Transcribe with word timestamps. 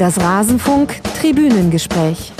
Das 0.00 0.18
Rasenfunk 0.18 0.94
Tribünengespräch. 1.20 2.32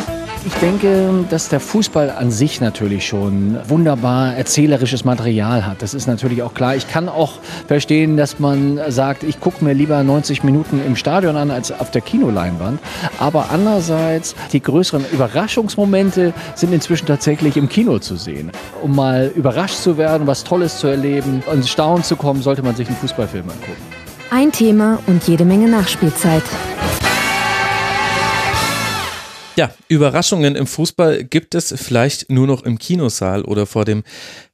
Ich 0.47 0.55
denke, 0.63 1.27
dass 1.29 1.51
der 1.51 1.61
Fußball 1.61 2.09
an 2.09 2.31
sich 2.31 2.63
natürlich 2.63 3.07
schon 3.07 3.59
wunderbar 3.69 4.35
erzählerisches 4.35 5.05
Material 5.05 5.67
hat. 5.67 5.83
Das 5.83 5.93
ist 5.93 6.07
natürlich 6.07 6.43
auch 6.43 6.55
klar. 6.55 6.75
Ich 6.75 6.89
kann 6.89 7.11
auch 7.11 7.35
verstehen, 7.69 8.17
dass 8.17 8.39
man 8.39 8.81
sagt, 8.89 9.25
ich 9.25 9.41
gucke 9.41 9.63
mir 9.63 9.75
lieber 9.75 10.03
90 10.03 10.43
Minuten 10.43 10.81
im 10.83 10.97
Stadion 10.97 11.37
an 11.37 11.51
als 11.51 11.71
auf 11.71 11.91
der 11.91 12.01
Kinoleinwand. 12.01 12.81
Aber 13.19 13.51
andererseits, 13.51 14.35
die 14.55 14.63
größeren 14.63 15.05
Überraschungsmomente 15.13 16.33
sind 16.55 16.73
inzwischen 16.73 17.05
tatsächlich 17.05 17.59
im 17.59 17.69
Kino 17.69 17.99
zu 17.99 18.17
sehen. 18.17 18.53
Um 18.81 18.97
mal 18.97 19.31
überrascht 19.37 19.77
zu 19.83 19.99
werden, 19.99 20.27
was 20.27 20.45
Tolles 20.45 20.79
zu 20.79 20.87
erleben 20.87 21.43
und 21.53 21.69
Staunen 21.69 22.05
zu 22.05 22.17
kommen, 22.17 22.41
sollte 22.41 22.63
man 22.63 22.75
sich 22.75 22.89
einen 22.89 22.97
Fußballfilm 22.97 23.51
angucken. 23.51 23.83
Ein 24.31 24.51
Thema 24.51 24.99
und 25.07 25.29
jede 25.29 25.45
Menge 25.45 25.69
Nachspielzeit. 25.69 26.45
Ja, 29.61 29.75
Überraschungen 29.89 30.57
im 30.57 30.67
Fußball 30.67 31.23
gibt 31.23 31.55
es 31.55 31.75
vielleicht 31.77 32.31
nur 32.31 32.47
noch 32.47 32.63
im 32.63 32.79
Kinosaal 32.79 33.45
oder 33.45 33.67
vor 33.67 33.85
dem 33.85 34.05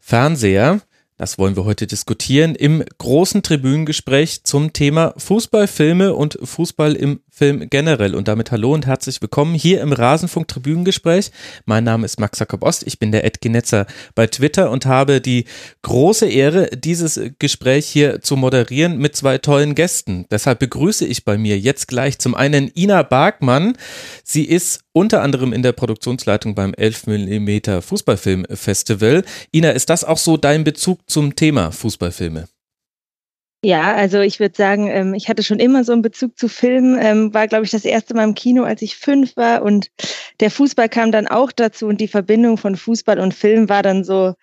Fernseher. 0.00 0.80
Das 1.16 1.38
wollen 1.38 1.54
wir 1.54 1.64
heute 1.64 1.86
diskutieren 1.86 2.56
im 2.56 2.84
großen 2.98 3.44
Tribünengespräch 3.44 4.42
zum 4.42 4.72
Thema 4.72 5.14
Fußballfilme 5.16 6.12
und 6.12 6.40
Fußball 6.42 6.96
im 6.96 7.20
Film 7.36 7.68
generell. 7.68 8.14
Und 8.14 8.28
damit 8.28 8.50
hallo 8.50 8.72
und 8.72 8.86
herzlich 8.86 9.20
willkommen 9.20 9.54
hier 9.54 9.82
im 9.82 9.92
Rasenfunk 9.92 10.48
Tribünengespräch. 10.48 11.30
Mein 11.66 11.84
Name 11.84 12.06
ist 12.06 12.18
Max 12.18 12.38
Jakob 12.38 12.62
Ost. 12.62 12.86
Ich 12.86 12.98
bin 12.98 13.12
der 13.12 13.24
Ed 13.24 13.42
Genetzer 13.42 13.86
bei 14.14 14.26
Twitter 14.26 14.70
und 14.70 14.86
habe 14.86 15.20
die 15.20 15.44
große 15.82 16.26
Ehre, 16.26 16.70
dieses 16.70 17.20
Gespräch 17.38 17.86
hier 17.88 18.22
zu 18.22 18.36
moderieren 18.36 18.96
mit 18.96 19.16
zwei 19.16 19.36
tollen 19.36 19.74
Gästen. 19.74 20.24
Deshalb 20.30 20.60
begrüße 20.60 21.04
ich 21.04 21.26
bei 21.26 21.36
mir 21.36 21.58
jetzt 21.58 21.88
gleich 21.88 22.18
zum 22.18 22.34
einen 22.34 22.70
Ina 22.74 23.02
Barkmann. 23.02 23.76
Sie 24.24 24.46
ist 24.46 24.80
unter 24.92 25.20
anderem 25.20 25.52
in 25.52 25.62
der 25.62 25.72
Produktionsleitung 25.72 26.54
beim 26.54 26.72
11 26.72 27.06
mm 27.06 27.82
Fußballfilmfestival. 27.82 29.24
Ina, 29.54 29.72
ist 29.72 29.90
das 29.90 30.04
auch 30.04 30.16
so 30.16 30.38
dein 30.38 30.64
Bezug 30.64 31.00
zum 31.06 31.36
Thema 31.36 31.70
Fußballfilme? 31.70 32.48
Ja, 33.66 33.96
also 33.96 34.20
ich 34.20 34.38
würde 34.38 34.54
sagen, 34.56 34.86
ähm, 34.86 35.12
ich 35.12 35.28
hatte 35.28 35.42
schon 35.42 35.58
immer 35.58 35.82
so 35.82 35.90
einen 35.90 36.00
Bezug 36.00 36.38
zu 36.38 36.46
Filmen, 36.46 36.96
ähm, 37.02 37.34
war, 37.34 37.48
glaube 37.48 37.64
ich, 37.64 37.72
das 37.72 37.84
erste 37.84 38.14
Mal 38.14 38.22
im 38.22 38.34
Kino, 38.34 38.62
als 38.62 38.80
ich 38.80 38.94
fünf 38.94 39.36
war 39.36 39.62
und 39.62 39.90
der 40.38 40.52
Fußball 40.52 40.88
kam 40.88 41.10
dann 41.10 41.26
auch 41.26 41.50
dazu 41.50 41.88
und 41.88 42.00
die 42.00 42.06
Verbindung 42.06 42.58
von 42.58 42.76
Fußball 42.76 43.18
und 43.18 43.34
Film 43.34 43.68
war 43.68 43.82
dann 43.82 44.04
so, 44.04 44.34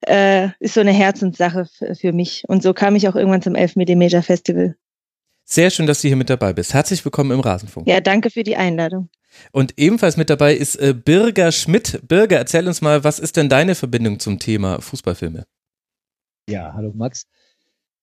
äh, 0.00 0.48
ist 0.58 0.74
so 0.74 0.80
eine 0.80 0.90
Herzenssache 0.90 1.68
für 1.94 2.12
mich 2.12 2.42
und 2.48 2.64
so 2.64 2.74
kam 2.74 2.96
ich 2.96 3.06
auch 3.06 3.14
irgendwann 3.14 3.40
zum 3.40 3.54
11 3.54 3.76
mm 3.76 4.20
Festival. 4.20 4.74
Sehr 5.44 5.70
schön, 5.70 5.86
dass 5.86 6.02
du 6.02 6.08
hier 6.08 6.16
mit 6.16 6.28
dabei 6.28 6.52
bist. 6.52 6.74
Herzlich 6.74 7.04
willkommen 7.04 7.30
im 7.30 7.38
Rasenfunk. 7.38 7.86
Ja, 7.86 8.00
danke 8.00 8.30
für 8.30 8.42
die 8.42 8.56
Einladung. 8.56 9.10
Und 9.52 9.78
ebenfalls 9.78 10.16
mit 10.16 10.28
dabei 10.28 10.56
ist 10.56 10.74
äh, 10.74 10.92
Birger 10.92 11.52
Schmidt. 11.52 12.00
Birger, 12.08 12.38
erzähl 12.38 12.66
uns 12.66 12.80
mal, 12.80 13.04
was 13.04 13.20
ist 13.20 13.36
denn 13.36 13.48
deine 13.48 13.76
Verbindung 13.76 14.18
zum 14.18 14.40
Thema 14.40 14.80
Fußballfilme? 14.80 15.44
Ja, 16.48 16.72
hallo 16.74 16.90
Max. 16.96 17.28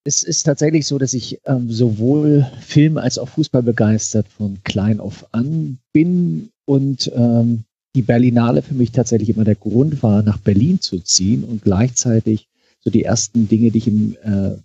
Es 0.04 0.22
ist 0.22 0.44
tatsächlich 0.44 0.86
so, 0.86 0.98
dass 0.98 1.12
ich 1.12 1.40
ähm, 1.44 1.70
sowohl 1.70 2.50
Film 2.60 2.96
als 2.96 3.18
auch 3.18 3.28
Fußball 3.28 3.62
begeistert 3.62 4.26
von 4.28 4.58
klein 4.64 4.98
auf 4.98 5.26
an 5.32 5.78
bin 5.92 6.50
und 6.64 7.10
ähm, 7.14 7.64
die 7.94 8.02
Berlinale 8.02 8.62
für 8.62 8.74
mich 8.74 8.92
tatsächlich 8.92 9.30
immer 9.30 9.44
der 9.44 9.56
Grund 9.56 10.02
war, 10.02 10.22
nach 10.22 10.38
Berlin 10.38 10.80
zu 10.80 11.00
ziehen 11.00 11.44
und 11.44 11.62
gleichzeitig 11.62 12.48
so 12.80 12.90
die 12.90 13.04
ersten 13.04 13.48
Dinge, 13.48 13.70
die 13.70 13.78
ich 13.78 13.88
in 13.88 14.16
äh, 14.16 14.56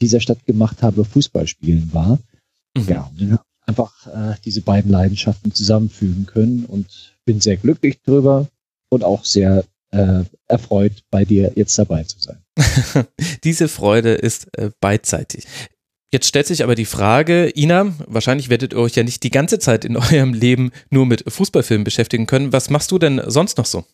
dieser 0.00 0.20
Stadt 0.20 0.46
gemacht 0.46 0.82
habe, 0.82 1.04
Fußball 1.04 1.46
spielen 1.46 1.90
war. 1.92 2.18
Mhm. 2.76 2.88
Ja, 2.88 3.10
einfach 3.66 4.06
äh, 4.06 4.34
diese 4.44 4.62
beiden 4.62 4.90
Leidenschaften 4.90 5.52
zusammenfügen 5.52 6.26
können 6.26 6.64
und 6.64 7.16
bin 7.24 7.40
sehr 7.40 7.56
glücklich 7.56 8.00
drüber 8.02 8.48
und 8.88 9.04
auch 9.04 9.24
sehr 9.24 9.64
äh, 9.90 10.22
erfreut, 10.46 11.02
bei 11.10 11.24
dir 11.24 11.52
jetzt 11.56 11.78
dabei 11.78 12.04
zu 12.04 12.18
sein. 12.20 12.38
Diese 13.44 13.68
Freude 13.68 14.12
ist 14.12 14.48
äh, 14.56 14.70
beidseitig. 14.80 15.46
Jetzt 16.12 16.26
stellt 16.26 16.46
sich 16.46 16.64
aber 16.64 16.74
die 16.74 16.86
Frage, 16.86 17.52
Ina, 17.54 17.92
wahrscheinlich 18.06 18.50
werdet 18.50 18.72
ihr 18.72 18.80
euch 18.80 18.96
ja 18.96 19.04
nicht 19.04 19.22
die 19.22 19.30
ganze 19.30 19.58
Zeit 19.58 19.84
in 19.84 19.96
eurem 19.96 20.34
Leben 20.34 20.72
nur 20.90 21.06
mit 21.06 21.24
Fußballfilmen 21.26 21.84
beschäftigen 21.84 22.26
können. 22.26 22.52
Was 22.52 22.70
machst 22.70 22.90
du 22.90 22.98
denn 22.98 23.20
sonst 23.26 23.58
noch 23.58 23.66
so? 23.66 23.84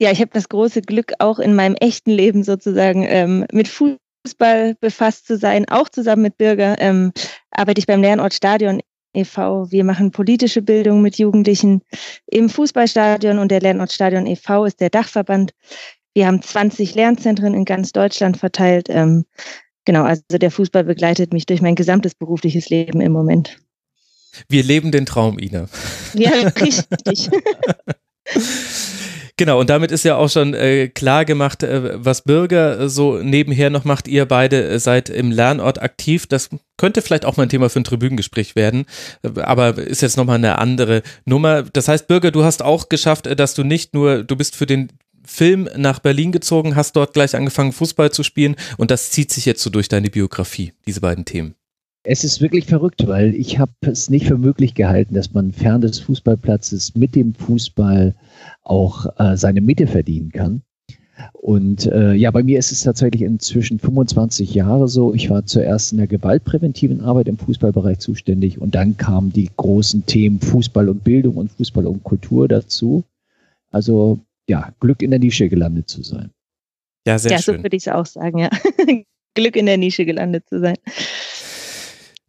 Ja, 0.00 0.10
ich 0.10 0.20
habe 0.20 0.30
das 0.32 0.48
große 0.48 0.82
Glück, 0.82 1.12
auch 1.18 1.38
in 1.38 1.54
meinem 1.54 1.74
echten 1.74 2.10
Leben 2.10 2.44
sozusagen 2.44 3.04
ähm, 3.04 3.46
mit 3.52 3.68
Fußball 3.68 4.76
befasst 4.80 5.26
zu 5.26 5.36
sein, 5.36 5.68
auch 5.68 5.88
zusammen 5.88 6.22
mit 6.22 6.38
Bürger. 6.38 6.76
Ähm, 6.78 7.12
arbeite 7.50 7.80
ich 7.80 7.86
beim 7.86 8.02
Lernort 8.02 8.34
Stadion 8.34 8.80
e.V. 9.14 9.70
Wir 9.70 9.84
machen 9.84 10.10
politische 10.10 10.62
Bildung 10.62 11.02
mit 11.02 11.18
Jugendlichen 11.18 11.82
im 12.26 12.48
Fußballstadion 12.48 13.38
und 13.38 13.50
der 13.50 13.60
Lernortstadion 13.60 14.26
e.V. 14.26 14.64
ist 14.66 14.80
der 14.80 14.90
Dachverband. 14.90 15.52
Wir 16.18 16.26
haben 16.26 16.42
20 16.42 16.96
Lernzentren 16.96 17.54
in 17.54 17.64
ganz 17.64 17.92
Deutschland 17.92 18.38
verteilt. 18.38 18.88
Ähm, 18.90 19.24
genau, 19.84 20.02
also 20.02 20.20
der 20.32 20.50
Fußball 20.50 20.82
begleitet 20.82 21.32
mich 21.32 21.46
durch 21.46 21.62
mein 21.62 21.76
gesamtes 21.76 22.16
berufliches 22.16 22.70
Leben 22.70 23.00
im 23.00 23.12
Moment. 23.12 23.60
Wir 24.48 24.64
leben 24.64 24.90
den 24.90 25.06
Traum, 25.06 25.38
Ina. 25.38 25.68
Ja, 26.14 26.32
richtig. 26.60 27.30
Genau, 29.38 29.60
und 29.60 29.70
damit 29.70 29.92
ist 29.92 30.04
ja 30.04 30.16
auch 30.16 30.28
schon 30.28 30.52
äh, 30.52 30.88
klar 30.88 31.24
gemacht, 31.24 31.62
äh, 31.62 32.04
was 32.04 32.22
Bürger 32.22 32.88
so 32.88 33.18
nebenher 33.18 33.70
noch 33.70 33.84
macht. 33.84 34.08
Ihr 34.08 34.26
beide 34.26 34.68
äh, 34.68 34.80
seid 34.80 35.08
im 35.08 35.30
Lernort 35.30 35.80
aktiv. 35.80 36.26
Das 36.26 36.50
könnte 36.76 37.02
vielleicht 37.02 37.24
auch 37.24 37.36
mal 37.36 37.44
ein 37.44 37.48
Thema 37.48 37.70
für 37.70 37.78
ein 37.78 37.84
Tribünengespräch 37.84 38.56
werden, 38.56 38.84
äh, 39.22 39.40
aber 39.40 39.78
ist 39.78 40.02
jetzt 40.02 40.16
nochmal 40.16 40.38
eine 40.38 40.58
andere 40.58 41.02
Nummer. 41.24 41.62
Das 41.62 41.86
heißt, 41.86 42.08
Bürger, 42.08 42.32
du 42.32 42.42
hast 42.42 42.64
auch 42.64 42.88
geschafft, 42.88 43.28
äh, 43.28 43.36
dass 43.36 43.54
du 43.54 43.62
nicht 43.62 43.94
nur, 43.94 44.24
du 44.24 44.34
bist 44.34 44.56
für 44.56 44.66
den 44.66 44.90
Film 45.28 45.68
nach 45.76 45.98
Berlin 45.98 46.32
gezogen, 46.32 46.74
hast 46.74 46.96
dort 46.96 47.12
gleich 47.12 47.36
angefangen, 47.36 47.72
Fußball 47.72 48.10
zu 48.10 48.22
spielen 48.22 48.56
und 48.78 48.90
das 48.90 49.10
zieht 49.10 49.30
sich 49.30 49.44
jetzt 49.44 49.62
so 49.62 49.68
durch 49.68 49.88
deine 49.88 50.08
Biografie, 50.08 50.72
diese 50.86 51.00
beiden 51.00 51.26
Themen. 51.26 51.54
Es 52.02 52.24
ist 52.24 52.40
wirklich 52.40 52.64
verrückt, 52.64 53.06
weil 53.06 53.34
ich 53.34 53.58
habe 53.58 53.72
es 53.82 54.08
nicht 54.08 54.26
für 54.26 54.38
möglich 54.38 54.74
gehalten, 54.74 55.14
dass 55.14 55.34
man 55.34 55.52
fern 55.52 55.82
des 55.82 55.98
Fußballplatzes 56.00 56.94
mit 56.94 57.14
dem 57.14 57.34
Fußball 57.34 58.14
auch 58.62 59.06
äh, 59.18 59.36
seine 59.36 59.60
Mitte 59.60 59.86
verdienen 59.86 60.32
kann. 60.32 60.62
Und 61.32 61.86
äh, 61.86 62.14
ja, 62.14 62.30
bei 62.30 62.42
mir 62.42 62.58
ist 62.58 62.72
es 62.72 62.82
tatsächlich 62.82 63.22
inzwischen 63.22 63.78
25 63.78 64.54
Jahre 64.54 64.88
so. 64.88 65.12
Ich 65.12 65.28
war 65.28 65.44
zuerst 65.44 65.92
in 65.92 65.98
der 65.98 66.06
gewaltpräventiven 66.06 67.02
Arbeit 67.02 67.28
im 67.28 67.36
Fußballbereich 67.36 67.98
zuständig 67.98 68.60
und 68.60 68.74
dann 68.74 68.96
kamen 68.96 69.32
die 69.32 69.50
großen 69.56 70.06
Themen 70.06 70.40
Fußball 70.40 70.88
und 70.88 71.04
Bildung 71.04 71.36
und 71.36 71.52
Fußball 71.52 71.86
und 71.86 72.02
Kultur 72.02 72.48
dazu. 72.48 73.04
Also 73.70 74.20
ja, 74.48 74.72
Glück 74.80 75.02
in 75.02 75.10
der 75.10 75.20
Nische 75.20 75.48
gelandet 75.48 75.88
zu 75.88 76.02
sein. 76.02 76.30
Ja, 77.06 77.18
sehr 77.18 77.32
ja, 77.32 77.38
schön. 77.38 77.56
so 77.56 77.62
würde 77.62 77.76
ich 77.76 77.86
es 77.86 77.92
auch 77.92 78.06
sagen, 78.06 78.38
ja. 78.38 78.50
Glück 79.34 79.56
in 79.56 79.66
der 79.66 79.76
Nische 79.76 80.04
gelandet 80.04 80.48
zu 80.48 80.58
sein. 80.58 80.76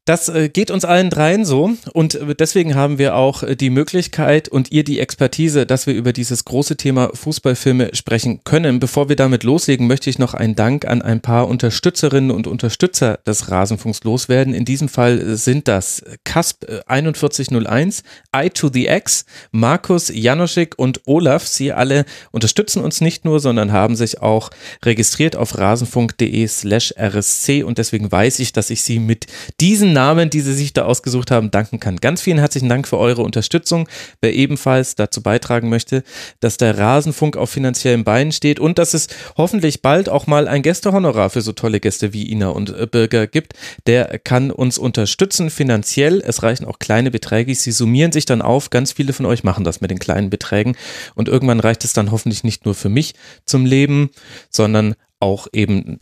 Das 0.09 0.27
äh, 0.27 0.49
geht 0.49 0.71
uns 0.71 0.85
allen 0.85 1.11
dreien 1.11 1.45
so 1.45 1.75
und 1.93 2.15
äh, 2.15 2.33
deswegen 2.33 2.73
haben 2.73 2.97
wir 2.97 3.13
auch 3.13 3.43
äh, 3.43 3.55
die 3.55 3.69
Möglichkeit 3.69 4.49
und 4.49 4.71
ihr 4.71 4.83
die 4.83 4.99
Expertise, 4.99 5.67
dass 5.67 5.85
wir 5.85 5.93
über 5.93 6.13
dieses 6.13 6.45
große 6.45 6.77
Thema 6.77 7.11
Fußballfilme 7.13 7.91
sprechen 7.93 8.43
können. 8.43 8.79
Bevor 8.79 9.07
wir 9.07 9.15
damit 9.15 9.43
loslegen, 9.43 9.85
möchte 9.85 10.09
ich 10.09 10.17
noch 10.17 10.33
einen 10.33 10.55
Dank 10.55 10.85
an 10.85 11.03
ein 11.03 11.21
paar 11.21 11.47
Unterstützerinnen 11.47 12.31
und 12.31 12.47
Unterstützer 12.47 13.19
des 13.27 13.51
Rasenfunks 13.51 14.03
loswerden. 14.03 14.55
In 14.55 14.65
diesem 14.65 14.89
Fall 14.89 15.37
sind 15.37 15.67
das 15.67 16.03
Kasp 16.23 16.65
4101, 16.87 18.01
I 18.35 18.49
to 18.49 18.71
the 18.73 18.87
X, 18.87 19.25
Markus, 19.51 20.09
Janoschik 20.11 20.73
und 20.79 21.01
Olaf. 21.05 21.45
Sie 21.45 21.71
alle 21.71 22.05
unterstützen 22.31 22.83
uns 22.83 22.99
nicht 22.99 23.25
nur, 23.25 23.39
sondern 23.39 23.71
haben 23.71 23.95
sich 23.95 24.23
auch 24.23 24.49
registriert 24.83 25.35
auf 25.35 25.55
rasenfunk.de 25.55 26.47
slash 26.47 26.95
rsc 26.97 27.61
und 27.61 27.77
deswegen 27.77 28.11
weiß 28.11 28.39
ich, 28.39 28.53
dass 28.53 28.71
ich 28.71 28.81
sie 28.81 28.97
mit 28.97 29.27
diesen 29.61 29.98
Namen, 29.99 30.29
die 30.29 30.39
Sie 30.39 30.53
sich 30.53 30.71
da 30.71 30.85
ausgesucht 30.85 31.29
haben, 31.29 31.51
danken 31.51 31.81
kann. 31.81 31.97
Ganz 31.97 32.21
vielen 32.21 32.37
herzlichen 32.37 32.69
Dank 32.69 32.87
für 32.87 32.97
eure 32.97 33.21
Unterstützung. 33.21 33.89
Wer 34.21 34.33
ebenfalls 34.33 34.95
dazu 34.95 35.21
beitragen 35.21 35.67
möchte, 35.67 36.03
dass 36.39 36.55
der 36.55 36.77
Rasenfunk 36.77 37.35
auf 37.35 37.49
finanziellen 37.49 38.05
Beinen 38.05 38.31
steht 38.31 38.61
und 38.61 38.79
dass 38.79 38.93
es 38.93 39.09
hoffentlich 39.35 39.81
bald 39.81 40.07
auch 40.07 40.25
mal 40.25 40.47
ein 40.47 40.61
Gästehonorar 40.61 41.29
für 41.29 41.41
so 41.41 41.51
tolle 41.51 41.81
Gäste 41.81 42.13
wie 42.13 42.31
Ina 42.31 42.47
und 42.47 42.69
äh, 42.69 42.87
Birger 42.89 43.27
gibt, 43.27 43.55
der 43.87 44.19
kann 44.19 44.51
uns 44.51 44.77
unterstützen 44.77 45.49
finanziell. 45.49 46.23
Es 46.25 46.43
reichen 46.43 46.63
auch 46.63 46.79
kleine 46.79 47.11
Beträge. 47.11 47.53
Sie 47.53 47.73
summieren 47.73 48.13
sich 48.13 48.25
dann 48.25 48.41
auf. 48.41 48.69
Ganz 48.69 48.93
viele 48.93 49.11
von 49.11 49.25
euch 49.25 49.43
machen 49.43 49.65
das 49.65 49.81
mit 49.81 49.91
den 49.91 49.99
kleinen 49.99 50.29
Beträgen. 50.29 50.77
Und 51.15 51.27
irgendwann 51.27 51.59
reicht 51.59 51.83
es 51.83 51.91
dann 51.91 52.11
hoffentlich 52.11 52.45
nicht 52.45 52.63
nur 52.63 52.73
für 52.73 52.87
mich 52.87 53.15
zum 53.43 53.65
Leben, 53.65 54.11
sondern 54.49 54.95
auch 55.19 55.47
eben 55.51 55.99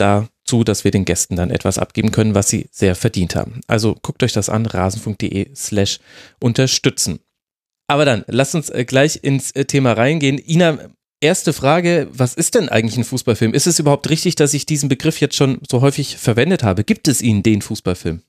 dazu, 0.48 0.64
dass 0.64 0.84
wir 0.84 0.92
den 0.92 1.06
Gästen 1.06 1.36
dann 1.36 1.52
etwas 1.52 1.78
abgeben 1.78 2.12
können, 2.12 2.34
was 2.34 2.50
sie 2.50 2.68
sehr 2.72 2.96
verdient 2.96 3.36
haben. 3.36 3.62
Also 3.68 3.96
guckt 4.02 4.24
euch 4.24 4.34
das 4.34 4.50
an, 4.50 4.66
rasenfunk.de 4.66 5.50
slash 5.56 6.00
unterstützen. 6.40 7.20
Aber 7.88 8.06
dann, 8.06 8.24
lasst 8.28 8.56
uns 8.56 8.70
äh, 8.70 8.86
gleich 8.86 9.24
ins 9.24 9.52
äh, 9.52 9.66
Thema 9.66 9.94
reingehen. 9.94 10.38
Ina, 10.38 10.78
erste 11.22 11.54
Frage, 11.54 12.08
was 12.12 12.34
ist 12.34 12.56
denn 12.56 12.70
eigentlich 12.70 12.98
ein 12.98 13.04
Fußballfilm? 13.04 13.54
Ist 13.54 13.68
es 13.68 13.80
überhaupt 13.80 14.10
richtig, 14.10 14.36
dass 14.36 14.54
ich 14.54 14.66
diesen 14.66 14.90
Begriff 14.90 15.20
jetzt 15.20 15.36
schon 15.36 15.60
so 15.70 15.82
häufig 15.82 16.18
verwendet 16.18 16.64
habe? 16.64 16.84
Gibt 16.84 17.08
es 17.08 17.22
ihn, 17.22 17.44
den 17.44 17.62
Fußballfilm? 17.62 18.22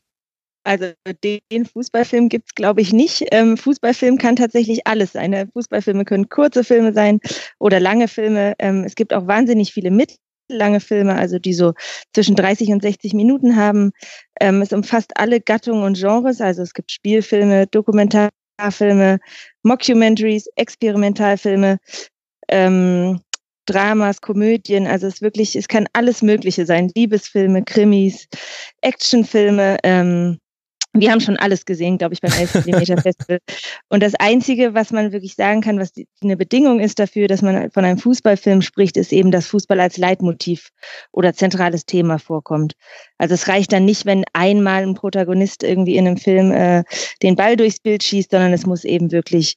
Also 0.65 0.93
den 1.25 1.65
Fußballfilm 1.65 2.29
gibt 2.29 2.49
es, 2.49 2.55
glaube 2.55 2.82
ich, 2.82 2.93
nicht. 2.93 3.25
Ähm, 3.31 3.56
Fußballfilm 3.56 4.19
kann 4.19 4.37
tatsächlich 4.37 4.87
alles 4.87 5.12
sein. 5.12 5.31
Ne? 5.31 5.49
Fußballfilme 5.53 6.05
können 6.05 6.29
kurze 6.29 6.62
Filme 6.62 6.93
sein 6.93 7.20
oder 7.59 7.81
lange 7.81 8.06
Filme. 8.06 8.55
Ähm, 8.59 8.85
es 8.85 8.94
gibt 8.94 9.15
auch 9.15 9.26
wahnsinnig 9.26 9.73
viele 9.73 9.91
mittellange 10.48 10.80
Filme, 10.80 11.14
also 11.16 11.38
die 11.38 11.54
so 11.54 11.74
zwischen 12.14 12.36
30 12.36 12.68
und 12.68 12.82
60 12.82 13.14
Minuten 13.14 13.56
haben. 13.56 13.92
Ähm, 14.40 14.62
es 14.62 14.72
umfasst 14.72 15.12
alle 15.16 15.40
Gattungen 15.40 15.84
und 15.84 15.98
Genres. 15.98 16.40
Also 16.40 16.62
es 16.62 16.72
gibt 16.72 16.90
Spielfilme, 16.90 17.66
Dokumentarfilme, 17.66 19.18
Mockumentaries, 19.62 20.48
Experimentalfilme. 20.56 21.78
Ähm, 22.48 23.20
Dramas, 23.66 24.22
Komödien, 24.22 24.86
also 24.86 25.06
es 25.06 25.20
wirklich, 25.20 25.54
es 25.54 25.68
kann 25.68 25.86
alles 25.92 26.22
Mögliche 26.22 26.64
sein. 26.64 26.90
Liebesfilme, 26.94 27.62
Krimis, 27.64 28.26
Actionfilme, 28.80 29.76
ähm, 29.84 30.38
wir 30.94 31.11
haben 31.11 31.20
schon 31.20 31.37
alles 31.37 31.64
gesehen, 31.64 31.99
glaube 31.99 32.14
ich, 32.14 32.20
beim 32.20 32.32
11 32.32 32.67
mm 32.67 32.99
Festival. 33.02 33.38
Und 33.88 34.02
das 34.02 34.14
Einzige, 34.14 34.75
was 34.75 34.90
man 34.90 35.12
wirklich 35.12 35.35
sagen 35.35 35.61
kann, 35.61 35.79
was 35.79 35.93
die, 35.93 36.08
eine 36.23 36.37
Bedingung 36.37 36.81
ist 36.81 36.99
dafür, 36.99 37.29
dass 37.29 37.43
man 37.43 37.70
von 37.70 37.85
einem 37.85 37.99
Fußballfilm 37.99 38.62
spricht, 38.62 38.96
ist 38.96 39.12
eben, 39.12 39.31
dass 39.31 39.46
Fußball 39.46 39.81
als 39.81 39.96
Leitmotiv 39.99 40.70
oder 41.12 41.35
zentrales 41.35 41.85
Thema 41.85 42.19
vorkommt. 42.19 42.75
Also 43.19 43.35
es 43.35 43.49
reicht 43.49 43.73
dann 43.73 43.85
nicht, 43.85 44.06
wenn 44.06 44.25
einmal 44.32 44.82
ein 44.82 44.94
Protagonist 44.94 45.62
irgendwie 45.62 45.96
in 45.96 46.06
einem 46.06 46.17
Film 46.17 46.52
äh, 46.52 46.85
den 47.23 47.37
Ball 47.37 47.56
durchs 47.56 47.81
Bild 47.81 48.02
schießt, 48.02 48.31
sondern 48.31 48.52
es 48.52 48.67
muss 48.67 48.84
eben 48.84 49.12
wirklich 49.12 49.56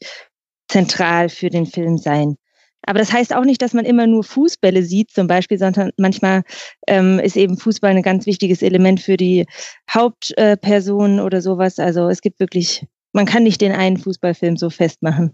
zentral 0.68 1.30
für 1.30 1.50
den 1.50 1.66
Film 1.66 1.98
sein. 1.98 2.36
Aber 2.84 3.00
das 3.00 3.14
heißt 3.14 3.34
auch 3.36 3.44
nicht, 3.44 3.62
dass 3.62 3.74
man 3.74 3.86
immer 3.86 4.08
nur 4.08 4.24
Fußbälle 4.24 4.84
sieht, 4.84 5.12
zum 5.12 5.28
Beispiel, 5.28 5.58
sondern 5.58 5.92
manchmal 5.98 6.44
ähm, 6.88 7.20
ist 7.20 7.38
eben 7.38 7.58
Fußball 7.58 7.92
ein 7.92 8.02
ganz 8.02 8.26
wichtiges 8.26 8.62
Element 8.62 9.00
für 9.00 9.18
die 9.18 9.46
Hauptperson 9.90 11.20
äh, 11.20 11.22
oder 11.22 11.42
sowas. 11.42 11.80
Also 11.80 12.10
es 12.10 12.22
gibt 12.22 12.40
wirklich, 12.40 12.86
man 13.14 13.26
kann 13.26 13.44
nicht 13.44 13.62
den 13.62 13.72
einen 13.72 13.98
Fußballfilm 13.98 14.58
so 14.58 14.70
festmachen. 14.70 15.34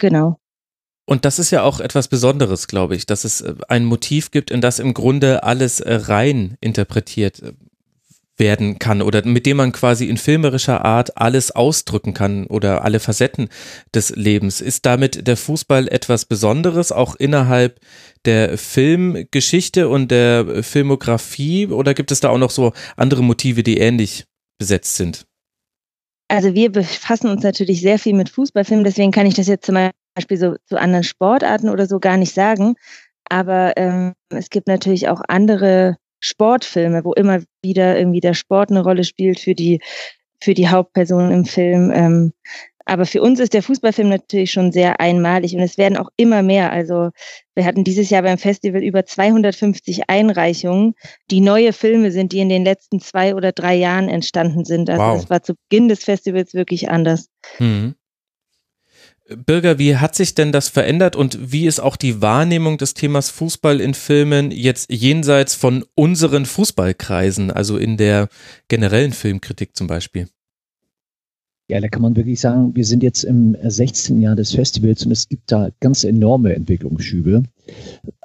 Genau. 0.00 0.38
Und 1.04 1.24
das 1.24 1.38
ist 1.38 1.50
ja 1.50 1.62
auch 1.62 1.80
etwas 1.80 2.08
Besonderes, 2.08 2.68
glaube 2.68 2.94
ich, 2.94 3.06
dass 3.06 3.24
es 3.24 3.40
äh, 3.40 3.54
ein 3.68 3.84
Motiv 3.84 4.30
gibt, 4.30 4.50
in 4.50 4.60
das 4.60 4.78
im 4.78 4.94
Grunde 4.94 5.42
alles 5.44 5.80
äh, 5.80 5.94
rein 5.94 6.56
interpretiert 6.60 7.42
werden 8.38 8.78
kann 8.78 9.02
oder 9.02 9.24
mit 9.26 9.46
dem 9.46 9.58
man 9.58 9.72
quasi 9.72 10.06
in 10.06 10.16
filmerischer 10.16 10.84
Art 10.84 11.16
alles 11.16 11.50
ausdrücken 11.50 12.14
kann 12.14 12.46
oder 12.46 12.84
alle 12.84 12.98
Facetten 12.98 13.48
des 13.94 14.10
Lebens. 14.10 14.60
Ist 14.60 14.86
damit 14.86 15.26
der 15.26 15.36
Fußball 15.36 15.88
etwas 15.88 16.24
Besonderes, 16.24 16.92
auch 16.92 17.14
innerhalb 17.14 17.78
der 18.24 18.56
Filmgeschichte 18.56 19.88
und 19.88 20.10
der 20.10 20.62
Filmografie 20.62 21.66
oder 21.66 21.94
gibt 21.94 22.10
es 22.10 22.20
da 22.20 22.30
auch 22.30 22.38
noch 22.38 22.50
so 22.50 22.72
andere 22.96 23.22
Motive, 23.22 23.62
die 23.62 23.78
ähnlich 23.78 24.24
besetzt 24.58 24.96
sind? 24.96 25.26
Also 26.28 26.54
wir 26.54 26.72
befassen 26.72 27.28
uns 27.28 27.42
natürlich 27.42 27.82
sehr 27.82 27.98
viel 27.98 28.14
mit 28.14 28.30
Fußballfilmen, 28.30 28.84
deswegen 28.84 29.12
kann 29.12 29.26
ich 29.26 29.34
das 29.34 29.48
jetzt 29.48 29.66
zum 29.66 29.76
Beispiel 30.14 30.38
so 30.38 30.56
zu 30.64 30.80
anderen 30.80 31.04
Sportarten 31.04 31.68
oder 31.68 31.86
so 31.86 32.00
gar 32.00 32.16
nicht 32.16 32.32
sagen. 32.32 32.74
Aber 33.28 33.74
ähm, 33.76 34.14
es 34.30 34.48
gibt 34.50 34.66
natürlich 34.66 35.08
auch 35.08 35.20
andere 35.28 35.96
Sportfilme, 36.22 37.04
wo 37.04 37.12
immer 37.12 37.40
wieder 37.62 37.98
irgendwie 37.98 38.20
der 38.20 38.34
Sport 38.34 38.70
eine 38.70 38.82
Rolle 38.82 39.04
spielt 39.04 39.40
für 39.40 39.54
die, 39.54 39.80
für 40.40 40.54
die 40.54 40.68
Hauptperson 40.68 41.30
im 41.30 41.44
Film. 41.44 41.90
Ähm, 41.92 42.32
aber 42.84 43.06
für 43.06 43.22
uns 43.22 43.38
ist 43.38 43.54
der 43.54 43.62
Fußballfilm 43.62 44.08
natürlich 44.08 44.50
schon 44.50 44.72
sehr 44.72 45.00
einmalig 45.00 45.54
und 45.54 45.62
es 45.62 45.78
werden 45.78 45.96
auch 45.96 46.08
immer 46.16 46.42
mehr. 46.42 46.72
Also 46.72 47.10
wir 47.54 47.64
hatten 47.64 47.84
dieses 47.84 48.10
Jahr 48.10 48.22
beim 48.22 48.38
Festival 48.38 48.82
über 48.82 49.04
250 49.04 50.08
Einreichungen, 50.08 50.94
die 51.30 51.40
neue 51.40 51.72
Filme 51.72 52.10
sind, 52.10 52.32
die 52.32 52.40
in 52.40 52.48
den 52.48 52.64
letzten 52.64 53.00
zwei 53.00 53.34
oder 53.34 53.52
drei 53.52 53.74
Jahren 53.74 54.08
entstanden 54.08 54.64
sind. 54.64 54.90
Also 54.90 55.02
wow. 55.02 55.20
das 55.20 55.30
war 55.30 55.42
zu 55.42 55.54
Beginn 55.68 55.88
des 55.88 56.02
Festivals 56.04 56.54
wirklich 56.54 56.90
anders. 56.90 57.28
Mhm. 57.58 57.94
Bürger, 59.36 59.78
wie 59.78 59.96
hat 59.96 60.14
sich 60.14 60.34
denn 60.34 60.52
das 60.52 60.68
verändert 60.68 61.16
und 61.16 61.52
wie 61.52 61.66
ist 61.66 61.80
auch 61.80 61.96
die 61.96 62.22
Wahrnehmung 62.22 62.78
des 62.78 62.94
Themas 62.94 63.30
Fußball 63.30 63.80
in 63.80 63.94
Filmen 63.94 64.50
jetzt 64.50 64.90
jenseits 64.92 65.54
von 65.54 65.84
unseren 65.94 66.46
Fußballkreisen, 66.46 67.50
also 67.50 67.76
in 67.76 67.96
der 67.96 68.28
generellen 68.68 69.12
Filmkritik 69.12 69.76
zum 69.76 69.86
Beispiel? 69.86 70.28
Ja, 71.68 71.80
da 71.80 71.88
kann 71.88 72.02
man 72.02 72.16
wirklich 72.16 72.40
sagen, 72.40 72.74
wir 72.74 72.84
sind 72.84 73.02
jetzt 73.02 73.24
im 73.24 73.56
16. 73.62 74.20
Jahr 74.20 74.36
des 74.36 74.52
Festivals 74.52 75.06
und 75.06 75.12
es 75.12 75.28
gibt 75.28 75.50
da 75.50 75.70
ganz 75.80 76.04
enorme 76.04 76.54
Entwicklungsschübe. 76.54 77.44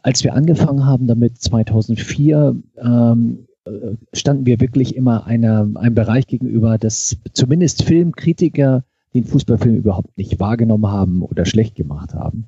Als 0.03 0.23
wir 0.23 0.33
angefangen 0.33 0.85
haben 0.85 1.07
damit 1.07 1.39
2004, 1.39 2.55
ähm, 2.83 3.47
äh, 3.65 3.95
standen 4.13 4.45
wir 4.45 4.59
wirklich 4.59 4.95
immer 4.95 5.25
einer, 5.27 5.69
einem 5.75 5.95
Bereich 5.95 6.27
gegenüber, 6.27 6.77
dass 6.77 7.15
zumindest 7.33 7.83
Filmkritiker 7.83 8.83
den 9.13 9.25
Fußballfilm 9.25 9.75
überhaupt 9.75 10.17
nicht 10.17 10.39
wahrgenommen 10.39 10.87
haben 10.87 11.23
oder 11.23 11.45
schlecht 11.45 11.75
gemacht 11.75 12.13
haben. 12.13 12.45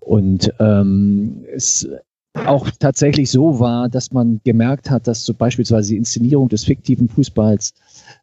Und 0.00 0.52
ähm, 0.60 1.44
es 1.52 1.88
auch 2.34 2.70
tatsächlich 2.78 3.30
so 3.30 3.60
war, 3.60 3.88
dass 3.88 4.12
man 4.12 4.40
gemerkt 4.44 4.90
hat, 4.90 5.06
dass 5.06 5.24
so 5.24 5.34
beispielsweise 5.34 5.90
die 5.90 5.98
Inszenierung 5.98 6.48
des 6.48 6.64
fiktiven 6.64 7.08
Fußballs 7.08 7.74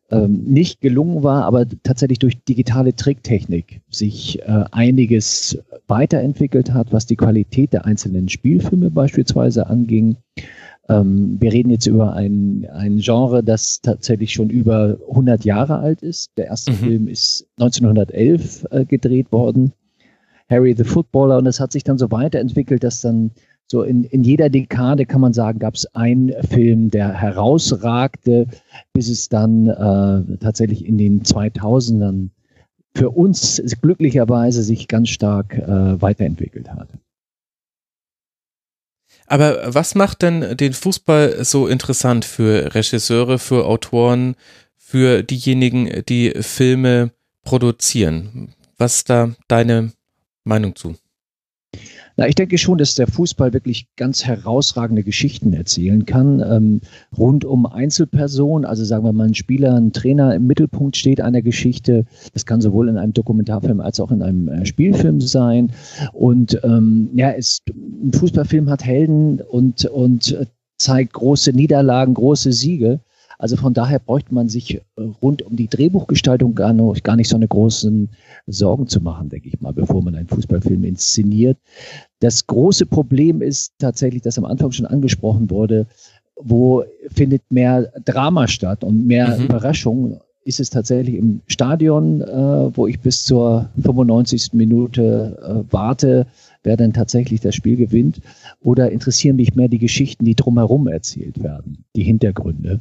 ähm, 0.09 0.43
nicht 0.45 0.81
gelungen 0.81 1.21
war, 1.21 1.45
aber 1.45 1.65
tatsächlich 1.83 2.17
durch 2.17 2.43
digitale 2.43 2.95
Tricktechnik 2.95 3.81
sich 3.89 4.41
äh, 4.41 4.65
einiges 4.71 5.59
weiterentwickelt 5.87 6.73
hat, 6.73 6.91
was 6.91 7.05
die 7.05 7.15
Qualität 7.15 7.73
der 7.73 7.85
einzelnen 7.85 8.29
Spielfilme 8.29 8.89
beispielsweise 8.89 9.67
anging 9.67 10.17
ähm, 10.89 11.37
wir 11.39 11.53
reden 11.53 11.69
jetzt 11.69 11.85
über 11.85 12.13
ein, 12.13 12.67
ein 12.73 12.97
Genre, 12.97 13.43
das 13.43 13.79
tatsächlich 13.81 14.33
schon 14.33 14.49
über 14.49 14.97
100 15.09 15.45
Jahre 15.45 15.77
alt 15.77 16.01
ist. 16.01 16.31
Der 16.37 16.47
erste 16.47 16.71
mhm. 16.71 16.75
Film 16.75 17.07
ist 17.07 17.47
1911 17.59 18.65
äh, 18.71 18.85
gedreht 18.85 19.31
worden, 19.31 19.71
Harry 20.49 20.73
the 20.75 20.83
Footballer, 20.83 21.37
und 21.37 21.45
es 21.45 21.59
hat 21.59 21.71
sich 21.71 21.83
dann 21.83 21.99
so 21.99 22.09
weiterentwickelt, 22.11 22.83
dass 22.83 23.01
dann 23.01 23.31
so 23.67 23.83
in, 23.83 24.03
in 24.03 24.23
jeder 24.23 24.49
Dekade, 24.49 25.05
kann 25.05 25.21
man 25.21 25.33
sagen, 25.33 25.59
gab 25.59 25.75
es 25.75 25.85
einen 25.93 26.33
Film, 26.49 26.89
der 26.89 27.13
herausragte, 27.13 28.47
bis 28.93 29.09
es 29.09 29.29
dann 29.29 29.67
äh, 29.67 30.37
tatsächlich 30.37 30.85
in 30.85 30.97
den 30.97 31.21
2000ern 31.21 32.29
für 32.95 33.11
uns 33.11 33.61
glücklicherweise 33.81 34.63
sich 34.63 34.87
ganz 34.87 35.09
stark 35.09 35.55
äh, 35.55 36.01
weiterentwickelt 36.01 36.71
hat. 36.71 36.89
Aber 39.29 39.75
was 39.75 39.93
macht 39.93 40.23
denn 40.23 40.57
den 40.57 40.73
Fußball 40.73 41.45
so 41.45 41.67
interessant 41.67 42.25
für 42.25 42.73
Regisseure, 42.73 43.37
für 43.37 43.65
Autoren, 43.67 44.35
für 44.75 45.21
diejenigen, 45.21 46.03
die 46.09 46.31
Filme 46.41 47.11
produzieren? 47.43 48.55
Was 48.79 48.97
ist 48.97 49.09
da 49.09 49.35
deine 49.47 49.91
Meinung 50.43 50.75
zu? 50.75 50.95
Na, 52.19 52.27
ich 52.27 52.35
denke 52.35 52.57
schon, 52.57 52.77
dass 52.77 52.95
der 52.95 53.07
Fußball 53.07 53.53
wirklich 53.53 53.87
ganz 53.95 54.25
herausragende 54.25 55.03
Geschichten 55.03 55.53
erzählen 55.53 56.05
kann, 56.05 56.43
ähm, 56.45 56.81
rund 57.17 57.45
um 57.45 57.65
Einzelpersonen, 57.65 58.65
also 58.65 58.83
sagen 58.83 59.05
wir 59.05 59.13
mal 59.13 59.27
ein 59.27 59.35
Spieler, 59.35 59.75
ein 59.75 59.93
Trainer 59.93 60.35
im 60.35 60.45
Mittelpunkt 60.45 60.97
steht 60.97 61.21
einer 61.21 61.41
Geschichte. 61.41 62.03
Das 62.33 62.45
kann 62.45 62.59
sowohl 62.59 62.89
in 62.89 62.97
einem 62.97 63.13
Dokumentarfilm 63.13 63.79
als 63.79 64.01
auch 64.01 64.11
in 64.11 64.21
einem 64.21 64.49
äh, 64.49 64.65
Spielfilm 64.65 65.21
sein. 65.21 65.71
Und 66.11 66.59
ähm, 66.65 67.09
ja, 67.13 67.31
es, 67.31 67.61
ein 67.69 68.11
Fußballfilm 68.11 68.69
hat 68.69 68.83
Helden 68.83 69.39
und, 69.39 69.85
und 69.85 70.33
äh, 70.33 70.45
zeigt 70.77 71.13
große 71.13 71.53
Niederlagen, 71.53 72.15
große 72.15 72.51
Siege. 72.51 72.99
Also 73.41 73.55
von 73.55 73.73
daher 73.73 73.99
bräuchte 73.99 74.33
man 74.33 74.49
sich 74.49 74.75
äh, 74.75 74.81
rund 75.21 75.41
um 75.41 75.55
die 75.55 75.69
Drehbuchgestaltung 75.69 76.55
gar, 76.55 76.73
nicht 77.15 77.29
so 77.29 77.37
eine 77.37 77.47
großen 77.47 78.09
Sorgen 78.47 78.87
zu 78.87 78.99
machen, 78.99 79.29
denke 79.29 79.47
ich 79.47 79.61
mal, 79.61 79.71
bevor 79.71 80.03
man 80.03 80.13
einen 80.15 80.27
Fußballfilm 80.27 80.83
inszeniert. 80.83 81.57
Das 82.19 82.45
große 82.47 82.85
Problem 82.85 83.41
ist 83.41 83.73
tatsächlich, 83.79 84.21
das 84.21 84.37
am 84.37 84.45
Anfang 84.45 84.71
schon 84.71 84.85
angesprochen 84.85 85.49
wurde, 85.49 85.87
wo 86.35 86.83
findet 87.13 87.41
mehr 87.49 87.91
Drama 88.05 88.47
statt 88.47 88.83
und 88.83 89.07
mehr 89.07 89.37
mhm. 89.37 89.45
Überraschung. 89.45 90.19
Ist 90.45 90.59
es 90.59 90.69
tatsächlich 90.69 91.15
im 91.15 91.41
Stadion, 91.47 92.21
äh, 92.21 92.75
wo 92.75 92.87
ich 92.87 92.99
bis 93.01 93.23
zur 93.23 93.69
95. 93.83 94.53
Minute 94.53 95.37
äh, 95.43 95.71
warte, 95.71 96.27
wer 96.63 96.77
denn 96.77 96.93
tatsächlich 96.93 97.41
das 97.41 97.55
Spiel 97.55 97.75
gewinnt? 97.75 98.21
Oder 98.61 98.89
interessieren 98.89 99.35
mich 99.35 99.55
mehr 99.55 99.67
die 99.67 99.77
Geschichten, 99.77 100.25
die 100.25 100.35
drumherum 100.35 100.87
erzählt 100.87 101.43
werden, 101.43 101.83
die 101.95 102.03
Hintergründe? 102.03 102.79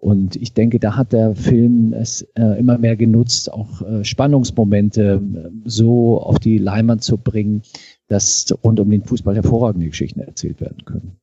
Und 0.00 0.36
ich 0.36 0.54
denke, 0.54 0.78
da 0.78 0.96
hat 0.96 1.12
der 1.12 1.34
Film 1.34 1.92
es 1.92 2.22
äh, 2.34 2.58
immer 2.58 2.78
mehr 2.78 2.96
genutzt, 2.96 3.52
auch 3.52 3.82
äh, 3.82 4.02
Spannungsmomente 4.02 5.20
äh, 5.22 5.50
so 5.64 6.20
auf 6.20 6.38
die 6.38 6.56
Leinwand 6.56 7.02
zu 7.02 7.18
bringen, 7.18 7.62
dass 8.10 8.52
rund 8.64 8.80
um 8.80 8.90
den 8.90 9.04
Fußball 9.04 9.36
hervorragende 9.36 9.88
Geschichten 9.88 10.20
erzählt 10.20 10.60
werden 10.60 10.84
können. 10.84 11.16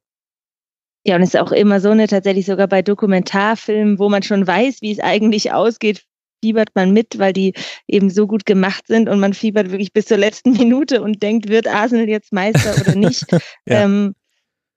Ja, 1.05 1.15
und 1.15 1.21
es 1.21 1.33
ist 1.33 1.39
auch 1.39 1.51
immer 1.51 1.79
so, 1.79 1.93
ne, 1.93 2.07
tatsächlich 2.07 2.45
sogar 2.45 2.67
bei 2.67 2.81
Dokumentarfilmen, 2.81 3.99
wo 3.99 4.09
man 4.09 4.23
schon 4.23 4.47
weiß, 4.47 4.81
wie 4.81 4.91
es 4.91 4.99
eigentlich 4.99 5.51
ausgeht, 5.51 6.03
fiebert 6.43 6.69
man 6.75 6.91
mit, 6.91 7.19
weil 7.19 7.33
die 7.33 7.53
eben 7.87 8.09
so 8.09 8.25
gut 8.25 8.45
gemacht 8.45 8.87
sind 8.87 9.09
und 9.09 9.19
man 9.19 9.33
fiebert 9.33 9.71
wirklich 9.71 9.91
bis 9.91 10.05
zur 10.05 10.17
letzten 10.17 10.51
Minute 10.53 11.01
und 11.01 11.21
denkt, 11.23 11.49
wird 11.49 11.67
Arsenal 11.67 12.07
jetzt 12.07 12.31
Meister 12.31 12.73
oder 12.81 12.95
nicht. 12.95 13.25
ja. 13.65 13.83
ähm, 13.83 14.15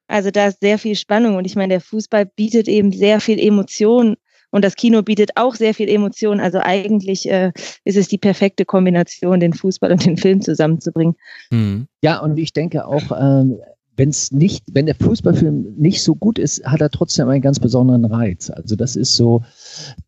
also 0.08 0.30
da 0.30 0.48
ist 0.48 0.60
sehr 0.60 0.78
viel 0.78 0.96
Spannung 0.96 1.36
und 1.36 1.44
ich 1.44 1.54
meine, 1.54 1.74
der 1.74 1.80
Fußball 1.80 2.26
bietet 2.26 2.66
eben 2.66 2.92
sehr 2.92 3.20
viel 3.20 3.38
Emotion 3.38 4.16
Und 4.50 4.64
das 4.64 4.76
Kino 4.76 5.02
bietet 5.02 5.30
auch 5.36 5.54
sehr 5.54 5.74
viel 5.74 5.88
Emotion. 5.88 6.40
Also 6.40 6.58
eigentlich 6.60 7.28
äh, 7.30 7.52
ist 7.84 7.96
es 7.96 8.08
die 8.08 8.18
perfekte 8.18 8.64
Kombination, 8.64 9.40
den 9.40 9.52
Fußball 9.52 9.92
und 9.92 10.04
den 10.04 10.16
Film 10.16 10.40
zusammenzubringen. 10.40 11.14
Mhm. 11.50 11.86
Ja, 12.02 12.20
und 12.20 12.38
ich 12.38 12.52
denke 12.52 12.86
auch, 12.86 13.12
ähm, 13.18 13.58
wenn 14.00 14.08
es 14.08 14.32
nicht, 14.32 14.64
wenn 14.72 14.86
der 14.86 14.94
Fußballfilm 14.94 15.74
nicht 15.76 16.02
so 16.02 16.14
gut 16.14 16.38
ist, 16.38 16.64
hat 16.64 16.80
er 16.80 16.88
trotzdem 16.88 17.28
einen 17.28 17.42
ganz 17.42 17.60
besonderen 17.60 18.06
Reiz. 18.06 18.48
Also 18.48 18.74
das 18.74 18.96
ist 18.96 19.14
so 19.14 19.42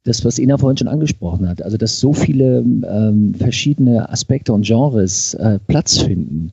das, 0.05 0.25
was 0.25 0.39
Ina 0.39 0.57
vorhin 0.57 0.79
schon 0.79 0.89
angesprochen 0.89 1.47
hat. 1.47 1.61
Also 1.63 1.77
dass 1.77 2.01
so 2.01 2.15
viele 2.15 2.61
ähm, 2.61 3.35
verschiedene 3.35 4.09
Aspekte 4.09 4.55
und 4.55 4.65
Genres 4.65 5.35
äh, 5.35 5.59
Platz 5.67 5.99
finden 5.99 6.53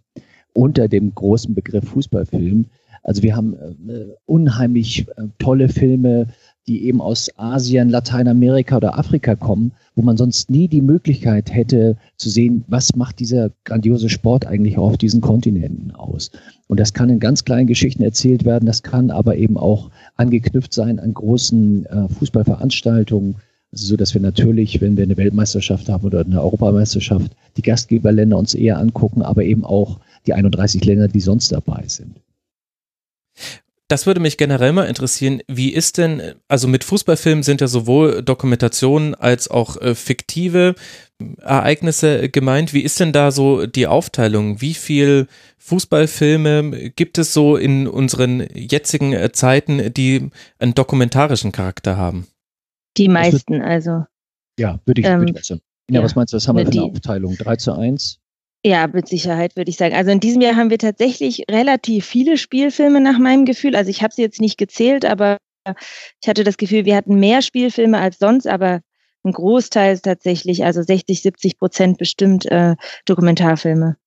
unter 0.53 0.89
dem 0.89 1.15
großen 1.15 1.55
Begriff 1.55 1.85
Fußballfilm. 1.85 2.65
Also 3.03 3.23
wir 3.23 3.37
haben 3.37 3.53
äh, 3.53 4.05
unheimlich 4.25 5.07
äh, 5.07 5.27
tolle 5.37 5.69
Filme, 5.69 6.27
die 6.69 6.85
eben 6.85 7.01
aus 7.01 7.29
Asien, 7.35 7.89
Lateinamerika 7.89 8.77
oder 8.77 8.97
Afrika 8.97 9.35
kommen, 9.35 9.71
wo 9.95 10.03
man 10.03 10.17
sonst 10.17 10.51
nie 10.51 10.67
die 10.67 10.83
Möglichkeit 10.83 11.51
hätte 11.51 11.97
zu 12.15 12.29
sehen, 12.29 12.63
was 12.67 12.95
macht 12.95 13.19
dieser 13.19 13.49
grandiose 13.65 14.07
Sport 14.07 14.45
eigentlich 14.45 14.77
auf 14.77 14.95
diesen 14.95 15.19
Kontinenten 15.19 15.91
aus. 15.91 16.29
Und 16.67 16.79
das 16.79 16.93
kann 16.93 17.09
in 17.09 17.19
ganz 17.19 17.43
kleinen 17.43 17.65
Geschichten 17.65 18.03
erzählt 18.03 18.45
werden, 18.45 18.67
das 18.67 18.83
kann 18.83 19.09
aber 19.09 19.35
eben 19.35 19.57
auch 19.57 19.89
angeknüpft 20.15 20.71
sein 20.71 20.99
an 20.99 21.13
großen 21.13 21.87
äh, 21.87 22.07
Fußballveranstaltungen. 22.07 23.37
Also 23.71 23.87
so, 23.87 23.97
dass 23.97 24.13
wir 24.13 24.21
natürlich, 24.21 24.79
wenn 24.79 24.95
wir 24.95 25.03
eine 25.03 25.17
Weltmeisterschaft 25.17 25.89
haben 25.89 26.05
oder 26.05 26.23
eine 26.23 26.41
Europameisterschaft, 26.41 27.35
die 27.57 27.63
Gastgeberländer 27.63 28.37
uns 28.37 28.53
eher 28.53 28.77
angucken, 28.77 29.23
aber 29.23 29.43
eben 29.43 29.65
auch 29.65 29.99
die 30.27 30.33
31 30.33 30.85
Länder, 30.85 31.07
die 31.07 31.19
sonst 31.19 31.51
dabei 31.51 31.83
sind. 31.87 32.15
Das 33.89 34.05
würde 34.05 34.19
mich 34.19 34.37
generell 34.37 34.71
mal 34.71 34.85
interessieren. 34.85 35.41
Wie 35.47 35.73
ist 35.73 35.97
denn, 35.97 36.35
also 36.47 36.67
mit 36.67 36.83
Fußballfilmen 36.83 37.43
sind 37.43 37.59
ja 37.59 37.67
sowohl 37.67 38.21
Dokumentationen 38.21 39.15
als 39.15 39.49
auch 39.49 39.81
äh, 39.81 39.95
fiktive 39.95 40.75
Ereignisse 41.41 42.29
gemeint. 42.29 42.73
Wie 42.73 42.81
ist 42.81 42.99
denn 42.99 43.11
da 43.11 43.31
so 43.31 43.65
die 43.65 43.87
Aufteilung? 43.87 44.61
Wie 44.61 44.73
viel 44.73 45.27
Fußballfilme 45.57 46.91
gibt 46.91 47.17
es 47.17 47.33
so 47.33 47.57
in 47.57 47.87
unseren 47.87 48.47
jetzigen 48.53 49.13
äh, 49.13 49.31
Zeiten, 49.31 49.93
die 49.93 50.29
einen 50.59 50.75
dokumentarischen 50.75 51.51
Charakter 51.51 51.97
haben? 51.97 52.27
Die 52.97 53.09
meisten, 53.09 53.61
also. 53.61 54.05
Ja, 54.57 54.79
würde 54.85 55.01
ich, 55.01 55.07
ähm, 55.07 55.21
würde 55.21 55.33
ich 55.39 55.45
sagen. 55.45 55.61
Ja, 55.89 55.99
ja, 55.99 56.03
was 56.03 56.15
meinst 56.15 56.33
du, 56.33 56.37
was 56.37 56.47
haben 56.47 56.57
wir 56.57 56.65
für 56.65 56.71
eine 56.71 56.83
Aufteilung? 56.83 57.35
3 57.35 57.55
zu 57.55 57.73
1? 57.73 58.18
Ja, 58.65 58.87
mit 58.87 59.07
Sicherheit 59.07 59.55
würde 59.55 59.69
ich 59.69 59.77
sagen. 59.77 59.95
Also 59.95 60.11
in 60.11 60.19
diesem 60.19 60.41
Jahr 60.41 60.55
haben 60.57 60.69
wir 60.69 60.77
tatsächlich 60.77 61.45
relativ 61.49 62.05
viele 62.05 62.37
Spielfilme 62.37 62.99
nach 62.99 63.17
meinem 63.17 63.45
Gefühl. 63.45 63.75
Also 63.75 63.89
ich 63.89 64.03
habe 64.03 64.13
sie 64.13 64.21
jetzt 64.21 64.41
nicht 64.41 64.57
gezählt, 64.57 65.05
aber 65.05 65.37
ich 66.21 66.27
hatte 66.27 66.43
das 66.43 66.57
Gefühl, 66.57 66.85
wir 66.85 66.95
hatten 66.95 67.19
mehr 67.19 67.41
Spielfilme 67.41 67.99
als 67.99 68.17
sonst, 68.19 68.47
aber 68.47 68.81
ein 69.23 69.31
Großteil 69.31 69.99
tatsächlich, 69.99 70.63
also 70.63 70.81
60, 70.81 71.21
70 71.21 71.57
Prozent 71.57 71.97
bestimmt 71.97 72.45
äh, 72.47 72.75
Dokumentarfilme. 73.05 73.97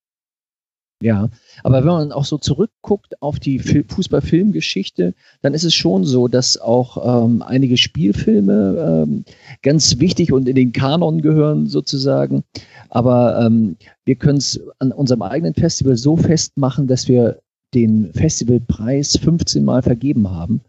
Ja, 1.03 1.29
aber 1.63 1.79
wenn 1.79 1.91
man 1.91 2.11
auch 2.13 2.23
so 2.23 2.37
zurückguckt 2.37 3.21
auf 3.21 3.37
die 3.37 3.59
Fußballfilmgeschichte, 3.59 5.13
dann 5.41 5.53
ist 5.53 5.65
es 5.65 5.73
schon 5.73 6.05
so, 6.05 6.29
dass 6.29 6.57
auch 6.57 7.25
ähm, 7.25 7.41
einige 7.41 7.75
Spielfilme 7.75 9.03
ähm, 9.05 9.25
ganz 9.63 9.99
wichtig 9.99 10.31
und 10.31 10.47
in 10.47 10.55
den 10.55 10.71
Kanon 10.71 11.21
gehören 11.21 11.67
sozusagen. 11.67 12.45
Aber 12.89 13.37
ähm, 13.45 13.75
wir 14.05 14.15
können 14.15 14.37
es 14.37 14.61
an 14.79 14.93
unserem 14.93 15.23
eigenen 15.23 15.55
Festival 15.55 15.97
so 15.97 16.15
festmachen, 16.15 16.87
dass 16.87 17.09
wir 17.09 17.41
den 17.73 18.13
Festivalpreis 18.13 19.17
15 19.17 19.65
Mal 19.65 19.81
vergeben 19.81 20.31
haben. 20.31 20.61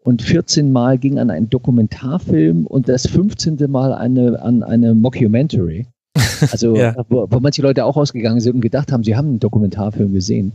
Und 0.00 0.20
14 0.20 0.70
Mal 0.70 0.98
ging 0.98 1.18
an 1.18 1.30
einen 1.30 1.48
Dokumentarfilm 1.48 2.66
und 2.66 2.86
das 2.86 3.06
15. 3.06 3.56
Mal 3.70 3.94
eine, 3.94 4.42
an 4.42 4.62
eine 4.62 4.94
Mockumentary. 4.94 5.86
Also, 6.52 6.74
ja. 6.74 6.94
wo, 7.08 7.26
wo 7.30 7.40
manche 7.40 7.60
Leute 7.60 7.84
auch 7.84 7.96
ausgegangen 7.96 8.40
sind 8.40 8.54
und 8.54 8.60
gedacht 8.62 8.92
haben, 8.92 9.04
sie 9.04 9.14
haben 9.14 9.28
einen 9.28 9.40
Dokumentarfilm 9.40 10.12
gesehen. 10.14 10.52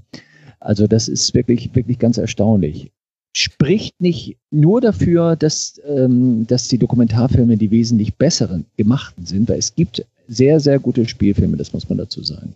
Also, 0.59 0.87
das 0.87 1.07
ist 1.07 1.33
wirklich, 1.33 1.73
wirklich 1.75 1.99
ganz 1.99 2.17
erstaunlich. 2.17 2.91
Spricht 3.33 4.01
nicht 4.01 4.37
nur 4.49 4.81
dafür, 4.81 5.35
dass, 5.35 5.79
ähm, 5.87 6.47
dass 6.47 6.67
die 6.69 6.77
Dokumentarfilme 6.77 7.57
die 7.57 7.69
wesentlich 7.69 8.15
besseren 8.15 8.65
gemachten 8.77 9.25
sind, 9.25 9.49
weil 9.49 9.59
es 9.59 9.75
gibt 9.75 10.05
sehr, 10.27 10.59
sehr 10.59 10.79
gute 10.79 11.07
Spielfilme, 11.07 11.57
das 11.57 11.73
muss 11.73 11.87
man 11.87 11.97
dazu 11.97 12.23
sagen. 12.23 12.55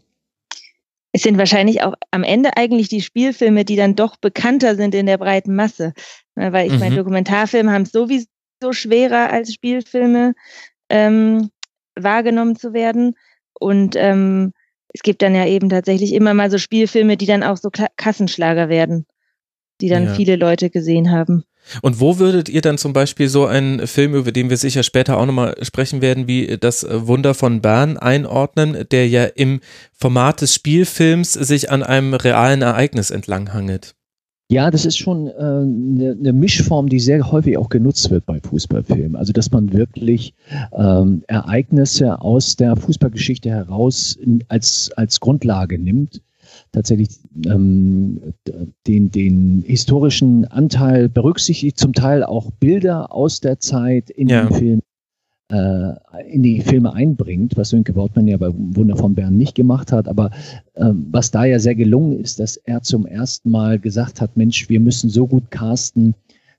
Es 1.12 1.24
sind 1.24 1.38
wahrscheinlich 1.38 1.82
auch 1.82 1.96
am 2.12 2.24
Ende 2.24 2.56
eigentlich 2.56 2.88
die 2.88 3.02
Spielfilme, 3.02 3.66
die 3.66 3.76
dann 3.76 3.96
doch 3.96 4.18
bekannter 4.18 4.76
sind 4.76 4.94
in 4.94 5.08
der 5.08 5.18
breiten 5.18 5.56
Masse. 5.56 5.94
Weil 6.36 6.68
ich 6.68 6.74
mhm. 6.74 6.80
meine, 6.80 6.96
Dokumentarfilme 6.96 7.72
haben 7.72 7.82
es 7.82 7.92
sowieso 7.92 8.28
schwerer 8.72 9.32
als 9.32 9.54
Spielfilme. 9.54 10.34
Ähm, 10.90 11.50
wahrgenommen 12.04 12.56
zu 12.56 12.74
werden. 12.74 13.16
Und 13.60 13.96
ähm, 13.96 14.54
es 14.94 15.02
gibt 15.02 15.22
dann 15.22 15.36
ja 15.36 15.46
eben 15.46 15.70
tatsächlich 15.70 16.14
immer 16.14 16.34
mal 16.34 16.50
so 16.50 16.58
Spielfilme, 16.58 17.18
die 17.18 17.26
dann 17.26 17.44
auch 17.44 17.58
so 17.58 17.70
Kassenschlager 17.98 18.70
werden, 18.70 19.06
die 19.82 19.90
dann 19.90 20.06
ja. 20.06 20.14
viele 20.14 20.36
Leute 20.36 20.70
gesehen 20.70 21.12
haben. 21.12 21.44
Und 21.82 22.00
wo 22.00 22.18
würdet 22.18 22.50
ihr 22.50 22.62
dann 22.62 22.78
zum 22.78 22.94
Beispiel 22.94 23.28
so 23.28 23.46
einen 23.46 23.86
Film, 23.86 24.16
über 24.16 24.32
den 24.32 24.50
wir 24.50 24.58
sicher 24.58 24.82
später 24.82 25.18
auch 25.18 25.26
nochmal 25.26 25.56
sprechen 25.62 26.02
werden, 26.02 26.28
wie 26.28 26.58
das 26.58 26.86
Wunder 26.90 27.34
von 27.34 27.62
Bern 27.62 27.98
einordnen, 27.98 28.88
der 28.92 29.08
ja 29.08 29.26
im 29.26 29.60
Format 29.94 30.42
des 30.42 30.56
Spielfilms 30.56 31.34
sich 31.34 31.70
an 31.70 31.84
einem 31.84 32.14
realen 32.14 32.62
Ereignis 32.62 33.12
entlanghangelt? 33.12 33.96
Ja, 34.52 34.72
das 34.72 34.86
ist 34.86 34.98
schon 34.98 35.28
äh, 35.28 35.32
eine, 35.32 36.18
eine 36.20 36.34
Mischform, 36.34 36.90
die 36.90 37.00
sehr 37.00 37.32
häufig 37.32 37.56
auch 37.58 37.70
genutzt 37.70 38.10
wird 38.10 38.26
bei 38.26 38.40
Fußballfilmen. 38.40 39.16
Also 39.16 39.32
dass 39.32 39.52
man 39.52 39.74
wirklich 39.74 40.34
ähm, 40.76 41.24
Ereignisse 41.28 42.20
aus 42.20 42.56
der 42.56 42.76
Fußballgeschichte 42.76 43.52
heraus 43.52 44.18
als, 44.48 44.92
als 44.96 45.20
Grundlage 45.20 45.78
nimmt, 45.78 46.24
tatsächlich 46.72 47.10
ähm, 47.46 48.34
den, 48.88 49.12
den 49.12 49.64
historischen 49.68 50.46
Anteil 50.46 51.10
berücksichtigt, 51.10 51.78
zum 51.78 51.94
Teil 51.94 52.24
auch 52.24 52.50
Bilder 52.60 53.14
aus 53.14 53.42
der 53.42 53.60
Zeit 53.60 54.10
in 54.10 54.30
ja. 54.30 54.46
den 54.46 54.56
Film 54.56 54.80
äh, 54.80 54.89
in 55.52 56.44
die 56.44 56.62
Filme 56.62 56.94
einbringt, 56.94 57.58
was 57.58 57.70
Sönke 57.70 57.96
Wortmann 57.96 58.28
ja 58.28 58.38
bei 58.38 58.50
Wunder 58.54 58.96
von 58.96 59.16
Bern 59.16 59.36
nicht 59.36 59.56
gemacht 59.56 59.92
hat, 59.92 60.08
aber 60.08 60.30
äh, 60.76 60.92
was 61.12 61.32
da 61.32 61.46
ja 61.46 61.58
sehr 61.58 61.76
gelungen 61.76 62.20
ist, 62.20 62.40
dass 62.40 62.58
er 62.58 62.84
zum 62.84 63.08
ersten 63.08 63.50
Mal 63.50 63.80
gesagt 63.80 64.22
hat, 64.22 64.38
Mensch, 64.38 64.70
wir 64.70 64.80
müssen 64.80 65.10
so 65.10 65.26
gut 65.26 65.50
casten, 65.50 66.14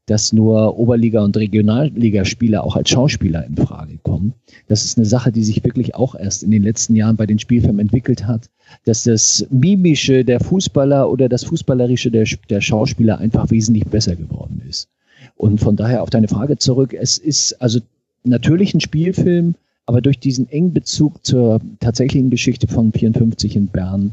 dass 0.06 0.32
nur 0.32 0.76
Oberliga- 0.76 1.22
und 1.22 1.36
Regionalligaspieler 1.36 2.64
auch 2.64 2.74
als 2.74 2.90
Schauspieler 2.90 3.46
in 3.46 3.56
Frage 3.56 3.98
kommen. 4.02 4.34
Das 4.66 4.84
ist 4.84 4.98
eine 4.98 5.06
Sache, 5.06 5.30
die 5.30 5.44
sich 5.44 5.62
wirklich 5.62 5.94
auch 5.94 6.16
erst 6.16 6.42
in 6.42 6.50
den 6.50 6.64
letzten 6.64 6.96
Jahren 6.96 7.14
bei 7.14 7.26
den 7.26 7.38
Spielfilmen 7.38 7.78
entwickelt 7.78 8.26
hat, 8.26 8.50
dass 8.84 9.04
das 9.04 9.46
Mimische 9.50 10.24
der 10.24 10.40
Fußballer 10.40 11.08
oder 11.08 11.28
das 11.28 11.44
Fußballerische 11.44 12.10
der, 12.10 12.26
der 12.48 12.60
Schauspieler 12.60 13.18
einfach 13.18 13.52
wesentlich 13.52 13.84
besser 13.84 14.16
geworden 14.16 14.60
ist. 14.68 14.88
Und 15.36 15.60
von 15.60 15.76
daher 15.76 16.02
auf 16.02 16.10
deine 16.10 16.26
Frage 16.26 16.58
zurück, 16.58 16.92
es 16.92 17.16
ist 17.16 17.62
also 17.62 17.78
natürlich 18.24 18.74
ein 18.74 18.80
Spielfilm, 18.80 19.54
aber 19.86 20.00
durch 20.00 20.18
diesen 20.18 20.48
engen 20.48 20.72
Bezug 20.72 21.24
zur 21.24 21.60
tatsächlichen 21.80 22.30
Geschichte 22.30 22.68
von 22.68 22.92
54 22.92 23.56
in 23.56 23.66
Bern 23.68 24.12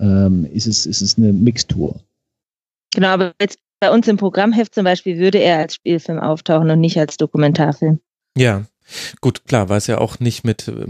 ähm, 0.00 0.46
ist, 0.52 0.66
es, 0.66 0.86
ist 0.86 1.02
es 1.02 1.18
eine 1.18 1.32
Mixtur. 1.32 2.00
Genau, 2.94 3.08
aber 3.08 3.32
jetzt 3.40 3.58
bei 3.80 3.90
uns 3.90 4.08
im 4.08 4.16
Programmheft 4.16 4.74
zum 4.74 4.84
Beispiel 4.84 5.18
würde 5.18 5.38
er 5.38 5.58
als 5.58 5.74
Spielfilm 5.74 6.18
auftauchen 6.18 6.70
und 6.70 6.80
nicht 6.80 6.98
als 6.98 7.16
Dokumentarfilm. 7.16 8.00
Ja, 8.36 8.64
Gut, 9.20 9.46
klar, 9.46 9.68
weil 9.68 9.78
es 9.78 9.86
ja 9.86 9.98
auch 9.98 10.18
nicht 10.20 10.44
mit 10.44 10.68
äh, 10.68 10.86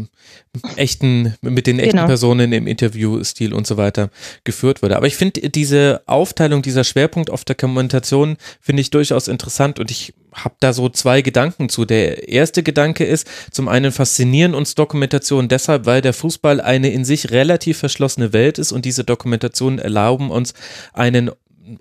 echten, 0.77 1.35
mit 1.41 1.67
den 1.67 1.79
echten 1.79 1.97
genau. 1.97 2.07
Personen 2.07 2.53
im 2.53 2.67
Interviewstil 2.67 3.53
und 3.53 3.67
so 3.67 3.77
weiter 3.77 4.11
geführt 4.45 4.83
wurde. 4.83 4.97
Aber 4.97 5.07
ich 5.07 5.17
finde 5.17 5.49
diese 5.51 6.03
Aufteilung, 6.07 6.63
dieser 6.63 6.85
Schwerpunkt 6.85 7.31
auf 7.31 7.45
der 7.45 7.57
Kommunikation, 7.57 8.37
finde 8.61 8.83
ich 8.83 8.91
durchaus 8.91 9.29
interessant 9.29 9.79
und 9.79 9.91
ich 9.91 10.15
habe 10.33 10.55
da 10.61 10.73
so 10.73 10.89
zwei 10.89 11.23
Gedanken 11.23 11.69
zu. 11.69 11.85
Der 11.85 12.29
erste 12.29 12.63
Gedanke 12.63 13.05
ist, 13.05 13.27
zum 13.51 13.69
einen 13.69 13.93
faszinieren 13.93 14.55
uns 14.55 14.75
Dokumentationen 14.75 15.49
deshalb, 15.49 15.87
weil 15.87 16.01
der 16.01 16.13
Fußball 16.13 16.61
eine 16.61 16.91
in 16.91 17.05
sich 17.05 17.31
relativ 17.31 17.79
verschlossene 17.79 18.33
Welt 18.33 18.59
ist 18.59 18.73
und 18.73 18.85
diese 18.85 19.05
Dokumentationen 19.05 19.79
erlauben 19.79 20.31
uns 20.31 20.55
einen 20.93 21.31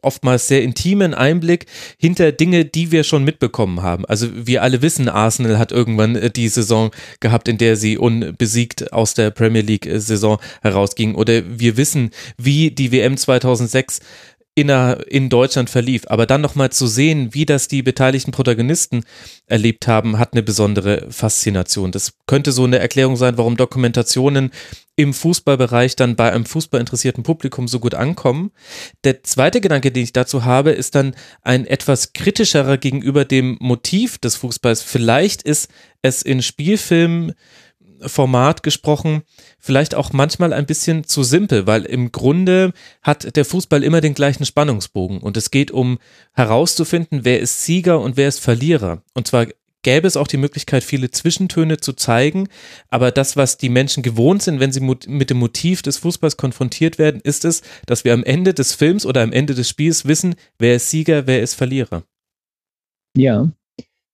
oftmals 0.01 0.47
sehr 0.47 0.63
intimen 0.63 1.13
Einblick 1.13 1.65
hinter 1.97 2.31
Dinge, 2.31 2.65
die 2.65 2.91
wir 2.91 3.03
schon 3.03 3.23
mitbekommen 3.23 3.81
haben. 3.81 4.05
Also 4.05 4.27
wir 4.33 4.63
alle 4.63 4.81
wissen, 4.81 5.09
Arsenal 5.09 5.57
hat 5.57 5.71
irgendwann 5.71 6.15
äh, 6.15 6.29
die 6.29 6.47
Saison 6.47 6.91
gehabt, 7.19 7.47
in 7.47 7.57
der 7.57 7.75
sie 7.75 7.97
unbesiegt 7.97 8.93
aus 8.93 9.13
der 9.13 9.31
Premier 9.31 9.61
League 9.61 9.85
äh, 9.85 9.99
Saison 9.99 10.39
herausgingen. 10.61 11.15
Oder 11.15 11.43
wir 11.59 11.77
wissen, 11.77 12.11
wie 12.37 12.71
die 12.71 12.91
WM 12.91 13.17
2006 13.17 13.99
in, 14.57 14.69
in 14.69 15.29
Deutschland 15.29 15.69
verlief. 15.69 16.03
Aber 16.07 16.25
dann 16.25 16.41
nochmal 16.41 16.71
zu 16.71 16.87
sehen, 16.87 17.35
wie 17.35 17.45
das 17.45 17.67
die 17.67 17.83
beteiligten 17.83 18.31
Protagonisten 18.31 19.03
erlebt 19.45 19.87
haben, 19.87 20.17
hat 20.17 20.33
eine 20.33 20.41
besondere 20.41 21.05
Faszination. 21.11 21.91
Das 21.91 22.13
könnte 22.25 22.51
so 22.51 22.63
eine 22.63 22.79
Erklärung 22.79 23.17
sein, 23.17 23.37
warum 23.37 23.55
Dokumentationen 23.55 24.49
im 24.97 25.13
Fußballbereich 25.13 25.95
dann 25.95 26.15
bei 26.15 26.33
einem 26.33 26.45
fußballinteressierten 26.45 27.23
Publikum 27.23 27.67
so 27.67 27.79
gut 27.79 27.93
ankommen. 27.93 28.51
Der 29.03 29.23
zweite 29.23 29.61
Gedanke, 29.61 29.91
den 29.91 30.03
ich 30.03 30.11
dazu 30.11 30.43
habe, 30.43 30.71
ist 30.71 30.95
dann 30.95 31.15
ein 31.43 31.65
etwas 31.65 32.13
kritischerer 32.13 32.77
gegenüber 32.77 33.23
dem 33.23 33.57
Motiv 33.61 34.17
des 34.17 34.35
Fußballs. 34.35 34.81
Vielleicht 34.81 35.43
ist 35.43 35.69
es 36.01 36.23
in 36.23 36.41
Spielfilmen 36.41 37.33
Format 38.05 38.63
gesprochen, 38.63 39.23
vielleicht 39.59 39.95
auch 39.95 40.13
manchmal 40.13 40.53
ein 40.53 40.65
bisschen 40.65 41.03
zu 41.03 41.23
simpel, 41.23 41.65
weil 41.67 41.83
im 41.83 42.11
Grunde 42.11 42.73
hat 43.01 43.35
der 43.35 43.45
Fußball 43.45 43.83
immer 43.83 44.01
den 44.01 44.13
gleichen 44.13 44.45
Spannungsbogen 44.45 45.19
und 45.19 45.37
es 45.37 45.51
geht 45.51 45.71
um 45.71 45.97
herauszufinden, 46.33 47.21
wer 47.23 47.39
ist 47.39 47.63
Sieger 47.63 47.99
und 47.99 48.17
wer 48.17 48.27
ist 48.27 48.39
Verlierer. 48.39 49.01
Und 49.13 49.27
zwar 49.27 49.47
gäbe 49.87 50.05
es 50.05 50.17
auch 50.17 50.27
die 50.27 50.35
Möglichkeit, 50.35 50.83
viele 50.83 51.11
Zwischentöne 51.11 51.77
zu 51.77 51.93
zeigen, 51.93 52.49
aber 52.89 53.09
das, 53.09 53.37
was 53.37 53.57
die 53.57 53.69
Menschen 53.69 54.03
gewohnt 54.03 54.43
sind, 54.43 54.59
wenn 54.59 54.73
sie 54.73 54.81
mit 54.81 55.29
dem 55.29 55.37
Motiv 55.37 55.81
des 55.81 55.95
Fußballs 55.95 56.35
konfrontiert 56.35 56.99
werden, 56.99 57.21
ist 57.23 57.45
es, 57.45 57.61
dass 57.85 58.03
wir 58.03 58.13
am 58.13 58.25
Ende 58.25 58.53
des 58.53 58.73
Films 58.73 59.05
oder 59.05 59.21
am 59.21 59.31
Ende 59.31 59.55
des 59.55 59.69
Spiels 59.69 60.03
wissen, 60.03 60.35
wer 60.59 60.75
ist 60.75 60.89
Sieger, 60.89 61.25
wer 61.25 61.41
ist 61.41 61.53
Verlierer. 61.53 62.03
Ja, 63.15 63.49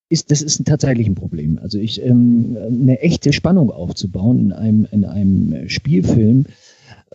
ist, 0.10 0.30
das 0.30 0.44
ist 0.44 0.64
tatsächlich 0.64 1.08
ein 1.08 1.16
Problem. 1.16 1.58
Also 1.58 1.80
ich, 1.80 2.00
ähm, 2.04 2.56
eine 2.56 3.00
echte 3.00 3.34
Spannung 3.34 3.72
aufzubauen 3.72 4.40
in 4.40 4.52
einem, 4.52 4.88
in 4.92 5.06
einem 5.06 5.70
Spielfilm 5.70 6.46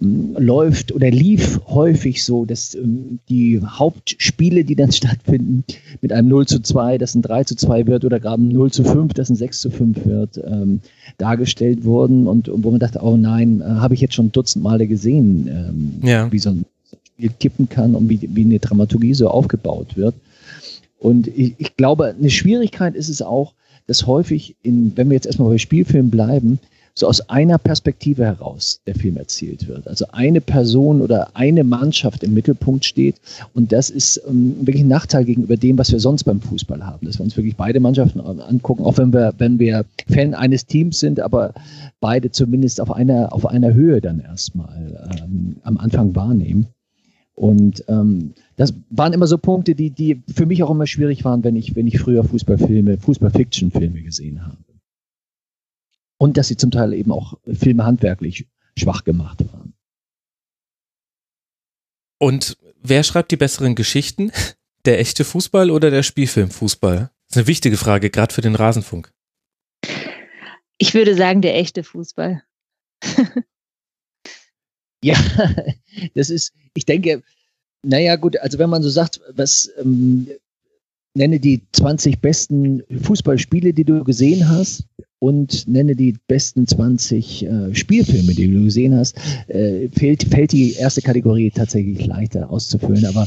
läuft 0.00 0.92
oder 0.92 1.10
lief 1.10 1.60
häufig 1.66 2.24
so, 2.24 2.44
dass 2.44 2.74
ähm, 2.74 3.18
die 3.28 3.60
Hauptspiele, 3.64 4.64
die 4.64 4.76
dann 4.76 4.92
stattfinden, 4.92 5.64
mit 6.00 6.12
einem 6.12 6.28
0 6.28 6.46
zu 6.46 6.60
2, 6.60 6.98
das 6.98 7.14
ein 7.14 7.22
3 7.22 7.44
zu 7.44 7.56
2 7.56 7.86
wird 7.86 8.04
oder 8.04 8.20
gerade 8.20 8.42
ein 8.42 8.48
0 8.48 8.70
zu 8.70 8.84
5, 8.84 9.14
das 9.14 9.30
ein 9.30 9.36
6 9.36 9.60
zu 9.60 9.70
5 9.70 10.06
wird, 10.06 10.40
ähm, 10.44 10.80
dargestellt 11.18 11.84
wurden 11.84 12.26
und, 12.26 12.48
und, 12.48 12.64
wo 12.64 12.70
man 12.70 12.80
dachte, 12.80 13.00
oh 13.02 13.16
nein, 13.16 13.60
äh, 13.60 13.64
habe 13.64 13.94
ich 13.94 14.00
jetzt 14.00 14.14
schon 14.14 14.30
Dutzend 14.30 14.62
Male 14.62 14.86
gesehen, 14.86 15.48
ähm, 15.48 16.08
ja. 16.08 16.30
wie 16.30 16.38
so 16.38 16.50
ein 16.50 16.64
Spiel 17.14 17.30
kippen 17.40 17.68
kann 17.68 17.94
und 17.94 18.08
wie, 18.08 18.20
wie 18.22 18.44
eine 18.44 18.60
Dramaturgie 18.60 19.14
so 19.14 19.28
aufgebaut 19.28 19.96
wird. 19.96 20.14
Und 20.98 21.28
ich, 21.28 21.54
ich 21.58 21.76
glaube, 21.76 22.14
eine 22.18 22.30
Schwierigkeit 22.30 22.94
ist 22.94 23.08
es 23.08 23.22
auch, 23.22 23.54
dass 23.88 24.06
häufig, 24.06 24.54
in, 24.62 24.92
wenn 24.96 25.08
wir 25.08 25.14
jetzt 25.14 25.26
erstmal 25.26 25.48
bei 25.48 25.58
Spielfilmen 25.58 26.10
bleiben, 26.10 26.58
so 26.98 27.06
aus 27.06 27.20
einer 27.28 27.58
Perspektive 27.58 28.24
heraus 28.24 28.80
der 28.86 28.96
Film 28.96 29.16
erzählt 29.16 29.68
wird. 29.68 29.86
Also 29.86 30.06
eine 30.10 30.40
Person 30.40 31.00
oder 31.00 31.28
eine 31.34 31.62
Mannschaft 31.62 32.24
im 32.24 32.34
Mittelpunkt 32.34 32.84
steht. 32.84 33.20
Und 33.54 33.70
das 33.70 33.88
ist 33.88 34.20
ähm, 34.28 34.56
wirklich 34.60 34.82
ein 34.82 34.88
Nachteil 34.88 35.24
gegenüber 35.24 35.56
dem, 35.56 35.78
was 35.78 35.92
wir 35.92 36.00
sonst 36.00 36.24
beim 36.24 36.40
Fußball 36.40 36.84
haben. 36.84 37.06
Dass 37.06 37.18
wir 37.18 37.24
uns 37.24 37.36
wirklich 37.36 37.56
beide 37.56 37.78
Mannschaften 37.78 38.20
angucken, 38.20 38.82
auch 38.82 38.98
wenn 38.98 39.12
wir, 39.12 39.32
wenn 39.38 39.58
wir 39.60 39.84
Fan 40.10 40.34
eines 40.34 40.66
Teams 40.66 40.98
sind, 40.98 41.20
aber 41.20 41.54
beide 42.00 42.32
zumindest 42.32 42.80
auf 42.80 42.90
einer, 42.90 43.32
auf 43.32 43.46
einer 43.46 43.72
Höhe 43.74 44.00
dann 44.00 44.20
erstmal 44.20 45.22
ähm, 45.22 45.56
am 45.62 45.76
Anfang 45.78 46.16
wahrnehmen. 46.16 46.66
Und 47.34 47.84
ähm, 47.86 48.32
das 48.56 48.74
waren 48.90 49.12
immer 49.12 49.28
so 49.28 49.38
Punkte, 49.38 49.76
die, 49.76 49.90
die 49.90 50.20
für 50.34 50.46
mich 50.46 50.64
auch 50.64 50.70
immer 50.72 50.88
schwierig 50.88 51.24
waren, 51.24 51.44
wenn 51.44 51.54
ich, 51.54 51.76
wenn 51.76 51.86
ich 51.86 52.00
früher 52.00 52.24
Fußballfilme, 52.24 52.98
Fußball-Fiction-Filme 52.98 54.02
gesehen 54.02 54.44
habe. 54.44 54.56
Und 56.18 56.36
dass 56.36 56.48
sie 56.48 56.56
zum 56.56 56.70
Teil 56.70 56.92
eben 56.92 57.12
auch 57.12 57.38
Filme 57.46 57.84
handwerklich 57.84 58.46
schwach 58.76 59.04
gemacht 59.04 59.40
waren. 59.52 59.74
Und 62.18 62.58
wer 62.82 63.04
schreibt 63.04 63.30
die 63.30 63.36
besseren 63.36 63.74
Geschichten? 63.74 64.32
Der 64.84 65.00
echte 65.00 65.24
Fußball 65.24 65.70
oder 65.70 65.90
der 65.90 66.04
Spielfilmfußball? 66.04 66.96
Das 66.96 67.10
ist 67.30 67.36
eine 67.36 67.46
wichtige 67.46 67.76
Frage, 67.76 68.10
gerade 68.10 68.32
für 68.32 68.40
den 68.40 68.54
Rasenfunk. 68.54 69.12
Ich 70.78 70.94
würde 70.94 71.14
sagen, 71.14 71.42
der 71.42 71.56
echte 71.56 71.82
Fußball. 71.82 72.42
Ja, 75.02 75.14
das 76.14 76.30
ist, 76.30 76.52
ich 76.74 76.84
denke, 76.84 77.22
naja, 77.82 78.16
gut, 78.16 78.36
also 78.38 78.58
wenn 78.58 78.70
man 78.70 78.82
so 78.82 78.90
sagt, 78.90 79.20
was 79.30 79.70
ähm, 79.78 80.28
nenne 81.18 81.40
die 81.40 81.60
20 81.72 82.20
besten 82.20 82.82
Fußballspiele, 83.02 83.74
die 83.74 83.84
du 83.84 84.04
gesehen 84.04 84.48
hast 84.48 84.84
und 85.18 85.66
nenne 85.66 85.96
die 85.96 86.16
besten 86.28 86.66
20 86.66 87.44
äh, 87.44 87.74
Spielfilme, 87.74 88.34
die 88.34 88.50
du 88.50 88.64
gesehen 88.64 88.96
hast, 88.96 89.18
äh, 89.48 89.88
fällt, 89.90 90.22
fällt 90.24 90.52
die 90.52 90.74
erste 90.74 91.02
Kategorie 91.02 91.50
tatsächlich 91.50 92.06
leichter 92.06 92.48
auszufüllen. 92.50 93.04
Aber 93.04 93.26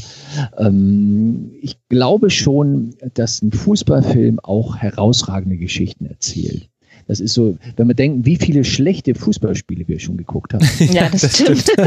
ähm, 0.58 1.52
ich 1.60 1.76
glaube 1.88 2.30
schon, 2.30 2.94
dass 3.14 3.42
ein 3.42 3.52
Fußballfilm 3.52 4.40
auch 4.40 4.76
herausragende 4.76 5.58
Geschichten 5.58 6.06
erzählt. 6.06 6.71
Das 7.12 7.20
ist 7.20 7.34
so, 7.34 7.58
wenn 7.76 7.88
wir 7.88 7.94
denken, 7.94 8.24
wie 8.24 8.36
viele 8.36 8.64
schlechte 8.64 9.14
Fußballspiele 9.14 9.86
wir 9.86 10.00
schon 10.00 10.16
geguckt 10.16 10.54
haben. 10.54 10.66
Ja, 10.92 11.10
das, 11.10 11.20
das 11.20 11.60
stimmt. 11.60 11.78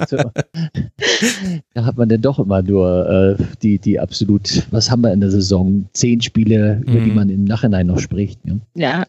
also, 0.00 0.18
da 1.72 1.84
hat 1.86 1.96
man 1.96 2.10
dann 2.10 2.20
doch 2.20 2.38
immer 2.38 2.60
nur 2.60 3.38
äh, 3.38 3.42
die, 3.62 3.78
die 3.78 3.98
absolut, 3.98 4.66
was 4.70 4.90
haben 4.90 5.00
wir 5.00 5.14
in 5.14 5.20
der 5.20 5.30
Saison? 5.30 5.86
Zehn 5.94 6.20
Spiele, 6.20 6.82
über 6.82 7.00
die 7.00 7.08
mhm. 7.08 7.14
man 7.14 7.30
im 7.30 7.44
Nachhinein 7.44 7.86
noch 7.86 8.00
spricht. 8.00 8.44
Ne? 8.44 8.60
Ja. 8.74 9.04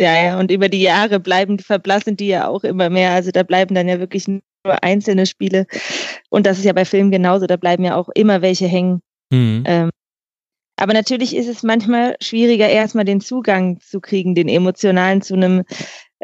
Ja, 0.00 0.20
ja, 0.20 0.40
und 0.40 0.50
über 0.50 0.68
die 0.68 0.82
Jahre 0.82 1.20
bleiben, 1.20 1.60
verblassen 1.60 2.16
die 2.16 2.26
ja 2.26 2.48
auch 2.48 2.64
immer 2.64 2.90
mehr. 2.90 3.12
Also 3.12 3.30
da 3.30 3.44
bleiben 3.44 3.76
dann 3.76 3.86
ja 3.86 4.00
wirklich 4.00 4.26
nur 4.26 4.42
einzelne 4.82 5.26
Spiele. 5.26 5.66
Und 6.30 6.46
das 6.46 6.58
ist 6.58 6.64
ja 6.64 6.72
bei 6.72 6.84
Filmen 6.84 7.12
genauso, 7.12 7.46
da 7.46 7.56
bleiben 7.56 7.84
ja 7.84 7.94
auch 7.94 8.08
immer 8.16 8.42
welche 8.42 8.66
hängen. 8.66 9.02
Mhm. 9.30 9.62
Ähm, 9.66 9.90
aber 10.76 10.92
natürlich 10.92 11.34
ist 11.34 11.48
es 11.48 11.62
manchmal 11.62 12.16
schwieriger, 12.20 12.68
erstmal 12.68 13.04
den 13.04 13.20
Zugang 13.20 13.80
zu 13.80 14.00
kriegen, 14.00 14.34
den 14.34 14.48
emotionalen 14.48 15.22
zu 15.22 15.34
einem, 15.34 15.64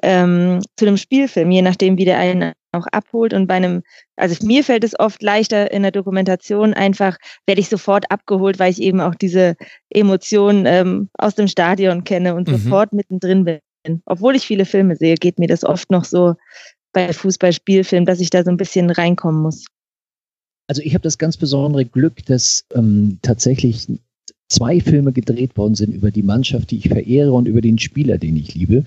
ähm, 0.03 0.61
zu 0.77 0.87
einem 0.87 0.99
Spielfilm, 0.99 1.51
je 1.51 1.63
nachdem, 1.63 1.97
wie 1.97 2.05
der 2.05 2.19
einen 2.19 2.53
auch 2.73 2.87
abholt. 2.87 3.33
Und 3.33 3.47
bei 3.47 3.55
einem, 3.55 3.83
also 4.17 4.47
mir 4.47 4.63
fällt 4.65 4.85
es 4.85 4.99
oft 4.99 5.23
leichter 5.23 5.71
in 5.73 5.83
der 5.83 5.91
Dokumentation 5.91 6.75
einfach, 6.75 7.17
werde 7.47 7.61
ich 7.61 7.69
sofort 7.69 8.11
abgeholt, 8.11 8.59
weil 8.59 8.71
ich 8.71 8.83
eben 8.83 9.01
auch 9.01 9.15
diese 9.15 9.57
Emotionen 9.91 10.67
ähm, 10.67 11.09
aus 11.15 11.35
dem 11.35 11.49
Stadion 11.49 12.05
kenne 12.05 12.35
und 12.35 12.49
mhm. 12.49 12.57
sofort 12.57 12.93
mittendrin 12.93 13.45
bin. 13.45 14.03
Obwohl 14.07 14.37
ich 14.37 14.47
viele 14.47 14.65
Filme 14.65 14.97
sehe, 14.97 15.17
geht 15.17 15.39
mir 15.39 15.49
das 15.49 15.65
oft 15.65 15.91
noch 15.91 16.05
so 16.05 16.35
bei 16.93 17.13
Fußballspielfilmen, 17.13 18.07
dass 18.07 18.21
ich 18.21 18.31
da 18.31 18.45
so 18.45 18.51
ein 18.51 18.57
bisschen 18.57 18.91
reinkommen 18.91 19.43
muss. 19.43 19.65
Also 20.69 20.83
ich 20.83 20.95
habe 20.95 21.03
das 21.03 21.19
ganz 21.19 21.37
besondere 21.37 21.85
Glück, 21.85 22.25
dass 22.27 22.65
ähm, 22.75 23.19
tatsächlich 23.23 23.89
zwei 24.53 24.81
Filme 24.81 25.13
gedreht 25.13 25.57
worden 25.57 25.75
sind 25.75 25.95
über 25.95 26.11
die 26.11 26.23
Mannschaft, 26.23 26.71
die 26.71 26.77
ich 26.77 26.89
verehre 26.89 27.33
und 27.33 27.49
über 27.49 27.63
den 27.63 27.79
Spieler, 27.79 28.19
den 28.19 28.37
ich 28.37 28.55
liebe. 28.55 28.85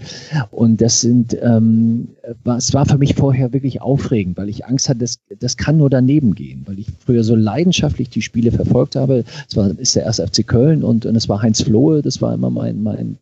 Und 0.52 0.80
das 0.80 1.02
sind, 1.02 1.36
ähm, 1.42 2.10
es 2.58 2.74
war 2.74 2.86
für 2.86 3.00
mich 3.00 3.16
vorher 3.16 3.52
wirklich 3.52 3.82
aufregend, 3.82 4.38
weil 4.38 4.50
ich 4.50 4.66
Angst 4.66 4.90
hatte, 4.90 5.00
das, 5.00 5.20
das 5.40 5.58
kann 5.58 5.78
nur 5.78 5.90
daneben 5.90 6.36
gehen, 6.36 6.62
weil 6.66 6.78
ich 6.78 6.88
früher 7.00 7.24
so 7.24 7.36
leidenschaftlich 7.36 8.10
die 8.10 8.22
Spiele 8.22 8.52
verfolgt 8.52 8.96
habe. 8.96 9.24
Es 9.50 9.58
war, 9.58 9.72
ist 9.80 9.96
der 9.96 10.04
erste 10.04 10.28
FC 10.28 10.46
Köln 10.46 10.84
und, 10.84 11.08
und 11.08 11.16
es 11.16 11.28
war 11.28 11.42
Heinz 11.42 11.64
Flohe, 11.64 12.04
das 12.04 12.22
war 12.22 12.34
immer 12.34 12.52
mein, 12.52 12.84
mein, 12.84 13.18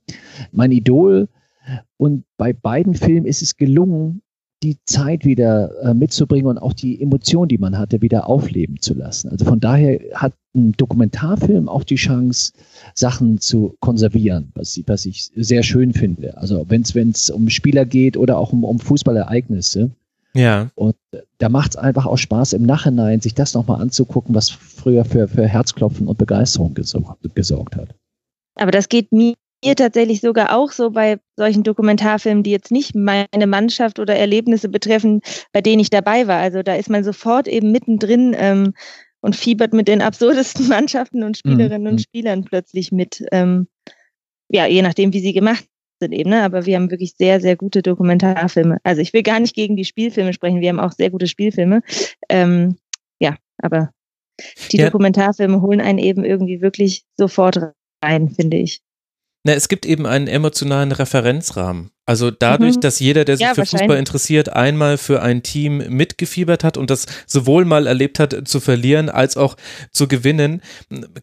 mein 0.51 0.71
Idol. 0.71 1.29
Und 1.95 2.25
bei 2.36 2.51
beiden 2.51 2.93
Filmen 2.93 3.25
ist 3.25 3.41
es 3.41 3.56
gelungen, 3.56 4.21
die 4.63 4.78
Zeit 4.86 5.26
wieder 5.26 5.71
äh, 5.82 5.93
mitzubringen 5.93 6.47
und 6.47 6.58
auch 6.58 6.73
die 6.73 7.02
Emotion, 7.02 7.47
die 7.47 7.58
man 7.58 7.78
hatte, 7.78 8.02
wieder 8.02 8.28
aufleben 8.28 8.80
zu 8.80 8.93
lassen. 8.93 9.30
Also 9.30 9.45
von 9.45 9.60
daher 9.60 9.99
hat 10.13 10.34
ein 10.56 10.71
Dokumentarfilm 10.73 11.67
auch 11.67 11.84
die 11.84 11.95
Chance, 11.95 12.54
Sachen 12.93 13.39
zu 13.39 13.76
konservieren, 13.80 14.52
was, 14.56 14.80
was 14.88 15.06
ich 15.06 15.30
sehr 15.36 15.63
schön 15.63 15.93
finde. 15.93 16.38
Also 16.38 16.65
wenn 16.69 16.82
es 16.82 17.30
um 17.30 17.49
Spieler 17.49 17.86
geht 17.86 18.17
oder 18.17 18.38
auch 18.38 18.54
um, 18.54 18.63
um 18.63 18.80
Fußballereignisse. 18.80 19.91
Ja. 20.36 20.71
Und 20.76 20.95
da 21.38 21.49
macht 21.49 21.71
es 21.71 21.76
einfach 21.76 22.06
auch 22.06 22.17
Spaß 22.17 22.54
im 22.54 22.63
Nachhinein, 22.63 23.21
sich 23.21 23.36
das 23.36 23.54
nochmal 23.54 23.82
anzugucken, 23.82 24.34
was 24.34 24.49
früher 24.49 25.06
für, 25.06 25.28
für 25.28 25.47
Herzklopfen 25.47 26.08
und 26.08 26.17
Begeisterung 26.17 26.73
gesorgt, 26.73 27.36
gesorgt 27.36 27.76
hat. 27.76 27.89
Aber 28.56 28.71
das 28.71 28.89
geht 28.89 29.12
mir 29.12 29.34
mir 29.63 29.76
tatsächlich 29.76 30.21
sogar 30.21 30.56
auch 30.56 30.71
so 30.71 30.91
bei 30.91 31.19
solchen 31.38 31.63
Dokumentarfilmen, 31.63 32.43
die 32.43 32.52
jetzt 32.52 32.71
nicht 32.71 32.95
meine 32.95 33.47
Mannschaft 33.47 33.99
oder 33.99 34.15
Erlebnisse 34.15 34.69
betreffen, 34.69 35.21
bei 35.52 35.62
denen 35.62 35.80
ich 35.80 35.89
dabei 35.89 36.28
war. 36.28 36.39
Also 36.39 36.63
da 36.63 36.76
ist 36.76 36.89
man 36.89 37.04
sofort 37.04 37.47
eben 37.47 37.71
mittendrin 37.71 38.36
ähm, 38.38 38.73
und 39.21 39.36
fiebert 39.36 39.73
mit 39.73 39.88
den 39.88 40.02
absurdesten 40.02 40.67
Mannschaften 40.69 41.23
und 41.23 41.38
Spielerinnen 41.38 41.84
mhm. 41.84 41.89
und 41.89 42.02
Spielern 42.02 42.43
plötzlich 42.43 42.91
mit. 42.91 43.23
Ähm, 43.32 43.67
ja, 44.49 44.67
je 44.67 44.82
nachdem, 44.82 45.13
wie 45.13 45.19
sie 45.19 45.34
gemacht 45.34 45.65
sind 45.99 46.12
eben. 46.12 46.30
Ne? 46.30 46.43
Aber 46.43 46.65
wir 46.65 46.76
haben 46.76 46.91
wirklich 46.91 47.15
sehr, 47.17 47.39
sehr 47.39 47.56
gute 47.56 47.82
Dokumentarfilme. 47.82 48.78
Also 48.84 49.02
ich 49.02 49.13
will 49.13 49.23
gar 49.23 49.39
nicht 49.39 49.56
gegen 49.56 49.76
die 49.76 49.86
Spielfilme 49.86 50.34
sprechen. 50.34 50.62
Wir 50.62 50.69
haben 50.69 50.80
auch 50.80 50.91
sehr 50.91 51.10
gute 51.10 51.28
Spielfilme. 51.28 51.82
Ähm, 52.30 52.78
ja, 53.19 53.36
aber 53.58 53.91
die 54.71 54.78
ja. 54.78 54.86
Dokumentarfilme 54.86 55.62
holen 55.62 55.82
einen 55.82 55.99
eben 55.99 56.26
irgendwie 56.26 56.62
wirklich 56.62 57.04
sofort 57.15 57.73
rein, 58.04 58.30
finde 58.30 58.58
ich. 58.58 58.82
Na, 59.45 59.53
es 59.53 59.67
gibt 59.67 59.86
eben 59.86 60.06
einen 60.06 60.27
emotionalen 60.27 60.93
Referenzrahmen. 60.93 61.92
Also 62.05 62.31
dadurch, 62.31 62.75
mhm. 62.75 62.81
dass 62.81 62.99
jeder, 62.99 63.23
der 63.23 63.37
sich 63.37 63.45
ja, 63.45 63.53
für 63.53 63.65
Fußball 63.65 63.97
interessiert, 63.97 64.49
einmal 64.49 64.97
für 64.97 65.21
ein 65.21 65.41
Team 65.41 65.77
mitgefiebert 65.77 66.65
hat 66.65 66.75
und 66.75 66.89
das 66.89 67.05
sowohl 67.27 67.63
mal 67.63 67.87
erlebt 67.87 68.19
hat 68.19 68.45
zu 68.45 68.59
verlieren 68.59 69.09
als 69.09 69.37
auch 69.37 69.55
zu 69.91 70.09
gewinnen, 70.09 70.61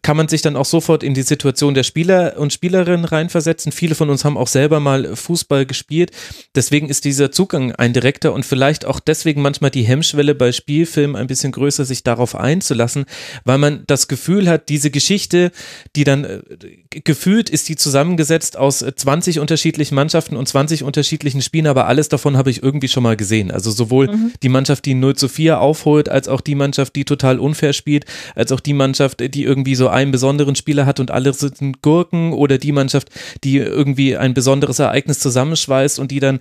kann 0.01 0.17
man 0.17 0.27
sich 0.27 0.41
dann 0.41 0.55
auch 0.55 0.65
sofort 0.65 1.03
in 1.03 1.13
die 1.13 1.21
Situation 1.21 1.75
der 1.75 1.83
Spieler 1.83 2.37
und 2.37 2.51
Spielerinnen 2.51 3.05
reinversetzen. 3.05 3.71
Viele 3.71 3.93
von 3.93 4.09
uns 4.09 4.25
haben 4.25 4.37
auch 4.37 4.47
selber 4.47 4.79
mal 4.79 5.15
Fußball 5.15 5.67
gespielt. 5.67 6.11
Deswegen 6.55 6.89
ist 6.89 7.05
dieser 7.05 7.31
Zugang 7.31 7.73
ein 7.73 7.93
direkter 7.93 8.33
und 8.33 8.43
vielleicht 8.43 8.85
auch 8.85 8.99
deswegen 8.99 9.43
manchmal 9.43 9.69
die 9.69 9.83
Hemmschwelle 9.83 10.33
bei 10.33 10.51
Spielfilmen 10.51 11.15
ein 11.15 11.27
bisschen 11.27 11.51
größer, 11.51 11.85
sich 11.85 12.01
darauf 12.01 12.33
einzulassen, 12.35 13.05
weil 13.45 13.59
man 13.59 13.83
das 13.85 14.07
Gefühl 14.07 14.49
hat, 14.49 14.69
diese 14.69 14.89
Geschichte, 14.89 15.51
die 15.95 16.05
dann 16.05 16.23
äh, 16.23 16.41
gefühlt 16.89 17.51
ist 17.51 17.69
die 17.69 17.75
zusammengesetzt 17.75 18.57
aus 18.57 18.79
20 18.79 19.39
unterschiedlichen 19.39 19.93
Mannschaften 19.93 20.35
und 20.35 20.47
20 20.47 20.70
20 20.71 20.83
unterschiedlichen 20.83 21.41
Spielen, 21.41 21.67
aber 21.67 21.87
alles 21.87 22.07
davon 22.07 22.37
habe 22.37 22.49
ich 22.49 22.63
irgendwie 22.63 22.87
schon 22.87 23.03
mal 23.03 23.17
gesehen. 23.17 23.51
Also 23.51 23.71
sowohl 23.71 24.07
mhm. 24.07 24.31
die 24.41 24.49
Mannschaft, 24.49 24.85
die 24.85 24.93
0 24.93 25.15
zu 25.15 25.27
4 25.27 25.59
aufholt, 25.59 26.07
als 26.07 26.27
auch 26.27 26.39
die 26.39 26.55
Mannschaft, 26.55 26.95
die 26.95 27.03
total 27.03 27.39
unfair 27.39 27.73
spielt, 27.73 28.05
als 28.35 28.51
auch 28.51 28.61
die 28.61 28.73
Mannschaft, 28.73 29.19
die 29.19 29.43
irgendwie 29.43 29.75
so 29.75 29.89
einen 29.89 30.11
besonderen 30.11 30.55
Spieler 30.55 30.85
hat 30.85 30.99
und 30.99 31.11
alle 31.11 31.33
sind 31.33 31.81
Gurken 31.81 32.31
oder 32.31 32.57
die 32.57 32.71
Mannschaft, 32.71 33.09
die 33.43 33.57
irgendwie 33.57 34.15
ein 34.15 34.33
besonderes 34.33 34.79
Ereignis 34.79 35.19
zusammenschweißt 35.19 35.99
und 35.99 36.11
die 36.11 36.19
dann 36.19 36.39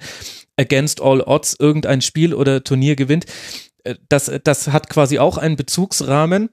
against 0.57 1.01
all 1.01 1.21
odds 1.23 1.57
irgendein 1.59 2.01
Spiel 2.01 2.33
oder 2.33 2.63
Turnier 2.63 2.95
gewinnt. 2.95 3.27
Äh, 3.83 3.97
das, 4.09 4.31
das 4.45 4.69
hat 4.69 4.89
quasi 4.89 5.19
auch 5.19 5.39
einen 5.39 5.57
Bezugsrahmen, 5.57 6.51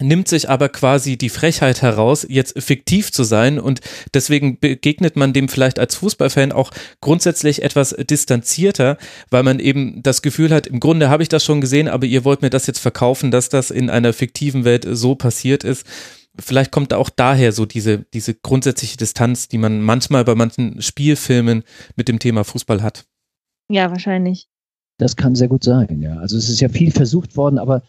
nimmt 0.00 0.28
sich 0.28 0.50
aber 0.50 0.68
quasi 0.68 1.16
die 1.16 1.28
Frechheit 1.28 1.82
heraus, 1.82 2.26
jetzt 2.28 2.60
fiktiv 2.62 3.12
zu 3.12 3.24
sein 3.24 3.58
und 3.58 3.80
deswegen 4.12 4.58
begegnet 4.58 5.16
man 5.16 5.32
dem 5.32 5.48
vielleicht 5.48 5.78
als 5.78 5.94
Fußballfan 5.96 6.52
auch 6.52 6.70
grundsätzlich 7.00 7.62
etwas 7.62 7.90
distanzierter, 7.90 8.98
weil 9.30 9.42
man 9.42 9.58
eben 9.58 10.02
das 10.02 10.22
Gefühl 10.22 10.50
hat, 10.50 10.66
im 10.66 10.80
Grunde 10.80 11.08
habe 11.08 11.22
ich 11.22 11.28
das 11.28 11.44
schon 11.44 11.60
gesehen, 11.60 11.88
aber 11.88 12.06
ihr 12.06 12.24
wollt 12.24 12.42
mir 12.42 12.50
das 12.50 12.66
jetzt 12.66 12.80
verkaufen, 12.80 13.30
dass 13.30 13.48
das 13.48 13.70
in 13.70 13.88
einer 13.88 14.12
fiktiven 14.12 14.64
Welt 14.64 14.86
so 14.88 15.14
passiert 15.14 15.64
ist. 15.64 15.86
Vielleicht 16.38 16.70
kommt 16.70 16.92
auch 16.92 17.08
daher 17.08 17.52
so 17.52 17.64
diese, 17.64 18.04
diese 18.12 18.34
grundsätzliche 18.34 18.98
Distanz, 18.98 19.48
die 19.48 19.56
man 19.56 19.80
manchmal 19.80 20.24
bei 20.24 20.34
manchen 20.34 20.82
Spielfilmen 20.82 21.64
mit 21.96 22.08
dem 22.08 22.18
Thema 22.18 22.44
Fußball 22.44 22.82
hat. 22.82 23.06
Ja, 23.68 23.90
wahrscheinlich. 23.90 24.48
Das 24.98 25.14
kann 25.16 25.34
sehr 25.34 25.48
gut 25.48 25.62
sein, 25.62 26.00
ja. 26.00 26.16
Also 26.16 26.38
es 26.38 26.48
ist 26.48 26.60
ja 26.60 26.68
viel 26.68 26.90
versucht 26.90 27.36
worden, 27.36 27.58
aber 27.58 27.82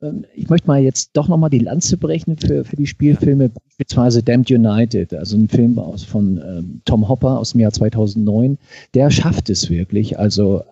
ähm, 0.00 0.24
ich 0.34 0.48
möchte 0.48 0.66
mal 0.66 0.80
jetzt 0.80 1.10
doch 1.12 1.28
nochmal 1.28 1.50
die 1.50 1.58
Lanze 1.58 1.98
brechen 1.98 2.38
für, 2.38 2.64
für 2.64 2.76
die 2.76 2.86
Spielfilme, 2.86 3.50
beispielsweise 3.50 4.22
Damned 4.22 4.50
United, 4.50 5.12
also 5.12 5.36
ein 5.36 5.48
Film 5.48 5.78
aus 5.78 6.02
von 6.02 6.38
ähm, 6.38 6.80
Tom 6.86 7.08
Hopper 7.08 7.38
aus 7.38 7.52
dem 7.52 7.60
Jahr 7.60 7.72
2009. 7.72 8.56
Der 8.94 9.10
schafft 9.10 9.50
es 9.50 9.68
wirklich, 9.68 10.18
also 10.18 10.62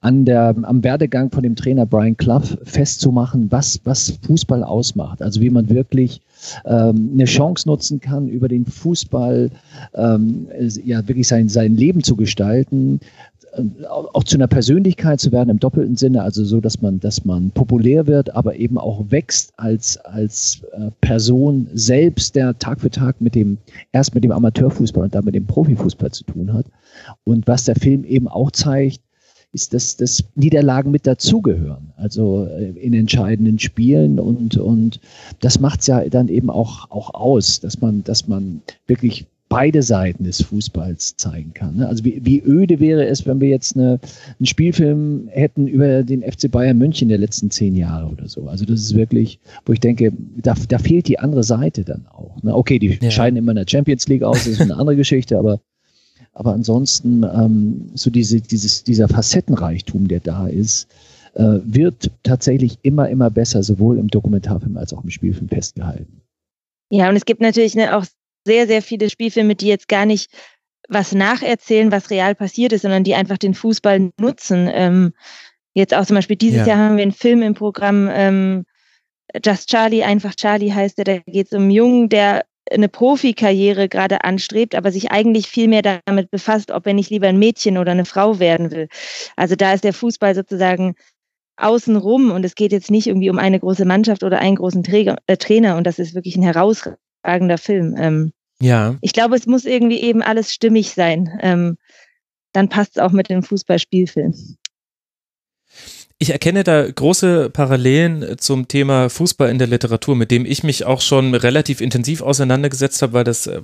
an 0.00 0.24
der, 0.24 0.54
am 0.62 0.82
Werdegang 0.82 1.30
von 1.30 1.42
dem 1.42 1.54
Trainer 1.54 1.84
Brian 1.84 2.16
Clough 2.16 2.56
festzumachen, 2.64 3.52
was, 3.52 3.80
was 3.84 4.18
Fußball 4.22 4.64
ausmacht. 4.64 5.20
Also 5.20 5.40
wie 5.40 5.50
man 5.50 5.68
wirklich 5.68 6.22
ähm, 6.64 7.10
eine 7.12 7.26
Chance 7.26 7.68
nutzen 7.68 8.00
kann, 8.00 8.28
über 8.28 8.48
den 8.48 8.64
Fußball 8.64 9.50
ähm, 9.94 10.48
ja 10.84 11.06
wirklich 11.06 11.28
sein, 11.28 11.48
sein 11.48 11.76
Leben 11.76 12.02
zu 12.02 12.16
gestalten, 12.16 13.00
auch 13.88 14.24
zu 14.24 14.36
einer 14.36 14.46
Persönlichkeit 14.46 15.20
zu 15.20 15.32
werden 15.32 15.50
im 15.50 15.58
doppelten 15.58 15.96
Sinne, 15.96 16.22
also 16.22 16.44
so, 16.44 16.60
dass 16.60 16.80
man, 16.80 17.00
dass 17.00 17.24
man 17.24 17.50
populär 17.50 18.06
wird, 18.06 18.34
aber 18.34 18.56
eben 18.56 18.78
auch 18.78 19.04
wächst 19.10 19.52
als, 19.56 19.96
als 19.98 20.62
äh, 20.72 20.90
Person 21.00 21.68
selbst, 21.74 22.36
der 22.36 22.58
Tag 22.58 22.80
für 22.80 22.90
Tag 22.90 23.20
mit 23.20 23.34
dem, 23.34 23.58
erst 23.92 24.14
mit 24.14 24.24
dem 24.24 24.32
Amateurfußball 24.32 25.04
und 25.04 25.14
dann 25.14 25.24
mit 25.24 25.34
dem 25.34 25.46
Profifußball 25.46 26.12
zu 26.12 26.24
tun 26.24 26.52
hat. 26.52 26.66
Und 27.24 27.46
was 27.46 27.64
der 27.64 27.76
Film 27.76 28.04
eben 28.04 28.28
auch 28.28 28.50
zeigt, 28.52 29.00
ist, 29.52 29.74
dass, 29.74 29.96
dass 29.96 30.24
Niederlagen 30.36 30.92
mit 30.92 31.06
dazugehören, 31.06 31.92
also 31.96 32.46
äh, 32.46 32.70
in 32.70 32.94
entscheidenden 32.94 33.58
Spielen 33.58 34.20
und, 34.20 34.56
und 34.56 35.00
das 35.40 35.58
macht 35.58 35.80
es 35.80 35.88
ja 35.88 36.08
dann 36.08 36.28
eben 36.28 36.50
auch, 36.50 36.90
auch 36.90 37.14
aus, 37.14 37.58
dass 37.58 37.80
man, 37.80 38.04
dass 38.04 38.28
man 38.28 38.62
wirklich 38.86 39.26
beide 39.50 39.82
Seiten 39.82 40.24
des 40.24 40.42
Fußballs 40.42 41.16
zeigen 41.16 41.52
kann. 41.52 41.76
Ne? 41.76 41.88
Also 41.88 42.04
wie, 42.04 42.24
wie 42.24 42.40
öde 42.40 42.78
wäre 42.78 43.06
es, 43.06 43.26
wenn 43.26 43.40
wir 43.40 43.48
jetzt 43.48 43.76
eine, 43.76 43.98
einen 44.38 44.46
Spielfilm 44.46 45.28
hätten 45.28 45.66
über 45.66 46.04
den 46.04 46.22
FC 46.22 46.48
Bayern 46.50 46.78
München 46.78 47.08
der 47.08 47.18
letzten 47.18 47.50
zehn 47.50 47.74
Jahre 47.74 48.08
oder 48.08 48.28
so. 48.28 48.48
Also 48.48 48.64
das 48.64 48.80
ist 48.80 48.94
wirklich, 48.94 49.40
wo 49.66 49.72
ich 49.72 49.80
denke, 49.80 50.12
da, 50.36 50.54
da 50.68 50.78
fehlt 50.78 51.08
die 51.08 51.18
andere 51.18 51.42
Seite 51.42 51.84
dann 51.84 52.06
auch. 52.06 52.40
Ne? 52.44 52.54
Okay, 52.54 52.78
die 52.78 52.98
ja. 53.02 53.10
scheiden 53.10 53.36
immer 53.36 53.50
in 53.50 53.56
der 53.56 53.66
Champions 53.68 54.06
League 54.06 54.22
aus, 54.22 54.44
das 54.44 54.46
ist 54.46 54.60
eine 54.62 54.76
andere 54.76 54.96
Geschichte, 54.96 55.36
aber 55.36 55.60
aber 56.32 56.52
ansonsten 56.52 57.24
ähm, 57.24 57.90
so 57.94 58.08
diese, 58.08 58.40
dieses, 58.40 58.84
dieser 58.84 59.08
Facettenreichtum, 59.08 60.06
der 60.06 60.20
da 60.20 60.46
ist, 60.46 60.88
äh, 61.34 61.58
wird 61.64 62.12
tatsächlich 62.22 62.78
immer, 62.82 63.08
immer 63.08 63.30
besser, 63.30 63.64
sowohl 63.64 63.98
im 63.98 64.08
Dokumentarfilm 64.08 64.76
als 64.76 64.94
auch 64.94 65.02
im 65.02 65.10
Spielfilm 65.10 65.48
festgehalten. 65.48 66.22
Ja, 66.88 67.08
und 67.08 67.16
es 67.16 67.24
gibt 67.24 67.40
natürlich 67.40 67.74
ne, 67.74 67.96
auch 67.96 68.04
sehr, 68.44 68.66
sehr 68.66 68.82
viele 68.82 69.10
Spielfilme, 69.10 69.54
die 69.54 69.68
jetzt 69.68 69.88
gar 69.88 70.06
nicht 70.06 70.30
was 70.88 71.12
nacherzählen, 71.12 71.92
was 71.92 72.10
real 72.10 72.34
passiert 72.34 72.72
ist, 72.72 72.82
sondern 72.82 73.04
die 73.04 73.14
einfach 73.14 73.38
den 73.38 73.54
Fußball 73.54 74.10
nutzen. 74.18 74.68
Ähm, 74.72 75.12
jetzt 75.72 75.94
auch 75.94 76.04
zum 76.04 76.16
Beispiel 76.16 76.36
dieses 76.36 76.66
ja. 76.66 76.74
Jahr 76.74 76.78
haben 76.78 76.96
wir 76.96 77.02
einen 77.02 77.12
Film 77.12 77.42
im 77.42 77.54
Programm, 77.54 78.08
ähm, 78.12 78.64
Just 79.44 79.70
Charlie, 79.70 80.02
einfach 80.02 80.34
Charlie 80.34 80.72
heißt 80.72 80.98
der, 80.98 81.04
da 81.04 81.18
geht 81.18 81.46
es 81.46 81.52
um 81.52 81.62
einen 81.62 81.70
Jungen, 81.70 82.08
der 82.08 82.44
eine 82.70 82.88
Profikarriere 82.88 83.88
gerade 83.88 84.24
anstrebt, 84.24 84.74
aber 84.74 84.90
sich 84.90 85.12
eigentlich 85.12 85.46
viel 85.46 85.68
mehr 85.68 85.82
damit 86.04 86.30
befasst, 86.30 86.70
ob 86.72 86.86
er 86.86 86.94
nicht 86.94 87.10
lieber 87.10 87.28
ein 87.28 87.38
Mädchen 87.38 87.78
oder 87.78 87.92
eine 87.92 88.04
Frau 88.04 88.38
werden 88.40 88.70
will. 88.70 88.88
Also 89.36 89.56
da 89.56 89.72
ist 89.72 89.84
der 89.84 89.92
Fußball 89.92 90.34
sozusagen 90.34 90.94
außenrum 91.56 92.30
und 92.30 92.44
es 92.44 92.54
geht 92.54 92.72
jetzt 92.72 92.90
nicht 92.90 93.06
irgendwie 93.06 93.30
um 93.30 93.38
eine 93.38 93.60
große 93.60 93.84
Mannschaft 93.84 94.24
oder 94.24 94.40
einen 94.40 94.56
großen 94.56 94.82
Träger, 94.82 95.16
äh, 95.26 95.36
Trainer 95.36 95.76
und 95.76 95.86
das 95.86 95.98
ist 95.98 96.14
wirklich 96.14 96.36
ein 96.36 96.42
herausragender 96.42 96.98
überragender 97.22 97.58
Film. 97.58 97.94
Ähm, 97.98 98.32
ja. 98.60 98.96
Ich 99.00 99.12
glaube, 99.12 99.36
es 99.36 99.46
muss 99.46 99.64
irgendwie 99.64 100.00
eben 100.00 100.22
alles 100.22 100.52
stimmig 100.52 100.90
sein. 100.92 101.38
Ähm, 101.40 101.78
dann 102.52 102.68
passt 102.68 102.96
es 102.96 103.02
auch 103.02 103.12
mit 103.12 103.30
dem 103.30 103.42
Fußballspielfilm. 103.42 104.34
Ich 106.18 106.30
erkenne 106.30 106.64
da 106.64 106.90
große 106.90 107.48
Parallelen 107.48 108.36
zum 108.38 108.68
Thema 108.68 109.08
Fußball 109.08 109.48
in 109.48 109.58
der 109.58 109.68
Literatur, 109.68 110.16
mit 110.16 110.30
dem 110.30 110.44
ich 110.44 110.62
mich 110.62 110.84
auch 110.84 111.00
schon 111.00 111.34
relativ 111.34 111.80
intensiv 111.80 112.20
auseinandergesetzt 112.20 113.00
habe, 113.00 113.14
weil 113.14 113.24
das 113.24 113.46
äh, 113.46 113.62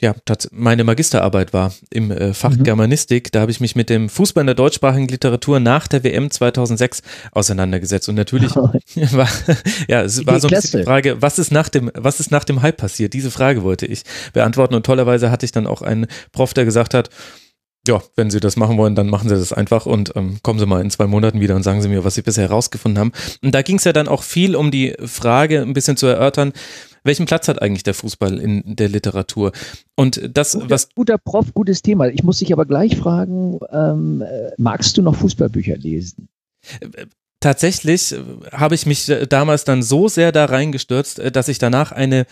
ja, 0.00 0.14
meine 0.52 0.84
Magisterarbeit 0.84 1.52
war 1.52 1.72
im 1.90 2.12
äh, 2.12 2.32
Fach 2.32 2.56
mhm. 2.56 2.62
Germanistik. 2.62 3.32
Da 3.32 3.40
habe 3.40 3.50
ich 3.50 3.58
mich 3.58 3.74
mit 3.74 3.90
dem 3.90 4.08
Fußball 4.08 4.42
in 4.42 4.46
der 4.46 4.54
deutschsprachigen 4.54 5.08
Literatur 5.08 5.58
nach 5.58 5.88
der 5.88 6.04
WM 6.04 6.30
2006 6.30 7.02
auseinandergesetzt. 7.32 8.08
Und 8.08 8.14
natürlich 8.14 8.54
oh. 8.56 8.70
war, 9.12 9.28
ja, 9.88 10.02
es 10.02 10.24
war 10.24 10.38
so 10.38 10.46
ein 10.46 10.54
bisschen 10.54 10.80
die 10.80 10.84
Frage, 10.84 11.20
was 11.20 11.40
ist 11.40 11.50
nach 11.50 11.68
dem, 11.68 11.90
was 11.94 12.20
ist 12.20 12.30
nach 12.30 12.44
dem 12.44 12.62
Hype 12.62 12.76
passiert? 12.76 13.12
Diese 13.12 13.32
Frage 13.32 13.64
wollte 13.64 13.86
ich 13.86 14.02
beantworten. 14.32 14.74
Und 14.74 14.86
tollerweise 14.86 15.32
hatte 15.32 15.44
ich 15.44 15.50
dann 15.50 15.66
auch 15.66 15.82
einen 15.82 16.06
Prof, 16.30 16.54
der 16.54 16.64
gesagt 16.64 16.94
hat, 16.94 17.10
ja, 17.88 18.02
wenn 18.16 18.30
Sie 18.30 18.38
das 18.38 18.56
machen 18.56 18.76
wollen, 18.76 18.94
dann 18.94 19.08
machen 19.08 19.28
Sie 19.28 19.34
das 19.34 19.52
einfach 19.52 19.86
und 19.86 20.12
ähm, 20.14 20.38
kommen 20.42 20.58
Sie 20.58 20.66
mal 20.66 20.80
in 20.80 20.90
zwei 20.90 21.06
Monaten 21.06 21.40
wieder 21.40 21.56
und 21.56 21.62
sagen 21.62 21.80
Sie 21.80 21.88
mir, 21.88 22.04
was 22.04 22.14
Sie 22.14 22.22
bisher 22.22 22.44
herausgefunden 22.48 23.00
haben. 23.00 23.12
Und 23.42 23.52
da 23.54 23.62
ging 23.62 23.76
es 23.76 23.84
ja 23.84 23.92
dann 23.92 24.08
auch 24.08 24.22
viel 24.22 24.54
um 24.54 24.70
die 24.70 24.94
Frage, 25.06 25.62
ein 25.62 25.72
bisschen 25.72 25.96
zu 25.96 26.06
erörtern, 26.06 26.52
welchen 27.08 27.26
Platz 27.26 27.48
hat 27.48 27.60
eigentlich 27.60 27.82
der 27.82 27.94
Fußball 27.94 28.38
in 28.38 28.62
der 28.64 28.88
Literatur? 28.88 29.50
Und 29.96 30.30
das, 30.32 30.52
guter, 30.52 30.70
was. 30.70 30.94
Guter 30.94 31.18
Prof, 31.18 31.52
gutes 31.54 31.82
Thema. 31.82 32.06
Ich 32.08 32.22
muss 32.22 32.38
dich 32.38 32.52
aber 32.52 32.66
gleich 32.66 32.96
fragen, 32.96 33.58
ähm, 33.72 34.22
äh, 34.22 34.52
magst 34.58 34.96
du 34.96 35.02
noch 35.02 35.16
Fußballbücher 35.16 35.76
lesen? 35.76 36.28
Tatsächlich 37.40 38.12
äh, 38.12 38.22
habe 38.52 38.76
ich 38.76 38.86
mich 38.86 39.08
äh, 39.08 39.26
damals 39.26 39.64
dann 39.64 39.82
so 39.82 40.06
sehr 40.08 40.30
da 40.30 40.44
reingestürzt, 40.44 41.20
dass 41.32 41.48
ich 41.48 41.58
danach 41.58 41.90
eine, 41.90 42.26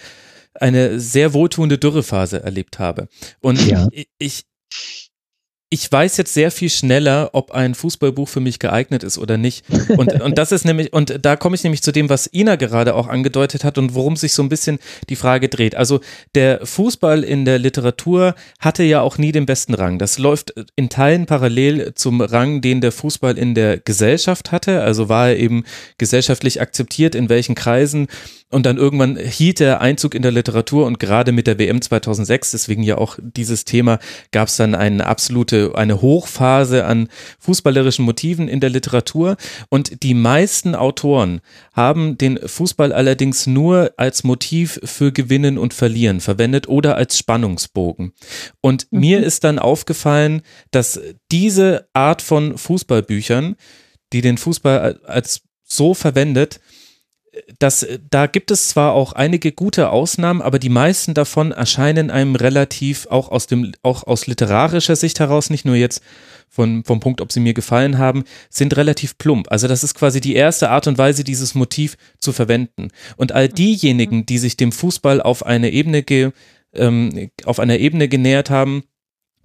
eine 0.54 1.00
sehr 1.00 1.32
wohltuende 1.32 1.78
Dürrephase 1.78 2.42
erlebt 2.42 2.78
habe. 2.78 3.08
Und 3.40 3.66
ja. 3.66 3.88
ich, 3.90 4.08
ich 4.18 5.05
ich 5.68 5.90
weiß 5.90 6.16
jetzt 6.16 6.32
sehr 6.32 6.52
viel 6.52 6.70
schneller, 6.70 7.30
ob 7.32 7.50
ein 7.50 7.74
Fußballbuch 7.74 8.28
für 8.28 8.38
mich 8.38 8.60
geeignet 8.60 9.02
ist 9.02 9.18
oder 9.18 9.36
nicht. 9.36 9.64
Und, 9.96 10.20
und 10.20 10.38
das 10.38 10.52
ist 10.52 10.64
nämlich, 10.64 10.92
und 10.92 11.18
da 11.22 11.34
komme 11.34 11.56
ich 11.56 11.64
nämlich 11.64 11.82
zu 11.82 11.90
dem, 11.90 12.08
was 12.08 12.30
Ina 12.32 12.54
gerade 12.54 12.94
auch 12.94 13.08
angedeutet 13.08 13.64
hat 13.64 13.76
und 13.76 13.94
worum 13.94 14.14
sich 14.14 14.32
so 14.32 14.42
ein 14.42 14.48
bisschen 14.48 14.78
die 15.08 15.16
Frage 15.16 15.48
dreht. 15.48 15.74
Also 15.74 16.00
der 16.36 16.64
Fußball 16.64 17.24
in 17.24 17.44
der 17.44 17.58
Literatur 17.58 18.36
hatte 18.60 18.84
ja 18.84 19.00
auch 19.00 19.18
nie 19.18 19.32
den 19.32 19.44
besten 19.44 19.74
Rang. 19.74 19.98
Das 19.98 20.18
läuft 20.18 20.54
in 20.76 20.88
Teilen 20.88 21.26
parallel 21.26 21.94
zum 21.94 22.20
Rang, 22.20 22.60
den 22.60 22.80
der 22.80 22.92
Fußball 22.92 23.36
in 23.36 23.56
der 23.56 23.78
Gesellschaft 23.78 24.52
hatte. 24.52 24.82
Also 24.82 25.08
war 25.08 25.30
er 25.30 25.36
eben 25.36 25.64
gesellschaftlich 25.98 26.60
akzeptiert, 26.60 27.16
in 27.16 27.28
welchen 27.28 27.56
Kreisen 27.56 28.06
und 28.50 28.64
dann 28.64 28.76
irgendwann 28.76 29.16
hielt 29.16 29.58
der 29.58 29.80
Einzug 29.80 30.14
in 30.14 30.22
der 30.22 30.30
Literatur 30.30 30.86
und 30.86 31.00
gerade 31.00 31.32
mit 31.32 31.48
der 31.48 31.58
WM 31.58 31.82
2006, 31.82 32.52
deswegen 32.52 32.84
ja 32.84 32.96
auch 32.96 33.18
dieses 33.20 33.64
Thema, 33.64 33.98
gab 34.30 34.46
es 34.48 34.56
dann 34.56 34.76
eine 34.76 35.06
absolute, 35.06 35.72
eine 35.74 36.00
Hochphase 36.00 36.84
an 36.84 37.08
fußballerischen 37.40 38.04
Motiven 38.04 38.46
in 38.46 38.60
der 38.60 38.70
Literatur 38.70 39.36
und 39.68 40.04
die 40.04 40.14
meisten 40.14 40.76
Autoren 40.76 41.40
haben 41.74 42.18
den 42.18 42.38
Fußball 42.38 42.92
allerdings 42.92 43.48
nur 43.48 43.92
als 43.96 44.22
Motiv 44.22 44.78
für 44.84 45.10
Gewinnen 45.10 45.58
und 45.58 45.74
Verlieren 45.74 46.20
verwendet 46.20 46.68
oder 46.68 46.96
als 46.96 47.18
Spannungsbogen. 47.18 48.12
Und 48.60 48.86
mhm. 48.92 49.00
mir 49.00 49.22
ist 49.24 49.42
dann 49.42 49.58
aufgefallen, 49.58 50.42
dass 50.70 51.00
diese 51.32 51.88
Art 51.94 52.22
von 52.22 52.56
Fußballbüchern, 52.56 53.56
die 54.12 54.20
den 54.20 54.38
Fußball 54.38 55.00
als 55.04 55.42
so 55.64 55.94
verwendet, 55.94 56.60
das, 57.58 57.86
da 58.10 58.26
gibt 58.26 58.50
es 58.50 58.68
zwar 58.68 58.92
auch 58.92 59.12
einige 59.12 59.52
gute 59.52 59.90
Ausnahmen, 59.90 60.42
aber 60.42 60.58
die 60.58 60.68
meisten 60.68 61.14
davon 61.14 61.52
erscheinen 61.52 62.10
einem 62.10 62.34
relativ 62.34 63.06
auch 63.10 63.30
aus 63.30 63.46
dem, 63.46 63.72
auch 63.82 64.04
aus 64.04 64.26
literarischer 64.26 64.96
Sicht 64.96 65.20
heraus, 65.20 65.50
nicht 65.50 65.64
nur 65.64 65.76
jetzt 65.76 66.02
von, 66.48 66.84
vom 66.84 67.00
Punkt, 67.00 67.20
ob 67.20 67.32
sie 67.32 67.40
mir 67.40 67.54
gefallen 67.54 67.98
haben, 67.98 68.24
sind 68.48 68.76
relativ 68.76 69.18
plump. 69.18 69.50
Also 69.50 69.68
das 69.68 69.84
ist 69.84 69.94
quasi 69.94 70.20
die 70.20 70.34
erste 70.34 70.70
Art 70.70 70.86
und 70.86 70.98
Weise, 70.98 71.24
dieses 71.24 71.54
Motiv 71.54 71.96
zu 72.18 72.32
verwenden. 72.32 72.88
Und 73.16 73.32
all 73.32 73.48
diejenigen, 73.48 74.26
die 74.26 74.38
sich 74.38 74.56
dem 74.56 74.72
Fußball 74.72 75.20
auf 75.20 75.44
eine 75.44 75.70
Ebene, 75.70 76.02
ge, 76.02 76.30
ähm, 76.74 77.30
auf 77.44 77.60
einer 77.60 77.78
Ebene 77.78 78.08
genähert 78.08 78.50
haben, 78.50 78.84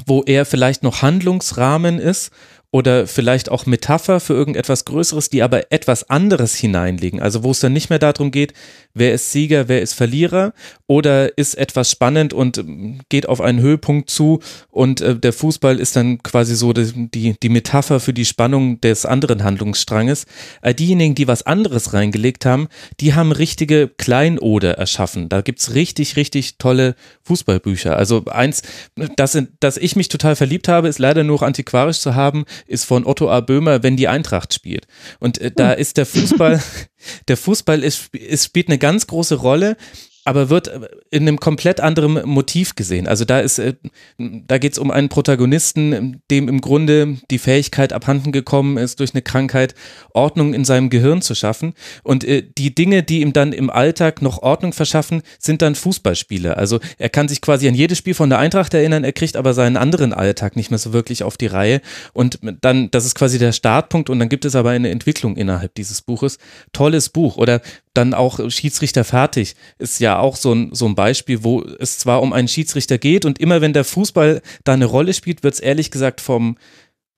wo 0.05 0.23
er 0.23 0.45
vielleicht 0.45 0.83
noch 0.83 1.01
Handlungsrahmen 1.01 1.99
ist 1.99 2.31
oder 2.71 3.05
vielleicht 3.05 3.51
auch 3.51 3.65
Metapher 3.65 4.21
für 4.21 4.33
irgendetwas 4.33 4.85
Größeres, 4.85 5.29
die 5.29 5.43
aber 5.43 5.71
etwas 5.71 6.09
anderes 6.09 6.55
hineinlegen. 6.55 7.21
Also 7.21 7.43
wo 7.43 7.51
es 7.51 7.59
dann 7.59 7.73
nicht 7.73 7.89
mehr 7.89 7.99
darum 7.99 8.31
geht, 8.31 8.53
wer 8.93 9.13
ist 9.13 9.33
Sieger, 9.33 9.67
wer 9.67 9.81
ist 9.81 9.93
Verlierer 9.93 10.53
oder 10.87 11.37
ist 11.37 11.55
etwas 11.55 11.91
spannend 11.91 12.33
und 12.33 12.57
ähm, 12.57 12.99
geht 13.09 13.27
auf 13.27 13.41
einen 13.41 13.59
Höhepunkt 13.59 14.09
zu 14.09 14.39
und 14.69 15.01
äh, 15.01 15.17
der 15.17 15.33
Fußball 15.33 15.79
ist 15.79 15.97
dann 15.97 16.23
quasi 16.23 16.55
so 16.55 16.71
die, 16.71 17.35
die 17.37 17.49
Metapher 17.49 17.99
für 17.99 18.13
die 18.13 18.25
Spannung 18.25 18.79
des 18.79 19.05
anderen 19.05 19.43
Handlungsstranges. 19.43 20.25
Äh, 20.61 20.73
diejenigen, 20.73 21.13
die 21.13 21.27
was 21.27 21.45
anderes 21.45 21.93
reingelegt 21.93 22.45
haben, 22.45 22.69
die 23.01 23.13
haben 23.13 23.33
richtige 23.33 23.89
Kleinode 23.89 24.77
erschaffen. 24.77 25.27
Da 25.27 25.41
gibt's 25.41 25.73
richtig, 25.73 26.15
richtig 26.15 26.57
tolle 26.57 26.95
Fußballbücher. 27.23 27.97
Also 27.97 28.23
eins, 28.25 28.61
das, 29.17 29.37
das 29.59 29.75
ich 29.75 29.97
mich 29.97 30.07
total 30.07 30.37
verliebt 30.37 30.69
habe, 30.69 30.87
ist 30.87 30.99
leider 30.99 31.25
nur 31.25 31.41
antiquarisch 31.43 31.99
zu 31.99 32.15
haben, 32.15 32.45
ist 32.67 32.85
von 32.85 33.05
Otto 33.05 33.29
A. 33.29 33.41
Böhmer, 33.41 33.83
wenn 33.83 33.97
die 33.97 34.07
Eintracht 34.07 34.53
spielt. 34.53 34.87
Und 35.19 35.39
äh, 35.39 35.51
da 35.51 35.73
hm. 35.73 35.79
ist 35.79 35.97
der 35.97 36.05
Fußball, 36.05 36.61
der 37.27 37.37
Fußball 37.37 37.83
ist, 37.83 38.13
ist, 38.13 38.45
spielt 38.45 38.67
eine 38.67 38.77
ganz 38.77 39.07
große 39.07 39.35
Rolle 39.35 39.77
aber 40.23 40.49
wird 40.49 40.71
in 41.09 41.23
einem 41.23 41.39
komplett 41.39 41.79
anderen 41.79 42.27
Motiv 42.27 42.75
gesehen. 42.75 43.07
Also 43.07 43.25
da 43.25 43.39
ist, 43.39 43.57
äh, 43.57 43.73
da 44.17 44.57
geht 44.59 44.73
es 44.73 44.79
um 44.79 44.91
einen 44.91 45.09
Protagonisten, 45.09 46.21
dem 46.29 46.47
im 46.47 46.61
Grunde 46.61 47.17
die 47.31 47.39
Fähigkeit 47.39 47.91
abhanden 47.91 48.31
gekommen 48.31 48.77
ist, 48.77 48.99
durch 48.99 49.13
eine 49.13 49.23
Krankheit 49.23 49.73
Ordnung 50.13 50.53
in 50.53 50.63
seinem 50.63 50.89
Gehirn 50.89 51.21
zu 51.21 51.33
schaffen. 51.33 51.73
Und 52.03 52.23
äh, 52.23 52.43
die 52.57 52.75
Dinge, 52.75 53.01
die 53.01 53.21
ihm 53.21 53.33
dann 53.33 53.51
im 53.51 53.69
Alltag 53.69 54.21
noch 54.21 54.43
Ordnung 54.43 54.73
verschaffen, 54.73 55.23
sind 55.39 55.61
dann 55.63 55.73
Fußballspiele. 55.73 56.55
Also 56.55 56.79
er 56.99 57.09
kann 57.09 57.27
sich 57.27 57.41
quasi 57.41 57.67
an 57.67 57.73
jedes 57.73 57.97
Spiel 57.97 58.13
von 58.13 58.29
der 58.29 58.39
Eintracht 58.39 58.73
erinnern, 58.73 59.03
er 59.03 59.13
kriegt 59.13 59.35
aber 59.35 59.53
seinen 59.53 59.77
anderen 59.77 60.13
Alltag 60.13 60.55
nicht 60.55 60.69
mehr 60.69 60.77
so 60.77 60.93
wirklich 60.93 61.23
auf 61.23 61.37
die 61.37 61.47
Reihe. 61.47 61.81
Und 62.13 62.39
dann, 62.61 62.91
das 62.91 63.05
ist 63.05 63.15
quasi 63.15 63.39
der 63.39 63.53
Startpunkt 63.53 64.09
und 64.09 64.19
dann 64.19 64.29
gibt 64.29 64.45
es 64.45 64.55
aber 64.55 64.69
eine 64.69 64.89
Entwicklung 64.89 65.35
innerhalb 65.35 65.73
dieses 65.75 66.01
Buches. 66.01 66.37
Tolles 66.73 67.09
Buch. 67.09 67.37
Oder 67.37 67.61
dann 67.93 68.13
auch 68.13 68.49
Schiedsrichter 68.49 69.03
fertig 69.03 69.55
ist 69.77 69.99
ja 69.99 70.19
auch 70.19 70.35
so 70.35 70.53
ein, 70.53 70.73
so 70.73 70.85
ein 70.85 70.95
Beispiel, 70.95 71.43
wo 71.43 71.61
es 71.61 71.97
zwar 71.97 72.21
um 72.21 72.33
einen 72.33 72.47
Schiedsrichter 72.47 72.97
geht 72.97 73.25
und 73.25 73.39
immer 73.39 73.61
wenn 73.61 73.73
der 73.73 73.83
Fußball 73.83 74.41
da 74.63 74.73
eine 74.73 74.85
Rolle 74.85 75.13
spielt, 75.13 75.43
wird 75.43 75.55
es 75.55 75.59
ehrlich 75.59 75.91
gesagt 75.91 76.21
vom, 76.21 76.57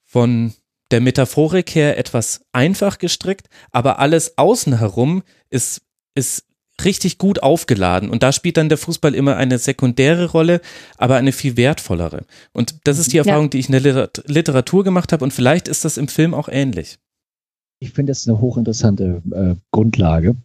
von 0.04 0.52
der 0.90 1.00
Metaphorik 1.00 1.74
her 1.74 1.98
etwas 1.98 2.44
einfach 2.52 2.98
gestrickt, 2.98 3.48
aber 3.70 3.98
alles 3.98 4.36
außen 4.36 4.78
herum 4.78 5.22
ist, 5.50 5.82
ist 6.14 6.44
richtig 6.84 7.18
gut 7.18 7.42
aufgeladen 7.42 8.10
und 8.10 8.24
da 8.24 8.32
spielt 8.32 8.56
dann 8.56 8.68
der 8.68 8.78
Fußball 8.78 9.14
immer 9.14 9.36
eine 9.36 9.58
sekundäre 9.58 10.30
Rolle, 10.30 10.60
aber 10.96 11.16
eine 11.16 11.30
viel 11.30 11.56
wertvollere. 11.56 12.24
Und 12.52 12.76
das 12.84 12.98
ist 12.98 13.12
die 13.12 13.18
Erfahrung, 13.18 13.44
ja. 13.44 13.50
die 13.50 13.58
ich 13.60 13.68
in 13.68 13.80
der 13.80 14.10
Literatur 14.26 14.82
gemacht 14.82 15.12
habe 15.12 15.24
und 15.24 15.32
vielleicht 15.32 15.68
ist 15.68 15.84
das 15.84 15.96
im 15.96 16.08
Film 16.08 16.34
auch 16.34 16.48
ähnlich. 16.48 16.98
Ich 17.78 17.92
finde 17.92 18.10
das 18.10 18.26
eine 18.26 18.40
hochinteressante 18.40 19.22
äh, 19.32 19.54
Grundlage. 19.70 20.36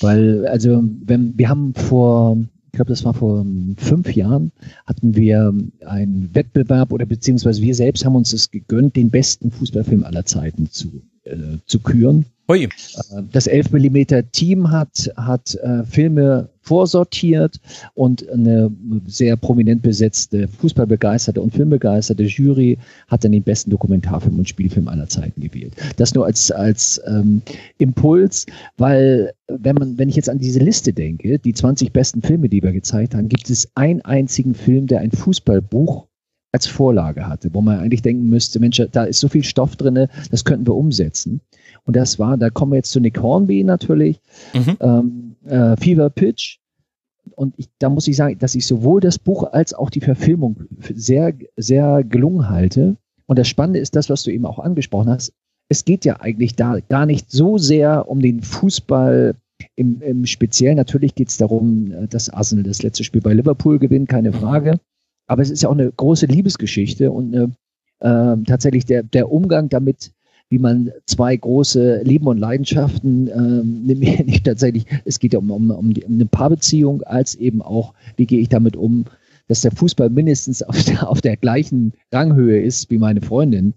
Weil, 0.00 0.46
also, 0.46 0.82
wenn, 1.04 1.36
wir 1.38 1.48
haben 1.48 1.74
vor, 1.74 2.36
ich 2.66 2.72
glaube, 2.72 2.90
das 2.90 3.04
war 3.04 3.14
vor 3.14 3.44
fünf 3.76 4.14
Jahren, 4.14 4.52
hatten 4.86 5.14
wir 5.14 5.54
einen 5.86 6.34
Wettbewerb 6.34 6.92
oder 6.92 7.06
beziehungsweise 7.06 7.62
wir 7.62 7.74
selbst 7.74 8.04
haben 8.04 8.16
uns 8.16 8.32
es 8.32 8.50
gegönnt, 8.50 8.96
den 8.96 9.10
besten 9.10 9.50
Fußballfilm 9.50 10.04
aller 10.04 10.24
Zeiten 10.24 10.70
zu, 10.70 11.02
äh, 11.24 11.58
zu 11.66 11.80
küren. 11.80 12.26
Ui. 12.50 12.64
Äh, 12.64 12.68
das 13.30 13.46
11 13.46 13.70
mm 13.70 14.02
Team 14.32 14.70
hat, 14.70 15.08
hat 15.16 15.54
äh, 15.54 15.84
Filme 15.84 16.48
vorsortiert 16.62 17.60
und 17.94 18.28
eine 18.28 18.70
sehr 19.06 19.36
prominent 19.36 19.82
besetzte 19.82 20.48
Fußballbegeisterte 20.48 21.40
und 21.40 21.54
filmbegeisterte 21.54 22.24
Jury 22.24 22.76
hat 23.08 23.24
dann 23.24 23.32
den 23.32 23.44
besten 23.44 23.70
Dokumentarfilm 23.70 24.38
und 24.38 24.48
Spielfilm 24.48 24.88
aller 24.88 25.08
Zeiten 25.08 25.40
gewählt. 25.40 25.74
Das 25.96 26.14
nur 26.14 26.26
als, 26.26 26.50
als 26.50 27.00
ähm, 27.06 27.42
Impuls, 27.78 28.46
weil 28.76 29.32
wenn 29.48 29.76
man, 29.76 29.96
wenn 29.98 30.08
ich 30.08 30.16
jetzt 30.16 30.28
an 30.28 30.38
diese 30.38 30.58
Liste 30.60 30.92
denke, 30.92 31.38
die 31.38 31.54
20 31.54 31.92
besten 31.92 32.20
Filme, 32.20 32.48
die 32.48 32.62
wir 32.62 32.72
gezeigt 32.72 33.14
haben, 33.14 33.28
gibt 33.28 33.48
es 33.48 33.70
einen 33.74 34.00
einzigen 34.02 34.54
Film, 34.54 34.86
der 34.86 35.00
ein 35.00 35.12
Fußballbuch 35.12 36.06
als 36.52 36.66
Vorlage 36.66 37.28
hatte, 37.28 37.50
wo 37.52 37.60
man 37.60 37.78
eigentlich 37.78 38.02
denken 38.02 38.28
müsste, 38.28 38.58
Mensch, 38.58 38.82
da 38.90 39.04
ist 39.04 39.20
so 39.20 39.28
viel 39.28 39.44
Stoff 39.44 39.76
drin, 39.76 40.08
das 40.30 40.44
könnten 40.44 40.66
wir 40.66 40.74
umsetzen. 40.74 41.40
Und 41.90 41.96
das 41.96 42.20
war, 42.20 42.36
da 42.36 42.50
kommen 42.50 42.70
wir 42.70 42.76
jetzt 42.76 42.92
zu 42.92 43.00
Nick 43.00 43.20
Hornby 43.20 43.64
natürlich, 43.64 44.20
mhm. 44.54 44.76
ähm, 44.78 45.36
äh, 45.44 45.76
Fever 45.76 46.08
Pitch. 46.08 46.58
Und 47.34 47.52
ich, 47.56 47.66
da 47.80 47.88
muss 47.88 48.06
ich 48.06 48.14
sagen, 48.14 48.38
dass 48.38 48.54
ich 48.54 48.64
sowohl 48.64 49.00
das 49.00 49.18
Buch 49.18 49.42
als 49.42 49.74
auch 49.74 49.90
die 49.90 50.00
Verfilmung 50.00 50.68
sehr, 50.94 51.34
sehr 51.56 52.04
gelungen 52.04 52.48
halte. 52.48 52.96
Und 53.26 53.40
das 53.40 53.48
Spannende 53.48 53.80
ist 53.80 53.96
das, 53.96 54.08
was 54.08 54.22
du 54.22 54.30
eben 54.30 54.46
auch 54.46 54.60
angesprochen 54.60 55.08
hast. 55.10 55.32
Es 55.68 55.84
geht 55.84 56.04
ja 56.04 56.20
eigentlich 56.20 56.54
da 56.54 56.78
gar 56.78 57.06
nicht 57.06 57.28
so 57.28 57.58
sehr 57.58 58.08
um 58.08 58.20
den 58.20 58.40
Fußball 58.40 59.34
im, 59.74 60.00
im 60.00 60.26
Speziellen. 60.26 60.76
Natürlich 60.76 61.16
geht 61.16 61.30
es 61.30 61.38
darum, 61.38 61.90
äh, 61.90 62.06
dass 62.06 62.30
Arsenal 62.30 62.62
das 62.62 62.84
letzte 62.84 63.02
Spiel 63.02 63.20
bei 63.20 63.34
Liverpool 63.34 63.80
gewinnt, 63.80 64.08
keine 64.08 64.32
Frage. 64.32 64.78
Aber 65.26 65.42
es 65.42 65.50
ist 65.50 65.64
ja 65.64 65.70
auch 65.70 65.74
eine 65.74 65.90
große 65.90 66.26
Liebesgeschichte 66.26 67.10
und 67.10 67.34
eine, 67.34 67.50
äh, 67.98 68.44
tatsächlich 68.44 68.86
der, 68.86 69.02
der 69.02 69.32
Umgang 69.32 69.68
damit, 69.68 70.12
wie 70.50 70.58
man 70.58 70.90
zwei 71.06 71.36
große 71.36 72.02
Leben 72.02 72.26
und 72.26 72.38
Leidenschaften, 72.38 73.28
ähm, 73.28 73.82
nicht 73.86 74.44
tatsächlich, 74.44 74.84
es 75.04 75.18
geht 75.18 75.32
ja 75.32 75.38
um, 75.38 75.50
um, 75.50 75.70
um, 75.70 75.94
die, 75.94 76.04
um 76.04 76.14
eine 76.14 76.26
Paarbeziehung, 76.26 77.02
als 77.04 77.36
eben 77.36 77.62
auch, 77.62 77.94
wie 78.16 78.26
gehe 78.26 78.40
ich 78.40 78.48
damit 78.48 78.76
um, 78.76 79.06
dass 79.48 79.62
der 79.62 79.70
Fußball 79.70 80.10
mindestens 80.10 80.62
auf 80.64 80.84
der, 80.84 81.08
auf 81.08 81.20
der 81.20 81.36
gleichen 81.36 81.92
Ranghöhe 82.12 82.60
ist 82.60 82.90
wie 82.90 82.98
meine 82.98 83.22
Freundin. 83.22 83.74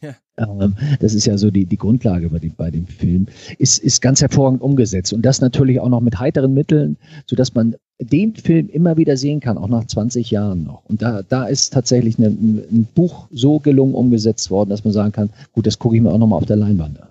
Ja. 0.00 0.14
Ähm, 0.38 0.74
das 1.00 1.14
ist 1.14 1.26
ja 1.26 1.36
so 1.36 1.50
die, 1.50 1.66
die 1.66 1.76
Grundlage 1.76 2.30
bei 2.30 2.38
dem, 2.38 2.54
bei 2.54 2.70
dem 2.70 2.86
Film. 2.86 3.26
Ist, 3.58 3.78
ist 3.78 4.00
ganz 4.00 4.20
hervorragend 4.20 4.62
umgesetzt. 4.62 5.12
Und 5.12 5.22
das 5.22 5.40
natürlich 5.40 5.80
auch 5.80 5.88
noch 5.88 6.00
mit 6.00 6.18
heiteren 6.18 6.54
Mitteln, 6.54 6.96
sodass 7.26 7.54
man 7.54 7.76
den 8.04 8.34
Film 8.34 8.68
immer 8.70 8.96
wieder 8.96 9.16
sehen 9.16 9.40
kann, 9.40 9.58
auch 9.58 9.68
nach 9.68 9.86
20 9.86 10.30
Jahren 10.30 10.64
noch. 10.64 10.84
Und 10.86 11.02
da, 11.02 11.22
da 11.22 11.44
ist 11.44 11.72
tatsächlich 11.72 12.18
eine, 12.18 12.28
ein 12.28 12.88
Buch 12.94 13.26
so 13.30 13.58
gelungen 13.58 13.94
umgesetzt 13.94 14.50
worden, 14.50 14.70
dass 14.70 14.84
man 14.84 14.92
sagen 14.92 15.12
kann, 15.12 15.30
gut, 15.52 15.66
das 15.66 15.78
gucke 15.78 15.96
ich 15.96 16.02
mir 16.02 16.10
auch 16.10 16.18
nochmal 16.18 16.38
auf 16.38 16.46
der 16.46 16.56
Leinwand 16.56 17.00
an. 17.00 17.08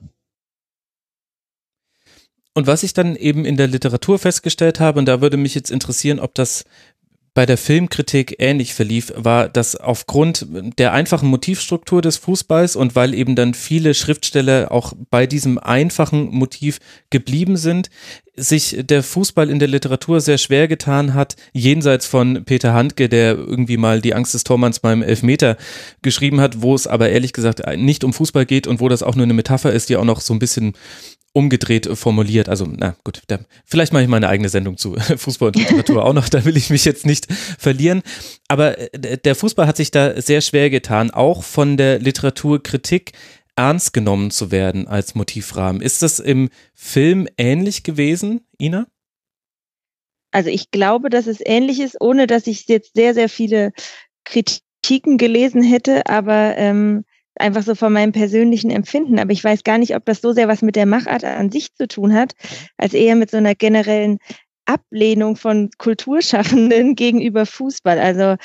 Und 2.54 2.68
was 2.68 2.84
ich 2.84 2.94
dann 2.94 3.16
eben 3.16 3.46
in 3.46 3.56
der 3.56 3.68
Literatur 3.68 4.20
festgestellt 4.20 4.82
habe, 4.82 5.00
und 5.00 5.06
da 5.06 5.22
würde 5.22 5.38
mich 5.38 5.56
jetzt 5.56 5.72
interessieren, 5.72 6.20
ob 6.20 6.36
das 6.36 6.66
bei 7.34 7.46
der 7.46 7.58
Filmkritik 7.58 8.36
ähnlich 8.40 8.74
verlief, 8.74 9.14
war, 9.16 9.48
dass 9.48 9.78
aufgrund 9.78 10.46
der 10.78 10.92
einfachen 10.92 11.30
Motivstruktur 11.30 12.02
des 12.02 12.18
Fußballs 12.18 12.76
und 12.76 12.96
weil 12.96 13.14
eben 13.14 13.36
dann 13.36 13.54
viele 13.54 13.94
Schriftsteller 13.94 14.72
auch 14.72 14.94
bei 15.10 15.28
diesem 15.28 15.58
einfachen 15.58 16.30
Motiv 16.32 16.80
geblieben 17.10 17.56
sind, 17.56 17.90
sich 18.36 18.78
der 18.82 19.04
Fußball 19.04 19.50
in 19.50 19.60
der 19.60 19.70
Literatur 19.70 20.20
sehr 20.20 20.38
schwer 20.38 20.68
getan 20.68 21.14
hat, 21.14 21.36
jenseits 21.54 22.06
von 22.06 22.44
Peter 22.44 22.74
Handke, 22.74 23.08
der 23.08 23.36
irgendwie 23.36 23.78
mal 23.78 24.02
die 24.02 24.14
Angst 24.14 24.34
des 24.34 24.44
Tormanns 24.44 24.80
beim 24.80 25.02
Elfmeter 25.02 25.58
geschrieben 26.02 26.42
hat, 26.42 26.62
wo 26.62 26.76
es 26.76 26.88
aber 26.88 27.10
ehrlich 27.10 27.32
gesagt 27.32 27.62
nicht 27.78 28.04
um 28.04 28.12
Fußball 28.12 28.46
geht 28.46 28.68
und 28.68 28.82
wo 28.82 28.90
das 28.90 29.04
auch 29.04 29.16
nur 29.16 29.24
eine 29.24 29.34
Metapher 29.34 29.72
ist, 29.72 29.90
die 29.90 29.96
auch 29.96 30.06
noch 30.06 30.20
so 30.20 30.34
ein 30.34 30.40
bisschen 30.40 30.74
umgedreht 31.34 31.88
formuliert. 31.98 32.50
Also, 32.50 32.66
na 32.66 32.96
gut, 33.04 33.22
da, 33.28 33.40
vielleicht 33.66 33.94
mache 33.94 34.04
ich 34.04 34.10
meine 34.10 34.30
eigene 34.30 34.50
Sendung 34.50 34.78
zu 34.78 34.96
Fußball 35.18 35.48
und 35.48 35.58
Literatur 35.58 36.06
auch 36.06 36.14
noch, 36.14 36.30
da 36.30 36.46
will 36.46 36.58
ich 36.58 36.70
mich 36.70 36.86
jetzt 36.86 37.06
nicht 37.06 37.32
verlieren. 37.32 38.02
Aber 38.48 38.78
äh, 38.78 39.18
der 39.18 39.36
Fußball 39.36 39.68
hat 39.68 39.78
sich 39.78 39.92
da 39.92 40.22
sehr 40.22 40.42
schwer 40.42 40.70
getan, 40.70 41.12
auch 41.12 41.44
von 41.44 41.78
der 41.78 42.00
Literaturkritik 42.00 43.14
ernst 43.56 43.94
genommen 43.94 44.32
zu 44.32 44.52
werden 44.52 44.88
als 44.88 45.16
Motivrahmen. 45.16 45.82
Ist 45.82 46.02
das 46.02 46.20
im 46.20 46.50
Film 46.74 47.28
ähnlich 47.38 47.84
gewesen, 47.84 48.42
Ina? 48.60 48.88
also 50.32 50.50
ich 50.50 50.72
glaube, 50.72 51.10
dass 51.10 51.28
es 51.28 51.40
ähnlich 51.44 51.80
ist, 51.80 51.98
ohne 52.00 52.26
dass 52.28 52.48
ich 52.48 52.68
jetzt 52.68 52.96
sehr, 52.96 53.14
sehr 53.14 53.30
viele 53.30 53.74
Kritiken 54.24 55.18
gelesen 55.18 55.62
hätte, 55.62 56.08
aber 56.08 56.58
ähm, 56.58 57.04
einfach 57.42 57.64
so 57.64 57.76
von 57.76 57.94
meinem 57.94 58.12
persönlichen 58.12 58.72
Empfinden. 58.72 59.20
Aber 59.20 59.32
ich 59.32 59.44
weiß 59.44 59.64
gar 59.64 59.78
nicht, 59.78 59.96
ob 59.96 60.06
das 60.06 60.22
so 60.22 60.32
sehr 60.32 60.48
was 60.48 60.62
mit 60.62 60.76
der 60.76 60.86
Machart 60.86 61.24
an 61.24 61.52
sich 61.52 61.74
zu 61.76 61.88
tun 61.88 62.14
hat, 62.14 62.34
als 62.78 62.94
eher 62.94 63.16
mit 63.16 63.32
so 63.32 63.38
einer 63.38 63.56
generellen 63.56 64.20
Ablehnung 64.66 65.36
von 65.36 65.70
Kulturschaffenden 65.78 66.96
gegenüber 66.96 67.46
Fußball. 67.46 68.00
Also 68.00 68.36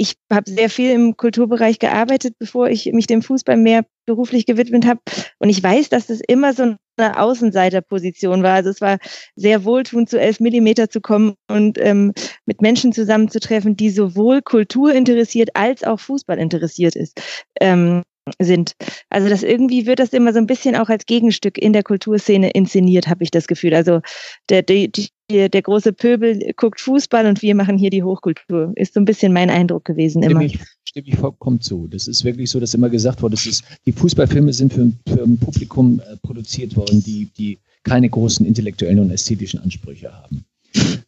ich 0.00 0.14
habe 0.32 0.50
sehr 0.50 0.70
viel 0.70 0.92
im 0.92 1.16
Kulturbereich 1.16 1.78
gearbeitet, 1.78 2.34
bevor 2.38 2.68
ich 2.68 2.86
mich 2.92 3.06
dem 3.06 3.22
Fußball 3.22 3.56
mehr 3.56 3.84
beruflich 4.06 4.46
gewidmet 4.46 4.86
habe. 4.86 5.00
Und 5.38 5.50
ich 5.50 5.62
weiß, 5.62 5.90
dass 5.90 6.08
es 6.08 6.20
immer 6.26 6.54
so 6.54 6.74
eine 6.96 7.20
Außenseiterposition 7.20 8.42
war. 8.42 8.54
Also 8.54 8.70
es 8.70 8.80
war 8.80 8.98
sehr 9.36 9.64
wohltuend, 9.64 10.08
zu 10.08 10.18
elf 10.18 10.40
Millimeter 10.40 10.88
zu 10.88 11.00
kommen 11.00 11.34
und 11.48 11.78
ähm, 11.78 12.12
mit 12.46 12.62
Menschen 12.62 12.92
zusammenzutreffen, 12.92 13.76
die 13.76 13.90
sowohl 13.90 14.42
Kultur 14.42 14.92
interessiert 14.94 15.50
als 15.54 15.84
auch 15.84 16.00
Fußball 16.00 16.38
interessiert 16.38 16.96
ist. 16.96 17.20
Ähm, 17.60 18.02
sind. 18.38 18.74
Also 19.08 19.28
das 19.28 19.42
irgendwie 19.42 19.86
wird 19.86 19.98
das 19.98 20.12
immer 20.12 20.32
so 20.32 20.38
ein 20.38 20.46
bisschen 20.46 20.76
auch 20.76 20.88
als 20.88 21.06
Gegenstück 21.06 21.58
in 21.58 21.72
der 21.72 21.82
Kulturszene 21.82 22.50
inszeniert, 22.50 23.08
habe 23.08 23.24
ich 23.24 23.30
das 23.30 23.46
Gefühl. 23.46 23.74
Also 23.74 24.00
der, 24.48 24.62
der, 24.62 24.88
der 25.48 25.62
große 25.62 25.92
Pöbel 25.92 26.52
guckt 26.56 26.80
Fußball 26.80 27.26
und 27.26 27.42
wir 27.42 27.54
machen 27.54 27.78
hier 27.78 27.90
die 27.90 28.02
Hochkultur. 28.02 28.72
Ist 28.76 28.94
so 28.94 29.00
ein 29.00 29.04
bisschen 29.04 29.32
mein 29.32 29.50
Eindruck 29.50 29.84
gewesen 29.84 30.22
stimme 30.22 30.32
immer. 30.32 30.44
Ich, 30.44 30.60
stimme 30.84 31.08
ich 31.08 31.16
vollkommen 31.16 31.60
zu. 31.60 31.86
Das 31.88 32.08
ist 32.08 32.24
wirklich 32.24 32.50
so, 32.50 32.60
dass 32.60 32.74
immer 32.74 32.90
gesagt 32.90 33.22
wurde, 33.22 33.36
das 33.36 33.46
ist, 33.46 33.64
die 33.86 33.92
Fußballfilme 33.92 34.52
sind 34.52 34.72
für, 34.72 34.92
für 35.06 35.22
ein 35.22 35.38
Publikum 35.38 36.00
äh, 36.00 36.16
produziert 36.18 36.76
worden, 36.76 37.02
die, 37.02 37.28
die 37.36 37.58
keine 37.82 38.08
großen 38.10 38.44
intellektuellen 38.44 39.00
und 39.00 39.10
ästhetischen 39.10 39.60
Ansprüche 39.60 40.12
haben. 40.12 40.44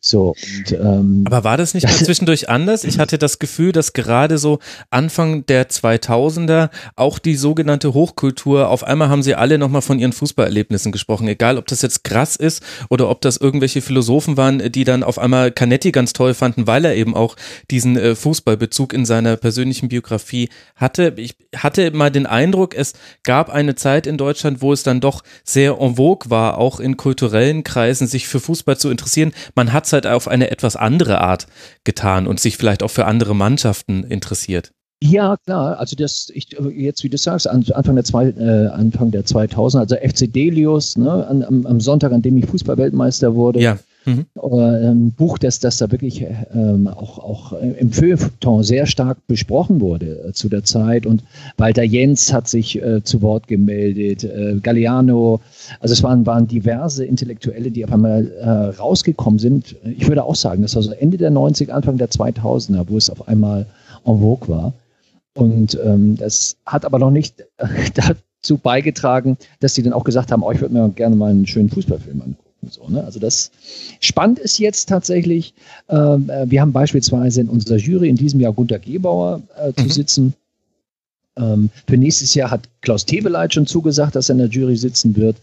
So, 0.01 0.35
und, 0.59 0.73
ähm, 0.73 1.25
Aber 1.27 1.45
war 1.45 1.57
das 1.57 1.75
nicht 1.75 1.85
mal 1.85 1.95
zwischendurch 1.95 2.49
anders? 2.49 2.83
Ich 2.83 2.99
hatte 2.99 3.19
das 3.19 3.39
Gefühl, 3.39 3.71
dass 3.71 3.93
gerade 3.93 4.39
so 4.39 4.59
Anfang 4.91 5.47
der 5.47 5.69
2000er 5.71 6.71
auch 6.97 7.19
die 7.21 7.37
sogenannte 7.37 7.95
Hochkultur, 7.95 8.69
auf 8.69 8.83
einmal 8.83 9.09
haben 9.09 9.23
sie 9.23 9.37
alle 9.37 9.59
nochmal 9.59 9.83
von 9.83 10.01
ihren 10.01 10.13
Fußballerlebnissen 10.13 10.91
gesprochen, 10.91 11.29
egal 11.29 11.57
ob 11.57 11.67
das 11.69 11.83
jetzt 11.83 12.03
krass 12.03 12.35
ist 12.35 12.63
oder 12.91 13.09
ob 13.09 13.21
das 13.21 13.37
irgendwelche 13.37 13.81
Philosophen 13.81 14.37
waren, 14.37 14.73
die 14.73 14.85
dann 14.85 15.05
auf 15.05 15.19
einmal 15.19 15.53
Canetti 15.53 15.93
ganz 15.93 16.13
toll 16.13 16.35
fanden, 16.35 16.67
weil 16.67 16.85
er 16.85 16.97
eben 16.97 17.15
auch 17.15 17.37
diesen 17.71 17.97
äh, 17.97 18.17
Fußballbezug 18.17 18.93
in 18.93 19.05
seiner 19.05 19.37
persönlichen 19.37 19.89
Biografie 19.89 20.49
hatte. 20.75 21.15
Ich 21.17 21.37
hatte 21.57 21.93
mal 21.93 22.11
den 22.11 22.27
Eindruck, 22.27 22.75
es 22.75 22.95
gab 23.23 23.51
eine 23.51 23.77
Zeit 23.77 24.09
in 24.09 24.19
Deutschland, 24.19 24.63
wo 24.63 24.73
es 24.73 24.83
dann 24.83 25.01
doch 25.01 25.23
sehr 25.45 25.79
en 25.81 25.97
vogue 25.97 26.31
war, 26.31 26.59
auch 26.59 26.81
in 26.81 26.97
kulturellen 26.97 27.63
Kreisen 27.63 28.09
sich 28.09 28.27
für 28.27 28.41
Fußball 28.41 28.77
zu 28.77 28.91
interessieren. 28.91 29.33
Man 29.55 29.73
hat 29.73 29.93
halt 29.93 30.07
auf 30.07 30.29
eine 30.29 30.51
etwas 30.51 30.77
andere 30.77 31.21
Art 31.21 31.47
getan 31.85 32.27
und 32.27 32.41
sich 32.41 32.57
vielleicht 32.57 32.83
auch 32.83 32.91
für 32.91 33.07
andere 33.07 33.35
Mannschaften 33.35 34.05
interessiert. 34.05 34.73
Ja, 35.03 35.37
klar. 35.45 35.79
Also 35.79 35.97
das, 35.97 36.31
ich, 36.33 36.57
jetzt 36.77 37.03
wie 37.03 37.09
du 37.09 37.19
sagst, 37.19 37.49
Anfang 37.49 37.97
der, 37.97 38.05
zwei, 38.05 38.29
äh, 38.29 38.69
Anfang 38.69 39.11
der 39.11 39.25
2000, 39.25 39.81
also 39.81 39.97
FC 39.97 40.33
Delius, 40.33 40.97
ne, 40.97 41.27
an, 41.27 41.43
am, 41.43 41.67
am, 41.67 41.81
Sonntag, 41.81 42.13
an 42.13 42.23
dem 42.23 42.37
ich 42.37 42.47
Fußballweltmeister 42.47 43.35
wurde. 43.35 43.61
Ja. 43.61 43.79
Mhm. 44.05 44.27
Ein 44.35 45.13
Buch, 45.13 45.39
das, 45.39 45.61
das 45.61 45.79
da 45.79 45.91
wirklich 45.91 46.25
ähm, 46.55 46.89
auch, 46.89 47.19
auch 47.19 47.53
im 47.53 47.93
Feuilleton 47.93 48.65
sehr 48.65 48.87
stark 48.87 49.19
besprochen 49.27 49.81
wurde 49.81 50.29
äh, 50.29 50.33
zu 50.33 50.49
der 50.49 50.65
Zeit. 50.65 51.07
Und 51.07 51.23
Walter 51.57 51.85
Jens 51.85 52.33
hat 52.33 52.49
sich 52.49 52.83
äh, 52.83 53.03
zu 53.05 53.23
Wort 53.23 53.47
gemeldet, 53.47 54.25
äh, 54.25 54.57
Galliano. 54.61 55.41
Also 55.81 55.93
es 55.93 56.03
waren, 56.03 56.27
waren 56.27 56.49
diverse 56.49 57.05
Intellektuelle, 57.05 57.71
die 57.71 57.85
auf 57.85 57.93
einmal 57.93 58.31
äh, 58.33 58.49
rausgekommen 58.49 59.39
sind. 59.39 59.77
Ich 59.85 60.09
würde 60.09 60.25
auch 60.25 60.37
sagen, 60.37 60.63
das 60.63 60.75
war 60.75 60.83
so 60.83 60.93
Ende 60.93 61.17
der 61.17 61.31
90 61.31 61.73
Anfang 61.73 61.97
der 61.97 62.11
2000er, 62.11 62.85
wo 62.89 62.97
es 62.97 63.09
auf 63.09 63.29
einmal 63.29 63.67
en 64.05 64.19
vogue 64.19 64.49
war. 64.49 64.73
Und 65.35 65.79
ähm, 65.83 66.17
das 66.17 66.57
hat 66.67 66.85
aber 66.85 66.99
noch 66.99 67.11
nicht 67.11 67.45
dazu 67.95 68.59
beigetragen, 68.59 69.39
dass 69.61 69.75
die 69.75 69.83
dann 69.83 69.93
auch 69.93 70.05
gesagt 70.05 70.33
haben, 70.33 70.43
oh, 70.43 70.51
ich 70.51 70.61
würde 70.61 70.75
mir 70.75 70.89
gerne 70.91 71.17
mal 71.17 71.31
einen 71.31 71.47
schönen 71.47 71.71
Fußballfilm 71.71 72.21
angucken. 72.21 72.52
So, 72.69 72.89
ne? 72.89 73.03
Also 73.05 73.19
das 73.19 73.51
spannend 74.01 74.39
ist 74.39 74.59
jetzt 74.59 74.89
tatsächlich, 74.89 75.55
ähm, 75.89 76.31
äh, 76.31 76.51
wir 76.51 76.61
haben 76.61 76.73
beispielsweise 76.73 77.41
in 77.41 77.49
unserer 77.49 77.77
Jury 77.77 78.09
in 78.09 78.17
diesem 78.17 78.41
Jahr 78.41 78.53
Gunter 78.53 78.79
Gebauer 78.79 79.43
äh, 79.57 79.73
zu 79.73 79.85
mhm. 79.85 79.91
sitzen. 79.91 80.35
Ähm, 81.37 81.71
für 81.87 81.97
nächstes 81.97 82.35
Jahr 82.35 82.51
hat 82.51 82.69
Klaus 82.83 83.05
Teweleit 83.05 83.55
schon 83.55 83.67
zugesagt, 83.67 84.15
dass 84.15 84.29
er 84.29 84.35
in 84.35 84.39
der 84.39 84.49
Jury 84.49 84.77
sitzen 84.77 85.17
wird. 85.17 85.37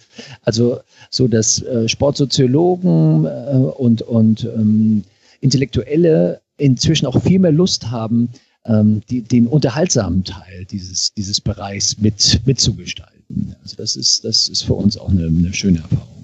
Also 0.43 0.79
so, 1.09 1.27
dass 1.27 1.61
äh, 1.63 1.89
Sportsoziologen 1.89 3.25
äh, 3.25 3.29
und, 3.77 4.01
und 4.03 4.45
ähm, 4.45 5.03
Intellektuelle 5.41 6.41
inzwischen 6.57 7.05
auch 7.05 7.21
viel 7.21 7.39
mehr 7.39 7.51
Lust 7.51 7.89
haben, 7.89 8.29
ähm, 8.65 9.01
die, 9.09 9.21
den 9.21 9.47
unterhaltsamen 9.47 10.23
Teil 10.23 10.65
dieses, 10.69 11.13
dieses 11.13 11.41
Bereichs 11.41 11.97
mit, 11.97 12.41
mitzugestalten. 12.45 13.55
Also 13.63 13.75
das 13.75 13.95
ist, 13.95 14.23
das 14.23 14.47
ist 14.47 14.63
für 14.63 14.73
uns 14.73 14.97
auch 14.97 15.09
eine, 15.09 15.27
eine 15.27 15.53
schöne 15.53 15.79
Erfahrung. 15.79 16.18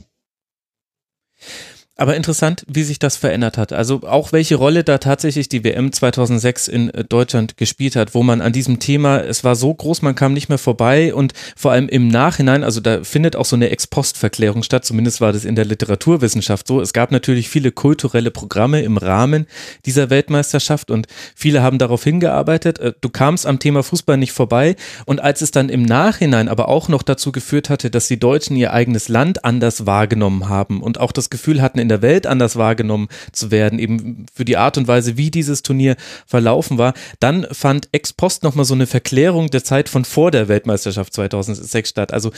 Aber 1.97 2.17
interessant, 2.17 2.65
wie 2.67 2.84
sich 2.84 2.99
das 2.99 3.15
verändert 3.15 3.58
hat. 3.58 3.71
Also 3.71 4.01
auch 4.03 4.34
welche 4.34 4.55
Rolle 4.55 4.84
da 4.84 4.97
tatsächlich 4.97 5.47
die 5.47 5.63
WM 5.63 5.93
2006 5.93 6.67
in 6.67 6.89
äh, 6.89 7.05
Deutschland 7.05 7.55
gespielt 7.55 7.95
hat, 7.95 8.13
wo 8.13 8.21
man 8.21 8.41
an 8.41 8.51
diesem 8.51 8.79
Thema, 8.79 9.19
es 9.19 9.45
war 9.45 9.55
so 9.55 9.73
groß, 9.73 10.01
man 10.01 10.13
kam 10.13 10.34
nicht 10.34 10.49
mehr 10.49 10.58
vorbei 10.58 11.13
und 11.13 11.31
vor 11.55 11.71
allem 11.71 11.88
im 11.88 12.10
Nachhinein, 12.10 12.65
also 12.65 12.81
da 12.81 13.05
findet 13.05 13.38
auch 13.38 13.45
so 13.45 13.55
eine 13.55 13.69
Ex-Post-Verklärung 13.69 14.63
statt, 14.63 14.84
zumindest 14.84 15.21
war 15.21 15.31
das 15.31 15.45
in 15.45 15.55
der 15.55 15.63
Literaturwissenschaft 15.63 16.67
so. 16.67 16.81
Es 16.81 16.91
gab 16.91 17.12
natürlich 17.12 17.47
viele 17.47 17.71
kulturelle 17.71 18.29
Programme 18.29 18.81
im 18.81 18.97
Rahmen 18.97 19.47
dieser 19.86 20.10
Weltmeisterschaft 20.10 20.91
und 20.91 21.08
viele 21.34 21.63
haben 21.63 21.77
darauf 21.77 22.03
hingearbeitet. 22.03 22.77
Äh, 22.79 22.91
du 22.99 23.08
kamst 23.08 23.45
am 23.45 23.60
Thema 23.60 23.84
Fußball 23.84 24.17
nicht 24.17 24.34
vorbei 24.34 24.75
und 25.05 25.21
als 25.21 25.41
es 25.41 25.51
dann 25.51 25.69
im 25.69 25.84
Nachhinein 25.84 26.49
aber 26.49 26.67
auch 26.67 26.89
noch 26.89 27.03
dazu 27.03 27.31
geführt 27.31 27.69
hatte, 27.69 27.89
dass 27.89 28.10
die 28.10 28.19
Deutschen 28.19 28.58
ihr 28.58 28.73
eigenes 28.73 29.08
Land 29.08 29.45
anders 29.45 29.86
wahrgenommen 29.86 30.49
haben 30.49 30.84
und 30.84 30.99
auch 30.99 31.13
das 31.13 31.29
Gefühl 31.29 31.62
hatten, 31.62 31.85
in 31.86 31.89
der 31.89 32.02
Welt 32.02 32.26
anders 32.26 32.56
wahrgenommen 32.56 33.08
zu 33.32 33.52
werden, 33.52 33.78
eben 33.78 34.26
für 34.34 34.43
die 34.43 34.58
Art 34.58 34.78
und 34.78 34.88
Weise, 34.88 35.17
wie 35.17 35.30
dieses 35.30 35.62
Turnier 35.62 35.95
verlaufen 36.26 36.80
war. 36.80 36.93
Dann 37.19 37.45
fand 37.52 37.89
ex 37.91 38.12
post 38.12 38.43
nochmal 38.43 38.65
so 38.65 38.74
eine 38.74 38.88
Verklärung 38.88 39.52
der 39.52 39.63
Zeit 39.63 39.88
von 39.88 40.04
vor 40.04 40.32
der 40.32 40.48
Weltmeisterschaft 40.48 41.13
2006 41.13 41.89
statt. 41.89 42.12
Also 42.12 42.32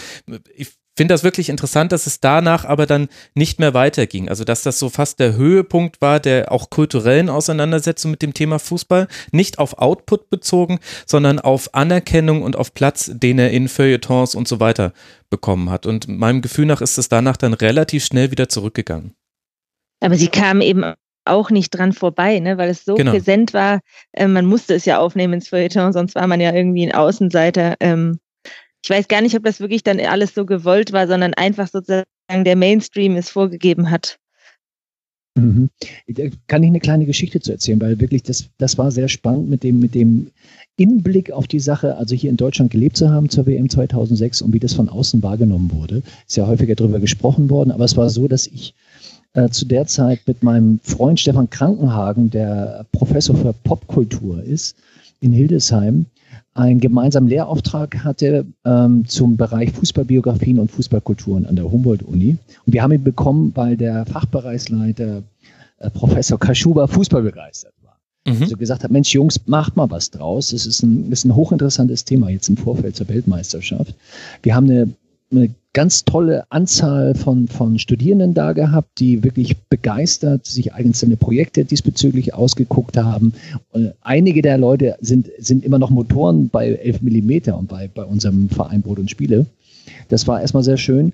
ich 0.54 0.68
finde 0.98 1.14
das 1.14 1.24
wirklich 1.24 1.48
interessant, 1.48 1.92
dass 1.92 2.08
es 2.08 2.20
danach 2.20 2.66
aber 2.66 2.88
dann 2.88 3.08
nicht 3.36 3.60
mehr 3.60 3.74
weiterging. 3.74 4.28
Also 4.28 4.44
dass 4.44 4.64
das 4.64 4.80
so 4.80 4.90
fast 4.90 5.20
der 5.20 5.36
Höhepunkt 5.36 6.02
war 6.02 6.20
der 6.20 6.52
auch 6.52 6.70
kulturellen 6.70 7.30
Auseinandersetzung 7.30 8.12
mit 8.12 8.22
dem 8.22 8.34
Thema 8.34 8.60
Fußball. 8.60 9.08
Nicht 9.32 9.60
auf 9.60 9.78
Output 9.78 10.30
bezogen, 10.30 10.80
sondern 11.06 11.40
auf 11.40 11.74
Anerkennung 11.76 12.42
und 12.42 12.56
auf 12.56 12.74
Platz, 12.74 13.12
den 13.14 13.38
er 13.40 13.52
in 13.52 13.70
Feuilletons 13.70 14.34
und 14.36 14.48
so 14.48 14.60
weiter 14.60 14.92
bekommen 15.30 15.70
hat. 15.70 15.86
Und 15.86 16.08
meinem 16.08 16.42
Gefühl 16.42 16.66
nach 16.66 16.82
ist 16.82 16.98
es 16.98 17.10
danach 17.10 17.38
dann 17.38 17.54
relativ 17.54 18.04
schnell 18.04 18.32
wieder 18.32 18.50
zurückgegangen. 18.50 19.14
Aber 20.00 20.16
sie 20.16 20.28
kam 20.28 20.62
eben 20.62 20.94
auch 21.26 21.50
nicht 21.50 21.72
dran 21.72 21.94
vorbei, 21.94 22.40
ne, 22.40 22.58
weil 22.58 22.70
es 22.70 22.86
so 22.86 22.96
genau. 22.96 23.12
präsent 23.12 23.54
war. 23.54 23.82
Äh, 24.14 24.28
man 24.28 24.46
musste 24.46 24.74
es 24.76 24.86
ja 24.86 25.00
aufnehmen 25.00 25.34
ins 25.34 25.50
Feuilleton, 25.50 25.94
sonst 25.94 26.16
war 26.16 26.28
man 26.28 26.40
ja 26.40 26.54
irgendwie 26.54 26.86
ein 26.86 26.96
Außenseiter. 26.96 27.76
Ähm, 27.80 28.20
ich 28.84 28.90
weiß 28.90 29.08
gar 29.08 29.22
nicht, 29.22 29.36
ob 29.36 29.44
das 29.44 29.60
wirklich 29.60 29.84
dann 29.84 30.00
alles 30.00 30.34
so 30.34 30.46
gewollt 30.46 30.94
war, 30.94 31.08
sondern 31.08 31.34
einfach 31.34 31.68
sozusagen 31.68 32.06
der 32.30 32.56
Mainstream 32.56 33.16
es 33.16 33.30
vorgegeben 33.30 33.92
hat. 33.92 34.18
Mhm. 35.36 35.70
Da 36.08 36.24
kann 36.48 36.64
ich 36.64 36.70
eine 36.70 36.80
kleine 36.80 37.06
Geschichte 37.06 37.40
zu 37.40 37.52
erzählen, 37.52 37.80
weil 37.82 38.00
wirklich 38.00 38.24
das, 38.24 38.50
das 38.58 38.78
war 38.78 38.92
sehr 38.92 39.08
spannend 39.08 39.50
mit 39.50 39.64
dem, 39.64 39.80
mit 39.80 39.94
dem 39.94 40.32
Inblick 40.78 41.32
auf 41.32 41.48
die 41.48 41.60
Sache, 41.60 41.96
also 41.98 42.16
hier 42.16 42.30
in 42.30 42.38
Deutschland 42.38 42.72
gelebt 42.72 42.98
zu 42.98 43.10
haben 43.10 43.30
zur 43.30 43.46
WM 43.46 43.70
2006 43.70 44.42
und 44.42 44.54
wie 44.54 44.60
das 44.60 44.74
von 44.74 44.90
außen 44.90 45.22
wahrgenommen 45.24 45.72
wurde. 45.72 46.02
Ist 46.28 46.38
ja 46.38 46.48
häufiger 46.48 46.76
darüber 46.76 47.00
gesprochen 47.00 47.50
worden, 47.50 47.72
aber 47.72 47.86
es 47.86 47.98
war 47.98 48.10
so, 48.10 48.28
dass 48.28 48.48
ich 48.48 48.74
äh, 49.38 49.50
zu 49.50 49.66
der 49.66 49.86
Zeit 49.86 50.22
mit 50.26 50.42
meinem 50.42 50.80
Freund 50.82 51.20
Stefan 51.20 51.50
Krankenhagen, 51.50 52.32
der 52.32 52.86
Professor 52.92 53.36
für 53.36 53.54
Popkultur 53.54 54.42
ist, 54.44 54.76
in 55.20 55.32
Hildesheim, 55.32 56.08
einen 56.56 56.80
gemeinsamen 56.80 57.28
Lehrauftrag 57.28 58.04
hatte 58.04 58.48
ähm, 58.66 59.08
zum 59.08 59.38
Bereich 59.38 59.72
Fußballbiografien 59.74 60.58
und 60.58 60.72
Fußballkulturen 60.72 61.46
an 61.46 61.56
der 61.56 61.72
Humboldt-Uni. 61.72 62.38
Und 62.66 62.74
wir 62.74 62.82
haben 62.82 62.94
ihn 62.94 63.04
bekommen, 63.04 63.52
weil 63.54 63.78
der 63.78 64.08
Fachbereichsleiter 64.08 65.22
äh, 65.78 65.90
Professor 65.92 66.40
Kaschuba 66.40 66.88
Fußball 66.88 67.22
begeistert 67.22 67.74
war. 67.84 68.00
Mhm. 68.26 68.42
Also 68.42 68.58
gesagt 68.58 68.84
hat, 68.84 68.90
Mensch 68.90 69.14
Jungs, 69.14 69.40
macht 69.46 69.76
mal 69.76 69.92
was 69.92 70.10
draus. 70.10 70.50
Das 70.50 70.66
ist 70.66 70.82
ein, 70.82 71.12
das 71.12 71.20
ist 71.20 71.26
ein 71.26 71.36
hochinteressantes 71.36 72.06
Thema 72.06 72.30
jetzt 72.30 72.50
im 72.50 72.58
Vorfeld 72.58 72.96
zur 72.96 73.08
Weltmeisterschaft. 73.08 73.94
Wir 74.42 74.56
haben 74.56 74.68
eine, 74.68 74.94
eine 75.32 75.54
ganz 75.78 76.06
tolle 76.06 76.44
Anzahl 76.50 77.14
von, 77.14 77.48
von 77.48 77.78
Studierenden 77.78 78.34
da 78.34 78.54
gehabt, 78.54 79.00
die 79.00 79.24
wirklich 79.24 79.56
begeistert 79.70 80.44
sich 80.48 80.74
einzelne 80.74 81.18
Projekte 81.18 81.66
diesbezüglich 81.66 82.34
ausgeguckt 82.34 82.98
haben. 82.98 83.34
Und 83.70 83.94
einige 84.02 84.42
der 84.42 84.58
Leute 84.58 84.96
sind, 85.02 85.30
sind 85.38 85.64
immer 85.64 85.78
noch 85.78 85.92
Motoren 85.92 86.50
bei 86.50 86.70
11 86.70 87.04
Millimeter 87.04 87.56
und 87.56 87.68
bei, 87.68 87.92
bei 87.94 88.04
unserem 88.04 88.50
Verein 88.50 88.82
Brot 88.82 88.98
und 88.98 89.12
Spiele. 89.12 89.46
Das 90.10 90.28
war 90.28 90.42
erstmal 90.42 90.64
sehr 90.64 90.78
schön. 90.78 91.14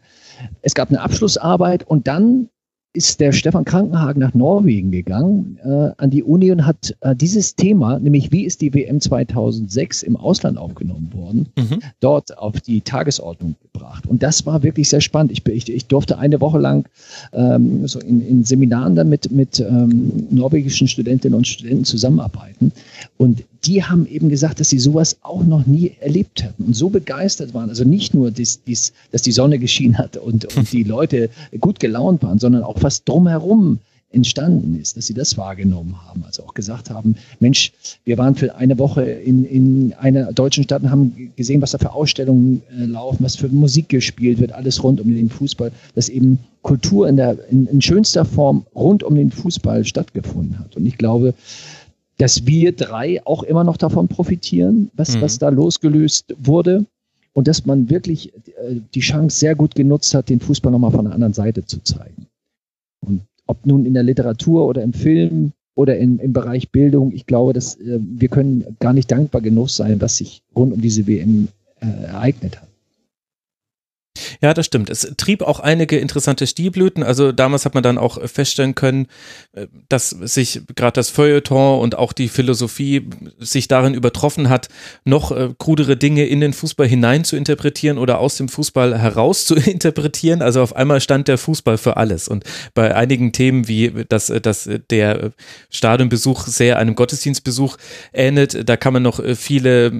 Es 0.61 0.73
gab 0.75 0.87
eine 0.87 1.01
Abschlussarbeit 1.01 1.85
und 1.85 2.07
dann 2.07 2.47
ist 2.93 3.19
der 3.19 3.31
Stefan 3.31 3.65
Krankenhagen 3.65 4.19
nach 4.19 4.35
Norwegen 4.35 4.91
gegangen, 4.91 5.57
äh, 5.63 5.91
an 5.97 6.11
die 6.11 6.21
Uni 6.21 6.51
und 6.51 6.65
hat 6.65 6.95
äh, 7.01 7.15
dieses 7.15 7.55
Thema, 7.55 7.97
nämlich 7.97 8.31
wie 8.31 8.43
ist 8.43 8.61
die 8.61 8.71
WM 8.73 9.01
2006 9.01 10.03
im 10.03 10.15
Ausland 10.15 10.59
aufgenommen 10.59 11.11
worden, 11.13 11.49
mhm. 11.57 11.79
dort 11.99 12.37
auf 12.37 12.61
die 12.61 12.81
Tagesordnung 12.81 13.55
gebracht. 13.63 14.05
Und 14.05 14.21
das 14.21 14.45
war 14.45 14.61
wirklich 14.61 14.89
sehr 14.89 15.01
spannend. 15.01 15.31
Ich, 15.31 15.45
ich, 15.47 15.73
ich 15.73 15.87
durfte 15.87 16.19
eine 16.19 16.39
Woche 16.39 16.59
lang 16.59 16.87
ähm, 17.33 17.87
so 17.87 17.99
in, 17.99 18.25
in, 18.25 18.43
Seminaren 18.43 18.95
dann 18.95 19.09
mit, 19.09 19.31
mit 19.31 19.59
ähm, 19.59 20.27
norwegischen 20.29 20.87
Studentinnen 20.87 21.35
und 21.35 21.47
Studenten 21.47 21.85
zusammenarbeiten. 21.85 22.71
Und 23.17 23.43
die 23.65 23.83
haben 23.83 24.05
eben 24.05 24.29
gesagt, 24.29 24.59
dass 24.59 24.69
sie 24.69 24.79
sowas 24.79 25.17
auch 25.21 25.43
noch 25.43 25.65
nie 25.65 25.93
erlebt 25.99 26.43
hatten 26.43 26.63
und 26.63 26.75
so 26.75 26.89
begeistert 26.89 27.53
waren. 27.53 27.69
Also 27.69 27.83
nicht 27.83 28.13
nur, 28.13 28.31
dies, 28.31 28.61
dies, 28.63 28.93
dass 29.11 29.21
die 29.21 29.31
Sonne 29.31 29.59
geschienen 29.59 29.97
hat 29.97 30.17
und, 30.17 30.55
und 30.57 30.71
die 30.71 30.83
Leute 30.83 31.29
gut 31.59 31.79
gelaunt 31.79 32.23
waren, 32.23 32.39
sondern 32.39 32.63
auch 32.63 32.77
was 32.81 33.03
drumherum 33.03 33.79
entstanden 34.13 34.79
ist, 34.79 34.95
dass 34.95 35.07
sie 35.07 35.13
das 35.13 35.37
wahrgenommen 35.37 35.95
haben. 36.05 36.23
Also 36.23 36.43
auch 36.43 36.53
gesagt 36.53 36.89
haben, 36.89 37.15
Mensch, 37.39 37.73
wir 38.05 38.17
waren 38.17 38.35
für 38.35 38.55
eine 38.55 38.77
Woche 38.77 39.01
in, 39.03 39.43
in 39.43 39.93
einer 39.93 40.31
deutschen 40.31 40.63
Stadt 40.63 40.83
und 40.83 40.91
haben 40.91 41.31
gesehen, 41.35 41.61
was 41.61 41.71
da 41.71 41.79
für 41.79 41.93
Ausstellungen 41.93 42.61
äh, 42.77 42.85
laufen, 42.85 43.23
was 43.23 43.35
für 43.35 43.49
Musik 43.49 43.89
gespielt 43.89 44.39
wird, 44.39 44.51
alles 44.51 44.83
rund 44.83 45.01
um 45.01 45.13
den 45.13 45.29
Fußball, 45.29 45.71
dass 45.95 46.09
eben 46.09 46.39
Kultur 46.61 47.09
in, 47.09 47.17
der, 47.17 47.37
in, 47.49 47.65
in 47.67 47.81
schönster 47.81 48.23
Form 48.23 48.65
rund 48.75 49.03
um 49.03 49.15
den 49.15 49.31
Fußball 49.31 49.83
stattgefunden 49.83 50.59
hat. 50.59 50.77
Und 50.77 50.85
ich 50.85 50.97
glaube, 50.97 51.33
dass 52.17 52.45
wir 52.45 52.71
drei 52.73 53.25
auch 53.25 53.43
immer 53.43 53.63
noch 53.63 53.77
davon 53.77 54.07
profitieren, 54.07 54.91
was, 54.93 55.15
mhm. 55.15 55.21
was 55.21 55.39
da 55.39 55.49
losgelöst 55.49 56.35
wurde. 56.37 56.85
Und 57.35 57.47
dass 57.47 57.65
man 57.65 57.89
wirklich 57.89 58.31
äh, 58.33 58.75
die 58.93 58.99
Chance 58.99 59.39
sehr 59.39 59.55
gut 59.55 59.73
genutzt 59.73 60.13
hat, 60.13 60.29
den 60.29 60.39
Fußball 60.39 60.71
nochmal 60.71 60.91
von 60.91 61.05
der 61.05 61.15
anderen 61.15 61.33
Seite 61.33 61.65
zu 61.65 61.81
zeigen. 61.83 62.27
Und 63.01 63.21
ob 63.47 63.65
nun 63.65 63.85
in 63.85 63.95
der 63.95 64.03
Literatur 64.03 64.67
oder 64.67 64.83
im 64.83 64.93
Film 64.93 65.51
oder 65.75 65.97
in, 65.97 66.19
im 66.19 66.31
Bereich 66.31 66.69
Bildung, 66.69 67.11
ich 67.11 67.25
glaube, 67.25 67.53
dass 67.53 67.75
äh, 67.79 67.99
wir 67.99 68.29
können 68.29 68.77
gar 68.79 68.93
nicht 68.93 69.11
dankbar 69.11 69.41
genug 69.41 69.69
sein, 69.69 69.99
was 69.99 70.17
sich 70.17 70.43
rund 70.55 70.73
um 70.73 70.81
diese 70.81 71.07
WM 71.07 71.47
äh, 71.79 72.05
ereignet 72.05 72.61
hat. 72.61 72.67
Ja, 74.43 74.53
das 74.53 74.65
stimmt. 74.65 74.89
Es 74.89 75.09
trieb 75.15 75.41
auch 75.41 75.61
einige 75.61 75.97
interessante 75.97 76.45
Stilblüten. 76.47 77.01
Also 77.01 77.31
damals 77.31 77.63
hat 77.63 77.75
man 77.75 77.81
dann 77.81 77.97
auch 77.97 78.19
feststellen 78.27 78.75
können, 78.75 79.07
äh, 79.53 79.67
dass 79.87 80.09
sich 80.09 80.59
gerade 80.75 80.95
das 80.95 81.09
Feuilleton 81.09 81.79
und 81.79 81.97
auch 81.97 82.11
die 82.11 82.27
Philosophie 82.27 83.07
sich 83.39 83.69
darin 83.69 83.93
übertroffen 83.93 84.49
hat, 84.49 84.67
noch 85.05 85.31
äh, 85.31 85.47
krudere 85.57 85.95
Dinge 85.95 86.25
in 86.25 86.41
den 86.41 86.51
Fußball 86.51 86.85
hinein 86.85 87.23
zu 87.23 87.37
interpretieren 87.37 87.97
oder 87.97 88.19
aus 88.19 88.35
dem 88.35 88.49
Fußball 88.49 88.99
heraus 88.99 89.45
zu 89.45 89.55
interpretieren. 89.55 90.41
Also 90.41 90.61
auf 90.61 90.75
einmal 90.75 90.99
stand 90.99 91.29
der 91.29 91.37
Fußball 91.37 91.77
für 91.77 91.95
alles. 91.95 92.27
Und 92.27 92.43
bei 92.73 92.93
einigen 92.93 93.31
Themen 93.31 93.69
wie, 93.69 93.93
dass, 94.09 94.25
dass 94.25 94.69
der 94.89 95.31
Stadionbesuch 95.69 96.47
sehr 96.47 96.79
einem 96.79 96.95
Gottesdienstbesuch 96.95 97.77
ähnelt, 98.11 98.67
da 98.67 98.75
kann 98.75 98.91
man 98.91 99.03
noch 99.03 99.21
äh, 99.21 99.35
viele 99.35 99.93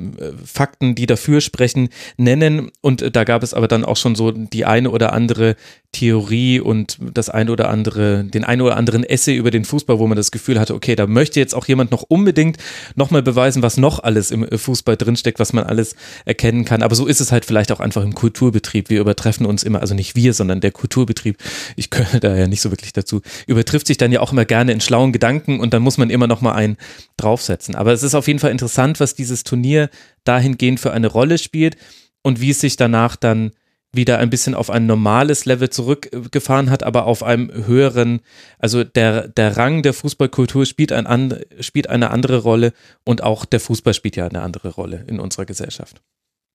Fakten, 0.45 0.95
die 0.95 1.05
dafür 1.05 1.39
sprechen, 1.39 1.87
nennen. 2.17 2.71
Und 2.81 3.15
da 3.15 3.23
gab 3.23 3.41
es 3.41 3.53
aber 3.53 3.69
dann 3.69 3.85
auch 3.85 3.95
schon 3.95 4.15
so 4.15 4.32
die 4.35 4.65
eine 4.65 4.89
oder 4.91 5.13
andere 5.13 5.55
Theorie 5.93 6.59
und 6.59 6.97
das 6.99 7.29
eine 7.29 7.51
oder 7.51 7.69
andere, 7.69 8.23
den 8.23 8.43
einen 8.43 8.61
oder 8.61 8.75
anderen 8.75 9.03
Essay 9.03 9.35
über 9.35 9.51
den 9.51 9.63
Fußball, 9.63 9.99
wo 9.99 10.07
man 10.07 10.17
das 10.17 10.31
Gefühl 10.31 10.59
hatte, 10.59 10.73
okay, 10.73 10.95
da 10.95 11.05
möchte 11.05 11.39
jetzt 11.39 11.53
auch 11.53 11.67
jemand 11.67 11.91
noch 11.91 12.01
unbedingt 12.01 12.57
nochmal 12.95 13.21
beweisen, 13.21 13.61
was 13.61 13.77
noch 13.77 13.99
alles 13.99 14.31
im 14.31 14.45
Fußball 14.57 14.97
drinsteckt, 14.97 15.39
was 15.39 15.53
man 15.53 15.63
alles 15.63 15.95
erkennen 16.25 16.65
kann. 16.65 16.81
Aber 16.81 16.95
so 16.95 17.05
ist 17.05 17.21
es 17.21 17.31
halt 17.31 17.45
vielleicht 17.45 17.71
auch 17.71 17.79
einfach 17.79 18.03
im 18.03 18.15
Kulturbetrieb. 18.15 18.89
Wir 18.89 18.99
übertreffen 18.99 19.45
uns 19.45 19.63
immer, 19.63 19.81
also 19.81 19.93
nicht 19.93 20.15
wir, 20.15 20.33
sondern 20.33 20.61
der 20.61 20.71
Kulturbetrieb. 20.71 21.37
Ich 21.75 21.91
gehöre 21.91 22.19
da 22.19 22.35
ja 22.35 22.47
nicht 22.47 22.61
so 22.61 22.71
wirklich 22.71 22.93
dazu. 22.93 23.21
Übertrifft 23.45 23.87
sich 23.87 23.97
dann 23.97 24.11
ja 24.11 24.19
auch 24.19 24.31
immer 24.31 24.45
gerne 24.45 24.71
in 24.71 24.81
schlauen 24.81 25.13
Gedanken 25.13 25.59
und 25.59 25.75
dann 25.75 25.83
muss 25.83 25.99
man 25.99 26.09
immer 26.09 26.25
nochmal 26.25 26.55
einen 26.55 26.77
draufsetzen. 27.17 27.75
Aber 27.75 27.93
es 27.93 28.01
ist 28.01 28.15
auf 28.15 28.27
jeden 28.27 28.39
Fall 28.39 28.51
interessant, 28.51 28.99
was 28.99 29.13
dieses 29.13 29.43
Turnier 29.43 29.89
dahingehend 30.23 30.79
für 30.79 30.91
eine 30.91 31.07
Rolle 31.07 31.37
spielt 31.37 31.77
und 32.23 32.41
wie 32.41 32.49
es 32.49 32.59
sich 32.59 32.77
danach 32.77 33.15
dann 33.15 33.51
wieder 33.93 34.17
ein 34.17 34.29
bisschen 34.29 34.55
auf 34.55 34.69
ein 34.69 34.85
normales 34.87 35.45
Level 35.45 35.69
zurückgefahren 35.69 36.69
hat, 36.69 36.83
aber 36.83 37.05
auf 37.05 37.23
einem 37.23 37.51
höheren, 37.65 38.21
also 38.57 38.83
der, 38.83 39.27
der 39.27 39.55
Rang 39.55 39.83
der 39.83 39.93
Fußballkultur 39.93 40.65
spielt, 40.65 40.91
ein, 40.91 41.39
spielt 41.59 41.89
eine 41.89 42.09
andere 42.09 42.39
Rolle 42.39 42.73
und 43.05 43.23
auch 43.23 43.45
der 43.45 43.59
Fußball 43.59 43.93
spielt 43.93 44.15
ja 44.15 44.27
eine 44.27 44.41
andere 44.41 44.69
Rolle 44.69 45.05
in 45.07 45.19
unserer 45.19 45.45
Gesellschaft. 45.45 46.01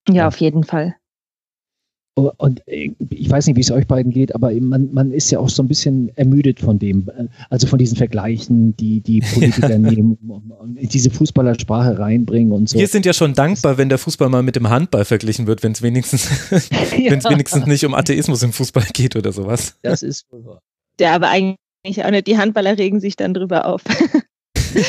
Ja, 0.09 0.27
auf 0.27 0.37
jeden 0.39 0.65
Fall. 0.65 0.97
Und 2.19 2.67
äh, 2.67 2.91
ich 3.11 3.31
weiß 3.31 3.47
nicht, 3.47 3.57
wie 3.57 3.61
es 3.61 3.71
euch 3.71 3.87
beiden 3.87 4.13
geht, 4.13 4.35
aber 4.35 4.53
man, 4.53 4.93
man 4.93 5.13
ist 5.13 5.31
ja 5.31 5.39
auch 5.39 5.49
so 5.49 5.63
ein 5.63 5.69
bisschen 5.69 6.11
ermüdet 6.17 6.59
von 6.61 6.79
dem, 6.79 7.09
äh, 7.09 7.27
also 7.51 7.67
von 7.67 7.79
diesen 7.79 7.97
Vergleichen, 7.97 8.77
die 8.77 9.01
die 9.01 9.21
Politiker 9.35 9.79
nehmen, 9.79 10.19
diese 10.81 11.11
Fußballersprache 11.11 11.99
reinbringen 11.99 12.53
und 12.53 12.69
so. 12.69 12.79
Wir 12.79 12.89
sind 12.89 13.07
ja 13.07 13.13
schon 13.13 13.35
dankbar, 13.35 13.79
wenn 13.79 13.89
der 13.89 13.99
Fußball 13.99 14.29
mal 14.29 14.43
mit 14.43 14.57
dem 14.57 14.69
Handball 14.69 15.05
verglichen 15.05 15.47
wird, 15.47 15.63
wenn 15.63 15.73
es 15.73 15.83
wenigstens, 15.83 16.29
ja. 16.51 17.11
wenn 17.11 17.21
es 17.21 17.25
wenigstens 17.25 17.67
nicht 17.67 17.85
um 17.85 17.95
Atheismus 17.95 18.43
im 18.43 18.53
Fußball 18.53 18.87
geht 18.93 19.15
oder 19.15 19.33
sowas. 19.33 19.77
Das 19.83 20.03
ist 20.03 20.27
wohl 20.33 20.45
wahr. 20.45 20.63
Ja, 21.01 21.15
aber 21.15 21.29
eigentlich 21.29 22.05
auch 22.05 22.11
nicht. 22.11 22.27
Die 22.27 22.37
Handballer 22.37 22.77
regen 22.77 22.99
sich 22.99 23.15
dann 23.15 23.35
drüber 23.35 23.67
auf. 23.67 23.83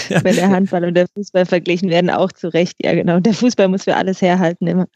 ja. 0.09 0.23
Wenn 0.23 0.35
der 0.35 0.49
Handball 0.49 0.85
und 0.85 0.95
der 0.95 1.07
Fußball 1.13 1.45
verglichen 1.45 1.89
werden, 1.89 2.09
auch 2.09 2.31
zu 2.31 2.51
Recht. 2.51 2.77
Ja, 2.83 2.95
genau. 2.95 3.19
Der 3.19 3.35
Fußball 3.35 3.67
muss 3.67 3.83
für 3.83 3.95
alles 3.95 4.21
herhalten 4.21 4.65
immer. 4.65 4.87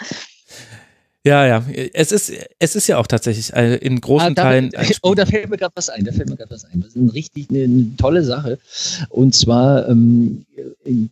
Ja, 1.26 1.46
ja. 1.46 1.66
Es 1.94 2.12
ist, 2.12 2.34
es 2.60 2.76
ist 2.76 2.88
ja 2.88 2.98
auch 2.98 3.08
tatsächlich 3.08 3.54
in 3.54 4.02
großen 4.02 4.32
ah, 4.32 4.34
Teilen. 4.34 4.72
oh, 5.04 5.16
da 5.16 5.26
fällt 5.26 5.50
mir 5.50 5.58
gerade 5.58 5.72
was 5.76 5.90
ein. 5.90 6.04
Da 6.04 6.12
fällt 6.12 6.30
mir 6.30 6.36
gerade 6.36 6.52
was 6.52 6.66
ein. 6.66 6.82
Das 6.82 6.90
ist 6.90 6.98
eine 6.98 7.14
richtig 7.14 7.50
eine, 7.50 7.64
eine 7.64 7.96
tolle 7.98 8.24
Sache. 8.24 8.60
Und 9.08 9.34
zwar, 9.34 9.88
ähm, 9.88 10.46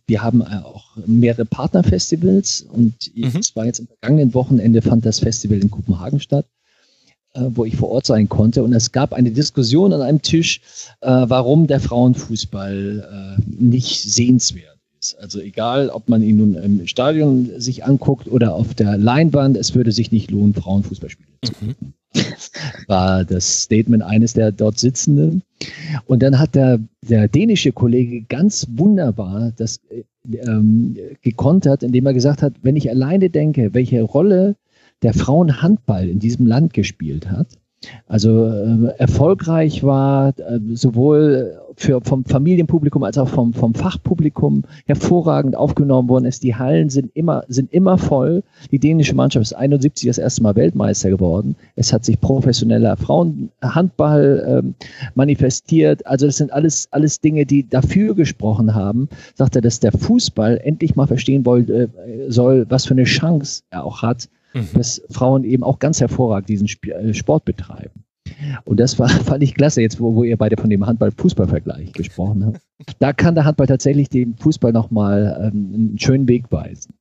wir 0.06 0.22
haben 0.22 0.42
auch 0.42 0.96
mehrere 1.06 1.46
Partnerfestivals 1.46 2.66
und 2.70 2.94
mhm. 3.14 3.38
es 3.40 3.56
war 3.56 3.64
jetzt 3.64 3.80
am 3.80 3.86
vergangenen 3.86 4.34
Wochenende 4.34 4.82
fand 4.82 5.06
das 5.06 5.18
Festival 5.20 5.58
in 5.58 5.70
Kopenhagen 5.70 6.20
statt 6.20 6.44
äh, 7.34 7.44
wo 7.48 7.64
ich 7.64 7.76
vor 7.76 7.88
Ort 7.88 8.04
sein 8.04 8.28
konnte. 8.28 8.62
Und 8.62 8.74
es 8.74 8.92
gab 8.92 9.14
eine 9.14 9.30
Diskussion 9.30 9.94
an 9.94 10.02
einem 10.02 10.20
Tisch, 10.20 10.60
äh, 11.00 11.08
warum 11.08 11.66
der 11.66 11.80
Frauenfußball 11.80 13.38
äh, 13.38 13.42
nicht 13.46 14.02
sehenswert 14.02 14.71
ist. 15.02 15.18
Also 15.20 15.40
egal, 15.40 15.90
ob 15.90 16.08
man 16.08 16.22
ihn 16.22 16.36
nun 16.36 16.54
im 16.54 16.86
Stadion 16.86 17.50
sich 17.58 17.84
anguckt 17.84 18.28
oder 18.28 18.54
auf 18.54 18.74
der 18.74 18.96
Leinwand, 18.96 19.56
es 19.56 19.74
würde 19.74 19.92
sich 19.92 20.12
nicht 20.12 20.30
lohnen, 20.30 20.54
Frauenfußballspiele 20.54 21.28
zu 21.44 21.52
mhm. 21.52 21.68
gucken. 21.68 21.94
War 22.88 23.24
das 23.24 23.62
Statement 23.62 24.02
eines 24.02 24.34
der 24.34 24.52
dort 24.52 24.78
Sitzenden. 24.78 25.42
Und 26.06 26.22
dann 26.22 26.38
hat 26.38 26.54
der, 26.54 26.78
der 27.00 27.28
dänische 27.28 27.72
Kollege 27.72 28.22
ganz 28.28 28.66
wunderbar 28.70 29.52
das 29.56 29.80
ähm, 30.30 30.96
gekontert, 31.22 31.82
indem 31.82 32.06
er 32.06 32.14
gesagt 32.14 32.42
hat, 32.42 32.54
wenn 32.62 32.76
ich 32.76 32.90
alleine 32.90 33.30
denke, 33.30 33.72
welche 33.72 34.02
Rolle 34.02 34.56
der 35.02 35.14
Frauenhandball 35.14 36.08
in 36.08 36.18
diesem 36.18 36.46
Land 36.46 36.74
gespielt 36.74 37.30
hat, 37.30 37.46
also 38.06 38.46
äh, 38.46 38.94
erfolgreich 38.98 39.82
war, 39.82 40.38
äh, 40.38 40.60
sowohl 40.74 41.58
für, 41.76 42.00
vom 42.00 42.24
Familienpublikum 42.24 43.02
als 43.02 43.18
auch 43.18 43.28
vom, 43.28 43.52
vom 43.52 43.74
Fachpublikum 43.74 44.64
hervorragend 44.86 45.56
aufgenommen 45.56 46.08
worden 46.08 46.24
ist. 46.24 46.42
Die 46.42 46.54
Hallen 46.54 46.90
sind 46.90 47.10
immer, 47.14 47.44
sind 47.48 47.72
immer 47.72 47.98
voll. 47.98 48.42
Die 48.70 48.78
dänische 48.78 49.14
Mannschaft 49.14 49.42
ist 49.44 49.52
71 49.54 50.06
das 50.06 50.18
erste 50.18 50.42
Mal 50.42 50.56
Weltmeister 50.56 51.10
geworden. 51.10 51.56
Es 51.76 51.92
hat 51.92 52.04
sich 52.04 52.20
professioneller 52.20 52.96
Frauenhandball 52.96 54.62
äh, 54.64 54.86
manifestiert. 55.14 56.06
Also 56.06 56.26
das 56.26 56.36
sind 56.36 56.52
alles, 56.52 56.88
alles 56.90 57.20
Dinge, 57.20 57.46
die 57.46 57.68
dafür 57.68 58.14
gesprochen 58.14 58.74
haben, 58.74 59.08
sagt 59.34 59.56
er, 59.56 59.62
dass 59.62 59.80
der 59.80 59.92
Fußball 59.92 60.60
endlich 60.62 60.96
mal 60.96 61.06
verstehen 61.06 61.44
wollte, 61.46 61.90
äh, 62.06 62.30
soll, 62.30 62.66
was 62.68 62.86
für 62.86 62.94
eine 62.94 63.04
Chance 63.04 63.62
er 63.70 63.84
auch 63.84 64.02
hat, 64.02 64.28
mhm. 64.54 64.68
dass 64.74 65.02
Frauen 65.10 65.44
eben 65.44 65.62
auch 65.62 65.78
ganz 65.78 66.00
hervorragend 66.00 66.48
diesen 66.48 66.68
äh, 66.88 67.14
Sport 67.14 67.44
betreiben. 67.44 68.01
Und 68.64 68.80
das 68.80 68.98
war, 68.98 69.08
fand 69.08 69.42
ich 69.42 69.54
klasse, 69.54 69.82
jetzt 69.82 70.00
wo, 70.00 70.14
wo 70.14 70.24
ihr 70.24 70.36
beide 70.36 70.56
von 70.56 70.70
dem 70.70 70.86
Handball-Fußball-Vergleich 70.86 71.92
gesprochen 71.92 72.46
habt. 72.46 72.60
Da 72.98 73.12
kann 73.12 73.34
der 73.34 73.44
Handball 73.44 73.66
tatsächlich 73.66 74.08
dem 74.08 74.36
Fußball 74.36 74.72
nochmal 74.72 75.52
ähm, 75.52 75.72
einen 75.74 75.98
schönen 75.98 76.28
Weg 76.28 76.50
weisen. 76.50 76.94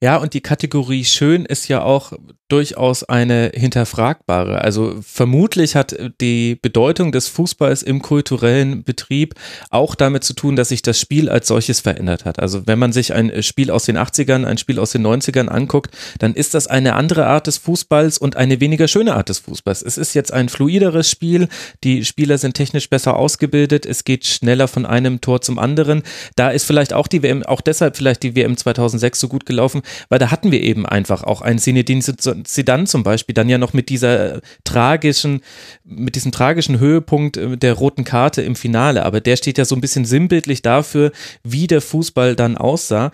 Ja, 0.00 0.16
und 0.18 0.32
die 0.32 0.40
Kategorie 0.40 1.04
schön 1.04 1.44
ist 1.44 1.66
ja 1.66 1.82
auch 1.82 2.12
durchaus 2.46 3.02
eine 3.02 3.50
hinterfragbare. 3.52 4.62
Also 4.62 4.96
vermutlich 5.02 5.74
hat 5.74 5.94
die 6.20 6.54
Bedeutung 6.54 7.10
des 7.10 7.26
Fußballs 7.28 7.82
im 7.82 8.00
kulturellen 8.00 8.84
Betrieb 8.84 9.34
auch 9.70 9.96
damit 9.96 10.22
zu 10.22 10.34
tun, 10.34 10.54
dass 10.54 10.70
sich 10.70 10.82
das 10.82 11.00
Spiel 11.00 11.28
als 11.28 11.48
solches 11.48 11.80
verändert 11.80 12.24
hat. 12.24 12.38
Also 12.38 12.66
wenn 12.66 12.78
man 12.78 12.92
sich 12.92 13.12
ein 13.12 13.42
Spiel 13.42 13.72
aus 13.72 13.84
den 13.84 13.98
80ern, 13.98 14.44
ein 14.44 14.56
Spiel 14.56 14.78
aus 14.78 14.92
den 14.92 15.04
90ern 15.04 15.48
anguckt, 15.48 15.94
dann 16.20 16.32
ist 16.32 16.54
das 16.54 16.68
eine 16.68 16.94
andere 16.94 17.26
Art 17.26 17.48
des 17.48 17.58
Fußballs 17.58 18.18
und 18.18 18.36
eine 18.36 18.60
weniger 18.60 18.88
schöne 18.88 19.14
Art 19.14 19.28
des 19.28 19.40
Fußballs. 19.40 19.82
Es 19.82 19.98
ist 19.98 20.14
jetzt 20.14 20.32
ein 20.32 20.48
fluideres 20.48 21.10
Spiel, 21.10 21.48
die 21.84 22.04
Spieler 22.04 22.38
sind 22.38 22.54
technisch 22.54 22.88
besser 22.88 23.16
ausgebildet, 23.16 23.84
es 23.84 24.04
geht 24.04 24.24
schneller 24.24 24.68
von 24.68 24.86
einem 24.86 25.20
Tor 25.20 25.42
zum 25.42 25.58
anderen. 25.58 26.02
Da 26.36 26.50
ist 26.50 26.64
vielleicht 26.64 26.94
auch 26.94 27.08
die 27.08 27.22
WM, 27.22 27.42
auch 27.42 27.60
deshalb 27.60 27.96
vielleicht 27.96 28.22
die 28.22 28.36
WM 28.36 28.56
2006 28.56 29.20
so 29.20 29.28
gut 29.28 29.44
gelaufen, 29.44 29.82
weil 30.08 30.18
da 30.18 30.30
hatten 30.30 30.52
wir 30.52 30.62
eben 30.62 30.86
einfach 30.86 31.22
auch 31.22 31.42
einen 31.42 31.58
Zinedine 31.58 32.02
Zidane 32.02 32.84
zum 32.84 33.02
Beispiel, 33.02 33.34
dann 33.34 33.48
ja 33.48 33.58
noch 33.58 33.72
mit 33.72 33.88
dieser 33.88 34.40
tragischen, 34.64 35.40
mit 35.84 36.14
diesem 36.14 36.32
tragischen 36.32 36.78
Höhepunkt 36.78 37.36
äh, 37.36 37.56
der 37.56 37.74
roten 37.74 38.04
Karte 38.04 38.42
im 38.42 38.56
Finale, 38.56 39.04
aber 39.04 39.20
der 39.20 39.36
steht 39.36 39.58
ja 39.58 39.64
so 39.64 39.74
ein 39.74 39.80
bisschen 39.80 40.04
sinnbildlich 40.04 40.62
dafür, 40.62 41.12
wie 41.42 41.66
der 41.66 41.80
Fußball 41.80 42.36
dann 42.36 42.56
aussah. 42.56 43.10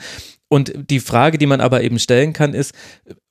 Und 0.49 0.73
die 0.77 1.01
Frage, 1.01 1.39
die 1.39 1.47
man 1.47 1.61
aber 1.61 1.83
eben 1.83 1.99
stellen 1.99 2.33
kann, 2.33 2.55
ist, 2.55 2.73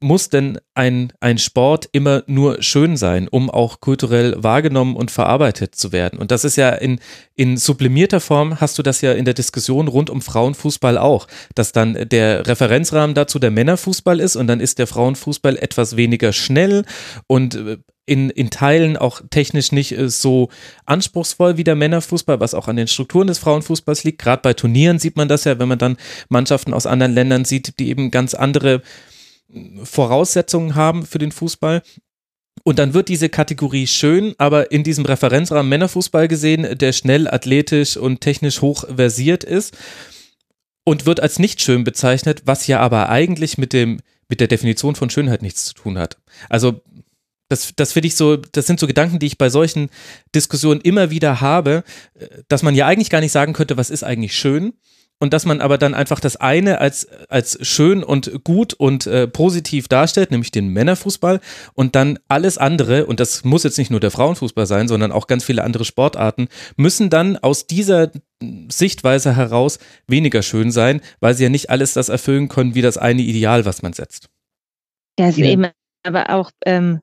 muss 0.01 0.29
denn 0.29 0.59
ein, 0.73 1.13
ein 1.21 1.37
Sport 1.37 1.87
immer 1.91 2.23
nur 2.27 2.61
schön 2.61 2.97
sein, 2.97 3.27
um 3.27 3.49
auch 3.49 3.79
kulturell 3.79 4.35
wahrgenommen 4.37 4.95
und 4.95 5.11
verarbeitet 5.11 5.75
zu 5.75 5.91
werden? 5.91 6.19
Und 6.19 6.31
das 6.31 6.43
ist 6.43 6.55
ja 6.55 6.69
in, 6.69 6.99
in 7.35 7.55
sublimierter 7.57 8.19
Form, 8.19 8.59
hast 8.59 8.77
du 8.77 8.83
das 8.83 9.01
ja 9.01 9.13
in 9.13 9.25
der 9.25 9.35
Diskussion 9.35 9.87
rund 9.87 10.09
um 10.09 10.21
Frauenfußball 10.21 10.97
auch, 10.97 11.27
dass 11.55 11.71
dann 11.71 12.09
der 12.09 12.47
Referenzrahmen 12.47 13.13
dazu 13.13 13.39
der 13.39 13.51
Männerfußball 13.51 14.19
ist 14.19 14.35
und 14.35 14.47
dann 14.47 14.59
ist 14.59 14.79
der 14.79 14.87
Frauenfußball 14.87 15.57
etwas 15.57 15.95
weniger 15.95 16.33
schnell 16.33 16.83
und 17.27 17.55
äh, 17.55 17.77
in, 18.05 18.29
in 18.29 18.49
Teilen 18.49 18.97
auch 18.97 19.21
technisch 19.29 19.71
nicht 19.71 19.97
äh, 19.97 20.09
so 20.09 20.49
anspruchsvoll 20.85 21.57
wie 21.57 21.63
der 21.63 21.75
Männerfußball, 21.75 22.39
was 22.39 22.53
auch 22.53 22.67
an 22.67 22.75
den 22.75 22.87
Strukturen 22.87 23.27
des 23.27 23.39
Frauenfußballs 23.39 24.03
liegt. 24.03 24.21
Gerade 24.21 24.41
bei 24.41 24.53
Turnieren 24.53 24.99
sieht 24.99 25.15
man 25.15 25.27
das 25.27 25.45
ja, 25.45 25.59
wenn 25.59 25.69
man 25.69 25.79
dann 25.79 25.97
Mannschaften 26.29 26.73
aus 26.73 26.85
anderen 26.85 27.13
Ländern 27.13 27.45
sieht, 27.45 27.79
die 27.79 27.89
eben 27.89 28.11
ganz 28.11 28.33
andere 28.33 28.81
Voraussetzungen 29.83 30.75
haben 30.75 31.05
für 31.05 31.19
den 31.19 31.31
Fußball. 31.31 31.81
Und 32.63 32.79
dann 32.79 32.93
wird 32.93 33.09
diese 33.09 33.29
Kategorie 33.29 33.87
schön, 33.87 34.35
aber 34.37 34.71
in 34.71 34.83
diesem 34.83 35.05
Referenzrahmen 35.05 35.69
Männerfußball 35.69 36.27
gesehen, 36.27 36.77
der 36.77 36.93
schnell, 36.93 37.27
athletisch 37.27 37.97
und 37.97 38.21
technisch 38.21 38.61
hoch 38.61 38.85
versiert 38.95 39.43
ist 39.43 39.75
und 40.83 41.05
wird 41.05 41.19
als 41.19 41.39
nicht 41.39 41.61
schön 41.61 41.83
bezeichnet, 41.83 42.43
was 42.45 42.67
ja 42.67 42.79
aber 42.79 43.09
eigentlich 43.09 43.57
mit 43.57 43.73
dem 43.73 43.99
mit 44.29 44.39
der 44.39 44.47
Definition 44.47 44.95
von 44.95 45.09
Schönheit 45.09 45.41
nichts 45.41 45.65
zu 45.65 45.73
tun 45.73 45.99
hat. 45.99 46.17
Also 46.49 46.81
das, 47.53 47.73
das 47.75 47.93
finde 47.93 48.07
ich 48.07 48.15
so, 48.15 48.35
das 48.35 48.65
sind 48.65 48.79
so 48.79 48.87
Gedanken, 48.87 49.19
die 49.19 49.27
ich 49.27 49.37
bei 49.37 49.49
solchen 49.49 49.89
Diskussionen 50.33 50.81
immer 50.81 51.11
wieder 51.11 51.39
habe, 51.39 51.83
äh, 52.15 52.27
dass 52.47 52.63
man 52.63 52.75
ja 52.75 52.87
eigentlich 52.87 53.11
gar 53.11 53.21
nicht 53.21 53.31
sagen 53.31 53.53
könnte, 53.53 53.77
was 53.77 53.89
ist 53.89 54.03
eigentlich 54.03 54.35
schön. 54.35 54.73
Und 55.19 55.31
dass 55.31 55.45
man 55.45 55.61
aber 55.61 55.77
dann 55.77 55.93
einfach 55.93 56.19
das 56.19 56.35
eine 56.35 56.81
als, 56.81 57.07
als 57.29 57.57
schön 57.61 58.03
und 58.03 58.43
gut 58.43 58.73
und 58.73 59.07
äh, 59.07 59.27
positiv 59.27 59.87
darstellt, 59.87 60.31
nämlich 60.31 60.51
den 60.51 60.67
Männerfußball 60.69 61.39
und 61.75 61.95
dann 61.95 62.19
alles 62.27 62.57
andere, 62.57 63.05
und 63.05 63.21
das 63.21 63.45
muss 63.45 63.63
jetzt 63.63 63.77
nicht 63.77 63.91
nur 63.91 64.01
der 64.01 64.11
Frauenfußball 64.11 64.65
sein, 64.65 64.89
sondern 64.89 65.13
auch 65.13 65.27
ganz 65.27 65.45
viele 65.45 65.63
andere 65.63 65.85
Sportarten, 65.85 66.49
müssen 66.75 67.09
dann 67.09 67.37
aus 67.37 67.67
dieser 67.67 68.11
Sichtweise 68.69 69.35
heraus 69.35 69.79
weniger 70.07 70.41
schön 70.41 70.71
sein, 70.71 70.99
weil 71.21 71.35
sie 71.35 71.43
ja 71.43 71.49
nicht 71.49 71.69
alles 71.69 71.93
das 71.93 72.09
erfüllen 72.09 72.49
können 72.49 72.75
wie 72.75 72.81
das 72.81 72.97
eine 72.97 73.21
Ideal, 73.21 73.63
was 73.63 73.81
man 73.81 73.93
setzt. 73.93 74.29
Ja, 75.17 75.27
es 75.27 75.37
ist 75.37 75.45
ja. 75.45 75.51
eben 75.51 75.67
aber 76.03 76.31
auch 76.31 76.51
ähm, 76.65 76.99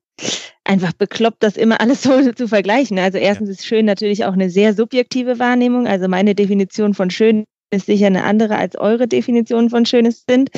einfach 0.70 0.92
bekloppt, 0.92 1.42
das 1.42 1.56
immer 1.56 1.80
alles 1.80 2.02
so 2.04 2.32
zu 2.32 2.48
vergleichen. 2.48 2.98
Also 2.98 3.18
erstens 3.18 3.48
ja. 3.48 3.52
ist 3.54 3.66
schön 3.66 3.84
natürlich 3.84 4.24
auch 4.24 4.32
eine 4.32 4.50
sehr 4.50 4.72
subjektive 4.74 5.38
Wahrnehmung. 5.38 5.86
Also 5.86 6.08
meine 6.08 6.34
Definition 6.34 6.94
von 6.94 7.10
schön 7.10 7.44
ist 7.72 7.86
sicher 7.86 8.06
eine 8.06 8.24
andere 8.24 8.56
als 8.56 8.76
eure 8.76 9.06
Definition 9.06 9.70
von 9.70 9.86
Schönes 9.86 10.24
sind. 10.28 10.50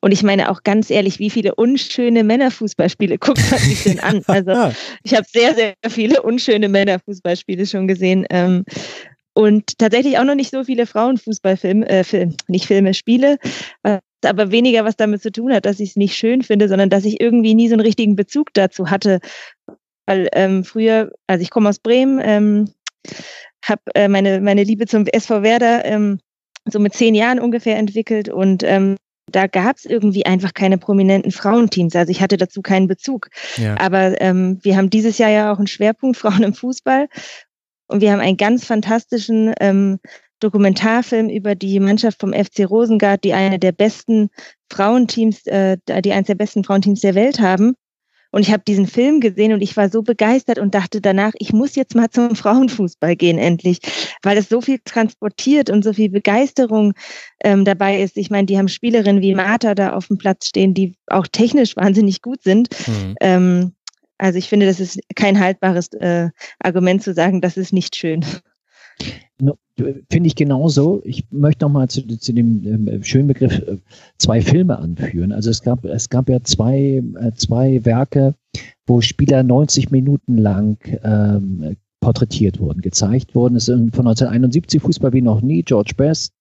Und 0.00 0.12
ich 0.12 0.22
meine 0.22 0.50
auch 0.50 0.62
ganz 0.62 0.90
ehrlich, 0.90 1.18
wie 1.18 1.28
viele 1.28 1.54
unschöne 1.54 2.24
Männerfußballspiele 2.24 3.18
guckt 3.18 3.42
man 3.50 3.60
sich 3.60 3.84
denn 3.84 4.00
an? 4.00 4.22
Also 4.26 4.72
ich 5.02 5.14
habe 5.14 5.26
sehr, 5.30 5.54
sehr 5.54 5.74
viele 5.88 6.22
unschöne 6.22 6.68
Männerfußballspiele 6.68 7.66
schon 7.66 7.88
gesehen. 7.88 8.26
Ähm, 8.30 8.64
und 9.34 9.76
tatsächlich 9.76 10.18
auch 10.18 10.24
noch 10.24 10.34
nicht 10.34 10.50
so 10.50 10.64
viele 10.64 10.86
Frauenfußballfilme, 10.86 11.86
äh, 11.86 12.04
Film, 12.04 12.34
nicht 12.48 12.66
Filme, 12.66 12.94
Spiele, 12.94 13.36
was 13.82 14.00
aber 14.26 14.50
weniger 14.50 14.84
was 14.84 14.96
damit 14.96 15.22
zu 15.22 15.32
tun 15.32 15.52
hat, 15.52 15.66
dass 15.66 15.80
ich 15.80 15.90
es 15.90 15.96
nicht 15.96 16.16
schön 16.16 16.42
finde, 16.42 16.68
sondern 16.68 16.90
dass 16.90 17.04
ich 17.04 17.20
irgendwie 17.20 17.54
nie 17.54 17.68
so 17.68 17.74
einen 17.74 17.80
richtigen 17.80 18.16
Bezug 18.16 18.52
dazu 18.54 18.90
hatte. 18.90 19.20
Weil 20.06 20.28
ähm, 20.32 20.64
früher, 20.64 21.12
also 21.26 21.42
ich 21.42 21.50
komme 21.50 21.68
aus 21.68 21.78
Bremen, 21.78 22.20
ähm, 22.22 22.70
habe 23.64 23.82
äh, 23.94 24.08
meine, 24.08 24.40
meine 24.40 24.62
Liebe 24.62 24.86
zum 24.86 25.06
SV 25.06 25.42
Werder 25.42 25.84
ähm, 25.84 26.18
so 26.64 26.78
mit 26.78 26.94
zehn 26.94 27.14
Jahren 27.14 27.40
ungefähr 27.40 27.76
entwickelt 27.76 28.28
und 28.28 28.62
ähm, 28.62 28.96
da 29.30 29.46
gab 29.48 29.76
es 29.76 29.84
irgendwie 29.84 30.24
einfach 30.24 30.54
keine 30.54 30.78
prominenten 30.78 31.32
Frauenteams. 31.32 31.96
Also 31.96 32.10
ich 32.10 32.20
hatte 32.20 32.36
dazu 32.36 32.62
keinen 32.62 32.86
Bezug. 32.86 33.28
Ja. 33.56 33.78
Aber 33.80 34.20
ähm, 34.20 34.60
wir 34.62 34.76
haben 34.76 34.88
dieses 34.88 35.18
Jahr 35.18 35.30
ja 35.30 35.52
auch 35.52 35.58
einen 35.58 35.66
Schwerpunkt 35.66 36.16
Frauen 36.16 36.42
im 36.42 36.54
Fußball. 36.54 37.08
Und 37.88 38.00
wir 38.00 38.12
haben 38.12 38.20
einen 38.20 38.36
ganz 38.36 38.64
fantastischen 38.64 39.52
ähm, 39.60 39.98
Dokumentarfilm 40.40 41.28
über 41.28 41.54
die 41.54 41.80
Mannschaft 41.80 42.20
vom 42.20 42.32
FC 42.32 42.68
Rosengard, 42.68 43.24
die 43.24 43.32
eine 43.32 43.58
der 43.58 43.72
besten 43.72 44.28
Frauenteams, 44.70 45.46
äh, 45.46 45.78
die 45.86 46.12
eines 46.12 46.26
der 46.26 46.34
besten 46.34 46.64
Frauenteams 46.64 47.00
der 47.00 47.14
Welt 47.14 47.40
haben. 47.40 47.74
Und 48.32 48.42
ich 48.42 48.52
habe 48.52 48.62
diesen 48.66 48.86
Film 48.86 49.20
gesehen 49.20 49.52
und 49.52 49.62
ich 49.62 49.76
war 49.76 49.88
so 49.88 50.02
begeistert 50.02 50.58
und 50.58 50.74
dachte 50.74 51.00
danach, 51.00 51.32
ich 51.38 51.54
muss 51.54 51.74
jetzt 51.74 51.94
mal 51.94 52.10
zum 52.10 52.36
Frauenfußball 52.36 53.16
gehen 53.16 53.38
endlich, 53.38 53.78
weil 54.22 54.36
es 54.36 54.50
so 54.50 54.60
viel 54.60 54.78
transportiert 54.84 55.70
und 55.70 55.82
so 55.82 55.94
viel 55.94 56.10
Begeisterung 56.10 56.92
ähm, 57.42 57.64
dabei 57.64 58.02
ist. 58.02 58.18
Ich 58.18 58.28
meine, 58.28 58.46
die 58.46 58.58
haben 58.58 58.68
Spielerinnen 58.68 59.22
wie 59.22 59.34
Martha 59.34 59.74
da 59.74 59.94
auf 59.94 60.08
dem 60.08 60.18
Platz 60.18 60.48
stehen, 60.48 60.74
die 60.74 60.96
auch 61.06 61.26
technisch 61.26 61.76
wahnsinnig 61.76 62.20
gut 62.20 62.42
sind. 62.42 62.68
Mhm. 62.86 63.14
Ähm, 63.20 63.72
also 64.18 64.38
ich 64.38 64.48
finde, 64.48 64.66
das 64.66 64.80
ist 64.80 64.98
kein 65.14 65.40
haltbares 65.40 65.92
äh, 65.94 66.28
Argument 66.58 67.02
zu 67.02 67.14
sagen, 67.14 67.40
das 67.40 67.56
ist 67.56 67.72
nicht 67.72 67.96
schön. 67.96 68.24
Finde 69.38 70.26
ich 70.26 70.34
genauso. 70.34 71.02
Ich 71.04 71.24
möchte 71.30 71.64
noch 71.66 71.72
mal 71.72 71.88
zu, 71.88 72.06
zu 72.06 72.32
dem 72.32 72.88
ähm, 72.88 73.02
schönen 73.02 73.28
Begriff 73.28 73.58
äh, 73.58 73.76
zwei 74.16 74.40
Filme 74.40 74.78
anführen. 74.78 75.32
Also 75.32 75.50
es 75.50 75.62
gab, 75.62 75.84
es 75.84 76.08
gab 76.08 76.30
ja 76.30 76.42
zwei, 76.42 77.02
äh, 77.20 77.32
zwei 77.34 77.84
Werke, 77.84 78.34
wo 78.86 79.02
Spieler 79.02 79.42
90 79.42 79.90
Minuten 79.90 80.38
lang 80.38 80.78
ähm, 81.02 81.76
porträtiert 82.00 82.58
wurden, 82.58 82.80
gezeigt 82.80 83.34
wurden. 83.34 83.56
Es 83.56 83.68
ist 83.68 83.74
von 83.74 84.06
1971 84.06 84.80
Fußball 84.80 85.12
wie 85.12 85.22
noch 85.22 85.42
nie, 85.42 85.62
George 85.62 85.92
Best 85.96 86.32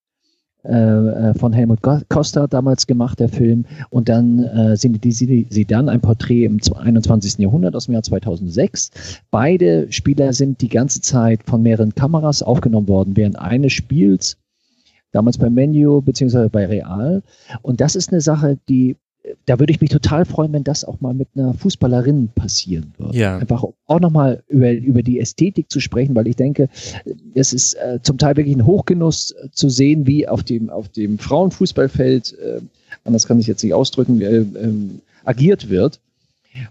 äh, 0.68 1.30
äh, 1.30 1.34
von 1.36 1.54
Helmut 1.54 1.80
Costa 2.10 2.48
damals 2.48 2.88
gemacht, 2.88 3.20
der 3.20 3.30
Film. 3.30 3.66
Und 3.90 4.10
dann 4.10 4.40
äh, 4.40 4.76
sind 4.76 5.04
die, 5.04 5.12
sie, 5.12 5.48
sie 5.50 5.66
dann 5.66 5.90
ein 5.90 6.02
Porträt 6.02 6.46
im 6.46 6.60
21. 6.76 7.38
Jahrhundert 7.40 7.76
aus 7.76 7.86
dem 7.86 7.94
Jahr 7.94 8.04
2006. 8.04 9.22
Beide 9.32 9.92
Spieler 9.92 10.34
sind 10.34 10.62
die 10.62 10.70
ganze 10.70 11.02
Zeit 11.02 11.44
von 11.44 11.62
mehreren 11.62 11.94
Kameras 11.94 12.42
aufgenommen 12.42 12.88
worden 12.88 13.16
während 13.16 13.38
eines 13.40 13.74
Spiels 13.74 14.38
damals 15.12 15.38
bei 15.38 15.50
Menu 15.50 16.02
beziehungsweise 16.02 16.50
bei 16.50 16.66
Real. 16.66 17.24
Und 17.62 17.80
das 17.80 17.96
ist 17.96 18.12
eine 18.12 18.22
Sache, 18.22 18.58
die 18.68 18.98
da 19.46 19.60
würde 19.60 19.72
ich 19.72 19.82
mich 19.82 19.90
total 19.90 20.26
freuen, 20.26 20.54
wenn 20.54 20.64
das 20.64 20.84
auch 20.84 21.02
mal 21.02 21.14
mit 21.14 21.28
einer 21.36 21.54
Fußballerin 21.54 22.30
passieren 22.34 22.94
würde. 22.98 23.18
Ja. 23.18 23.38
Einfach 23.38 23.64
auch 23.86 24.00
nochmal 24.00 24.44
über, 24.48 24.72
über 24.72 25.04
die 25.04 25.20
Ästhetik 25.20 25.70
zu 25.70 25.80
sprechen, 25.80 26.16
weil 26.16 26.28
ich 26.28 26.36
denke, 26.36 26.70
es 27.34 27.54
ist 27.54 27.76
äh, 27.76 28.00
zum 28.02 28.18
Teil 28.18 28.38
wirklich 28.38 28.56
ein 28.56 28.66
Hochgenuss 28.66 29.32
äh, 29.32 29.50
zu 29.52 29.70
sehen, 29.70 30.08
wie 30.08 30.28
auf 30.28 30.44
dem, 30.44 30.70
auf 30.70 30.90
dem 30.90 31.20
Frauenfußballfeld, 31.20 32.38
äh, 32.40 32.62
anders 33.04 33.28
kann 33.28 33.40
ich 33.40 33.48
jetzt 33.48 33.64
nicht 33.64 33.74
ausdrücken, 33.74 34.22
äh, 34.22 34.38
ähm, 34.38 35.02
agiert 35.24 35.70
wird. 35.70 36.00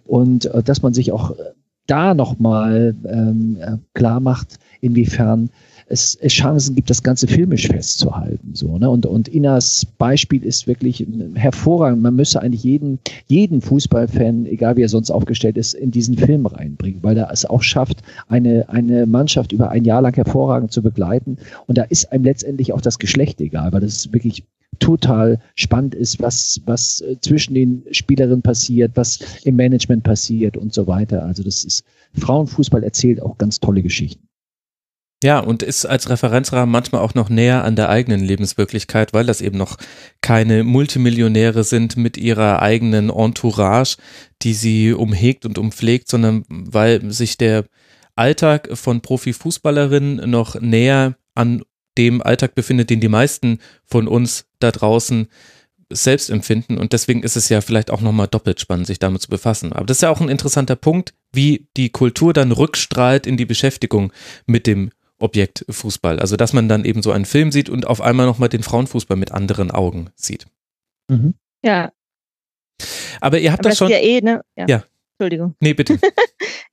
Und 0.06 0.46
äh, 0.46 0.62
dass 0.62 0.82
man 0.82 0.94
sich 0.94 1.12
auch 1.12 1.32
äh, 1.32 1.52
da 1.86 2.14
nochmal 2.14 2.94
ähm, 3.06 3.58
klar 3.92 4.20
macht, 4.20 4.58
inwiefern 4.80 5.50
es, 5.86 6.16
es 6.20 6.32
Chancen 6.32 6.74
gibt, 6.74 6.90
das 6.90 7.02
Ganze 7.02 7.26
filmisch 7.26 7.68
festzuhalten. 7.68 8.54
So, 8.54 8.78
ne? 8.78 8.88
und, 8.88 9.06
und 9.06 9.28
Inas 9.28 9.86
Beispiel 9.98 10.44
ist 10.44 10.66
wirklich 10.66 11.06
hervorragend. 11.34 12.02
Man 12.02 12.16
müsse 12.16 12.40
eigentlich 12.40 12.64
jeden, 12.64 12.98
jeden 13.26 13.60
Fußballfan, 13.60 14.46
egal 14.46 14.76
wie 14.76 14.82
er 14.82 14.88
sonst 14.88 15.10
aufgestellt 15.10 15.56
ist, 15.56 15.74
in 15.74 15.90
diesen 15.90 16.16
Film 16.16 16.46
reinbringen, 16.46 17.02
weil 17.02 17.16
er 17.16 17.30
es 17.30 17.44
auch 17.44 17.62
schafft, 17.62 18.02
eine, 18.28 18.68
eine 18.68 19.06
Mannschaft 19.06 19.52
über 19.52 19.70
ein 19.70 19.84
Jahr 19.84 20.02
lang 20.02 20.14
hervorragend 20.14 20.72
zu 20.72 20.82
begleiten. 20.82 21.38
Und 21.66 21.78
da 21.78 21.82
ist 21.82 22.12
einem 22.12 22.24
letztendlich 22.24 22.72
auch 22.72 22.80
das 22.80 22.98
Geschlecht 22.98 23.40
egal, 23.40 23.72
weil 23.72 23.80
das 23.80 24.12
wirklich 24.12 24.44
total 24.78 25.38
spannend 25.54 25.94
ist, 25.94 26.20
was, 26.20 26.60
was 26.66 27.00
äh, 27.00 27.16
zwischen 27.20 27.54
den 27.54 27.84
Spielerinnen 27.90 28.42
passiert, 28.42 28.92
was 28.94 29.20
im 29.44 29.56
Management 29.56 30.02
passiert 30.02 30.56
und 30.56 30.74
so 30.74 30.86
weiter. 30.86 31.24
Also 31.24 31.42
das 31.42 31.64
ist, 31.64 31.84
Frauenfußball 32.14 32.82
erzählt 32.82 33.22
auch 33.22 33.38
ganz 33.38 33.60
tolle 33.60 33.82
Geschichten. 33.82 34.26
Ja, 35.24 35.38
und 35.38 35.62
ist 35.62 35.86
als 35.86 36.10
Referenzrahmen 36.10 36.70
manchmal 36.70 37.00
auch 37.00 37.14
noch 37.14 37.30
näher 37.30 37.64
an 37.64 37.76
der 37.76 37.88
eigenen 37.88 38.20
Lebenswirklichkeit, 38.20 39.14
weil 39.14 39.24
das 39.24 39.40
eben 39.40 39.56
noch 39.56 39.78
keine 40.20 40.64
Multimillionäre 40.64 41.64
sind 41.64 41.96
mit 41.96 42.18
ihrer 42.18 42.60
eigenen 42.60 43.08
Entourage, 43.08 43.96
die 44.42 44.52
sie 44.52 44.92
umhegt 44.92 45.46
und 45.46 45.56
umpflegt, 45.56 46.08
sondern 46.10 46.44
weil 46.50 47.10
sich 47.10 47.38
der 47.38 47.64
Alltag 48.14 48.68
von 48.74 49.00
Profifußballerinnen 49.00 50.28
noch 50.28 50.60
näher 50.60 51.16
an 51.34 51.62
dem 51.96 52.20
Alltag 52.20 52.54
befindet, 52.54 52.90
den 52.90 53.00
die 53.00 53.08
meisten 53.08 53.60
von 53.86 54.08
uns 54.08 54.44
da 54.58 54.72
draußen 54.72 55.28
selbst 55.88 56.28
empfinden. 56.28 56.76
Und 56.76 56.92
deswegen 56.92 57.22
ist 57.22 57.36
es 57.36 57.48
ja 57.48 57.62
vielleicht 57.62 57.90
auch 57.90 58.02
nochmal 58.02 58.28
doppelt 58.28 58.60
spannend, 58.60 58.88
sich 58.88 58.98
damit 58.98 59.22
zu 59.22 59.30
befassen. 59.30 59.72
Aber 59.72 59.86
das 59.86 59.96
ist 59.96 60.02
ja 60.02 60.10
auch 60.10 60.20
ein 60.20 60.28
interessanter 60.28 60.76
Punkt, 60.76 61.14
wie 61.32 61.66
die 61.78 61.88
Kultur 61.88 62.34
dann 62.34 62.52
rückstrahlt 62.52 63.26
in 63.26 63.38
die 63.38 63.46
Beschäftigung 63.46 64.12
mit 64.44 64.66
dem 64.66 64.90
Objekt 65.20 65.64
Fußball. 65.68 66.18
Also 66.18 66.36
dass 66.36 66.52
man 66.52 66.68
dann 66.68 66.84
eben 66.84 67.02
so 67.02 67.12
einen 67.12 67.24
Film 67.24 67.52
sieht 67.52 67.68
und 67.68 67.86
auf 67.86 68.00
einmal 68.00 68.26
nochmal 68.26 68.48
den 68.48 68.62
Frauenfußball 68.62 69.16
mit 69.16 69.32
anderen 69.32 69.70
Augen 69.70 70.10
sieht. 70.16 70.46
Mhm. 71.08 71.34
Ja, 71.64 71.92
Aber 73.20 73.38
ihr 73.38 73.52
habt 73.52 73.60
Aber 73.60 73.70
das 73.70 73.78
schon. 73.78 73.90
ist 73.90 73.94
ja 73.96 74.02
eh, 74.02 74.20
ne? 74.20 74.42
Ja. 74.56 74.84
Entschuldigung. 75.18 75.54
Nee, 75.60 75.74
bitte. 75.74 75.98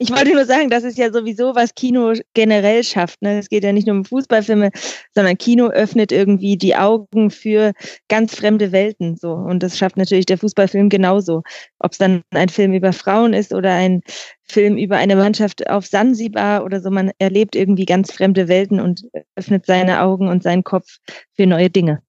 Ich 0.02 0.10
wollte 0.10 0.34
nur 0.34 0.46
sagen, 0.46 0.72
das 0.72 0.84
ist 0.84 0.98
ja 0.98 1.14
sowieso, 1.14 1.54
was 1.54 1.76
Kino 1.76 2.14
generell 2.34 2.84
schafft. 2.84 3.22
Ne? 3.22 3.38
Es 3.38 3.50
geht 3.50 3.64
ja 3.64 3.72
nicht 3.72 3.86
nur 3.86 3.98
um 3.98 4.04
Fußballfilme, 4.04 4.72
sondern 5.14 5.38
Kino 5.38 5.68
öffnet 5.68 6.12
irgendwie 6.12 6.58
die 6.58 6.76
Augen 6.76 7.30
für 7.30 7.74
ganz 8.08 8.34
fremde 8.34 8.72
Welten. 8.72 9.16
So. 9.16 9.32
Und 9.34 9.62
das 9.62 9.78
schafft 9.78 9.98
natürlich 9.98 10.26
der 10.26 10.40
Fußballfilm 10.40 10.90
genauso. 10.90 11.44
Ob 11.78 11.92
es 11.92 12.00
dann 12.00 12.24
ein 12.32 12.50
Film 12.50 12.74
über 12.74 12.94
Frauen 12.94 13.34
ist 13.34 13.54
oder 13.54 13.74
ein 13.76 14.02
Film 14.42 14.76
über 14.76 14.98
eine 14.98 15.16
Mannschaft 15.16 15.70
auf 15.70 15.86
Sansibar 15.86 16.66
oder 16.66 16.82
so, 16.82 16.90
man 16.90 17.12
erlebt 17.20 17.56
irgendwie 17.56 17.86
ganz 17.86 18.12
fremde 18.12 18.48
Welten 18.48 18.80
und 18.80 19.04
öffnet 19.36 19.68
seine 19.68 20.02
Augen 20.02 20.30
und 20.30 20.42
seinen 20.42 20.64
Kopf 20.64 20.98
für 21.36 21.46
neue 21.46 21.70
Dinge. 21.70 22.02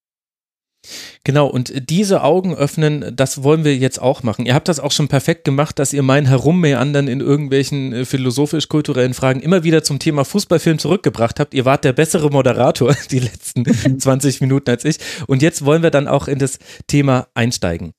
Genau, 1.25 1.47
und 1.47 1.73
diese 1.91 2.23
Augen 2.23 2.55
öffnen, 2.55 3.15
das 3.15 3.43
wollen 3.45 3.65
wir 3.65 3.77
jetzt 3.77 4.01
auch 4.01 4.23
machen. 4.23 4.47
Ihr 4.47 4.55
habt 4.55 4.69
das 4.69 4.81
auch 4.81 4.91
schon 4.91 5.09
perfekt 5.09 5.45
gemacht, 5.45 5.79
dass 5.79 5.93
ihr 5.93 6.03
mein 6.03 6.27
Herummeandern 6.27 7.07
in 7.07 7.21
irgendwelchen 7.21 7.93
äh, 7.93 8.05
philosophisch-kulturellen 8.05 9.15
Fragen 9.15 9.41
immer 9.41 9.63
wieder 9.63 9.85
zum 9.85 10.01
Thema 10.01 10.25
Fußballfilm 10.25 10.79
zurückgebracht 10.79 11.39
habt. 11.39 11.55
Ihr 11.55 11.65
wart 11.65 11.85
der 11.85 11.93
bessere 11.93 12.31
Moderator 12.31 12.95
die 13.11 13.21
letzten 13.21 13.65
20 14.01 14.41
Minuten 14.41 14.71
als 14.71 14.85
ich. 14.85 14.97
Und 15.27 15.43
jetzt 15.43 15.65
wollen 15.65 15.83
wir 15.83 15.91
dann 15.91 16.09
auch 16.09 16.27
in 16.27 16.39
das 16.39 16.59
Thema 16.89 17.29
einsteigen. 17.35 17.93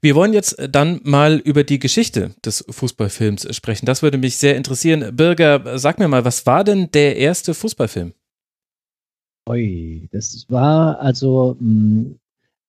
Wir 0.00 0.14
wollen 0.14 0.32
jetzt 0.32 0.56
dann 0.70 1.00
mal 1.02 1.38
über 1.38 1.64
die 1.64 1.80
Geschichte 1.80 2.30
des 2.44 2.64
Fußballfilms 2.70 3.54
sprechen. 3.54 3.84
Das 3.84 4.02
würde 4.02 4.16
mich 4.16 4.36
sehr 4.36 4.56
interessieren. 4.56 5.14
Birger, 5.16 5.78
sag 5.78 5.98
mir 5.98 6.08
mal, 6.08 6.24
was 6.24 6.46
war 6.46 6.62
denn 6.62 6.90
der 6.92 7.16
erste 7.16 7.52
Fußballfilm? 7.52 8.14
Ui, 9.48 10.08
das 10.12 10.44
war 10.48 11.00
also 11.00 11.56
mh, 11.60 12.14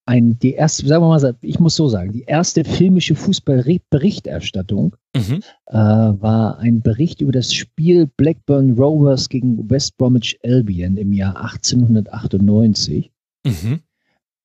ein, 0.05 0.39
die 0.39 0.53
erste, 0.53 0.87
sagen 0.87 1.03
wir 1.03 1.09
mal, 1.09 1.35
ich 1.41 1.59
muss 1.59 1.75
so 1.75 1.87
sagen, 1.87 2.11
die 2.13 2.23
erste 2.23 2.63
filmische 2.63 3.15
Fußballberichterstattung 3.15 4.95
Mhm. 5.15 5.41
äh, 5.67 5.73
war 5.73 6.59
ein 6.59 6.81
Bericht 6.81 7.21
über 7.21 7.31
das 7.31 7.53
Spiel 7.53 8.07
Blackburn 8.17 8.71
Rovers 8.77 9.27
gegen 9.29 9.69
West 9.69 9.97
Bromwich 9.97 10.39
Albion 10.43 10.97
im 10.97 11.13
Jahr 11.13 11.35
1898. 11.37 13.11
Mhm. 13.45 13.79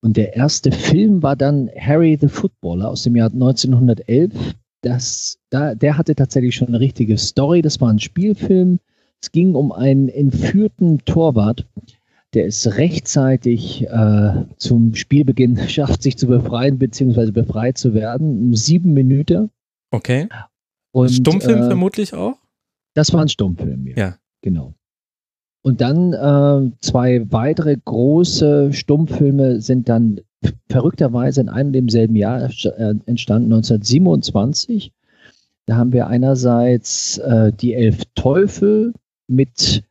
Und 0.02 0.16
der 0.16 0.36
erste 0.36 0.70
Film 0.72 1.22
war 1.22 1.36
dann 1.36 1.70
Harry 1.78 2.18
the 2.20 2.28
Footballer 2.28 2.90
aus 2.90 3.02
dem 3.04 3.16
Jahr 3.16 3.30
1911. 3.32 4.32
Das, 4.82 5.38
da, 5.50 5.74
der 5.74 5.96
hatte 5.96 6.14
tatsächlich 6.14 6.54
schon 6.54 6.68
eine 6.68 6.80
richtige 6.80 7.16
Story. 7.16 7.62
Das 7.62 7.80
war 7.80 7.90
ein 7.90 8.00
Spielfilm. 8.00 8.80
Es 9.22 9.32
ging 9.32 9.54
um 9.54 9.72
einen 9.72 10.10
entführten 10.10 11.02
Torwart, 11.06 11.66
der 12.34 12.46
es 12.46 12.76
rechtzeitig 12.76 13.86
äh, 13.86 14.44
zum 14.56 14.94
Spielbeginn 14.94 15.56
schafft, 15.68 16.02
sich 16.02 16.16
zu 16.16 16.26
befreien 16.26 16.78
bzw. 16.78 17.30
befreit 17.30 17.78
zu 17.78 17.94
werden. 17.94 18.54
Sieben 18.54 18.92
Minuten. 18.92 19.50
Okay. 19.90 20.28
Und, 20.92 21.10
Stummfilm 21.10 21.62
äh, 21.62 21.66
vermutlich 21.66 22.14
auch? 22.14 22.36
Das 22.94 23.12
war 23.12 23.22
ein 23.22 23.28
Stummfilm, 23.28 23.86
ja. 23.88 23.96
Ja. 23.96 24.16
Genau. 24.42 24.74
Und 25.62 25.80
dann 25.80 26.12
äh, 26.12 26.70
zwei 26.80 27.32
weitere 27.32 27.76
große 27.82 28.72
Stummfilme 28.72 29.60
sind 29.62 29.88
dann 29.88 30.20
verrückterweise 30.68 31.40
in 31.40 31.48
einem 31.48 31.72
demselben 31.72 32.16
Jahr 32.16 32.42
äh, 32.42 32.94
entstanden, 33.06 33.52
1927. 33.52 34.92
Da 35.66 35.76
haben 35.76 35.92
wir 35.92 36.06
einerseits 36.06 37.16
äh, 37.18 37.52
die 37.52 37.72
Elf 37.72 38.02
Teufel 38.14 38.92
mit 39.26 39.84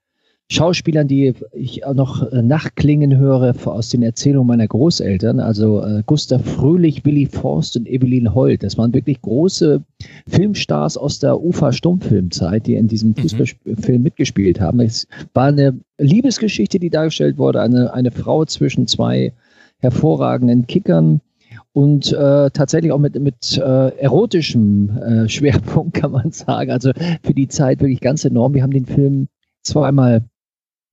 Schauspielern, 0.51 1.07
die 1.07 1.33
ich 1.53 1.85
auch 1.85 1.93
noch 1.93 2.31
äh, 2.31 2.41
nachklingen 2.41 3.17
höre 3.17 3.55
aus 3.65 3.89
den 3.89 4.03
Erzählungen 4.03 4.47
meiner 4.47 4.67
Großeltern, 4.67 5.39
also 5.39 5.81
äh, 5.81 6.03
Gustav 6.05 6.43
Fröhlich, 6.45 7.05
Willy 7.05 7.25
Forst 7.25 7.77
und 7.77 7.87
Evelyn 7.87 8.33
Holt. 8.35 8.61
Das 8.61 8.77
waren 8.77 8.93
wirklich 8.93 9.21
große 9.21 9.81
Filmstars 10.27 10.97
aus 10.97 11.19
der 11.19 11.41
UFA-Stummfilmzeit, 11.41 12.67
die 12.67 12.75
in 12.75 12.87
diesem 12.87 13.09
Mhm. 13.09 13.15
Fußballfilm 13.15 14.03
mitgespielt 14.03 14.59
haben. 14.59 14.79
Es 14.81 15.07
war 15.33 15.45
eine 15.45 15.79
Liebesgeschichte, 15.97 16.79
die 16.79 16.89
dargestellt 16.89 17.37
wurde, 17.37 17.61
eine, 17.61 17.93
eine 17.93 18.11
Frau 18.11 18.45
zwischen 18.45 18.85
zwei 18.85 19.33
hervorragenden 19.79 20.67
Kickern 20.67 21.21
und 21.71 22.11
äh, 22.13 22.51
tatsächlich 22.51 22.91
auch 22.91 22.99
mit, 22.99 23.19
mit 23.19 23.57
äh, 23.57 23.97
erotischem 23.97 24.97
äh, 24.97 25.29
Schwerpunkt, 25.29 25.95
kann 25.95 26.11
man 26.11 26.31
sagen. 26.31 26.69
Also 26.69 26.91
für 27.23 27.33
die 27.33 27.47
Zeit 27.47 27.79
wirklich 27.81 28.01
ganz 28.01 28.25
enorm. 28.25 28.53
Wir 28.53 28.63
haben 28.63 28.71
den 28.71 28.85
Film 28.85 29.27
zweimal 29.63 30.23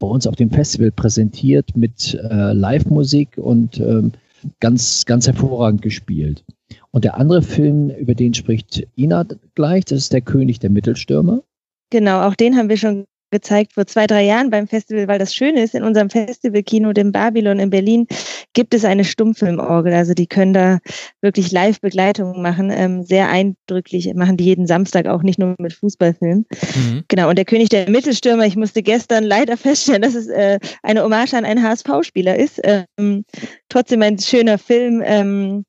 bei 0.01 0.09
uns 0.09 0.26
auf 0.26 0.34
dem 0.34 0.51
Festival 0.51 0.90
präsentiert 0.90 1.76
mit 1.76 2.14
äh, 2.14 2.53
Live-Musik 2.53 3.36
und 3.36 3.78
ähm, 3.78 4.12
ganz, 4.59 5.05
ganz 5.05 5.26
hervorragend 5.26 5.82
gespielt. 5.82 6.44
Und 6.90 7.05
der 7.05 7.16
andere 7.16 7.42
Film, 7.42 7.90
über 7.90 8.14
den 8.14 8.34
spricht 8.34 8.86
Ina 8.96 9.26
gleich, 9.55 9.84
das 9.84 9.98
ist 9.98 10.12
der 10.12 10.22
König 10.22 10.59
der 10.59 10.70
Mittelstürmer. 10.70 11.42
Genau, 11.90 12.22
auch 12.22 12.34
den 12.34 12.57
haben 12.57 12.68
wir 12.68 12.76
schon 12.76 13.05
gezeigt 13.31 13.74
vor 13.74 13.87
zwei, 13.87 14.07
drei 14.07 14.24
Jahren 14.24 14.51
beim 14.51 14.66
Festival, 14.66 15.09
weil 15.09 15.18
das 15.18 15.35
Schöne 15.35 15.62
ist, 15.62 15.74
in 15.74 15.83
unserem 15.83 16.11
Festivalkino, 16.11 16.93
dem 16.93 17.12
Babylon 17.12 17.59
in 17.59 17.70
Berlin, 17.70 18.07
gibt 18.53 18.74
es 18.74 18.85
eine 18.85 19.05
Stummfilmorgel. 19.05 19.93
Also 19.93 20.14
die 20.14 20.26
können 20.26 20.53
da 20.53 20.78
wirklich 21.20 21.53
Live-Begleitungen 21.53 22.43
machen, 22.43 22.70
ähm, 22.70 23.05
sehr 23.05 23.28
eindrücklich, 23.28 24.12
machen 24.14 24.37
die 24.37 24.45
jeden 24.45 24.66
Samstag 24.66 25.07
auch, 25.07 25.22
nicht 25.22 25.39
nur 25.39 25.55
mit 25.59 25.72
Fußballfilmen. 25.72 26.47
Mhm. 26.51 27.05
Genau, 27.09 27.28
und 27.28 27.37
der 27.37 27.45
König 27.45 27.68
der 27.68 27.89
Mittelstürmer, 27.89 28.47
ich 28.47 28.57
musste 28.57 28.83
gestern 28.83 29.24
leider 29.24 29.57
feststellen, 29.57 30.03
dass 30.03 30.14
es 30.14 30.28
äh, 30.28 30.59
eine 30.83 31.03
Hommage 31.03 31.35
an 31.35 31.45
einen 31.45 31.62
HSV-Spieler 31.62 32.37
ist. 32.37 32.61
Ähm, 32.62 33.24
trotzdem 33.68 34.03
ein 34.03 34.18
schöner 34.18 34.59
Film, 34.59 35.03
ähm, 35.05 35.64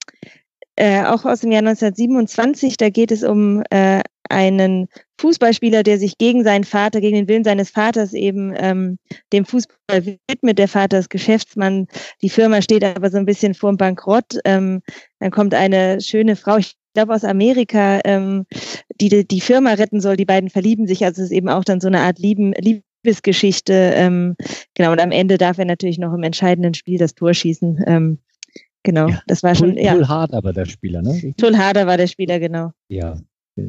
äh, 0.75 1.03
auch 1.03 1.25
aus 1.25 1.41
dem 1.41 1.51
Jahr 1.51 1.59
1927. 1.59 2.77
Da 2.77 2.89
geht 2.89 3.11
es 3.11 3.23
um 3.23 3.61
äh, 3.69 4.01
einen 4.29 4.87
Fußballspieler, 5.19 5.83
der 5.83 5.99
sich 5.99 6.17
gegen 6.17 6.43
seinen 6.43 6.63
Vater, 6.63 7.01
gegen 7.01 7.15
den 7.15 7.27
Willen 7.27 7.43
seines 7.43 7.69
Vaters 7.69 8.13
eben 8.13 8.53
ähm, 8.57 8.97
dem 9.33 9.45
Fußball 9.45 10.17
widmet. 10.27 10.57
Der 10.57 10.67
Vater 10.67 10.99
ist 10.99 11.09
Geschäftsmann, 11.09 11.87
die 12.21 12.29
Firma 12.29 12.61
steht 12.61 12.83
aber 12.83 13.09
so 13.09 13.17
ein 13.17 13.25
bisschen 13.25 13.53
vorm 13.53 13.77
Bankrott. 13.77 14.39
Ähm, 14.45 14.81
dann 15.19 15.31
kommt 15.31 15.53
eine 15.53 16.01
schöne 16.01 16.35
Frau, 16.35 16.57
ich 16.57 16.75
glaube 16.93 17.13
aus 17.13 17.23
Amerika, 17.23 17.99
ähm, 18.03 18.45
die 18.99 19.27
die 19.27 19.41
Firma 19.41 19.73
retten 19.73 20.01
soll. 20.01 20.17
Die 20.17 20.25
beiden 20.25 20.49
verlieben 20.49 20.87
sich, 20.87 21.05
also 21.05 21.21
es 21.21 21.29
ist 21.29 21.35
eben 21.35 21.49
auch 21.49 21.63
dann 21.63 21.81
so 21.81 21.87
eine 21.87 22.01
Art 22.01 22.19
Lieben, 22.19 22.53
Liebesgeschichte. 22.53 23.73
Ähm, 23.73 24.35
genau, 24.75 24.91
und 24.91 24.99
am 24.99 25.11
Ende 25.11 25.37
darf 25.37 25.57
er 25.57 25.65
natürlich 25.65 25.99
noch 25.99 26.13
im 26.13 26.23
entscheidenden 26.23 26.73
Spiel 26.73 26.97
das 26.97 27.15
Tor 27.15 27.33
schießen. 27.33 27.83
Ähm, 27.85 28.19
genau, 28.83 29.07
Ja, 29.07 29.21
das 29.27 29.43
war 29.43 29.55
schon, 29.55 29.75
Tull, 29.75 29.83
ja. 29.83 29.93
Tull 29.93 30.07
Hart 30.07 30.33
aber 30.33 30.53
der 30.53 30.65
Spieler, 30.65 31.01
ne? 31.01 31.33
Tull 31.37 31.57
Harder 31.57 31.87
war 31.87 31.97
der 31.97 32.07
Spieler, 32.07 32.39
genau. 32.39 32.71
Ja. 32.89 33.17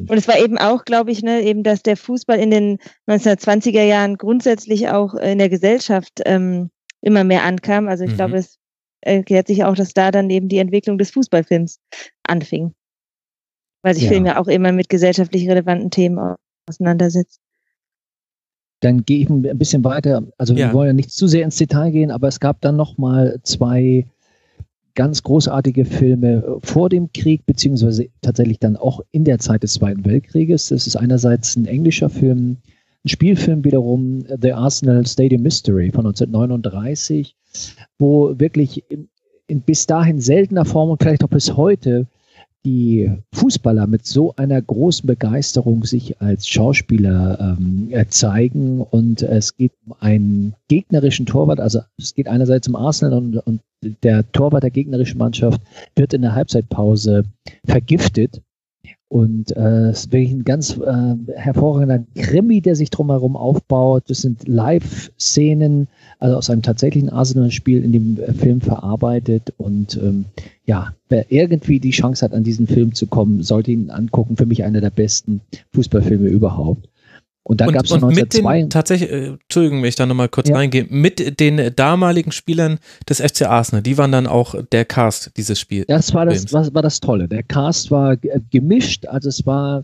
Und 0.01 0.13
es 0.17 0.27
war 0.27 0.37
eben 0.39 0.57
auch, 0.57 0.85
glaube 0.85 1.11
ich, 1.11 1.21
ne, 1.23 1.41
eben, 1.41 1.63
dass 1.63 1.83
der 1.83 1.97
Fußball 1.97 2.39
in 2.39 2.51
den 2.51 2.77
1920er 3.07 3.83
Jahren 3.83 4.17
grundsätzlich 4.17 4.89
auch 4.89 5.13
in 5.15 5.37
der 5.37 5.49
Gesellschaft 5.49 6.21
ähm, 6.25 6.69
immer 7.01 7.23
mehr 7.23 7.43
ankam. 7.43 7.87
Also 7.87 8.03
ich 8.03 8.11
Mhm. 8.11 8.15
glaube, 8.15 8.37
es 8.37 8.57
erklärt 9.01 9.47
sich 9.47 9.63
auch, 9.63 9.75
dass 9.75 9.93
da 9.93 10.11
dann 10.11 10.29
eben 10.29 10.47
die 10.47 10.59
Entwicklung 10.59 10.97
des 10.97 11.11
Fußballfilms 11.11 11.79
anfing. 12.23 12.73
Weil 13.83 13.93
sich 13.95 14.03
Ja. 14.03 14.09
Film 14.11 14.25
ja 14.25 14.39
auch 14.39 14.47
immer 14.47 14.71
mit 14.71 14.87
gesellschaftlich 14.89 15.49
relevanten 15.49 15.89
Themen 15.91 16.17
au- 16.19 16.35
auseinandersetzt. 16.69 17.39
Dann 18.81 19.03
gehe 19.05 19.19
ich 19.19 19.29
ein 19.29 19.41
bisschen 19.57 19.83
weiter. 19.83 20.23
Also 20.37 20.53
Ja. 20.53 20.67
wir 20.67 20.73
wollen 20.73 20.87
ja 20.87 20.93
nicht 20.93 21.11
zu 21.11 21.27
sehr 21.27 21.43
ins 21.45 21.57
Detail 21.57 21.91
gehen, 21.91 22.11
aber 22.11 22.27
es 22.27 22.39
gab 22.39 22.61
dann 22.61 22.75
noch 22.75 22.97
mal 22.97 23.39
zwei 23.43 24.05
ganz 24.95 25.23
großartige 25.23 25.85
Filme 25.85 26.59
vor 26.63 26.89
dem 26.89 27.11
Krieg, 27.13 27.45
beziehungsweise 27.45 28.09
tatsächlich 28.21 28.59
dann 28.59 28.77
auch 28.77 29.01
in 29.11 29.23
der 29.23 29.39
Zeit 29.39 29.63
des 29.63 29.73
Zweiten 29.73 30.05
Weltkrieges. 30.05 30.69
Das 30.69 30.87
ist 30.87 30.95
einerseits 30.95 31.55
ein 31.55 31.65
englischer 31.65 32.09
Film, 32.09 32.57
ein 33.03 33.09
Spielfilm 33.09 33.63
wiederum, 33.63 34.23
The 34.41 34.53
Arsenal 34.53 35.05
Stadium 35.05 35.41
Mystery 35.41 35.91
von 35.91 36.05
1939, 36.05 37.35
wo 37.97 38.39
wirklich 38.39 38.83
in, 38.89 39.09
in 39.47 39.61
bis 39.61 39.85
dahin 39.85 40.19
seltener 40.19 40.65
Form 40.65 40.89
und 40.89 41.01
vielleicht 41.01 41.23
auch 41.23 41.29
bis 41.29 41.57
heute 41.57 42.07
die 42.65 43.11
Fußballer 43.33 43.87
mit 43.87 44.05
so 44.05 44.33
einer 44.35 44.61
großen 44.61 45.05
Begeisterung 45.05 45.83
sich 45.83 46.21
als 46.21 46.47
Schauspieler 46.47 47.57
ähm, 47.59 47.89
äh, 47.91 48.05
zeigen 48.07 48.81
und 48.81 49.21
es 49.21 49.57
geht 49.57 49.73
um 49.85 49.95
einen 49.99 50.55
gegnerischen 50.69 51.25
Torwart, 51.25 51.59
also 51.59 51.81
es 51.97 52.13
geht 52.13 52.27
einerseits 52.27 52.67
um 52.67 52.75
Arsenal 52.75 53.13
und, 53.13 53.37
und 53.37 53.61
der 54.03 54.29
Torwart 54.31 54.63
der 54.63 54.71
gegnerischen 54.71 55.17
Mannschaft 55.17 55.61
wird 55.95 56.13
in 56.13 56.21
der 56.21 56.35
Halbzeitpause 56.35 57.25
vergiftet 57.65 58.41
und 59.13 59.55
äh, 59.55 59.89
es 59.89 60.05
ist 60.05 60.11
wirklich 60.11 60.31
ein 60.31 60.43
ganz 60.43 60.75
äh, 60.75 61.15
hervorragender 61.35 62.03
Krimi, 62.15 62.61
der 62.61 62.75
sich 62.75 62.89
drumherum 62.89 63.37
aufbaut. 63.37 64.05
Das 64.07 64.23
sind 64.23 64.47
Live-Szenen, 64.47 65.87
also 66.17 66.35
aus 66.35 66.49
einem 66.49 66.63
tatsächlichen 66.63 67.11
Arsenal-Spiel 67.11 67.83
in 67.83 67.91
dem 67.91 68.17
äh, 68.19 68.33
Film 68.33 68.59
verarbeitet. 68.59 69.53
Und 69.57 69.97
ähm, 69.97 70.25
ja, 70.65 70.95
wer 71.09 71.31
irgendwie 71.31 71.79
die 71.79 71.91
Chance 71.91 72.25
hat, 72.25 72.33
an 72.33 72.43
diesen 72.43 72.65
Film 72.65 72.95
zu 72.95 73.05
kommen, 73.05 73.43
sollte 73.43 73.71
ihn 73.71 73.91
angucken. 73.91 74.35
Für 74.35 74.47
mich 74.47 74.63
einer 74.63 74.81
der 74.81 74.89
besten 74.89 75.41
Fußballfilme 75.73 76.29
überhaupt. 76.29 76.89
Und 77.45 77.59
dann 77.59 77.73
gab 77.73 77.83
es 77.83 77.91
1902. 77.91 78.67
Tatsächlich, 78.69 79.11
äh, 79.11 79.25
Entschuldigung, 79.41 79.81
wenn 79.81 79.89
ich 79.89 79.95
da 79.95 80.05
nochmal 80.05 80.29
kurz 80.29 80.47
ja. 80.47 80.55
reingehe, 80.55 80.85
mit 80.89 81.41
den 81.41 81.75
damaligen 81.75 82.31
Spielern 82.31 82.79
des 83.09 83.19
FC 83.19 83.43
Arsenal, 83.43 83.83
die 83.83 83.97
waren 83.97 84.13
dann 84.13 84.27
auch 84.27 84.55
der 84.71 84.85
Cast 84.85 85.35
dieses 85.35 85.59
Spiels. 85.59 85.85
Das 85.87 86.13
war 86.13 86.25
das, 86.25 86.53
war, 86.53 86.73
war 86.73 86.81
das 86.81 87.01
Tolle. 87.01 87.27
Der 87.27 87.43
Cast 87.43 87.91
war 87.91 88.15
gemischt, 88.49 89.05
also 89.07 89.27
es 89.27 89.45
war, 89.45 89.83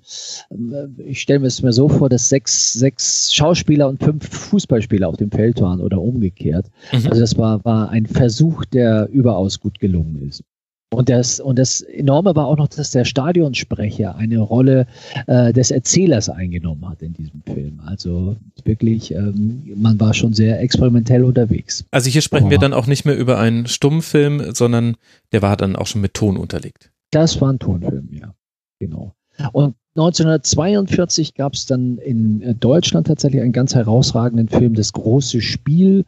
äh, 0.52 0.56
ich 1.04 1.20
stelle 1.22 1.40
mir 1.40 1.48
es 1.48 1.62
mir 1.62 1.74
so 1.74 1.90
vor, 1.90 2.08
dass 2.08 2.30
sechs, 2.30 2.72
sechs 2.74 3.34
Schauspieler 3.34 3.90
und 3.90 4.02
fünf 4.02 4.30
Fußballspieler 4.30 5.10
auf 5.10 5.18
dem 5.18 5.30
Feld 5.30 5.60
waren 5.60 5.82
oder 5.82 6.00
umgekehrt. 6.00 6.68
Mhm. 6.94 7.08
Also 7.10 7.20
das 7.20 7.38
war, 7.38 7.64
war 7.66 7.90
ein 7.90 8.06
Versuch, 8.06 8.64
der 8.66 9.10
überaus 9.12 9.60
gut 9.60 9.80
gelungen 9.80 10.26
ist. 10.28 10.44
Und 10.92 11.08
das, 11.10 11.40
und 11.40 11.60
das 11.60 11.82
Enorme 11.82 12.36
war 12.36 12.48
auch 12.48 12.58
noch, 12.58 12.68
dass 12.68 12.90
der 12.92 13.06
Stadionsprecher 13.06 14.16
eine 14.16 14.40
Rolle 14.40 14.88
äh, 15.28 15.54
des 15.54 15.70
Erzählers 15.70 16.30
eingenommen 16.30 16.90
hat 16.90 17.04
in 17.04 17.14
diesem 17.14 17.44
Film. 17.44 17.80
Also 17.86 18.36
wirklich, 18.64 19.14
ähm, 19.14 19.64
man 19.76 20.00
war 20.00 20.16
schon 20.16 20.34
sehr 20.34 20.60
experimentell 20.60 21.24
unterwegs. 21.24 21.86
Also 21.92 22.10
hier 22.10 22.22
sprechen 22.22 22.48
oh. 22.48 22.50
wir 22.50 22.58
dann 22.58 22.74
auch 22.74 22.88
nicht 22.88 23.06
mehr 23.06 23.16
über 23.16 23.38
einen 23.38 23.68
Stummfilm, 23.68 24.56
sondern 24.56 24.98
der 25.32 25.44
war 25.44 25.58
dann 25.58 25.76
auch 25.76 25.86
schon 25.86 26.02
mit 26.02 26.16
Ton 26.16 26.38
unterlegt. 26.38 26.92
Das 27.12 27.40
war 27.40 27.54
ein 27.54 27.60
Tonfilm, 27.60 28.10
ja. 28.12 28.34
Genau. 28.80 29.14
Und 29.52 29.76
1942 29.96 31.36
gab 31.36 31.54
es 31.54 31.66
dann 31.66 31.98
in 32.00 32.42
äh, 32.42 32.56
Deutschland 32.56 33.08
tatsächlich 33.08 33.42
einen 33.42 33.52
ganz 33.52 33.76
herausragenden 33.76 34.48
Film, 34.48 34.74
Das 34.74 34.94
große 34.94 35.42
Spiel 35.42 36.06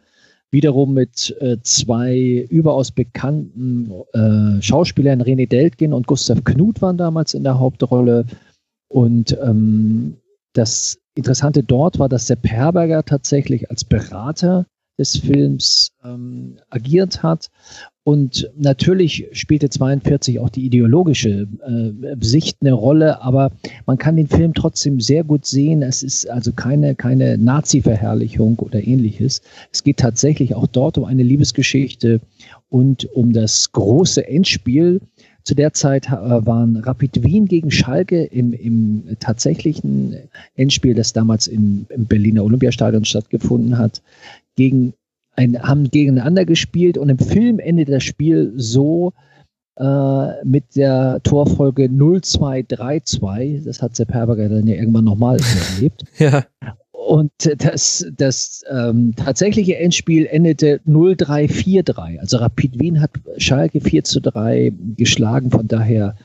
wiederum 0.52 0.94
mit 0.94 1.36
äh, 1.40 1.58
zwei 1.64 2.46
überaus 2.50 2.92
bekannten 2.92 3.92
äh, 4.14 4.62
Schauspielern, 4.62 5.22
René 5.22 5.48
Deltgen 5.48 5.94
und 5.94 6.08
Gustav 6.08 6.44
Knut 6.44 6.82
waren 6.82 6.98
damals 6.98 7.34
in 7.34 7.44
der 7.44 7.58
Hauptrolle. 7.58 8.26
Und 8.90 9.38
ähm, 9.42 10.18
das 10.54 11.00
Interessante 11.16 11.64
dort 11.64 12.00
war, 12.00 12.10
dass 12.10 12.28
der 12.28 12.36
Perberger 12.36 13.04
tatsächlich 13.04 13.70
als 13.70 13.86
Berater 13.86 14.66
des 14.98 15.18
Films 15.18 15.92
ähm, 16.04 16.58
agiert 16.70 17.24
hat. 17.24 17.50
Und 18.04 18.50
natürlich 18.58 19.28
spielte 19.32 19.70
42 19.70 20.40
auch 20.40 20.50
die 20.50 20.66
ideologische 20.66 21.48
äh, 21.62 22.16
Sicht 22.20 22.58
eine 22.62 22.74
Rolle, 22.74 23.22
aber 23.22 23.52
man 23.86 24.00
kann 24.00 24.16
den 24.16 24.28
Film 24.28 24.56
trotzdem 24.56 25.00
sehr 25.00 25.24
gut 25.24 25.46
sehen. 25.46 25.84
Es 25.84 26.02
ist 26.02 26.28
also 26.28 26.52
keine, 26.52 26.96
keine 26.96 27.38
Nazi-Verherrlichung 27.38 28.58
oder 28.58 28.86
ähnliches. 28.86 29.44
Es 29.72 29.84
geht 29.84 29.98
tatsächlich 29.98 30.56
auch 30.56 30.66
dort 30.66 30.98
um 30.98 31.06
eine 31.06 31.22
Liebesgeschichte 31.22 32.22
und 32.70 33.06
um 33.14 33.34
das 33.34 33.72
große 33.72 34.28
Endspiel. 34.28 35.02
Zu 35.44 35.54
der 35.54 35.74
Zeit 35.74 36.08
äh, 36.08 36.12
waren 36.12 36.78
Rapid 36.78 37.24
Wien 37.24 37.46
gegen 37.46 37.70
Schalke 37.70 38.24
im, 38.24 38.54
im 38.54 39.16
tatsächlichen 39.20 40.16
Endspiel, 40.56 40.96
das 40.96 41.14
damals 41.14 41.46
im, 41.46 41.86
im 41.90 42.06
Berliner 42.06 42.44
Olympiastadion 42.44 43.06
stattgefunden 43.06 43.78
hat, 43.78 44.02
gegen 44.56 44.94
ein, 45.42 45.62
haben 45.62 45.90
gegeneinander 45.90 46.46
gespielt 46.46 46.98
und 46.98 47.10
im 47.10 47.20
Film 47.20 47.60
endet 47.60 47.90
das 47.90 48.04
Spiel 48.04 48.54
so 48.56 49.14
äh, 49.78 50.46
mit 50.46 50.76
der 50.76 51.20
Torfolge 51.24 51.90
0232. 51.90 53.64
Das 53.66 53.82
hat 53.82 53.96
Sepp 53.96 54.14
Herberger 54.14 54.50
dann 54.50 54.68
ja 54.68 54.76
irgendwann 54.76 55.06
nochmal 55.06 55.38
erlebt. 55.76 56.04
ja. 56.18 56.44
Und 56.92 57.32
das, 57.58 58.06
das 58.16 58.64
ähm, 58.72 59.14
tatsächliche 59.16 59.76
Endspiel 59.78 60.28
endete 60.28 60.80
0343. 60.86 62.22
Also 62.22 62.38
Rapid 62.38 62.80
Wien 62.80 63.02
hat 63.02 63.12
Schalke 63.38 63.82
4 63.82 64.04
zu 64.04 64.22
3 64.22 64.72
geschlagen. 64.98 65.50
Von 65.50 65.68
daher 65.68 66.16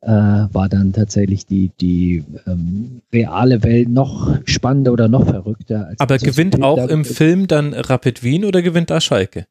äh, 0.00 0.10
war 0.10 0.68
dann 0.68 0.92
tatsächlich 0.92 1.46
die, 1.46 1.70
die 1.80 2.24
ähm, 2.46 3.02
reale 3.12 3.62
Welt 3.62 3.88
noch 3.88 4.38
spannender 4.44 4.92
oder 4.92 5.08
noch 5.08 5.26
verrückter. 5.26 5.92
Aber 5.98 6.18
gewinnt 6.18 6.62
auch 6.62 6.88
im 6.88 7.04
Film 7.04 7.46
dann 7.46 7.74
Rapid 7.74 8.22
Wien 8.22 8.44
oder 8.44 8.62
gewinnt 8.62 8.90
da 8.90 9.00
Schalke? 9.00 9.46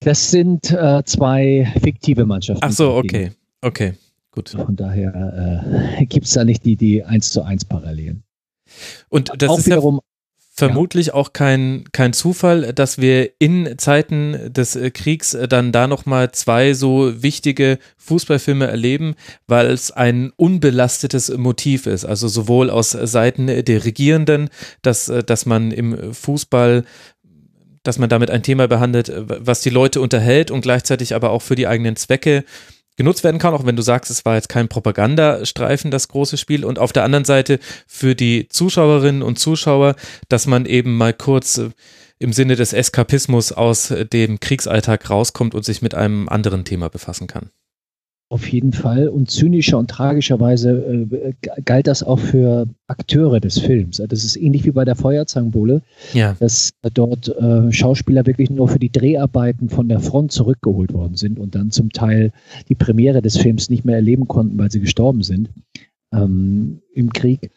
Das 0.00 0.30
sind 0.30 0.70
äh, 0.70 1.02
zwei 1.04 1.72
fiktive 1.82 2.26
Mannschaften. 2.26 2.64
Ach 2.64 2.72
so, 2.72 2.94
okay. 2.94 3.32
Okay, 3.62 3.94
gut. 4.30 4.50
Von 4.50 4.76
daher 4.76 5.96
äh, 5.98 6.04
gibt 6.06 6.26
es 6.26 6.32
da 6.32 6.44
nicht 6.44 6.64
die, 6.64 6.76
die 6.76 7.02
1 7.02 7.32
zu 7.32 7.42
1 7.42 7.64
Parallelen. 7.64 8.22
Und 9.08 9.32
das 9.38 9.48
auch 9.48 9.58
ist 9.58 9.66
wiederum 9.66 10.00
vermutlich 10.56 11.08
ja. 11.08 11.14
auch 11.14 11.32
kein, 11.32 11.84
kein 11.92 12.12
Zufall, 12.12 12.72
dass 12.72 12.98
wir 12.98 13.30
in 13.40 13.76
Zeiten 13.76 14.52
des 14.52 14.76
äh, 14.76 14.90
Kriegs 14.90 15.34
äh, 15.34 15.48
dann 15.48 15.72
da 15.72 15.88
nochmal 15.88 16.30
zwei 16.30 16.74
so 16.74 17.22
wichtige 17.22 17.78
Fußballfilme 17.96 18.66
erleben, 18.66 19.16
weil 19.48 19.66
es 19.66 19.90
ein 19.90 20.32
unbelastetes 20.36 21.36
Motiv 21.36 21.86
ist. 21.86 22.04
Also 22.04 22.28
sowohl 22.28 22.70
aus 22.70 22.92
Seiten 22.92 23.48
der 23.48 23.84
Regierenden, 23.84 24.48
dass, 24.82 25.08
äh, 25.08 25.24
dass 25.24 25.44
man 25.44 25.72
im 25.72 26.14
Fußball 26.14 26.84
dass 27.82 27.98
man 27.98 28.08
damit 28.08 28.30
ein 28.30 28.42
Thema 28.42 28.66
behandelt, 28.66 29.12
was 29.14 29.60
die 29.60 29.68
Leute 29.68 30.00
unterhält 30.00 30.50
und 30.50 30.62
gleichzeitig 30.62 31.14
aber 31.14 31.28
auch 31.28 31.42
für 31.42 31.54
die 31.54 31.66
eigenen 31.66 31.96
Zwecke 31.96 32.44
genutzt 32.96 33.24
werden 33.24 33.38
kann, 33.38 33.54
auch 33.54 33.66
wenn 33.66 33.76
du 33.76 33.82
sagst, 33.82 34.10
es 34.10 34.24
war 34.24 34.34
jetzt 34.36 34.48
kein 34.48 34.68
Propagandastreifen, 34.68 35.90
das 35.90 36.08
große 36.08 36.36
Spiel. 36.36 36.64
Und 36.64 36.78
auf 36.78 36.92
der 36.92 37.04
anderen 37.04 37.24
Seite 37.24 37.58
für 37.86 38.14
die 38.14 38.48
Zuschauerinnen 38.48 39.22
und 39.22 39.38
Zuschauer, 39.38 39.96
dass 40.28 40.46
man 40.46 40.66
eben 40.66 40.96
mal 40.96 41.12
kurz 41.12 41.58
äh, 41.58 41.70
im 42.18 42.32
Sinne 42.32 42.56
des 42.56 42.72
Eskapismus 42.72 43.52
aus 43.52 43.92
dem 44.12 44.40
Kriegsalltag 44.40 45.10
rauskommt 45.10 45.54
und 45.54 45.64
sich 45.64 45.82
mit 45.82 45.94
einem 45.94 46.28
anderen 46.28 46.64
Thema 46.64 46.88
befassen 46.88 47.26
kann. 47.26 47.50
Auf 48.30 48.48
jeden 48.48 48.72
Fall. 48.72 49.08
Und 49.08 49.30
zynischer 49.30 49.78
und 49.78 49.90
tragischerweise 49.90 51.06
äh, 51.12 51.32
galt 51.64 51.86
das 51.86 52.02
auch 52.02 52.18
für 52.18 52.66
Akteure 52.86 53.38
des 53.38 53.58
Films. 53.58 54.02
Das 54.08 54.24
ist 54.24 54.36
ähnlich 54.36 54.64
wie 54.64 54.70
bei 54.70 54.84
der 54.84 54.96
Feuerzangenbowle, 54.96 55.82
ja. 56.14 56.34
dass 56.40 56.72
dort 56.94 57.28
äh, 57.28 57.70
Schauspieler 57.70 58.26
wirklich 58.26 58.50
nur 58.50 58.68
für 58.68 58.78
die 58.78 58.90
Dreharbeiten 58.90 59.68
von 59.68 59.88
der 59.88 60.00
Front 60.00 60.32
zurückgeholt 60.32 60.92
worden 60.94 61.16
sind 61.16 61.38
und 61.38 61.54
dann 61.54 61.70
zum 61.70 61.90
Teil 61.90 62.32
die 62.68 62.74
Premiere 62.74 63.20
des 63.20 63.36
Films 63.36 63.68
nicht 63.68 63.84
mehr 63.84 63.96
erleben 63.96 64.26
konnten, 64.26 64.58
weil 64.58 64.70
sie 64.70 64.80
gestorben 64.80 65.22
sind 65.22 65.50
ähm, 66.12 66.80
im 66.94 67.12
Krieg. 67.12 67.50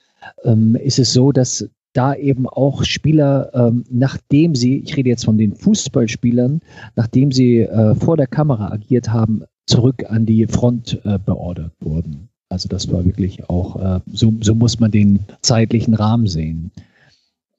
Ähm, 0.44 0.76
ist 0.76 1.00
es 1.00 1.14
so, 1.14 1.32
dass 1.32 1.70
da 1.94 2.14
eben 2.14 2.48
auch 2.48 2.84
Spieler, 2.84 3.52
ähm, 3.54 3.84
nachdem 3.90 4.54
sie, 4.54 4.80
ich 4.80 4.96
rede 4.98 5.10
jetzt 5.10 5.26
von 5.26 5.38
den 5.38 5.56
Fußballspielern, 5.56 6.60
nachdem 6.96 7.32
sie 7.32 7.62
äh, 7.62 7.96
vor 7.96 8.18
der 8.18 8.28
Kamera 8.28 8.72
agiert 8.72 9.10
haben, 9.10 9.44
zurück 9.68 10.06
an 10.10 10.26
die 10.26 10.48
Front 10.48 11.00
äh, 11.06 11.20
beordert 11.24 11.74
wurden. 11.80 12.30
Also 12.50 12.70
das 12.70 12.90
war 12.92 13.06
wirklich 13.06 13.50
auch, 13.50 13.76
äh, 13.82 14.00
so, 14.12 14.34
so 14.42 14.56
muss 14.56 14.80
man 14.80 14.90
den 14.92 15.20
zeitlichen 15.42 15.94
Rahmen 15.94 16.28
sehen. 16.28 16.72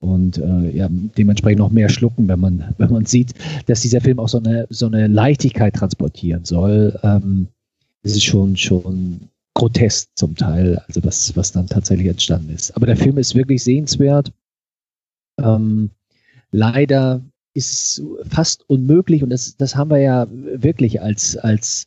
Und 0.01 0.39
äh, 0.39 0.71
ja, 0.71 0.89
dementsprechend 0.91 1.59
noch 1.59 1.71
mehr 1.71 1.89
schlucken, 1.89 2.29
wenn 2.29 2.41
man, 2.41 2.75
wenn 2.79 2.91
man 2.91 3.07
sieht, 3.07 3.35
dass 3.67 3.83
dieser 3.83 4.01
Film 4.01 4.19
auch 4.19 4.29
so 4.29 4.39
eine, 4.39 4.67
so 4.71 4.87
eine 4.87 5.07
Leichtigkeit 5.07 5.75
transportieren 5.75 6.45
soll. 6.45 6.99
Ähm, 7.03 7.49
das 8.03 8.13
ist 8.13 8.25
schon, 8.25 8.57
schon 8.57 9.21
grotesk 9.55 10.09
zum 10.15 10.37
Teil, 10.37 10.81
also 10.87 11.03
was, 11.05 11.37
was 11.37 11.53
dann 11.53 11.67
tatsächlich 11.67 12.07
entstanden 12.07 12.55
ist. 12.55 12.75
Aber 12.77 12.87
der 12.87 12.97
Film 12.97 13.19
ist 13.19 13.35
wirklich 13.35 13.63
sehenswert. 13.63 14.33
Ähm, 15.39 15.91
leider 16.53 17.21
ist 17.55 18.03
fast 18.29 18.69
unmöglich 18.69 19.23
und 19.23 19.31
das, 19.31 19.57
das 19.57 19.75
haben 19.75 19.91
wir 19.91 19.99
ja 19.99 20.27
wirklich 20.31 21.03
als, 21.03 21.37
als 21.37 21.87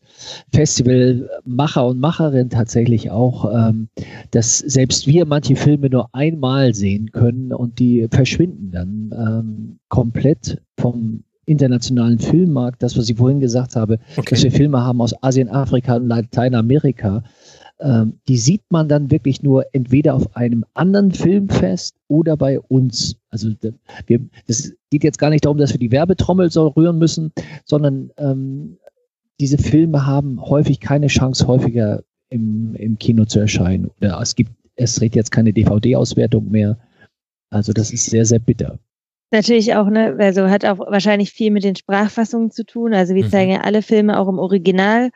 Festivalmacher 0.53 1.85
und 1.87 1.99
Macherin 1.99 2.49
tatsächlich 2.49 3.11
auch, 3.11 3.51
ähm, 3.53 3.87
dass 4.31 4.59
selbst 4.59 5.07
wir 5.07 5.25
manche 5.25 5.55
Filme 5.55 5.89
nur 5.89 6.09
einmal 6.13 6.73
sehen 6.73 7.11
können 7.11 7.53
und 7.53 7.79
die 7.79 8.07
verschwinden 8.11 8.71
dann 8.71 9.13
ähm, 9.15 9.79
komplett 9.89 10.61
vom 10.77 11.23
internationalen 11.45 12.19
Filmmarkt. 12.19 12.81
Das, 12.83 12.97
was 12.97 13.09
ich 13.09 13.17
vorhin 13.17 13.39
gesagt 13.39 13.75
habe, 13.75 13.99
okay. 14.17 14.29
dass 14.31 14.43
wir 14.43 14.51
Filme 14.51 14.81
haben 14.81 15.01
aus 15.01 15.13
Asien, 15.23 15.49
Afrika 15.49 15.95
und 15.95 16.07
Lateinamerika, 16.07 17.23
die 18.27 18.37
sieht 18.37 18.61
man 18.69 18.87
dann 18.87 19.09
wirklich 19.09 19.41
nur 19.41 19.65
entweder 19.73 20.13
auf 20.13 20.35
einem 20.35 20.65
anderen 20.73 21.11
Filmfest 21.11 21.95
oder 22.07 22.37
bei 22.37 22.59
uns. 22.59 23.15
Also 23.29 23.49
wir, 24.05 24.19
das 24.47 24.71
geht 24.91 25.03
jetzt 25.03 25.17
gar 25.17 25.31
nicht 25.31 25.45
darum, 25.45 25.57
dass 25.57 25.73
wir 25.73 25.79
die 25.79 25.91
Werbetrommel 25.91 26.51
so 26.51 26.67
rühren 26.67 26.99
müssen, 26.99 27.31
sondern 27.65 28.11
ähm, 28.17 28.77
diese 29.39 29.57
Filme 29.57 30.05
haben 30.05 30.39
häufig 30.41 30.79
keine 30.79 31.07
Chance, 31.07 31.47
häufiger 31.47 32.03
im, 32.29 32.75
im 32.75 32.99
Kino 32.99 33.25
zu 33.25 33.39
erscheinen. 33.39 33.89
Oder 33.99 34.19
es 34.21 34.35
gibt 34.35 34.51
es 34.75 34.95
dreht 34.95 35.15
jetzt 35.15 35.31
keine 35.31 35.53
DVD-Auswertung 35.53 36.49
mehr. 36.49 36.77
Also 37.49 37.73
das 37.73 37.91
ist 37.91 38.05
sehr, 38.05 38.25
sehr 38.25 38.39
bitter. 38.39 38.79
Natürlich 39.31 39.75
auch, 39.75 39.89
ne, 39.89 40.15
also 40.19 40.49
hat 40.49 40.65
auch 40.65 40.79
wahrscheinlich 40.79 41.31
viel 41.31 41.51
mit 41.51 41.63
den 41.63 41.75
Sprachfassungen 41.75 42.51
zu 42.51 42.65
tun. 42.65 42.93
Also 42.93 43.15
wir 43.15 43.25
mhm. 43.25 43.29
zeigen 43.29 43.51
ja 43.51 43.61
alle 43.61 43.81
Filme 43.81 44.19
auch 44.19 44.27
im 44.27 44.39
Original. 44.39 45.11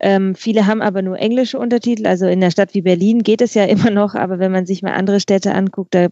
Ähm, 0.00 0.34
viele 0.34 0.66
haben 0.66 0.82
aber 0.82 1.02
nur 1.02 1.18
englische 1.18 1.58
Untertitel. 1.58 2.06
Also 2.06 2.26
in 2.26 2.40
der 2.40 2.50
Stadt 2.50 2.74
wie 2.74 2.82
Berlin 2.82 3.22
geht 3.22 3.42
es 3.42 3.54
ja 3.54 3.64
immer 3.64 3.90
noch, 3.90 4.14
aber 4.14 4.38
wenn 4.38 4.52
man 4.52 4.66
sich 4.66 4.82
mal 4.82 4.92
andere 4.92 5.20
Städte 5.20 5.54
anguckt, 5.54 5.94
da 5.94 6.08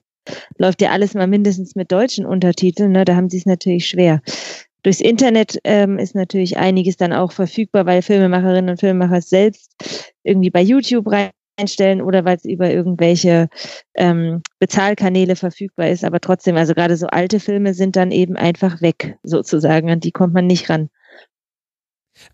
läuft 0.58 0.82
ja 0.82 0.90
alles 0.90 1.14
mal 1.14 1.26
mindestens 1.26 1.74
mit 1.74 1.90
deutschen 1.90 2.26
Untertiteln. 2.26 2.92
Ne? 2.92 3.04
Da 3.04 3.16
haben 3.16 3.30
sie 3.30 3.38
es 3.38 3.46
natürlich 3.46 3.86
schwer. 3.86 4.20
Durchs 4.82 5.00
Internet 5.00 5.58
ähm, 5.64 5.98
ist 5.98 6.14
natürlich 6.14 6.56
einiges 6.56 6.96
dann 6.96 7.12
auch 7.12 7.32
verfügbar, 7.32 7.86
weil 7.86 8.02
Filmemacherinnen 8.02 8.70
und 8.70 8.80
Filmemacher 8.80 9.22
selbst 9.22 9.72
irgendwie 10.22 10.50
bei 10.50 10.62
YouTube 10.62 11.10
rein 11.10 11.30
einstellen 11.58 12.00
oder 12.00 12.24
weil 12.24 12.36
es 12.36 12.44
über 12.44 12.70
irgendwelche 12.70 13.48
ähm, 13.94 14.42
Bezahlkanäle 14.58 15.36
verfügbar 15.36 15.88
ist. 15.88 16.04
Aber 16.04 16.20
trotzdem, 16.20 16.56
also 16.56 16.74
gerade 16.74 16.96
so 16.96 17.06
alte 17.08 17.40
Filme 17.40 17.74
sind 17.74 17.96
dann 17.96 18.12
eben 18.12 18.36
einfach 18.36 18.80
weg, 18.80 19.16
sozusagen. 19.22 19.90
An 19.90 20.00
die 20.00 20.12
kommt 20.12 20.34
man 20.34 20.46
nicht 20.46 20.70
ran. 20.70 20.88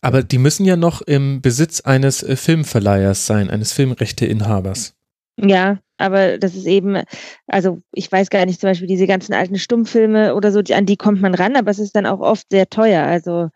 Aber 0.00 0.22
die 0.22 0.38
müssen 0.38 0.64
ja 0.64 0.76
noch 0.76 1.02
im 1.02 1.40
Besitz 1.40 1.80
eines 1.80 2.22
äh, 2.22 2.36
Filmverleihers 2.36 3.26
sein, 3.26 3.50
eines 3.50 3.72
Filmrechteinhabers. 3.72 4.94
Ja, 5.36 5.78
aber 5.96 6.38
das 6.38 6.54
ist 6.54 6.66
eben, 6.66 7.02
also 7.46 7.80
ich 7.92 8.10
weiß 8.10 8.30
gar 8.30 8.46
nicht, 8.46 8.60
zum 8.60 8.70
Beispiel 8.70 8.88
diese 8.88 9.06
ganzen 9.06 9.34
alten 9.34 9.58
Stummfilme 9.58 10.34
oder 10.34 10.52
so, 10.52 10.62
die, 10.62 10.74
an 10.74 10.86
die 10.86 10.96
kommt 10.96 11.20
man 11.20 11.34
ran, 11.34 11.56
aber 11.56 11.70
es 11.70 11.78
ist 11.78 11.94
dann 11.94 12.06
auch 12.06 12.20
oft 12.20 12.46
sehr 12.50 12.68
teuer. 12.68 13.04
Also 13.04 13.48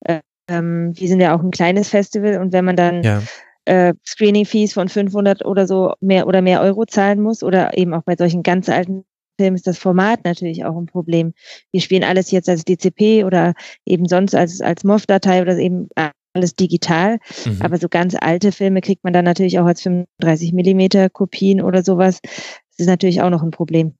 äh, 0.00 0.20
ähm, 0.48 0.92
wir 0.94 1.08
sind 1.08 1.20
ja 1.20 1.34
auch 1.34 1.42
ein 1.42 1.50
kleines 1.50 1.88
Festival 1.88 2.40
und 2.40 2.52
wenn 2.52 2.64
man 2.64 2.76
dann 2.76 3.02
ja. 3.02 3.22
äh, 3.64 3.94
Screening-Fees 4.06 4.72
von 4.72 4.88
500 4.88 5.44
oder 5.44 5.66
so 5.66 5.94
mehr 6.00 6.26
oder 6.26 6.42
mehr 6.42 6.60
Euro 6.60 6.84
zahlen 6.84 7.20
muss 7.20 7.42
oder 7.42 7.76
eben 7.76 7.94
auch 7.94 8.02
bei 8.02 8.16
solchen 8.16 8.42
ganz 8.42 8.68
alten 8.68 9.04
Filmen 9.40 9.56
ist 9.56 9.66
das 9.66 9.78
Format 9.78 10.24
natürlich 10.24 10.66
auch 10.66 10.76
ein 10.76 10.84
Problem. 10.84 11.32
Wir 11.72 11.80
spielen 11.80 12.04
alles 12.04 12.30
jetzt 12.30 12.48
als 12.48 12.64
DCP 12.64 13.24
oder 13.24 13.54
eben 13.86 14.06
sonst 14.06 14.34
als, 14.34 14.60
als 14.60 14.84
MOV-Datei 14.84 15.40
oder 15.40 15.56
eben 15.56 15.88
alles 16.34 16.54
digital. 16.56 17.18
Mhm. 17.46 17.62
Aber 17.62 17.78
so 17.78 17.88
ganz 17.88 18.14
alte 18.20 18.52
Filme 18.52 18.82
kriegt 18.82 19.02
man 19.02 19.14
dann 19.14 19.24
natürlich 19.24 19.58
auch 19.58 19.64
als 19.64 19.80
35 19.80 20.52
Millimeter 20.52 21.08
Kopien 21.08 21.62
oder 21.62 21.82
sowas. 21.82 22.20
Das 22.22 22.78
ist 22.80 22.86
natürlich 22.86 23.22
auch 23.22 23.30
noch 23.30 23.42
ein 23.42 23.50
Problem. 23.50 23.94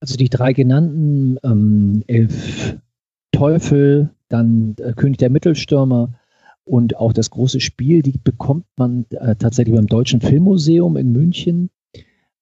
Also 0.00 0.16
die 0.16 0.28
drei 0.28 0.52
genannten 0.52 1.38
ähm, 1.44 2.02
Elf 2.08 2.76
Teufel, 3.30 4.10
dann 4.28 4.74
äh, 4.80 4.94
König 4.94 5.18
der 5.18 5.30
Mittelstürmer 5.30 6.12
und 6.64 6.96
auch 6.96 7.12
das 7.12 7.30
große 7.30 7.60
Spiel, 7.60 8.02
die 8.02 8.18
bekommt 8.18 8.66
man 8.76 9.06
äh, 9.10 9.36
tatsächlich 9.36 9.76
beim 9.76 9.86
Deutschen 9.86 10.20
Filmmuseum 10.20 10.96
in 10.96 11.12
München. 11.12 11.70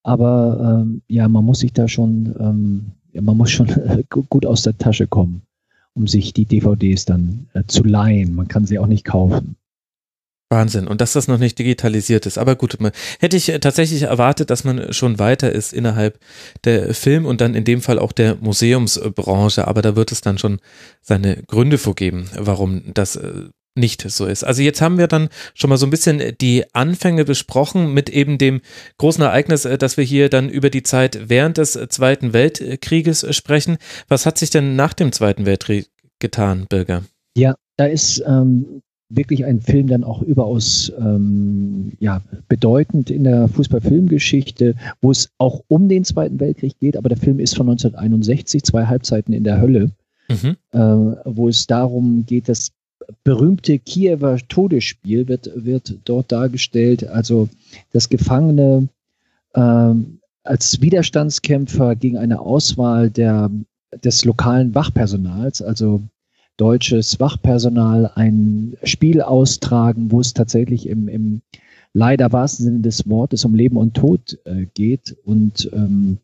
Aber 0.09 0.83
ähm, 0.83 1.03
ja, 1.09 1.29
man 1.29 1.45
muss 1.45 1.61
sich 1.61 1.73
da 1.73 1.87
schon, 1.87 2.35
ähm, 2.41 2.87
ja, 3.13 3.21
man 3.21 3.37
muss 3.37 3.51
schon 3.51 3.69
gut 4.09 4.47
aus 4.47 4.63
der 4.63 4.77
Tasche 4.77 5.07
kommen 5.07 5.43
um 5.99 6.07
sich 6.07 6.33
die 6.33 6.45
DVDs 6.45 7.05
dann 7.05 7.49
äh, 7.55 7.65
zu 7.67 7.83
leihen. 7.83 8.35
Man 8.35 8.49
kann 8.49 8.65
sie 8.65 8.79
auch 8.79 8.87
nicht 8.87 9.05
kaufen. 9.05 9.57
Wahnsinn. 10.51 10.87
Und 10.87 11.03
dass 11.03 11.13
das 11.13 11.29
noch 11.29 11.39
nicht 11.39 11.59
digitalisiert 11.59 12.25
ist. 12.25 12.39
Aber 12.39 12.57
gut, 12.57 12.79
hätte 13.19 13.37
ich 13.37 13.51
äh, 13.51 13.59
tatsächlich 13.59 14.03
erwartet, 14.03 14.49
dass 14.49 14.65
man 14.65 14.93
schon 14.93 15.19
weiter 15.19 15.53
ist 15.53 15.75
innerhalb 15.75 16.19
der 16.65 16.95
Film- 16.95 17.27
und 17.27 17.41
dann 17.41 17.55
in 17.55 17.65
dem 17.65 17.83
Fall 17.83 17.99
auch 17.99 18.13
der 18.13 18.37
Museumsbranche. 18.37 19.67
Aber 19.67 19.83
da 19.83 19.97
wird 19.97 20.13
es 20.13 20.21
dann 20.23 20.39
schon 20.39 20.61
seine 21.03 21.43
Gründe 21.49 21.77
vorgeben, 21.77 22.31
warum 22.39 22.95
das 22.95 23.17
äh, 23.17 23.51
nicht 23.79 24.03
so 24.11 24.27
ist. 24.27 24.45
Also 24.45 24.63
jetzt 24.63 24.81
haben 24.81 24.99
wir 24.99 25.07
dann 25.07 25.29
schon 25.55 25.71
mal 25.71 25.77
so 25.77 25.87
ein 25.87 25.91
bisschen 25.91 26.21
die 26.41 26.65
Anfänge 26.75 27.25
besprochen 27.25 27.95
mit 27.95 28.11
eben 28.11 28.39
dem 28.39 28.61
großen 28.99 29.23
Ereignis, 29.23 29.65
äh, 29.65 29.79
dass 29.79 29.97
wir 29.97 30.05
hier 30.05 30.29
dann 30.29 30.49
über 30.49 30.71
die 30.71 30.83
Zeit 30.83 31.29
während 31.29 31.59
des 31.59 31.73
Zweiten 31.89 32.33
Weltkrieges 32.33 33.27
sprechen. 33.35 33.79
Was 34.09 34.27
hat 34.27 34.39
sich 34.39 34.51
denn 34.51 34.77
nach 34.77 34.93
dem 34.93 35.13
Zweiten 35.13 35.47
Weltkrieg 35.47 35.87
getan, 36.19 36.67
Birger? 36.69 37.05
Ja, 37.37 37.55
da 37.77 37.87
ist 37.87 38.23
ähm, 38.27 38.83
wirklich 39.09 39.45
ein 39.45 39.61
Film 39.61 39.87
dann 39.87 40.05
auch 40.05 40.23
überaus 40.23 40.93
ähm, 40.99 41.93
ja, 41.99 42.21
bedeutend 42.49 43.11
in 43.11 43.25
der 43.25 43.49
Fußballfilmgeschichte, 43.49 44.75
wo 45.01 45.11
es 45.11 45.31
auch 45.39 45.63
um 45.69 45.89
den 45.89 46.05
Zweiten 46.05 46.41
Weltkrieg 46.41 46.79
geht, 46.79 46.97
aber 46.97 47.09
der 47.09 47.19
Film 47.19 47.39
ist 47.39 47.57
von 47.57 47.69
1961, 47.69 48.63
zwei 48.65 48.87
Halbzeiten 48.87 49.33
in 49.33 49.45
der 49.45 49.61
Hölle. 49.61 49.91
Mhm. 50.31 50.57
Äh, 50.73 50.79
wo 51.25 51.49
es 51.49 51.67
darum 51.67 52.27
geht, 52.27 52.51
dass 52.51 52.71
berühmte 53.25 53.79
Kiewer 53.79 54.39
Todesspiel 54.49 55.29
wird, 55.29 55.51
wird 55.55 55.95
dort 56.05 56.31
dargestellt. 56.33 57.07
Also 57.07 57.49
das 57.93 58.09
Gefangene 58.09 58.89
ähm, 59.55 60.21
als 60.45 60.81
Widerstandskämpfer 60.81 61.97
gegen 61.97 62.17
eine 62.17 62.41
Auswahl 62.41 63.11
der, 63.11 63.51
des 64.05 64.25
lokalen 64.25 64.75
Wachpersonals, 64.75 65.63
also 65.63 66.03
deutsches 66.57 67.21
Wachpersonal, 67.21 68.11
ein 68.15 68.77
Spiel 68.83 69.23
austragen, 69.23 70.11
wo 70.11 70.21
es 70.21 70.35
tatsächlich 70.35 70.89
im, 70.89 71.09
im 71.09 71.43
leider 71.95 72.33
wahrsten 72.33 72.65
Sinne 72.65 72.81
des 72.81 73.09
Wortes 73.09 73.45
um 73.45 73.55
Leben 73.55 73.77
und 73.77 73.95
Tod 73.95 74.39
äh, 74.45 74.67
geht 74.75 75.17
und 75.25 75.71
ähm, 75.73 76.19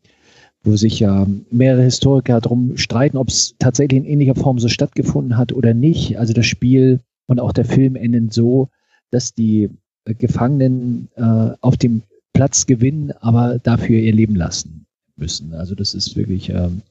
wo 0.65 0.75
sich 0.75 0.99
ja 0.99 1.27
mehrere 1.51 1.83
Historiker 1.83 2.41
darum 2.41 2.75
streiten, 2.77 3.17
ob 3.17 3.29
es 3.29 3.55
tatsächlich 3.59 3.99
in 3.99 4.05
ähnlicher 4.05 4.35
Form 4.35 4.59
so 4.59 4.67
stattgefunden 4.67 5.37
hat 5.37 5.53
oder 5.53 5.73
nicht. 5.73 6.17
Also 6.17 6.33
das 6.33 6.45
Spiel 6.45 6.99
und 7.27 7.39
auch 7.39 7.53
der 7.53 7.65
Film 7.65 7.95
enden 7.95 8.31
so, 8.31 8.69
dass 9.11 9.33
die 9.33 9.69
äh, 10.05 10.13
Gefangenen 10.15 11.09
äh, 11.15 11.51
auf 11.61 11.77
dem 11.77 12.01
Platz 12.33 12.65
gewinnen, 12.65 13.13
aber 13.21 13.59
dafür 13.59 13.99
ihr 13.99 14.13
Leben 14.13 14.35
lassen 14.35 14.85
müssen. 15.15 15.53
Also 15.53 15.75
das 15.75 15.93
ist 15.93 16.17
wirklich. 16.17 16.49
Ähm, 16.49 16.81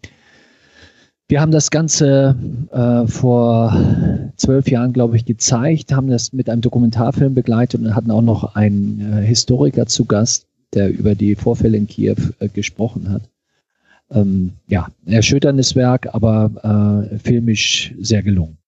wir 1.28 1.40
haben 1.40 1.52
das 1.52 1.70
Ganze 1.70 2.36
äh, 2.70 3.06
vor 3.06 3.76
zwölf 4.36 4.68
Jahren, 4.68 4.92
glaube 4.92 5.16
ich, 5.16 5.24
gezeigt, 5.24 5.92
haben 5.92 6.08
das 6.08 6.32
mit 6.32 6.50
einem 6.50 6.60
Dokumentarfilm 6.60 7.34
begleitet 7.34 7.80
und 7.80 7.94
hatten 7.94 8.10
auch 8.10 8.22
noch 8.22 8.54
einen 8.54 9.00
äh, 9.00 9.22
Historiker 9.22 9.86
zu 9.86 10.04
Gast, 10.04 10.46
der 10.74 10.90
über 10.90 11.14
die 11.14 11.34
Vorfälle 11.34 11.78
in 11.78 11.86
Kiew 11.86 12.16
äh, 12.40 12.48
gesprochen 12.48 13.10
hat 13.10 13.22
ähm, 14.10 14.52
ja, 14.66 14.88
erschütterndes 15.06 15.74
Werk, 15.76 16.08
aber 16.14 17.08
äh, 17.12 17.18
filmisch 17.18 17.94
sehr 18.00 18.22
gelungen. 18.22 18.58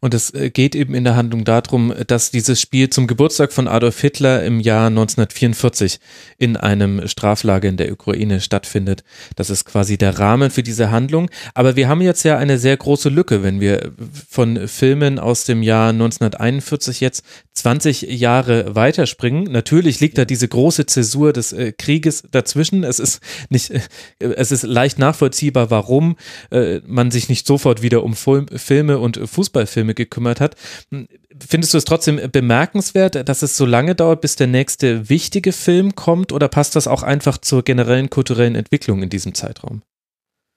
Und 0.00 0.14
es 0.14 0.32
äh, 0.34 0.50
geht 0.50 0.74
eben 0.74 0.94
in 0.94 1.04
der 1.04 1.16
Handlung 1.16 1.44
darum, 1.44 1.94
dass 2.06 2.30
dieses 2.30 2.60
Spiel 2.60 2.90
zum 2.90 3.06
Geburtstag 3.06 3.52
von 3.52 3.68
Adolf 3.68 4.00
Hitler 4.00 4.44
im 4.44 4.60
Jahr 4.60 4.88
1944 4.88 5.98
in 6.38 6.56
einem 6.56 7.06
Straflager 7.08 7.68
in 7.68 7.76
der 7.76 7.92
Ukraine 7.92 8.40
stattfindet. 8.40 9.04
Das 9.36 9.50
ist 9.50 9.64
quasi 9.64 9.98
der 9.98 10.18
Rahmen 10.18 10.50
für 10.50 10.62
diese 10.62 10.90
Handlung. 10.90 11.30
Aber 11.54 11.76
wir 11.76 11.88
haben 11.88 12.00
jetzt 12.00 12.24
ja 12.24 12.36
eine 12.36 12.58
sehr 12.58 12.76
große 12.76 13.08
Lücke, 13.08 13.42
wenn 13.42 13.60
wir 13.60 13.92
von 14.28 14.68
Filmen 14.68 15.18
aus 15.18 15.44
dem 15.44 15.62
Jahr 15.62 15.90
1941 15.90 17.00
jetzt 17.00 17.24
20 17.54 18.02
Jahre 18.02 18.74
weiterspringen. 18.74 19.44
Natürlich 19.44 20.00
liegt 20.00 20.18
da 20.18 20.24
diese 20.24 20.48
große 20.48 20.86
Zäsur 20.86 21.32
des 21.32 21.52
äh, 21.52 21.72
Krieges 21.72 22.22
dazwischen. 22.30 22.84
Es 22.84 22.98
ist 22.98 23.20
nicht, 23.48 23.70
äh, 23.70 23.80
es 24.18 24.52
ist 24.52 24.62
leicht 24.62 24.98
nachvollziehbar, 24.98 25.70
warum 25.70 26.16
man 26.86 27.10
sich 27.10 27.28
nicht 27.28 27.46
sofort 27.46 27.82
wieder 27.82 28.02
um 28.02 28.14
Filme 28.14 28.98
und 28.98 29.20
Fußballfilme 29.66 29.94
gekümmert 29.94 30.40
hat. 30.40 30.56
Findest 31.38 31.74
du 31.74 31.78
es 31.78 31.84
trotzdem 31.84 32.20
bemerkenswert, 32.32 33.28
dass 33.28 33.42
es 33.42 33.56
so 33.56 33.66
lange 33.66 33.94
dauert, 33.94 34.20
bis 34.20 34.36
der 34.36 34.46
nächste 34.46 35.08
wichtige 35.08 35.52
Film 35.52 35.94
kommt 35.94 36.32
oder 36.32 36.48
passt 36.48 36.76
das 36.76 36.88
auch 36.88 37.02
einfach 37.02 37.38
zur 37.38 37.62
generellen 37.62 38.08
kulturellen 38.08 38.54
Entwicklung 38.54 39.02
in 39.02 39.10
diesem 39.10 39.34
Zeitraum? 39.34 39.82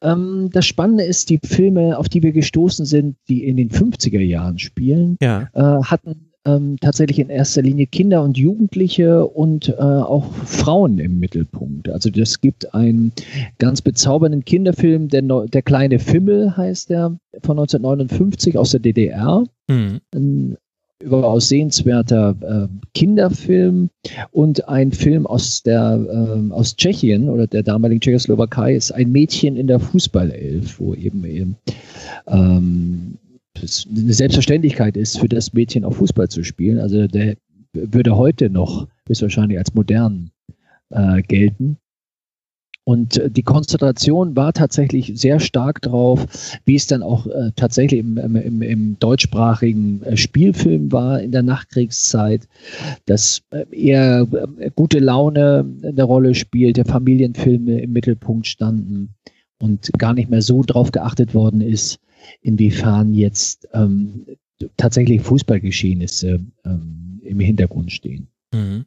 Ähm, 0.02 0.50
das 0.54 0.66
Spannende 0.66 1.04
ist, 1.04 1.30
die 1.30 1.40
Filme, 1.44 1.98
auf 1.98 2.08
die 2.08 2.24
wir 2.24 2.32
gestoßen 2.32 2.86
sind, 2.86 3.18
die 3.28 3.44
in 3.44 3.58
den 3.58 3.70
50er 3.70 4.22
Jahren 4.22 4.58
spielen, 4.58 5.18
ja. 5.22 5.50
äh, 5.54 5.84
hatten 5.84 6.29
ähm, 6.56 6.78
tatsächlich 6.80 7.20
in 7.20 7.30
erster 7.30 7.62
Linie 7.62 7.88
Kinder 7.88 8.24
und 8.24 8.38
Jugendliche 8.38 9.26
und 9.26 9.70
äh, 9.70 9.74
auch 9.82 10.32
Frauen 10.34 11.00
im 11.00 11.20
Mittelpunkt. 11.20 11.90
Also 11.90 12.10
das 12.10 12.42
gibt 12.42 12.74
einen 12.74 13.12
ganz 13.58 13.82
bezaubernden 13.82 14.46
Kinderfilm, 14.46 15.10
der, 15.10 15.22
der 15.22 15.62
kleine 15.62 16.00
Fimmel 16.00 16.56
heißt 16.56 16.90
der, 16.90 17.18
von 17.42 17.60
1959 17.60 18.58
aus 18.58 18.72
der 18.72 18.80
DDR. 18.80 19.44
Mhm. 19.68 20.00
Ein 20.14 20.58
überaus 21.02 21.48
sehenswerter 21.48 22.36
äh, 22.42 22.68
Kinderfilm 22.94 23.90
und 24.32 24.68
ein 24.68 24.92
Film 24.92 25.26
aus 25.26 25.64
der 25.64 25.98
äh, 25.98 26.52
aus 26.52 26.76
Tschechien 26.76 27.30
oder 27.30 27.48
der 27.48 27.64
damaligen 27.64 28.02
Tschechoslowakei 28.02 28.76
ist 28.76 28.92
ein 28.92 29.12
Mädchen 29.12 29.56
in 29.56 29.68
der 29.68 29.80
Fußballelf, 29.80 30.80
wo 30.80 30.94
eben, 30.94 31.24
eben 31.24 31.56
ähm, 32.28 33.18
es 33.28 33.29
eine 33.62 34.14
Selbstverständlichkeit 34.14 34.98
ist, 34.98 35.20
für 35.20 35.30
das 35.30 35.54
Mädchen 35.54 35.86
auch 35.86 35.94
Fußball 35.94 36.30
zu 36.30 36.44
spielen. 36.44 36.80
Also 36.80 37.08
der 37.08 37.36
würde 37.74 38.16
heute 38.16 38.50
noch 38.50 38.88
höchstwahrscheinlich 39.08 39.58
als 39.58 39.74
modern 39.74 40.32
äh, 40.90 41.22
gelten. 41.22 41.78
Und 42.90 43.18
äh, 43.18 43.30
die 43.30 43.44
Konzentration 43.44 44.36
war 44.36 44.52
tatsächlich 44.52 45.12
sehr 45.14 45.40
stark 45.40 45.82
drauf, 45.84 46.26
wie 46.66 46.76
es 46.76 46.88
dann 46.88 47.04
auch 47.04 47.28
äh, 47.28 47.52
tatsächlich 47.56 48.00
im, 48.00 48.18
im, 48.18 48.64
im 48.64 48.98
deutschsprachigen 49.00 50.02
äh, 50.02 50.18
Spielfilm 50.18 50.92
war 50.92 51.22
in 51.22 51.32
der 51.32 51.44
Nachkriegszeit, 51.44 52.48
dass 53.06 53.44
äh, 53.52 53.66
eher 53.72 54.26
gute 54.76 54.98
Laune 54.98 55.66
eine 55.84 56.04
Rolle 56.04 56.34
spielte, 56.34 56.84
Familienfilme 56.84 57.80
im 57.80 57.92
Mittelpunkt 57.92 58.48
standen 58.48 59.10
und 59.62 59.92
gar 60.00 60.16
nicht 60.16 60.32
mehr 60.32 60.42
so 60.42 60.64
drauf 60.64 60.92
geachtet 60.92 61.36
worden 61.36 61.62
ist, 61.62 62.00
inwiefern 62.42 63.14
jetzt 63.14 63.68
ähm, 63.74 64.26
tatsächlich 64.78 65.22
Fußballgeschehnisse 65.22 66.40
ähm, 66.66 67.22
im 67.24 67.40
Hintergrund 67.40 67.92
stehen. 67.92 68.28
Mhm. 68.54 68.86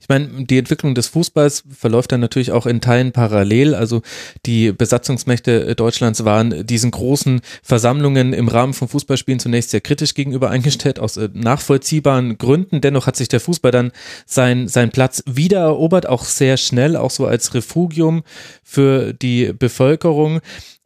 Ich 0.00 0.08
meine, 0.08 0.44
die 0.46 0.58
Entwicklung 0.58 0.96
des 0.96 1.06
Fußballs 1.06 1.64
verläuft 1.70 2.10
dann 2.10 2.20
natürlich 2.20 2.50
auch 2.50 2.66
in 2.66 2.80
Teilen 2.80 3.12
parallel. 3.12 3.74
Also 3.74 4.02
die 4.44 4.72
Besatzungsmächte 4.72 5.76
Deutschlands 5.76 6.24
waren 6.24 6.66
diesen 6.66 6.90
großen 6.90 7.40
Versammlungen 7.62 8.32
im 8.32 8.48
Rahmen 8.48 8.74
von 8.74 8.88
Fußballspielen 8.88 9.38
zunächst 9.38 9.70
sehr 9.70 9.80
kritisch 9.80 10.14
gegenüber 10.14 10.50
eingestellt, 10.50 10.98
aus 10.98 11.16
äh, 11.16 11.28
nachvollziehbaren 11.32 12.36
Gründen. 12.36 12.80
Dennoch 12.80 13.06
hat 13.06 13.16
sich 13.16 13.28
der 13.28 13.40
Fußball 13.40 13.70
dann 13.70 13.92
sein, 14.26 14.66
seinen 14.66 14.90
Platz 14.90 15.22
wiedererobert, 15.26 16.06
auch 16.08 16.24
sehr 16.24 16.56
schnell, 16.56 16.96
auch 16.96 17.10
so 17.10 17.26
als 17.26 17.54
Refugium 17.54 18.24
für 18.64 19.12
die 19.12 19.52
Bevölkerung 19.52 20.40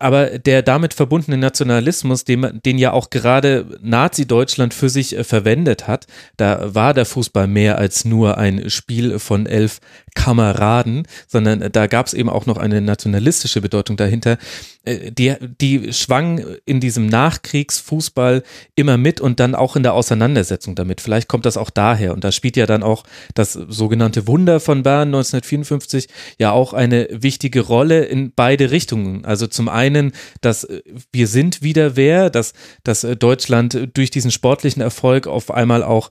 aber 0.05 0.38
der 0.38 0.61
damit 0.61 0.92
verbundene 0.92 1.38
Nationalismus, 1.38 2.24
den, 2.24 2.61
den 2.62 2.76
ja 2.76 2.92
auch 2.92 3.09
gerade 3.09 3.78
Nazi-Deutschland 3.80 4.74
für 4.74 4.90
sich 4.90 5.16
äh, 5.16 5.24
verwendet 5.24 5.88
hat, 5.88 6.07
da 6.36 6.74
war 6.74 6.92
der 6.92 7.07
Fußball 7.07 7.46
mehr 7.46 7.78
als 7.78 8.05
nur 8.05 8.36
ein 8.36 8.68
Spiel 8.68 9.18
von 9.18 9.46
elf 9.46 9.80
Kameraden, 10.15 11.07
sondern 11.27 11.71
da 11.73 11.87
gab 11.87 12.07
es 12.07 12.15
eben 12.15 12.29
auch 12.29 12.47
noch 12.47 12.57
eine 12.57 12.81
nationalistische 12.81 13.61
Bedeutung 13.61 13.97
dahinter. 13.97 14.39
Äh, 14.85 15.12
die, 15.12 15.35
die 15.61 15.93
schwang 15.93 16.45
in 16.65 16.81
diesem 16.81 17.07
Nachkriegsfußball 17.07 18.43
immer 18.75 18.97
mit 18.97 19.21
und 19.21 19.41
dann 19.41 19.55
auch 19.55 19.77
in 19.77 19.83
der 19.83 19.95
Auseinandersetzung 19.95 20.75
damit. 20.75 21.01
Vielleicht 21.01 21.29
kommt 21.29 21.47
das 21.47 21.57
auch 21.57 21.71
daher. 21.71 22.15
Und 22.15 22.25
da 22.25 22.33
spielt 22.33 22.57
ja 22.57 22.67
dann 22.67 22.83
auch 22.83 23.05
das 23.35 23.53
sogenannte 23.53 24.27
Wunder 24.27 24.61
von 24.61 24.83
Bern 24.83 25.09
1954 25.09 26.09
ja 26.39 26.53
auch 26.53 26.73
eine 26.73 27.09
wichtige 27.11 27.61
Rolle 27.61 28.05
in 28.05 28.33
beide 28.35 28.71
Richtungen. 28.71 29.25
Also 29.25 29.47
zum 29.47 29.69
einen, 29.69 30.12
dass 30.41 30.67
wir 31.12 31.27
sind 31.27 31.62
wieder 31.62 31.97
wer, 31.97 32.31
dass, 32.31 32.53
dass 32.85 33.07
Deutschland 33.19 33.89
durch 33.95 34.11
diesen 34.11 34.31
sportlichen 34.31 34.83
Erfolg 34.83 35.27
auf 35.27 35.51
einmal 35.51 35.83
auch 35.83 36.11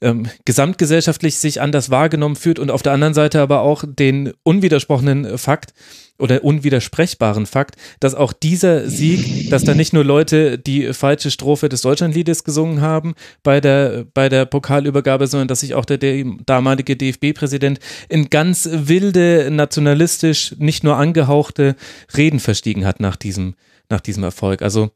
ähm, 0.00 0.28
gesamtgesellschaftlich 0.44 1.36
sich 1.36 1.60
anders 1.60 1.90
wahrgenommen 1.90 2.36
fühlt 2.36 2.58
und 2.58 2.70
auf 2.70 2.82
der 2.82 2.92
anderen 2.92 3.14
Seite 3.14 3.40
aber 3.40 3.60
auch 3.60 3.84
den 3.86 4.32
unwidersprochenen 4.42 5.38
Fakt 5.38 5.72
oder 6.18 6.44
unwidersprechbaren 6.44 7.46
Fakt, 7.46 7.76
dass 8.00 8.14
auch 8.14 8.32
dieser 8.32 8.88
Sieg, 8.88 9.50
dass 9.50 9.64
da 9.64 9.74
nicht 9.74 9.92
nur 9.92 10.04
Leute 10.04 10.58
die 10.58 10.92
falsche 10.92 11.30
Strophe 11.30 11.68
des 11.68 11.82
Deutschlandliedes 11.82 12.44
gesungen 12.44 12.80
haben 12.80 13.14
bei 13.42 13.60
der, 13.60 14.06
bei 14.14 14.28
der 14.28 14.46
Pokalübergabe, 14.46 15.26
sondern 15.26 15.48
dass 15.48 15.60
sich 15.60 15.74
auch 15.74 15.84
der, 15.84 15.98
der 15.98 16.24
damalige 16.46 16.96
DFB-Präsident 16.96 17.80
in 18.08 18.30
ganz 18.30 18.68
wilde, 18.70 19.50
nationalistisch, 19.50 20.54
nicht 20.58 20.84
nur 20.84 20.96
angehauchte 20.96 21.76
Reden 22.16 22.40
verstiegen 22.40 22.86
hat 22.86 23.00
nach 23.00 23.16
diesem, 23.16 23.54
nach 23.90 24.00
diesem 24.00 24.24
Erfolg. 24.24 24.62
Also 24.62 24.90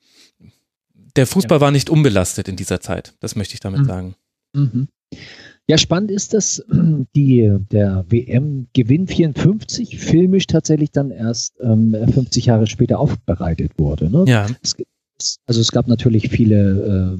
der 1.16 1.26
Fußball 1.26 1.59
ja. 1.59 1.61
war 1.61 1.70
nicht 1.70 1.90
unbelastet 1.90 2.48
in 2.48 2.57
dieser 2.57 2.80
Zeit. 2.80 3.14
Das 3.20 3.36
möchte 3.36 3.55
ich 3.55 3.61
damit 3.61 3.80
mhm. 3.80 3.86
sagen. 3.86 4.14
Mhm. 4.55 4.88
Ja, 5.68 5.78
spannend 5.78 6.11
ist, 6.11 6.34
dass 6.34 6.64
die, 7.16 7.57
der 7.70 8.05
WM-Gewinn 8.09 9.07
54 9.07 9.98
filmisch 9.98 10.46
tatsächlich 10.46 10.90
dann 10.90 11.11
erst 11.11 11.55
ähm, 11.61 11.94
50 11.94 12.46
Jahre 12.46 12.66
später 12.66 12.98
aufbereitet 12.98 13.72
wurde. 13.78 14.11
Ne? 14.11 14.24
Ja. 14.26 14.46
Es, 14.62 14.76
also 15.46 15.61
es 15.61 15.70
gab 15.70 15.86
natürlich 15.86 16.28
viele 16.30 17.18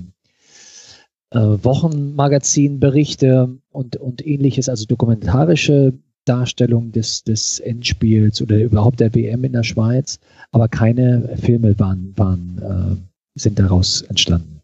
äh, 1.33 1.39
äh, 1.39 1.65
Wochenmagazinberichte 1.65 3.57
und, 3.71 3.97
und 3.97 4.27
ähnliches, 4.27 4.69
also 4.69 4.87
dokumentarische 4.87 5.93
Darstellung 6.25 6.93
des, 6.93 7.25
des 7.25 7.61
Endspiels 7.61 8.43
oder 8.43 8.61
überhaupt 8.63 9.01
der 9.01 9.15
WM 9.15 9.45
in 9.45 9.53
der 9.53 9.63
Schweiz, 9.63 10.19
aber 10.53 10.69
keine 10.69 11.37
Filme 11.41 11.79
waren, 11.79 12.13
waren 12.17 12.59
äh, 12.59 13.39
sind 13.39 13.59
daraus 13.59 14.03
entstanden. 14.03 14.60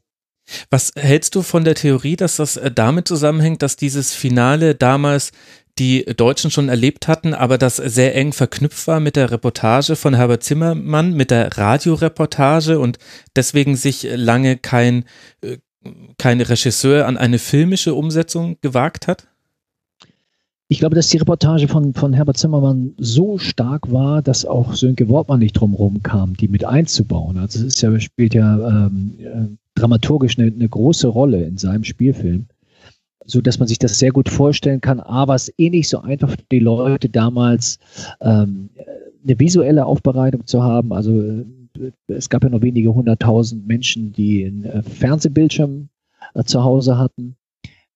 Was 0.70 0.92
hältst 0.97 1.34
du 1.34 1.42
von 1.42 1.64
der 1.64 1.74
Theorie, 1.74 2.16
dass 2.16 2.36
das 2.36 2.57
äh, 2.57 2.70
damit 2.70 3.09
zusammenhängt, 3.09 3.62
dass 3.62 3.76
dieses 3.76 4.14
Finale 4.14 4.74
damals 4.74 5.32
die 5.78 6.05
Deutschen 6.05 6.51
schon 6.51 6.68
erlebt 6.68 7.07
hatten, 7.07 7.34
aber 7.34 7.59
das 7.59 7.76
sehr 7.76 8.14
eng 8.14 8.32
verknüpft 8.32 8.86
war 8.86 8.99
mit 8.99 9.14
der 9.16 9.30
Reportage 9.30 9.94
von 9.94 10.14
Herbert 10.14 10.42
Zimmermann, 10.42 11.12
mit 11.12 11.30
der 11.30 11.57
Radioreportage 11.57 12.78
und 12.78 12.99
deswegen 13.34 13.76
sich 13.76 14.07
lange 14.14 14.57
kein, 14.57 15.05
äh, 15.42 15.59
kein 16.16 16.40
Regisseur 16.40 17.07
an 17.07 17.18
eine 17.18 17.38
filmische 17.38 17.94
Umsetzung 17.94 18.57
gewagt 18.62 19.07
hat? 19.07 19.28
Ich 20.68 20.80
glaube, 20.80 20.97
dass 20.97 21.09
die 21.09 21.18
Reportage 21.18 21.68
von, 21.68 21.94
von 21.94 22.12
Herbert 22.12 22.38
Zimmermann 22.38 22.94
so 22.97 23.38
stark 23.38 23.92
war, 23.92 24.20
dass 24.22 24.44
auch 24.44 24.74
Sönke 24.74 25.09
Wortmann 25.09 25.38
nicht 25.38 25.53
drumherum 25.53 26.03
kam, 26.03 26.36
die 26.36 26.49
mit 26.49 26.64
einzubauen. 26.64 27.38
Also 27.38 27.61
es 27.61 27.66
ist 27.66 27.82
ja, 27.82 28.01
spielt 28.01 28.34
ja 28.34 28.86
ähm, 28.86 29.14
äh, 29.20 29.57
dramaturgisch 29.77 30.39
eine, 30.39 30.53
eine 30.53 30.68
große 30.68 31.07
Rolle 31.07 31.45
in 31.45 31.57
seinem 31.57 31.85
Spielfilm, 31.85 32.47
so 33.24 33.41
dass 33.41 33.59
man 33.59 33.68
sich 33.68 33.79
das 33.79 33.99
sehr 33.99 34.11
gut 34.11 34.29
vorstellen 34.29 34.81
kann. 34.81 35.01
Aber 35.01 35.35
es 35.35 35.53
eh 35.59 35.70
nicht 35.70 35.89
so 35.89 36.01
einfach 36.01 36.31
für 36.31 36.37
die 36.51 36.59
Leute 36.59 37.09
damals 37.09 37.79
ähm, 38.20 38.70
eine 39.24 39.39
visuelle 39.39 39.87
Aufbereitung 39.87 40.47
zu 40.47 40.62
haben. 40.62 40.93
Also 40.93 41.20
äh, 41.20 41.45
es 42.09 42.29
gab 42.29 42.45
ja 42.45 42.51
noch 42.51 42.62
wenige 42.62 42.93
hunderttausend 42.93 43.66
Menschen, 43.66 44.12
die 44.12 44.45
einen 44.45 44.64
äh, 44.64 44.83
Fernsehbildschirm 44.83 45.89
äh, 46.35 46.45
zu 46.45 46.64
Hause 46.64 46.99
hatten. 46.99 47.37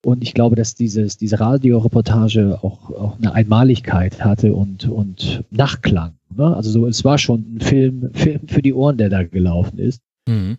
Und 0.05 0.23
ich 0.23 0.33
glaube, 0.33 0.57
dass 0.57 0.75
dieses, 0.75 1.19
diese 1.19 1.41
Radioreportage 1.41 2.59
auch, 2.63 2.91
auch 2.91 3.19
eine 3.19 3.35
Einmaligkeit 3.35 4.25
hatte 4.25 4.55
und, 4.55 4.89
und 4.89 5.45
Nachklang. 5.51 6.15
Ne? 6.35 6.57
Also 6.57 6.71
so, 6.71 6.87
es 6.87 7.05
war 7.05 7.19
schon 7.19 7.57
ein 7.57 7.61
Film, 7.61 8.11
Film 8.15 8.49
für 8.49 8.63
die 8.63 8.73
Ohren, 8.73 8.97
der 8.97 9.11
da 9.11 9.25
gelaufen 9.25 9.79
ist. 9.79 10.01
Mhm. 10.27 10.57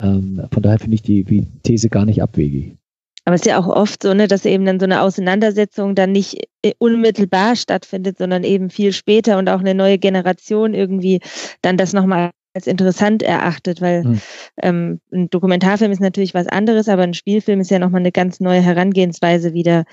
Ähm, 0.00 0.46
von 0.52 0.62
daher 0.62 0.78
finde 0.78 0.94
ich 0.94 1.02
die, 1.02 1.24
die 1.24 1.46
These 1.62 1.88
gar 1.88 2.04
nicht 2.04 2.22
abwegig. 2.22 2.76
Aber 3.24 3.34
es 3.34 3.42
ist 3.42 3.46
ja 3.46 3.58
auch 3.58 3.66
oft 3.66 4.02
so, 4.02 4.14
ne, 4.14 4.26
dass 4.26 4.46
eben 4.46 4.64
dann 4.64 4.80
so 4.80 4.84
eine 4.84 5.02
Auseinandersetzung 5.02 5.94
dann 5.94 6.12
nicht 6.12 6.48
äh, 6.62 6.72
unmittelbar 6.78 7.56
stattfindet, 7.56 8.16
sondern 8.16 8.42
eben 8.42 8.70
viel 8.70 8.92
später 8.92 9.36
und 9.36 9.50
auch 9.50 9.60
eine 9.60 9.74
neue 9.74 9.98
Generation 9.98 10.72
irgendwie 10.72 11.20
dann 11.60 11.76
das 11.76 11.92
nochmal 11.92 12.30
als 12.54 12.66
interessant 12.66 13.22
erachtet, 13.22 13.82
weil 13.82 14.04
hm. 14.04 14.20
ähm, 14.62 15.00
ein 15.12 15.28
Dokumentarfilm 15.28 15.92
ist 15.92 16.00
natürlich 16.00 16.32
was 16.32 16.46
anderes, 16.46 16.88
aber 16.88 17.02
ein 17.02 17.12
Spielfilm 17.12 17.60
ist 17.60 17.70
ja 17.70 17.78
nochmal 17.78 18.00
eine 18.00 18.12
ganz 18.12 18.40
neue 18.40 18.62
Herangehensweise 18.62 19.52
wieder 19.52 19.84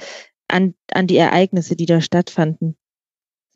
an, 0.47 0.73
an 0.93 1.07
die 1.07 1.17
Ereignisse, 1.17 1.75
die 1.75 1.85
da 1.85 1.99
stattfanden. 1.99 2.77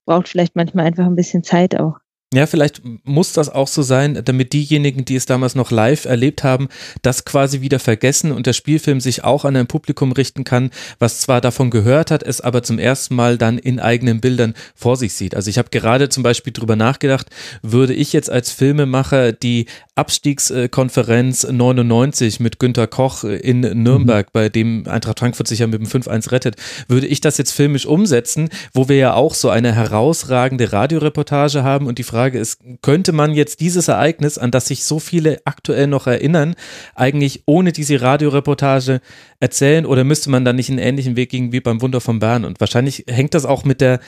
Braucht 0.05 0.27
vielleicht 0.27 0.55
manchmal 0.55 0.87
einfach 0.87 1.05
ein 1.05 1.15
bisschen 1.15 1.43
Zeit 1.43 1.79
auch. 1.79 1.99
Ja, 2.31 2.45
vielleicht 2.45 2.83
muss 3.05 3.33
das 3.33 3.49
auch 3.49 3.67
so 3.67 3.81
sein, 3.81 4.21
damit 4.23 4.53
diejenigen, 4.53 5.03
die 5.03 5.15
es 5.15 5.25
damals 5.25 5.55
noch 5.55 5.71
live 5.71 6.05
erlebt 6.05 6.43
haben, 6.43 6.69
das 7.01 7.25
quasi 7.25 7.61
wieder 7.61 7.79
vergessen 7.79 8.31
und 8.31 8.45
der 8.45 8.53
Spielfilm 8.53 9.01
sich 9.01 9.23
auch 9.23 9.45
an 9.45 9.55
ein 9.55 9.65
Publikum 9.65 10.11
richten 10.11 10.43
kann, 10.43 10.69
was 10.99 11.21
zwar 11.21 11.41
davon 11.41 11.71
gehört 11.71 12.11
hat, 12.11 12.21
es 12.21 12.39
aber 12.39 12.61
zum 12.61 12.77
ersten 12.77 13.15
Mal 13.15 13.39
dann 13.39 13.57
in 13.57 13.79
eigenen 13.79 14.21
Bildern 14.21 14.53
vor 14.75 14.95
sich 14.95 15.13
sieht. 15.13 15.33
Also 15.33 15.49
ich 15.49 15.57
habe 15.57 15.69
gerade 15.71 16.09
zum 16.09 16.21
Beispiel 16.21 16.53
drüber 16.53 16.75
nachgedacht, 16.75 17.31
würde 17.63 17.95
ich 17.95 18.13
jetzt 18.13 18.29
als 18.29 18.51
Filmemacher 18.51 19.31
die 19.31 19.65
Abstiegskonferenz 19.95 21.47
99 21.49 22.39
mit 22.39 22.59
Günter 22.59 22.85
Koch 22.85 23.23
in 23.23 23.61
Nürnberg, 23.61 24.27
mhm. 24.27 24.31
bei 24.33 24.49
dem 24.49 24.87
Eintracht 24.87 25.17
Frankfurt 25.17 25.47
sich 25.47 25.59
ja 25.59 25.67
mit 25.67 25.81
dem 25.81 25.87
5-1 25.87 26.31
rettet, 26.31 26.57
würde 26.87 27.07
ich 27.07 27.21
das 27.21 27.39
jetzt 27.39 27.53
filmisch 27.53 27.87
umsetzen, 27.87 28.49
wo 28.71 28.87
wir 28.87 28.97
ja 28.97 29.13
auch 29.15 29.33
so 29.33 29.49
eine 29.49 29.73
herausragende 29.73 30.71
Radioreportage 30.71 31.63
haben 31.63 31.87
und 31.87 31.97
die 31.97 32.03
Frage 32.03 32.18
Frage 32.19 32.37
ist, 32.37 32.59
könnte 32.81 33.13
man 33.13 33.33
jetzt 33.33 33.61
dieses 33.61 33.87
Ereignis, 33.87 34.37
an 34.37 34.51
das 34.51 34.67
sich 34.67 34.83
so 34.83 34.99
viele 34.99 35.39
aktuell 35.45 35.87
noch 35.87 36.05
erinnern, 36.05 36.55
eigentlich 36.93 37.43
ohne 37.45 37.71
diese 37.71 38.01
Radioreportage 38.01 38.99
erzählen 39.39 39.85
oder 39.85 40.03
müsste 40.03 40.29
man 40.29 40.43
da 40.43 40.51
nicht 40.51 40.69
einen 40.69 40.79
ähnlichen 40.79 41.15
Weg 41.15 41.29
gehen 41.29 41.53
wie 41.53 41.61
beim 41.61 41.81
Wunder 41.81 42.01
von 42.01 42.19
Bern? 42.19 42.43
Und 42.43 42.59
wahrscheinlich 42.59 43.05
hängt 43.07 43.35
das 43.35 43.45
auch 43.45 43.63
mit 43.63 43.79
der 43.79 44.01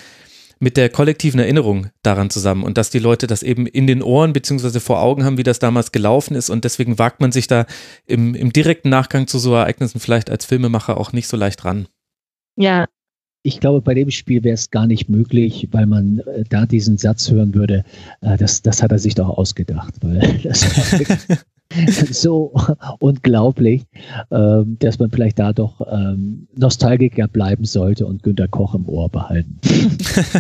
mit 0.60 0.76
der 0.76 0.90
kollektiven 0.90 1.40
Erinnerung 1.40 1.88
daran 2.04 2.30
zusammen 2.30 2.64
und 2.64 2.78
dass 2.78 2.90
die 2.90 3.00
Leute 3.00 3.28
das 3.28 3.44
eben 3.44 3.66
in 3.66 3.88
den 3.88 4.04
Ohren 4.04 4.34
beziehungsweise 4.34 4.82
vor 4.82 5.02
Augen 5.02 5.24
haben, 5.24 5.38
wie 5.38 5.44
das 5.44 5.60
damals 5.60 5.94
gelaufen 5.94 6.36
ist 6.36 6.50
und 6.50 6.66
deswegen 6.66 7.00
wagt 7.00 7.22
man 7.22 7.32
sich 7.32 7.48
da 7.48 7.66
im, 8.06 8.36
im 8.36 8.52
direkten 8.52 8.90
Nachgang 8.90 9.26
zu 9.26 9.40
so 9.40 9.56
Ereignissen 9.56 10.02
vielleicht 10.02 10.30
als 10.30 10.44
Filmemacher 10.44 10.98
auch 10.98 11.14
nicht 11.14 11.30
so 11.30 11.38
leicht 11.38 11.64
ran. 11.64 11.88
Ja, 12.58 12.88
ich 13.44 13.60
glaube, 13.60 13.82
bei 13.82 13.94
dem 13.94 14.12
Spiel 14.12 14.44
wäre 14.44 14.54
es 14.54 14.70
gar 14.70 14.88
nicht 14.88 15.10
möglich, 15.10 15.68
weil 15.72 15.86
man 15.86 16.20
äh, 16.20 16.44
da 16.48 16.66
diesen 16.66 16.98
Satz 16.98 17.30
hören 17.32 17.54
würde, 17.56 17.84
äh, 18.22 18.38
das, 18.38 18.62
das 18.62 18.84
hat 18.84 18.92
er 18.92 19.00
sich 19.00 19.16
doch 19.16 19.30
ausgedacht, 19.30 19.96
weil 20.02 20.40
das 20.44 20.66
so 22.12 22.54
unglaublich, 23.00 23.84
ähm, 24.32 24.78
dass 24.80 25.00
man 25.00 25.12
vielleicht 25.12 25.40
da 25.40 25.54
doch 25.54 25.82
ähm, 25.92 26.48
Nostalgiker 26.56 27.28
bleiben 27.28 27.66
sollte 27.66 28.06
und 28.06 28.24
Günter 28.24 28.48
Koch 28.48 28.76
im 28.76 28.88
Ohr 28.88 29.10
behalten. 29.10 29.60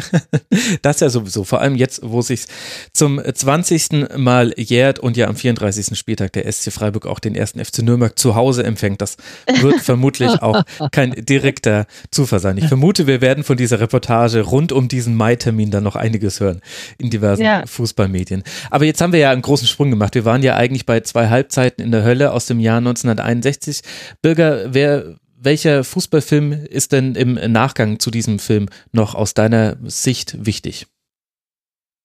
das 0.82 1.00
ja 1.00 1.10
sowieso, 1.10 1.44
vor 1.44 1.62
allem 1.62 1.76
jetzt, 1.76 2.02
wo 2.04 2.22
sich 2.22 2.46
zum 2.94 3.22
20. 3.22 4.18
Mal 4.18 4.54
jährt 4.58 5.00
und 5.00 5.18
ja 5.18 5.28
am 5.28 5.36
34. 5.36 5.98
Spieltag 5.98 6.34
der 6.34 6.52
SC 6.52 6.72
Freiburg 6.72 7.06
auch 7.06 7.20
den 7.20 7.36
ersten 7.36 7.64
FC 7.64 7.80
Nürnberg 7.80 8.18
zu 8.18 8.36
Hause 8.36 8.64
empfängt. 8.64 9.02
Das 9.02 9.18
wird 9.62 9.76
vermutlich 9.82 10.42
auch 10.42 10.64
kein 10.92 11.12
direkter 11.12 11.86
Zufall 12.12 12.40
sein. 12.40 12.58
Ich 12.58 12.68
vermute, 12.68 13.08
wir 13.08 13.22
werden 13.22 13.44
von 13.44 13.58
dieser 13.58 13.80
Reportage 13.80 14.42
rund 14.42 14.72
um 14.72 14.88
diesen 14.88 15.16
Mai-Termin 15.16 15.72
dann 15.72 15.84
noch 15.84 15.96
einiges 15.96 16.40
hören 16.40 16.62
in 16.98 17.10
diversen 17.10 17.44
ja. 17.44 17.64
Fußballmedien. 17.66 18.44
Aber 18.70 18.86
jetzt 18.86 19.02
haben 19.02 19.14
wir 19.14 19.20
ja 19.20 19.32
einen 19.32 19.42
großen 19.42 19.68
Sprung 19.68 19.90
gemacht. 19.90 20.16
Wir 20.16 20.26
waren 20.26 20.44
ja 20.44 20.56
eigentlich 20.56 20.86
bei 20.86 21.00
zwei 21.02 21.20
zwei 21.22 21.30
Halbzeiten 21.30 21.84
in 21.84 21.91
der 21.91 22.03
Hölle 22.03 22.32
aus 22.32 22.47
dem 22.47 22.59
Jahr 22.59 22.78
1961. 22.78 23.82
Bürger, 24.22 24.74
wer 24.74 25.17
welcher 25.43 25.84
Fußballfilm 25.84 26.51
ist 26.51 26.91
denn 26.91 27.15
im 27.15 27.34
Nachgang 27.51 27.99
zu 27.99 28.11
diesem 28.11 28.39
Film 28.39 28.67
noch 28.91 29.15
aus 29.15 29.34
deiner 29.34 29.78
Sicht 29.84 30.45
wichtig? 30.45 30.88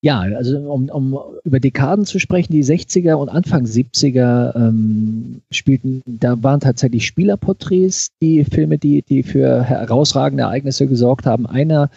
Ja, 0.03 0.21
also 0.21 0.59
um, 0.59 0.89
um 0.91 1.19
über 1.45 1.61
Dekaden 1.61 2.05
zu 2.05 2.19
sprechen, 2.19 2.53
die 2.53 2.65
60er 2.65 3.15
und 3.15 3.29
Anfang 3.29 3.65
70er 3.65 4.55
ähm, 4.55 5.41
spielten, 5.51 6.03
da 6.07 6.43
waren 6.43 6.61
tatsächlich 6.61 7.07
Spielerporträts, 7.07 8.11
die 8.23 8.45
Filme, 8.45 8.79
die, 8.79 9.03
die 9.03 9.23
für 9.23 9.63
herausragende 9.63 10.45
Ereignisse 10.45 10.87
gesorgt 10.87 11.27
haben. 11.27 11.47
Einer 11.47 11.91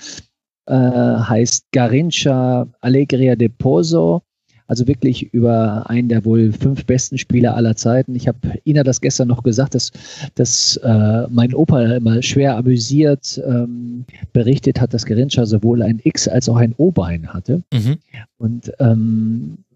äh, 0.68 0.74
heißt 0.74 1.66
Garincha 1.72 2.68
Allegria 2.80 3.36
de 3.36 3.50
Pozo 3.50 4.22
also 4.70 4.88
wirklich 4.88 5.34
über 5.34 5.90
einen 5.90 6.10
der 6.10 6.24
wohl 6.24 6.54
fünf 6.54 6.86
besten 6.86 7.18
Spieler 7.18 7.56
aller 7.56 7.76
Zeiten. 7.76 8.16
Ich 8.16 8.28
habe 8.28 8.38
Ina 8.66 8.84
das 8.84 9.02
gestern 9.02 9.28
noch 9.28 9.42
gesagt, 9.42 9.74
dass, 9.74 9.92
dass 10.36 10.78
äh, 10.78 11.28
mein 11.30 11.56
Opa 11.56 11.96
immer 11.96 12.22
schwer 12.22 12.56
amüsiert 12.56 13.42
ähm, 13.46 14.06
berichtet 14.32 14.80
hat, 14.80 14.94
dass 14.94 15.06
Gerincha 15.06 15.48
sowohl 15.48 15.82
ein 15.82 16.00
X 16.04 16.28
als 16.28 16.48
auch 16.48 16.58
ein 16.58 16.76
O-Bein 16.78 17.34
hatte. 17.34 17.64
Mhm. 17.74 17.98
Und 18.38 18.72
ähm, 18.80 19.58
äh, 19.58 19.69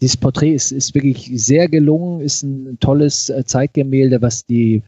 dieses 0.00 0.16
Porträt 0.16 0.54
ist, 0.54 0.72
ist 0.72 0.94
wirklich 0.94 1.30
sehr 1.34 1.68
gelungen, 1.68 2.20
ist 2.20 2.42
ein 2.42 2.78
tolles 2.80 3.28
äh, 3.30 3.44
Zeitgemälde, 3.44 4.22
was 4.22 4.46
die 4.46 4.82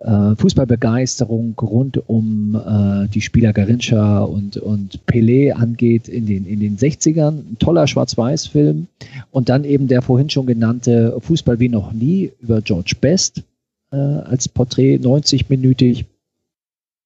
äh, 0.00 0.34
Fußballbegeisterung 0.36 1.54
rund 1.60 2.08
um 2.08 2.54
äh, 2.54 3.08
die 3.08 3.20
Spieler 3.20 3.52
Garincha 3.52 4.22
und, 4.22 4.56
und 4.56 5.00
Pelé 5.06 5.52
angeht 5.52 6.08
in 6.08 6.26
den, 6.26 6.46
in 6.46 6.60
den 6.60 6.76
60ern. 6.76 7.38
Ein 7.38 7.56
toller 7.58 7.86
Schwarz-Weiß-Film. 7.86 8.86
Und 9.30 9.48
dann 9.48 9.64
eben 9.64 9.88
der 9.88 10.02
vorhin 10.02 10.30
schon 10.30 10.46
genannte 10.46 11.16
Fußball 11.20 11.58
wie 11.60 11.68
noch 11.68 11.92
nie 11.92 12.32
über 12.40 12.62
George 12.62 12.94
Best 13.00 13.42
äh, 13.90 13.96
als 13.96 14.48
Porträt, 14.48 14.96
90-minütig. 14.96 16.04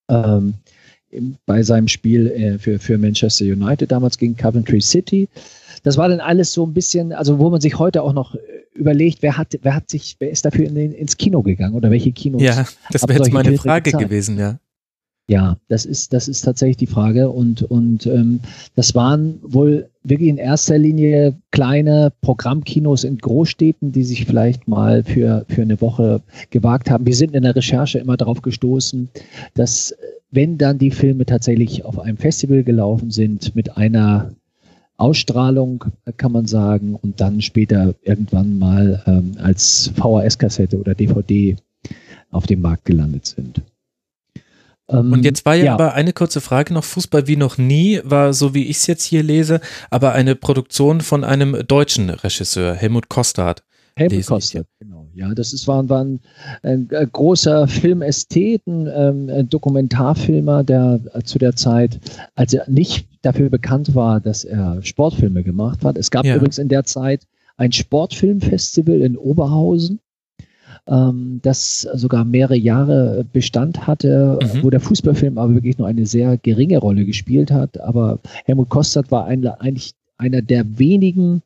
Ähm, 0.08 0.54
bei 1.46 1.62
seinem 1.62 1.88
Spiel 1.88 2.26
äh, 2.28 2.58
für, 2.58 2.78
für 2.78 2.98
Manchester 2.98 3.44
United 3.44 3.90
damals 3.90 4.18
gegen 4.18 4.36
Coventry 4.36 4.80
City 4.80 5.28
das 5.86 5.96
war 5.96 6.08
dann 6.08 6.18
alles 6.18 6.52
so 6.52 6.66
ein 6.66 6.74
bisschen, 6.74 7.12
also 7.12 7.38
wo 7.38 7.48
man 7.48 7.60
sich 7.60 7.78
heute 7.78 8.02
auch 8.02 8.12
noch 8.12 8.34
äh, 8.34 8.38
überlegt, 8.74 9.22
wer 9.22 9.38
hat, 9.38 9.56
wer 9.62 9.76
hat 9.76 9.88
sich, 9.88 10.16
wer 10.18 10.30
ist 10.30 10.44
dafür 10.44 10.66
in 10.66 10.74
den, 10.74 10.90
ins 10.90 11.16
Kino 11.16 11.42
gegangen 11.42 11.76
oder 11.76 11.92
welche 11.92 12.10
Kinos? 12.10 12.42
Ja, 12.42 12.66
das 12.90 13.06
wäre 13.06 13.20
jetzt 13.20 13.32
meine 13.32 13.56
Frage 13.56 13.92
gezahlt? 13.92 14.04
gewesen, 14.04 14.36
ja. 14.36 14.58
Ja, 15.28 15.58
das 15.68 15.84
ist, 15.84 16.12
das 16.12 16.26
ist 16.26 16.40
tatsächlich 16.40 16.76
die 16.76 16.88
Frage. 16.88 17.30
Und, 17.30 17.62
und 17.62 18.04
ähm, 18.06 18.40
das 18.74 18.96
waren 18.96 19.38
wohl 19.42 19.88
wirklich 20.02 20.28
in 20.28 20.38
erster 20.38 20.76
Linie 20.76 21.36
kleine 21.52 22.12
Programmkinos 22.20 23.04
in 23.04 23.18
Großstädten, 23.18 23.92
die 23.92 24.02
sich 24.02 24.24
vielleicht 24.24 24.66
mal 24.66 25.04
für, 25.04 25.46
für 25.48 25.62
eine 25.62 25.80
Woche 25.80 26.20
gewagt 26.50 26.90
haben. 26.90 27.06
Wir 27.06 27.14
sind 27.14 27.32
in 27.32 27.44
der 27.44 27.54
Recherche 27.54 28.00
immer 28.00 28.16
darauf 28.16 28.42
gestoßen, 28.42 29.08
dass 29.54 29.94
wenn 30.32 30.58
dann 30.58 30.78
die 30.78 30.90
Filme 30.90 31.26
tatsächlich 31.26 31.84
auf 31.84 32.00
einem 32.00 32.16
Festival 32.16 32.64
gelaufen 32.64 33.12
sind 33.12 33.54
mit 33.54 33.76
einer 33.76 34.32
Ausstrahlung, 34.96 35.84
kann 36.16 36.32
man 36.32 36.46
sagen, 36.46 36.94
und 36.94 37.20
dann 37.20 37.42
später 37.42 37.94
irgendwann 38.02 38.58
mal 38.58 39.02
ähm, 39.06 39.32
als 39.38 39.92
VHS-Kassette 39.96 40.78
oder 40.78 40.94
DVD 40.94 41.56
auf 42.30 42.46
dem 42.46 42.60
Markt 42.62 42.84
gelandet 42.86 43.26
sind. 43.26 43.62
Ähm, 44.88 45.12
und 45.12 45.24
jetzt 45.24 45.44
war 45.44 45.54
ja, 45.54 45.64
ja, 45.64 45.74
aber 45.74 45.94
eine 45.94 46.12
kurze 46.12 46.40
Frage 46.40 46.72
noch, 46.72 46.84
Fußball 46.84 47.26
wie 47.26 47.36
noch 47.36 47.58
nie 47.58 48.00
war, 48.04 48.32
so 48.32 48.54
wie 48.54 48.64
ich 48.64 48.78
es 48.78 48.86
jetzt 48.86 49.04
hier 49.04 49.22
lese, 49.22 49.60
aber 49.90 50.12
eine 50.12 50.34
Produktion 50.34 51.00
von 51.00 51.24
einem 51.24 51.66
deutschen 51.66 52.10
Regisseur, 52.10 52.74
Helmut 52.74 53.08
Kostert. 53.08 53.64
Helmut 53.96 54.26
Kostert, 54.26 54.66
genau. 54.78 54.95
Ja, 55.16 55.34
das 55.34 55.54
ist, 55.54 55.66
war, 55.66 55.88
war 55.88 56.04
ein, 56.04 56.20
ein, 56.62 56.88
ein 56.92 57.10
großer 57.10 57.68
Filmästhet, 57.68 58.60
ähm, 58.66 59.30
ein 59.30 59.48
Dokumentarfilmer, 59.48 60.62
der 60.62 61.00
äh, 61.14 61.22
zu 61.22 61.38
der 61.38 61.56
Zeit, 61.56 61.98
als 62.34 62.52
er 62.52 62.68
nicht 62.68 63.08
dafür 63.22 63.48
bekannt 63.48 63.94
war, 63.94 64.20
dass 64.20 64.44
er 64.44 64.82
Sportfilme 64.82 65.42
gemacht 65.42 65.82
hat. 65.86 65.96
Es 65.96 66.10
gab 66.10 66.26
ja. 66.26 66.36
übrigens 66.36 66.58
in 66.58 66.68
der 66.68 66.84
Zeit 66.84 67.26
ein 67.56 67.72
Sportfilmfestival 67.72 69.00
in 69.00 69.16
Oberhausen, 69.16 70.00
ähm, 70.86 71.40
das 71.42 71.88
sogar 71.94 72.26
mehrere 72.26 72.58
Jahre 72.58 73.24
Bestand 73.32 73.86
hatte, 73.86 74.38
mhm. 74.42 74.64
wo 74.64 74.68
der 74.68 74.80
Fußballfilm 74.80 75.38
aber 75.38 75.54
wirklich 75.54 75.78
nur 75.78 75.88
eine 75.88 76.04
sehr 76.04 76.36
geringe 76.36 76.76
Rolle 76.76 77.06
gespielt 77.06 77.50
hat. 77.50 77.80
Aber 77.80 78.18
Helmut 78.44 78.68
Kostert 78.68 79.10
war 79.10 79.24
ein, 79.24 79.46
eigentlich 79.46 79.94
einer 80.18 80.42
der 80.42 80.78
wenigen 80.78 81.42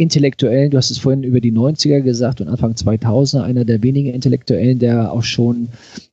Intellektuellen, 0.00 0.70
du 0.70 0.78
hast 0.78 0.90
es 0.90 0.96
vorhin 0.96 1.24
über 1.24 1.42
die 1.42 1.52
90er 1.52 2.00
gesagt 2.00 2.40
und 2.40 2.48
Anfang 2.48 2.74
2000 2.74 3.44
einer 3.44 3.66
der 3.66 3.82
wenigen 3.82 4.14
Intellektuellen, 4.14 4.78
der 4.78 5.12
auch 5.12 5.22
schon 5.22 5.68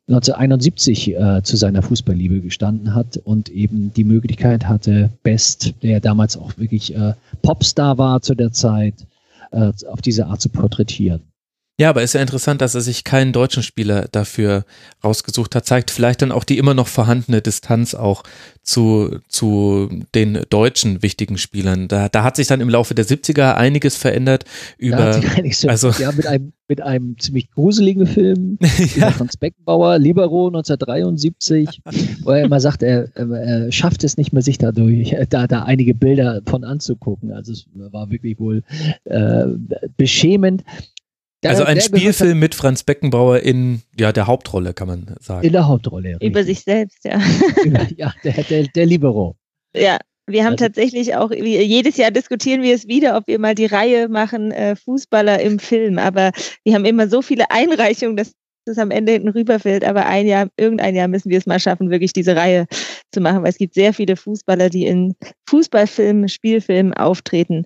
1971 0.09 1.15
äh, 1.15 1.41
zu 1.41 1.55
seiner 1.55 1.81
Fußballliebe 1.81 2.41
gestanden 2.41 2.93
hat 2.93 3.15
und 3.15 3.47
eben 3.47 3.93
die 3.93 4.03
Möglichkeit 4.03 4.67
hatte, 4.67 5.09
Best, 5.23 5.73
der 5.83 6.01
damals 6.01 6.35
auch 6.35 6.57
wirklich 6.57 6.93
äh, 6.93 7.13
Popstar 7.41 7.97
war 7.97 8.21
zu 8.21 8.35
der 8.35 8.51
Zeit, 8.51 9.07
äh, 9.51 9.71
auf 9.89 10.01
diese 10.01 10.27
Art 10.27 10.41
zu 10.41 10.49
porträtieren. 10.49 11.21
Ja, 11.79 11.91
aber 11.91 12.01
ist 12.01 12.13
ja 12.13 12.21
interessant, 12.21 12.61
dass 12.61 12.73
er 12.73 12.81
sich 12.81 13.03
keinen 13.03 13.33
deutschen 13.33 13.61
Spieler 13.61 14.07
dafür 14.11 14.65
rausgesucht 15.03 15.53
hat. 15.53 15.67
Zeigt 15.67 15.91
vielleicht 15.91 16.23
dann 16.23 16.31
auch 16.31 16.43
die 16.43 16.57
immer 16.57 16.73
noch 16.73 16.87
vorhandene 16.87 17.39
Distanz 17.39 17.93
auch 17.93 18.23
zu, 18.63 19.19
zu 19.27 19.87
den 20.15 20.41
deutschen 20.49 21.03
wichtigen 21.03 21.37
Spielern. 21.37 21.87
Da, 21.87 22.09
da 22.09 22.23
hat 22.23 22.35
sich 22.35 22.47
dann 22.47 22.61
im 22.61 22.69
Laufe 22.69 22.95
der 22.95 23.05
70er 23.05 23.53
einiges 23.53 23.95
verändert 23.95 24.45
über. 24.79 24.97
Da 24.97 25.05
hat 25.05 25.13
sich 25.21 25.37
einiges 25.37 25.65
also, 25.65 25.91
ja, 25.91 26.11
mit 26.13 26.25
einem, 26.25 26.51
mit 26.67 26.81
einem 26.81 27.15
ziemlich 27.19 27.51
gruseligen 27.51 28.07
Film 28.07 28.57
ja. 28.95 29.11
Franz 29.11 29.37
Beckenbauer, 29.37 29.99
Libero 29.99 30.47
1973, 30.47 31.83
wo 32.23 32.31
er 32.31 32.43
immer 32.43 32.59
sagt, 32.59 32.81
er, 32.81 33.15
er 33.15 33.71
schafft 33.71 34.03
es 34.03 34.17
nicht 34.17 34.33
mehr, 34.33 34.41
sich 34.41 34.57
dadurch, 34.57 35.15
da, 35.29 35.45
da 35.45 35.61
einige 35.61 35.93
Bilder 35.93 36.41
von 36.47 36.63
anzugucken. 36.63 37.31
Also 37.31 37.51
es 37.51 37.67
war 37.75 38.09
wirklich 38.09 38.39
wohl 38.39 38.63
äh, 39.03 39.45
beschämend. 39.95 40.63
Der, 41.47 41.57
also 41.57 41.63
ein 41.63 41.81
Spielfilm 41.81 42.39
mit 42.39 42.55
Franz 42.55 42.83
Beckenbauer 42.83 43.39
in 43.39 43.81
ja, 43.97 44.11
der 44.11 44.27
Hauptrolle, 44.27 44.73
kann 44.73 44.87
man 44.87 45.15
sagen. 45.19 45.45
In 45.45 45.53
der 45.53 45.67
Hauptrolle. 45.67 46.09
Richtig. 46.09 46.29
Über 46.29 46.43
sich 46.43 46.61
selbst, 46.61 47.03
ja. 47.05 47.19
ja, 47.95 48.13
der, 48.23 48.43
der, 48.43 48.63
der 48.67 48.85
Libero. 48.85 49.35
Ja, 49.75 49.99
wir 50.29 50.43
haben 50.43 50.53
also, 50.53 50.65
tatsächlich 50.65 51.15
auch, 51.15 51.31
jedes 51.31 51.95
Jahr 51.97 52.11
diskutieren 52.11 52.61
wir 52.61 52.75
es 52.75 52.87
wieder, 52.87 53.15
ob 53.15 53.27
wir 53.27 53.39
mal 53.39 53.55
die 53.55 53.65
Reihe 53.65 54.09
machen, 54.09 54.51
äh, 54.51 54.75
Fußballer 54.75 55.39
im 55.39 55.57
Film. 55.57 55.97
Aber 55.99 56.31
wir 56.65 56.73
haben 56.73 56.85
immer 56.85 57.07
so 57.07 57.21
viele 57.21 57.49
Einreichungen, 57.49 58.17
dass 58.17 58.33
es 58.65 58.77
am 58.77 58.91
Ende 58.91 59.13
hinten 59.13 59.29
rüberfällt. 59.29 59.85
Aber 59.85 60.05
ein 60.05 60.27
Jahr, 60.27 60.49
irgendein 60.57 60.95
Jahr 60.95 61.07
müssen 61.07 61.29
wir 61.29 61.37
es 61.37 61.45
mal 61.45 61.61
schaffen, 61.61 61.89
wirklich 61.89 62.11
diese 62.11 62.35
Reihe 62.35 62.65
zu 63.13 63.21
machen, 63.21 63.41
weil 63.43 63.51
es 63.51 63.57
gibt 63.57 63.73
sehr 63.73 63.93
viele 63.93 64.17
Fußballer, 64.17 64.69
die 64.69 64.85
in 64.85 65.15
Fußballfilmen, 65.49 66.27
Spielfilmen 66.27 66.93
auftreten 66.93 67.65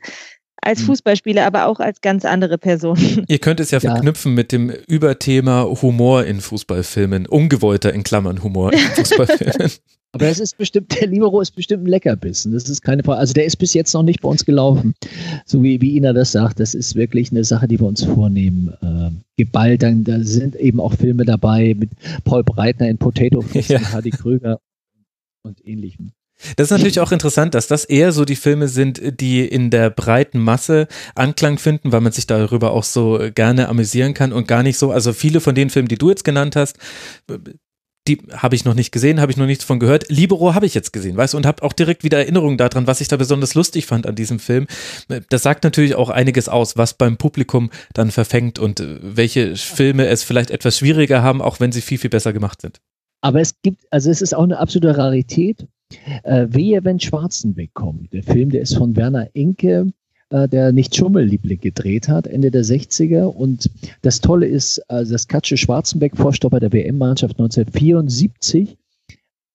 als 0.62 0.80
hm. 0.80 0.88
Fußballspieler, 0.88 1.45
aber 1.45 1.66
auch 1.68 1.80
als 1.80 2.01
ganz 2.01 2.26
andere 2.26 2.57
Person. 2.57 2.97
Ihr 3.28 3.39
könnt 3.39 3.59
es 3.59 3.72
ja, 3.72 3.80
ja. 3.80 3.91
verknüpfen 3.91 4.34
mit 4.34 4.51
dem 4.51 4.70
Überthema 4.70 5.64
Humor 5.82 6.26
in 6.26 6.39
Fußballfilmen, 6.41 7.28
ungewollter 7.28 7.93
in 7.93 8.03
Klammern 8.03 8.43
Humor 8.43 8.72
in 8.74 8.80
Fußballfilmen. 8.95 9.72
Aber 10.14 10.28
es 10.28 10.39
ist 10.39 10.57
bestimmt, 10.57 10.99
der 10.99 11.07
Libero 11.07 11.39
ist 11.39 11.51
bestimmt 11.51 11.86
ein 11.86 11.88
Leckerbissen. 11.88 12.51
Das 12.51 12.68
ist 12.68 12.82
keine 12.82 13.01
Frage. 13.01 13.20
Also 13.20 13.34
der 13.34 13.45
ist 13.45 13.55
bis 13.55 13.74
jetzt 13.74 13.93
noch 13.93 14.03
nicht 14.03 14.22
bei 14.22 14.28
uns 14.28 14.43
gelaufen. 14.43 14.93
So 15.45 15.64
wie, 15.64 15.80
wie 15.80 15.95
Ina 15.95 16.12
das 16.12 16.34
sagt, 16.34 16.59
das 16.59 16.74
ist 16.74 16.95
wirklich 16.95 17.32
eine 17.32 17.45
Sache, 17.45 17.68
die 17.68 17.80
wir 17.80 17.88
uns 17.88 18.03
vornehmen. 18.03 18.74
Äh, 18.82 19.12
geballt, 19.38 19.84
dann, 19.84 20.03
da 20.03 20.20
sind 20.20 20.55
eben 20.57 20.82
auch 20.82 20.93
Filme 20.93 21.24
dabei 21.24 21.76
mit 21.80 21.91
Paul 22.26 22.43
Breitner 22.43 22.89
in 22.89 22.97
Potato 22.97 23.41
Fist, 23.41 23.70
ja. 23.70 23.80
Hardy 23.93 24.09
Krüger 24.09 24.59
und 25.43 25.66
ähnlichem. 25.66 26.12
Das 26.56 26.66
ist 26.66 26.72
natürlich 26.72 27.00
auch 27.00 27.12
interessant, 27.12 27.54
dass 27.54 27.68
das 27.68 27.86
eher 27.86 28.12
so 28.12 28.26
die 28.26 28.36
Filme 28.36 28.68
sind, 28.68 29.02
die 29.20 29.46
in 29.46 29.70
der 29.70 29.89
breiten 29.89 30.39
Masse 30.39 30.88
Anklang 31.16 31.58
finden, 31.58 31.92
weil 31.92 32.02
man 32.02 32.12
sich 32.12 32.28
darüber 32.28 32.72
auch 32.72 32.84
so 32.84 33.20
gerne 33.34 33.70
amüsieren 33.70 34.14
kann 34.14 34.34
und 34.34 34.48
gar 34.48 34.64
nicht 34.64 34.78
so, 34.78 34.92
also 34.92 35.14
viele 35.14 35.39
von 35.39 35.56
den 35.56 35.70
Filmen, 35.70 35.88
die 35.88 35.98
du 35.98 36.10
jetzt 36.10 36.24
genannt 36.24 36.56
hast, 36.56 36.78
die 38.08 38.18
habe 38.34 38.56
ich 38.56 38.66
noch 38.66 38.74
nicht 38.74 38.92
gesehen, 38.92 39.22
habe 39.22 39.32
ich 39.32 39.38
noch 39.38 39.46
nichts 39.46 39.64
von 39.64 39.80
gehört. 39.80 40.10
Libero 40.10 40.56
habe 40.56 40.66
ich 40.66 40.74
jetzt 40.74 40.92
gesehen, 40.92 41.18
weißt 41.18 41.34
du, 41.34 41.38
und 41.38 41.46
habe 41.46 41.62
auch 41.62 41.74
direkt 41.74 42.04
wieder 42.04 42.18
Erinnerungen 42.18 42.58
daran, 42.58 42.88
was 42.88 43.00
ich 43.00 43.08
da 43.08 43.18
besonders 43.18 43.54
lustig 43.54 43.86
fand 43.86 44.08
an 44.08 44.16
diesem 44.16 44.39
Film. 44.39 44.66
Das 45.30 45.44
sagt 45.44 45.64
natürlich 45.64 45.96
auch 45.96 46.10
einiges 46.10 46.50
aus, 46.50 46.78
was 46.78 46.96
beim 46.96 47.18
Publikum 47.18 47.70
dann 47.94 48.10
verfängt 48.10 48.58
und 48.58 48.84
welche 49.02 49.56
Filme 49.56 50.08
es 50.08 50.24
vielleicht 50.24 50.50
etwas 50.50 50.80
schwieriger 50.80 51.22
haben, 51.22 51.42
auch 51.42 51.60
wenn 51.60 51.72
sie 51.72 51.82
viel, 51.82 52.00
viel 52.00 52.10
besser 52.10 52.34
gemacht 52.34 52.62
sind. 52.62 52.80
Aber 53.22 53.39
es 53.39 53.54
gibt, 53.62 53.86
also 53.92 54.10
es 54.10 54.24
ist 54.24 54.34
auch 54.34 54.44
eine 54.44 54.58
absolute 54.58 54.98
Rarität. 54.98 55.68
Äh, 56.24 56.48
Wehe, 56.50 56.84
wenn 56.84 57.00
Schwarzenbeck 57.00 57.74
kommt. 57.74 58.14
Der 58.14 58.24
Film, 58.24 58.50
der 58.50 58.62
ist 58.62 58.76
von 58.76 58.96
Werner 58.96 59.30
Enke, 59.34 59.92
äh, 60.30 60.48
der 60.48 60.72
nicht 60.72 60.96
Schummelliebling 60.96 61.60
gedreht 61.60 62.08
hat, 62.08 62.28
Ende 62.28 62.52
der 62.52 62.64
60er. 62.64 63.24
Und 63.24 63.70
das 64.01 64.22
Tolle 64.22 64.47
ist, 64.47 64.80
äh, 64.88 65.05
dass 65.05 65.28
Katsche 65.28 65.58
Schwarzenbeck, 65.58 66.16
Vorstopper 66.16 66.59
der 66.59 66.74
WM-Mannschaft 66.74 67.38
1974, 67.39 68.78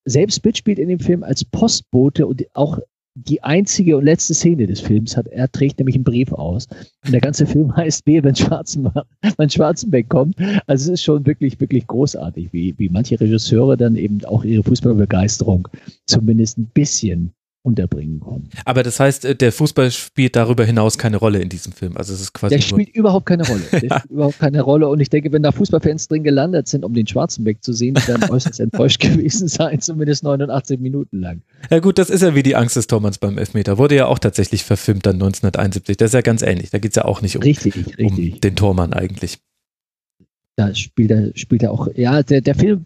selbst 0.05 0.45
mitspielt 0.45 0.79
in 0.79 0.89
dem 0.89 1.01
Film 1.01 1.23
als 1.23 1.45
Postbote 1.45 2.27
und 2.27 2.47
auch 2.55 2.79
die 3.17 3.43
einzige 3.43 3.97
und 3.97 4.05
letzte 4.05 4.35
Szene 4.35 4.67
des 4.67 4.81
Films 4.81 5.17
hat, 5.17 5.27
er 5.29 5.51
trägt 5.51 5.79
nämlich 5.79 5.95
einen 5.95 6.05
Brief 6.05 6.33
aus. 6.33 6.69
Und 7.05 7.13
der 7.13 7.21
ganze 7.21 7.47
Film 7.47 7.75
heißt 7.77 8.07
Wehe, 8.07 8.23
wenn 8.23 8.37
Schwarzenbeck, 8.37 9.05
wenn 9.39 9.51
Schwarzenbeck 9.51 10.09
kommt. 10.09 10.37
Also 10.67 10.93
es 10.93 11.01
ist 11.01 11.05
schon 11.05 11.25
wirklich, 11.27 11.59
wirklich 11.59 11.87
großartig, 11.87 12.53
wie, 12.53 12.75
wie 12.77 12.91
manche 12.91 13.19
Regisseure 13.19 13.77
dann 13.77 13.97
eben 13.97 14.23
auch 14.27 14.45
ihre 14.45 14.63
Fußballbegeisterung 14.63 15.67
zumindest 16.05 16.59
ein 16.59 16.67
bisschen 16.67 17.33
unterbringen 17.67 18.21
konnten. 18.21 18.49
Aber 18.65 18.83
das 18.83 19.01
heißt, 19.01 19.25
äh, 19.25 19.35
der 19.35 19.51
Fußball 19.53 19.91
spielt 19.91 20.37
darüber 20.37 20.65
hinaus 20.65 20.97
keine 20.99 21.17
Rolle 21.17 21.41
in 21.41 21.49
diesem 21.49 21.73
Film. 21.73 21.97
Also 21.97 22.15
es 22.15 22.21
ist 22.21 22.33
quasi. 22.33 22.55
Der 22.55 22.63
spielt 22.63 22.91
überhaupt 22.95 23.27
keine 23.27 23.47
Rolle. 23.47 23.63
Der 23.73 23.79
spielt 23.79 24.11
überhaupt 24.11 24.39
keine 24.39 24.63
Rolle. 24.63 24.89
Und 24.89 25.01
ich 25.01 25.11
denke, 25.11 25.33
wenn 25.33 25.43
da 25.43 25.53
Fußballfans 25.53 26.09
drin 26.09 26.23
gelandet 26.23 26.69
sind, 26.69 26.85
um 26.85 26.95
den 26.95 27.07
Schwarzenbeck 27.07 27.63
zu 27.63 27.73
sehen, 27.73 27.95
die 27.95 28.07
werden 28.07 28.31
äußerst 28.31 28.61
enttäuscht 28.61 29.01
gewesen 29.01 29.49
sein, 29.49 29.81
zumindest 29.81 30.23
89 30.23 30.79
Minuten 30.81 31.21
lang. 31.21 31.43
Ja 31.71 31.81
gut, 31.81 31.99
das 31.99 32.09
ist 32.09 32.23
ja 32.23 32.35
wie 32.35 32.43
die 32.43 32.55
Angst 32.55 32.77
des 32.77 32.87
Tormanns 32.87 33.19
beim 33.19 33.37
Elfmeter. 33.37 33.79
Wurde 33.79 33.97
ja 33.97 34.07
auch 34.07 34.21
tatsächlich 34.21 34.63
verfilmt 34.63 35.05
dann 35.05 35.17
1971. 35.17 35.97
Das 35.97 36.11
ist 36.11 36.15
ja 36.15 36.21
ganz 36.21 36.43
ähnlich. 36.43 36.71
Da 36.71 36.79
geht 36.79 36.93
es 36.93 36.97
ja 36.97 37.05
auch 37.05 37.21
nicht 37.21 37.37
um, 37.37 37.43
richtig, 37.43 37.77
richtig. 37.77 38.07
um 38.07 38.41
den 38.41 38.57
Tormann 38.57 38.93
eigentlich. 38.93 39.39
Da 40.57 40.75
spielt 40.75 41.11
er, 41.11 41.33
spielt 41.35 41.63
er 41.63 41.71
auch, 41.71 41.87
ja, 41.95 42.23
der, 42.23 42.41
der 42.41 42.55
Film, 42.55 42.83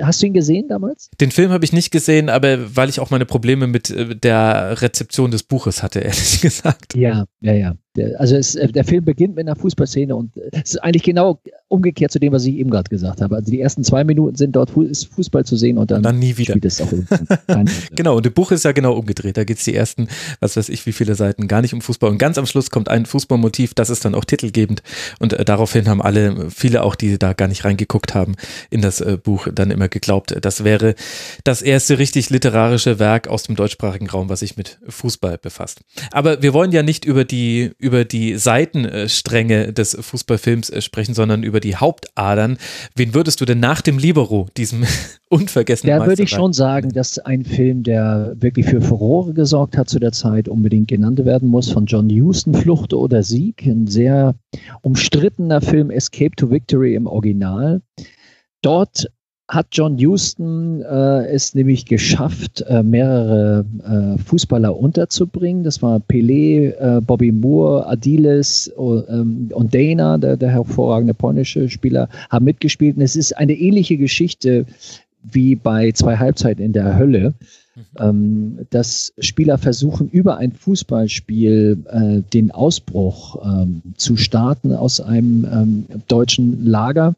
hast 0.00 0.22
du 0.22 0.26
ihn 0.26 0.32
gesehen 0.32 0.68
damals? 0.68 1.10
Den 1.20 1.30
Film 1.30 1.50
habe 1.50 1.62
ich 1.62 1.72
nicht 1.72 1.90
gesehen, 1.90 2.30
aber 2.30 2.74
weil 2.74 2.88
ich 2.88 3.00
auch 3.00 3.10
meine 3.10 3.26
Probleme 3.26 3.66
mit 3.66 3.90
äh, 3.90 4.16
der 4.16 4.80
Rezeption 4.80 5.30
des 5.30 5.42
Buches 5.42 5.82
hatte, 5.82 5.98
ehrlich 6.00 6.40
gesagt. 6.40 6.94
Ja, 6.96 7.26
ja, 7.40 7.52
ja. 7.52 7.74
Also 8.16 8.36
es, 8.36 8.54
äh, 8.54 8.68
der 8.68 8.84
Film 8.84 9.04
beginnt 9.04 9.36
mit 9.36 9.46
einer 9.46 9.56
Fußballszene 9.56 10.16
und 10.16 10.34
äh, 10.36 10.48
es 10.52 10.74
ist 10.74 10.78
eigentlich 10.78 11.02
genau 11.02 11.40
umgekehrt 11.68 12.10
zu 12.10 12.18
dem, 12.18 12.32
was 12.32 12.44
ich 12.44 12.54
eben 12.54 12.70
gerade 12.70 12.88
gesagt 12.88 13.20
habe. 13.20 13.36
Also 13.36 13.50
die 13.50 13.60
ersten 13.60 13.84
zwei 13.84 14.04
Minuten 14.04 14.36
sind 14.36 14.56
dort 14.56 14.70
Fußball 14.70 15.44
zu 15.44 15.56
sehen 15.56 15.78
und 15.78 15.90
dann, 15.90 15.98
und 15.98 16.02
dann 16.04 16.18
nie 16.18 16.36
wieder. 16.36 16.52
spielt 16.52 16.64
es 16.64 16.80
auch 16.80 16.90
Genau, 17.94 18.16
und 18.16 18.26
im 18.26 18.32
Buch 18.32 18.52
ist 18.52 18.64
ja 18.64 18.72
genau 18.72 18.94
umgedreht. 18.94 19.36
Da 19.36 19.44
geht 19.44 19.58
es 19.58 19.64
die 19.64 19.74
ersten, 19.74 20.08
was 20.40 20.56
weiß 20.56 20.68
ich, 20.70 20.86
wie 20.86 20.92
viele 20.92 21.14
Seiten 21.14 21.48
gar 21.48 21.60
nicht 21.60 21.74
um 21.74 21.80
Fußball. 21.80 22.10
Und 22.10 22.18
ganz 22.18 22.38
am 22.38 22.46
Schluss 22.46 22.70
kommt 22.70 22.88
ein 22.88 23.06
Fußballmotiv, 23.06 23.74
das 23.74 23.90
ist 23.90 24.04
dann 24.04 24.14
auch 24.14 24.24
titelgebend. 24.24 24.82
Und 25.18 25.34
äh, 25.34 25.44
daraufhin 25.44 25.88
haben 25.88 26.00
alle, 26.00 26.50
viele 26.50 26.82
auch, 26.82 26.94
die 26.94 27.18
da 27.18 27.34
gar 27.34 27.48
nicht 27.48 27.64
reingeguckt 27.64 28.14
haben, 28.14 28.36
in 28.70 28.80
das 28.80 29.00
äh, 29.00 29.18
Buch 29.22 29.48
dann 29.52 29.70
immer 29.70 29.88
geglaubt, 29.88 30.36
das 30.40 30.64
wäre 30.64 30.94
das 31.44 31.60
erste 31.62 31.98
richtig 31.98 32.30
literarische 32.30 32.98
Werk 32.98 33.28
aus 33.28 33.44
dem 33.44 33.56
deutschsprachigen 33.56 34.08
Raum, 34.08 34.28
was 34.28 34.40
sich 34.40 34.56
mit 34.56 34.78
Fußball 34.88 35.38
befasst. 35.38 35.80
Aber 36.10 36.42
wir 36.42 36.54
wollen 36.54 36.72
ja 36.72 36.82
nicht 36.82 37.04
über 37.04 37.24
die 37.24 37.72
über 37.82 38.04
die 38.04 38.36
Seitenstränge 38.36 39.72
des 39.72 39.96
Fußballfilms 40.00 40.70
äh, 40.70 40.80
sprechen, 40.80 41.14
sondern 41.14 41.42
über 41.42 41.58
die 41.58 41.74
Hauptadern. 41.74 42.56
Wen 42.94 43.12
würdest 43.12 43.40
du 43.40 43.44
denn 43.44 43.58
nach 43.58 43.80
dem 43.80 43.98
Libero, 43.98 44.46
diesem 44.56 44.84
unvergessenen 45.28 45.98
Da 45.98 46.06
würde 46.06 46.22
ich 46.22 46.30
schon 46.30 46.52
sagen, 46.52 46.90
dass 46.90 47.18
ein 47.18 47.44
Film, 47.44 47.82
der 47.82 48.34
wirklich 48.36 48.66
für 48.66 48.80
Furore 48.80 49.34
gesorgt 49.34 49.76
hat 49.76 49.88
zu 49.88 49.98
der 49.98 50.12
Zeit, 50.12 50.48
unbedingt 50.48 50.88
genannt 50.88 51.24
werden 51.24 51.48
muss, 51.48 51.70
von 51.70 51.86
John 51.86 52.08
Huston, 52.08 52.54
Flucht 52.54 52.94
oder 52.94 53.24
Sieg. 53.24 53.66
Ein 53.66 53.88
sehr 53.88 54.36
umstrittener 54.82 55.60
Film, 55.60 55.90
Escape 55.90 56.36
to 56.36 56.50
Victory 56.50 56.94
im 56.94 57.06
Original. 57.06 57.82
Dort 58.62 59.08
hat 59.52 59.66
John 59.72 59.98
Houston 59.98 60.80
äh, 60.80 61.26
es 61.26 61.54
nämlich 61.54 61.84
geschafft, 61.84 62.62
äh, 62.62 62.82
mehrere 62.82 63.66
äh, 63.84 64.18
Fußballer 64.22 64.74
unterzubringen. 64.74 65.62
Das 65.62 65.82
war 65.82 65.98
Pelé, 65.98 66.70
äh, 66.70 67.00
Bobby 67.02 67.30
Moore, 67.30 67.86
Adiles 67.86 68.72
ähm, 68.78 69.50
und 69.52 69.74
Dana, 69.74 70.16
der, 70.16 70.38
der 70.38 70.50
hervorragende 70.50 71.12
polnische 71.12 71.68
Spieler, 71.68 72.08
haben 72.30 72.46
mitgespielt. 72.46 72.96
Und 72.96 73.02
es 73.02 73.14
ist 73.14 73.36
eine 73.36 73.52
ähnliche 73.52 73.98
Geschichte 73.98 74.64
wie 75.30 75.54
bei 75.54 75.92
zwei 75.92 76.16
Halbzeiten 76.16 76.64
in 76.64 76.72
der 76.72 76.98
Hölle. 76.98 77.34
Mhm. 77.74 77.82
Ähm, 77.98 78.58
dass 78.70 79.12
Spieler 79.18 79.58
versuchen, 79.58 80.08
über 80.08 80.38
ein 80.38 80.52
Fußballspiel 80.52 81.78
äh, 81.90 82.22
den 82.32 82.50
Ausbruch 82.52 83.36
ähm, 83.44 83.82
zu 83.96 84.16
starten 84.16 84.74
aus 84.74 85.00
einem 85.00 85.46
ähm, 85.52 85.86
deutschen 86.08 86.64
Lager. 86.64 87.14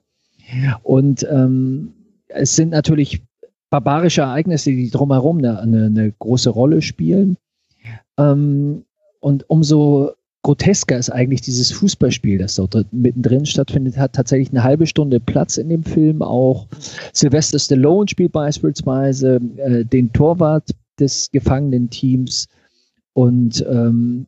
Und 0.82 1.26
ähm, 1.30 1.93
es 2.34 2.56
sind 2.56 2.70
natürlich 2.70 3.22
barbarische 3.70 4.22
Ereignisse, 4.22 4.70
die 4.70 4.90
drumherum 4.90 5.38
eine, 5.38 5.58
eine, 5.60 5.86
eine 5.86 6.12
große 6.12 6.50
Rolle 6.50 6.82
spielen. 6.82 7.36
Ähm, 8.18 8.84
und 9.20 9.48
umso 9.48 10.12
grotesker 10.42 10.98
ist 10.98 11.10
eigentlich 11.10 11.40
dieses 11.40 11.72
Fußballspiel, 11.72 12.38
das 12.38 12.56
dort 12.56 12.92
mittendrin 12.92 13.46
stattfindet, 13.46 13.96
hat 13.96 14.12
tatsächlich 14.12 14.50
eine 14.50 14.62
halbe 14.62 14.86
Stunde 14.86 15.18
Platz 15.18 15.56
in 15.56 15.70
dem 15.70 15.82
Film. 15.82 16.22
Auch 16.22 16.68
Sylvester 17.12 17.58
Stallone 17.58 18.08
spielt 18.08 18.32
beispielsweise 18.32 19.40
äh, 19.56 19.84
den 19.84 20.12
Torwart 20.12 20.70
des 21.00 21.30
gefangenen 21.32 21.90
Teams. 21.90 22.46
Und 23.14 23.64
ähm, 23.68 24.26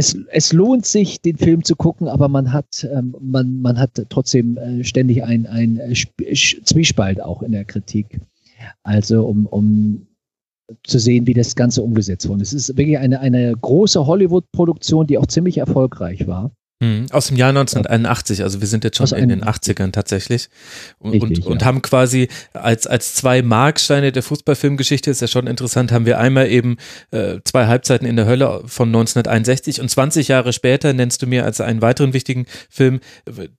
es, 0.00 0.16
es 0.30 0.52
lohnt 0.54 0.86
sich, 0.86 1.20
den 1.20 1.36
Film 1.36 1.62
zu 1.62 1.76
gucken, 1.76 2.08
aber 2.08 2.28
man 2.28 2.54
hat, 2.54 2.88
ähm, 2.90 3.14
man, 3.20 3.60
man 3.60 3.78
hat 3.78 4.02
trotzdem 4.08 4.56
äh, 4.56 4.82
ständig 4.82 5.22
ein, 5.22 5.46
ein 5.46 5.78
äh, 5.78 5.94
Zwiespalt 6.34 7.20
auch 7.20 7.42
in 7.42 7.52
der 7.52 7.66
Kritik. 7.66 8.18
Also 8.82 9.26
um, 9.26 9.46
um 9.46 10.06
zu 10.84 10.98
sehen, 10.98 11.26
wie 11.26 11.34
das 11.34 11.54
Ganze 11.54 11.82
umgesetzt 11.82 12.28
wurde. 12.28 12.42
Es 12.42 12.52
ist 12.52 12.76
wirklich 12.76 12.98
eine, 12.98 13.20
eine 13.20 13.54
große 13.54 14.06
Hollywood-Produktion, 14.06 15.06
die 15.06 15.18
auch 15.18 15.26
ziemlich 15.26 15.58
erfolgreich 15.58 16.26
war. 16.26 16.52
Mhm. 16.82 17.08
Aus 17.12 17.26
dem 17.26 17.36
Jahr 17.36 17.50
1981, 17.50 18.42
also 18.42 18.62
wir 18.62 18.66
sind 18.66 18.84
jetzt 18.84 18.96
schon 18.96 19.08
in 19.18 19.28
den 19.28 19.44
80ern 19.44 19.92
tatsächlich 19.92 20.48
und, 20.98 21.12
Richtig, 21.12 21.44
und, 21.44 21.52
und 21.52 21.60
ja. 21.60 21.66
haben 21.66 21.82
quasi 21.82 22.28
als, 22.54 22.86
als 22.86 23.14
zwei 23.14 23.42
Marksteine 23.42 24.12
der 24.12 24.22
Fußballfilmgeschichte, 24.22 25.10
ist 25.10 25.20
ja 25.20 25.28
schon 25.28 25.46
interessant, 25.46 25.92
haben 25.92 26.06
wir 26.06 26.18
einmal 26.18 26.48
eben 26.48 26.78
äh, 27.10 27.40
zwei 27.44 27.66
Halbzeiten 27.66 28.06
in 28.06 28.16
der 28.16 28.24
Hölle 28.24 28.62
von 28.64 28.88
1961 28.88 29.82
und 29.82 29.90
20 29.90 30.28
Jahre 30.28 30.54
später 30.54 30.94
nennst 30.94 31.20
du 31.20 31.26
mir 31.26 31.44
als 31.44 31.60
einen 31.60 31.82
weiteren 31.82 32.14
wichtigen 32.14 32.46
Film, 32.70 33.00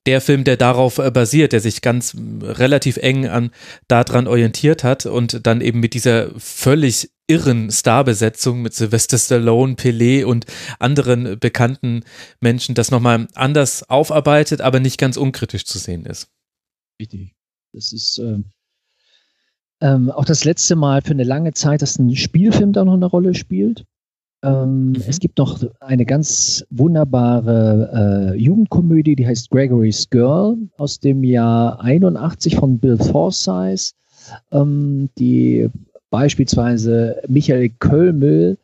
der 0.08 0.20
Film, 0.20 0.44
der 0.44 0.58
darauf 0.58 0.98
äh, 0.98 1.12
basiert, 1.12 1.54
der 1.54 1.60
sich 1.60 1.84
ganz 1.84 2.16
relativ 2.42 2.98
eng 2.98 3.28
an 3.28 3.52
daran 3.88 4.28
orientiert 4.28 4.84
hat 4.84 5.06
und 5.06 5.46
dann 5.46 5.62
eben 5.62 5.80
mit 5.80 5.94
dieser 5.94 6.30
völlig 6.40 7.12
irren 7.28 7.72
Starbesetzung 7.72 8.62
mit 8.62 8.74
Sylvester 8.74 9.18
Stallone, 9.18 9.76
Pelé 9.76 10.26
und 10.26 10.46
anderen 10.80 11.40
bekannten 11.40 12.04
Menschen 12.40 12.76
das 12.76 12.92
nochmal 12.92 13.28
anders 13.36 13.90
aufarbeitet, 13.90 14.62
aber 14.62 14.80
nicht 14.80 14.98
ganz 14.98 15.18
unkritisch 15.18 15.66
zu 15.66 15.80
sehen 15.80 16.06
ist. 16.06 16.28
Richtig. 17.00 17.34
Das 17.74 17.94
ist 17.94 18.20
ähm, 18.20 18.46
ähm, 19.82 20.12
auch 20.12 20.26
das 20.26 20.46
letzte 20.46 20.76
Mal 20.76 21.02
für 21.02 21.12
eine 21.12 21.24
lange 21.24 21.54
Zeit, 21.54 21.82
dass 21.82 21.98
ein 21.98 22.16
Spielfilm 22.16 22.74
da 22.74 22.86
noch 22.86 22.94
eine 22.94 23.06
Rolle 23.06 23.34
spielt. 23.34 23.86
Ähm, 24.44 24.90
mhm. 24.90 25.04
Es 25.08 25.20
gibt 25.20 25.38
noch 25.38 25.64
eine 25.80 26.06
ganz 26.06 26.66
wunderbare 26.70 28.34
äh, 28.34 28.40
Jugendkomödie, 28.40 29.16
die 29.16 29.28
heißt 29.28 29.50
Gregory's 29.50 30.10
Girl 30.10 30.58
aus 30.78 31.00
dem 31.00 31.24
Jahr 31.24 31.80
81 31.82 32.56
von 32.56 32.80
Bill 32.80 32.98
Forsyth. 32.98 33.94
Ähm, 34.52 35.10
die 35.18 35.70
beispielsweise 36.12 37.22
Michael 37.28 37.72
Kölmel, 37.80 38.58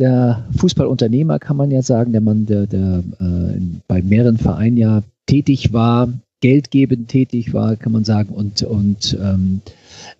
der 0.00 0.44
Fußballunternehmer, 0.56 1.38
kann 1.38 1.56
man 1.56 1.70
ja 1.70 1.82
sagen, 1.82 2.12
der 2.12 2.20
Mann, 2.20 2.46
der, 2.46 2.66
der 2.66 3.04
äh, 3.20 3.60
bei 3.86 4.02
mehreren 4.02 4.36
Vereinen 4.36 4.76
ja 4.76 5.02
tätig 5.26 5.72
war, 5.72 6.12
geldgebend 6.40 7.08
tätig 7.08 7.54
war, 7.54 7.76
kann 7.76 7.92
man 7.92 8.04
sagen, 8.04 8.30
und, 8.34 8.62
und 8.62 9.16
ähm, 9.22 9.60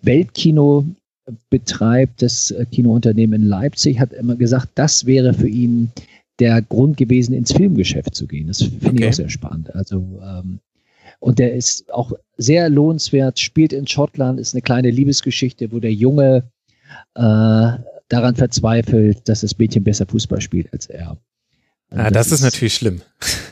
Weltkino 0.01 0.85
betreibt, 1.49 2.21
das 2.21 2.55
Kinounternehmen 2.71 3.41
in 3.41 3.47
Leipzig, 3.47 3.99
hat 3.99 4.13
immer 4.13 4.35
gesagt, 4.35 4.69
das 4.75 5.05
wäre 5.05 5.33
für 5.33 5.49
ihn 5.49 5.91
der 6.39 6.61
Grund 6.61 6.97
gewesen, 6.97 7.33
ins 7.33 7.51
Filmgeschäft 7.51 8.15
zu 8.15 8.27
gehen. 8.27 8.47
Das 8.47 8.61
finde 8.61 8.87
okay. 8.87 9.03
ich 9.03 9.09
auch 9.09 9.13
sehr 9.13 9.29
spannend. 9.29 9.75
Also 9.75 10.21
ähm, 10.23 10.59
und 11.19 11.39
der 11.39 11.53
ist 11.53 11.91
auch 11.91 12.13
sehr 12.37 12.69
lohnenswert, 12.69 13.39
spielt 13.39 13.73
in 13.73 13.87
Schottland, 13.87 14.39
ist 14.39 14.53
eine 14.53 14.61
kleine 14.61 14.91
Liebesgeschichte, 14.91 15.71
wo 15.71 15.79
der 15.79 15.93
Junge 15.93 16.37
äh, 16.37 16.56
daran 17.13 18.35
verzweifelt, 18.35 19.27
dass 19.27 19.41
das 19.41 19.57
Mädchen 19.57 19.83
besser 19.83 20.05
Fußball 20.05 20.41
spielt 20.41 20.71
als 20.73 20.87
er. 20.87 21.17
Also 21.89 22.03
ah, 22.03 22.09
das, 22.09 22.11
das 22.11 22.27
ist, 22.27 22.33
ist 22.33 22.43
natürlich 22.43 22.75
schlimm. 22.75 23.01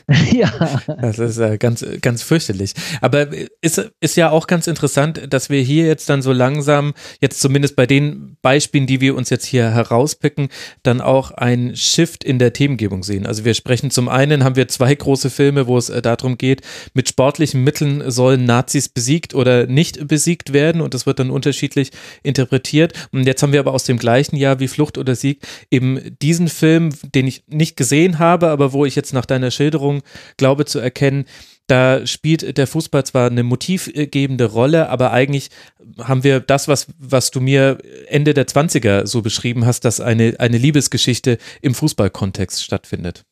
ja. 0.32 0.80
Das 1.00 1.18
ist 1.18 1.38
äh, 1.38 1.56
ganz, 1.56 1.84
ganz 2.02 2.22
fürchterlich. 2.22 2.74
Aber 3.00 3.28
ist, 3.62 3.90
ist 4.00 4.16
ja 4.16 4.30
auch 4.30 4.46
ganz 4.46 4.66
interessant, 4.66 5.22
dass 5.30 5.48
wir 5.48 5.62
hier 5.62 5.86
jetzt 5.86 6.08
dann 6.10 6.20
so 6.20 6.32
langsam, 6.32 6.92
jetzt 7.20 7.40
zumindest 7.40 7.76
bei 7.76 7.86
den 7.86 8.36
Beispielen, 8.42 8.86
die 8.86 9.00
wir 9.00 9.16
uns 9.16 9.30
jetzt 9.30 9.46
hier 9.46 9.70
herauspicken, 9.70 10.48
dann 10.82 11.00
auch 11.00 11.30
ein 11.30 11.74
Shift 11.74 12.24
in 12.24 12.38
der 12.38 12.52
Themengebung 12.52 13.02
sehen. 13.02 13.26
Also 13.26 13.46
wir 13.46 13.54
sprechen 13.54 13.90
zum 13.90 14.08
einen, 14.08 14.44
haben 14.44 14.54
wir 14.54 14.68
zwei 14.68 14.94
große 14.94 15.30
Filme, 15.30 15.66
wo 15.66 15.78
es 15.78 15.88
äh, 15.88 16.02
darum 16.02 16.36
geht, 16.36 16.60
mit 16.92 17.08
sportlichen 17.08 17.64
Mitteln 17.64 18.08
sollen 18.10 18.44
Nazis 18.44 18.90
besiegt 18.90 19.34
oder 19.34 19.66
nicht 19.66 20.06
besiegt 20.06 20.52
werden 20.52 20.82
und 20.82 20.92
das 20.92 21.06
wird 21.06 21.18
dann 21.18 21.30
unterschiedlich 21.30 21.90
interpretiert. 22.22 22.92
Und 23.12 23.26
jetzt 23.26 23.42
haben 23.42 23.52
wir 23.52 23.60
aber 23.60 23.72
aus 23.72 23.84
dem 23.84 23.98
gleichen 23.98 24.36
Jahr 24.36 24.60
wie 24.60 24.68
Flucht 24.68 24.98
oder 24.98 25.16
Sieg 25.16 25.40
eben 25.70 26.16
diesen 26.20 26.48
Film, 26.48 26.90
den 27.14 27.26
ich 27.26 27.42
nicht 27.48 27.76
gesehen 27.76 28.18
habe, 28.18 28.25
habe, 28.26 28.48
aber 28.48 28.72
wo 28.72 28.84
ich 28.84 28.94
jetzt 28.94 29.12
nach 29.12 29.26
deiner 29.26 29.50
Schilderung 29.50 30.02
glaube 30.36 30.64
zu 30.64 30.78
erkennen, 30.78 31.24
da 31.66 32.06
spielt 32.06 32.58
der 32.58 32.66
Fußball 32.66 33.04
zwar 33.04 33.28
eine 33.28 33.42
motivgebende 33.42 34.44
Rolle, 34.44 34.88
aber 34.88 35.12
eigentlich 35.12 35.50
haben 35.98 36.22
wir 36.22 36.38
das, 36.40 36.68
was, 36.68 36.86
was 36.98 37.30
du 37.32 37.40
mir 37.40 37.78
Ende 38.06 38.34
der 38.34 38.46
20er 38.46 39.06
so 39.06 39.22
beschrieben 39.22 39.66
hast, 39.66 39.84
dass 39.84 40.00
eine, 40.00 40.36
eine 40.38 40.58
Liebesgeschichte 40.58 41.38
im 41.62 41.74
Fußballkontext 41.74 42.62
stattfindet. 42.62 43.24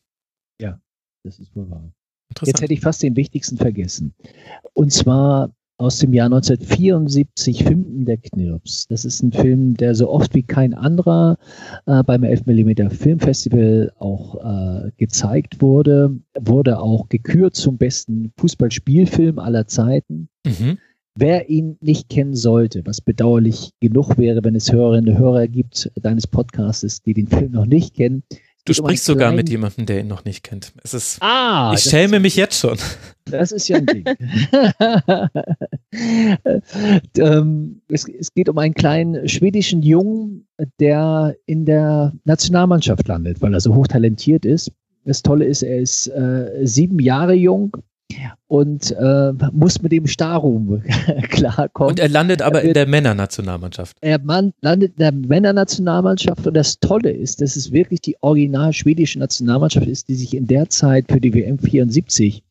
Ja, 0.59 0.79
das 1.23 1.39
ist 1.39 1.55
wohl 1.55 1.69
wahr. 1.69 1.91
Jetzt 2.43 2.61
hätte 2.61 2.73
ich 2.73 2.81
fast 2.81 3.03
den 3.03 3.15
wichtigsten 3.15 3.57
vergessen. 3.57 4.13
Und 4.73 4.91
zwar 4.91 5.51
aus 5.77 5.99
dem 5.99 6.13
Jahr 6.13 6.27
1974, 6.27 7.63
Fimpen 7.63 8.05
der 8.05 8.17
Knirps. 8.17 8.87
Das 8.87 9.03
ist 9.03 9.21
ein 9.21 9.31
Film, 9.31 9.75
der 9.75 9.93
so 9.93 10.09
oft 10.09 10.33
wie 10.33 10.43
kein 10.43 10.73
anderer 10.73 11.37
äh, 11.85 12.01
beim 12.03 12.23
11 12.23 12.45
mm 12.45 12.89
Filmfestival 12.89 13.91
auch 13.99 14.35
äh, 14.35 14.91
gezeigt 14.97 15.61
wurde. 15.61 16.17
Wurde 16.39 16.79
auch 16.79 17.09
gekürt 17.09 17.55
zum 17.55 17.77
besten 17.77 18.31
Fußballspielfilm 18.37 19.37
aller 19.39 19.67
Zeiten. 19.67 20.29
Mhm. 20.45 20.77
Wer 21.17 21.49
ihn 21.49 21.77
nicht 21.81 22.09
kennen 22.09 22.35
sollte, 22.35 22.85
was 22.85 22.99
bedauerlich 22.99 23.71
genug 23.79 24.17
wäre, 24.17 24.43
wenn 24.43 24.55
es 24.55 24.71
Hörerinnen 24.71 25.13
und 25.13 25.19
Hörer 25.19 25.47
gibt 25.47 25.89
deines 25.95 26.27
Podcastes, 26.27 27.01
die 27.01 27.13
den 27.13 27.27
Film 27.27 27.51
noch 27.51 27.65
nicht 27.65 27.95
kennen, 27.95 28.23
Du 28.65 28.73
sprichst 28.73 29.05
sogar 29.05 29.31
mit 29.31 29.47
jemandem, 29.47 29.85
der 29.85 29.99
ihn 29.99 30.07
noch 30.07 30.25
nicht 30.25 30.43
kennt. 30.43 30.73
Es 30.83 30.95
ist, 30.95 31.21
ah, 31.21 31.71
ich 31.75 31.81
schäme 31.81 32.19
mich 32.19 32.35
jetzt 32.35 32.59
schon. 32.59 32.77
Das 33.25 33.51
ist 33.51 33.67
ja 33.67 33.77
ein 33.77 33.85
Ding. 33.85 34.05
ähm, 37.17 37.81
es, 37.89 38.07
es, 38.07 38.33
geht 38.33 38.49
um 38.49 38.57
einen 38.57 38.73
kleinen 38.73 39.29
schwedischen 39.29 39.83
Jungen, 39.83 40.47
der 40.79 41.35
in 41.45 41.65
der 41.65 42.13
Nationalmannschaft 42.23 43.07
landet, 43.07 43.41
weil 43.41 43.53
er 43.53 43.59
so 43.59 43.75
hochtalentiert 43.75 44.45
ist. 44.45 44.71
Das 45.05 45.21
Tolle 45.21 45.45
ist, 45.45 45.61
er 45.61 45.77
ist 45.77 46.07
äh, 46.07 46.61
sieben 46.63 46.99
Jahre 46.99 47.33
jung 47.33 47.77
und 48.47 48.91
äh, 48.91 49.33
muss 49.51 49.81
mit 49.81 49.91
dem 49.91 50.07
Starruhm 50.07 50.83
klarkommen. 51.29 51.91
Und 51.91 51.99
er 51.99 52.09
landet 52.09 52.41
aber 52.41 52.59
er 52.59 52.63
wird, 52.63 52.67
in 52.69 52.73
der 52.73 52.87
Männernationalmannschaft. 52.87 53.97
Er 54.01 54.19
man, 54.19 54.53
landet 54.61 54.91
in 54.91 54.99
der 54.99 55.11
Männernationalmannschaft 55.11 56.45
und 56.47 56.53
das 56.53 56.79
Tolle 56.79 57.11
ist, 57.11 57.41
dass 57.41 57.55
es 57.55 57.71
wirklich 57.71 58.01
die 58.01 58.15
original 58.21 58.73
schwedische 58.73 59.19
Nationalmannschaft 59.19 59.87
ist, 59.87 60.07
die 60.07 60.15
sich 60.15 60.35
in 60.35 60.47
der 60.47 60.69
Zeit 60.69 61.05
für 61.11 61.19
die 61.19 61.33
WM 61.33 61.59
74 61.59 62.43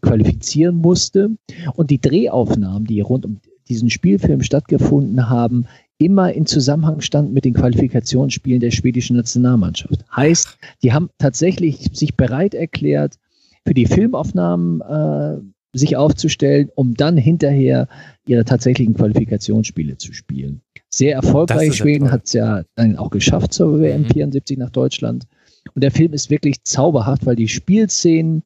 qualifizieren 0.00 0.76
musste 0.76 1.30
und 1.74 1.90
die 1.90 2.00
Drehaufnahmen, 2.00 2.86
die 2.86 3.00
rund 3.00 3.24
um 3.24 3.40
diesen 3.68 3.90
Spielfilm 3.90 4.42
stattgefunden 4.42 5.28
haben, 5.28 5.66
immer 5.98 6.32
in 6.32 6.46
Zusammenhang 6.46 7.00
standen 7.00 7.32
mit 7.32 7.44
den 7.44 7.54
Qualifikationsspielen 7.54 8.60
der 8.60 8.70
schwedischen 8.70 9.16
Nationalmannschaft. 9.16 10.04
Heißt, 10.14 10.58
die 10.82 10.92
haben 10.92 11.10
tatsächlich 11.18 11.90
sich 11.92 12.16
bereit 12.16 12.54
erklärt, 12.54 13.18
für 13.66 13.74
die 13.74 13.86
Filmaufnahmen 13.86 14.80
äh, 14.80 15.78
sich 15.78 15.96
aufzustellen, 15.96 16.70
um 16.74 16.94
dann 16.94 17.16
hinterher 17.16 17.88
ihre 18.26 18.44
tatsächlichen 18.44 18.94
Qualifikationsspiele 18.94 19.96
zu 19.96 20.12
spielen. 20.12 20.60
Sehr 20.88 21.14
erfolgreich. 21.14 21.74
Schweden 21.74 22.10
hat 22.10 22.26
es 22.26 22.34
ja 22.34 22.62
dann 22.74 22.96
auch 22.96 23.10
geschafft 23.10 23.54
zur 23.54 23.80
WM 23.80 24.02
mhm. 24.02 24.10
74 24.10 24.58
nach 24.58 24.70
Deutschland. 24.70 25.26
Und 25.74 25.82
der 25.82 25.90
Film 25.90 26.12
ist 26.12 26.28
wirklich 26.28 26.62
zauberhaft, 26.64 27.24
weil 27.24 27.36
die 27.36 27.48
Spielszenen 27.48 28.42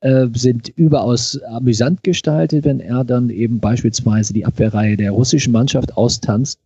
äh, 0.00 0.26
sind 0.34 0.68
überaus 0.68 1.40
amüsant 1.42 2.02
gestaltet, 2.02 2.64
wenn 2.64 2.80
er 2.80 3.04
dann 3.04 3.30
eben 3.30 3.60
beispielsweise 3.60 4.34
die 4.34 4.44
Abwehrreihe 4.44 4.96
der 4.96 5.12
russischen 5.12 5.52
Mannschaft 5.52 5.96
austanzt 5.96 6.60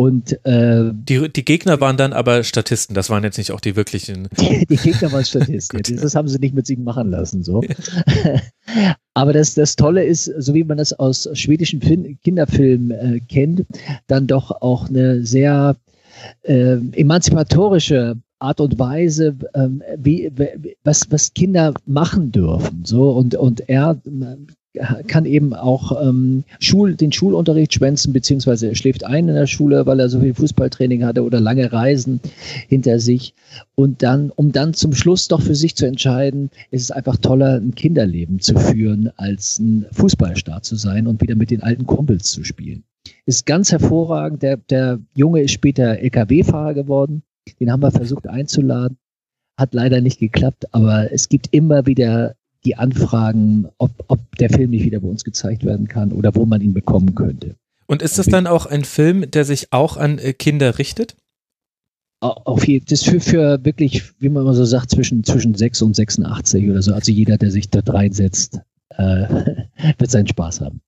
und 0.00 0.42
äh, 0.46 0.92
die, 0.94 1.30
die 1.30 1.44
Gegner 1.44 1.78
waren 1.82 1.98
dann 1.98 2.14
aber 2.14 2.42
Statisten, 2.42 2.94
das 2.94 3.10
waren 3.10 3.22
jetzt 3.22 3.36
nicht 3.36 3.52
auch 3.52 3.60
die 3.60 3.76
wirklichen. 3.76 4.28
Die, 4.40 4.64
die 4.70 4.76
Gegner 4.78 5.12
waren 5.12 5.26
Statisten, 5.26 5.82
das 6.00 6.14
haben 6.14 6.26
sie 6.26 6.38
nicht 6.38 6.54
mit 6.54 6.66
sich 6.66 6.78
machen 6.78 7.10
lassen. 7.10 7.42
so. 7.42 7.62
aber 9.14 9.34
das, 9.34 9.52
das 9.52 9.76
Tolle 9.76 10.02
ist, 10.02 10.24
so 10.24 10.54
wie 10.54 10.64
man 10.64 10.78
das 10.78 10.94
aus 10.94 11.28
schwedischen 11.34 11.82
Film, 11.82 12.16
Kinderfilmen 12.24 12.90
äh, 12.92 13.20
kennt, 13.20 13.66
dann 14.06 14.26
doch 14.26 14.62
auch 14.62 14.88
eine 14.88 15.22
sehr 15.22 15.76
äh, 16.44 16.78
emanzipatorische 16.92 18.16
Art 18.38 18.62
und 18.62 18.78
Weise, 18.78 19.36
ähm, 19.52 19.82
wie, 19.98 20.32
was, 20.82 21.10
was 21.10 21.34
Kinder 21.34 21.74
machen 21.84 22.32
dürfen. 22.32 22.86
So 22.86 23.10
und, 23.10 23.34
und 23.34 23.68
er 23.68 24.00
kann 25.08 25.24
eben 25.24 25.52
auch 25.52 26.00
ähm, 26.00 26.44
Schul, 26.60 26.94
den 26.94 27.12
Schulunterricht 27.12 27.74
schwänzen, 27.74 28.12
beziehungsweise 28.12 28.68
er 28.68 28.74
schläft 28.76 29.04
ein 29.04 29.28
in 29.28 29.34
der 29.34 29.48
Schule, 29.48 29.86
weil 29.86 29.98
er 29.98 30.08
so 30.08 30.20
viel 30.20 30.34
Fußballtraining 30.34 31.04
hatte 31.04 31.24
oder 31.24 31.40
lange 31.40 31.72
Reisen 31.72 32.20
hinter 32.68 33.00
sich. 33.00 33.34
Und 33.74 34.02
dann, 34.02 34.30
um 34.30 34.52
dann 34.52 34.74
zum 34.74 34.92
Schluss 34.92 35.26
doch 35.28 35.42
für 35.42 35.56
sich 35.56 35.74
zu 35.74 35.86
entscheiden, 35.86 36.50
ist 36.70 36.82
es 36.82 36.90
einfach 36.92 37.16
toller, 37.16 37.56
ein 37.56 37.74
Kinderleben 37.74 38.38
zu 38.38 38.56
führen, 38.58 39.10
als 39.16 39.58
ein 39.58 39.86
Fußballstar 39.92 40.62
zu 40.62 40.76
sein 40.76 41.06
und 41.06 41.20
wieder 41.20 41.34
mit 41.34 41.50
den 41.50 41.62
alten 41.62 41.86
Kumpels 41.86 42.30
zu 42.30 42.44
spielen. 42.44 42.84
Ist 43.26 43.46
ganz 43.46 43.72
hervorragend. 43.72 44.42
Der, 44.42 44.56
der 44.56 45.00
Junge 45.14 45.42
ist 45.42 45.52
später 45.52 45.98
LKW-Fahrer 45.98 46.74
geworden. 46.74 47.22
Den 47.58 47.72
haben 47.72 47.82
wir 47.82 47.90
versucht 47.90 48.28
einzuladen. 48.28 48.98
Hat 49.56 49.74
leider 49.74 50.00
nicht 50.00 50.20
geklappt, 50.20 50.72
aber 50.72 51.12
es 51.12 51.28
gibt 51.28 51.48
immer 51.50 51.86
wieder 51.86 52.34
die 52.64 52.76
Anfragen, 52.76 53.68
ob, 53.78 53.90
ob 54.08 54.36
der 54.36 54.50
Film 54.50 54.70
nicht 54.70 54.84
wieder 54.84 55.00
bei 55.00 55.08
uns 55.08 55.24
gezeigt 55.24 55.64
werden 55.64 55.88
kann 55.88 56.12
oder 56.12 56.34
wo 56.34 56.46
man 56.46 56.60
ihn 56.60 56.74
bekommen 56.74 57.14
könnte. 57.14 57.56
Und 57.86 58.02
ist 58.02 58.18
das 58.18 58.26
dann 58.26 58.46
auch 58.46 58.66
ein 58.66 58.84
Film, 58.84 59.30
der 59.30 59.44
sich 59.44 59.72
auch 59.72 59.96
an 59.96 60.18
äh, 60.18 60.32
Kinder 60.32 60.78
richtet? 60.78 61.16
Auf 62.20 62.68
jeden 62.68 62.84
Das 62.84 63.00
ist 63.00 63.08
für, 63.08 63.20
für 63.20 63.64
wirklich, 63.64 64.12
wie 64.20 64.28
man 64.28 64.42
immer 64.42 64.54
so 64.54 64.66
sagt, 64.66 64.90
zwischen, 64.90 65.24
zwischen 65.24 65.54
6 65.54 65.82
und 65.82 65.96
86 65.96 66.68
oder 66.68 66.82
so. 66.82 66.92
Also 66.92 67.10
jeder, 67.10 67.38
der 67.38 67.50
sich 67.50 67.70
dort 67.70 67.92
reinsetzt, 67.92 68.60
äh, 68.90 69.54
wird 69.98 70.10
seinen 70.10 70.28
Spaß 70.28 70.60
haben. 70.60 70.82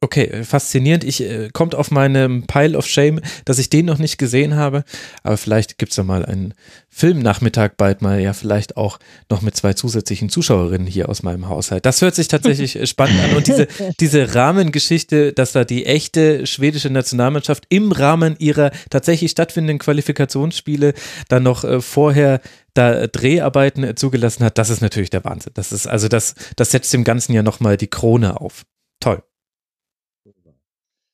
Okay, 0.00 0.26
äh, 0.26 0.44
faszinierend. 0.44 1.02
Ich 1.02 1.20
äh, 1.22 1.50
kommt 1.52 1.74
auf 1.74 1.90
meinem 1.90 2.46
Pile 2.46 2.78
of 2.78 2.86
Shame, 2.86 3.20
dass 3.44 3.58
ich 3.58 3.68
den 3.68 3.86
noch 3.86 3.98
nicht 3.98 4.16
gesehen 4.16 4.54
habe. 4.54 4.84
Aber 5.24 5.36
vielleicht 5.36 5.76
gibt's 5.78 5.96
da 5.96 6.04
mal 6.04 6.24
einen 6.24 6.54
Filmnachmittag 6.88 7.72
bald 7.76 8.00
mal, 8.00 8.20
ja, 8.20 8.32
vielleicht 8.32 8.76
auch 8.76 9.00
noch 9.28 9.42
mit 9.42 9.56
zwei 9.56 9.72
zusätzlichen 9.72 10.28
Zuschauerinnen 10.28 10.86
hier 10.86 11.08
aus 11.08 11.24
meinem 11.24 11.48
Haushalt. 11.48 11.84
Das 11.84 12.00
hört 12.00 12.14
sich 12.14 12.28
tatsächlich 12.28 12.76
äh, 12.76 12.86
spannend 12.86 13.18
an. 13.24 13.36
Und 13.36 13.48
diese, 13.48 13.66
diese 14.00 14.36
Rahmengeschichte, 14.36 15.32
dass 15.32 15.50
da 15.50 15.64
die 15.64 15.84
echte 15.84 16.46
schwedische 16.46 16.90
Nationalmannschaft 16.90 17.64
im 17.68 17.90
Rahmen 17.90 18.36
ihrer 18.38 18.70
tatsächlich 18.90 19.32
stattfindenden 19.32 19.80
Qualifikationsspiele 19.80 20.94
dann 21.28 21.42
noch 21.42 21.64
äh, 21.64 21.80
vorher 21.80 22.40
da 22.72 23.08
Dreharbeiten 23.08 23.96
zugelassen 23.96 24.44
hat, 24.44 24.58
das 24.58 24.70
ist 24.70 24.80
natürlich 24.80 25.10
der 25.10 25.24
Wahnsinn. 25.24 25.54
Das 25.54 25.72
ist 25.72 25.88
also 25.88 26.06
das, 26.06 26.36
das 26.54 26.70
setzt 26.70 26.92
dem 26.92 27.02
Ganzen 27.02 27.32
ja 27.32 27.42
nochmal 27.42 27.76
die 27.76 27.88
Krone 27.88 28.40
auf. 28.40 28.64
Toll. 29.00 29.22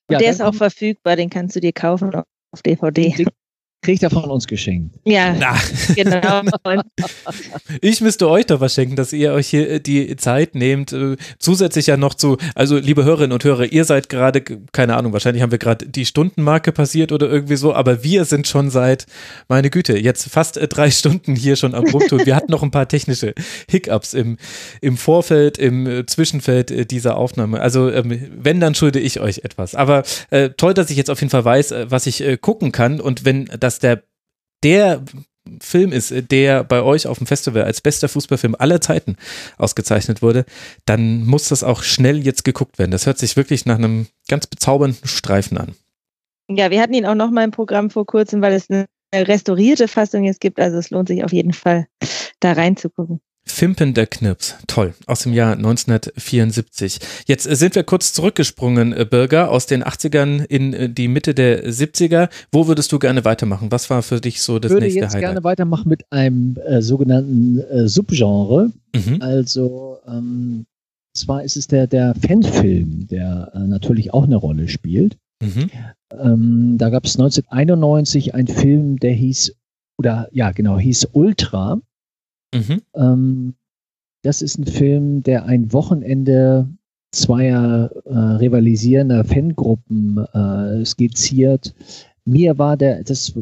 Und 0.08 0.14
ja, 0.14 0.18
der 0.18 0.30
ist 0.30 0.42
auch 0.42 0.54
verfügbar, 0.54 1.16
den 1.16 1.30
kannst 1.30 1.56
du 1.56 1.60
dir 1.60 1.72
kaufen 1.72 2.14
auf 2.14 2.62
DVD 2.62 3.26
kriegt 3.84 4.02
er 4.02 4.10
von 4.10 4.24
uns 4.24 4.46
geschenkt. 4.46 4.96
Ja, 5.04 5.34
Na. 5.38 5.56
genau. 5.94 6.42
ich 7.80 8.00
müsste 8.00 8.28
euch 8.28 8.46
doch 8.46 8.60
was 8.60 8.74
schenken, 8.74 8.96
dass 8.96 9.12
ihr 9.12 9.32
euch 9.32 9.48
hier 9.48 9.70
äh, 9.70 9.80
die 9.80 10.16
Zeit 10.16 10.54
nehmt. 10.54 10.92
Äh, 10.92 11.16
zusätzlich 11.38 11.86
ja 11.86 11.96
noch 11.96 12.14
zu, 12.14 12.38
also 12.54 12.78
liebe 12.78 13.04
Hörerinnen 13.04 13.32
und 13.32 13.44
Hörer, 13.44 13.66
ihr 13.66 13.84
seid 13.84 14.08
gerade, 14.08 14.40
keine 14.72 14.96
Ahnung, 14.96 15.12
wahrscheinlich 15.12 15.42
haben 15.42 15.50
wir 15.50 15.58
gerade 15.58 15.86
die 15.86 16.06
Stundenmarke 16.06 16.72
passiert 16.72 17.12
oder 17.12 17.30
irgendwie 17.30 17.56
so, 17.56 17.74
aber 17.74 18.02
wir 18.02 18.24
sind 18.24 18.48
schon 18.48 18.70
seit, 18.70 19.06
meine 19.48 19.68
Güte, 19.68 19.98
jetzt 19.98 20.30
fast 20.30 20.56
äh, 20.56 20.66
drei 20.66 20.90
Stunden 20.94 21.36
hier 21.36 21.56
schon 21.56 21.74
am 21.74 21.84
Rumtun. 21.84 22.24
Wir 22.24 22.34
hatten 22.34 22.50
noch 22.50 22.62
ein 22.62 22.70
paar 22.70 22.88
technische 22.88 23.34
Hiccups 23.70 24.14
im, 24.14 24.38
im 24.80 24.96
Vorfeld, 24.96 25.58
im 25.58 26.04
Zwischenfeld 26.06 26.90
dieser 26.90 27.18
Aufnahme. 27.18 27.60
Also 27.60 27.90
ähm, 27.90 28.28
wenn, 28.34 28.60
dann 28.60 28.74
schulde 28.74 28.98
ich 28.98 29.20
euch 29.20 29.40
etwas. 29.44 29.74
Aber 29.74 30.04
äh, 30.30 30.50
toll, 30.50 30.72
dass 30.72 30.90
ich 30.90 30.96
jetzt 30.96 31.10
auf 31.10 31.20
jeden 31.20 31.30
Fall 31.30 31.44
weiß, 31.44 31.74
was 31.88 32.06
ich 32.06 32.22
äh, 32.22 32.38
gucken 32.38 32.72
kann 32.72 33.00
und 33.00 33.26
wenn 33.26 33.50
das 33.60 33.73
das 33.74 33.78
der, 33.80 34.02
der 34.62 35.04
Film 35.60 35.92
ist, 35.92 36.12
der 36.30 36.64
bei 36.64 36.82
euch 36.82 37.06
auf 37.06 37.18
dem 37.18 37.26
Festival 37.26 37.64
als 37.64 37.80
bester 37.80 38.08
Fußballfilm 38.08 38.56
aller 38.58 38.80
Zeiten 38.80 39.16
ausgezeichnet 39.58 40.22
wurde, 40.22 40.46
dann 40.86 41.24
muss 41.24 41.48
das 41.48 41.62
auch 41.62 41.82
schnell 41.82 42.24
jetzt 42.24 42.44
geguckt 42.44 42.78
werden. 42.78 42.90
Das 42.90 43.06
hört 43.06 43.18
sich 43.18 43.36
wirklich 43.36 43.66
nach 43.66 43.76
einem 43.76 44.06
ganz 44.28 44.46
bezaubernden 44.46 45.06
Streifen 45.06 45.58
an. 45.58 45.74
Ja, 46.48 46.70
wir 46.70 46.80
hatten 46.80 46.94
ihn 46.94 47.06
auch 47.06 47.14
noch 47.14 47.30
mal 47.30 47.44
im 47.44 47.50
Programm 47.50 47.90
vor 47.90 48.06
kurzem, 48.06 48.40
weil 48.42 48.54
es 48.54 48.70
eine 48.70 48.86
restaurierte 49.14 49.88
Fassung 49.88 50.24
jetzt 50.24 50.40
gibt. 50.40 50.58
Also 50.58 50.78
es 50.78 50.90
lohnt 50.90 51.08
sich 51.08 51.24
auf 51.24 51.32
jeden 51.32 51.52
Fall, 51.52 51.86
da 52.40 52.52
reinzugucken. 52.52 53.20
Fimpen 53.46 53.92
der 53.92 54.06
Knips, 54.06 54.54
toll, 54.66 54.94
aus 55.06 55.22
dem 55.22 55.34
Jahr 55.34 55.52
1974. 55.52 56.98
Jetzt 57.26 57.46
äh, 57.46 57.54
sind 57.54 57.74
wir 57.74 57.84
kurz 57.84 58.12
zurückgesprungen, 58.12 58.92
äh, 58.92 59.06
Birger, 59.08 59.50
aus 59.50 59.66
den 59.66 59.84
80ern 59.84 60.44
in 60.44 60.72
äh, 60.72 60.88
die 60.88 61.08
Mitte 61.08 61.34
der 61.34 61.68
70er. 61.68 62.30
Wo 62.50 62.66
würdest 62.66 62.90
du 62.92 62.98
gerne 62.98 63.24
weitermachen? 63.24 63.70
Was 63.70 63.90
war 63.90 64.02
für 64.02 64.20
dich 64.20 64.40
so 64.40 64.58
das 64.58 64.72
nächste 64.72 64.84
Highlight? 64.84 64.96
Ich 64.96 65.02
würde 65.02 65.14
jetzt 65.14 65.20
gerne 65.20 65.44
weitermachen 65.44 65.88
mit 65.88 66.10
einem 66.10 66.56
äh, 66.66 66.80
sogenannten 66.80 67.60
äh, 67.60 67.86
Subgenre. 67.86 68.72
Mhm. 68.94 69.20
Also, 69.20 69.98
ähm, 70.08 70.64
zwar 71.12 71.44
ist 71.44 71.56
es 71.56 71.66
der, 71.66 71.86
der 71.86 72.14
Fanfilm, 72.14 73.06
der 73.08 73.52
äh, 73.54 73.58
natürlich 73.58 74.14
auch 74.14 74.24
eine 74.24 74.36
Rolle 74.36 74.68
spielt. 74.68 75.18
Mhm. 75.42 75.70
Ähm, 76.18 76.78
da 76.78 76.88
gab 76.88 77.04
es 77.04 77.16
1991 77.16 78.34
einen 78.34 78.48
Film, 78.48 78.98
der 78.98 79.12
hieß, 79.12 79.54
oder 79.98 80.28
ja, 80.32 80.52
genau, 80.52 80.78
hieß 80.78 81.08
Ultra 81.12 81.78
Mhm. 82.54 82.82
Ähm, 82.94 83.54
das 84.22 84.40
ist 84.40 84.58
ein 84.58 84.66
Film, 84.66 85.22
der 85.22 85.44
ein 85.44 85.72
Wochenende 85.72 86.68
zweier 87.12 87.90
äh, 88.06 88.14
rivalisierender 88.14 89.24
Fangruppen 89.24 90.18
äh, 90.18 90.84
skizziert. 90.84 91.74
Mir 92.24 92.58
war 92.58 92.76
der, 92.76 93.04
das, 93.04 93.34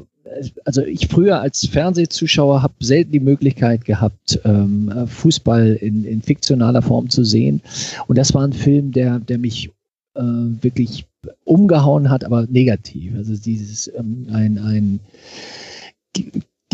also 0.64 0.82
ich 0.82 1.08
früher 1.08 1.40
als 1.40 1.66
Fernsehzuschauer 1.66 2.62
habe 2.62 2.74
selten 2.80 3.12
die 3.12 3.20
Möglichkeit 3.20 3.84
gehabt, 3.84 4.40
ähm, 4.44 5.06
Fußball 5.06 5.74
in, 5.74 6.04
in 6.04 6.20
fiktionaler 6.22 6.82
Form 6.82 7.08
zu 7.08 7.24
sehen. 7.24 7.62
Und 8.08 8.18
das 8.18 8.34
war 8.34 8.42
ein 8.42 8.52
Film, 8.52 8.92
der, 8.92 9.20
der 9.20 9.38
mich 9.38 9.70
äh, 10.14 10.22
wirklich 10.22 11.06
umgehauen 11.44 12.10
hat, 12.10 12.24
aber 12.24 12.46
negativ. 12.46 13.14
Also 13.16 13.36
dieses 13.36 13.88
ähm, 13.96 14.26
ein, 14.32 14.58
ein 14.58 15.00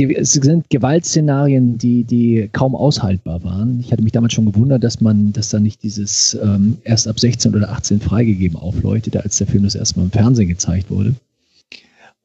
es 0.00 0.32
sind 0.32 0.70
Gewaltszenarien, 0.70 1.78
die, 1.78 2.04
die 2.04 2.48
kaum 2.52 2.74
aushaltbar 2.74 3.42
waren. 3.44 3.80
Ich 3.80 3.92
hatte 3.92 4.02
mich 4.02 4.12
damals 4.12 4.32
schon 4.32 4.46
gewundert, 4.46 4.84
dass 4.84 5.00
man, 5.00 5.32
dass 5.32 5.50
da 5.50 5.60
nicht 5.60 5.82
dieses 5.82 6.38
ähm, 6.42 6.78
erst 6.84 7.08
ab 7.08 7.18
16 7.18 7.54
oder 7.54 7.70
18 7.70 8.00
freigegeben 8.00 8.56
aufleuchtete, 8.58 9.22
als 9.22 9.38
der 9.38 9.46
Film 9.46 9.64
das 9.64 9.74
erstmal 9.74 10.06
im 10.06 10.12
Fernsehen 10.12 10.48
gezeigt 10.48 10.90
wurde. 10.90 11.14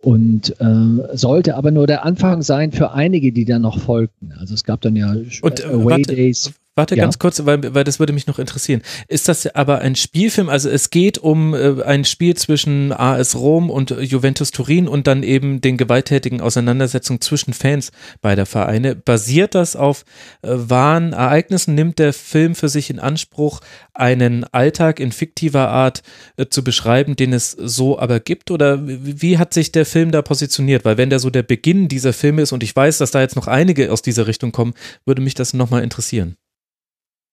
Und 0.01 0.59
äh, 0.59 1.15
sollte 1.17 1.55
aber 1.55 1.71
nur 1.71 1.87
der 1.87 2.05
Anfang 2.05 2.41
sein 2.41 2.73
für 2.73 2.91
einige, 2.91 3.31
die 3.31 3.45
dann 3.45 3.61
noch 3.61 3.79
folgten. 3.79 4.33
Also 4.37 4.53
es 4.53 4.65
gab 4.65 4.81
dann 4.81 4.97
ja 4.97 5.15
und, 5.41 5.59
äh, 5.61 5.63
Away 5.63 5.85
warte, 5.85 6.15
Days. 6.15 6.53
Warte 6.75 6.95
ja. 6.95 7.03
ganz 7.03 7.19
kurz, 7.19 7.45
weil, 7.45 7.75
weil 7.75 7.83
das 7.83 7.99
würde 7.99 8.13
mich 8.13 8.25
noch 8.25 8.39
interessieren. 8.39 8.81
Ist 9.07 9.29
das 9.29 9.45
aber 9.45 9.79
ein 9.79 9.95
Spielfilm? 9.95 10.49
Also 10.49 10.69
es 10.69 10.89
geht 10.89 11.19
um 11.19 11.53
äh, 11.53 11.83
ein 11.83 12.03
Spiel 12.03 12.35
zwischen 12.35 12.91
AS 12.91 13.35
Rom 13.35 13.69
und 13.69 13.91
Juventus 13.91 14.49
Turin 14.49 14.87
und 14.87 15.05
dann 15.05 15.21
eben 15.21 15.61
den 15.61 15.77
gewalttätigen 15.77 16.41
Auseinandersetzungen 16.41 17.21
zwischen 17.21 17.53
Fans 17.53 17.91
beider 18.21 18.47
Vereine. 18.47 18.95
Basiert 18.95 19.53
das 19.53 19.75
auf 19.75 20.03
äh, 20.41 20.49
wahren 20.49 21.13
Ereignissen? 21.13 21.75
Nimmt 21.75 21.99
der 21.99 22.11
Film 22.11 22.55
für 22.55 22.69
sich 22.69 22.89
in 22.89 22.99
Anspruch, 22.99 23.59
einen 23.93 24.43
Alltag 24.45 24.99
in 24.99 25.11
fiktiver 25.11 25.67
Art 25.67 26.01
äh, 26.37 26.47
zu 26.47 26.63
beschreiben, 26.63 27.15
den 27.15 27.33
es 27.33 27.51
so 27.51 27.99
aber 27.99 28.19
gibt? 28.19 28.49
Oder 28.49 28.79
wie 28.83 29.37
hat 29.37 29.53
sich 29.53 29.71
der 29.71 29.85
Film 29.85 30.11
da 30.11 30.23
positioniert? 30.23 30.85
Weil 30.85 30.97
wenn 30.97 31.11
der 31.11 31.19
so 31.19 31.29
der 31.29 31.43
Beginn 31.43 31.87
dieser 31.87 32.13
Filme 32.13 32.41
ist 32.41 32.51
und 32.51 32.63
ich 32.63 32.75
weiß, 32.75 32.97
dass 32.97 33.11
da 33.11 33.21
jetzt 33.21 33.35
noch 33.35 33.45
einige 33.45 33.91
aus 33.91 34.01
dieser 34.01 34.25
Richtung 34.25 34.51
kommen, 34.51 34.73
würde 35.05 35.21
mich 35.21 35.35
das 35.35 35.53
nochmal 35.53 35.83
interessieren. 35.83 36.35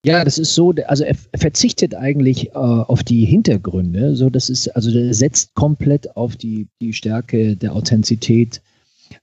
Ja, 0.05 0.24
das 0.24 0.39
ist 0.39 0.55
so, 0.55 0.72
also 0.86 1.05
er 1.05 1.14
verzichtet 1.36 1.94
eigentlich 1.94 2.48
äh, 2.48 2.52
auf 2.55 3.05
die 3.05 3.27
Hintergründe, 3.27 4.16
so 4.16 4.31
das 4.31 4.48
ist, 4.48 4.68
also 4.68 4.90
er 4.90 5.12
setzt 5.12 5.55
komplett 5.55 6.16
auf 6.16 6.36
die, 6.36 6.68
die 6.81 6.94
Stärke 6.94 7.55
der 7.55 7.74
Authentizität, 7.74 8.62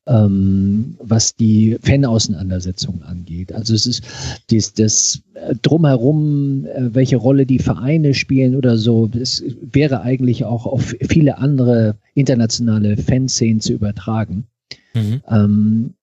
ähm, 0.05 0.95
was 0.99 1.35
die 1.35 1.77
Fan-Auseinandersetzung 1.81 3.01
angeht. 3.01 3.53
Also 3.53 3.73
es 3.73 3.87
ist 3.87 4.03
dies, 4.51 4.73
das 4.73 5.21
äh, 5.33 5.55
drumherum, 5.63 6.65
äh, 6.65 6.93
welche 6.93 7.17
Rolle 7.17 7.47
die 7.47 7.59
Vereine 7.59 8.13
spielen 8.13 8.55
oder 8.55 8.77
so, 8.77 9.09
es 9.19 9.43
wäre 9.59 10.01
eigentlich 10.01 10.45
auch 10.45 10.67
auf 10.67 10.95
viele 11.09 11.39
andere 11.39 11.95
internationale 12.13 12.97
Fanszenen 12.97 13.61
zu 13.61 13.73
übertragen. 13.73 14.45
Mhm. 14.93 15.21
Ähm, 15.27 15.93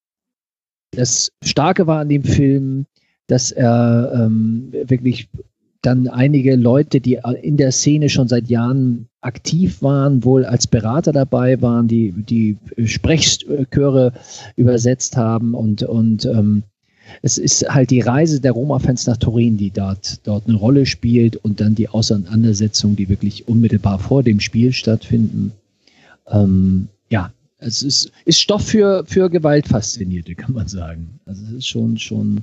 das 0.91 1.33
Starke 1.45 1.87
war 1.87 2.01
an 2.01 2.09
dem 2.09 2.25
Film, 2.25 2.87
dass 3.27 3.53
er 3.53 4.13
ähm, 4.15 4.73
wirklich 4.87 5.29
dann 5.83 6.09
einige 6.09 6.57
Leute, 6.57 7.01
die 7.01 7.19
in 7.43 7.57
der 7.57 7.73
Szene 7.73 8.09
schon 8.09 8.29
seit 8.29 8.49
Jahren 8.49 9.09
aktiv 9.21 9.83
waren, 9.83 10.25
wohl 10.25 10.45
als 10.45 10.67
Berater 10.67 11.13
dabei 11.13 11.61
waren, 11.61 11.89
die 11.89 12.13
die 12.13 12.57
Sprechchöre 12.87 14.13
übersetzt 14.57 15.17
haben 15.17 15.55
und 15.55 15.83
und 15.83 16.25
ähm, 16.25 16.63
es 17.23 17.39
ist 17.39 17.69
halt 17.69 17.91
die 17.91 18.01
Reise 18.01 18.41
der 18.41 18.53
Roma-Fans 18.53 19.07
nach 19.07 19.17
Turin, 19.17 19.57
die 19.57 19.71
dort, 19.71 20.27
dort 20.27 20.49
eine 20.49 20.57
Rolle 20.57 20.87
spielt 20.87 21.37
und 21.37 21.61
dann 21.61 21.75
die 21.75 21.89
Auseinandersetzungen, 21.89 22.97
die 22.97 23.09
wirklich 23.09 23.47
unmittelbar 23.47 23.99
vor 23.99 24.23
dem 24.23 24.41
Spiel 24.41 24.73
stattfinden. 24.73 25.53
Ähm, 26.29 26.89
ja, 27.11 27.33
es 27.59 27.83
ist, 27.83 28.11
ist 28.25 28.41
Stoff 28.41 28.65
für, 28.65 29.05
für 29.07 29.31
Gewaltfaszinierte, 29.31 30.35
kann 30.35 30.55
man 30.55 30.67
sagen. 30.67 31.21
Also 31.27 31.43
es 31.45 31.53
ist 31.53 31.67
schon, 31.67 31.99
schon 31.99 32.43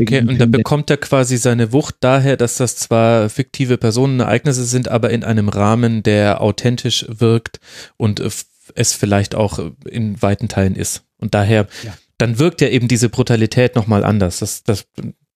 Okay, 0.00 0.20
und 0.20 0.38
dann 0.38 0.50
bekommt 0.50 0.90
er 0.90 0.96
quasi 0.96 1.36
seine 1.36 1.72
Wucht 1.72 1.96
daher, 2.00 2.36
dass 2.36 2.56
das 2.56 2.76
zwar 2.76 3.28
fiktive 3.28 3.78
Personenereignisse 3.78 4.64
sind, 4.64 4.88
aber 4.88 5.10
in 5.10 5.24
einem 5.24 5.48
Rahmen, 5.48 6.02
der 6.02 6.40
authentisch 6.40 7.04
wirkt 7.08 7.58
und 7.96 8.20
es 8.20 8.92
vielleicht 8.92 9.34
auch 9.34 9.58
in 9.88 10.20
weiten 10.22 10.48
Teilen 10.48 10.76
ist. 10.76 11.04
Und 11.18 11.34
daher, 11.34 11.66
ja. 11.82 11.94
dann 12.18 12.38
wirkt 12.38 12.60
ja 12.60 12.68
eben 12.68 12.88
diese 12.88 13.08
Brutalität 13.08 13.74
nochmal 13.74 14.04
anders. 14.04 14.38
Das, 14.38 14.62
das, 14.62 14.86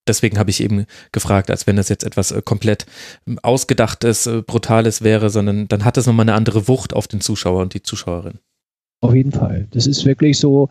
deswegen 0.07 0.37
habe 0.37 0.49
ich 0.49 0.61
eben 0.61 0.85
gefragt, 1.11 1.49
als 1.49 1.67
wenn 1.67 1.75
das 1.75 1.89
jetzt 1.89 2.03
etwas 2.03 2.31
äh, 2.31 2.41
komplett 2.41 2.85
ausgedachtes, 3.41 4.27
äh, 4.27 4.41
brutales 4.41 5.01
wäre, 5.01 5.29
sondern 5.29 5.67
dann 5.67 5.85
hat 5.85 5.97
es 5.97 6.05
nochmal 6.05 6.25
eine 6.25 6.35
andere 6.35 6.67
Wucht 6.67 6.93
auf 6.93 7.07
den 7.07 7.21
Zuschauer 7.21 7.61
und 7.61 7.73
die 7.73 7.83
Zuschauerin. 7.83 8.39
Auf 9.03 9.13
jeden 9.13 9.33
Fall. 9.33 9.67
Das 9.71 9.85
ist 9.85 10.05
wirklich 10.05 10.39
so, 10.39 10.69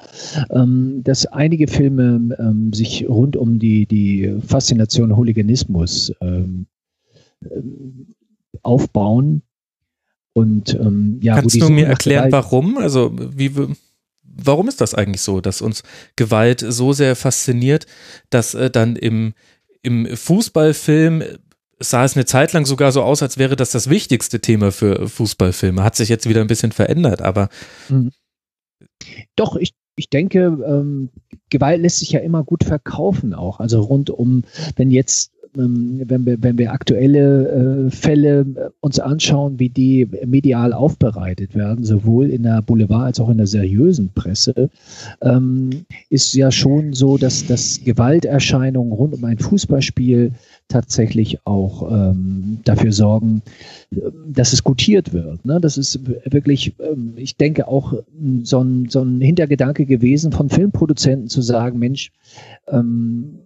ähm, 0.50 1.02
dass 1.04 1.26
einige 1.26 1.68
Filme 1.68 2.34
ähm, 2.38 2.72
sich 2.72 3.06
rund 3.06 3.36
um 3.36 3.58
die, 3.58 3.84
die 3.84 4.34
Faszination 4.46 5.14
Hooliganismus 5.14 6.14
ähm, 6.22 6.66
ähm 7.42 8.14
aufbauen. 8.62 9.42
Und 10.32 10.74
ähm, 10.74 11.18
ja, 11.22 11.34
kannst 11.34 11.60
du 11.60 11.68
mir 11.68 11.86
erklären, 11.86 12.30
Gewalt 12.30 12.44
warum? 12.44 12.78
Also 12.78 13.12
wie 13.14 13.50
warum 14.22 14.68
ist 14.68 14.80
das 14.80 14.94
eigentlich 14.94 15.20
so, 15.20 15.40
dass 15.42 15.60
uns 15.60 15.82
Gewalt 16.16 16.64
so 16.66 16.92
sehr 16.92 17.16
fasziniert, 17.16 17.86
dass 18.30 18.54
äh, 18.54 18.70
dann 18.70 18.96
im 18.96 19.34
im 19.82 20.06
Fußballfilm 20.06 21.22
sah 21.80 22.04
es 22.04 22.16
eine 22.16 22.24
Zeit 22.24 22.52
lang 22.52 22.64
sogar 22.64 22.92
so 22.92 23.02
aus, 23.02 23.22
als 23.22 23.38
wäre 23.38 23.56
das 23.56 23.72
das 23.72 23.90
wichtigste 23.90 24.40
Thema 24.40 24.72
für 24.72 25.08
Fußballfilme. 25.08 25.82
Hat 25.82 25.96
sich 25.96 26.08
jetzt 26.08 26.28
wieder 26.28 26.40
ein 26.40 26.46
bisschen 26.46 26.72
verändert, 26.72 27.20
aber 27.20 27.48
mhm. 27.88 28.12
Doch, 29.36 29.56
ich, 29.56 29.74
ich 29.96 30.08
denke, 30.08 30.58
ähm, 30.66 31.10
Gewalt 31.50 31.80
lässt 31.80 31.98
sich 31.98 32.12
ja 32.12 32.20
immer 32.20 32.44
gut 32.44 32.64
verkaufen 32.64 33.34
auch. 33.34 33.60
Also 33.60 33.80
rund 33.80 34.10
um, 34.10 34.44
wenn 34.76 34.90
jetzt 34.90 35.32
wenn 35.54 36.26
wir, 36.26 36.42
wenn 36.42 36.58
wir 36.58 36.72
aktuelle 36.72 37.86
äh, 37.86 37.90
Fälle 37.90 38.40
äh, 38.40 38.70
uns 38.80 38.98
anschauen, 38.98 39.58
wie 39.58 39.68
die 39.68 40.08
medial 40.24 40.72
aufbereitet 40.72 41.54
werden, 41.54 41.84
sowohl 41.84 42.30
in 42.30 42.42
der 42.44 42.62
Boulevard 42.62 43.06
als 43.06 43.20
auch 43.20 43.28
in 43.28 43.36
der 43.36 43.46
seriösen 43.46 44.10
Presse, 44.14 44.70
ähm, 45.20 45.84
ist 46.08 46.34
ja 46.34 46.50
schon 46.50 46.94
so, 46.94 47.18
dass, 47.18 47.46
dass 47.46 47.80
Gewalterscheinungen 47.84 48.92
rund 48.92 49.14
um 49.14 49.24
ein 49.24 49.38
Fußballspiel 49.38 50.32
tatsächlich 50.68 51.38
auch 51.44 51.90
ähm, 51.90 52.60
dafür 52.64 52.92
sorgen, 52.92 53.42
dass 54.26 54.54
es 54.54 54.64
gutiert 54.64 55.12
wird. 55.12 55.44
Ne? 55.44 55.60
Das 55.60 55.76
ist 55.76 56.00
wirklich, 56.30 56.74
ähm, 56.80 57.12
ich 57.16 57.36
denke, 57.36 57.68
auch 57.68 57.92
so 58.42 58.60
ein, 58.60 58.88
so 58.88 59.02
ein 59.02 59.20
Hintergedanke 59.20 59.84
gewesen 59.84 60.32
von 60.32 60.48
Filmproduzenten 60.48 61.28
zu 61.28 61.42
sagen, 61.42 61.78
Mensch, 61.78 62.10
ähm, 62.68 63.40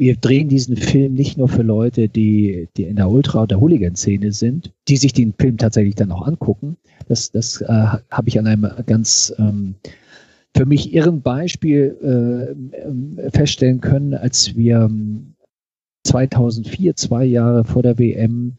wir 0.00 0.16
drehen 0.16 0.48
diesen 0.48 0.78
Film 0.78 1.12
nicht 1.12 1.36
nur 1.36 1.46
für 1.46 1.60
Leute, 1.60 2.08
die, 2.08 2.68
die 2.78 2.84
in 2.84 2.96
der 2.96 3.10
Ultra- 3.10 3.42
oder 3.42 3.60
Hooligan-Szene 3.60 4.32
sind, 4.32 4.72
die 4.88 4.96
sich 4.96 5.12
den 5.12 5.34
Film 5.38 5.58
tatsächlich 5.58 5.94
dann 5.94 6.10
auch 6.10 6.26
angucken. 6.26 6.78
Das, 7.06 7.30
das 7.30 7.60
äh, 7.60 7.66
habe 7.68 8.28
ich 8.28 8.38
an 8.38 8.46
einem 8.46 8.66
ganz 8.86 9.30
ähm, 9.38 9.74
für 10.56 10.64
mich 10.64 10.94
irren 10.94 11.20
Beispiel 11.20 12.56
äh, 13.20 13.30
feststellen 13.30 13.82
können, 13.82 14.14
als 14.14 14.56
wir 14.56 14.90
2004, 16.04 16.96
zwei 16.96 17.26
Jahre 17.26 17.64
vor 17.64 17.82
der 17.82 17.98
WM, 17.98 18.54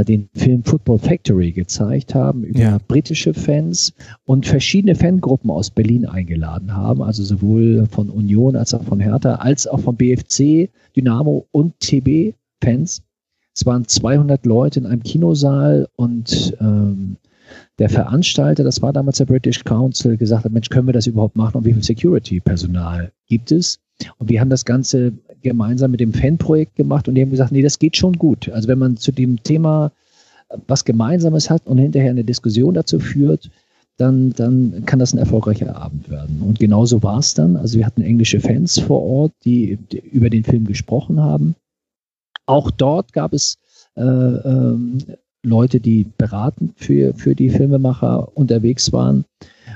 den 0.00 0.28
Film 0.34 0.64
Football 0.64 0.98
Factory 0.98 1.52
gezeigt 1.52 2.14
haben 2.14 2.44
über 2.44 2.60
ja. 2.60 2.78
britische 2.88 3.34
Fans 3.34 3.92
und 4.24 4.46
verschiedene 4.46 4.94
Fangruppen 4.94 5.50
aus 5.50 5.70
Berlin 5.70 6.06
eingeladen 6.06 6.74
haben, 6.74 7.02
also 7.02 7.22
sowohl 7.22 7.86
von 7.90 8.08
Union 8.08 8.56
als 8.56 8.72
auch 8.74 8.82
von 8.84 9.00
Hertha, 9.00 9.36
als 9.36 9.66
auch 9.66 9.80
von 9.80 9.96
BFC, 9.96 10.70
Dynamo 10.96 11.46
und 11.50 11.78
TB 11.80 12.34
Fans. 12.62 13.02
Es 13.54 13.66
waren 13.66 13.86
200 13.86 14.46
Leute 14.46 14.80
in 14.80 14.86
einem 14.86 15.02
Kinosaal 15.02 15.88
und 15.96 16.56
ähm, 16.60 17.16
der 17.78 17.90
Veranstalter, 17.90 18.64
das 18.64 18.80
war 18.80 18.92
damals 18.92 19.18
der 19.18 19.26
British 19.26 19.62
Council, 19.64 20.16
gesagt 20.16 20.44
hat, 20.44 20.52
Mensch, 20.52 20.70
können 20.70 20.88
wir 20.88 20.94
das 20.94 21.06
überhaupt 21.06 21.36
machen 21.36 21.58
und 21.58 21.64
wie 21.66 21.72
viel 21.74 21.82
Security-Personal 21.82 23.12
gibt 23.26 23.52
es? 23.52 23.78
Und 24.18 24.30
wir 24.30 24.40
haben 24.40 24.50
das 24.50 24.64
Ganze 24.64 25.12
gemeinsam 25.42 25.90
mit 25.90 26.00
dem 26.00 26.12
Fanprojekt 26.12 26.76
gemacht 26.76 27.08
und 27.08 27.14
die 27.14 27.22
haben 27.22 27.30
gesagt, 27.30 27.52
nee, 27.52 27.62
das 27.62 27.78
geht 27.78 27.96
schon 27.96 28.14
gut. 28.14 28.48
Also 28.48 28.68
wenn 28.68 28.78
man 28.78 28.96
zu 28.96 29.12
dem 29.12 29.42
Thema 29.42 29.92
was 30.66 30.84
Gemeinsames 30.84 31.50
hat 31.50 31.66
und 31.66 31.78
hinterher 31.78 32.10
eine 32.10 32.24
Diskussion 32.24 32.74
dazu 32.74 32.98
führt, 32.98 33.50
dann, 33.96 34.30
dann 34.30 34.84
kann 34.86 34.98
das 34.98 35.12
ein 35.12 35.18
erfolgreicher 35.18 35.76
Abend 35.76 36.10
werden. 36.10 36.42
Und 36.42 36.58
genauso 36.58 37.02
war 37.02 37.18
es 37.18 37.34
dann. 37.34 37.56
Also 37.56 37.78
wir 37.78 37.86
hatten 37.86 38.02
englische 38.02 38.40
Fans 38.40 38.78
vor 38.78 39.02
Ort, 39.02 39.32
die, 39.44 39.78
über 40.10 40.30
den 40.30 40.44
Film 40.44 40.66
gesprochen 40.66 41.20
haben. 41.20 41.54
Auch 42.46 42.70
dort 42.70 43.12
gab 43.12 43.32
es 43.32 43.58
äh, 43.94 44.02
ähm, 44.02 44.98
Leute, 45.42 45.80
die 45.80 46.06
beratend 46.16 46.72
für, 46.76 47.14
für 47.14 47.34
die 47.34 47.50
Filmemacher 47.50 48.36
unterwegs 48.36 48.92
waren. 48.92 49.24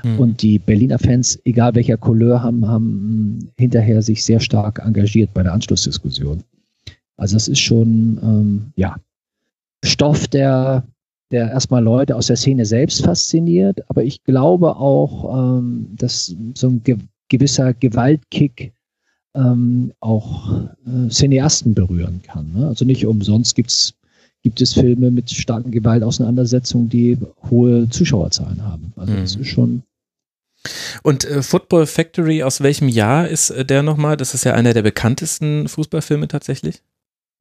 Mhm. 0.03 0.19
Und 0.19 0.41
die 0.41 0.59
Berliner 0.59 0.99
Fans, 0.99 1.39
egal 1.45 1.75
welcher 1.75 1.97
Couleur, 1.97 2.43
haben, 2.43 2.67
haben 2.67 3.49
hinterher 3.57 4.01
sich 4.01 4.23
sehr 4.23 4.39
stark 4.39 4.79
engagiert 4.85 5.33
bei 5.33 5.43
der 5.43 5.53
Anschlussdiskussion. 5.53 6.43
Also 7.17 7.35
das 7.35 7.47
ist 7.47 7.59
schon, 7.59 8.19
ähm, 8.21 8.71
ja, 8.75 8.95
Stoff, 9.83 10.27
der, 10.27 10.83
der 11.31 11.51
erstmal 11.51 11.83
Leute 11.83 12.15
aus 12.15 12.27
der 12.27 12.35
Szene 12.35 12.65
selbst 12.65 13.03
fasziniert, 13.03 13.79
aber 13.89 14.03
ich 14.03 14.23
glaube 14.23 14.75
auch, 14.75 15.57
ähm, 15.59 15.87
dass 15.97 16.35
so 16.53 16.67
ein 16.67 16.83
ge 16.83 16.97
gewisser 17.29 17.73
Gewaltkick 17.73 18.71
ähm, 19.35 19.91
auch 19.99 20.69
äh, 20.85 21.09
Cineasten 21.09 21.73
berühren 21.73 22.21
kann. 22.23 22.53
Ne? 22.53 22.67
Also 22.67 22.85
nicht 22.85 23.05
umsonst 23.05 23.55
gibt's, 23.55 23.93
gibt 24.47 24.61
es 24.61 24.75
Filme 24.75 25.11
mit 25.11 25.29
starken 25.29 25.71
Gewaltauseinandersetzungen, 25.71 26.87
die 26.87 27.17
hohe 27.51 27.89
Zuschauerzahlen 27.89 28.63
haben. 28.63 28.93
Also 28.95 29.11
mhm. 29.11 29.17
das 29.17 29.35
ist 29.35 29.47
schon 29.47 29.83
und 31.03 31.25
äh, 31.25 31.43
Football 31.43 31.85
Factory, 31.85 32.43
aus 32.43 32.61
welchem 32.61 32.87
Jahr 32.87 33.27
ist 33.27 33.49
äh, 33.49 33.65
der 33.65 33.83
nochmal? 33.83 34.15
Das 34.15 34.33
ist 34.33 34.45
ja 34.45 34.53
einer 34.53 34.73
der 34.73 34.83
bekanntesten 34.83 35.67
Fußballfilme 35.67 36.29
tatsächlich. 36.29 36.81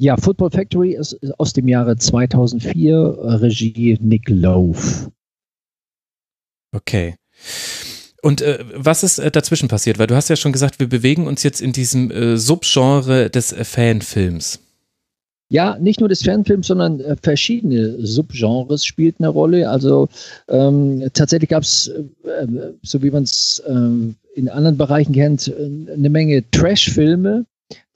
Ja, 0.01 0.17
Football 0.17 0.51
Factory 0.51 0.95
ist, 0.95 1.13
ist 1.13 1.39
aus 1.39 1.53
dem 1.53 1.69
Jahre 1.69 1.97
2004, 1.97 2.93
äh, 2.93 3.33
Regie 3.35 3.99
Nick 4.01 4.29
Lowe. 4.29 5.13
Okay. 6.73 7.15
Und 8.21 8.43
äh, 8.43 8.65
was 8.75 9.05
ist 9.05 9.21
äh, 9.21 9.31
dazwischen 9.31 9.69
passiert? 9.69 10.01
Weil 10.01 10.09
du 10.09 10.17
hast 10.17 10.29
ja 10.29 10.37
schon 10.37 10.53
gesagt, 10.53 10.81
wir 10.81 10.89
bewegen 10.89 11.29
uns 11.29 11.45
jetzt 11.45 11.61
in 11.61 11.73
diesem 11.73 12.37
Subgenre 12.37 13.31
des 13.31 13.55
Fanfilms. 13.63 14.66
Ja, 15.49 15.79
nicht 15.79 16.01
nur 16.01 16.09
des 16.09 16.23
Fanfilms, 16.23 16.67
sondern 16.67 17.01
äh, 17.01 17.17
verschiedene 17.23 18.05
Subgenres 18.05 18.85
spielten 18.85 19.25
eine 19.25 19.33
Rolle. 19.33 19.71
Also 19.71 20.09
ähm, 20.49 21.09
tatsächlich 21.13 21.51
gab 21.51 21.63
es, 21.63 21.89
äh, 21.89 22.47
so 22.83 23.03
wie 23.03 23.11
man 23.11 23.23
es 23.23 23.63
in 24.35 24.49
anderen 24.51 24.77
Bereichen 24.77 25.13
kennt, 25.15 25.51
eine 25.57 26.11
Menge 26.11 26.45
Trash-Filme, 26.51 27.47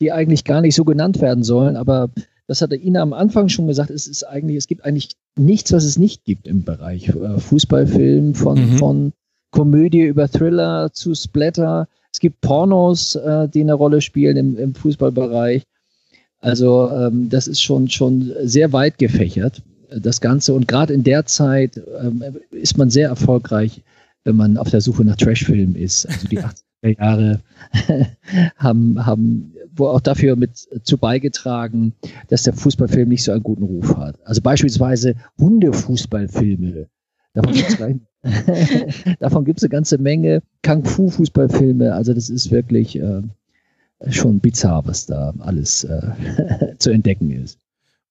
die 0.00 0.10
eigentlich 0.10 0.44
gar 0.44 0.60
nicht 0.60 0.74
so 0.74 0.84
genannt 0.84 1.20
werden 1.20 1.44
sollen, 1.44 1.76
aber 1.76 2.10
das 2.50 2.62
hatte 2.62 2.74
Ina 2.74 3.00
am 3.00 3.12
Anfang 3.12 3.48
schon 3.48 3.68
gesagt, 3.68 3.90
es 3.90 4.08
ist 4.08 4.24
eigentlich, 4.24 4.56
es 4.56 4.66
gibt 4.66 4.84
eigentlich 4.84 5.10
nichts, 5.38 5.72
was 5.72 5.84
es 5.84 5.98
nicht 5.98 6.24
gibt 6.24 6.48
im 6.48 6.64
Bereich 6.64 7.08
äh, 7.08 7.38
Fußballfilm 7.38 8.34
von, 8.34 8.72
mhm. 8.72 8.76
von 8.76 9.12
Komödie 9.52 10.02
über 10.02 10.28
Thriller 10.28 10.92
zu 10.92 11.14
Splatter. 11.14 11.86
Es 12.12 12.18
gibt 12.18 12.40
Pornos, 12.40 13.14
äh, 13.14 13.48
die 13.48 13.60
eine 13.60 13.74
Rolle 13.74 14.00
spielen 14.00 14.36
im, 14.36 14.58
im 14.58 14.74
Fußballbereich. 14.74 15.62
Also 16.40 16.90
ähm, 16.90 17.28
das 17.28 17.46
ist 17.46 17.60
schon, 17.60 17.88
schon 17.88 18.32
sehr 18.42 18.72
weit 18.72 18.98
gefächert, 18.98 19.62
das 19.94 20.20
Ganze. 20.20 20.54
Und 20.54 20.68
gerade 20.68 20.94
in 20.94 21.04
der 21.04 21.26
Zeit 21.26 21.80
ähm, 22.00 22.22
ist 22.50 22.78
man 22.78 22.90
sehr 22.90 23.08
erfolgreich, 23.08 23.82
wenn 24.24 24.36
man 24.36 24.56
auf 24.56 24.70
der 24.70 24.80
Suche 24.80 25.04
nach 25.04 25.16
Trashfilmen 25.16 25.76
ist. 25.76 26.06
Also 26.06 26.28
die 26.28 26.38
80er 26.38 26.98
Jahre 26.98 27.40
haben, 28.56 29.04
haben 29.04 29.54
wo 29.74 29.88
auch 29.88 30.00
dafür 30.00 30.36
mit 30.36 30.56
zu 30.82 30.98
beigetragen, 30.98 31.94
dass 32.28 32.42
der 32.42 32.54
Fußballfilm 32.54 33.08
nicht 33.08 33.24
so 33.24 33.32
einen 33.32 33.42
guten 33.42 33.62
Ruf 33.62 33.96
hat. 33.96 34.16
Also 34.24 34.40
beispielsweise 34.40 35.14
Hundefußballfilme. 35.38 36.86
Davon 37.34 37.52
gibt 37.52 37.68
es 37.68 37.78
Davon 39.20 39.44
gibt's 39.44 39.62
eine 39.62 39.70
ganze 39.70 39.98
Menge. 39.98 40.42
Kung-Fu-Fußballfilme. 40.64 41.92
Also 41.94 42.12
das 42.12 42.28
ist 42.28 42.50
wirklich 42.50 42.98
äh, 42.98 43.22
schon 44.08 44.40
bizarr, 44.40 44.86
was 44.86 45.06
da 45.06 45.34
alles 45.40 45.84
äh, 45.84 46.00
zu 46.78 46.90
entdecken 46.90 47.30
ist. 47.30 47.58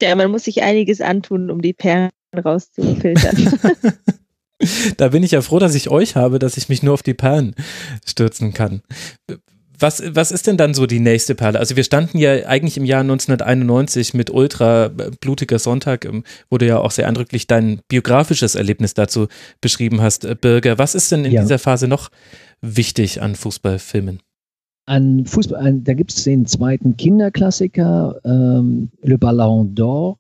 Ja, 0.02 0.16
man 0.16 0.32
muss 0.32 0.46
sich 0.46 0.64
einiges 0.64 1.02
antun, 1.02 1.50
um 1.50 1.62
die 1.62 1.74
Perlen 1.74 2.10
rauszufiltern. 2.36 3.54
da 4.98 5.10
bin 5.10 5.24
ich 5.24 5.32
ja 5.32 5.42
froh, 5.42 5.60
dass 5.60 5.76
ich 5.76 5.90
euch 5.90 6.16
habe, 6.16 6.40
dass 6.40 6.58
ich 6.58 6.70
mich 6.70 6.84
nur 6.84 6.94
auf 6.94 7.04
die 7.04 7.14
Perlen 7.14 7.56
stürzen 8.06 8.54
kann. 8.54 8.82
Was, 9.78 10.04
was 10.06 10.32
ist 10.32 10.48
denn 10.48 10.58
dann 10.58 10.74
so 10.74 10.86
die 10.86 11.00
nächste 11.00 11.36
Perle? 11.36 11.58
Also 11.58 11.78
wir 11.78 11.86
standen 11.86 12.18
ja 12.18 12.46
eigentlich 12.46 12.76
im 12.76 12.84
Jahr 12.84 13.02
1991 13.02 14.14
mit 14.14 14.30
Ultra 14.30 14.88
äh, 14.88 15.12
blutiger 15.22 15.58
Sonntag, 15.58 16.04
ähm, 16.04 16.26
wo 16.50 16.58
du 16.58 16.66
ja 16.66 16.80
auch 16.80 16.92
sehr 16.92 17.08
eindrücklich 17.08 17.48
dein 17.48 17.80
biografisches 17.88 18.56
Erlebnis 18.56 18.94
dazu 18.94 19.28
beschrieben 19.62 20.02
hast, 20.02 20.26
äh, 20.26 20.36
Birger. 20.36 20.78
Was 20.78 20.96
ist 20.96 21.14
denn 21.14 21.24
in 21.24 21.32
ja. 21.32 21.42
dieser 21.42 21.60
Phase 21.60 21.88
noch 21.88 22.10
wichtig 22.62 23.22
an 23.22 23.36
Fußballfilmen? 23.36 24.20
An 24.90 25.26
Fußball, 25.26 25.60
an, 25.60 25.84
da 25.84 25.94
gibt 25.94 26.12
es 26.12 26.24
den 26.24 26.48
zweiten 26.48 26.98
Kinderklassiker, 26.98 28.20
ähm, 28.26 28.90
Le 29.04 29.20
Ballon 29.20 29.76
d'Or. 29.76 30.18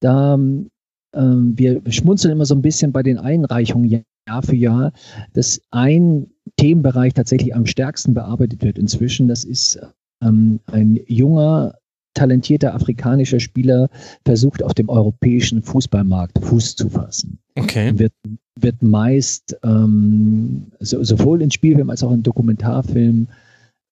Da 0.00 0.34
ähm, 0.34 1.58
wir 1.58 1.80
schmunzeln 1.88 2.32
immer 2.32 2.44
so 2.44 2.54
ein 2.54 2.62
bisschen 2.62 2.90
bei 2.90 3.02
den 3.02 3.18
Einreichungen 3.18 4.04
Jahr 4.28 4.42
für 4.42 4.56
Jahr, 4.56 4.92
dass 5.34 5.60
ein 5.70 6.26
Themenbereich 6.56 7.14
tatsächlich 7.14 7.54
am 7.54 7.66
stärksten 7.66 8.14
bearbeitet 8.14 8.62
wird 8.62 8.78
inzwischen. 8.78 9.28
Das 9.28 9.44
ist 9.44 9.78
ähm, 10.22 10.60
ein 10.66 10.98
junger, 11.06 11.74
talentierter 12.14 12.74
afrikanischer 12.74 13.40
Spieler 13.40 13.88
versucht 14.24 14.62
auf 14.62 14.74
dem 14.74 14.88
europäischen 14.88 15.62
Fußballmarkt 15.62 16.38
Fuß 16.44 16.76
zu 16.76 16.90
fassen. 16.90 17.38
Okay. 17.56 17.98
Wird, 17.98 18.12
wird 18.58 18.82
meist 18.82 19.56
ähm, 19.62 20.66
so, 20.80 21.02
sowohl 21.02 21.40
in 21.42 21.50
Spielfilm 21.50 21.90
als 21.90 22.02
auch 22.02 22.12
in 22.12 22.22
Dokumentarfilm 22.22 23.28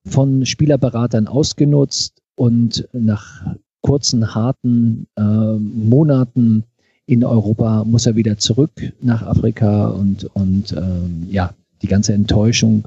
von 0.07 0.47
Spielerberatern 0.47 1.27
ausgenutzt 1.27 2.23
und 2.35 2.89
nach 2.93 3.57
kurzen, 3.83 4.35
harten 4.35 5.07
äh, 5.17 5.23
Monaten 5.23 6.65
in 7.07 7.25
Europa 7.25 7.85
muss 7.85 8.07
er 8.07 8.17
wieder 8.17 8.39
zurück 8.39 8.71
nach 9.01 9.23
Afrika 9.23 9.89
und, 9.89 10.25
und 10.35 10.73
ähm, 10.73 11.27
ja, 11.31 11.53
die 11.83 11.89
ganze 11.89 12.13
Enttäuschung 12.13 12.85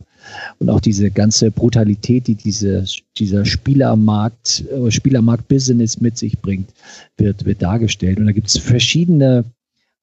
und 0.60 0.70
auch 0.70 0.80
diese 0.80 1.12
ganze 1.12 1.52
Brutalität, 1.52 2.28
die 2.28 2.36
diese, 2.36 2.86
dieser 3.18 3.46
Spielermarkt, 3.46 4.64
äh, 4.72 4.92
Spielermarkt-Business 4.92 6.00
mit 6.00 6.18
sich 6.18 6.40
bringt, 6.40 6.70
wird, 7.18 7.46
wird 7.46 7.62
dargestellt. 7.62 8.20
Und 8.20 8.28
da 8.28 8.32
gibt 8.32 8.48
es 8.48 8.58
verschiedene 8.58 9.44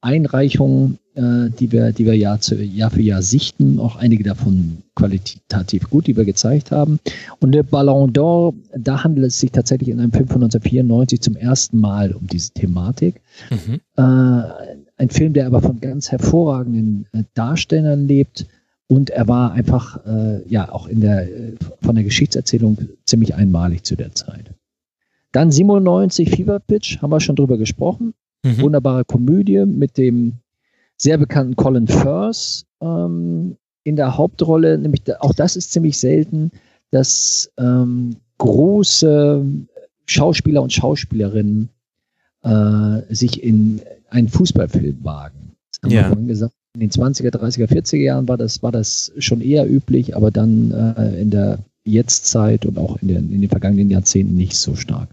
Einreichungen, 0.03 0.99
äh, 1.21 1.51
die 1.51 1.71
wir, 1.71 1.93
die 1.93 2.07
wir 2.07 2.17
Jahr, 2.17 2.41
zu, 2.41 2.57
Jahr 2.57 2.91
für 2.91 3.03
Jahr 3.03 3.21
sichten, 3.21 3.79
auch 3.79 3.97
einige 3.97 4.25
davon 4.25 4.79
qualitativ 4.95 5.91
gut, 5.91 6.07
die 6.07 6.17
wir 6.17 6.25
gezeigt 6.25 6.71
haben. 6.71 6.99
Und 7.41 7.53
der 7.53 7.63
Ballon 7.63 8.13
d'Or, 8.13 8.55
da 8.75 9.05
handelt 9.05 9.27
es 9.27 9.39
sich 9.39 9.51
tatsächlich 9.53 9.91
in 9.91 10.01
einem 10.01 10.13
Film 10.13 10.29
von 10.29 10.43
1994 10.43 11.21
zum 11.21 11.37
ersten 11.37 11.79
Mal 11.79 12.13
um 12.13 12.27
diese 12.27 12.53
Thematik. 12.53 13.21
Mhm. 13.51 13.81
Äh, 13.97 14.43
ein 14.97 15.11
Film, 15.11 15.35
der 15.35 15.47
aber 15.47 15.61
von 15.61 15.81
ganz 15.81 16.11
hervorragenden 16.11 17.07
äh, 17.13 17.25
Darstellern 17.35 18.07
lebt. 18.07 18.47
Und 18.87 19.11
er 19.11 19.29
war 19.29 19.53
einfach, 19.53 20.05
äh, 20.07 20.49
ja, 20.49 20.73
auch 20.73 20.89
in 20.89 21.01
der, 21.01 21.29
äh, 21.29 21.55
von 21.83 21.97
der 21.97 22.05
Geschichtserzählung 22.05 22.79
ziemlich 23.05 23.35
einmalig 23.35 23.85
zu 23.85 23.95
der 23.95 24.15
Zeit. 24.15 24.53
Dann 25.33 25.53
97 25.53 26.31
Fever 26.31 26.61
Pitch, 26.61 27.01
haben 27.01 27.11
wir 27.11 27.21
schon 27.21 27.37
drüber 27.37 27.59
gesprochen. 27.59 28.15
Mhm. 28.43 28.59
Wunderbare 28.59 29.05
Komödie 29.05 29.65
mit 29.67 29.99
dem 29.99 30.39
sehr 31.01 31.17
bekannten 31.17 31.57
Colin 31.57 31.89
Firth 31.89 32.65
ähm, 32.81 33.57
in 33.85 33.97
der 33.97 34.17
Hauptrolle. 34.17 34.79
Nämlich 34.79 35.03
auch 35.21 35.35
das 35.35 35.57
ist 35.57 35.73
ziemlich 35.73 35.99
selten, 35.99 36.51
dass 36.91 37.51
ähm, 37.59 38.17
große 38.39 39.45
Schauspieler 40.07 40.63
und 40.63 40.73
Schauspielerinnen 40.73 41.71
äh, 42.43 43.15
sich 43.15 43.43
in 43.43 43.81
einen 44.11 44.29
Fußballfilm 44.29 45.03
wagen. 45.03 45.53
Das 45.73 45.83
haben 45.83 45.91
ja. 45.91 46.03
wir 46.03 46.09
vorhin 46.09 46.29
gesagt. 46.29 46.55
In 46.75 46.81
den 46.81 46.91
20er, 46.91 47.31
30er, 47.31 47.67
40er 47.67 47.97
Jahren 47.97 48.29
war 48.29 48.37
das, 48.37 48.63
war 48.63 48.71
das 48.71 49.13
schon 49.19 49.41
eher 49.41 49.69
üblich, 49.69 50.15
aber 50.15 50.31
dann 50.31 50.71
äh, 50.71 51.21
in 51.21 51.31
der 51.31 51.59
Jetztzeit 51.85 52.67
und 52.67 52.79
auch 52.79 53.01
in 53.03 53.09
den, 53.09 53.33
in 53.33 53.41
den 53.41 53.51
vergangenen 53.51 53.91
Jahrzehnten 53.91 54.37
nicht 54.37 54.57
so 54.57 54.77
stark. 54.77 55.09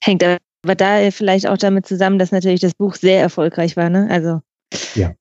Hängt 0.00 0.22
aber 0.22 0.74
da 0.76 1.10
vielleicht 1.10 1.48
auch 1.48 1.56
damit 1.56 1.86
zusammen, 1.86 2.18
dass 2.18 2.30
natürlich 2.30 2.60
das 2.60 2.74
Buch 2.74 2.94
sehr 2.94 3.20
erfolgreich 3.20 3.76
war, 3.76 3.90
ne? 3.90 4.08
Also. 4.10 4.40
Ja. 4.94 5.12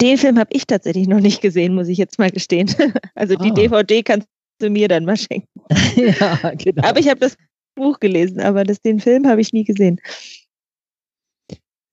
Den 0.00 0.18
Film 0.18 0.38
habe 0.38 0.50
ich 0.52 0.66
tatsächlich 0.66 1.06
noch 1.06 1.20
nicht 1.20 1.40
gesehen, 1.40 1.74
muss 1.74 1.88
ich 1.88 1.98
jetzt 1.98 2.18
mal 2.18 2.30
gestehen. 2.30 2.68
Also 3.14 3.34
die 3.36 3.50
ah. 3.50 3.54
DVD 3.54 4.02
kannst 4.02 4.28
du 4.58 4.68
mir 4.68 4.88
dann 4.88 5.04
mal 5.04 5.16
schenken. 5.16 5.48
ja, 5.96 6.52
genau. 6.54 6.86
Aber 6.86 7.00
ich 7.00 7.08
habe 7.08 7.20
das 7.20 7.36
Buch 7.74 7.98
gelesen, 7.98 8.40
aber 8.40 8.64
das, 8.64 8.80
den 8.80 9.00
Film 9.00 9.26
habe 9.26 9.40
ich 9.40 9.52
nie 9.52 9.64
gesehen. 9.64 10.00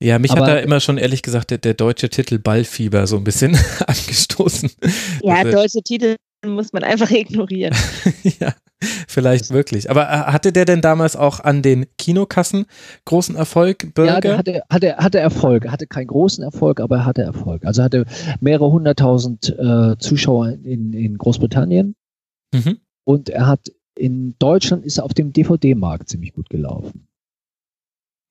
Ja, 0.02 0.20
mich 0.20 0.32
aber, 0.32 0.42
hat 0.42 0.50
da 0.50 0.60
immer 0.60 0.82
schon 0.82 0.98
ehrlich 0.98 1.22
gesagt 1.22 1.52
der, 1.52 1.60
der 1.60 1.76
deutsche 1.76 2.10
Titel 2.10 2.40
Ballfieber 2.40 3.08
so 3.08 3.16
ein 3.16 3.24
bisschen 3.24 3.58
angestoßen. 3.88 4.70
Ja, 5.22 5.44
deutsche 5.44 5.82
Titel 5.82 6.18
muss 6.44 6.74
man 6.74 6.84
einfach 6.84 7.10
ignorieren. 7.12 7.76
ja, 8.40 8.54
vielleicht 9.08 9.52
wirklich. 9.52 9.90
Aber 9.90 10.04
äh, 10.04 10.32
hatte 10.32 10.52
der 10.52 10.66
denn 10.66 10.82
damals 10.82 11.16
auch 11.16 11.40
an 11.40 11.62
den 11.62 11.86
Kinokassen 11.98 12.66
großen 13.06 13.36
Erfolg, 13.36 13.94
Burger? 13.94 14.14
Ja, 14.14 14.22
der 14.22 14.38
hatte, 14.38 14.64
hatte, 14.70 14.98
hatte 14.98 15.20
Erfolg. 15.20 15.68
Hatte 15.70 15.88
keinen 15.88 16.08
großen 16.08 16.44
Erfolg, 16.44 16.80
aber 16.80 16.98
er 16.98 17.06
hatte 17.06 17.22
Erfolg. 17.22 17.66
Also 17.66 17.84
hatte 17.84 18.06
mehrere 18.40 18.72
hunderttausend 18.72 19.50
äh, 19.58 19.98
Zuschauer 19.98 20.50
in, 20.64 20.94
in 20.94 21.18
Großbritannien. 21.18 21.96
Mhm. 22.54 22.78
Und 23.06 23.30
er 23.30 23.48
hat 23.48 23.72
in 23.96 24.36
Deutschland 24.40 24.86
ist 24.86 24.98
er 24.98 25.06
auf 25.06 25.14
dem 25.14 25.34
DVD-Markt 25.34 26.10
ziemlich 26.10 26.34
gut 26.34 26.50
gelaufen. 26.50 27.08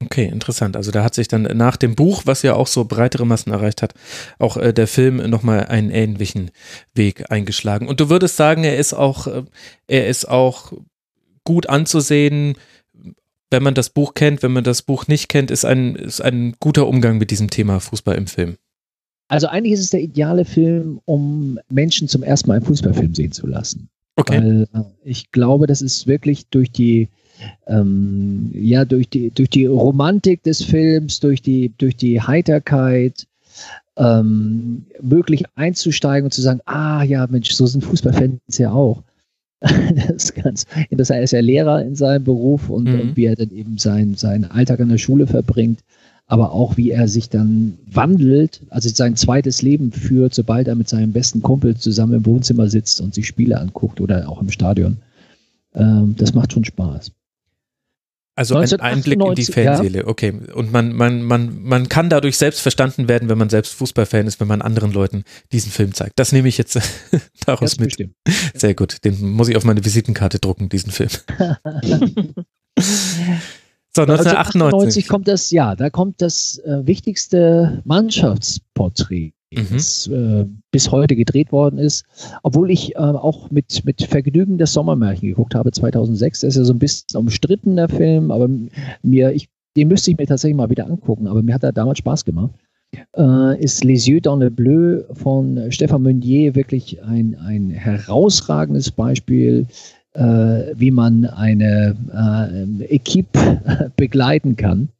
Okay, 0.05 0.27
interessant. 0.27 0.77
Also 0.77 0.91
da 0.91 1.05
hat 1.05 1.15
sich 1.15 1.29
dann 1.29 1.43
nach 1.43 1.77
dem 1.77 1.95
Buch, 1.95 2.23
was 2.24 2.43
ja 2.43 2.55
auch 2.55 2.66
so 2.66 2.85
breitere 2.85 3.27
Massen 3.27 3.53
erreicht 3.53 3.83
hat, 3.83 3.95
auch 4.39 4.57
äh, 4.57 4.73
der 4.73 4.87
Film 4.87 5.16
nochmal 5.31 5.66
einen 5.66 5.91
ähnlichen 5.91 6.51
Weg 6.95 7.31
eingeschlagen. 7.31 7.89
Und 7.89 8.01
du 8.01 8.09
würdest 8.09 8.37
sagen, 8.37 8.65
er 8.65 8.77
ist 8.77 8.95
auch, 8.95 9.27
äh, 9.27 9.43
er 9.87 10.09
ist 10.09 10.29
auch 10.29 10.73
gut 11.45 11.69
anzusehen, 11.69 12.55
wenn 13.51 13.62
man 13.62 13.74
das 13.74 13.91
Buch 13.91 14.15
kennt, 14.15 14.43
wenn 14.43 14.53
man 14.53 14.65
das 14.65 14.83
Buch 14.83 15.07
nicht 15.09 15.29
kennt, 15.29 15.51
ist 15.51 15.65
ein, 15.65 15.95
ist 15.95 16.23
ein 16.23 16.55
guter 16.59 16.87
Umgang 16.89 17.19
mit 17.19 17.31
diesem 17.31 17.51
Thema 17.51 17.81
Fußball 17.81 18.16
im 18.16 18.27
Film. 18.27 18.57
Also 19.29 19.47
eigentlich 19.47 19.74
ist 19.74 19.81
es 19.81 19.91
der 19.91 20.01
ideale 20.01 20.45
Film, 20.45 21.01
um 21.05 21.59
Menschen 21.69 22.09
zum 22.09 22.23
ersten 22.23 22.49
Mal 22.49 22.57
einen 22.57 22.66
Fußballfilm 22.66 23.15
sehen 23.15 23.33
zu 23.33 23.47
lassen. 23.47 23.89
Okay. 24.16 24.39
Weil 24.39 24.69
äh, 24.74 24.83
ich 25.05 25.31
glaube, 25.31 25.66
das 25.66 25.83
ist 25.83 26.07
wirklich 26.07 26.47
durch 26.49 26.70
die 26.70 27.09
ähm, 27.66 28.51
ja 28.55 28.85
durch 28.85 29.09
die 29.09 29.31
durch 29.31 29.51
die 29.51 29.66
Romantik 29.66 30.43
des 30.43 30.62
Films, 30.62 31.20
durch 31.20 31.43
die 31.43 31.73
durch 31.78 31.97
die 31.97 32.20
Heiterkeit 32.20 33.27
ähm, 33.97 34.86
möglich 35.01 35.44
einzusteigen 35.55 36.24
und 36.24 36.32
zu 36.32 36.43
sagen, 36.43 36.60
ah 36.64 37.02
ja 37.02 37.27
Mensch, 37.27 37.52
so 37.52 37.66
sind 37.66 37.85
Fußballfans 37.85 38.59
ja 38.59 38.73
auch. 38.73 39.02
das 39.60 40.10
ist 40.10 40.35
ganz 40.35 40.66
interessant. 40.90 41.19
Er 41.19 41.24
ist 41.24 41.32
ja 41.32 41.40
Lehrer 41.40 41.82
in 41.82 41.94
seinem 41.94 42.24
Beruf 42.24 42.69
und, 42.69 42.89
mhm. 42.89 43.01
und 43.01 43.16
wie 43.16 43.27
er 43.27 43.36
dann 43.36 43.51
eben 43.51 43.78
sein, 43.78 44.14
seinen 44.16 44.44
Alltag 44.44 44.81
an 44.81 44.89
der 44.89 44.98
Schule 44.98 45.27
verbringt, 45.27 45.81
aber 46.27 46.52
auch 46.52 46.77
wie 46.77 46.90
er 46.90 47.06
sich 47.09 47.28
dann 47.28 47.78
wandelt, 47.86 48.62
also 48.70 48.89
sein 48.89 49.16
zweites 49.16 49.62
Leben 49.62 49.93
führt, 49.93 50.35
sobald 50.35 50.66
er 50.66 50.74
mit 50.74 50.89
seinem 50.89 51.12
besten 51.12 51.43
Kumpel 51.43 51.77
zusammen 51.77 52.14
im 52.14 52.27
Wohnzimmer 52.27 52.69
sitzt 52.69 53.01
und 53.01 53.14
sich 53.14 53.27
Spiele 53.27 53.60
anguckt 53.60 54.01
oder 54.01 54.28
auch 54.28 54.40
im 54.40 54.51
Stadion. 54.51 54.98
Ähm, 55.74 56.14
das 56.16 56.35
macht 56.35 56.52
schon 56.52 56.64
Spaß. 56.64 57.12
Also 58.34 58.56
ein 58.56 58.80
Einblick 58.80 59.20
in 59.20 59.34
die 59.34 59.44
Fanseele, 59.44 59.98
ja. 60.00 60.06
okay. 60.06 60.32
Und 60.54 60.72
man, 60.72 60.94
man, 60.94 61.22
man, 61.22 61.62
man 61.62 61.88
kann 61.90 62.09
dadurch 62.09 62.38
selbst 62.38 62.60
verstanden 62.60 63.06
werden, 63.06 63.28
wenn 63.28 63.36
man 63.36 63.50
selbst 63.50 63.74
Fußballfan 63.74 64.26
ist, 64.26 64.40
wenn 64.40 64.48
man 64.48 64.62
anderen 64.62 64.92
Leuten 64.92 65.24
diesen 65.52 65.70
Film 65.70 65.92
zeigt. 65.92 66.18
Das 66.18 66.32
nehme 66.32 66.48
ich 66.48 66.56
jetzt 66.56 66.78
daraus 67.46 67.78
mit. 67.78 67.88
Bestimmt. 67.88 68.14
Sehr 68.54 68.74
gut. 68.74 69.04
Den 69.04 69.20
muss 69.32 69.48
ich 69.48 69.56
auf 69.56 69.64
meine 69.64 69.84
Visitenkarte 69.84 70.38
drucken, 70.38 70.68
diesen 70.68 70.92
Film. 70.92 71.10
So, 73.94 74.02
1998 74.02 75.04
also 75.04 75.12
kommt 75.12 75.28
das, 75.28 75.50
ja, 75.50 75.76
da 75.76 75.90
kommt 75.90 76.22
das 76.22 76.56
äh, 76.64 76.86
wichtigste 76.86 77.82
Mannschaftsporträt 77.84 79.34
mhm. 79.53 79.66
das 79.73 80.07
äh, 80.09 80.47
bis 80.70 80.91
heute 80.91 81.16
gedreht 81.16 81.53
worden 81.53 81.79
ist. 81.79 82.05
Obwohl 82.43 82.70
ich 82.70 82.95
äh, 82.95 82.99
auch 82.99 83.51
mit, 83.51 83.85
mit 83.85 84.03
Vergnügen 84.03 84.59
das 84.59 84.73
Sommermärchen 84.73 85.29
geguckt 85.29 85.55
habe, 85.55 85.73
2006. 85.73 86.41
Das 86.41 86.49
ist 86.51 86.57
ja 86.57 86.65
so 86.65 86.73
ein 86.73 86.79
bisschen 86.79 87.16
umstritten, 87.16 87.77
der 87.77 87.89
Film, 87.89 88.31
aber 88.31 88.49
mir, 89.03 89.33
ich, 89.33 89.49
den 89.77 89.89
müsste 89.89 90.11
ich 90.11 90.19
mir 90.19 90.27
tatsächlich 90.27 90.57
mal 90.57 90.70
wieder 90.70 90.87
angucken, 90.87 91.27
aber 91.27 91.43
mir 91.43 91.55
hat 91.55 91.62
er 91.62 91.73
damals 91.73 91.99
Spaß 91.99 92.24
gemacht. 92.24 92.53
Äh, 93.16 93.62
ist 93.62 93.85
Les 93.85 94.07
Yeux 94.07 94.20
dans 94.20 94.39
le 94.39 94.51
Bleu 94.51 95.03
von 95.15 95.70
Stefan 95.70 96.03
Meunier 96.03 96.55
wirklich 96.55 97.03
ein, 97.03 97.37
ein 97.39 97.70
herausragendes 97.70 98.91
Beispiel, 98.91 99.66
äh, 100.15 100.74
wie 100.74 100.91
man 100.91 101.24
eine 101.24 101.97
äh, 102.81 102.85
Equipe 102.95 103.91
begleiten 103.97 104.57
kann. 104.57 104.91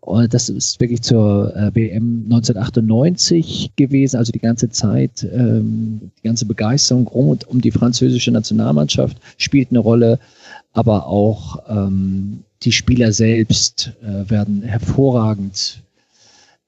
Und 0.00 0.32
das 0.34 0.48
ist 0.48 0.80
wirklich 0.80 1.02
zur 1.02 1.54
äh, 1.56 1.74
WM 1.74 2.24
1998 2.24 3.72
gewesen, 3.76 4.16
also 4.16 4.32
die 4.32 4.38
ganze 4.38 4.68
Zeit, 4.70 5.26
ähm, 5.32 6.10
die 6.18 6.28
ganze 6.28 6.46
Begeisterung 6.46 7.06
rund 7.08 7.48
um 7.48 7.60
die 7.60 7.70
französische 7.70 8.30
Nationalmannschaft 8.30 9.18
spielt 9.36 9.70
eine 9.70 9.80
Rolle, 9.80 10.18
aber 10.72 11.06
auch 11.06 11.62
ähm, 11.68 12.44
die 12.62 12.72
Spieler 12.72 13.12
selbst 13.12 13.92
äh, 14.02 14.30
werden 14.30 14.62
hervorragend 14.62 15.82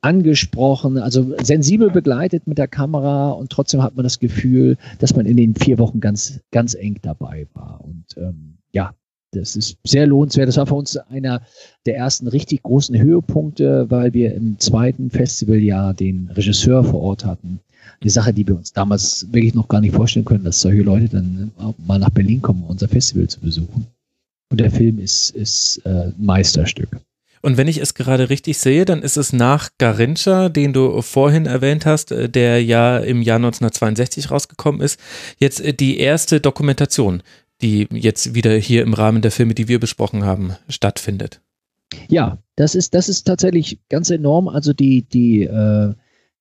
angesprochen, 0.01 0.99
also 0.99 1.35
sensibel 1.43 1.91
begleitet 1.91 2.47
mit 2.47 2.59
der 2.59 2.67
Kamera 2.67 3.31
und 3.31 3.51
trotzdem 3.51 3.83
hat 3.83 3.95
man 3.95 4.03
das 4.03 4.19
Gefühl, 4.19 4.77
dass 4.99 5.15
man 5.15 5.27
in 5.27 5.37
den 5.37 5.55
vier 5.55 5.79
Wochen 5.79 6.01
ganz, 6.01 6.41
ganz 6.51 6.75
eng 6.75 6.99
dabei 7.03 7.47
war. 7.55 7.81
Und 7.83 8.05
ähm, 8.17 8.59
ja, 8.73 8.95
das 9.33 9.57
ist 9.57 9.77
sehr 9.85 10.07
lohnenswert. 10.07 10.49
Das 10.49 10.59
war 10.59 10.67
für 10.67 10.75
uns 10.75 10.97
einer 10.97 11.43
der 11.87 11.97
ersten 11.97 12.29
richtig 12.29 12.63
großen 12.63 12.99
Höhepunkte, 12.99 13.91
weil 13.91 14.13
wir 14.13 14.35
im 14.35 14.59
zweiten 14.59 15.11
Festivaljahr 15.11 15.95
den 15.95 16.31
Regisseur 16.35 16.85
vor 16.85 17.01
Ort 17.01 17.25
hatten. 17.25 17.61
Eine 18.01 18.11
Sache, 18.11 18.33
die 18.33 18.47
wir 18.47 18.57
uns 18.57 18.73
damals 18.73 19.27
wirklich 19.33 19.55
noch 19.55 19.69
gar 19.69 19.81
nicht 19.81 19.95
vorstellen 19.95 20.25
können, 20.25 20.45
dass 20.45 20.61
solche 20.61 20.83
Leute 20.83 21.09
dann 21.09 21.51
mal 21.87 21.99
nach 21.99 22.11
Berlin 22.11 22.43
kommen, 22.43 22.63
um 22.63 22.71
unser 22.71 22.89
Festival 22.89 23.29
zu 23.29 23.41
besuchen. 23.41 23.87
Und 24.51 24.61
der 24.61 24.71
Film 24.71 24.99
ist, 24.99 25.31
ist 25.31 25.81
äh, 25.85 25.89
ein 25.89 26.15
Meisterstück. 26.19 27.01
Und 27.45 27.57
wenn 27.57 27.67
ich 27.67 27.79
es 27.79 27.95
gerade 27.95 28.31
richtig 28.31 28.59
sehe, 28.59 28.85
dann 28.85 29.03
ist 29.03 29.17
es 29.17 29.33
nach 29.33 29.71
Garincha, 29.79 30.49
den 30.49 30.73
du 30.73 31.03
vorhin 31.03 31.47
erwähnt 31.47 31.87
hast, 31.87 32.13
äh, 32.13 32.29
der 32.29 32.63
ja 32.63 32.99
im 32.99 33.21
Jahr 33.21 33.37
1962 33.37 34.31
rausgekommen 34.31 34.81
ist, 34.81 35.01
jetzt 35.39 35.61
äh, 35.61 35.75
die 35.75 35.99
erste 35.99 36.41
Dokumentation, 36.41 37.23
die 37.63 37.89
jetzt 37.91 38.35
wieder 38.35 38.53
hier 38.55 38.83
im 38.83 38.95
Rahmen 38.95 39.23
der 39.23 39.31
Filme, 39.31 39.55
die 39.55 39.69
wir 39.69 39.81
besprochen 39.81 40.25
haben, 40.25 40.53
stattfindet. 40.69 41.41
Ja, 42.09 42.39
das 42.57 42.75
ist, 42.75 42.95
das 42.95 43.09
ist 43.09 43.25
tatsächlich 43.25 43.79
ganz 43.89 44.11
enorm. 44.11 44.49
Also 44.49 44.73
die, 44.73 45.03
die 45.03 45.45
äh, 45.45 45.95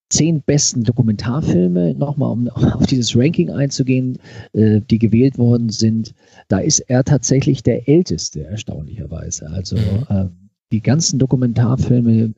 zehn 0.09 0.41
besten 0.41 0.83
Dokumentarfilme, 0.83 1.95
nochmal 1.95 2.31
um 2.31 2.47
auf 2.49 2.85
dieses 2.85 3.15
Ranking 3.15 3.49
einzugehen, 3.49 4.19
äh, 4.53 4.81
die 4.81 4.99
gewählt 4.99 5.37
worden 5.37 5.69
sind, 5.69 6.13
da 6.47 6.59
ist 6.59 6.79
er 6.79 7.03
tatsächlich 7.03 7.63
der 7.63 7.87
älteste, 7.87 8.43
erstaunlicherweise. 8.43 9.49
Also 9.49 9.77
äh, 9.77 10.27
die 10.71 10.81
ganzen 10.81 11.19
Dokumentarfilme, 11.19 12.33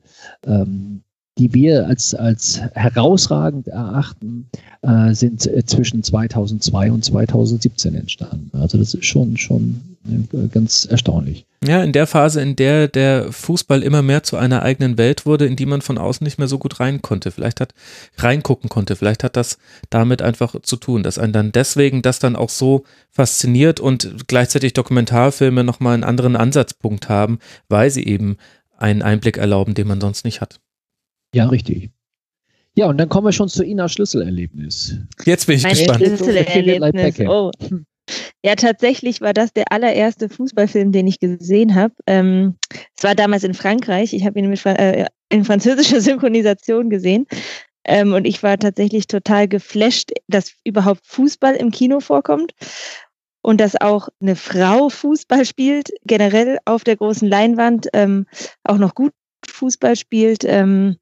ähm, 0.46 1.02
die 1.38 1.52
wir 1.52 1.86
als, 1.86 2.14
als 2.14 2.60
herausragend 2.74 3.66
erachten, 3.68 4.48
äh, 4.82 5.12
sind 5.14 5.46
äh, 5.46 5.64
zwischen 5.64 6.02
2002 6.02 6.92
und 6.92 7.04
2017 7.04 7.94
entstanden. 7.94 8.50
Also 8.56 8.78
das 8.78 8.94
ist 8.94 9.04
schon, 9.04 9.36
schon 9.36 9.80
äh, 10.06 10.46
ganz 10.48 10.84
erstaunlich. 10.84 11.44
Ja, 11.64 11.82
in 11.82 11.92
der 11.92 12.06
Phase, 12.06 12.40
in 12.42 12.56
der 12.56 12.88
der 12.88 13.32
Fußball 13.32 13.82
immer 13.82 14.02
mehr 14.02 14.22
zu 14.22 14.36
einer 14.36 14.62
eigenen 14.62 14.98
Welt 14.98 15.26
wurde, 15.26 15.46
in 15.46 15.56
die 15.56 15.66
man 15.66 15.80
von 15.80 15.98
außen 15.98 16.22
nicht 16.22 16.38
mehr 16.38 16.46
so 16.46 16.58
gut 16.58 16.78
rein 16.78 17.02
konnte, 17.02 17.30
vielleicht 17.30 17.60
hat 17.60 17.74
reingucken 18.18 18.68
konnte, 18.68 18.94
vielleicht 18.94 19.24
hat 19.24 19.36
das 19.36 19.58
damit 19.88 20.20
einfach 20.20 20.54
zu 20.62 20.76
tun, 20.76 21.02
dass 21.02 21.18
einen 21.18 21.32
dann 21.32 21.52
deswegen 21.52 22.02
das 22.02 22.18
dann 22.18 22.36
auch 22.36 22.50
so 22.50 22.84
fasziniert 23.10 23.80
und 23.80 24.28
gleichzeitig 24.28 24.74
Dokumentarfilme 24.74 25.64
nochmal 25.64 25.94
einen 25.94 26.04
anderen 26.04 26.36
Ansatzpunkt 26.36 27.08
haben, 27.08 27.38
weil 27.68 27.90
sie 27.90 28.04
eben 28.04 28.36
einen 28.76 29.02
Einblick 29.02 29.38
erlauben, 29.38 29.74
den 29.74 29.88
man 29.88 30.00
sonst 30.00 30.24
nicht 30.24 30.42
hat. 30.42 30.60
Ja, 31.34 31.46
richtig. 31.46 31.90
Ja, 32.76 32.86
und 32.86 32.98
dann 32.98 33.08
kommen 33.08 33.26
wir 33.26 33.32
schon 33.32 33.48
zu 33.48 33.64
Ina 33.64 33.88
Schlüsselerlebnis. 33.88 34.96
Jetzt 35.24 35.46
bin 35.46 35.56
ich 35.56 35.62
mein 35.62 35.72
gespannt. 35.72 36.04
Schlüsselerlebnis. 36.04 37.20
Oh. 37.28 37.50
Ja, 38.44 38.54
tatsächlich 38.54 39.20
war 39.20 39.32
das 39.32 39.52
der 39.52 39.72
allererste 39.72 40.28
Fußballfilm, 40.28 40.92
den 40.92 41.06
ich 41.06 41.18
gesehen 41.18 41.74
habe. 41.74 41.94
Ähm, 42.06 42.56
es 42.96 43.02
war 43.02 43.14
damals 43.14 43.42
in 43.44 43.54
Frankreich. 43.54 44.12
Ich 44.12 44.24
habe 44.24 44.38
ihn 44.38 44.48
mit, 44.48 44.64
äh, 44.66 45.06
in 45.28 45.44
französischer 45.44 46.00
Synchronisation 46.02 46.90
gesehen. 46.90 47.26
Ähm, 47.84 48.12
und 48.12 48.26
ich 48.26 48.42
war 48.42 48.58
tatsächlich 48.58 49.06
total 49.06 49.48
geflasht, 49.48 50.10
dass 50.28 50.52
überhaupt 50.64 51.00
Fußball 51.04 51.54
im 51.56 51.70
Kino 51.70 52.00
vorkommt 52.00 52.52
und 53.42 53.60
dass 53.60 53.80
auch 53.80 54.08
eine 54.20 54.36
Frau 54.36 54.88
Fußball 54.88 55.44
spielt, 55.44 55.90
generell 56.04 56.58
auf 56.64 56.84
der 56.84 56.96
großen 56.96 57.28
Leinwand, 57.28 57.88
ähm, 57.92 58.26
auch 58.62 58.78
noch 58.78 58.94
gut 58.94 59.12
Fußball 59.48 59.96
spielt. 59.96 60.44
Ähm, 60.44 60.96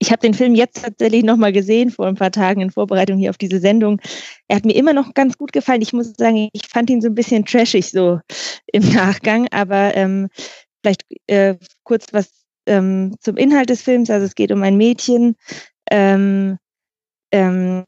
ich 0.00 0.10
habe 0.10 0.22
den 0.22 0.34
Film 0.34 0.54
jetzt 0.54 0.82
tatsächlich 0.82 1.22
nochmal 1.22 1.52
gesehen, 1.52 1.90
vor 1.90 2.06
ein 2.06 2.14
paar 2.14 2.32
Tagen 2.32 2.62
in 2.62 2.70
Vorbereitung 2.70 3.18
hier 3.18 3.30
auf 3.30 3.36
diese 3.36 3.60
Sendung. 3.60 4.00
Er 4.48 4.56
hat 4.56 4.64
mir 4.64 4.74
immer 4.74 4.94
noch 4.94 5.12
ganz 5.12 5.36
gut 5.36 5.52
gefallen. 5.52 5.82
Ich 5.82 5.92
muss 5.92 6.14
sagen, 6.16 6.48
ich 6.52 6.66
fand 6.66 6.88
ihn 6.88 7.02
so 7.02 7.08
ein 7.08 7.14
bisschen 7.14 7.44
trashig 7.44 7.90
so 7.90 8.18
im 8.72 8.92
Nachgang, 8.94 9.46
aber 9.50 9.94
ähm, 9.94 10.28
vielleicht 10.82 11.04
äh, 11.26 11.56
kurz 11.84 12.06
was 12.12 12.30
ähm, 12.66 13.14
zum 13.20 13.36
Inhalt 13.36 13.68
des 13.68 13.82
Films. 13.82 14.08
Also 14.08 14.24
es 14.24 14.34
geht 14.34 14.52
um 14.52 14.62
ein 14.62 14.78
Mädchen, 14.78 15.36
ähm, 15.90 16.56
ähm, 17.30 17.84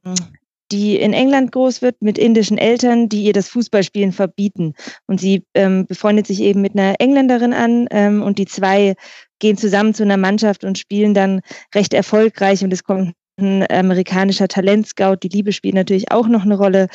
die 0.70 0.96
in 0.96 1.14
England 1.14 1.52
groß 1.52 1.80
wird 1.80 2.02
mit 2.02 2.18
indischen 2.18 2.58
Eltern, 2.58 3.08
die 3.08 3.24
ihr 3.24 3.32
das 3.32 3.48
Fußballspielen 3.48 4.12
verbieten. 4.12 4.74
Und 5.06 5.18
sie 5.18 5.44
ähm, 5.54 5.86
befreundet 5.86 6.26
sich 6.26 6.40
eben 6.40 6.60
mit 6.60 6.74
einer 6.74 6.96
Engländerin 6.98 7.54
an 7.54 7.86
ähm, 7.90 8.22
und 8.22 8.36
die 8.38 8.46
zwei 8.46 8.96
gehen 9.42 9.58
zusammen 9.58 9.92
zu 9.92 10.04
einer 10.04 10.16
Mannschaft 10.16 10.64
und 10.64 10.78
spielen 10.78 11.14
dann 11.14 11.40
recht 11.74 11.92
erfolgreich 11.92 12.62
und 12.62 12.72
es 12.72 12.84
kommt 12.84 13.12
ein 13.40 13.68
amerikanischer 13.70 14.46
Talentscout. 14.46 15.16
Die 15.16 15.28
Liebe 15.28 15.52
spielt 15.52 15.74
natürlich 15.74 16.12
auch 16.12 16.28
noch 16.28 16.44
eine 16.44 16.56
Rolle, 16.56 16.86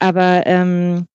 aber 0.00 0.42
ähm, 0.44 1.06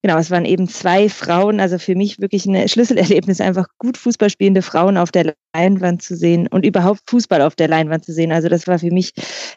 genau, 0.00 0.18
es 0.18 0.30
waren 0.30 0.44
eben 0.44 0.68
zwei 0.68 1.08
Frauen, 1.08 1.58
also 1.58 1.78
für 1.78 1.96
mich 1.96 2.20
wirklich 2.20 2.46
ein 2.46 2.68
Schlüsselerlebnis, 2.68 3.40
einfach 3.40 3.66
gut 3.78 3.98
Fußball 3.98 4.30
spielende 4.30 4.62
Frauen 4.62 4.96
auf 4.96 5.10
der 5.10 5.34
Leinwand 5.52 6.00
zu 6.00 6.14
sehen 6.14 6.46
und 6.46 6.64
überhaupt 6.64 7.00
Fußball 7.10 7.42
auf 7.42 7.56
der 7.56 7.66
Leinwand 7.66 8.04
zu 8.04 8.12
sehen. 8.12 8.30
Also 8.30 8.48
das 8.48 8.68
war 8.68 8.78
für 8.78 8.92
mich 8.92 9.12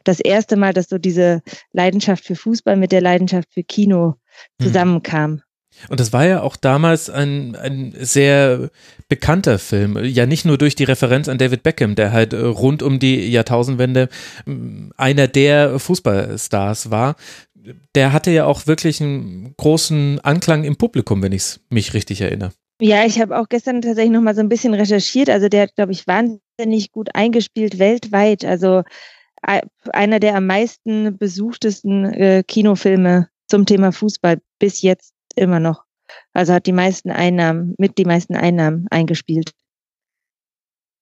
das 0.06 0.19
erste 0.19 0.56
Mal, 0.56 0.73
dass 0.73 0.89
so 0.89 0.97
diese 0.97 1.43
Leidenschaft 1.72 2.26
für 2.26 2.35
Fußball 2.35 2.77
mit 2.77 2.91
der 2.91 3.02
Leidenschaft 3.02 3.53
für 3.53 3.64
Kino 3.64 4.15
hm. 4.60 4.68
zusammenkam. 4.68 5.41
Und 5.89 5.99
das 5.99 6.14
war 6.14 6.26
ja 6.26 6.41
auch 6.41 6.56
damals 6.56 7.10
ein, 7.10 7.56
ein 7.56 7.93
sehr 7.99 8.69
bekannter 9.10 9.60
Film. 9.60 10.03
Ja, 10.03 10.26
nicht 10.26 10.45
nur 10.45 10.57
durch 10.57 10.76
die 10.76 10.84
Referenz 10.84 11.30
an 11.30 11.38
David 11.38 11.64
Beckham, 11.64 11.95
der 11.95 12.11
halt 12.11 12.34
äh, 12.34 12.38
rund 12.38 12.81
um 12.84 12.99
die 12.99 13.30
Jahrtausendwende 13.30 14.10
mm, 14.45 14.89
einer 14.97 15.27
der 15.27 15.80
Fußballstars 15.80 16.91
war. 16.91 17.15
Der 17.95 18.14
hatte 18.14 18.31
ja 18.31 18.45
auch 18.45 18.68
wirklich 18.68 19.02
einen 19.02 19.56
großen 19.57 20.19
Anklang 20.22 20.64
im 20.64 20.76
Publikum, 20.76 21.23
wenn 21.23 21.31
ich 21.31 21.60
mich 21.69 21.93
richtig 21.93 22.22
erinnere. 22.22 22.52
Ja, 22.81 23.06
ich 23.06 23.19
habe 23.22 23.39
auch 23.39 23.47
gestern 23.47 23.81
tatsächlich 23.81 24.11
noch 24.11 24.22
mal 24.22 24.35
so 24.35 24.41
ein 24.41 24.49
bisschen 24.49 24.73
recherchiert. 24.73 25.30
Also 25.30 25.47
der 25.47 25.64
hat, 25.64 25.76
glaube 25.76 25.93
ich, 25.93 26.06
wahnsinnig 26.07 26.91
gut 26.91 27.10
eingespielt 27.14 27.80
weltweit. 27.80 28.43
Also 28.43 28.84
einer 29.41 30.19
der 30.19 30.35
am 30.35 30.47
meisten 30.47 31.18
besuchtesten 31.18 32.06
äh, 32.06 32.43
Kinofilme 32.47 33.30
zum 33.47 33.65
Thema 33.65 33.91
Fußball 33.91 34.39
bis 34.60 34.81
jetzt 34.81 35.15
immer 35.36 35.60
noch. 35.60 35.84
Also 36.34 36.53
hat 36.53 36.66
die 36.66 36.72
meisten 36.72 37.12
Einnahmen, 37.12 37.76
mit 37.78 37.98
die 37.98 38.06
meisten 38.06 38.36
Einnahmen 38.36 38.88
eingespielt. 38.90 39.52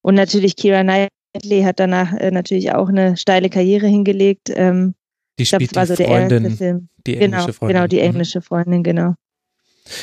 Und 0.01 0.15
natürlich 0.15 0.55
Kira 0.55 0.81
Knightley 0.81 1.63
hat 1.63 1.79
danach 1.79 2.13
äh, 2.13 2.31
natürlich 2.31 2.73
auch 2.73 2.89
eine 2.89 3.17
steile 3.17 3.49
Karriere 3.49 3.87
hingelegt. 3.87 4.49
Ähm, 4.53 4.95
die 5.39 5.45
spielt 5.45 5.63
ich 5.63 5.69
glaub, 5.69 5.89
war 5.89 5.95
so 5.95 6.03
Freundin. 6.03 6.89
Die 7.05 7.17
englische 7.17 7.45
genau, 7.45 7.53
Freundin. 7.53 7.75
Genau, 7.75 7.87
die 7.87 7.97
mhm. 7.97 8.03
englische 8.03 8.41
Freundin, 8.41 8.83
genau. 8.83 9.15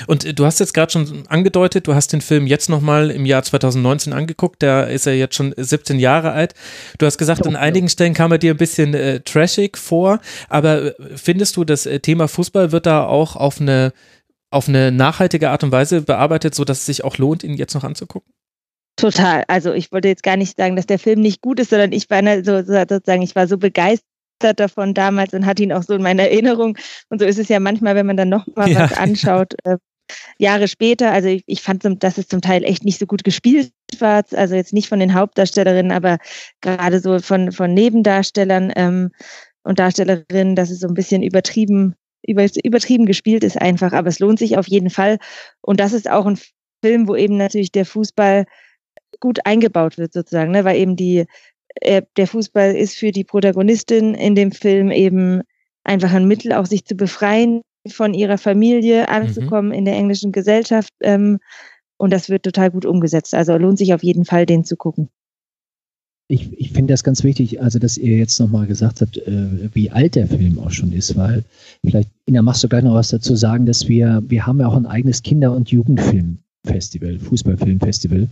Und 0.07 0.24
äh, 0.24 0.35
du 0.35 0.44
hast 0.44 0.61
jetzt 0.61 0.74
gerade 0.74 0.93
schon 0.93 1.27
angedeutet, 1.28 1.86
du 1.86 1.94
hast 1.94 2.12
den 2.12 2.20
Film 2.20 2.47
jetzt 2.47 2.69
nochmal 2.69 3.11
im 3.11 3.24
Jahr 3.24 3.43
2019 3.43 4.12
angeguckt, 4.12 4.62
da 4.62 4.82
ist 4.82 5.07
er 5.07 5.15
jetzt 5.15 5.35
schon 5.35 5.55
17 5.57 5.98
Jahre 5.98 6.32
alt. 6.32 6.55
Du 6.98 7.07
hast 7.07 7.19
gesagt, 7.19 7.47
an 7.47 7.57
einigen 7.57 7.89
Stellen 7.89 8.15
kam 8.15 8.32
er 8.32 8.39
dir 8.39 8.52
ein 8.52 8.59
bisschen 8.59 8.94
äh, 8.94 9.20
trashig 9.20 9.78
vor, 9.78 10.20
aber 10.48 10.98
äh, 11.01 11.16
findest 11.16 11.57
du, 11.57 11.65
das 11.65 11.86
äh, 11.86 12.01
Thema 12.01 12.28
Fußball 12.28 12.73
wird 12.73 12.86
da 12.86 13.05
auch 13.05 13.36
auf 13.36 13.61
eine, 13.61 13.93
auf 14.51 14.68
eine 14.68 14.90
nachhaltige 14.90 15.51
Art 15.51 15.64
und 15.64 15.72
Weise 15.72 16.02
bearbeitet, 16.02 16.55
sodass 16.55 16.78
es 16.78 16.86
sich 16.86 17.05
auch 17.05 17.18
lohnt, 17.18 17.44
ihn 17.44 17.55
jetzt 17.55 17.74
noch 17.74 17.85
anzugucken? 17.85 18.32
Total. 18.97 19.44
Also 19.48 19.72
ich 19.72 19.93
wollte 19.93 20.09
jetzt 20.09 20.22
gar 20.22 20.36
nicht 20.36 20.56
sagen, 20.56 20.77
dass 20.77 20.86
der 20.86 20.98
Film 20.98 21.20
nicht 21.20 21.40
gut 21.40 21.60
ist, 21.60 21.70
sondern 21.70 21.93
ich 21.93 22.10
war 22.10 22.22
so, 22.44 22.62
sozusagen, 22.62 23.22
ich 23.22 23.35
war 23.35 23.47
so 23.47 23.56
begeistert 23.56 24.05
davon 24.56 24.94
damals 24.94 25.32
und 25.32 25.47
hatte 25.47 25.62
ihn 25.62 25.72
auch 25.72 25.82
so 25.82 25.94
in 25.94 26.02
meiner 26.02 26.24
Erinnerung. 26.24 26.77
Und 27.09 27.20
so 27.20 27.24
ist 27.24 27.39
es 27.39 27.48
ja 27.48 27.60
manchmal, 27.60 27.94
wenn 27.94 28.06
man 28.06 28.16
dann 28.16 28.28
nochmal 28.28 28.70
ja. 28.70 28.90
was 28.90 28.98
anschaut, 28.98 29.55
äh, 29.64 29.78
Jahre 30.39 30.68
später. 30.68 31.12
Also 31.12 31.28
ich, 31.28 31.44
ich 31.47 31.62
fand, 31.62 31.85
dass 32.02 32.18
es 32.18 32.28
zum 32.28 32.40
Teil 32.40 32.64
echt 32.64 32.85
nicht 32.85 32.98
so 32.98 33.06
gut 33.06 33.24
gespielt 33.24 33.72
war. 34.01 34.24
Also 34.32 34.55
jetzt 34.55 34.72
nicht 34.72 34.89
von 34.89 34.98
den 34.98 35.14
Hauptdarstellerinnen, 35.14 35.93
aber 35.93 36.18
gerade 36.60 37.01
so 37.01 37.20
von, 37.20 37.52
von 37.52 37.72
Nebendarstellern 37.72 38.72
ähm, 38.74 39.10
und 39.62 39.78
Darstellerinnen, 39.78 40.56
dass 40.56 40.70
es 40.70 40.81
so 40.81 40.89
ein 40.89 40.94
bisschen 40.94 41.22
übertrieben, 41.22 41.94
über, 41.94 41.99
übertrieben 42.22 43.06
gespielt 43.06 43.44
ist 43.44 43.60
einfach. 43.60 43.92
Aber 43.92 44.09
es 44.09 44.18
lohnt 44.18 44.38
sich 44.38 44.59
auf 44.59 44.68
jeden 44.68 44.90
Fall. 44.90 45.18
Und 45.60 45.80
das 45.80 45.92
ist 45.92 46.09
auch 46.10 46.26
ein 46.26 46.38
Film, 46.82 47.09
wo 47.09 47.16
eben 47.16 47.36
natürlich 47.36 47.72
der 47.72 47.86
Fußball 47.86 48.47
gut 49.20 49.40
eingebaut 49.44 49.98
wird 49.98 50.12
sozusagen, 50.12 50.52
ne? 50.52 50.64
weil 50.64 50.76
eben 50.78 50.97
die 50.97 51.26
äh, 51.76 52.02
der 52.16 52.26
Fußball 52.26 52.74
ist 52.74 52.97
für 52.97 53.12
die 53.12 53.24
Protagonistin 53.24 54.14
in 54.14 54.34
dem 54.34 54.52
Film 54.52 54.90
eben 54.90 55.42
einfach 55.84 56.12
ein 56.12 56.26
Mittel, 56.26 56.52
auch 56.52 56.66
sich 56.66 56.84
zu 56.84 56.94
befreien 56.94 57.62
von 57.88 58.14
ihrer 58.14 58.38
Familie, 58.38 59.09
anzukommen 59.09 59.68
mhm. 59.68 59.74
in 59.74 59.84
der 59.84 59.94
englischen 59.94 60.32
Gesellschaft. 60.32 60.92
Ähm, 61.01 61.38
und 61.97 62.12
das 62.12 62.28
wird 62.28 62.44
total 62.44 62.70
gut 62.70 62.86
umgesetzt. 62.86 63.34
Also 63.34 63.56
lohnt 63.56 63.78
sich 63.78 63.94
auf 63.94 64.02
jeden 64.02 64.24
Fall, 64.24 64.47
den 64.47 64.64
zu 64.64 64.76
gucken. 64.76 65.10
Ich, 66.31 66.52
ich 66.59 66.70
finde 66.70 66.93
das 66.93 67.02
ganz 67.02 67.24
wichtig, 67.24 67.61
also 67.61 67.78
dass 67.78 67.98
ihr 67.98 68.16
jetzt 68.16 68.39
nochmal 68.39 68.66
gesagt 68.66 69.01
habt, 69.01 69.16
äh, 69.19 69.69
wie 69.74 69.90
alt 69.90 70.15
der 70.15 70.28
Film 70.28 70.59
auch 70.61 70.70
schon 70.70 70.93
ist, 70.93 71.16
weil 71.16 71.44
vielleicht, 71.85 72.09
Ina, 72.27 72.43
machst 72.43 72.62
du 72.62 72.69
gleich 72.69 72.85
noch 72.85 72.94
was 72.94 73.09
dazu 73.09 73.35
sagen, 73.35 73.66
dass 73.66 73.89
wir, 73.89 74.23
wir 74.28 74.47
haben 74.47 74.61
ja 74.61 74.69
auch 74.69 74.77
ein 74.77 74.86
eigenes 74.86 75.23
Kinder- 75.23 75.55
und 75.55 75.70
Jugendfilm 75.70 76.39
Festival, 76.65 77.19
Fußballfilmfestival. 77.19 78.28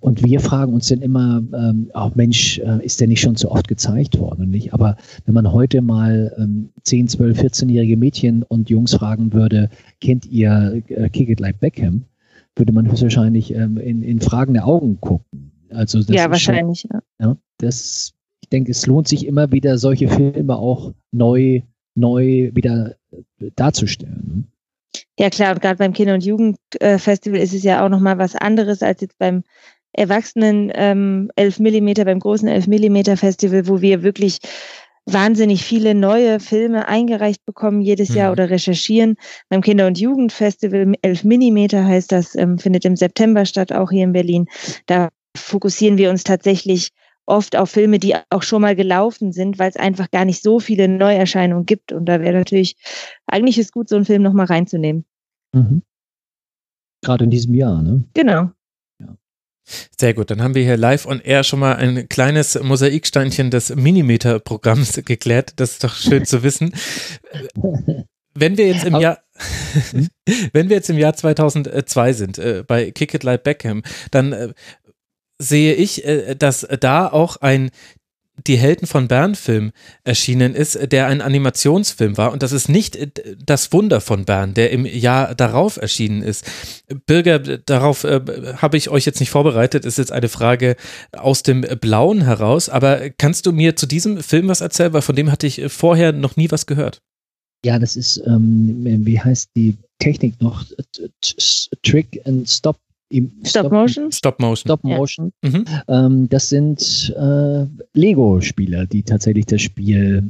Und 0.00 0.22
wir 0.22 0.40
fragen 0.40 0.74
uns 0.74 0.88
dann 0.88 1.00
immer, 1.00 1.42
ähm, 1.54 1.90
auch 1.94 2.14
Mensch, 2.14 2.58
äh, 2.58 2.84
ist 2.84 3.00
der 3.00 3.08
nicht 3.08 3.20
schon 3.20 3.34
zu 3.34 3.50
oft 3.50 3.66
gezeigt 3.66 4.18
worden? 4.18 4.50
Nicht? 4.50 4.74
Aber 4.74 4.96
wenn 5.24 5.34
man 5.34 5.52
heute 5.52 5.80
mal 5.80 6.34
ähm, 6.38 6.68
10, 6.82 7.08
12, 7.08 7.40
14-jährige 7.40 7.96
Mädchen 7.96 8.42
und 8.42 8.68
Jungs 8.68 8.94
fragen 8.94 9.32
würde, 9.32 9.70
kennt 10.00 10.26
ihr 10.26 10.82
äh, 10.88 11.08
Kick 11.08 11.30
It 11.30 11.40
Like 11.40 11.60
Beckham, 11.60 12.04
würde 12.56 12.72
man 12.72 12.90
höchstwahrscheinlich 12.90 13.54
ähm, 13.54 13.78
in, 13.78 14.02
in 14.02 14.20
fragende 14.20 14.64
Augen 14.64 15.00
gucken. 15.00 15.52
Also 15.70 15.98
das 15.98 16.14
ja, 16.14 16.30
wahrscheinlich. 16.30 16.80
Schon, 16.80 17.00
ja. 17.20 17.36
das, 17.58 18.12
ich 18.42 18.48
denke, 18.48 18.70
es 18.70 18.86
lohnt 18.86 19.08
sich 19.08 19.26
immer 19.26 19.50
wieder, 19.52 19.78
solche 19.78 20.08
Filme 20.08 20.56
auch 20.56 20.92
neu, 21.12 21.62
neu 21.94 22.50
wieder 22.54 22.96
darzustellen. 23.56 24.48
Ja 25.18 25.30
klar, 25.30 25.54
und 25.54 25.62
gerade 25.62 25.78
beim 25.78 25.92
Kinder- 25.92 26.14
und 26.14 26.24
Jugendfestival 26.24 27.40
ist 27.40 27.54
es 27.54 27.62
ja 27.62 27.84
auch 27.84 27.88
nochmal 27.88 28.18
was 28.18 28.34
anderes 28.34 28.82
als 28.82 29.00
jetzt 29.00 29.18
beim 29.18 29.42
Erwachsenen 29.92 30.72
ähm, 30.74 31.30
11 31.36 31.60
Millimeter, 31.60 32.04
beim 32.04 32.18
großen 32.18 32.48
11 32.48 32.66
Millimeter 32.66 33.16
Festival, 33.16 33.68
wo 33.68 33.82
wir 33.82 34.02
wirklich 34.02 34.38
wahnsinnig 35.04 35.64
viele 35.64 35.94
neue 35.94 36.40
Filme 36.40 36.88
eingereicht 36.88 37.44
bekommen 37.44 37.80
jedes 37.80 38.14
Jahr 38.14 38.28
mhm. 38.28 38.32
oder 38.32 38.50
recherchieren. 38.50 39.16
Beim 39.48 39.60
Kinder- 39.60 39.86
und 39.86 39.98
Jugendfestival 39.98 40.94
11 41.02 41.24
Millimeter 41.24 41.84
heißt 41.84 42.12
das, 42.12 42.34
ähm, 42.36 42.58
findet 42.58 42.84
im 42.84 42.96
September 42.96 43.44
statt, 43.44 43.72
auch 43.72 43.90
hier 43.90 44.04
in 44.04 44.12
Berlin. 44.12 44.46
Da 44.86 45.08
fokussieren 45.36 45.98
wir 45.98 46.10
uns 46.10 46.24
tatsächlich 46.24 46.90
oft 47.26 47.56
auf 47.56 47.70
Filme, 47.70 47.98
die 47.98 48.14
auch 48.30 48.42
schon 48.42 48.62
mal 48.62 48.76
gelaufen 48.76 49.32
sind, 49.32 49.58
weil 49.58 49.70
es 49.70 49.76
einfach 49.76 50.10
gar 50.10 50.24
nicht 50.24 50.42
so 50.42 50.60
viele 50.60 50.88
Neuerscheinungen 50.88 51.66
gibt. 51.66 51.92
Und 51.92 52.06
da 52.06 52.20
wäre 52.20 52.38
natürlich, 52.38 52.76
eigentlich 53.26 53.58
ist 53.58 53.72
gut, 53.72 53.88
so 53.88 53.96
einen 53.96 54.04
Film 54.04 54.22
nochmal 54.22 54.46
reinzunehmen. 54.46 55.04
Mhm. 55.52 55.82
Gerade 57.02 57.24
in 57.24 57.30
diesem 57.30 57.54
Jahr, 57.54 57.82
ne? 57.82 58.04
Genau. 58.14 58.50
Sehr 59.98 60.12
gut, 60.12 60.30
dann 60.30 60.42
haben 60.42 60.56
wir 60.56 60.64
hier 60.64 60.76
live 60.76 61.06
on 61.06 61.20
air 61.20 61.44
schon 61.44 61.60
mal 61.60 61.76
ein 61.76 62.08
kleines 62.08 62.60
Mosaiksteinchen 62.60 63.50
des 63.50 63.74
Minimeter-Programms 63.74 65.00
geklärt. 65.04 65.52
Das 65.56 65.72
ist 65.72 65.84
doch 65.84 65.94
schön 65.94 66.24
zu 66.24 66.42
wissen. 66.42 66.74
Wenn 68.34 68.56
wir 68.56 68.66
jetzt 68.66 68.84
im 68.84 68.96
Jahr, 68.96 69.18
hm? 69.90 70.08
wenn 70.52 70.68
wir 70.68 70.76
jetzt 70.76 70.88
im 70.88 70.96
Jahr 70.96 71.14
2002 71.14 72.12
sind, 72.12 72.38
äh, 72.38 72.64
bei 72.66 72.90
Kick 72.90 73.12
It 73.12 73.24
Like 73.24 73.42
Beckham, 73.42 73.82
dann 74.10 74.32
äh, 74.32 74.54
sehe 75.42 75.74
ich, 75.74 76.04
äh, 76.04 76.34
dass 76.34 76.66
da 76.80 77.08
auch 77.08 77.36
ein 77.36 77.70
die 78.46 78.56
Helden 78.56 78.86
von 78.86 79.08
Bern 79.08 79.34
Film 79.34 79.72
erschienen 80.04 80.54
ist, 80.54 80.90
der 80.90 81.06
ein 81.06 81.20
Animationsfilm 81.20 82.16
war. 82.16 82.32
Und 82.32 82.42
das 82.42 82.52
ist 82.52 82.68
nicht 82.68 82.96
äh, 82.96 83.08
das 83.44 83.72
Wunder 83.72 84.00
von 84.00 84.24
Bern, 84.24 84.54
der 84.54 84.70
im 84.70 84.86
Jahr 84.86 85.34
darauf 85.34 85.76
erschienen 85.76 86.22
ist. 86.22 86.44
Bürger, 87.06 87.38
darauf 87.38 88.04
äh, 88.04 88.20
habe 88.56 88.76
ich 88.76 88.88
euch 88.88 89.04
jetzt 89.04 89.20
nicht 89.20 89.30
vorbereitet, 89.30 89.84
ist 89.84 89.98
jetzt 89.98 90.12
eine 90.12 90.28
Frage 90.28 90.76
aus 91.12 91.42
dem 91.42 91.60
Blauen 91.80 92.22
heraus. 92.22 92.68
Aber 92.68 93.10
kannst 93.10 93.46
du 93.46 93.52
mir 93.52 93.76
zu 93.76 93.86
diesem 93.86 94.22
Film 94.22 94.48
was 94.48 94.60
erzählen? 94.60 94.92
Weil 94.92 95.02
von 95.02 95.16
dem 95.16 95.30
hatte 95.30 95.46
ich 95.46 95.62
vorher 95.68 96.12
noch 96.12 96.36
nie 96.36 96.50
was 96.50 96.66
gehört. 96.66 97.00
Ja, 97.64 97.78
das 97.78 97.96
ist, 97.96 98.20
ähm, 98.26 99.04
wie 99.04 99.20
heißt 99.20 99.50
die 99.54 99.76
Technik 100.00 100.40
noch? 100.40 100.64
Trick 101.82 102.20
and 102.24 102.48
Stop 102.48 102.76
Stop, 103.44 103.72
Motion? 103.72 104.12
Stop 104.12 104.40
Motion. 104.40 104.56
Stop 104.56 104.84
Motion. 104.84 105.32
Ja. 105.42 105.50
Mhm. 105.50 105.64
Ähm, 105.88 106.28
das 106.28 106.48
sind 106.48 107.14
äh, 107.16 107.66
Lego-Spieler, 107.94 108.86
die 108.86 109.02
tatsächlich 109.02 109.46
das 109.46 109.62
Spiel 109.62 110.22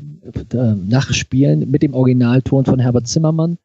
äh, 0.53 0.57
nachspielen. 0.89 1.71
Mit 1.71 1.83
dem 1.83 1.95
Originalton 1.95 2.65
von 2.65 2.79
Herbert 2.79 3.07
Zimmermann 3.07 3.59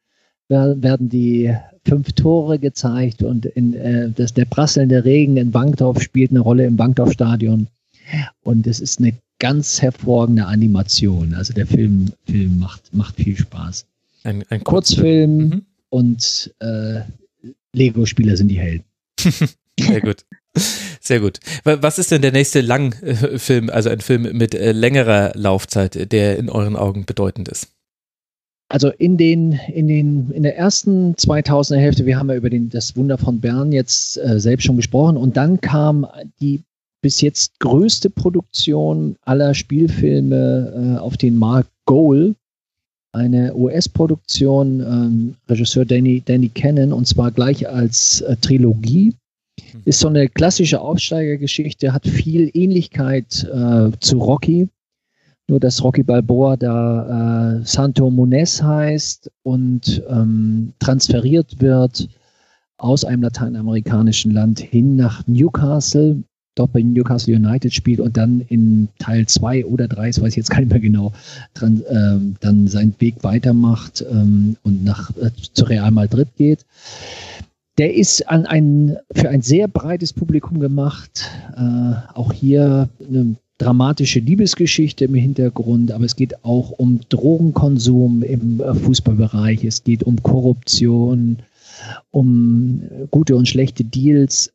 werden 0.49 1.10
die 1.10 1.53
fünf 1.88 2.14
Tore 2.14 2.60
gezeigt 2.60 3.23
und 3.23 3.45
in, 3.45 3.73
äh, 3.73 4.10
das, 4.11 4.34
der 4.34 4.45
prasselnde 4.45 5.06
Regen 5.06 5.38
in 5.38 5.52
Bankdorf 5.52 6.02
spielt 6.02 6.31
eine 6.31 6.41
Rolle 6.41 6.65
im 6.65 6.77
Bankdorf-Stadion. 6.77 7.68
Und 8.44 8.68
es 8.68 8.80
ist 8.80 8.99
eine 8.99 9.14
ganz 9.39 9.81
hervorragende 9.81 10.45
Animation. 10.45 11.34
Also 11.34 11.53
der 11.53 11.68
Film, 11.68 12.11
Film 12.26 12.60
macht, 12.60 12.94
macht 12.94 13.15
viel 13.15 13.38
Spaß. 13.38 13.85
Ein, 14.23 14.44
ein 14.49 14.64
Kurzfilm 14.64 15.38
mhm. 15.38 15.61
und 15.89 16.53
äh, 16.60 17.02
Lego-Spieler 17.73 18.35
sind 18.35 18.49
die 18.49 18.60
Helden. 18.60 18.84
Sehr 19.80 20.02
gut. 20.02 20.26
Sehr 20.99 21.19
gut. 21.19 21.39
Was 21.64 21.99
ist 21.99 22.11
denn 22.11 22.22
der 22.22 22.31
nächste 22.31 22.61
Langfilm, 22.61 23.69
also 23.69 23.89
ein 23.89 24.02
Film 24.02 24.23
mit 24.38 24.56
äh, 24.56 24.72
längerer 24.72 25.31
Laufzeit, 25.35 26.11
der 26.11 26.38
in 26.38 26.49
euren 26.49 26.76
Augen 26.76 27.06
bedeutend 27.06 27.48
ist? 27.48 27.68
Also 28.69 28.89
in 28.89 29.18
den, 29.18 29.53
in 29.73 29.88
den, 29.88 30.31
in 30.31 30.44
der 30.44 30.57
ersten 30.57 31.14
2000er 31.14 31.77
Hälfte, 31.77 32.06
wir 32.06 32.18
haben 32.18 32.30
ja 32.30 32.35
über 32.35 32.49
den, 32.49 32.69
das 32.69 32.98
Wunder 32.98 33.18
von 33.18 33.39
Bern 33.39 33.72
jetzt 33.72 34.18
äh, 34.18 34.39
selbst 34.39 34.65
schon 34.65 34.76
gesprochen 34.76 35.15
und 35.15 35.38
dann 35.38 35.61
kam 35.61 36.06
die 36.41 36.64
bis 37.02 37.22
jetzt 37.22 37.60
größte 37.60 38.10
Produktion 38.10 39.15
aller 39.22 39.53
Spielfilme 39.53 40.98
äh, 40.98 40.99
auf 40.99 41.15
den 41.15 41.38
Markt 41.38 41.69
Goal 41.85 42.35
eine 43.18 43.56
US-Produktion, 43.56 44.80
ähm, 44.80 45.35
Regisseur 45.49 45.85
Danny, 45.85 46.22
Danny 46.23 46.49
Cannon, 46.49 46.94
und 46.94 47.07
zwar 47.07 47.31
gleich 47.31 47.68
als 47.68 48.22
äh, 48.22 48.35
Trilogie. 48.38 49.14
Mhm. 49.73 49.81
Ist 49.85 49.99
so 49.99 50.07
eine 50.07 50.30
klassische 50.30 50.80
Aufsteigergeschichte, 50.80 51.94
hat 51.94 52.07
viel 52.07 52.49
Ähnlichkeit 52.53 53.44
äh, 53.52 53.91
zu 53.99 54.19
Rocky, 54.19 54.69
nur 55.48 55.60
dass 55.60 55.84
Rocky 55.84 56.03
Balboa 56.03 56.57
da 56.57 57.57
äh, 57.60 57.65
Santo 57.65 58.10
Munez 58.10 58.61
heißt 58.61 59.31
und 59.44 60.03
ähm, 60.10 60.73
transferiert 60.80 61.60
wird 61.60 62.07
aus 62.77 63.03
einem 63.03 63.23
lateinamerikanischen 63.23 64.31
Land 64.31 64.60
hin 64.60 64.95
nach 64.95 65.26
Newcastle, 65.26 66.23
dort 66.60 66.74
bei 66.74 66.82
Newcastle 66.82 67.36
United 67.36 67.74
spielt 67.74 68.00
und 68.00 68.18
dann 68.18 68.42
in 68.48 68.90
Teil 69.00 69.26
2 69.26 69.66
oder 69.66 69.88
3, 69.88 70.08
das 70.08 70.22
weiß 70.22 70.30
ich 70.30 70.38
jetzt 70.38 70.50
gar 70.50 70.60
nicht 70.60 70.72
mehr 70.72 70.80
genau, 70.80 71.14
dran, 71.54 71.84
ähm, 71.90 72.36
dann 72.40 72.68
seinen 72.68 72.96
Weg 73.00 73.24
weitermacht 73.24 74.06
ähm, 74.10 74.58
und 74.64 74.84
nach 74.84 75.12
äh, 75.18 75.32
zu 75.54 75.66
Real 75.66 75.92
Madrid 75.92 76.28
geht. 76.38 76.66
Der 77.78 77.94
ist 77.94 78.28
an 78.28 78.46
ein, 78.46 78.98
für 79.14 79.30
ein 79.30 79.42
sehr 79.42 79.68
breites 79.68 80.12
Publikum 80.12 80.60
gemacht. 80.60 81.30
Äh, 81.56 81.94
auch 82.16 82.34
hier 82.34 82.90
eine 83.08 83.36
dramatische 83.60 84.20
Liebesgeschichte 84.20 85.06
im 85.06 85.14
Hintergrund, 85.14 85.92
aber 85.92 86.06
es 86.06 86.16
geht 86.16 86.44
auch 86.44 86.72
um 86.72 87.02
Drogenkonsum 87.10 88.24
im 88.24 88.62
äh, 88.62 88.74
Fußballbereich. 88.74 89.64
Es 89.64 89.84
geht 89.84 90.04
um 90.04 90.22
Korruption, 90.22 91.38
um 92.12 92.82
gute 93.12 93.36
und 93.36 93.48
schlechte 93.48 93.84
Deals. 93.84 94.52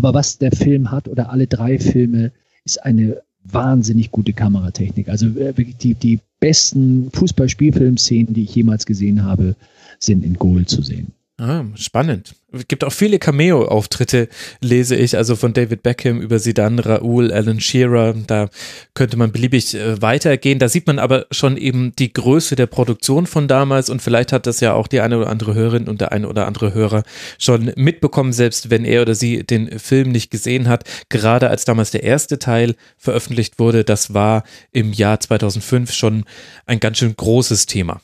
Aber 0.00 0.14
was 0.14 0.38
der 0.38 0.50
Film 0.50 0.90
hat 0.90 1.08
oder 1.08 1.28
alle 1.28 1.46
drei 1.46 1.78
Filme, 1.78 2.32
ist 2.64 2.82
eine 2.82 3.20
wahnsinnig 3.44 4.10
gute 4.10 4.32
Kameratechnik. 4.32 5.10
Also 5.10 5.26
äh, 5.26 5.54
wirklich 5.58 5.76
die, 5.76 5.92
die 5.92 6.20
besten 6.40 7.10
Fußballspielfilmszenen, 7.12 8.32
die 8.32 8.44
ich 8.44 8.54
jemals 8.54 8.86
gesehen 8.86 9.24
habe, 9.24 9.56
sind 9.98 10.24
in 10.24 10.38
Goal 10.38 10.64
zu 10.64 10.80
sehen. 10.80 11.08
Ah, 11.40 11.64
spannend. 11.74 12.34
Es 12.52 12.68
gibt 12.68 12.84
auch 12.84 12.92
viele 12.92 13.18
Cameo-Auftritte, 13.18 14.28
lese 14.60 14.94
ich, 14.94 15.16
also 15.16 15.36
von 15.36 15.54
David 15.54 15.82
Beckham 15.82 16.20
über 16.20 16.38
Sidan, 16.38 16.78
Raoul, 16.78 17.32
Alan 17.32 17.60
Shearer. 17.60 18.12
Da 18.26 18.50
könnte 18.92 19.16
man 19.16 19.32
beliebig 19.32 19.74
äh, 19.74 20.02
weitergehen. 20.02 20.58
Da 20.58 20.68
sieht 20.68 20.86
man 20.86 20.98
aber 20.98 21.24
schon 21.30 21.56
eben 21.56 21.96
die 21.98 22.12
Größe 22.12 22.56
der 22.56 22.66
Produktion 22.66 23.26
von 23.26 23.48
damals 23.48 23.88
und 23.88 24.02
vielleicht 24.02 24.34
hat 24.34 24.46
das 24.46 24.60
ja 24.60 24.74
auch 24.74 24.86
die 24.86 25.00
eine 25.00 25.16
oder 25.16 25.30
andere 25.30 25.54
Hörerin 25.54 25.88
und 25.88 26.02
der 26.02 26.12
eine 26.12 26.28
oder 26.28 26.46
andere 26.46 26.74
Hörer 26.74 27.04
schon 27.38 27.72
mitbekommen, 27.74 28.34
selbst 28.34 28.68
wenn 28.68 28.84
er 28.84 29.00
oder 29.00 29.14
sie 29.14 29.42
den 29.42 29.78
Film 29.78 30.12
nicht 30.12 30.30
gesehen 30.30 30.68
hat. 30.68 30.84
Gerade 31.08 31.48
als 31.48 31.64
damals 31.64 31.90
der 31.90 32.02
erste 32.02 32.38
Teil 32.38 32.74
veröffentlicht 32.98 33.58
wurde, 33.58 33.82
das 33.82 34.12
war 34.12 34.44
im 34.72 34.92
Jahr 34.92 35.18
2005 35.20 35.90
schon 35.90 36.24
ein 36.66 36.80
ganz 36.80 36.98
schön 36.98 37.16
großes 37.16 37.64
Thema. 37.64 38.02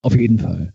Auf 0.00 0.16
jeden 0.16 0.38
Fall. 0.38 0.72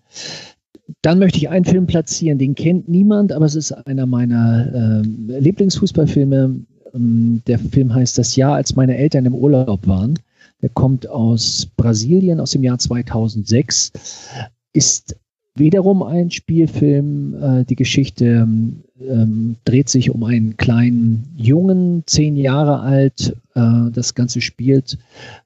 Dann 1.02 1.20
möchte 1.20 1.38
ich 1.38 1.50
einen 1.50 1.66
Film 1.66 1.88
platzieren, 1.88 2.38
den 2.38 2.56
kennt 2.56 2.88
niemand, 2.88 3.32
aber 3.32 3.46
es 3.46 3.56
ist 3.56 3.72
einer 3.72 4.06
meiner 4.06 5.04
äh, 5.04 5.40
Lieblingsfußballfilme. 5.40 6.56
Ähm, 6.94 7.42
der 7.48 7.60
Film 7.60 7.94
heißt 7.94 8.18
Das 8.18 8.36
Jahr, 8.36 8.56
als 8.56 8.76
meine 8.76 8.98
Eltern 8.98 9.26
im 9.26 9.36
Urlaub 9.36 9.88
waren. 9.88 10.20
Der 10.62 10.70
kommt 10.70 11.08
aus 11.08 11.68
Brasilien 11.76 12.40
aus 12.40 12.52
dem 12.52 12.64
Jahr 12.64 12.78
2006. 12.78 13.92
Ist 14.74 15.16
wiederum 15.56 16.04
ein 16.04 16.32
Spielfilm. 16.32 17.36
Äh, 17.42 17.66
die 17.66 17.76
Geschichte 17.76 18.48
ähm, 19.02 19.56
dreht 19.66 19.90
sich 19.90 20.12
um 20.12 20.24
einen 20.24 20.58
kleinen 20.58 21.34
Jungen, 21.36 22.04
zehn 22.06 22.36
Jahre 22.36 22.80
alt. 22.82 23.36
Äh, 23.56 23.92
das 23.92 24.14
Ganze 24.14 24.42
spielt 24.42 24.98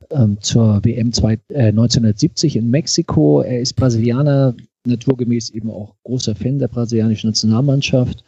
ähm, 0.09 0.37
zur 0.41 0.83
WM 0.83 1.13
zwei, 1.13 1.33
äh, 1.49 1.69
1970 1.69 2.55
in 2.55 2.69
Mexiko. 2.69 3.41
Er 3.41 3.61
ist 3.61 3.73
Brasilianer, 3.73 4.55
naturgemäß 4.85 5.49
eben 5.51 5.69
auch 5.69 5.95
großer 6.03 6.35
Fan 6.35 6.59
der 6.59 6.67
brasilianischen 6.67 7.29
Nationalmannschaft. 7.29 8.23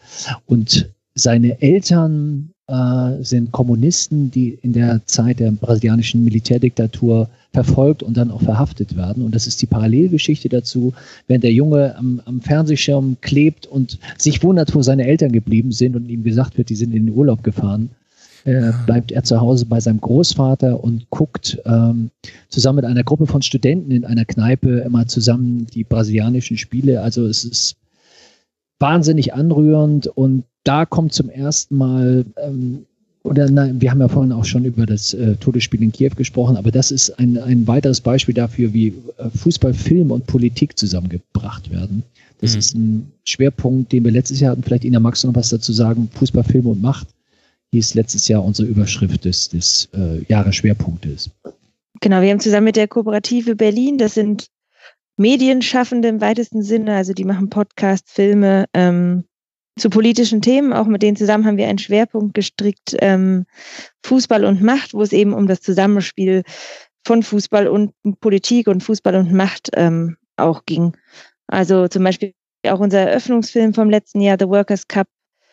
Und 0.46 0.90
seine 1.16 1.62
Eltern 1.62 2.52
äh, 2.68 3.22
sind 3.22 3.52
Kommunisten, 3.52 4.32
die 4.32 4.58
in 4.62 4.74
der 4.74 5.02
Zeit 5.06 5.40
der 5.40 5.52
brasilianischen 5.52 6.24
Militärdiktatur 6.24 7.30
verfolgt 7.54 8.02
und 8.02 8.16
dann 8.16 8.32
auch 8.32 8.42
verhaftet 8.42 8.96
werden. 8.96 9.26
Und 9.26 9.36
das 9.36 9.46
ist 9.46 9.62
die 9.62 9.66
Parallelgeschichte 9.66 10.48
dazu, 10.48 10.94
wenn 11.28 11.42
der 11.42 11.52
Junge 11.52 11.96
am, 11.98 12.22
am 12.26 12.40
Fernsehschirm 12.40 13.18
klebt 13.20 13.68
und 13.68 14.00
sich 14.18 14.42
wundert, 14.42 14.74
wo 14.74 14.82
seine 14.82 15.06
Eltern 15.06 15.34
geblieben 15.34 15.74
sind 15.74 15.96
und 15.96 16.08
ihm 16.10 16.24
gesagt 16.24 16.58
wird, 16.58 16.70
die 16.70 16.76
sind 16.76 16.94
in 16.94 17.08
den 17.08 17.16
Urlaub 17.16 17.44
gefahren 17.44 17.90
äh, 18.44 18.72
bleibt 18.86 19.12
er 19.12 19.24
zu 19.24 19.40
Hause 19.40 19.66
bei 19.66 19.80
seinem 19.80 20.02
Großvater 20.02 20.84
und 20.84 21.10
guckt 21.10 21.60
ähm, 21.66 22.12
zusammen 22.50 22.78
mit 22.78 22.86
einer 22.86 23.04
Gruppe 23.04 23.28
von 23.28 23.42
Studenten 23.42 23.92
in 23.92 24.06
einer 24.06 24.26
Kneipe 24.26 24.80
immer 24.80 25.08
zusammen 25.08 25.68
die 25.68 25.84
brasilianischen 25.84 26.58
Spiele. 26.58 27.02
Also 27.02 27.26
es 27.28 27.44
ist 27.44 27.76
wahnsinnig 28.80 29.34
anrührend 29.34 30.08
und 30.08 30.44
da 30.64 30.86
kommt 30.86 31.14
zum 31.14 31.30
ersten 31.30 31.78
Mal 31.78 32.26
ähm, 32.38 32.86
oder 33.24 33.50
nein, 33.50 33.80
wir 33.80 33.92
haben 33.92 34.00
ja 34.00 34.08
vorhin 34.08 34.32
auch 34.32 34.46
schon 34.46 34.66
über 34.66 34.88
das 34.88 35.14
äh, 35.14 35.36
Todesspiel 35.36 35.84
in 35.84 35.92
Kiew 35.92 36.16
gesprochen, 36.16 36.58
aber 36.58 36.72
das 36.72 36.90
ist 36.90 37.12
ein, 37.20 37.38
ein 37.38 37.68
weiteres 37.68 38.02
Beispiel 38.02 38.34
dafür, 38.34 38.74
wie 38.74 38.88
äh, 38.88 39.30
Fußball, 39.36 39.76
Film 39.76 40.10
und 40.10 40.26
Politik 40.26 40.78
zusammengebracht 40.78 41.70
werden. 41.70 42.02
Das 42.42 42.54
mhm. 42.54 42.60
ist 42.60 42.76
ein 42.76 43.12
Schwerpunkt, 43.24 43.92
den 43.92 44.04
wir 44.04 44.12
letztes 44.12 44.40
Jahr 44.40 44.52
hatten. 44.52 44.64
Vielleicht 44.64 44.86
Ina 44.86 45.00
Max 45.00 45.24
noch 45.24 45.36
was 45.36 45.50
dazu 45.50 45.72
sagen. 45.72 46.10
Fußball, 46.14 46.44
Film 46.44 46.66
und 46.66 46.82
Macht 46.82 47.08
hieß 47.72 47.94
letztes 47.94 48.28
Jahr 48.28 48.44
unsere 48.44 48.68
Überschrift 48.68 49.26
des, 49.26 49.50
des 49.50 49.90
äh, 49.94 50.24
Jahresschwerpunktes. 50.28 51.32
Genau, 52.02 52.22
wir 52.22 52.30
haben 52.30 52.40
zusammen 52.40 52.66
mit 52.66 52.76
der 52.76 52.88
Kooperative 52.88 53.56
Berlin, 53.56 53.98
das 53.98 54.16
sind 54.16 54.48
Medienschaffende 55.18 56.08
im 56.08 56.22
weitesten 56.22 56.64
Sinne, 56.64 56.96
also 56.96 57.14
die 57.14 57.26
machen 57.26 57.50
Podcasts, 57.50 58.12
Filme 58.12 58.66
ähm, 58.74 59.26
zu 59.78 59.90
politischen 59.90 60.42
Themen. 60.42 60.74
Auch 60.74 60.88
mit 60.88 61.02
denen 61.02 61.16
zusammen 61.16 61.46
haben 61.46 61.58
wir 61.58 61.68
einen 61.68 61.78
Schwerpunkt 61.78 62.34
gestrickt, 62.34 62.96
ähm, 63.00 63.46
Fußball 64.04 64.46
und 64.46 64.62
Macht, 64.62 64.94
wo 64.94 65.02
es 65.02 65.14
eben 65.14 65.34
um 65.34 65.48
das 65.48 65.62
Zusammenspiel 65.62 66.44
von 67.06 67.24
Fußball 67.24 67.68
und 67.68 67.94
Politik 68.20 68.68
und 68.68 68.82
Fußball 68.82 69.16
und 69.16 69.32
Macht 69.32 69.70
ähm, 69.74 70.18
auch 70.38 70.66
ging. 70.66 70.98
Also 71.48 71.88
zum 71.88 72.04
Beispiel 72.04 72.34
auch 72.68 72.80
unser 72.80 73.00
Eröffnungsfilm 73.00 73.74
vom 73.74 73.90
letzten 73.90 74.22
Jahr, 74.22 74.38
The 74.40 74.48
Workers 74.48 74.88
Cup, 74.88 75.08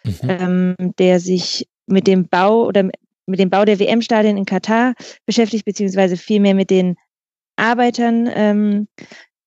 mhm. 0.04 0.14
ähm, 0.22 0.76
der 0.98 1.20
sich 1.20 1.66
mit 1.88 2.06
dem 2.06 2.28
Bau 2.28 2.66
oder 2.66 2.88
mit 3.26 3.38
dem 3.38 3.50
Bau 3.50 3.64
der 3.64 3.78
WM-Stadien 3.78 4.36
in 4.36 4.44
Katar 4.44 4.94
beschäftigt, 5.26 5.64
beziehungsweise 5.64 6.16
vielmehr 6.16 6.54
mit 6.54 6.70
den 6.70 6.96
Arbeitern, 7.56 8.28
ähm, 8.32 8.88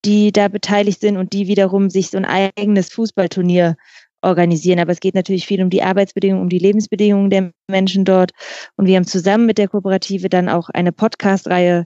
die 0.06 0.32
da 0.32 0.48
beteiligt 0.48 1.00
sind 1.00 1.18
und 1.18 1.34
die 1.34 1.48
wiederum 1.48 1.90
sich 1.90 2.10
so 2.10 2.18
ein 2.18 2.26
eigenes 2.26 2.90
Fußballturnier 2.92 3.76
organisieren. 4.22 4.80
Aber 4.80 4.92
es 4.92 5.00
geht 5.00 5.16
natürlich 5.16 5.48
viel 5.48 5.64
um 5.64 5.70
die 5.70 5.84
Arbeitsbedingungen, 5.84 6.44
um 6.44 6.50
die 6.50 6.60
Lebensbedingungen 6.60 7.30
der 7.30 7.52
Menschen 7.70 8.06
dort. 8.06 8.32
Und 8.76 8.86
wir 8.86 8.96
haben 8.96 9.06
zusammen 9.06 9.46
mit 9.46 9.58
der 9.58 9.68
Kooperative 9.68 10.30
dann 10.30 10.50
auch 10.50 10.70
eine 10.70 10.92
Podcast-Reihe 10.92 11.86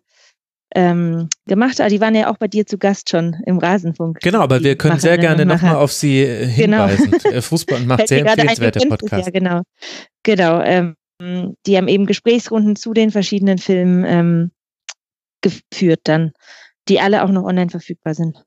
ähm, 0.75 1.29
gemacht. 1.47 1.79
Aber 1.79 1.89
die 1.89 2.01
waren 2.01 2.13
ja 2.13 2.29
auch 2.29 2.37
bei 2.37 2.47
dir 2.47 2.65
zu 2.65 2.77
Gast 2.77 3.09
schon 3.09 3.37
im 3.45 3.57
Rasenfunk. 3.57 4.19
Genau, 4.19 4.41
aber 4.41 4.61
wir 4.61 4.77
können 4.77 4.99
sehr 4.99 5.17
gerne 5.17 5.45
nochmal 5.45 5.75
auf 5.75 5.91
sie 5.91 6.21
äh, 6.21 6.53
genau. 6.53 6.87
hinweisen. 6.87 7.11
Genau. 7.23 7.41
Fußball 7.41 7.79
macht 7.81 8.07
sehr 8.07 8.25
empfehlenswerte 8.25 8.87
Podcast. 8.87 9.25
Ja, 9.25 9.31
genau. 9.31 9.61
Genau. 10.23 10.61
Ähm, 10.61 10.95
die 11.65 11.77
haben 11.77 11.87
eben 11.87 12.05
Gesprächsrunden 12.05 12.75
zu 12.75 12.93
den 12.93 13.09
verschiedenen 13.09 13.57
Filmen 13.57 14.03
ähm, 14.05 14.51
geführt 15.41 16.01
dann, 16.03 16.33
die 16.89 16.99
alle 16.99 17.23
auch 17.23 17.29
noch 17.29 17.43
online 17.43 17.69
verfügbar 17.69 18.13
sind. 18.13 18.43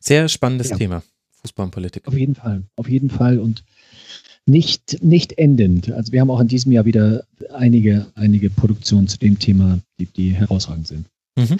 Sehr 0.00 0.28
spannendes 0.28 0.70
ja. 0.70 0.76
Thema. 0.76 1.02
Fußball 1.42 1.66
und 1.66 1.70
Politik. 1.72 2.08
Auf 2.08 2.14
jeden 2.14 2.34
Fall, 2.34 2.64
auf 2.76 2.88
jeden 2.88 3.10
Fall. 3.10 3.38
Und 3.38 3.62
nicht, 4.46 5.02
nicht 5.02 5.38
endend. 5.38 5.90
Also 5.92 6.12
wir 6.12 6.20
haben 6.20 6.30
auch 6.30 6.40
in 6.40 6.48
diesem 6.48 6.72
Jahr 6.72 6.84
wieder 6.84 7.24
einige, 7.52 8.06
einige 8.14 8.48
Produktionen 8.48 9.08
zu 9.08 9.18
dem 9.18 9.38
Thema, 9.38 9.80
die, 9.98 10.06
die 10.06 10.30
herausragend 10.30 10.86
sind. 10.86 11.06
Mhm. 11.36 11.56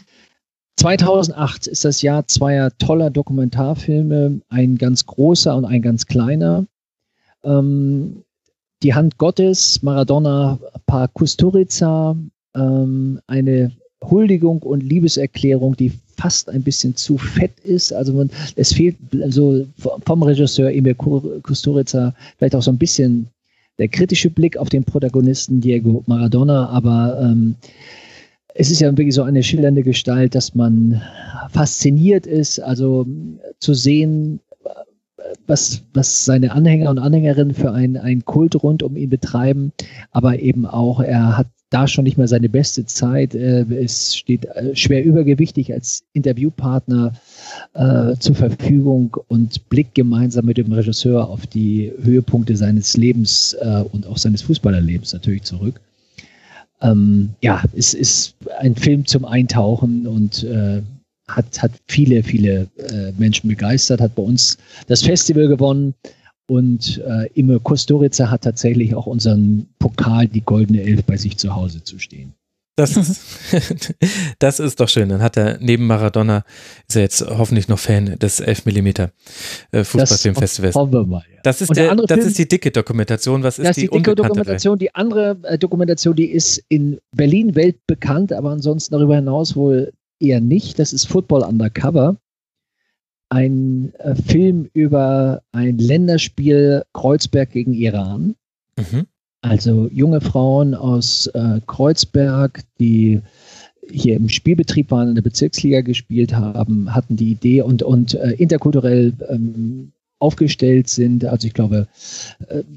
2008 0.79 1.67
ist 1.67 1.85
das 1.85 2.03
Jahr 2.03 2.29
zweier 2.29 2.71
toller 2.79 3.11
Dokumentarfilme, 3.11 4.41
ein 4.49 4.79
ganz 4.79 5.07
großer 5.07 5.57
und 5.57 5.65
ein 5.65 5.83
ganz 5.83 6.07
kleiner. 6.07 6.67
Ähm, 7.43 8.23
die 8.83 8.95
Hand 8.95 9.19
Gottes, 9.19 9.83
Maradona 9.83 10.59
Par 10.87 11.09
Kusturica, 11.09 12.17
ähm, 12.55 13.21
eine 13.27 13.73
Huldigung 14.05 14.63
und 14.63 14.83
Liebeserklärung, 14.83 15.77
die 15.77 15.93
fast 16.17 16.49
ein 16.49 16.63
bisschen 16.63 16.97
zu 16.97 17.19
fett 17.19 17.59
ist. 17.61 17.93
Also 17.93 18.13
man, 18.13 18.31
es 18.57 18.73
fehlt 18.73 18.97
also 19.23 19.67
vom 20.05 20.23
Regisseur 20.23 20.71
Emil 20.71 20.95
Kusturica 20.95 22.15
vielleicht 22.39 22.55
auch 22.55 22.63
so 22.63 22.71
ein 22.71 22.79
bisschen 22.79 23.29
der 23.79 23.89
kritische 23.89 24.31
Blick 24.31 24.57
auf 24.57 24.69
den 24.69 24.85
Protagonisten 24.85 25.61
Diego 25.61 26.03
Maradona, 26.07 26.69
aber 26.71 27.21
ähm, 27.23 27.57
es 28.55 28.71
ist 28.71 28.81
ja 28.81 28.91
wirklich 28.97 29.15
so 29.15 29.23
eine 29.23 29.43
schillernde 29.43 29.83
Gestalt, 29.83 30.35
dass 30.35 30.55
man 30.55 31.03
fasziniert 31.51 32.27
ist, 32.27 32.59
also 32.59 33.07
zu 33.59 33.75
sehen, 33.75 34.41
was, 35.47 35.83
was 35.95 36.25
seine 36.25 36.53
Anhänger 36.53 36.91
und 36.91 36.99
Anhängerinnen 36.99 37.55
für 37.55 37.73
einen 37.73 38.25
Kult 38.25 38.63
rund 38.63 38.83
um 38.83 38.97
ihn 38.97 39.11
betreiben, 39.11 39.73
aber 40.11 40.39
eben 40.41 40.67
auch, 40.67 41.01
er 41.01 41.37
hat 41.37 41.47
da 41.71 41.89
schon 41.89 42.05
nicht 42.05 42.17
mehr 42.17 42.29
seine 42.29 42.49
beste 42.49 42.87
Zeit. 42.87 43.35
Äh, 43.35 43.63
es 43.63 44.17
steht 44.17 44.45
äh, 44.45 44.75
schwer 44.77 45.05
übergewichtig 45.05 45.73
als 45.73 46.05
Interviewpartner 46.13 47.13
äh, 47.75 48.15
zur 48.19 48.37
Verfügung 48.37 49.17
und 49.29 49.69
blickt 49.69 49.95
gemeinsam 49.95 50.47
mit 50.47 50.59
dem 50.59 50.73
Regisseur 50.73 51.29
auf 51.29 51.47
die 51.47 51.93
Höhepunkte 52.01 52.57
seines 52.57 52.97
Lebens 52.97 53.57
äh, 53.61 53.83
und 53.93 54.07
auch 54.07 54.17
seines 54.19 54.43
Fußballerlebens 54.43 55.13
natürlich 55.13 55.43
zurück. 55.43 55.81
ähm, 56.83 57.31
ja, 57.41 57.63
es 57.75 57.95
ist 57.95 58.35
ein 58.61 58.77
Film 58.77 59.07
zum 59.07 59.25
Eintauchen 59.25 60.07
und 60.07 60.45
äh, 60.45 60.83
hat, 61.29 61.63
hat 61.63 61.73
viele, 61.89 62.23
viele 62.23 62.69
äh, 62.77 63.13
Menschen 63.19 63.49
begeistert, 63.49 64.01
hat 64.01 64.15
bei 64.15 64.23
uns 64.23 64.59
das 64.87 65.03
Festival 65.03 65.49
gewonnen 65.49 65.95
und 66.49 67.03
äh, 67.05 67.29
Ime 67.35 67.59
Kusturica 67.61 68.31
hat 68.31 68.43
tatsächlich 68.43 68.95
auch 68.95 69.07
unseren 69.07 69.67
Pokal, 69.79 70.29
die 70.29 70.43
Goldene 70.43 70.83
Elf, 70.83 71.03
bei 71.05 71.17
sich 71.17 71.37
zu 71.37 71.55
Hause 71.55 71.83
zu 71.83 71.99
stehen. 71.99 72.35
Das, 72.77 72.93
das 74.39 74.61
ist 74.61 74.79
doch 74.79 74.89
schön. 74.89 75.09
Dann 75.09 75.23
hat 75.23 75.39
er 75.39 75.59
neben 75.61 75.87
Maradona, 75.87 76.45
ist 76.87 76.97
er 76.97 77.03
jetzt 77.03 77.23
hoffentlich 77.23 77.69
noch 77.69 77.79
Fan 77.79 78.19
des 78.19 78.39
11 78.39 78.67
mm 78.67 78.87
äh, 78.87 79.09
Fußballfilmfestivals. 79.83 80.75
Das, 80.75 80.91
ja. 80.93 81.23
das, 81.43 81.63
ist, 81.63 81.75
der, 81.75 81.95
das 81.95 82.07
Film, 82.07 82.27
ist 82.27 82.39
die 82.39 82.47
dicke 82.47 82.71
Dokumentation. 82.71 83.43
Was 83.43 83.59
ist 83.59 83.67
das 83.67 83.77
die, 83.77 83.89
die 83.89 83.97
dicke 83.97 84.15
Dokumentation? 84.15 84.79
Die 84.79 84.95
andere 84.95 85.39
äh, 85.45 85.59
Dokumentation, 85.59 86.15
die 86.15 86.27
ist 86.27 86.63
in 86.69 86.99
Berlin 87.13 87.55
weltbekannt, 87.55 88.35
aber 88.35 88.51
ansonsten 88.51 88.93
darüber 88.93 89.17
hinaus 89.17 89.57
wohl 89.57 89.93
eher 90.21 90.41
nicht. 90.41 90.79
Das 90.79 90.93
ist 90.93 91.07
Football 91.07 91.43
Undercover. 91.43 92.17
Ein 93.29 93.93
äh, 93.99 94.15
Film 94.15 94.69
über 94.73 95.43
ein 95.53 95.79
Länderspiel 95.79 96.85
Kreuzberg 96.93 97.51
gegen 97.51 97.73
Iran. 97.75 98.37
Mhm. 98.79 99.07
Also 99.43 99.89
junge 99.93 100.21
Frauen 100.21 100.75
aus 100.75 101.27
äh, 101.29 101.61
Kreuzberg, 101.67 102.63
die 102.79 103.23
hier 103.91 104.17
im 104.17 104.29
Spielbetrieb 104.29 104.91
waren, 104.91 105.11
in 105.11 105.15
der 105.15 105.23
Bezirksliga 105.23 105.81
gespielt 105.81 106.35
haben, 106.35 106.95
hatten 106.95 107.17
die 107.17 107.31
Idee 107.31 107.63
und, 107.63 107.83
und 107.83 108.15
äh, 108.15 108.33
interkulturell 108.33 109.13
ähm, 109.29 109.93
aufgestellt 110.19 110.89
sind. 110.89 111.25
Also 111.25 111.47
ich 111.47 111.55
glaube, 111.55 111.89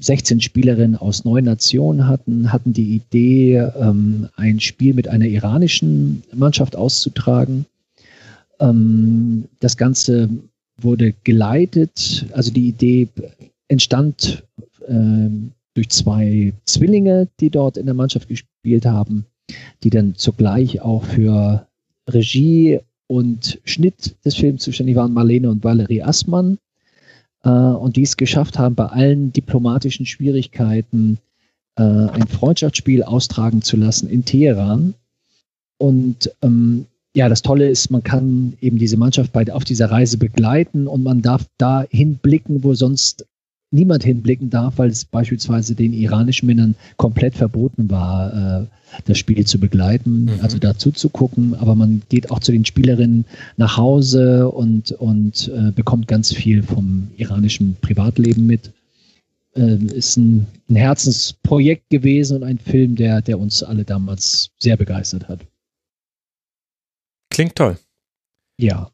16 0.00 0.38
äh, 0.38 0.40
Spielerinnen 0.42 0.96
aus 0.96 1.24
neun 1.24 1.44
Nationen 1.44 2.06
hatten, 2.06 2.52
hatten 2.52 2.72
die 2.72 2.96
Idee, 2.96 3.56
ähm, 3.78 4.28
ein 4.36 4.60
Spiel 4.60 4.94
mit 4.94 5.08
einer 5.08 5.26
iranischen 5.26 6.22
Mannschaft 6.34 6.76
auszutragen. 6.76 7.66
Ähm, 8.58 9.44
das 9.60 9.76
Ganze 9.76 10.28
wurde 10.78 11.14
geleitet, 11.24 12.26
also 12.32 12.52
die 12.52 12.68
Idee 12.68 13.08
entstand 13.68 14.44
ähm, 14.86 15.52
durch 15.74 15.88
zwei 15.90 16.52
Zwillinge, 16.64 17.28
die 17.40 17.50
dort 17.50 17.76
in 17.76 17.86
der 17.86 17.94
Mannschaft 17.94 18.28
gespielt 18.28 18.84
haben, 18.84 19.24
die 19.82 19.90
dann 19.90 20.14
zugleich 20.14 20.80
auch 20.82 21.04
für 21.04 21.66
Regie 22.08 22.80
und 23.06 23.60
Schnitt 23.64 24.16
des 24.24 24.36
Films 24.36 24.62
zuständig 24.62 24.96
waren, 24.96 25.12
Marlene 25.12 25.50
und 25.50 25.64
Valerie 25.64 26.02
Assmann, 26.02 26.58
äh, 27.44 27.48
und 27.48 27.96
die 27.96 28.02
es 28.02 28.16
geschafft 28.16 28.58
haben, 28.58 28.74
bei 28.74 28.86
allen 28.86 29.32
diplomatischen 29.32 30.06
Schwierigkeiten 30.06 31.18
äh, 31.76 31.82
ein 31.82 32.26
Freundschaftsspiel 32.28 33.02
austragen 33.02 33.62
zu 33.62 33.76
lassen 33.76 34.08
in 34.08 34.24
Teheran. 34.24 34.94
Und 35.78 36.30
ähm, 36.42 36.86
ja, 37.14 37.28
das 37.28 37.42
Tolle 37.42 37.68
ist, 37.68 37.90
man 37.90 38.02
kann 38.02 38.54
eben 38.60 38.78
diese 38.78 38.96
Mannschaft 38.96 39.32
bei, 39.32 39.50
auf 39.52 39.64
dieser 39.64 39.90
Reise 39.90 40.18
begleiten 40.18 40.86
und 40.86 41.02
man 41.02 41.22
darf 41.22 41.46
da 41.58 41.84
hinblicken, 41.90 42.62
wo 42.62 42.74
sonst 42.74 43.26
niemand 43.70 44.04
hinblicken 44.04 44.50
darf, 44.50 44.78
weil 44.78 44.90
es 44.90 45.04
beispielsweise 45.04 45.74
den 45.74 45.92
iranischen 45.92 46.46
Männern 46.46 46.74
komplett 46.96 47.34
verboten 47.34 47.90
war, 47.90 48.62
äh, 48.62 48.66
das 49.04 49.18
Spiel 49.18 49.46
zu 49.46 49.58
begleiten, 49.58 50.24
mhm. 50.24 50.40
also 50.42 50.58
dazu 50.58 50.90
zu 50.90 51.08
gucken. 51.08 51.54
Aber 51.54 51.74
man 51.74 52.02
geht 52.08 52.30
auch 52.30 52.40
zu 52.40 52.52
den 52.52 52.64
Spielerinnen 52.64 53.24
nach 53.56 53.76
Hause 53.76 54.48
und, 54.48 54.92
und 54.92 55.48
äh, 55.48 55.70
bekommt 55.70 56.08
ganz 56.08 56.32
viel 56.32 56.62
vom 56.62 57.08
iranischen 57.16 57.76
Privatleben 57.80 58.46
mit. 58.46 58.72
Äh, 59.54 59.76
ist 59.76 60.16
ein, 60.16 60.46
ein 60.68 60.76
Herzensprojekt 60.76 61.90
gewesen 61.90 62.38
und 62.38 62.42
ein 62.42 62.58
Film, 62.58 62.96
der, 62.96 63.22
der 63.22 63.38
uns 63.38 63.62
alle 63.62 63.84
damals 63.84 64.50
sehr 64.58 64.76
begeistert 64.76 65.28
hat. 65.28 65.40
Klingt 67.30 67.54
toll. 67.54 67.78
Ja. 68.58 68.90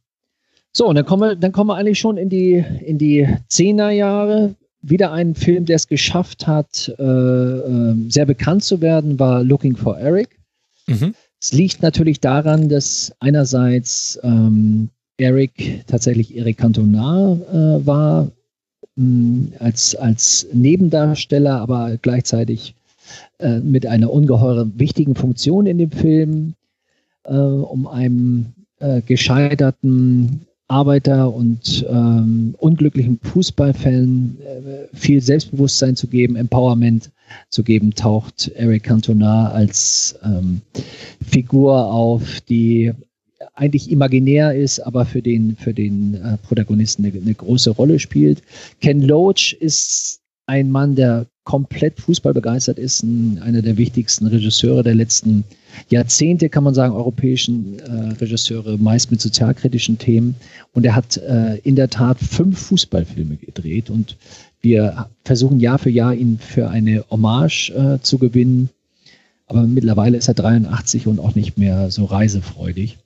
So, 0.73 0.87
und 0.87 0.97
dann 0.97 1.07
kommen 1.07 1.23
wir, 1.23 1.37
dann 1.37 1.53
kommen 1.53 1.71
wir 1.71 1.77
eigentlich 1.77 1.99
schon 1.99 2.19
in 2.19 2.29
die, 2.29 2.63
in 2.85 2.99
die 2.99 3.27
Zehnerjahre 3.49 4.55
wieder 4.89 5.13
ein 5.13 5.35
Film, 5.35 5.65
der 5.65 5.77
es 5.77 5.89
geschafft 5.89 6.47
hat, 6.47 6.93
äh, 6.99 7.03
äh, 7.03 7.95
sehr 8.09 8.27
bekannt 8.27 8.65
zu 8.65 8.81
werden, 8.81 9.19
war 9.19 9.43
Looking 9.43 9.77
for 9.77 9.99
Eric. 9.99 10.39
Mhm. 10.87 11.15
Es 11.41 11.53
liegt 11.53 11.83
natürlich 11.83 12.21
daran, 12.21 12.69
dass 12.69 13.13
einerseits 13.21 14.19
ähm, 14.23 14.89
Eric 15.19 15.85
tatsächlich 15.87 16.37
Eric 16.37 16.59
Cantona 16.59 17.33
äh, 17.53 17.87
war, 17.87 18.31
mh, 18.97 19.05
mm, 19.05 19.53
als, 19.59 19.95
als 19.95 20.47
Nebendarsteller, 20.53 21.61
aber 21.61 21.99
gleichzeitig 22.01 22.75
äh, 23.39 23.59
mit 23.61 23.87
einer 23.87 24.13
ungeheuren 24.13 24.73
wichtigen 24.79 25.15
Funktion 25.15 25.67
in 25.67 25.79
dem 25.79 25.91
Film, 25.91 26.55
äh, 27.25 27.35
um 27.35 27.87
einem 27.87 28.47
äh, 28.79 29.01
gescheiterten 29.03 30.47
Arbeiter 30.69 31.33
und 31.33 31.87
ähm, 31.89 32.55
unglücklichen 32.59 33.21
Fußballfällen 33.23 34.39
äh, 34.41 34.97
viel 34.97 35.21
Selbstbewusstsein 35.21 35.97
zu 35.97 36.09
geben, 36.09 36.37
Empowerment 36.37 37.11
zu 37.51 37.63
geben, 37.63 37.95
taucht 37.95 38.51
Eric 38.55 38.85
Cantona 38.85 39.51
als 39.51 40.19
ähm, 40.25 40.61
Figur 41.25 41.93
auf, 41.93 42.41
die 42.43 42.93
eigentlich 43.55 43.91
imaginär 43.91 44.55
ist, 44.55 44.81
aber 44.81 45.07
für 45.07 45.23
den, 45.23 45.57
für 45.57 45.73
den 45.73 46.15
äh, 46.15 46.37
Protagonisten 46.39 47.05
eine, 47.05 47.15
eine, 47.17 47.35
große 47.35 47.71
Rolle 47.71 47.99
spielt. 47.99 48.43
Ken 48.81 49.03
Loach 49.03 49.57
ist 49.59 50.21
ein 50.47 50.71
Mann, 50.71 50.95
der 50.95 51.27
komplett 51.45 52.01
Fußball 52.01 52.35
begeistert 52.35 52.79
ist, 52.79 53.03
ein, 53.03 53.41
einer 53.43 53.63
der 53.63 53.77
wichtigsten 53.77 54.27
Regisseure 54.27 54.83
der 54.83 54.95
letzten 54.95 55.45
Jahrzehnte, 55.89 56.49
kann 56.49 56.65
man 56.65 56.75
sagen, 56.75 56.95
europäischen 56.95 57.79
äh, 57.79 58.13
Regisseure, 58.21 58.79
meist 58.79 59.11
mit 59.11 59.21
sozialkritischen 59.21 59.99
Themen. 59.99 60.37
Und 60.73 60.85
er 60.85 60.95
hat 60.95 61.17
äh, 61.17 61.57
in 61.59 61.77
der 61.77 61.91
Tat 61.91 62.19
fünf 62.19 62.59
Fußballfilme 62.59 63.37
gedreht 63.37 63.91
und 63.91 64.17
wir 64.61 65.09
versuchen 65.25 65.61
Jahr 65.61 65.79
für 65.79 65.91
Jahr 65.91 66.15
ihn 66.15 66.39
für 66.39 66.69
eine 66.69 67.05
Hommage 67.11 67.71
äh, 67.71 68.01
zu 68.03 68.19
gewinnen. 68.19 68.71
Aber 69.47 69.63
mittlerweile 69.63 70.17
ist 70.17 70.29
er 70.29 70.35
83 70.35 71.07
und 71.07 71.21
auch 71.21 71.35
nicht 71.35 71.57
mehr 71.57 71.91
so 71.91 72.05
reisefreudig. 72.05 72.99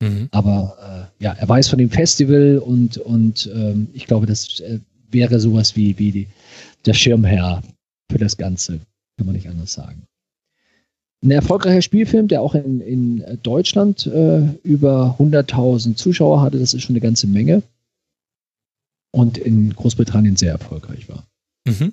Mhm. 0.00 0.28
Aber 0.30 1.10
äh, 1.20 1.24
ja, 1.24 1.32
er 1.32 1.48
weiß 1.48 1.68
von 1.68 1.78
dem 1.78 1.90
Festival 1.90 2.58
und, 2.58 2.98
und 2.98 3.50
ähm, 3.52 3.88
ich 3.94 4.06
glaube, 4.06 4.26
das 4.26 4.60
äh, 4.60 4.78
wäre 5.10 5.40
sowas 5.40 5.74
wie, 5.76 5.98
wie 5.98 6.12
die, 6.12 6.26
der 6.86 6.94
Schirmherr 6.94 7.62
für 8.10 8.18
das 8.18 8.36
Ganze, 8.36 8.80
kann 9.16 9.26
man 9.26 9.34
nicht 9.34 9.48
anders 9.48 9.72
sagen. 9.72 10.02
Ein 11.22 11.32
erfolgreicher 11.32 11.82
Spielfilm, 11.82 12.28
der 12.28 12.42
auch 12.42 12.54
in, 12.54 12.80
in 12.80 13.38
Deutschland 13.42 14.06
äh, 14.06 14.42
über 14.62 15.16
100.000 15.18 15.96
Zuschauer 15.96 16.40
hatte, 16.40 16.58
das 16.58 16.74
ist 16.74 16.82
schon 16.82 16.94
eine 16.94 17.00
ganze 17.00 17.26
Menge. 17.26 17.62
Und 19.10 19.38
in 19.38 19.74
Großbritannien 19.74 20.36
sehr 20.36 20.52
erfolgreich 20.52 21.08
war. 21.08 21.26
Mhm. 21.66 21.92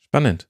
Spannend. 0.00 0.48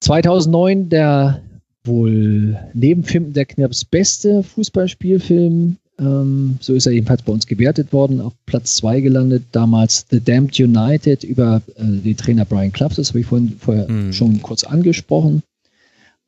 2009 0.00 0.88
der 0.88 1.42
wohl 1.82 2.58
neben 2.74 3.02
Film 3.02 3.32
der 3.32 3.46
Knirps 3.46 3.84
beste 3.84 4.42
Fußballspielfilm 4.42 5.78
ähm, 6.00 6.58
so 6.60 6.74
ist 6.74 6.86
er 6.86 6.92
jedenfalls 6.92 7.22
bei 7.22 7.32
uns 7.32 7.46
gewertet 7.46 7.92
worden, 7.92 8.20
auf 8.20 8.32
Platz 8.46 8.76
2 8.76 9.00
gelandet. 9.00 9.44
Damals 9.52 10.06
The 10.10 10.20
Damned 10.20 10.58
United 10.58 11.24
über 11.24 11.60
äh, 11.76 11.82
den 11.84 12.16
Trainer 12.16 12.44
Brian 12.44 12.72
Clough, 12.72 12.94
das 12.94 13.08
habe 13.08 13.20
ich 13.20 13.26
vorhin 13.26 13.56
vorher 13.58 13.90
mhm. 13.90 14.12
schon 14.12 14.40
kurz 14.40 14.64
angesprochen. 14.64 15.42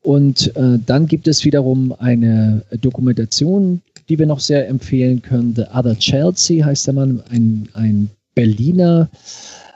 Und 0.03 0.55
äh, 0.55 0.79
dann 0.85 1.05
gibt 1.05 1.27
es 1.27 1.45
wiederum 1.45 1.93
eine 1.99 2.63
Dokumentation, 2.81 3.81
die 4.09 4.17
wir 4.17 4.25
noch 4.25 4.39
sehr 4.39 4.67
empfehlen 4.67 5.21
können. 5.21 5.55
The 5.55 5.65
Other 5.73 5.97
Chelsea 5.97 6.65
heißt 6.65 6.87
der 6.87 6.93
Mann, 6.95 7.21
ein, 7.29 7.69
ein 7.73 8.09
Berliner 8.33 9.09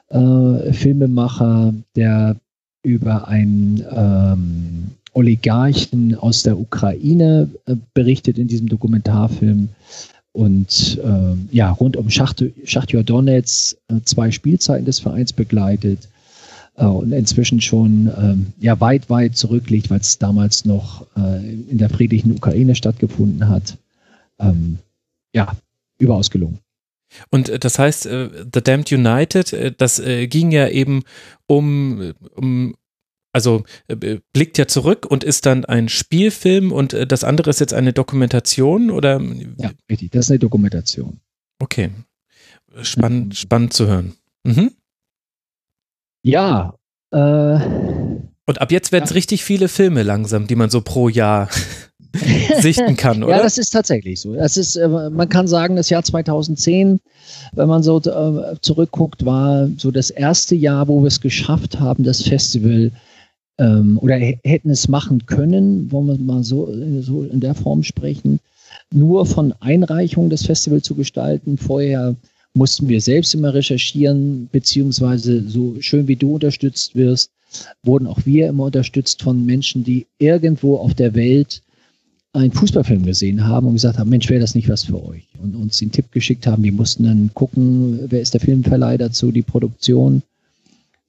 äh, 0.09 0.73
Filmemacher, 0.73 1.73
der 1.95 2.37
über 2.83 3.27
ein 3.27 3.83
ähm, 3.91 4.91
Oligarchen 5.13 6.15
aus 6.15 6.43
der 6.43 6.59
Ukraine 6.59 7.49
äh, 7.65 7.75
berichtet 7.93 8.37
in 8.37 8.47
diesem 8.47 8.67
Dokumentarfilm. 8.67 9.69
Und 10.33 10.99
äh, 11.03 11.55
ja, 11.55 11.71
rund 11.71 11.95
um 11.95 12.09
Schacht, 12.09 12.43
Schachtjor 12.65 13.03
Donetsk 13.03 13.77
äh, 13.87 14.01
zwei 14.03 14.31
Spielzeiten 14.31 14.85
des 14.85 14.99
Vereins 14.99 15.31
begleitet 15.31 16.09
äh, 16.75 16.85
und 16.85 17.11
inzwischen 17.11 17.61
schon 17.61 18.11
ähm, 18.17 18.53
ja, 18.59 18.79
weit, 18.79 19.09
weit 19.09 19.37
zurückliegt, 19.37 19.89
weil 19.89 19.99
es 19.99 20.17
damals 20.17 20.65
noch 20.65 21.05
äh, 21.17 21.45
in 21.69 21.77
der 21.77 21.89
friedlichen 21.89 22.31
Ukraine 22.31 22.75
stattgefunden 22.75 23.47
hat. 23.49 23.77
Ähm, 24.39 24.79
ja, 25.33 25.55
überaus 25.97 26.29
gelungen. 26.29 26.59
Und 27.29 27.49
äh, 27.49 27.59
das 27.59 27.79
heißt, 27.79 28.03
The 28.03 28.61
Damned 28.63 28.91
United, 28.91 29.75
das 29.79 30.01
ging 30.29 30.51
ja 30.51 30.67
eben 30.67 31.03
um, 31.47 32.13
um 32.35 32.75
also 33.35 33.65
äh, 33.89 34.19
blickt 34.31 34.57
ja 34.57 34.65
zurück 34.65 35.05
und 35.05 35.25
ist 35.25 35.45
dann 35.45 35.65
ein 35.65 35.89
Spielfilm 35.89 36.71
und 36.71 36.93
äh, 36.93 37.05
das 37.05 37.25
andere 37.25 37.49
ist 37.49 37.59
jetzt 37.59 37.73
eine 37.73 37.91
Dokumentation 37.91 38.89
oder? 38.89 39.21
Ja, 39.57 39.71
richtig, 39.89 40.11
das 40.11 40.27
ist 40.27 40.31
eine 40.31 40.39
Dokumentation. 40.39 41.19
Okay. 41.59 41.89
Spannend, 42.81 43.35
spannend 43.35 43.73
zu 43.73 43.87
hören. 43.87 44.13
Mhm. 44.45 44.71
Ja, 46.25 46.73
äh, 47.11 47.59
Und 48.47 48.59
ab 48.59 48.71
jetzt 48.71 48.91
werden 48.91 49.03
es 49.03 49.11
ja. 49.11 49.15
richtig 49.15 49.43
viele 49.43 49.67
Filme 49.67 50.01
langsam, 50.01 50.47
die 50.47 50.55
man 50.55 50.71
so 50.71 50.81
pro 50.81 51.07
Jahr 51.07 51.49
sichten 52.61 52.97
kann, 52.97 53.23
oder? 53.23 53.37
Ja, 53.37 53.43
das 53.43 53.59
ist 53.59 53.69
tatsächlich 53.69 54.21
so. 54.21 54.33
Das 54.33 54.57
ist, 54.57 54.75
äh, 54.75 54.87
man 54.87 55.29
kann 55.29 55.47
sagen, 55.47 55.75
das 55.75 55.91
Jahr 55.91 56.03
2010, 56.03 56.99
wenn 57.51 57.67
man 57.67 57.83
so 57.83 58.01
äh, 58.01 58.55
zurückguckt, 58.59 59.23
war 59.23 59.69
so 59.77 59.91
das 59.91 60.09
erste 60.09 60.55
Jahr, 60.55 60.87
wo 60.87 61.01
wir 61.03 61.09
es 61.09 61.21
geschafft 61.21 61.79
haben, 61.79 62.03
das 62.03 62.23
Festival 62.23 62.91
ähm, 63.59 63.99
oder 64.01 64.15
hätten 64.15 64.71
es 64.71 64.87
machen 64.87 65.27
können, 65.27 65.91
wollen 65.91 66.07
wir 66.07 66.17
mal 66.17 66.43
so, 66.43 66.73
so 67.01 67.21
in 67.21 67.39
der 67.39 67.53
Form 67.53 67.83
sprechen, 67.83 68.39
nur 68.91 69.27
von 69.27 69.53
Einreichung 69.59 70.31
des 70.31 70.43
Festivals 70.43 70.85
zu 70.85 70.95
gestalten. 70.95 71.59
Vorher 71.59 72.15
mussten 72.55 72.87
wir 72.87 73.01
selbst 73.01 73.35
immer 73.35 73.53
recherchieren, 73.53 74.49
beziehungsweise 74.51 75.47
so 75.47 75.75
schön 75.81 76.07
wie 76.07 76.15
du 76.15 76.35
unterstützt 76.35 76.95
wirst, 76.95 77.31
wurden 77.83 78.07
auch 78.07 78.25
wir 78.25 78.47
immer 78.47 78.65
unterstützt 78.65 79.21
von 79.21 79.45
Menschen, 79.45 79.83
die 79.83 80.07
irgendwo 80.17 80.77
auf 80.77 80.93
der 80.93 81.13
Welt 81.13 81.61
einen 82.33 82.51
Fußballfilm 82.51 83.03
gesehen 83.03 83.45
haben 83.45 83.67
und 83.67 83.73
gesagt 83.73 83.97
haben, 83.97 84.09
Mensch, 84.09 84.29
wäre 84.29 84.41
das 84.41 84.55
nicht 84.55 84.67
was 84.67 84.83
für 84.83 85.03
euch? 85.05 85.27
Und 85.41 85.55
uns 85.55 85.77
den 85.77 85.91
Tipp 85.91 86.11
geschickt 86.11 86.47
haben, 86.47 86.63
wir 86.63 86.73
mussten 86.73 87.03
dann 87.03 87.29
gucken, 87.33 87.99
wer 88.07 88.21
ist 88.21 88.33
der 88.33 88.41
Filmverleih 88.41 88.97
dazu, 88.97 89.31
die 89.31 89.41
Produktion. 89.41 90.21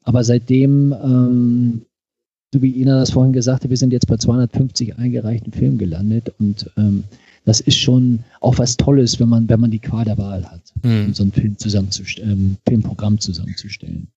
Aber 0.04 0.22
seitdem, 0.22 0.92
ähm, 0.92 1.82
so 2.52 2.62
wie 2.62 2.80
Ina 2.80 3.00
das 3.00 3.10
vorhin 3.10 3.32
gesagt 3.32 3.64
hat, 3.64 3.70
wir 3.70 3.76
sind 3.76 3.92
jetzt 3.92 4.06
bei 4.06 4.16
250 4.16 4.98
eingereichten 4.98 5.52
Filmen 5.52 5.78
gelandet 5.78 6.32
und 6.38 6.70
ähm, 6.76 7.04
das 7.46 7.60
ist 7.60 7.78
schon 7.78 8.24
auch 8.40 8.58
was 8.58 8.76
Tolles, 8.76 9.18
wenn 9.18 9.28
man, 9.28 9.48
wenn 9.48 9.60
man 9.60 9.70
die 9.70 9.78
Qual 9.78 10.04
der 10.04 10.18
Wahl 10.18 10.44
hat, 10.44 10.60
mhm. 10.82 11.14
so 11.14 11.22
ein 11.22 11.32
Film 11.32 11.56
zusammenzustellen, 11.56 12.30
ähm, 12.30 12.56
Filmprogramm 12.68 13.18
zusammenzustellen. 13.18 14.08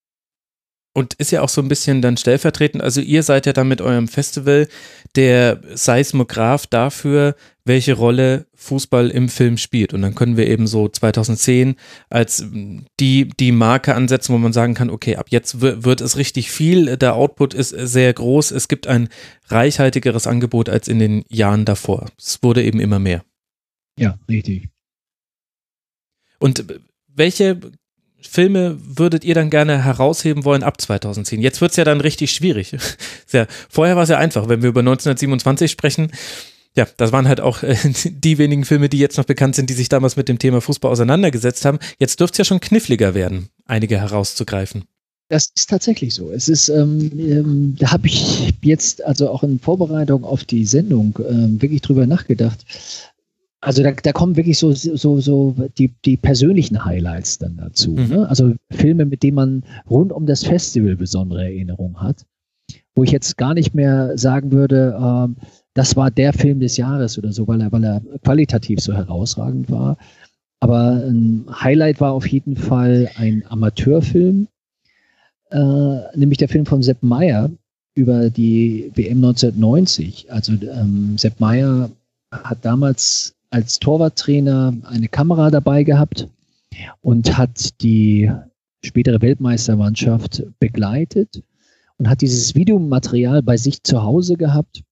Und 0.94 1.14
ist 1.14 1.32
ja 1.32 1.42
auch 1.42 1.50
so 1.50 1.62
ein 1.62 1.68
bisschen 1.68 2.02
dann 2.02 2.18
stellvertretend, 2.18 2.84
also 2.84 3.00
ihr 3.00 3.22
seid 3.22 3.46
ja 3.46 3.54
dann 3.54 3.68
mit 3.68 3.80
eurem 3.80 4.08
Festival 4.08 4.68
der 5.16 5.62
Seismograph 5.74 6.66
dafür, 6.66 7.36
welche 7.64 7.94
Rolle 7.94 8.48
Fußball 8.56 9.10
im 9.10 9.30
Film 9.30 9.58
spielt. 9.58 9.94
Und 9.94 10.02
dann 10.02 10.16
können 10.16 10.36
wir 10.36 10.48
eben 10.48 10.66
so 10.66 10.90
2010 10.90 11.76
als 12.10 12.44
die, 13.00 13.30
die 13.40 13.52
Marke 13.52 13.94
ansetzen, 13.94 14.34
wo 14.34 14.40
man 14.40 14.52
sagen 14.52 14.74
kann, 14.74 14.90
okay, 14.90 15.16
ab 15.16 15.28
jetzt 15.30 15.62
wird 15.62 16.02
es 16.02 16.18
richtig 16.18 16.52
viel, 16.52 16.98
der 16.98 17.14
Output 17.16 17.54
ist 17.54 17.70
sehr 17.70 18.12
groß, 18.12 18.50
es 18.52 18.68
gibt 18.68 18.88
ein 18.88 19.10
reichhaltigeres 19.48 20.26
Angebot 20.26 20.70
als 20.70 20.88
in 20.88 20.98
den 20.98 21.24
Jahren 21.30 21.66
davor. 21.66 22.08
Es 22.18 22.42
wurde 22.42 22.64
eben 22.64 22.80
immer 22.80 23.00
mehr. 23.00 23.24
Ja, 23.98 24.18
richtig. 24.28 24.70
Und 26.40 26.66
welche 27.08 27.60
Filme 28.22 28.78
würdet 28.82 29.24
ihr 29.24 29.36
dann 29.36 29.50
gerne 29.50 29.84
herausheben 29.84 30.46
wollen 30.46 30.64
ab 30.64 30.80
2010? 30.80 31.42
Jetzt 31.42 31.62
wird 31.62 31.72
es 31.72 31.78
ja 31.78 31.84
dann 31.84 32.02
richtig 32.02 32.32
schwierig. 32.32 32.76
ja, 33.32 33.48
vorher 33.70 33.96
war 33.96 34.04
es 34.04 34.10
ja 34.10 34.18
einfach, 34.18 34.50
wenn 34.50 34.62
wir 34.62 34.70
über 34.70 34.82
1927 34.82 35.72
sprechen. 35.72 36.12
Ja, 36.76 36.88
das 36.98 37.12
waren 37.12 37.28
halt 37.28 37.42
auch 37.42 37.64
äh, 37.64 37.76
die 38.06 38.38
wenigen 38.38 38.66
Filme, 38.66 38.90
die 38.90 39.00
jetzt 39.00 39.18
noch 39.18 39.26
bekannt 39.26 39.56
sind, 39.56 39.70
die 39.70 39.74
sich 39.74 39.90
damals 39.90 40.16
mit 40.16 40.30
dem 40.30 40.40
Thema 40.40 40.62
Fußball 40.62 40.92
auseinandergesetzt 40.92 41.66
haben. 41.66 41.80
Jetzt 41.98 42.20
dürfte 42.20 42.34
es 42.34 42.38
ja 42.40 42.46
schon 42.46 42.60
kniffliger 42.60 43.14
werden, 43.14 43.50
einige 43.66 43.98
herauszugreifen. 43.98 44.86
Das 45.30 45.52
ist 45.56 45.70
tatsächlich 45.70 46.16
so. 46.16 46.32
Es 46.32 46.50
ist, 46.50 46.70
ähm, 46.70 47.12
ähm, 47.20 47.76
da 47.78 47.92
habe 47.92 48.08
ich 48.08 48.52
jetzt 48.64 49.04
also 49.04 49.30
auch 49.30 49.44
in 49.44 49.60
Vorbereitung 49.60 50.24
auf 50.24 50.44
die 50.44 50.66
Sendung 50.66 51.20
ähm, 51.30 51.62
wirklich 51.62 51.82
drüber 51.82 52.08
nachgedacht. 52.08 52.66
Also 53.62 53.84
da, 53.84 53.92
da 53.92 54.14
kommen 54.14 54.38
wirklich 54.38 54.58
so, 54.58 54.72
so, 54.72 55.20
so 55.20 55.56
die, 55.78 55.94
die 56.06 56.16
persönlichen 56.16 56.86
Highlights 56.86 57.40
dann 57.40 57.58
dazu. 57.58 57.92
Mhm. 57.92 58.08
Ne? 58.08 58.30
Also 58.30 58.54
Filme, 58.72 59.06
mit 59.06 59.22
denen 59.22 59.36
man 59.36 59.64
rund 59.90 60.14
um 60.14 60.26
das 60.26 60.46
Festival 60.46 60.96
besondere 60.96 61.44
Erinnerungen 61.44 62.02
hat. 62.02 62.26
Wo 62.96 63.04
ich 63.04 63.12
jetzt 63.12 63.38
gar 63.38 63.54
nicht 63.54 63.74
mehr 63.74 64.18
sagen 64.18 64.52
würde, 64.52 64.98
ähm, 65.02 65.36
das 65.74 65.96
war 65.96 66.10
der 66.10 66.34
Film 66.34 66.60
des 66.60 66.78
Jahres 66.78 67.18
oder 67.18 67.32
so, 67.32 67.48
weil 67.48 67.62
er, 67.62 67.72
weil 67.72 67.84
er 67.84 68.02
qualitativ 68.24 68.80
so 68.80 68.94
herausragend 68.94 69.70
war. 69.70 69.98
Aber 70.62 70.92
ein 70.92 71.46
Highlight 71.50 72.02
war 72.02 72.14
auf 72.14 72.28
jeden 72.28 72.56
Fall 72.56 73.10
ein 73.16 73.44
Amateurfilm, 73.48 74.48
äh, 75.52 76.18
nämlich 76.18 76.38
der 76.38 76.50
Film 76.50 76.66
von 76.66 76.84
Sepp 76.84 77.02
Meyer 77.02 77.50
über 77.96 78.30
die 78.30 78.92
WM 78.96 79.18
1990. 79.18 80.32
Also 80.32 80.54
ähm, 80.54 81.18
Sepp 81.18 81.40
Meyer 81.40 81.90
hat 82.32 82.60
damals 82.64 83.36
als 83.50 83.80
Torwarttrainer 83.80 84.74
eine 84.84 85.08
Kamera 85.08 85.50
dabei 85.50 85.84
gehabt 85.84 86.28
und 87.02 87.38
hat 87.38 87.82
die 87.82 88.32
spätere 88.84 89.22
Weltmeistermannschaft 89.22 90.44
begleitet 90.60 91.44
und 91.98 92.10
hat 92.10 92.22
dieses 92.22 92.56
Videomaterial 92.56 93.44
bei 93.44 93.58
sich 93.58 93.84
zu 93.84 94.04
Hause 94.04 94.36
gehabt. 94.36 94.84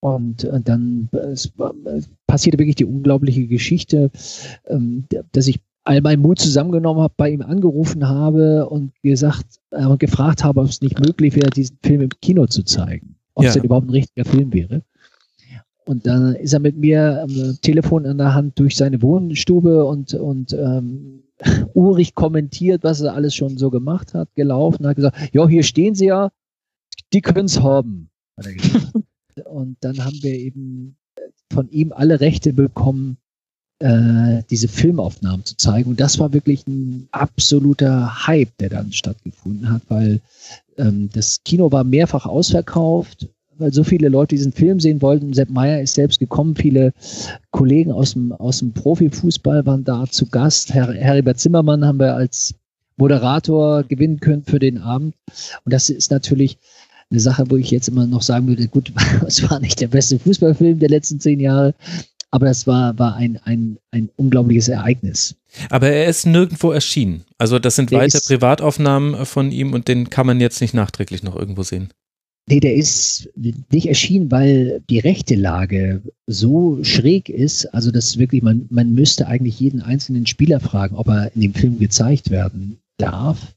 Und 0.00 0.44
äh, 0.44 0.60
dann 0.60 1.08
es, 1.12 1.52
es 1.84 2.10
passierte 2.26 2.58
wirklich 2.58 2.74
die 2.74 2.84
unglaubliche 2.84 3.46
Geschichte, 3.46 4.10
ähm, 4.66 5.04
dass 5.30 5.46
ich 5.46 5.60
all 5.84 6.00
meinen 6.00 6.22
Mut 6.22 6.38
zusammengenommen 6.38 7.02
habe, 7.02 7.14
bei 7.16 7.30
ihm 7.30 7.42
angerufen 7.42 8.08
habe 8.08 8.68
und 8.68 8.92
gesagt 9.02 9.60
äh, 9.70 9.96
gefragt 9.96 10.44
habe, 10.44 10.60
ob 10.60 10.68
es 10.68 10.80
nicht 10.80 10.98
möglich 10.98 11.34
wäre, 11.34 11.50
diesen 11.50 11.78
Film 11.82 12.02
im 12.02 12.10
Kino 12.20 12.46
zu 12.46 12.64
zeigen, 12.64 13.16
ob 13.34 13.44
ja. 13.44 13.48
es 13.48 13.54
denn 13.54 13.64
überhaupt 13.64 13.86
ein 13.86 13.90
richtiger 13.90 14.24
Film 14.24 14.52
wäre. 14.52 14.82
Und 15.84 16.06
dann 16.06 16.34
ist 16.36 16.52
er 16.52 16.60
mit 16.60 16.76
mir 16.76 17.22
am 17.22 17.58
Telefon 17.60 18.04
in 18.04 18.18
der 18.18 18.34
Hand 18.34 18.58
durch 18.58 18.76
seine 18.76 19.02
Wohnstube 19.02 19.84
und, 19.84 20.14
und 20.14 20.52
ähm, 20.52 21.24
urig 21.74 22.14
kommentiert, 22.14 22.84
was 22.84 23.00
er 23.00 23.14
alles 23.14 23.34
schon 23.34 23.58
so 23.58 23.70
gemacht 23.70 24.14
hat, 24.14 24.28
gelaufen, 24.34 24.86
hat 24.86 24.96
gesagt, 24.96 25.16
ja, 25.32 25.46
hier 25.48 25.62
stehen 25.62 25.94
sie 25.94 26.06
ja, 26.06 26.30
die 27.12 27.20
können 27.20 27.46
es 27.46 27.60
haben. 27.60 28.10
Und 29.44 29.76
dann 29.80 30.04
haben 30.04 30.22
wir 30.22 30.34
eben 30.34 30.96
von 31.52 31.68
ihm 31.70 31.92
alle 31.92 32.20
Rechte 32.20 32.52
bekommen, 32.52 33.16
äh, 33.78 34.42
diese 34.50 34.68
Filmaufnahmen 34.68 35.44
zu 35.44 35.56
zeigen. 35.56 35.90
Und 35.90 36.00
das 36.00 36.18
war 36.18 36.32
wirklich 36.32 36.66
ein 36.66 37.08
absoluter 37.12 38.26
Hype, 38.26 38.56
der 38.58 38.70
dann 38.70 38.92
stattgefunden 38.92 39.70
hat, 39.70 39.82
weil 39.88 40.20
ähm, 40.76 41.08
das 41.12 41.42
Kino 41.44 41.72
war 41.72 41.84
mehrfach 41.84 42.26
ausverkauft 42.26 43.28
weil 43.58 43.72
so 43.72 43.84
viele 43.84 44.08
Leute 44.08 44.34
diesen 44.34 44.52
Film 44.52 44.80
sehen 44.80 45.02
wollten. 45.02 45.32
Sepp 45.32 45.50
Meyer 45.50 45.80
ist 45.80 45.94
selbst 45.94 46.18
gekommen, 46.18 46.56
viele 46.56 46.92
Kollegen 47.50 47.92
aus 47.92 48.12
dem, 48.12 48.32
aus 48.32 48.58
dem 48.58 48.72
Profifußball 48.72 49.66
waren 49.66 49.84
da 49.84 50.04
zu 50.08 50.26
Gast. 50.26 50.74
Her 50.74 50.92
Heribert 50.92 51.38
Zimmermann 51.38 51.84
haben 51.84 51.98
wir 51.98 52.14
als 52.14 52.54
Moderator 52.96 53.82
gewinnen 53.84 54.20
können 54.20 54.44
für 54.44 54.58
den 54.58 54.78
Abend. 54.78 55.14
Und 55.64 55.72
das 55.72 55.90
ist 55.90 56.10
natürlich 56.10 56.58
eine 57.10 57.20
Sache, 57.20 57.44
wo 57.50 57.56
ich 57.56 57.70
jetzt 57.70 57.88
immer 57.88 58.06
noch 58.06 58.22
sagen 58.22 58.48
würde, 58.48 58.66
gut, 58.68 58.92
es 59.26 59.48
war 59.48 59.60
nicht 59.60 59.80
der 59.80 59.88
beste 59.88 60.18
Fußballfilm 60.18 60.78
der 60.78 60.88
letzten 60.88 61.20
zehn 61.20 61.40
Jahre, 61.40 61.74
aber 62.30 62.46
das 62.46 62.66
war, 62.66 62.98
war 62.98 63.16
ein, 63.16 63.38
ein, 63.44 63.78
ein 63.90 64.08
unglaubliches 64.16 64.68
Ereignis. 64.68 65.34
Aber 65.68 65.88
er 65.88 66.06
ist 66.06 66.24
nirgendwo 66.24 66.72
erschienen. 66.72 67.24
Also 67.36 67.58
das 67.58 67.76
sind 67.76 67.90
der 67.90 68.00
weiter 68.00 68.20
Privataufnahmen 68.20 69.26
von 69.26 69.52
ihm 69.52 69.74
und 69.74 69.86
den 69.88 70.08
kann 70.08 70.26
man 70.26 70.40
jetzt 70.40 70.62
nicht 70.62 70.72
nachträglich 70.72 71.22
noch 71.22 71.36
irgendwo 71.36 71.62
sehen. 71.62 71.90
Nee, 72.48 72.60
der 72.60 72.74
ist 72.74 73.30
nicht 73.36 73.86
erschienen, 73.86 74.30
weil 74.30 74.82
die 74.90 74.98
rechte 74.98 75.36
Lage 75.36 76.02
so 76.26 76.82
schräg 76.82 77.28
ist, 77.28 77.66
also 77.66 77.92
dass 77.92 78.18
wirklich, 78.18 78.42
man, 78.42 78.66
man 78.68 78.92
müsste 78.92 79.28
eigentlich 79.28 79.60
jeden 79.60 79.80
einzelnen 79.80 80.26
Spieler 80.26 80.58
fragen, 80.58 80.96
ob 80.96 81.08
er 81.08 81.34
in 81.34 81.40
dem 81.40 81.54
Film 81.54 81.78
gezeigt 81.78 82.30
werden 82.30 82.78
darf. 82.98 83.54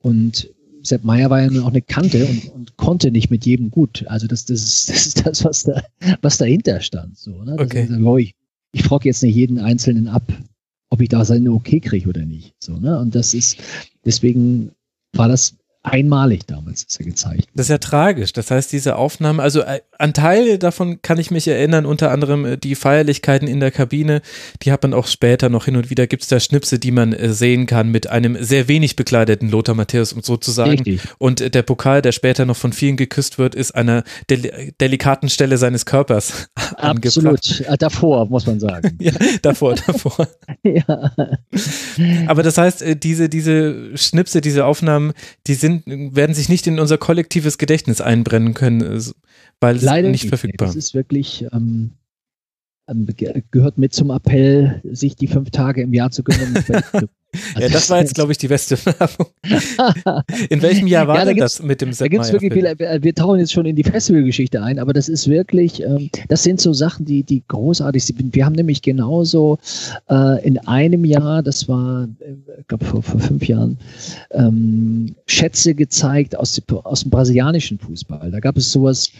Und 0.00 0.48
Sepp 0.82 1.04
Meyer 1.04 1.30
war 1.30 1.42
ja 1.42 1.50
nun 1.50 1.64
auch 1.64 1.70
eine 1.70 1.82
Kante 1.82 2.26
und, 2.26 2.48
und 2.50 2.76
konnte 2.76 3.10
nicht 3.10 3.30
mit 3.30 3.44
jedem 3.46 3.70
gut. 3.70 4.04
Also 4.06 4.26
das, 4.26 4.46
das, 4.46 4.62
ist, 4.62 4.88
das 4.90 5.06
ist 5.06 5.26
das, 5.26 5.44
was, 5.44 5.62
da, 5.64 5.82
was 6.22 6.38
dahinter 6.38 6.80
stand. 6.80 7.18
So, 7.18 7.42
ne? 7.42 7.56
okay. 7.58 7.84
Ist, 7.84 7.92
oh, 7.92 8.16
ich, 8.16 8.34
ich 8.72 8.84
frage 8.84 9.08
jetzt 9.08 9.22
nicht 9.22 9.34
jeden 9.34 9.58
Einzelnen 9.58 10.08
ab, 10.08 10.24
ob 10.90 11.00
ich 11.00 11.08
da 11.08 11.24
seine 11.24 11.52
Okay 11.52 11.80
kriege 11.80 12.08
oder 12.08 12.24
nicht. 12.24 12.54
So, 12.58 12.78
ne? 12.78 12.98
Und 12.98 13.14
das 13.14 13.34
ist, 13.34 13.58
deswegen 14.04 14.70
war 15.12 15.28
das 15.28 15.56
einmalig 15.84 16.46
damals 16.46 16.82
ist 16.82 16.98
er 16.98 17.06
gezeigt. 17.06 17.48
Das 17.54 17.66
ist 17.66 17.70
ja 17.70 17.78
tragisch. 17.78 18.32
Das 18.32 18.50
heißt, 18.50 18.72
diese 18.72 18.96
Aufnahme, 18.96 19.42
also 19.42 19.60
äh, 19.60 19.80
an 19.98 20.14
Teile 20.14 20.58
davon 20.58 21.02
kann 21.02 21.18
ich 21.18 21.30
mich 21.30 21.46
erinnern, 21.46 21.86
unter 21.86 22.10
anderem 22.10 22.44
äh, 22.44 22.56
die 22.56 22.74
Feierlichkeiten 22.74 23.46
in 23.46 23.60
der 23.60 23.70
Kabine, 23.70 24.22
die 24.62 24.72
hat 24.72 24.82
man 24.82 24.94
auch 24.94 25.06
später 25.06 25.48
noch 25.48 25.66
hin 25.66 25.76
und 25.76 25.90
wieder, 25.90 26.06
gibt 26.06 26.22
es 26.22 26.28
da 26.28 26.40
Schnipse, 26.40 26.78
die 26.78 26.90
man 26.90 27.12
äh, 27.12 27.32
sehen 27.32 27.66
kann 27.66 27.90
mit 27.90 28.08
einem 28.08 28.42
sehr 28.42 28.66
wenig 28.66 28.96
bekleideten 28.96 29.50
Lothar 29.50 29.74
Matthäus, 29.74 30.12
um 30.12 30.22
sozusagen. 30.22 30.70
Richtig. 30.70 31.02
Und 31.18 31.54
der 31.54 31.62
Pokal, 31.62 32.02
der 32.02 32.12
später 32.12 32.46
noch 32.46 32.56
von 32.56 32.72
vielen 32.72 32.96
geküsst 32.96 33.38
wird, 33.38 33.54
ist 33.54 33.74
einer 33.74 34.04
del 34.30 34.72
delikaten 34.80 35.28
Stelle 35.28 35.58
seines 35.58 35.86
Körpers 35.86 36.48
Absolut. 36.76 37.62
Davor, 37.78 38.26
muss 38.26 38.46
man 38.46 38.60
sagen. 38.60 38.96
ja, 39.00 39.12
davor, 39.42 39.74
davor. 39.74 40.28
ja. 40.62 41.12
Aber 42.26 42.42
das 42.42 42.58
heißt, 42.58 42.84
diese, 43.02 43.28
diese 43.28 43.96
Schnipse, 43.96 44.40
diese 44.40 44.64
Aufnahmen, 44.64 45.12
die 45.46 45.54
sind 45.54 45.73
sind, 45.84 46.14
werden 46.16 46.34
sich 46.34 46.48
nicht 46.48 46.66
in 46.66 46.78
unser 46.78 46.98
kollektives 46.98 47.58
Gedächtnis 47.58 48.00
einbrennen 48.00 48.54
können, 48.54 48.80
weil 49.60 49.76
es 49.76 49.82
Leider 49.82 50.10
nicht 50.10 50.28
verfügbar 50.28 50.68
ist. 50.68 50.76
Das 50.76 50.84
ist 50.84 50.94
wirklich, 50.94 51.46
ähm, 51.52 51.92
ähm 52.88 53.06
gehört 53.50 53.78
mit 53.78 53.92
zum 53.94 54.10
Appell, 54.10 54.80
sich 54.84 55.16
die 55.16 55.26
fünf 55.26 55.50
Tage 55.50 55.82
im 55.82 55.92
Jahr 55.94 56.10
zu 56.10 56.22
gönnen. 56.22 56.54
ja, 57.58 57.68
das 57.68 57.90
war 57.90 58.00
jetzt, 58.00 58.14
glaube 58.14 58.32
ich, 58.32 58.38
die 58.38 58.48
beste 58.48 58.76
Werbung. 58.84 59.26
In 60.48 60.62
welchem 60.62 60.86
Jahr 60.86 61.06
war 61.06 61.16
ja, 61.16 61.24
da 61.24 61.30
denn 61.30 61.38
das 61.38 61.62
mit 61.62 61.80
dem 61.80 61.92
Sepp 61.92 62.06
Da 62.06 62.08
gibt 62.08 62.24
es 62.24 62.32
wirklich 62.32 62.52
viele, 62.52 62.76
wir 62.78 63.14
tauchen 63.14 63.38
jetzt 63.38 63.52
schon 63.52 63.66
in 63.66 63.76
die 63.76 63.84
Festivalgeschichte 63.84 64.62
ein, 64.62 64.78
aber 64.78 64.92
das 64.92 65.08
ist 65.08 65.28
wirklich, 65.28 65.82
ähm, 65.82 66.10
das 66.28 66.42
sind 66.42 66.60
so 66.60 66.72
Sachen, 66.72 67.04
die, 67.04 67.22
die 67.22 67.42
großartig 67.48 68.04
sind. 68.04 68.34
Wir 68.34 68.44
haben 68.44 68.54
nämlich 68.54 68.82
genauso 68.82 69.58
äh, 70.08 70.44
in 70.46 70.58
einem 70.58 71.04
Jahr, 71.04 71.42
das 71.42 71.68
war, 71.68 72.08
äh, 72.20 72.60
ich 72.60 72.66
glaube 72.66 72.84
vor, 72.84 73.02
vor 73.02 73.20
fünf 73.20 73.46
Jahren, 73.46 73.78
ähm, 74.30 75.14
Schätze 75.26 75.74
gezeigt 75.74 76.36
aus, 76.36 76.60
aus 76.84 77.02
dem 77.02 77.10
brasilianischen 77.10 77.78
Fußball. 77.78 78.30
Da 78.30 78.40
gab 78.40 78.56
es 78.56 78.72
sowas 78.72 79.10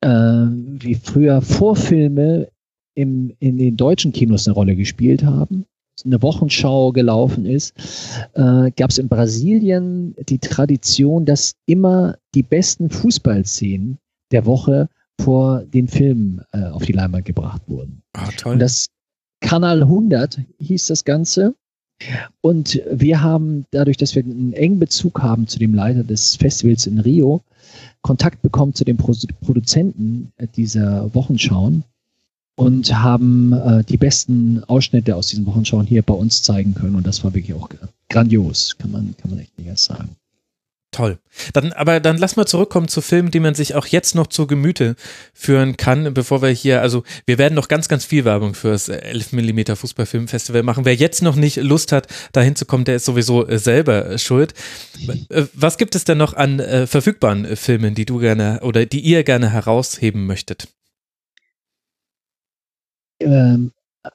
äh, 0.00 0.08
wie 0.08 0.94
früher 0.94 1.40
Vorfilme 1.42 2.48
im, 2.94 3.34
in 3.40 3.58
den 3.58 3.76
deutschen 3.76 4.12
Kinos 4.12 4.46
eine 4.46 4.54
Rolle 4.54 4.76
gespielt 4.76 5.24
haben 5.24 5.66
eine 6.04 6.20
Wochenschau 6.22 6.92
gelaufen 6.92 7.46
ist, 7.46 7.74
äh, 8.34 8.70
gab 8.72 8.90
es 8.90 8.98
in 8.98 9.08
Brasilien 9.08 10.14
die 10.28 10.38
Tradition, 10.38 11.24
dass 11.24 11.54
immer 11.66 12.16
die 12.34 12.42
besten 12.42 12.90
Fußballszenen 12.90 13.98
der 14.32 14.46
Woche 14.46 14.88
vor 15.20 15.62
den 15.62 15.88
Filmen 15.88 16.42
äh, 16.52 16.64
auf 16.64 16.84
die 16.84 16.92
Leinwand 16.92 17.24
gebracht 17.24 17.62
wurden. 17.66 18.02
Ah, 18.14 18.30
toll. 18.36 18.54
Und 18.54 18.58
das 18.58 18.88
Kanal 19.40 19.82
100 19.82 20.40
hieß 20.58 20.86
das 20.86 21.04
Ganze. 21.04 21.54
Und 22.40 22.82
wir 22.90 23.22
haben 23.22 23.66
dadurch, 23.70 23.96
dass 23.96 24.16
wir 24.16 24.24
einen 24.24 24.52
engen 24.52 24.80
Bezug 24.80 25.22
haben 25.22 25.46
zu 25.46 25.60
dem 25.60 25.74
Leiter 25.74 26.02
des 26.02 26.34
Festivals 26.34 26.86
in 26.86 26.98
Rio, 26.98 27.42
Kontakt 28.02 28.42
bekommen 28.42 28.74
zu 28.74 28.84
den 28.84 28.96
Produzenten 28.96 30.32
dieser 30.56 31.14
Wochenschauen 31.14 31.84
und 32.56 32.94
haben 32.94 33.52
äh, 33.52 33.84
die 33.84 33.96
besten 33.96 34.62
Ausschnitte 34.64 35.16
aus 35.16 35.28
diesen 35.28 35.46
Wochenschauen 35.46 35.86
hier 35.86 36.02
bei 36.02 36.14
uns 36.14 36.42
zeigen 36.42 36.74
können. 36.74 36.94
Und 36.94 37.06
das 37.06 37.24
war 37.24 37.34
wirklich 37.34 37.56
auch 37.56 37.68
grandios, 38.08 38.76
kann 38.78 38.90
man, 38.90 39.14
kann 39.20 39.30
man 39.30 39.40
echt 39.40 39.56
nicht 39.58 39.66
erst 39.66 39.84
sagen. 39.84 40.16
Toll. 40.94 41.18
Dann, 41.52 41.72
aber 41.72 41.98
dann 41.98 42.18
lass 42.18 42.36
mal 42.36 42.46
zurückkommen 42.46 42.86
zu 42.86 43.00
Filmen, 43.00 43.32
die 43.32 43.40
man 43.40 43.56
sich 43.56 43.74
auch 43.74 43.86
jetzt 43.86 44.14
noch 44.14 44.28
zu 44.28 44.46
Gemüte 44.46 44.94
führen 45.32 45.76
kann, 45.76 46.14
bevor 46.14 46.40
wir 46.40 46.50
hier, 46.50 46.82
also 46.82 47.02
wir 47.26 47.36
werden 47.36 47.54
noch 47.54 47.66
ganz, 47.66 47.88
ganz 47.88 48.04
viel 48.04 48.24
Werbung 48.24 48.54
fürs 48.54 48.88
11 48.88 49.32
mm 49.32 49.74
Fußballfilmfestival 49.74 50.62
machen. 50.62 50.84
Wer 50.84 50.94
jetzt 50.94 51.20
noch 51.20 51.34
nicht 51.34 51.56
Lust 51.56 51.90
hat, 51.90 52.06
da 52.30 52.42
hinzukommen, 52.42 52.84
der 52.84 52.94
ist 52.94 53.06
sowieso 53.06 53.44
äh, 53.44 53.58
selber 53.58 54.10
äh, 54.10 54.18
schuld. 54.18 54.54
Äh, 55.30 55.46
was 55.52 55.78
gibt 55.78 55.96
es 55.96 56.04
denn 56.04 56.18
noch 56.18 56.34
an 56.34 56.60
äh, 56.60 56.86
verfügbaren 56.86 57.56
Filmen, 57.56 57.96
die 57.96 58.04
du 58.04 58.20
gerne 58.20 58.60
oder 58.62 58.86
die 58.86 59.00
ihr 59.00 59.24
gerne 59.24 59.50
herausheben 59.50 60.26
möchtet? 60.26 60.68
Ähm, 63.20 63.72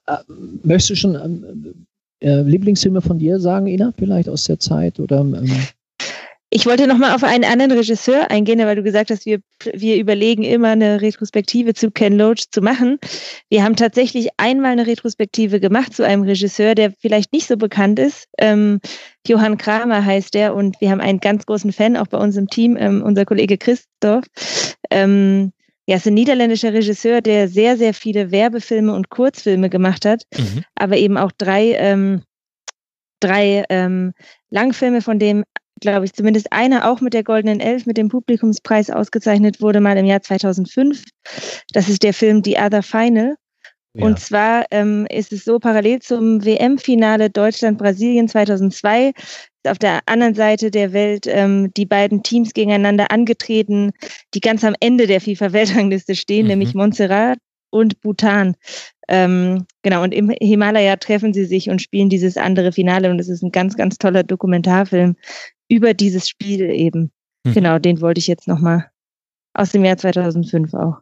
äh, 0.08 0.18
möchtest 0.64 0.90
du 0.92 0.96
schon 0.96 1.16
ähm, 1.16 1.86
äh, 2.22 2.42
Lieblingsfilme 2.42 3.02
von 3.02 3.20
dir 3.20 3.40
sagen, 3.40 3.68
Ina, 3.68 3.94
vielleicht 3.98 4.30
aus 4.30 4.44
der 4.44 4.60
Zeit? 4.60 5.00
Oder, 5.00 5.22
ähm? 5.22 5.50
Ich 6.52 6.66
wollte 6.66 6.88
nochmal 6.88 7.14
auf 7.14 7.24
einen 7.24 7.44
anderen 7.44 7.74
Regisseur 7.74 8.32
eingehen, 8.32 8.58
weil 8.60 8.76
du 8.76 8.82
gesagt 8.82 9.12
hast, 9.12 9.28
wir, 9.28 9.40
wir 9.72 9.98
überlegen 9.98 10.44
immer 10.44 10.70
eine 10.70 11.00
Retrospektive 11.00 11.76
zu 11.76 11.92
Ken 11.92 12.18
Loach 12.18 12.50
zu 12.50 12.62
machen. 12.62 12.98
Wir 13.50 13.64
haben 13.64 13.76
tatsächlich 13.76 14.30
einmal 14.38 14.72
eine 14.72 14.88
Retrospektive 14.88 15.60
gemacht 15.60 15.94
zu 15.94 16.04
einem 16.04 16.24
Regisseur, 16.24 16.74
der 16.74 16.92
vielleicht 16.92 17.34
nicht 17.34 17.48
so 17.48 17.56
bekannt 17.56 18.00
ist. 18.00 18.28
Ähm, 18.40 18.80
Johann 19.28 19.60
Kramer 19.60 20.04
heißt 20.04 20.34
der 20.34 20.56
und 20.56 20.82
wir 20.82 20.90
haben 20.90 21.02
einen 21.02 21.20
ganz 21.20 21.46
großen 21.46 21.72
Fan 21.72 21.96
auch 21.96 22.08
bei 22.08 22.18
uns 22.18 22.36
im 22.36 22.48
Team, 22.48 22.78
ähm, 22.78 23.04
unser 23.04 23.26
Kollege 23.26 23.60
Christoph. 23.60 24.26
Ähm, 24.90 25.52
ja, 25.90 25.96
ist 25.96 26.06
ein 26.06 26.14
niederländischer 26.14 26.72
Regisseur, 26.72 27.20
der 27.20 27.48
sehr, 27.48 27.76
sehr 27.76 27.96
viele 27.96 28.30
Werbefilme 28.30 28.94
und 28.94 29.10
Kurzfilme 29.10 29.72
gemacht 29.72 30.06
hat, 30.06 30.22
mhm. 30.38 30.64
aber 30.76 30.98
eben 30.98 31.18
auch 31.18 31.32
drei, 31.32 31.74
ähm, 31.80 32.22
drei 33.20 33.64
ähm, 33.72 34.14
Langfilme, 34.52 35.02
von 35.02 35.18
dem, 35.18 35.44
glaube 35.82 36.06
ich, 36.06 36.14
zumindest 36.14 36.54
einer 36.54 36.88
auch 36.92 37.02
mit 37.02 37.16
der 37.16 37.24
Goldenen 37.24 37.60
Elf, 37.60 37.88
mit 37.88 37.98
dem 37.98 38.08
Publikumspreis 38.08 38.92
ausgezeichnet 38.92 39.62
wurde, 39.64 39.82
mal 39.82 39.98
im 39.98 40.06
Jahr 40.06 40.22
2005. 40.22 41.06
Das 41.74 41.90
ist 41.90 42.04
der 42.04 42.14
Film 42.14 42.44
The 42.46 42.58
Other 42.58 42.84
Final. 42.84 43.36
Ja. 43.94 44.06
Und 44.06 44.20
zwar 44.20 44.66
ähm, 44.72 45.08
ist 45.10 45.34
es 45.34 45.46
so, 45.46 45.60
parallel 45.60 46.00
zum 46.00 46.46
WM-Finale 46.46 47.30
Deutschland-Brasilien 47.30 48.28
2002 48.28 49.14
auf 49.68 49.80
der 49.80 50.00
anderen 50.06 50.36
Seite 50.36 50.72
der 50.72 50.94
Welt 50.94 51.26
ähm, 51.28 51.74
die 51.76 51.86
beiden 51.86 52.24
Teams 52.24 52.54
gegeneinander 52.54 53.12
angetreten, 53.12 53.92
die 54.34 54.40
ganz 54.40 54.64
am 54.64 54.76
Ende 54.80 55.08
der 55.08 55.22
FIFA-Weltrangliste 55.22 56.16
stehen, 56.16 56.44
mhm. 56.44 56.50
nämlich 56.50 56.74
Montserrat 56.76 57.40
und 57.72 58.00
Bhutan. 58.02 58.56
Ähm, 59.08 59.66
genau, 59.82 60.04
und 60.04 60.14
im 60.14 60.30
Himalaya 60.40 60.96
treffen 60.98 61.34
sie 61.34 61.46
sich 61.46 61.70
und 61.70 61.82
spielen 61.82 62.10
dieses 62.10 62.38
andere 62.38 62.72
Finale 62.72 63.10
und 63.10 63.20
es 63.20 63.28
ist 63.28 63.44
ein 63.44 63.52
ganz, 63.52 63.76
ganz 63.76 63.98
toller 63.98 64.24
Dokumentarfilm 64.24 65.16
über 65.68 65.94
dieses 65.94 66.30
Spiel 66.30 66.70
eben. 66.70 67.12
Mhm. 67.44 67.54
Genau, 67.54 67.80
den 67.80 68.02
wollte 68.02 68.20
ich 68.20 68.28
jetzt 68.28 68.48
nochmal 68.48 68.90
aus 69.54 69.72
dem 69.72 69.84
Jahr 69.84 69.98
2005 69.98 70.74
auch. 70.74 71.02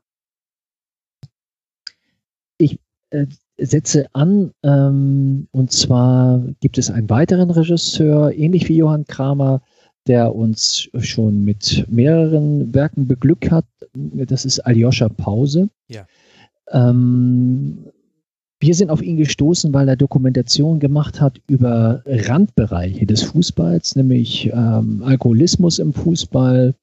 Äh, 3.09 3.27
setze 3.59 4.05
an. 4.13 4.51
Ähm, 4.63 5.47
und 5.51 5.71
zwar 5.71 6.43
gibt 6.59 6.77
es 6.77 6.91
einen 6.91 7.09
weiteren 7.09 7.49
Regisseur, 7.49 8.31
ähnlich 8.34 8.69
wie 8.69 8.77
Johann 8.77 9.05
Kramer, 9.05 9.61
der 10.05 10.35
uns 10.35 10.88
schon 10.99 11.43
mit 11.43 11.85
mehreren 11.89 12.73
Werken 12.73 13.07
beglückt 13.07 13.51
hat. 13.51 13.65
Das 13.93 14.45
ist 14.45 14.59
Aljoscha 14.59 15.09
Pause. 15.09 15.69
Ja. 15.89 16.05
Ähm, 16.71 17.85
wir 18.59 18.73
sind 18.73 18.89
auf 18.89 19.01
ihn 19.01 19.17
gestoßen, 19.17 19.73
weil 19.73 19.88
er 19.88 19.95
Dokumentation 19.95 20.79
gemacht 20.79 21.21
hat 21.21 21.39
über 21.47 22.01
Randbereiche 22.05 23.05
des 23.05 23.23
Fußballs, 23.23 23.95
nämlich 23.95 24.51
ähm, 24.53 25.03
Alkoholismus 25.03 25.79
im 25.79 25.93
Fußball, 25.93 26.73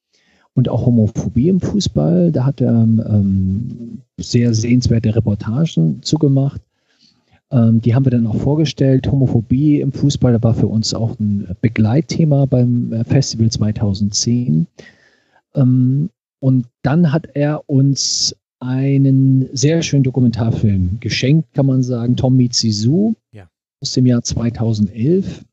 und 0.54 0.68
auch 0.68 0.86
Homophobie 0.86 1.48
im 1.48 1.60
Fußball. 1.60 2.32
Da 2.32 2.46
hat 2.46 2.60
er 2.60 2.72
ähm, 2.72 4.00
sehr 4.18 4.54
sehenswerte 4.54 5.14
Reportagen 5.14 6.02
zugemacht. 6.02 6.60
Ähm, 7.50 7.80
die 7.80 7.94
haben 7.94 8.04
wir 8.04 8.10
dann 8.10 8.26
auch 8.26 8.36
vorgestellt. 8.36 9.10
Homophobie 9.10 9.80
im 9.80 9.92
Fußball 9.92 10.42
war 10.42 10.54
für 10.54 10.68
uns 10.68 10.94
auch 10.94 11.18
ein 11.18 11.48
Begleitthema 11.60 12.46
beim 12.46 12.92
äh, 12.92 13.04
Festival 13.04 13.50
2010. 13.50 14.66
Ähm, 15.54 16.10
und 16.40 16.66
dann 16.82 17.12
hat 17.12 17.28
er 17.34 17.68
uns 17.68 18.36
einen 18.60 19.48
sehr 19.52 19.82
schönen 19.82 20.04
Dokumentarfilm 20.04 20.98
geschenkt, 21.00 21.52
kann 21.52 21.66
man 21.66 21.82
sagen, 21.82 22.16
Tom 22.16 22.36
meets 22.36 22.60
Sisu 22.60 23.14
ja. 23.32 23.48
aus 23.80 23.92
dem 23.92 24.06
Jahr 24.06 24.22
2011. 24.22 25.44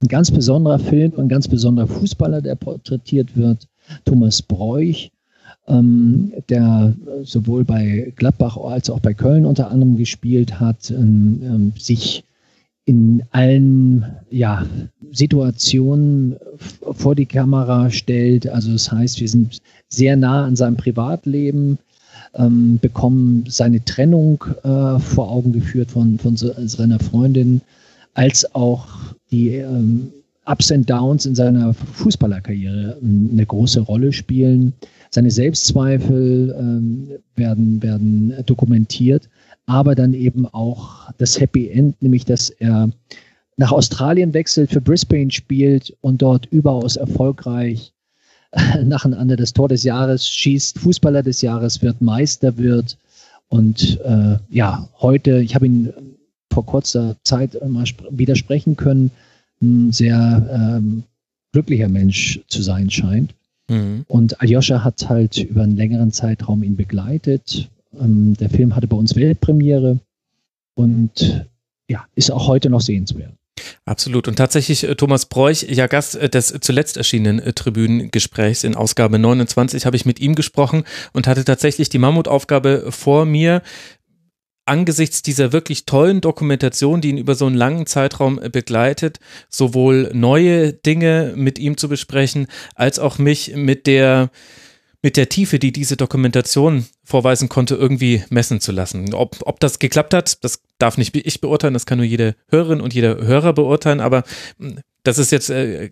Ein 0.00 0.08
ganz 0.08 0.30
besonderer 0.30 0.78
Film, 0.78 1.12
ein 1.18 1.28
ganz 1.28 1.48
besonderer 1.48 1.88
Fußballer, 1.88 2.40
der 2.40 2.54
porträtiert 2.54 3.36
wird. 3.36 3.66
Thomas 4.04 4.42
Bräuch, 4.42 5.10
ähm, 5.66 6.32
der 6.48 6.94
sowohl 7.22 7.64
bei 7.64 8.12
Gladbach 8.16 8.56
als 8.56 8.90
auch 8.90 9.00
bei 9.00 9.14
Köln 9.14 9.44
unter 9.44 9.70
anderem 9.70 9.96
gespielt 9.96 10.60
hat, 10.60 10.90
ähm, 10.90 11.40
ähm 11.42 11.72
sich 11.76 12.24
in 12.88 13.22
allen 13.32 14.06
ja, 14.30 14.64
Situationen 15.12 16.36
vor 16.80 17.14
die 17.14 17.26
Kamera 17.26 17.90
stellt. 17.90 18.48
Also 18.48 18.72
das 18.72 18.90
heißt, 18.90 19.20
wir 19.20 19.28
sind 19.28 19.58
sehr 19.90 20.16
nah 20.16 20.46
an 20.46 20.56
seinem 20.56 20.78
Privatleben, 20.78 21.78
ähm, 22.34 22.78
bekommen 22.80 23.44
seine 23.46 23.84
Trennung 23.84 24.42
äh, 24.62 24.98
vor 25.00 25.30
Augen 25.30 25.52
geführt 25.52 25.90
von, 25.90 26.18
von 26.18 26.36
seiner 26.36 26.98
Freundin, 26.98 27.60
als 28.14 28.54
auch 28.54 28.86
die 29.30 29.56
ähm, 29.56 30.10
Ups 30.48 30.72
and 30.72 30.88
Downs 30.88 31.26
in 31.26 31.34
seiner 31.34 31.74
Fußballerkarriere 31.74 32.98
ähm, 33.02 33.30
eine 33.32 33.46
große 33.46 33.80
Rolle 33.80 34.12
spielen. 34.12 34.72
Seine 35.10 35.30
Selbstzweifel 35.30 36.54
ähm, 36.58 37.08
werden, 37.36 37.82
werden 37.82 38.34
dokumentiert, 38.46 39.28
aber 39.66 39.94
dann 39.94 40.14
eben 40.14 40.46
auch 40.46 41.10
das 41.18 41.38
Happy 41.38 41.68
End, 41.68 42.00
nämlich 42.02 42.24
dass 42.24 42.50
er 42.50 42.90
nach 43.56 43.72
Australien 43.72 44.32
wechselt, 44.34 44.70
für 44.70 44.80
Brisbane 44.80 45.30
spielt 45.30 45.96
und 46.00 46.22
dort 46.22 46.46
überaus 46.46 46.96
erfolgreich 46.96 47.92
nacheinander 48.82 49.36
das 49.36 49.52
Tor 49.52 49.68
des 49.68 49.82
Jahres 49.82 50.26
schießt, 50.26 50.78
Fußballer 50.78 51.22
des 51.22 51.42
Jahres 51.42 51.82
wird, 51.82 52.00
Meister 52.00 52.56
wird. 52.56 52.96
Und 53.48 54.00
äh, 54.04 54.36
ja, 54.48 54.88
heute, 55.00 55.40
ich 55.40 55.54
habe 55.54 55.66
ihn 55.66 55.92
vor 56.52 56.64
kurzer 56.64 57.16
Zeit 57.24 57.58
mal 57.66 57.84
widersprechen 58.10 58.76
können, 58.76 59.10
ein 59.60 59.92
sehr 59.92 60.78
ähm, 60.78 61.04
glücklicher 61.52 61.88
Mensch 61.88 62.40
zu 62.48 62.62
sein 62.62 62.90
scheint. 62.90 63.34
Mhm. 63.68 64.04
Und 64.08 64.40
Aljoscha 64.40 64.84
hat 64.84 65.08
halt 65.08 65.38
über 65.38 65.62
einen 65.62 65.76
längeren 65.76 66.12
Zeitraum 66.12 66.62
ihn 66.62 66.76
begleitet. 66.76 67.70
Ähm, 67.98 68.34
der 68.34 68.50
Film 68.50 68.74
hatte 68.76 68.86
bei 68.86 68.96
uns 68.96 69.16
Weltpremiere 69.16 69.98
und 70.74 71.46
ja, 71.88 72.04
ist 72.14 72.30
auch 72.30 72.46
heute 72.46 72.70
noch 72.70 72.80
sehenswert. 72.80 73.32
Absolut. 73.84 74.28
Und 74.28 74.36
tatsächlich 74.36 74.84
äh, 74.84 74.94
Thomas 74.94 75.26
Bräuch, 75.26 75.62
ja 75.62 75.86
Gast 75.86 76.16
äh, 76.16 76.28
des 76.28 76.54
zuletzt 76.60 76.96
erschienenen 76.96 77.40
äh, 77.40 77.52
Tribünengesprächs 77.52 78.64
in 78.64 78.74
Ausgabe 78.74 79.18
29, 79.18 79.86
habe 79.86 79.96
ich 79.96 80.06
mit 80.06 80.20
ihm 80.20 80.34
gesprochen 80.34 80.84
und 81.12 81.26
hatte 81.26 81.44
tatsächlich 81.44 81.88
die 81.88 81.98
Mammutaufgabe 81.98 82.86
vor 82.90 83.24
mir, 83.24 83.62
angesichts 84.68 85.22
dieser 85.22 85.52
wirklich 85.52 85.86
tollen 85.86 86.20
Dokumentation, 86.20 87.00
die 87.00 87.10
ihn 87.10 87.18
über 87.18 87.34
so 87.34 87.46
einen 87.46 87.56
langen 87.56 87.86
Zeitraum 87.86 88.40
begleitet, 88.52 89.18
sowohl 89.48 90.10
neue 90.12 90.72
Dinge 90.72 91.32
mit 91.36 91.58
ihm 91.58 91.76
zu 91.76 91.88
besprechen, 91.88 92.46
als 92.74 92.98
auch 92.98 93.18
mich 93.18 93.54
mit 93.56 93.86
der 93.86 94.30
mit 95.00 95.16
der 95.16 95.28
Tiefe, 95.28 95.60
die 95.60 95.70
diese 95.70 95.96
Dokumentation 95.96 96.86
vorweisen 97.04 97.48
konnte, 97.48 97.76
irgendwie 97.76 98.24
messen 98.30 98.60
zu 98.60 98.72
lassen. 98.72 99.14
Ob, 99.14 99.36
ob 99.42 99.60
das 99.60 99.78
geklappt 99.78 100.12
hat, 100.12 100.42
das 100.42 100.60
darf 100.78 100.98
nicht 100.98 101.14
ich 101.14 101.40
beurteilen, 101.40 101.74
das 101.74 101.86
kann 101.86 101.98
nur 101.98 102.06
jede 102.06 102.34
Hörerin 102.48 102.80
und 102.80 102.94
jeder 102.94 103.16
Hörer 103.16 103.52
beurteilen, 103.52 104.00
aber 104.00 104.24
hm, 104.58 104.80
das 105.04 105.18
ist 105.18 105.30
jetzt 105.30 105.50
äh, 105.50 105.90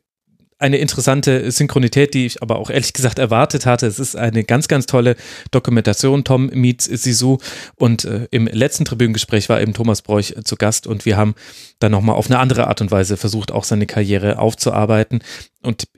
eine 0.58 0.78
interessante 0.78 1.50
Synchronität, 1.50 2.14
die 2.14 2.26
ich 2.26 2.42
aber 2.42 2.58
auch 2.58 2.70
ehrlich 2.70 2.92
gesagt 2.92 3.18
erwartet 3.18 3.66
hatte. 3.66 3.86
Es 3.86 3.98
ist 3.98 4.16
eine 4.16 4.42
ganz, 4.42 4.68
ganz 4.68 4.86
tolle 4.86 5.16
Dokumentation. 5.50 6.24
Tom 6.24 6.46
meets 6.46 6.86
Sisu 6.86 7.38
und 7.76 8.04
äh, 8.04 8.26
im 8.30 8.46
letzten 8.46 8.84
Tribünengespräch 8.84 9.48
war 9.48 9.60
eben 9.60 9.74
Thomas 9.74 10.02
Bräuch 10.02 10.32
äh, 10.36 10.44
zu 10.44 10.56
Gast 10.56 10.86
und 10.86 11.04
wir 11.04 11.16
haben 11.16 11.34
dann 11.78 11.92
nochmal 11.92 12.16
auf 12.16 12.30
eine 12.30 12.38
andere 12.38 12.68
Art 12.68 12.80
und 12.80 12.90
Weise 12.90 13.16
versucht, 13.16 13.52
auch 13.52 13.64
seine 13.64 13.86
Karriere 13.86 14.38
aufzuarbeiten. 14.38 15.20
Und 15.62 15.88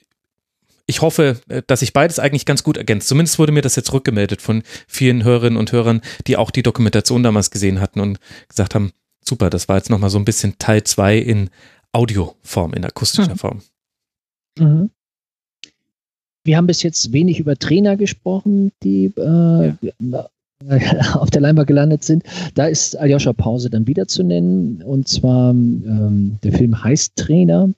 ich 0.86 1.02
hoffe, 1.02 1.40
äh, 1.48 1.62
dass 1.66 1.80
sich 1.80 1.92
beides 1.92 2.18
eigentlich 2.18 2.44
ganz 2.44 2.64
gut 2.64 2.76
ergänzt. 2.76 3.06
Zumindest 3.06 3.38
wurde 3.38 3.52
mir 3.52 3.62
das 3.62 3.76
jetzt 3.76 3.92
rückgemeldet 3.92 4.42
von 4.42 4.64
vielen 4.88 5.22
Hörerinnen 5.22 5.58
und 5.58 5.70
Hörern, 5.70 6.00
die 6.26 6.36
auch 6.36 6.50
die 6.50 6.64
Dokumentation 6.64 7.22
damals 7.22 7.52
gesehen 7.52 7.80
hatten 7.80 8.00
und 8.00 8.18
gesagt 8.48 8.74
haben, 8.74 8.90
super, 9.24 9.50
das 9.50 9.68
war 9.68 9.76
jetzt 9.76 9.90
nochmal 9.90 10.10
so 10.10 10.18
ein 10.18 10.24
bisschen 10.24 10.58
Teil 10.58 10.82
zwei 10.82 11.16
in 11.16 11.50
Audioform, 11.92 12.74
in 12.74 12.84
akustischer 12.84 13.30
hm. 13.30 13.38
Form. 13.38 13.62
Mhm. 14.58 14.90
Wir 16.44 16.56
haben 16.56 16.66
bis 16.66 16.82
jetzt 16.82 17.12
wenig 17.12 17.40
über 17.40 17.56
Trainer 17.56 17.96
gesprochen, 17.96 18.72
die 18.82 19.12
äh, 19.16 19.72
ja. 20.00 20.28
auf 21.14 21.30
der 21.30 21.40
Leinwand 21.40 21.68
gelandet 21.68 22.04
sind. 22.04 22.24
Da 22.54 22.66
ist 22.66 22.96
Aljoscha 22.96 23.32
Pause 23.32 23.70
dann 23.70 23.86
wieder 23.86 24.08
zu 24.08 24.22
nennen. 24.22 24.82
Und 24.82 25.08
zwar 25.08 25.50
ähm, 25.50 26.38
der 26.42 26.52
Film 26.52 26.82
heißt 26.82 27.16
Trainer 27.16 27.70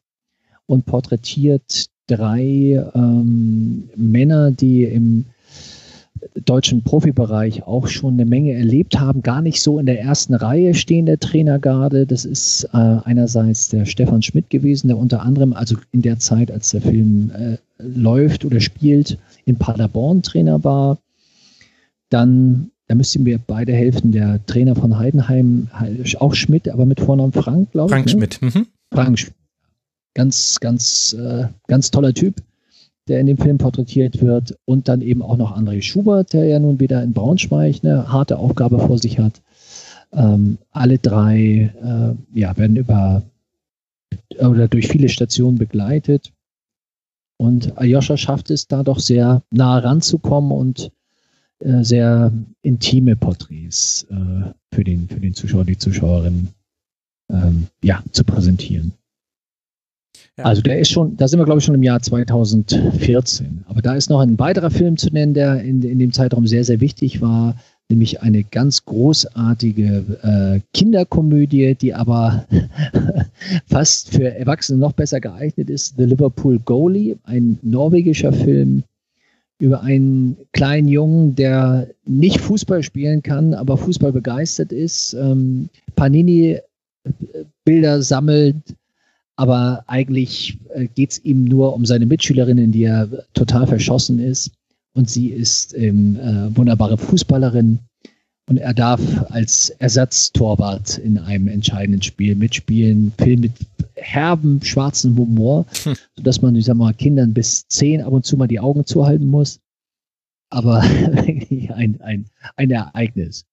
und 0.67 0.87
porträtiert 0.87 1.87
drei 2.07 2.85
ähm, 2.95 3.91
Männer, 3.97 4.51
die 4.51 4.85
im 4.85 5.27
deutschen 6.35 6.83
Profibereich 6.83 7.65
auch 7.65 7.89
schon 7.89 8.15
eine 8.15 8.25
Menge 8.25 8.53
erlebt 8.53 8.99
haben, 8.99 9.23
gar 9.23 9.43
nicht 9.43 9.61
so 9.61 9.79
in 9.79 9.87
der 9.87 10.01
ersten 10.01 10.35
Reihe 10.35 10.75
stehen 10.75 11.07
der 11.07 11.19
Trainergarde. 11.19 12.07
Das 12.07 12.25
ist 12.25 12.65
äh, 12.73 12.77
einerseits 12.77 13.69
der 13.69 13.85
Stefan 13.85 14.23
Schmidt 14.23 14.51
gewesen, 14.51 14.89
der 14.89 14.99
unter 14.99 15.23
anderem, 15.23 15.53
also 15.53 15.77
in 15.93 16.03
der 16.03 16.19
Zeit, 16.19 16.51
als 16.51 16.71
der 16.71 16.83
Film 16.83 17.31
äh, 17.31 17.57
läuft 17.79 18.45
oder 18.45 18.61
spielt, 18.61 19.19
in 19.45 19.57
Paderborn 19.57 20.23
Trainer 20.23 20.63
war. 20.65 20.99
Dann, 22.11 22.71
da 22.89 22.95
müssten 22.95 23.25
wir 23.25 23.39
beide 23.39 23.73
helfen, 23.73 24.13
der 24.13 24.45
Trainer 24.47 24.77
von 24.77 24.99
Heidenheim, 24.99 25.69
auch 26.19 26.35
Schmidt, 26.35 26.69
aber 26.69 26.87
mit 26.87 27.01
Vornamen 27.01 27.33
Frank, 27.33 27.73
glaube 27.73 27.89
ich. 27.89 27.93
Frank 27.93 28.07
ne? 28.07 28.13
Schmidt. 28.13 28.43
Mhm. 28.43 28.67
Frank 28.93 29.19
Schmidt. 29.19 29.35
Ganz, 30.15 30.59
ganz, 30.61 31.13
äh, 31.13 31.47
ganz 31.69 31.91
toller 31.91 32.13
Typ 32.13 32.43
der 33.11 33.21
in 33.21 33.27
dem 33.27 33.37
Film 33.37 33.59
porträtiert 33.59 34.23
wird. 34.23 34.57
Und 34.65 34.89
dann 34.89 35.03
eben 35.03 35.21
auch 35.21 35.37
noch 35.37 35.57
André 35.57 35.83
Schubert, 35.83 36.33
der 36.33 36.45
ja 36.45 36.59
nun 36.59 36.81
wieder 36.81 37.03
in 37.03 37.13
Braunschweig 37.13 37.81
eine 37.83 38.11
harte 38.11 38.39
Aufgabe 38.39 38.79
vor 38.79 38.99
sich 38.99 39.19
hat. 39.19 39.43
Ähm, 40.13 40.59
alle 40.71 40.99
drei 40.99 41.73
äh, 41.83 42.39
ja, 42.39 42.57
werden 42.57 42.77
über 42.77 43.23
oder 44.39 44.69
durch 44.69 44.89
viele 44.89 45.09
Stationen 45.09 45.59
begleitet. 45.59 46.33
Und 47.37 47.79
Ayosha 47.79 48.17
schafft 48.17 48.51
es 48.51 48.69
da 48.69 48.83
doch 48.83 48.99
sehr 48.99 49.43
nah 49.51 49.79
ranzukommen 49.79 50.53
und 50.53 50.93
äh, 51.61 51.83
sehr 51.83 52.33
intime 52.63 53.17
Porträts 53.17 54.07
äh, 54.11 54.53
für, 54.73 54.85
den, 54.85 55.09
für 55.09 55.21
den 55.21 55.35
Zuschauer, 55.35 55.65
die 55.65 55.79
Zuschauerin 55.79 56.49
ähm, 57.31 57.67
ja, 57.83 58.03
zu 58.13 58.25
präsentieren. 58.25 58.93
Also 60.37 60.63
der 60.63 60.79
ist 60.79 60.91
schon, 60.91 61.17
da 61.17 61.29
sind 61.29 61.39
wir 61.39 61.45
glaube 61.45 61.59
ich 61.59 61.65
schon 61.65 61.75
im 61.75 61.83
Jahr 61.83 62.01
2014. 62.01 63.65
Aber 63.69 63.83
da 63.83 63.95
ist 63.95 64.11
noch 64.11 64.21
ein 64.21 64.39
weiterer 64.39 64.71
Film 64.71 64.97
zu 64.97 65.09
nennen, 65.09 65.35
der 65.35 65.63
in, 65.63 65.83
in 65.83 65.99
dem 65.99 66.13
Zeitraum 66.13 66.47
sehr, 66.47 66.65
sehr 66.65 66.81
wichtig 66.81 67.21
war, 67.21 67.57
nämlich 67.91 68.23
eine 68.23 68.45
ganz 68.45 68.85
großartige 68.85 70.05
äh, 70.23 70.61
Kinderkomödie, 70.73 71.75
die 71.75 71.93
aber 71.93 72.47
fast 73.67 74.11
für 74.11 74.33
Erwachsene 74.35 74.79
noch 74.79 74.93
besser 74.93 75.21
geeignet 75.21 75.69
ist. 75.69 75.97
The 75.99 76.05
Liverpool 76.05 76.59
Goalie, 76.61 77.19
ein 77.25 77.59
norwegischer 77.63 78.33
Film 78.33 78.85
über 79.59 79.83
einen 79.83 80.39
kleinen 80.53 80.89
Jungen, 80.89 81.35
der 81.35 81.89
nicht 82.07 82.41
Fußball 82.41 82.83
spielen 82.83 83.23
kann, 83.23 83.53
aber 83.53 83.77
Fußball 83.77 84.13
begeistert 84.13 84.73
ist, 84.73 85.13
ähm, 85.13 85.69
Panini-Bilder 85.97 88.03
sammelt, 88.03 88.57
aber 89.41 89.85
eigentlich 89.87 90.59
äh, 90.75 90.87
geht 90.95 91.13
es 91.13 91.25
ihm 91.25 91.45
nur 91.45 91.73
um 91.75 91.87
seine 91.87 92.05
Mitschülerin, 92.05 92.59
in 92.59 92.73
die 92.73 92.85
er 92.85 93.09
total 93.33 93.67
verschossen 93.67 94.19
ist. 94.19 94.51
Und 94.93 95.09
sie 95.09 95.29
ist 95.29 95.75
ähm, 95.75 96.17
äh, 96.17 96.55
wunderbare 96.55 96.99
Fußballerin. 96.99 97.79
Und 98.51 98.59
er 98.59 98.75
darf 98.75 99.01
als 99.31 99.71
Ersatztorwart 99.79 100.99
in 100.99 101.17
einem 101.17 101.49
entscheidenden 101.49 102.03
Spiel 102.03 102.35
mitspielen. 102.35 103.15
Film 103.17 103.41
mit 103.41 103.53
herben, 103.95 104.61
schwarzen 104.63 105.17
Humor, 105.17 105.65
hm. 105.85 105.95
sodass 106.17 106.43
man, 106.43 106.55
ich 106.55 106.67
sag 106.67 106.77
mal, 106.77 106.93
Kindern 106.93 107.33
bis 107.33 107.67
zehn 107.67 108.03
ab 108.03 108.13
und 108.13 108.27
zu 108.27 108.37
mal 108.37 108.47
die 108.47 108.61
Augen 108.61 108.85
zuhalten 108.85 109.27
muss. 109.27 109.59
Aber 110.51 110.81
ein, 110.83 111.99
ein, 112.03 112.27
ein 112.57 112.71
Ereignis. 112.71 113.47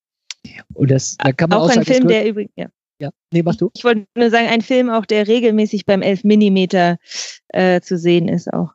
Und 0.74 0.92
das, 0.92 1.16
da 1.16 1.32
kann 1.32 1.50
man 1.50 1.60
auch, 1.60 1.64
auch 1.64 1.70
ein 1.70 1.76
sagen, 1.76 1.86
Film, 1.86 2.08
der 2.10 2.28
übrigens, 2.28 2.52
ja. 2.58 2.68
Ja, 3.00 3.12
nee, 3.32 3.44
mach 3.44 3.56
du. 3.56 3.70
Ich 3.76 3.84
wollte 3.84 4.08
nur 4.16 4.30
sagen, 4.30 4.48
ein 4.48 4.62
Film 4.62 4.90
auch, 4.90 5.06
der 5.06 5.28
regelmäßig 5.28 5.86
beim 5.86 6.02
11 6.02 6.24
Millimeter 6.24 6.98
äh, 7.50 7.82
zu 7.82 7.98
sehen 7.98 8.28
ist 8.28 8.52
auch. 8.52 8.74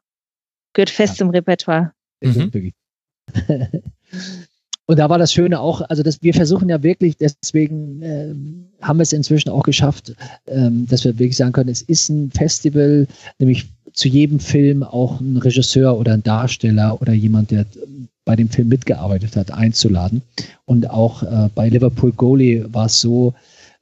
Gehört 0.74 0.90
fest 0.90 1.14
ja. 1.14 1.18
zum 1.18 1.30
Repertoire. 1.30 1.92
Mhm. 2.20 2.72
Und 4.86 4.98
da 4.98 5.08
war 5.08 5.18
das 5.18 5.32
Schöne 5.32 5.60
auch, 5.60 5.80
also 5.88 6.02
das, 6.02 6.22
wir 6.22 6.34
versuchen 6.34 6.68
ja 6.68 6.82
wirklich, 6.82 7.16
deswegen 7.16 8.02
äh, 8.02 8.34
haben 8.84 8.98
wir 8.98 9.04
es 9.04 9.12
inzwischen 9.12 9.48
auch 9.48 9.62
geschafft, 9.62 10.14
ähm, 10.46 10.86
dass 10.88 11.04
wir 11.04 11.18
wirklich 11.18 11.36
sagen 11.36 11.52
können, 11.52 11.70
es 11.70 11.82
ist 11.82 12.08
ein 12.08 12.30
Festival, 12.30 13.06
nämlich 13.38 13.68
zu 13.92 14.08
jedem 14.08 14.40
Film 14.40 14.82
auch 14.82 15.20
ein 15.20 15.36
Regisseur 15.36 15.98
oder 15.98 16.14
ein 16.14 16.22
Darsteller 16.22 17.00
oder 17.00 17.12
jemand, 17.12 17.50
der 17.50 17.64
bei 18.24 18.36
dem 18.36 18.48
Film 18.48 18.68
mitgearbeitet 18.68 19.36
hat, 19.36 19.50
einzuladen. 19.50 20.22
Und 20.64 20.90
auch 20.90 21.22
äh, 21.22 21.48
bei 21.54 21.68
Liverpool 21.68 22.12
Goalie 22.12 22.66
war 22.72 22.86
es 22.86 23.00
so, 23.00 23.34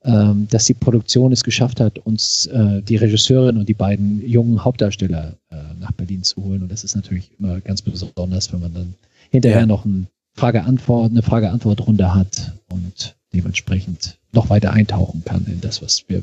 ähm, 0.04 0.46
dass 0.50 0.64
die 0.64 0.74
Produktion 0.74 1.32
es 1.32 1.44
geschafft 1.44 1.80
hat, 1.80 1.98
uns 1.98 2.46
äh, 2.46 2.80
die 2.82 2.96
Regisseurin 2.96 3.58
und 3.58 3.68
die 3.68 3.74
beiden 3.74 4.26
jungen 4.26 4.64
Hauptdarsteller 4.64 5.34
äh, 5.50 5.56
nach 5.78 5.92
Berlin 5.92 6.22
zu 6.22 6.42
holen. 6.42 6.62
Und 6.62 6.72
das 6.72 6.84
ist 6.84 6.96
natürlich 6.96 7.30
immer 7.38 7.60
ganz 7.60 7.82
besonders, 7.82 8.52
wenn 8.52 8.60
man 8.60 8.72
dann 8.72 8.94
hinterher 9.30 9.60
ja. 9.60 9.66
noch 9.66 9.84
ein 9.84 10.06
Frage-Antwort, 10.34 11.10
eine 11.10 11.22
Frage-Antwort-Runde 11.22 12.14
hat 12.14 12.58
und 12.70 13.16
dementsprechend 13.34 14.18
noch 14.32 14.48
weiter 14.48 14.72
eintauchen 14.72 15.22
kann 15.24 15.44
in 15.46 15.60
das, 15.60 15.82
was 15.82 16.04
wir, 16.08 16.22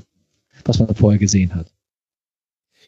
was 0.66 0.80
man 0.80 0.96
vorher 0.96 1.20
gesehen 1.20 1.54
hat. 1.54 1.68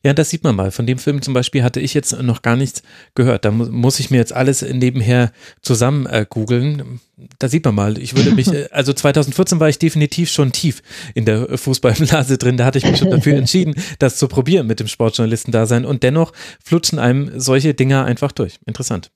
Ja, 0.04 0.14
das 0.14 0.30
sieht 0.30 0.44
man 0.46 0.56
mal. 0.56 0.72
Von 0.72 0.88
dem 0.88 0.98
Film 0.98 1.22
zum 1.22 1.34
Beispiel 1.34 1.62
hatte 1.62 1.82
ich 1.82 1.94
jetzt 1.94 2.14
noch 2.22 2.42
gar 2.42 2.56
nichts 2.56 2.84
gehört. 3.16 3.44
Da 3.44 3.52
mu 3.52 3.66
muss 3.66 4.00
ich 4.00 4.10
mir 4.10 4.18
jetzt 4.18 4.32
alles 4.32 4.62
nebenher 4.62 5.32
zusammen 5.62 6.06
äh, 6.06 6.26
googeln. 6.30 7.02
Da 7.38 7.50
sieht 7.50 7.66
man 7.66 7.76
mal. 7.76 7.98
Ich 7.98 8.16
würde 8.16 8.32
mich, 8.32 8.48
äh, 8.54 8.70
also 8.72 8.94
2014 8.94 9.60
war 9.60 9.68
ich 9.68 9.78
definitiv 9.78 10.30
schon 10.30 10.54
tief 10.54 10.82
in 11.16 11.26
der 11.26 11.58
Fußballblase 11.58 12.38
drin. 12.38 12.56
Da 12.56 12.66
hatte 12.66 12.78
ich 12.78 12.86
mich 12.86 12.98
schon 12.98 13.12
dafür 13.12 13.34
entschieden, 13.38 13.76
das 14.00 14.16
zu 14.18 14.30
probieren 14.30 14.68
mit 14.68 14.80
dem 14.80 14.88
Sportjournalistendasein. 14.88 15.86
Und 15.86 16.04
dennoch 16.04 16.32
flutschen 16.64 16.98
einem 16.98 17.38
solche 17.38 17.74
Dinger 17.74 18.06
einfach 18.06 18.32
durch. 18.32 18.60
Interessant. 18.66 19.12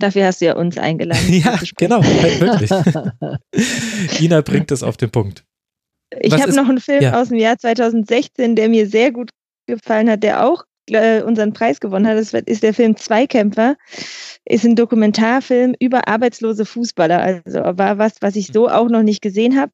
Dafür 0.00 0.26
hast 0.26 0.40
du 0.40 0.46
ja 0.46 0.56
uns 0.56 0.78
eingeladen. 0.78 1.32
ja, 1.32 1.58
genau, 1.76 2.02
halt 2.02 2.40
wirklich. 2.40 2.70
Ina 4.20 4.40
bringt 4.40 4.70
es 4.70 4.82
auf 4.82 4.96
den 4.96 5.10
Punkt. 5.10 5.44
Ich 6.20 6.32
habe 6.32 6.54
noch 6.54 6.68
einen 6.68 6.80
Film 6.80 7.02
ja. 7.02 7.20
aus 7.20 7.28
dem 7.28 7.38
Jahr 7.38 7.58
2016, 7.58 8.56
der 8.56 8.68
mir 8.68 8.88
sehr 8.88 9.12
gut 9.12 9.30
gefallen 9.68 10.10
hat, 10.10 10.24
der 10.24 10.44
auch 10.44 10.64
äh, 10.90 11.22
unseren 11.22 11.52
Preis 11.52 11.80
gewonnen 11.80 12.06
hat. 12.06 12.16
Das 12.16 12.32
ist 12.32 12.62
der 12.62 12.74
Film 12.74 12.96
Zweikämpfer. 12.96 13.76
Ist 14.44 14.64
ein 14.64 14.76
Dokumentarfilm 14.76 15.74
über 15.78 16.08
arbeitslose 16.08 16.64
Fußballer. 16.64 17.20
Also 17.20 17.60
war 17.60 17.98
was, 17.98 18.14
was 18.20 18.36
ich 18.36 18.48
so 18.48 18.68
auch 18.68 18.88
noch 18.88 19.02
nicht 19.02 19.22
gesehen 19.22 19.58
habe. 19.58 19.72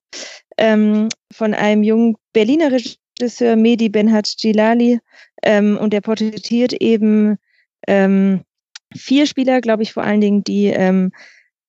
Ähm, 0.59 1.09
von 1.33 1.55
einem 1.55 1.83
jungen 1.83 2.17
Berliner 2.33 2.71
Regisseur, 2.73 3.57
Mehdi 3.57 3.89
Benhaj 3.89 4.35
Gilali. 4.39 5.01
Ähm, 5.43 5.79
und 5.79 5.93
der 5.93 6.01
porträtiert 6.01 6.73
eben 6.75 7.37
ähm, 7.87 8.43
vier 8.95 9.27
Spieler, 9.27 9.61
glaube 9.61 9.83
ich, 9.83 9.93
vor 9.93 10.03
allen 10.03 10.21
Dingen, 10.21 10.45
die 10.45 10.67
ähm, 10.67 11.13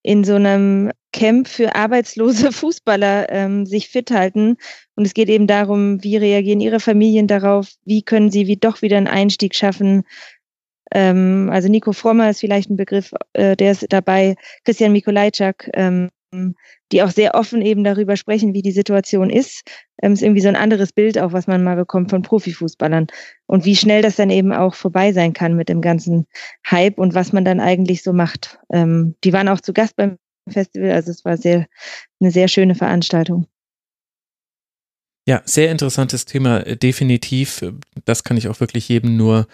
in 0.01 0.23
so 0.23 0.35
einem 0.35 0.91
Camp 1.13 1.47
für 1.47 1.75
arbeitslose 1.75 2.51
Fußballer 2.51 3.29
ähm, 3.29 3.65
sich 3.65 3.89
fit 3.89 4.11
halten. 4.11 4.57
Und 4.95 5.05
es 5.05 5.13
geht 5.13 5.29
eben 5.29 5.47
darum, 5.47 6.03
wie 6.03 6.17
reagieren 6.17 6.61
ihre 6.61 6.79
Familien 6.79 7.27
darauf, 7.27 7.69
wie 7.85 8.01
können 8.01 8.31
sie 8.31 8.47
wie 8.47 8.57
doch 8.57 8.81
wieder 8.81 8.97
einen 8.97 9.07
Einstieg 9.07 9.55
schaffen. 9.55 10.03
Ähm, 10.91 11.49
also 11.51 11.67
Nico 11.67 11.91
Frommer 11.91 12.29
ist 12.29 12.39
vielleicht 12.39 12.69
ein 12.69 12.77
Begriff, 12.77 13.11
äh, 13.33 13.55
der 13.55 13.71
ist 13.71 13.85
dabei, 13.89 14.35
Christian 14.63 14.93
Mikolajczak, 14.93 15.69
ähm, 15.73 16.09
die 16.91 17.01
auch 17.01 17.11
sehr 17.11 17.35
offen 17.35 17.61
eben 17.61 17.83
darüber 17.83 18.17
sprechen, 18.17 18.53
wie 18.53 18.61
die 18.61 18.71
Situation 18.71 19.29
ist. 19.29 19.63
Ähm, 20.01 20.13
ist 20.13 20.21
irgendwie 20.21 20.41
so 20.41 20.49
ein 20.49 20.55
anderes 20.55 20.91
Bild 20.91 21.17
auch, 21.17 21.33
was 21.33 21.47
man 21.47 21.63
mal 21.63 21.75
bekommt 21.75 22.09
von 22.09 22.21
Profifußballern 22.21 23.07
und 23.47 23.65
wie 23.65 23.75
schnell 23.75 24.01
das 24.01 24.17
dann 24.17 24.29
eben 24.29 24.53
auch 24.53 24.75
vorbei 24.75 25.13
sein 25.13 25.33
kann 25.33 25.55
mit 25.55 25.69
dem 25.69 25.81
ganzen 25.81 26.27
Hype 26.69 26.99
und 26.99 27.13
was 27.13 27.33
man 27.33 27.45
dann 27.45 27.59
eigentlich 27.59 28.03
so 28.03 28.13
macht. 28.13 28.59
Ähm, 28.71 29.15
die 29.23 29.33
waren 29.33 29.47
auch 29.47 29.61
zu 29.61 29.73
Gast 29.73 29.95
beim 29.95 30.17
Festival, 30.49 30.91
also 30.91 31.11
es 31.11 31.25
war 31.25 31.37
sehr 31.37 31.65
eine 32.19 32.31
sehr 32.31 32.47
schöne 32.47 32.75
Veranstaltung. 32.75 33.47
Ja, 35.27 35.41
sehr 35.45 35.71
interessantes 35.71 36.25
Thema, 36.25 36.59
definitiv. 36.61 37.65
Das 38.05 38.23
kann 38.23 38.37
ich 38.37 38.47
auch 38.47 38.59
wirklich 38.59 38.87
jedem 38.89 39.17
nur 39.17 39.47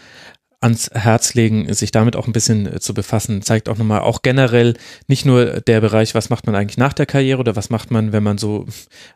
ans 0.61 0.91
Herz 0.93 1.33
legen, 1.33 1.73
sich 1.73 1.91
damit 1.91 2.15
auch 2.15 2.27
ein 2.27 2.33
bisschen 2.33 2.67
äh, 2.67 2.79
zu 2.79 2.93
befassen. 2.93 3.41
Zeigt 3.41 3.67
auch 3.67 3.77
nochmal, 3.77 4.01
auch 4.01 4.21
generell 4.21 4.75
nicht 5.07 5.25
nur 5.25 5.59
der 5.59 5.81
Bereich, 5.81 6.13
was 6.13 6.29
macht 6.29 6.45
man 6.45 6.55
eigentlich 6.55 6.77
nach 6.77 6.93
der 6.93 7.07
Karriere 7.07 7.39
oder 7.39 7.55
was 7.55 7.71
macht 7.71 7.89
man, 7.89 8.13
wenn 8.13 8.21
man 8.21 8.37
so 8.37 8.65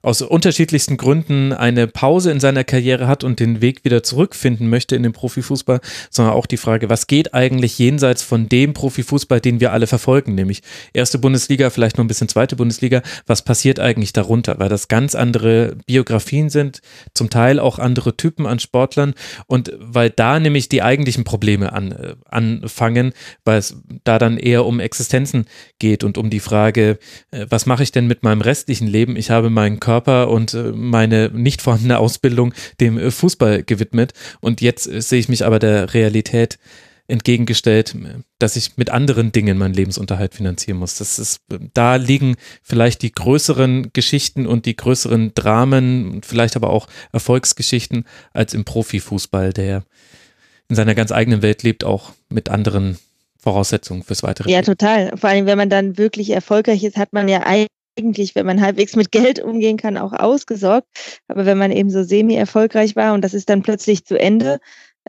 aus 0.02 0.24
unterschiedlichsten 0.24 0.98
Gründen 0.98 1.54
eine 1.54 1.88
Pause 1.88 2.32
in 2.32 2.40
seiner 2.40 2.64
Karriere 2.64 3.08
hat 3.08 3.24
und 3.24 3.40
den 3.40 3.62
Weg 3.62 3.86
wieder 3.86 4.02
zurückfinden 4.02 4.68
möchte 4.70 4.96
in 4.96 5.04
den 5.04 5.14
Profifußball, 5.14 5.82
sondern 6.10 6.34
auch 6.34 6.48
die 6.48 6.58
Frage, 6.58 6.90
was 6.90 7.06
geht 7.06 7.36
eigentlich 7.36 7.78
jenseits 7.78 8.24
von 8.24 8.50
dem 8.50 8.74
Profifußball, 8.74 9.40
den 9.40 9.60
wir 9.60 9.72
alle 9.72 9.86
verfolgen, 9.86 10.34
nämlich 10.34 10.64
erste 10.94 11.20
Bundesliga, 11.20 11.70
vielleicht 11.70 11.98
noch 11.98 12.04
ein 12.04 12.08
bisschen 12.08 12.28
zweite 12.28 12.56
Bundesliga, 12.56 13.04
was 13.28 13.44
passiert 13.44 13.80
eigentlich 13.80 14.14
darunter, 14.14 14.58
weil 14.58 14.70
das 14.70 14.88
ganz 14.88 15.14
andere 15.14 15.78
Biografien 15.86 16.50
sind, 16.50 16.82
zum 17.14 17.30
Teil 17.30 17.60
auch 17.60 17.78
andere 17.78 18.18
Typen 18.18 18.48
an 18.48 18.58
Sportlern. 18.60 19.14
Und 19.46 19.72
weil 19.80 20.10
da 20.10 20.40
nämlich 20.40 20.70
die 20.70 20.82
eigentlichen 20.82 21.24
Probleme 21.36 21.74
an, 21.74 21.92
äh, 21.92 22.16
anfangen, 22.30 23.12
weil 23.44 23.58
es 23.58 23.76
da 24.06 24.20
dann 24.20 24.38
eher 24.38 24.66
um 24.66 24.80
Existenzen 24.80 25.48
geht 25.80 26.06
und 26.06 26.18
um 26.18 26.30
die 26.30 26.40
Frage, 26.40 26.98
äh, 27.32 27.46
was 27.50 27.66
mache 27.66 27.84
ich 27.84 27.92
denn 27.92 28.08
mit 28.08 28.24
meinem 28.24 28.40
restlichen 28.40 28.88
Leben? 28.88 29.18
Ich 29.18 29.32
habe 29.32 29.50
meinen 29.50 29.82
Körper 29.82 30.30
und 30.30 30.54
äh, 30.54 30.72
meine 30.72 31.30
nicht 31.34 31.62
vorhandene 31.62 32.00
Ausbildung 32.00 32.54
dem 32.80 33.12
Fußball 33.12 33.64
gewidmet 33.64 34.14
und 34.40 34.62
jetzt 34.62 34.86
sehe 34.86 35.20
ich 35.20 35.28
mich 35.28 35.46
aber 35.46 35.60
der 35.60 35.94
Realität 35.94 36.58
entgegengestellt, 37.08 37.96
dass 38.40 38.56
ich 38.56 38.78
mit 38.78 38.90
anderen 38.90 39.34
Dingen 39.34 39.58
meinen 39.58 39.74
Lebensunterhalt 39.74 40.34
finanzieren 40.34 40.78
muss. 40.78 40.98
Das 40.98 41.20
ist, 41.20 41.42
da 41.74 41.98
liegen 41.98 42.36
vielleicht 42.64 43.02
die 43.02 43.12
größeren 43.12 43.92
Geschichten 43.94 44.48
und 44.48 44.66
die 44.66 44.76
größeren 44.76 45.34
Dramen, 45.36 46.22
vielleicht 46.24 46.56
aber 46.56 46.70
auch 46.70 46.88
Erfolgsgeschichten 47.12 48.06
als 48.34 48.54
im 48.54 48.64
Profifußball, 48.64 49.54
der 49.54 49.84
in 50.70 50.76
seiner 50.76 50.96
ganz 50.96 51.12
eigenen 51.12 51.42
Welt 51.42 51.64
lebt, 51.64 51.84
auch 51.84 52.14
mit 52.30 52.50
anderen 52.50 52.98
Voraussetzungen 53.38 54.04
fürs 54.04 54.24
weitere. 54.24 54.52
Ja, 54.52 54.62
total. 54.62 55.16
Vor 55.16 55.30
allem, 55.30 55.46
wenn 55.46 55.58
man 55.58 55.70
dann 55.70 55.98
wirklich 55.98 56.32
erfolgreich 56.32 56.84
ist, 56.84 56.98
hat 56.98 57.14
man 57.14 57.28
ja 57.28 57.44
eigentlich, 57.46 58.34
wenn 58.34 58.46
man 58.46 58.62
halbwegs 58.62 58.96
mit 58.96 59.12
Geld 59.12 59.40
umgehen 59.40 59.78
kann, 59.78 59.98
auch 59.98 60.14
ausgesorgt. 60.14 60.88
Aber 61.28 61.46
wenn 61.46 61.58
man 61.58 61.72
eben 61.72 61.92
so 61.92 62.04
semi-erfolgreich 62.04 62.96
war 62.96 63.14
und 63.14 63.22
das 63.22 63.36
ist 63.36 63.50
dann 63.50 63.62
plötzlich 63.62 64.06
zu 64.06 64.20
Ende, 64.20 64.60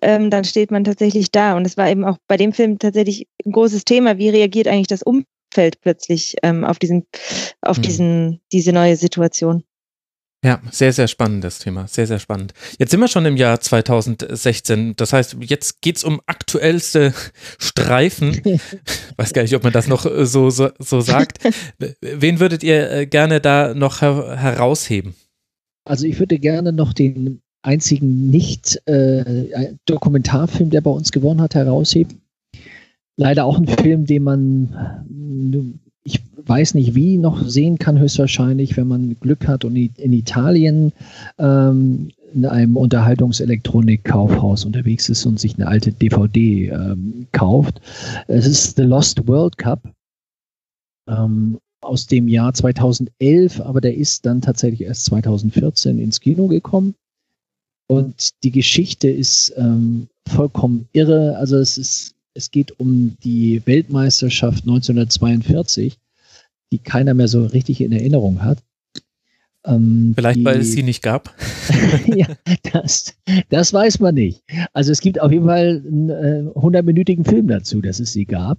ähm, 0.02 0.30
dann 0.30 0.44
steht 0.44 0.70
man 0.70 0.84
tatsächlich 0.84 1.30
da. 1.30 1.56
Und 1.56 1.66
es 1.66 1.78
war 1.78 1.88
eben 1.88 2.04
auch 2.04 2.18
bei 2.28 2.36
dem 2.36 2.52
Film 2.52 2.78
tatsächlich 2.78 3.26
ein 3.44 3.52
großes 3.52 3.84
Thema. 3.84 4.18
Wie 4.18 4.28
reagiert 4.28 4.68
eigentlich 4.68 4.88
das 4.88 5.02
Umfeld 5.02 5.80
plötzlich 5.80 6.36
ähm, 6.42 6.64
auf 6.64 6.78
diesen, 6.78 7.06
auf 7.62 7.76
hm. 7.76 7.82
diesen, 7.82 8.40
diese 8.52 8.72
neue 8.72 8.96
Situation? 8.96 9.64
Ja, 10.44 10.60
sehr, 10.70 10.92
sehr 10.92 11.08
spannendes 11.08 11.58
Thema. 11.58 11.88
Sehr, 11.88 12.06
sehr 12.06 12.20
spannend. 12.20 12.52
Jetzt 12.78 12.90
sind 12.90 13.00
wir 13.00 13.08
schon 13.08 13.24
im 13.26 13.36
Jahr 13.36 13.60
2016. 13.60 14.94
Das 14.96 15.12
heißt, 15.12 15.36
jetzt 15.40 15.82
geht 15.82 15.96
es 15.96 16.04
um 16.04 16.20
aktuellste 16.26 17.12
Streifen. 17.58 18.40
Weiß 19.16 19.32
gar 19.32 19.42
nicht, 19.42 19.56
ob 19.56 19.64
man 19.64 19.72
das 19.72 19.88
noch 19.88 20.06
äh, 20.06 20.24
so, 20.26 20.50
so, 20.50 20.68
so 20.78 21.00
sagt. 21.00 21.38
Wen 22.00 22.38
würdet 22.38 22.62
ihr 22.62 22.88
äh, 22.90 23.06
gerne 23.06 23.40
da 23.40 23.74
noch 23.74 24.02
her 24.02 24.36
herausheben? 24.38 25.14
Also 25.84 26.06
ich 26.06 26.18
würde 26.18 26.38
gerne 26.38 26.72
noch 26.72 26.92
den 26.92 27.40
einzigen 27.62 28.28
Nicht-Dokumentarfilm, 28.30 30.68
äh, 30.68 30.72
der 30.72 30.80
bei 30.80 30.90
uns 30.90 31.12
gewonnen 31.12 31.40
hat, 31.40 31.54
herausheben. 31.54 32.20
Leider 33.16 33.44
auch 33.46 33.58
ein 33.58 33.66
Film, 33.66 34.04
den 34.04 34.22
man 34.22 35.76
ich 36.06 36.22
weiß 36.36 36.74
nicht 36.74 36.94
wie, 36.94 37.18
noch 37.18 37.46
sehen 37.48 37.78
kann, 37.78 37.98
höchstwahrscheinlich, 37.98 38.76
wenn 38.76 38.86
man 38.86 39.16
Glück 39.20 39.48
hat 39.48 39.64
und 39.64 39.74
in 39.74 40.12
Italien 40.12 40.92
ähm, 41.38 42.10
in 42.32 42.46
einem 42.46 42.76
Unterhaltungselektronik-Kaufhaus 42.76 44.64
unterwegs 44.64 45.08
ist 45.08 45.26
und 45.26 45.40
sich 45.40 45.56
eine 45.56 45.66
alte 45.66 45.90
DVD 45.92 46.68
ähm, 46.68 47.26
kauft. 47.32 47.80
Es 48.28 48.46
ist 48.46 48.76
The 48.76 48.82
Lost 48.82 49.26
World 49.26 49.58
Cup 49.58 49.92
ähm, 51.08 51.58
aus 51.80 52.06
dem 52.06 52.28
Jahr 52.28 52.54
2011, 52.54 53.60
aber 53.60 53.80
der 53.80 53.96
ist 53.96 54.26
dann 54.26 54.40
tatsächlich 54.40 54.82
erst 54.82 55.06
2014 55.06 55.98
ins 55.98 56.20
Kino 56.20 56.46
gekommen. 56.46 56.94
Und 57.88 58.30
die 58.44 58.50
Geschichte 58.50 59.08
ist 59.08 59.52
ähm, 59.56 60.08
vollkommen 60.28 60.88
irre. 60.92 61.36
Also 61.36 61.56
es 61.56 61.78
ist 61.78 62.15
es 62.36 62.50
geht 62.50 62.78
um 62.78 63.16
die 63.24 63.62
Weltmeisterschaft 63.64 64.64
1942, 64.64 65.98
die 66.72 66.78
keiner 66.78 67.14
mehr 67.14 67.28
so 67.28 67.44
richtig 67.46 67.80
in 67.80 67.92
Erinnerung 67.92 68.42
hat. 68.42 68.58
Ähm, 69.64 70.12
Vielleicht, 70.14 70.40
die, 70.40 70.44
weil 70.44 70.60
es 70.60 70.72
sie 70.72 70.82
nicht 70.82 71.02
gab. 71.02 71.34
ja, 72.06 72.26
das, 72.72 73.14
das 73.48 73.72
weiß 73.72 74.00
man 74.00 74.14
nicht. 74.14 74.42
Also 74.72 74.92
es 74.92 75.00
gibt 75.00 75.20
auf 75.20 75.32
jeden 75.32 75.46
Fall 75.46 75.82
einen 75.84 76.10
äh, 76.10 76.50
100-minütigen 76.54 77.24
Film 77.24 77.48
dazu, 77.48 77.80
dass 77.80 77.98
es 77.98 78.12
sie 78.12 78.26
gab. 78.26 78.58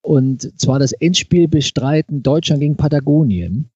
Und 0.00 0.58
zwar 0.58 0.78
das 0.78 0.92
Endspiel 0.92 1.48
bestreiten 1.48 2.22
Deutschland 2.22 2.60
gegen 2.60 2.76
Patagonien. 2.76 3.68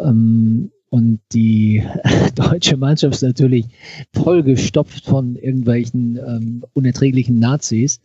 Ähm, 0.00 0.72
und 0.90 1.20
die 1.32 1.84
deutsche 2.34 2.76
Mannschaft 2.76 3.14
ist 3.14 3.22
natürlich 3.22 3.66
vollgestopft 4.14 5.04
von 5.04 5.36
irgendwelchen 5.36 6.16
ähm, 6.16 6.64
unerträglichen 6.72 7.38
Nazis 7.38 8.00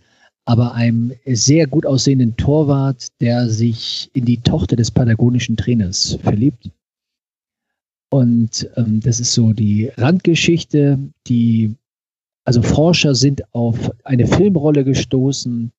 aber 0.46 0.74
einem 0.74 1.14
sehr 1.26 1.68
gut 1.68 1.86
aussehenden 1.86 2.36
Torwart, 2.36 3.08
der 3.22 3.50
sich 3.50 4.10
in 4.14 4.26
die 4.26 4.42
Tochter 4.42 4.76
des 4.76 4.92
patagonischen 4.92 5.56
Trainers 5.56 6.18
verliebt. 6.22 6.70
Und 8.10 8.70
ähm, 8.76 9.00
das 9.00 9.20
ist 9.20 9.34
so 9.34 9.54
die 9.54 9.92
Randgeschichte, 9.98 11.00
die, 11.28 11.76
also 12.46 12.62
Forscher 12.62 13.16
sind 13.16 13.42
auf 13.54 13.92
eine 14.04 14.28
Filmrolle 14.28 14.84
gestoßen 14.84 15.72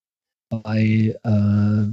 bei, 0.48 1.14
äh, 1.22 1.86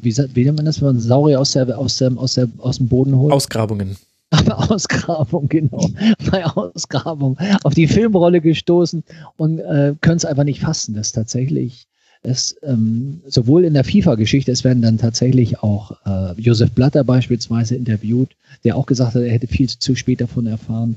wie, 0.00 0.16
wie 0.16 0.44
nennt 0.44 0.56
man 0.56 0.64
das, 0.64 0.80
wenn 0.80 0.88
man 0.88 1.00
Saurier 1.00 1.40
aus, 1.40 1.52
der, 1.52 1.76
aus, 1.76 1.98
der, 1.98 2.16
aus, 2.16 2.34
der, 2.34 2.48
aus 2.58 2.78
dem 2.78 2.88
Boden 2.88 3.16
holt? 3.16 3.32
Ausgrabungen. 3.32 3.96
Ausgrabung, 4.32 5.48
genau. 5.48 5.88
Bei 6.30 6.44
Ausgrabung 6.44 7.38
auf 7.62 7.74
die 7.74 7.88
Filmrolle 7.88 8.40
gestoßen 8.40 9.02
und 9.36 9.58
äh, 9.58 9.94
können 10.00 10.16
es 10.16 10.24
einfach 10.24 10.44
nicht 10.44 10.60
fassen, 10.60 10.94
dass 10.94 11.12
tatsächlich 11.12 11.86
es 12.22 12.56
ähm, 12.62 13.20
sowohl 13.26 13.64
in 13.64 13.74
der 13.74 13.84
FIFA-Geschichte, 13.84 14.52
es 14.52 14.62
werden 14.62 14.82
dann 14.82 14.98
tatsächlich 14.98 15.58
auch 15.60 15.92
äh, 16.06 16.40
Josef 16.40 16.70
Blatter 16.70 17.02
beispielsweise 17.04 17.74
interviewt, 17.74 18.30
der 18.64 18.76
auch 18.76 18.86
gesagt 18.86 19.14
hat, 19.14 19.22
er 19.22 19.32
hätte 19.32 19.48
viel 19.48 19.68
zu 19.68 19.96
spät 19.96 20.20
davon 20.20 20.46
erfahren, 20.46 20.96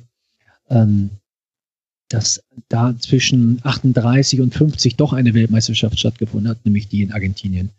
ähm, 0.69 1.09
dass 2.09 2.43
da 2.69 2.95
zwischen 2.99 3.59
38 3.63 4.39
und 4.41 4.53
50 4.53 4.95
doch 4.97 5.13
eine 5.13 5.33
Weltmeisterschaft 5.33 5.99
stattgefunden 5.99 6.49
hat, 6.49 6.63
nämlich 6.63 6.87
die 6.87 7.01
in 7.01 7.11
Argentinien, 7.11 7.71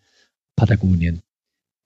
Patagonien. 0.57 1.23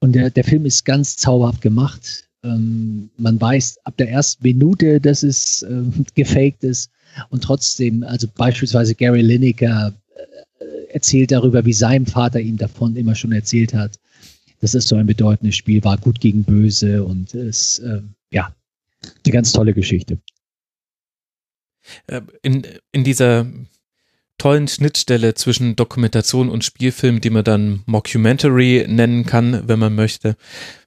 Und 0.00 0.12
der, 0.12 0.30
der 0.30 0.44
Film 0.44 0.64
ist 0.64 0.86
ganz 0.86 1.16
zauberhaft 1.16 1.60
gemacht. 1.60 2.29
Ähm, 2.42 3.10
man 3.18 3.40
weiß 3.40 3.78
ab 3.84 3.96
der 3.98 4.10
ersten 4.10 4.42
Minute, 4.42 5.00
dass 5.00 5.22
es 5.22 5.62
äh, 5.62 5.82
gefaked 6.14 6.64
ist. 6.64 6.90
Und 7.28 7.42
trotzdem, 7.42 8.02
also 8.04 8.28
beispielsweise 8.36 8.94
Gary 8.94 9.22
Lineker 9.22 9.92
äh, 10.16 10.64
erzählt 10.92 11.32
darüber, 11.32 11.64
wie 11.64 11.72
sein 11.72 12.06
Vater 12.06 12.40
ihm 12.40 12.56
davon 12.56 12.96
immer 12.96 13.14
schon 13.14 13.32
erzählt 13.32 13.74
hat, 13.74 13.98
dass 14.60 14.74
es 14.74 14.86
so 14.86 14.96
ein 14.96 15.06
bedeutendes 15.06 15.56
Spiel 15.56 15.82
war, 15.84 15.98
gut 15.98 16.20
gegen 16.20 16.44
böse 16.44 17.04
und 17.04 17.34
es, 17.34 17.78
äh, 17.80 18.00
ja, 18.30 18.54
eine 19.02 19.32
ganz 19.32 19.52
tolle 19.52 19.74
Geschichte. 19.74 20.18
Äh, 22.06 22.20
in, 22.42 22.66
in 22.92 23.04
dieser 23.04 23.46
tollen 24.38 24.68
Schnittstelle 24.68 25.34
zwischen 25.34 25.76
Dokumentation 25.76 26.48
und 26.48 26.64
Spielfilm, 26.64 27.20
die 27.20 27.30
man 27.30 27.44
dann 27.44 27.82
Mockumentary 27.86 28.86
nennen 28.88 29.26
kann, 29.26 29.68
wenn 29.68 29.78
man 29.78 29.94
möchte. 29.94 30.36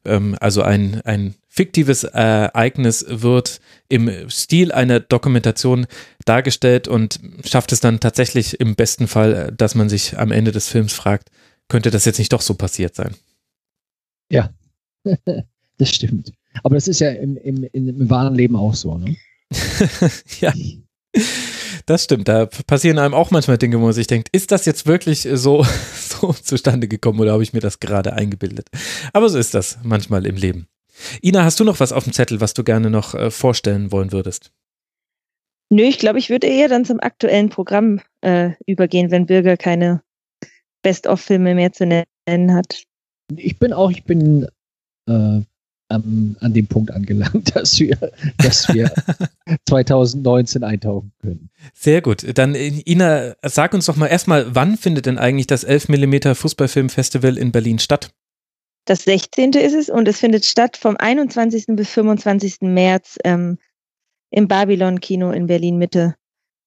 Ähm, 0.05 0.35
also 0.39 0.63
ein, 0.63 1.01
ein 1.01 1.35
fiktives 1.55 2.03
Ereignis 2.03 3.05
wird 3.07 3.61
im 3.87 4.27
Stil 4.27 4.71
einer 4.71 4.99
Dokumentation 4.99 5.85
dargestellt 6.25 6.87
und 6.87 7.19
schafft 7.45 7.71
es 7.71 7.79
dann 7.79 7.99
tatsächlich 7.99 8.59
im 8.59 8.73
besten 8.73 9.07
Fall, 9.07 9.53
dass 9.55 9.75
man 9.75 9.87
sich 9.87 10.17
am 10.17 10.31
Ende 10.31 10.51
des 10.51 10.67
Films 10.67 10.93
fragt, 10.93 11.29
könnte 11.67 11.91
das 11.91 12.05
jetzt 12.05 12.17
nicht 12.17 12.33
doch 12.33 12.41
so 12.41 12.55
passiert 12.55 12.95
sein? 12.95 13.13
Ja, 14.31 14.49
das 15.77 15.89
stimmt. 15.89 16.33
Aber 16.63 16.73
das 16.73 16.87
ist 16.87 16.99
ja 16.99 17.11
im, 17.11 17.37
im, 17.37 17.63
im 17.65 18.09
wahren 18.09 18.33
Leben 18.33 18.55
auch 18.55 18.73
so, 18.73 18.97
ne? 18.97 19.15
ja. 20.41 20.53
Das 21.85 22.05
stimmt, 22.05 22.29
da 22.29 22.47
passieren 22.47 22.97
einem 22.97 23.13
auch 23.13 23.29
manchmal 23.29 23.59
Dinge, 23.59 23.79
wo 23.79 23.83
man 23.83 23.93
sich 23.93 24.07
denkt, 24.07 24.29
ist 24.31 24.51
das 24.51 24.65
jetzt 24.65 24.87
wirklich 24.87 25.27
so, 25.33 25.63
so 25.95 26.33
zustande 26.33 26.87
gekommen 26.87 27.19
oder 27.19 27.33
habe 27.33 27.43
ich 27.43 27.53
mir 27.53 27.59
das 27.59 27.79
gerade 27.79 28.13
eingebildet? 28.13 28.69
Aber 29.11 29.29
so 29.29 29.37
ist 29.37 29.53
das 29.53 29.77
manchmal 29.83 30.25
im 30.25 30.35
Leben. 30.35 30.67
Ina, 31.21 31.43
hast 31.43 31.59
du 31.59 31.63
noch 31.63 31.79
was 31.79 31.91
auf 31.91 32.03
dem 32.03 32.13
Zettel, 32.13 32.41
was 32.41 32.53
du 32.53 32.63
gerne 32.63 32.89
noch 32.89 33.15
äh, 33.15 33.31
vorstellen 33.31 33.91
wollen 33.91 34.11
würdest? 34.11 34.51
Nö, 35.69 35.83
ich 35.83 35.97
glaube, 35.97 36.19
ich 36.19 36.29
würde 36.29 36.47
eher 36.47 36.67
dann 36.67 36.85
zum 36.85 36.99
aktuellen 36.99 37.49
Programm 37.49 38.01
äh, 38.21 38.51
übergehen, 38.67 39.09
wenn 39.09 39.25
Bürger 39.25 39.57
keine 39.57 40.03
Best-of-Filme 40.83 41.55
mehr 41.55 41.71
zu 41.71 41.85
nennen 41.85 42.53
hat. 42.53 42.83
Ich 43.35 43.57
bin 43.57 43.73
auch, 43.73 43.89
ich 43.89 44.03
bin 44.03 44.47
äh, 45.07 45.41
am, 45.93 46.35
an 46.39 46.53
dem 46.53 46.67
Punkt 46.67 46.91
angelangt, 46.91 47.55
dass 47.55 47.79
wir, 47.79 47.97
dass 48.37 48.71
wir 48.73 48.91
2019 49.67 50.63
eintauchen 50.63 51.11
können. 51.19 51.49
Sehr 51.73 52.01
gut. 52.01 52.37
Dann, 52.37 52.55
Ina, 52.55 53.35
sag 53.41 53.73
uns 53.73 53.85
doch 53.85 53.95
mal 53.95 54.07
erstmal, 54.07 54.53
wann 54.53 54.77
findet 54.77 55.05
denn 55.05 55.17
eigentlich 55.17 55.47
das 55.47 55.63
11 55.63 55.89
mm 55.89 56.33
Fußballfilmfestival 56.35 57.37
in 57.37 57.51
Berlin 57.51 57.79
statt? 57.79 58.11
Das 58.85 59.03
16. 59.05 59.53
ist 59.53 59.73
es 59.73 59.89
und 59.89 60.07
es 60.07 60.19
findet 60.19 60.45
statt 60.45 60.77
vom 60.77 60.97
21. 60.97 61.67
bis 61.69 61.89
25. 61.89 62.61
März 62.61 63.17
ähm, 63.23 63.57
im 64.29 64.47
Babylon-Kino 64.47 65.31
in 65.31 65.47
Berlin-Mitte. 65.47 66.15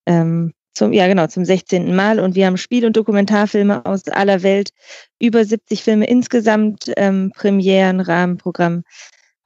Ähm, 0.07 0.53
zum, 0.73 0.93
ja, 0.93 1.07
genau, 1.09 1.27
zum 1.27 1.45
16. 1.45 1.95
Mal. 1.95 2.21
Und 2.21 2.35
wir 2.35 2.47
haben 2.47 2.57
Spiel- 2.57 2.87
und 2.87 2.97
Dokumentarfilme 2.97 3.85
aus 3.87 4.07
aller 4.09 4.43
Welt, 4.43 4.71
über 5.19 5.45
70 5.45 5.83
Filme 5.83 6.07
insgesamt, 6.07 6.93
ähm, 6.97 7.33
Premieren, 7.35 8.01
Rahmenprogramm, 8.01 8.85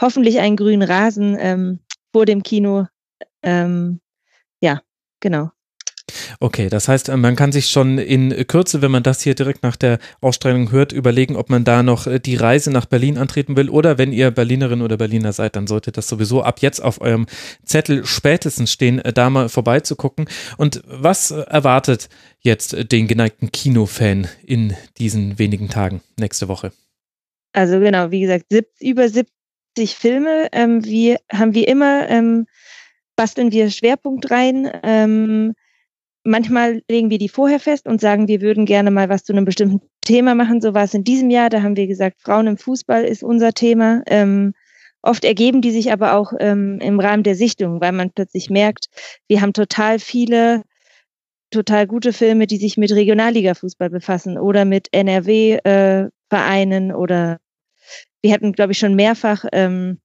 hoffentlich 0.00 0.40
einen 0.40 0.56
grünen 0.56 0.82
Rasen 0.82 1.36
ähm, 1.38 1.80
vor 2.12 2.26
dem 2.26 2.42
Kino. 2.42 2.86
Ähm, 3.42 4.00
ja, 4.60 4.80
genau. 5.20 5.50
Okay, 6.40 6.68
das 6.68 6.88
heißt, 6.88 7.08
äh, 7.08 7.16
man 7.16 7.36
kann 7.36 7.52
sich 7.52 7.70
schon 7.70 7.98
in 7.98 8.46
Kürze, 8.46 8.82
wenn 8.82 8.90
man 8.90 9.02
das 9.02 9.22
hier 9.22 9.34
direkt 9.34 9.62
nach 9.62 9.76
der 9.76 9.98
Ausstrahlung 10.20 10.70
hört, 10.72 10.92
überlegen, 10.92 11.36
ob 11.36 11.50
man 11.50 11.64
da 11.64 11.82
noch 11.82 12.06
äh, 12.06 12.20
die 12.20 12.36
Reise 12.36 12.70
nach 12.70 12.86
Berlin 12.86 13.18
antreten 13.18 13.56
will 13.56 13.68
oder 13.68 13.98
wenn 13.98 14.12
ihr 14.12 14.30
Berlinerin 14.30 14.82
oder 14.82 14.96
Berliner 14.96 15.32
seid, 15.32 15.56
dann 15.56 15.66
sollte 15.66 15.92
das 15.92 16.08
sowieso 16.08 16.42
ab 16.42 16.60
jetzt 16.60 16.80
auf 16.80 17.00
eurem 17.00 17.26
Zettel 17.64 18.04
spätestens 18.04 18.72
stehen, 18.72 18.98
äh, 18.98 19.12
da 19.12 19.30
mal 19.30 19.48
vorbeizugucken. 19.48 20.26
Und 20.56 20.82
was 20.86 21.30
erwartet 21.30 22.08
jetzt 22.40 22.92
den 22.92 23.06
geneigten 23.06 23.52
Kinofan 23.52 24.28
in 24.44 24.74
diesen 24.98 25.38
wenigen 25.38 25.68
Tagen 25.68 26.00
nächste 26.18 26.48
Woche? 26.48 26.72
Also 27.52 27.80
genau, 27.80 28.10
wie 28.10 28.20
gesagt, 28.20 28.46
über 28.80 29.08
70 29.08 29.94
Filme. 29.94 30.48
Ähm, 30.52 30.84
wie 30.84 31.16
haben 31.32 31.54
wir 31.54 31.66
immer 31.68 32.08
ähm, 32.08 32.46
basteln 33.20 33.52
wir 33.52 33.70
Schwerpunkt 33.70 34.30
rein. 34.30 34.70
Ähm, 34.82 35.52
manchmal 36.24 36.82
legen 36.88 37.10
wir 37.10 37.18
die 37.18 37.28
vorher 37.28 37.60
fest 37.60 37.86
und 37.86 38.00
sagen, 38.00 38.28
wir 38.28 38.40
würden 38.40 38.66
gerne 38.66 38.90
mal 38.90 39.08
was 39.08 39.24
zu 39.24 39.32
einem 39.32 39.44
bestimmten 39.44 39.80
Thema 40.02 40.34
machen. 40.34 40.60
So 40.60 40.74
war 40.74 40.84
es 40.84 40.94
in 40.94 41.04
diesem 41.04 41.30
Jahr. 41.30 41.50
Da 41.50 41.62
haben 41.62 41.76
wir 41.76 41.86
gesagt, 41.86 42.20
Frauen 42.20 42.46
im 42.46 42.56
Fußball 42.58 43.04
ist 43.04 43.22
unser 43.22 43.52
Thema. 43.52 44.02
Ähm, 44.06 44.54
oft 45.02 45.24
ergeben 45.24 45.62
die 45.62 45.70
sich 45.70 45.92
aber 45.92 46.14
auch 46.14 46.32
ähm, 46.38 46.78
im 46.80 47.00
Rahmen 47.00 47.22
der 47.22 47.34
Sichtung, 47.34 47.80
weil 47.80 47.92
man 47.92 48.10
plötzlich 48.10 48.50
merkt, 48.50 48.86
wir 49.28 49.40
haben 49.40 49.52
total 49.52 49.98
viele 49.98 50.62
total 51.50 51.86
gute 51.86 52.12
Filme, 52.12 52.46
die 52.46 52.58
sich 52.58 52.76
mit 52.76 52.92
Regionalliga-Fußball 52.92 53.90
befassen 53.90 54.38
oder 54.38 54.64
mit 54.64 54.86
NRW-Vereinen 54.92 56.90
äh, 56.90 56.94
oder 56.94 57.38
wir 58.22 58.32
hatten, 58.32 58.52
glaube 58.52 58.70
ich, 58.72 58.78
schon 58.78 58.94
mehrfach 58.94 59.44
ähm, 59.52 59.98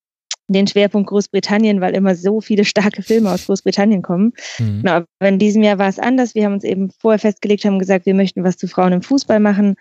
den 0.48 0.68
Schwerpunkt 0.68 1.10
Großbritannien, 1.10 1.82
weil 1.82 1.96
immer 1.96 2.16
so 2.16 2.42
viele 2.42 2.66
starke 2.66 3.02
Filme 3.02 3.32
aus 3.32 3.46
Großbritannien 3.46 4.02
kommen. 4.02 4.34
Mhm. 4.60 4.82
Genau, 4.82 4.92
aber 4.92 5.08
in 5.22 5.40
diesem 5.40 5.64
Jahr 5.64 5.80
war 5.80 5.90
es 5.90 6.00
anders. 6.00 6.36
Wir 6.36 6.46
haben 6.46 6.54
uns 6.54 6.64
eben 6.64 6.90
vorher 7.00 7.20
festgelegt, 7.20 7.66
haben 7.66 7.80
gesagt, 7.80 8.06
wir 8.06 8.16
möchten 8.16 8.44
was 8.44 8.58
zu 8.58 8.68
Frauen 8.68 8.94
im 8.94 9.02
Fußball 9.02 9.40
machen, 9.40 9.76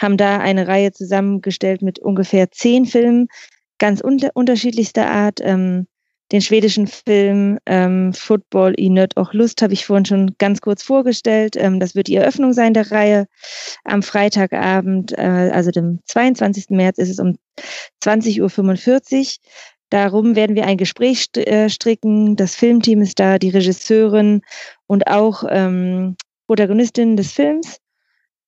haben 0.00 0.16
da 0.16 0.38
eine 0.38 0.68
Reihe 0.68 0.92
zusammengestellt 0.92 1.82
mit 1.82 1.98
ungefähr 1.98 2.50
zehn 2.50 2.86
Filmen, 2.86 3.28
ganz 3.78 4.00
unter 4.00 4.30
unterschiedlichster 4.34 5.10
Art. 5.10 5.40
Ähm, 5.42 5.86
den 6.32 6.40
schwedischen 6.40 6.86
Film 6.86 7.58
ähm, 7.66 8.14
Football 8.14 8.74
i 8.78 8.88
Nöt 8.88 9.18
auch 9.18 9.34
Lust 9.34 9.60
habe 9.60 9.74
ich 9.74 9.84
vorhin 9.84 10.06
schon 10.06 10.34
ganz 10.38 10.62
kurz 10.62 10.82
vorgestellt. 10.82 11.56
Ähm, 11.56 11.78
das 11.78 11.94
wird 11.94 12.06
die 12.06 12.16
Eröffnung 12.16 12.54
sein 12.54 12.72
der 12.72 12.90
Reihe. 12.90 13.26
Am 13.84 14.02
Freitagabend, 14.02 15.12
äh, 15.12 15.50
also 15.52 15.70
dem 15.70 16.00
22. 16.06 16.70
März, 16.70 16.96
ist 16.96 17.10
es 17.10 17.18
um 17.18 17.36
20.45 18.02 18.40
Uhr. 18.40 19.26
Darum 19.92 20.36
werden 20.36 20.56
wir 20.56 20.64
ein 20.64 20.78
Gespräch 20.78 21.26
äh, 21.36 21.68
stricken. 21.68 22.34
Das 22.34 22.54
Filmteam 22.54 23.02
ist 23.02 23.20
da, 23.20 23.38
die 23.38 23.50
Regisseurin 23.50 24.40
und 24.86 25.06
auch 25.06 25.44
ähm, 25.50 26.16
Protagonistin 26.46 27.18
des 27.18 27.32
Films. 27.32 27.76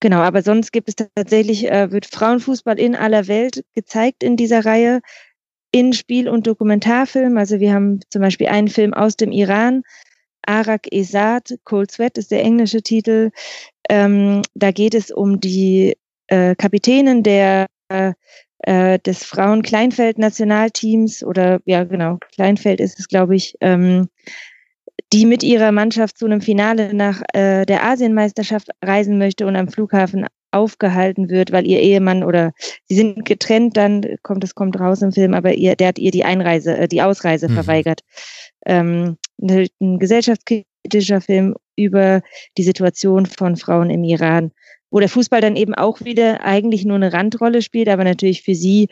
Genau, 0.00 0.20
aber 0.20 0.40
sonst 0.40 0.72
gibt 0.72 0.88
es 0.88 0.94
tatsächlich, 1.14 1.70
äh, 1.70 1.92
wird 1.92 2.06
Frauenfußball 2.06 2.80
in 2.80 2.96
aller 2.96 3.28
Welt 3.28 3.62
gezeigt 3.74 4.22
in 4.22 4.38
dieser 4.38 4.64
Reihe, 4.64 5.02
in 5.70 5.92
Spiel- 5.92 6.30
und 6.30 6.46
Dokumentarfilm. 6.46 7.36
Also 7.36 7.60
wir 7.60 7.74
haben 7.74 8.00
zum 8.08 8.22
Beispiel 8.22 8.46
einen 8.46 8.68
Film 8.68 8.94
aus 8.94 9.16
dem 9.16 9.30
Iran, 9.30 9.82
Arak 10.46 10.90
Esad, 10.90 11.58
Cold 11.64 11.90
Sweat 11.90 12.16
ist 12.16 12.30
der 12.30 12.42
englische 12.42 12.80
Titel. 12.80 13.32
Ähm, 13.90 14.40
da 14.54 14.70
geht 14.70 14.94
es 14.94 15.10
um 15.10 15.40
die 15.40 15.94
äh, 16.28 16.54
Kapitänin 16.54 17.22
der 17.22 17.66
äh, 17.90 18.14
äh, 18.66 18.98
des 18.98 19.24
Frauen-Kleinfeld-Nationalteams 19.24 21.22
oder 21.22 21.60
ja 21.64 21.84
genau, 21.84 22.18
Kleinfeld 22.34 22.80
ist 22.80 22.98
es, 22.98 23.08
glaube 23.08 23.36
ich, 23.36 23.56
ähm, 23.60 24.08
die 25.12 25.26
mit 25.26 25.42
ihrer 25.42 25.70
Mannschaft 25.70 26.16
zu 26.18 26.24
einem 26.24 26.40
Finale 26.40 26.94
nach 26.94 27.20
äh, 27.34 27.66
der 27.66 27.84
Asienmeisterschaft 27.84 28.70
reisen 28.82 29.18
möchte 29.18 29.46
und 29.46 29.56
am 29.56 29.68
Flughafen 29.68 30.26
aufgehalten 30.50 31.28
wird, 31.28 31.52
weil 31.52 31.66
ihr 31.66 31.80
Ehemann 31.80 32.24
oder 32.24 32.52
sie 32.86 32.94
sind 32.94 33.24
getrennt, 33.24 33.76
dann 33.76 34.02
kommt 34.22 34.42
das 34.42 34.54
kommt 34.54 34.78
raus 34.78 35.02
im 35.02 35.12
Film, 35.12 35.34
aber 35.34 35.52
ihr, 35.52 35.76
der 35.76 35.88
hat 35.88 35.98
ihr 35.98 36.10
die 36.10 36.24
Einreise, 36.24 36.76
äh, 36.76 36.88
die 36.88 37.02
Ausreise 37.02 37.48
mhm. 37.48 37.54
verweigert. 37.54 38.00
Ähm, 38.64 39.18
ein 39.42 39.98
gesellschaftskritischer 39.98 41.20
Film 41.20 41.54
über 41.76 42.22
die 42.56 42.62
Situation 42.62 43.26
von 43.26 43.56
Frauen 43.56 43.90
im 43.90 44.04
Iran 44.04 44.52
wo 44.94 45.00
der 45.00 45.08
Fußball 45.08 45.40
dann 45.40 45.56
eben 45.56 45.74
auch 45.74 46.02
wieder 46.02 46.44
eigentlich 46.44 46.84
nur 46.84 46.94
eine 46.94 47.12
Randrolle 47.12 47.62
spielt, 47.62 47.88
aber 47.88 48.04
natürlich 48.04 48.42
für 48.42 48.54
sie 48.54 48.86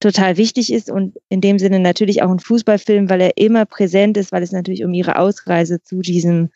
total 0.00 0.36
wichtig 0.36 0.72
ist 0.72 0.90
und 0.90 1.14
in 1.28 1.40
dem 1.40 1.60
Sinne 1.60 1.78
natürlich 1.78 2.22
auch 2.22 2.30
ein 2.32 2.40
Fußballfilm, 2.40 3.08
weil 3.08 3.20
er 3.20 3.36
immer 3.36 3.64
präsent 3.64 4.16
ist, 4.16 4.32
weil 4.32 4.42
es 4.42 4.50
natürlich 4.50 4.84
um 4.84 4.92
ihre 4.92 5.16
Ausreise 5.16 5.80
zu 5.80 6.00
diesem 6.00 6.50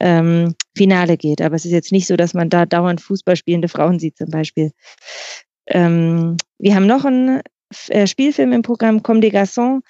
ähm, 0.00 0.56
Finale 0.76 1.16
geht. 1.16 1.40
Aber 1.42 1.54
es 1.54 1.64
ist 1.64 1.70
jetzt 1.70 1.92
nicht 1.92 2.08
so, 2.08 2.16
dass 2.16 2.34
man 2.34 2.50
da 2.50 2.66
dauernd 2.66 3.00
Fußball 3.00 3.36
spielende 3.36 3.68
Frauen 3.68 4.00
sieht 4.00 4.18
zum 4.18 4.30
Beispiel. 4.30 4.72
Ähm, 5.68 6.36
wir 6.58 6.74
haben 6.74 6.88
noch 6.88 7.04
einen 7.04 7.42
äh, 7.90 8.08
Spielfilm 8.08 8.52
im 8.52 8.62
Programm 8.62 9.04
Comme 9.04 9.20
des 9.20 9.30
Garçons. 9.30 9.82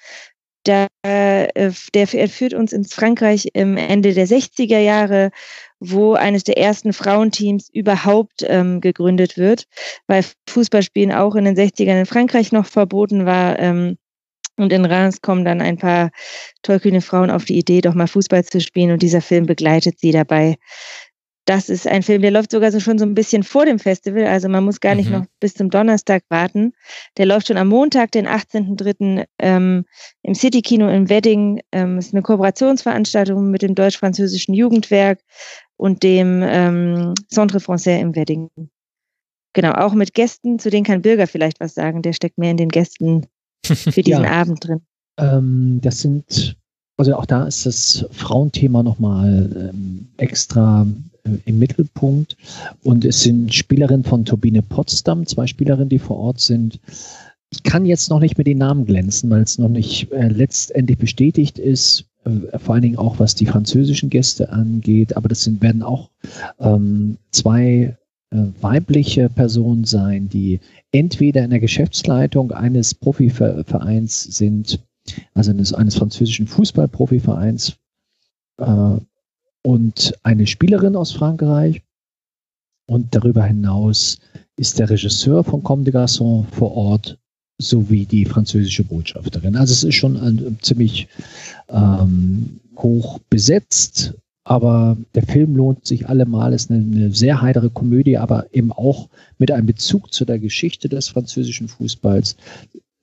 Der, 0.67 0.85
äh, 1.01 1.71
der 1.95 2.07
führt 2.07 2.53
uns 2.53 2.73
ins 2.73 2.93
Frankreich 2.93 3.49
im 3.53 3.75
Ende 3.77 4.13
der 4.13 4.27
60er 4.27 4.77
Jahre 4.77 5.31
wo 5.81 6.13
eines 6.13 6.43
der 6.43 6.57
ersten 6.57 6.93
Frauenteams 6.93 7.69
überhaupt 7.73 8.45
ähm, 8.47 8.81
gegründet 8.81 9.35
wird, 9.35 9.65
weil 10.07 10.23
Fußballspielen 10.47 11.11
auch 11.11 11.35
in 11.35 11.45
den 11.45 11.57
60ern 11.57 11.99
in 11.99 12.05
Frankreich 12.05 12.51
noch 12.51 12.67
verboten 12.67 13.25
war. 13.25 13.57
Ähm, 13.59 13.97
und 14.57 14.71
in 14.71 14.85
Reims 14.85 15.21
kommen 15.21 15.43
dann 15.43 15.59
ein 15.59 15.77
paar 15.77 16.11
tollkühne 16.61 17.01
Frauen 17.01 17.31
auf 17.31 17.45
die 17.45 17.57
Idee, 17.57 17.81
doch 17.81 17.95
mal 17.95 18.07
Fußball 18.07 18.45
zu 18.45 18.61
spielen 18.61 18.91
und 18.91 19.01
dieser 19.01 19.21
Film 19.21 19.47
begleitet 19.47 19.99
sie 19.99 20.11
dabei. 20.11 20.57
Das 21.45 21.69
ist 21.69 21.87
ein 21.87 22.03
Film, 22.03 22.21
der 22.21 22.29
läuft 22.29 22.51
sogar 22.51 22.71
so 22.71 22.79
schon 22.79 22.99
so 22.99 23.05
ein 23.05 23.15
bisschen 23.15 23.41
vor 23.41 23.65
dem 23.65 23.79
Festival, 23.79 24.25
also 24.27 24.47
man 24.47 24.63
muss 24.63 24.79
gar 24.79 24.93
nicht 24.93 25.09
mhm. 25.09 25.17
noch 25.17 25.25
bis 25.39 25.55
zum 25.55 25.71
Donnerstag 25.71 26.23
warten. 26.29 26.73
Der 27.17 27.25
läuft 27.25 27.47
schon 27.47 27.57
am 27.57 27.69
Montag, 27.69 28.11
den 28.11 28.27
18.03. 28.27 29.25
Ähm, 29.39 29.85
im 30.21 30.35
City 30.35 30.61
Kino 30.61 30.87
in 30.87 31.09
Wedding. 31.09 31.61
Ähm, 31.71 31.97
ist 31.97 32.13
eine 32.13 32.21
Kooperationsveranstaltung 32.21 33.49
mit 33.49 33.63
dem 33.63 33.73
deutsch-französischen 33.73 34.53
Jugendwerk 34.53 35.19
und 35.81 36.03
dem 36.03 36.43
ähm, 36.43 37.15
Centre 37.27 37.57
Français 37.57 37.99
im 37.99 38.15
Wedding. 38.15 38.49
Genau, 39.53 39.71
auch 39.71 39.93
mit 39.93 40.13
Gästen, 40.13 40.59
zu 40.59 40.69
denen 40.69 40.85
kann 40.85 41.01
Bürger 41.01 41.25
vielleicht 41.25 41.59
was 41.59 41.73
sagen. 41.73 42.03
Der 42.03 42.13
steckt 42.13 42.37
mehr 42.37 42.51
in 42.51 42.57
den 42.57 42.69
Gästen 42.69 43.25
für 43.65 44.03
diesen 44.03 44.23
ja, 44.23 44.29
Abend 44.29 44.63
drin. 44.63 44.81
Ähm, 45.17 45.79
das 45.81 46.01
sind, 46.01 46.55
also 46.97 47.15
auch 47.15 47.25
da 47.25 47.47
ist 47.47 47.65
das 47.65 48.05
Frauenthema 48.11 48.83
nochmal 48.83 49.71
ähm, 49.73 50.07
extra 50.17 50.85
äh, 51.23 51.31
im 51.45 51.57
Mittelpunkt. 51.57 52.37
Und 52.83 53.03
es 53.03 53.21
sind 53.21 53.51
Spielerinnen 53.51 54.03
von 54.03 54.23
Turbine 54.23 54.61
Potsdam, 54.61 55.25
zwei 55.25 55.47
Spielerinnen, 55.47 55.89
die 55.89 55.99
vor 55.99 56.17
Ort 56.17 56.41
sind. 56.41 56.79
Ich 57.49 57.63
kann 57.63 57.87
jetzt 57.87 58.11
noch 58.11 58.19
nicht 58.19 58.37
mit 58.37 58.45
den 58.45 58.59
Namen 58.59 58.85
glänzen, 58.85 59.31
weil 59.31 59.41
es 59.41 59.57
noch 59.57 59.67
nicht 59.67 60.11
äh, 60.11 60.27
letztendlich 60.27 60.99
bestätigt 60.99 61.57
ist. 61.57 62.05
Äh, 62.23 62.59
vor 62.59 62.75
allen 62.75 62.83
Dingen 62.83 62.97
auch 62.97 63.19
was 63.19 63.35
die 63.35 63.45
französischen 63.45 64.09
Gäste 64.09 64.51
angeht, 64.51 65.17
aber 65.17 65.29
das 65.29 65.43
sind, 65.43 65.61
werden 65.61 65.83
auch 65.83 66.09
ähm, 66.59 67.17
zwei 67.31 67.97
äh, 68.31 68.37
weibliche 68.61 69.29
Personen 69.29 69.85
sein, 69.85 70.29
die 70.29 70.59
entweder 70.91 71.43
in 71.43 71.49
der 71.49 71.59
Geschäftsleitung 71.59 72.51
eines 72.51 72.93
Profivereins 72.93 74.23
sind, 74.23 74.79
also 75.33 75.51
eines, 75.51 75.73
eines 75.73 75.95
französischen 75.95 76.47
Fußballprofivereins 76.47 77.75
äh, 78.57 78.97
und 79.63 80.13
eine 80.23 80.47
Spielerin 80.47 80.95
aus 80.95 81.11
Frankreich. 81.11 81.81
Und 82.87 83.15
darüber 83.15 83.43
hinaus 83.45 84.19
ist 84.57 84.79
der 84.79 84.89
Regisseur 84.89 85.43
von 85.43 85.63
Comme 85.63 85.85
des 85.85 85.93
Garçons 85.93 86.45
vor 86.51 86.75
Ort 86.75 87.17
sowie 87.61 88.05
die 88.05 88.25
französische 88.25 88.83
Botschafterin. 88.83 89.55
Also 89.55 89.73
es 89.73 89.83
ist 89.83 89.95
schon 89.95 90.17
ein, 90.17 90.57
ziemlich 90.61 91.07
ähm, 91.69 92.59
hoch 92.77 93.19
besetzt, 93.29 94.13
aber 94.43 94.97
der 95.15 95.23
Film 95.23 95.55
lohnt 95.55 95.85
sich 95.85 96.09
allemal. 96.09 96.53
Es 96.53 96.63
ist 96.63 96.71
eine, 96.71 96.83
eine, 96.83 97.11
sehr 97.13 97.41
heitere 97.41 97.69
Komödie, 97.69 98.17
aber 98.17 98.47
eben 98.53 98.71
auch 98.71 99.07
mit 99.37 99.51
einem 99.51 99.67
Bezug 99.67 100.13
zu 100.13 100.25
der 100.25 100.39
Geschichte 100.39 100.89
des 100.89 101.07
französischen 101.09 101.67
Fußballs. 101.67 102.35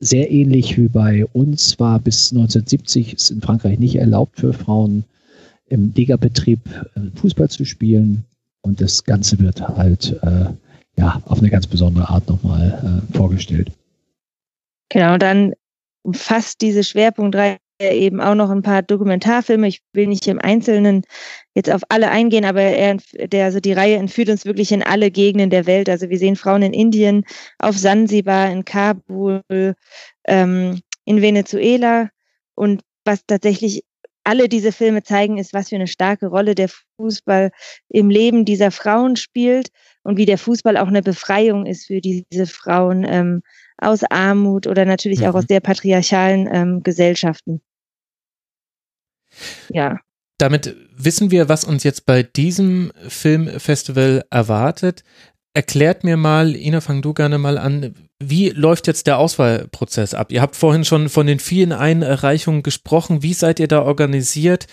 Sehr 0.01 0.31
ähnlich 0.31 0.77
wie 0.77 0.89
bei 0.89 1.27
uns 1.27 1.79
war 1.81 1.99
bis 1.99 2.33
1970 2.33 3.15
es 3.15 3.31
in 3.31 3.41
Frankreich 3.41 3.79
nicht 3.79 3.97
erlaubt 3.97 4.39
für 4.39 4.53
Frauen 4.53 5.05
im 5.67 5.93
Ligabetrieb 5.95 6.61
äh, 6.95 7.01
Fußball 7.17 7.49
zu 7.49 7.65
spielen. 7.65 8.25
Und 8.63 8.81
das 8.81 9.05
Ganze 9.05 9.39
wird 9.39 9.61
halt 9.61 10.17
äh, 10.23 10.47
ja, 10.99 11.23
auf 11.27 11.39
eine 11.39 11.51
ganz 11.51 11.67
besondere 11.67 12.09
Art 12.09 12.29
nochmal 12.29 13.03
äh, 13.13 13.17
vorgestellt. 13.17 13.71
Genau, 14.91 15.19
dann 15.19 15.53
umfasst 16.03 16.61
diese 16.61 16.85
Schwerpunktreihe 16.85 17.59
eben 17.81 18.21
auch 18.21 18.35
noch 18.35 18.51
ein 18.51 18.63
paar 18.63 18.83
Dokumentarfilme. 18.83 19.69
Ich 19.69 19.83
will 19.93 20.07
nicht 20.07 20.27
im 20.27 20.41
Einzelnen 20.41 21.03
jetzt 21.55 21.71
auf 21.71 21.83
alle 21.89 22.11
eingehen, 22.11 22.45
aber 22.45 22.63
er, 22.63 22.97
der, 23.13 23.45
also 23.45 23.61
die 23.61 23.73
Reihe 23.73 23.97
entführt 23.97 24.31
uns 24.31 24.45
wirklich 24.45 24.73
in 24.73 24.83
alle 24.83 25.11
Gegenden 25.11 25.51
der 25.51 25.67
Welt. 25.67 25.89
Also 25.89 26.09
wir 26.09 26.19
sehen 26.19 26.37
Frauen 26.37 26.63
in 26.63 26.73
Indien, 26.73 27.25
auf 27.59 27.77
Sansibar, 27.77 28.51
in 28.51 28.65
Kabul, 28.65 29.43
ähm, 30.27 30.81
in 31.05 31.23
Venezuela. 31.23 32.09
Und 32.55 32.83
was 33.05 33.25
tatsächlich 33.27 33.85
alle 34.25 34.49
diese 34.49 34.73
Filme 34.73 35.03
zeigen, 35.03 35.39
ist, 35.39 35.55
was 35.55 35.69
für 35.69 35.77
eine 35.77 35.87
starke 35.87 36.27
Rolle 36.27 36.55
der 36.55 36.69
Fußball 36.99 37.51
im 37.89 38.11
Leben 38.11 38.45
dieser 38.45 38.71
Frauen 38.71 39.17
spielt 39.17 39.69
und 40.03 40.19
wie 40.19 40.27
der 40.27 40.39
Fußball 40.39 40.77
auch 40.77 40.89
eine 40.89 41.03
Befreiung 41.03 41.65
ist 41.65 41.87
für 41.87 42.01
diese 42.01 42.47
Frauen 42.47 43.07
ähm, 43.09 43.43
aus 43.79 44.03
Armut 44.05 44.67
oder 44.67 44.85
natürlich 44.85 45.21
mhm. 45.21 45.27
auch 45.27 45.35
aus 45.35 45.45
sehr 45.49 45.61
patriarchalen 45.61 46.49
ähm, 46.53 46.83
Gesellschaften. 46.83 47.61
Ja. 49.71 49.99
Damit 50.39 50.77
wissen 50.95 51.31
wir, 51.31 51.49
was 51.49 51.65
uns 51.65 51.85
jetzt 51.85 52.07
bei 52.07 52.23
diesem 52.23 52.93
Filmfestival 53.09 54.25
erwartet. 54.31 55.03
Erklärt 55.55 56.05
mir 56.05 56.17
mal, 56.17 56.55
Ina, 56.55 56.81
fang 56.81 57.03
du 57.03 57.13
gerne 57.13 57.39
mal 57.39 57.59
an, 57.59 57.95
wie 58.21 58.51
läuft 58.51 58.87
jetzt 58.87 59.07
der 59.07 59.19
Auswahlprozess 59.19 60.15
ab? 60.15 60.31
Ihr 60.31 60.41
habt 60.41 60.57
vorhin 60.57 60.85
schon 60.85 61.09
von 61.09 61.27
den 61.27 61.41
vielen 61.41 61.73
Einreichungen 61.73 62.63
gesprochen. 62.63 63.23
Wie 63.23 63.35
seid 63.35 63.59
ihr 63.59 63.69
da 63.69 63.83
organisiert? 63.83 64.67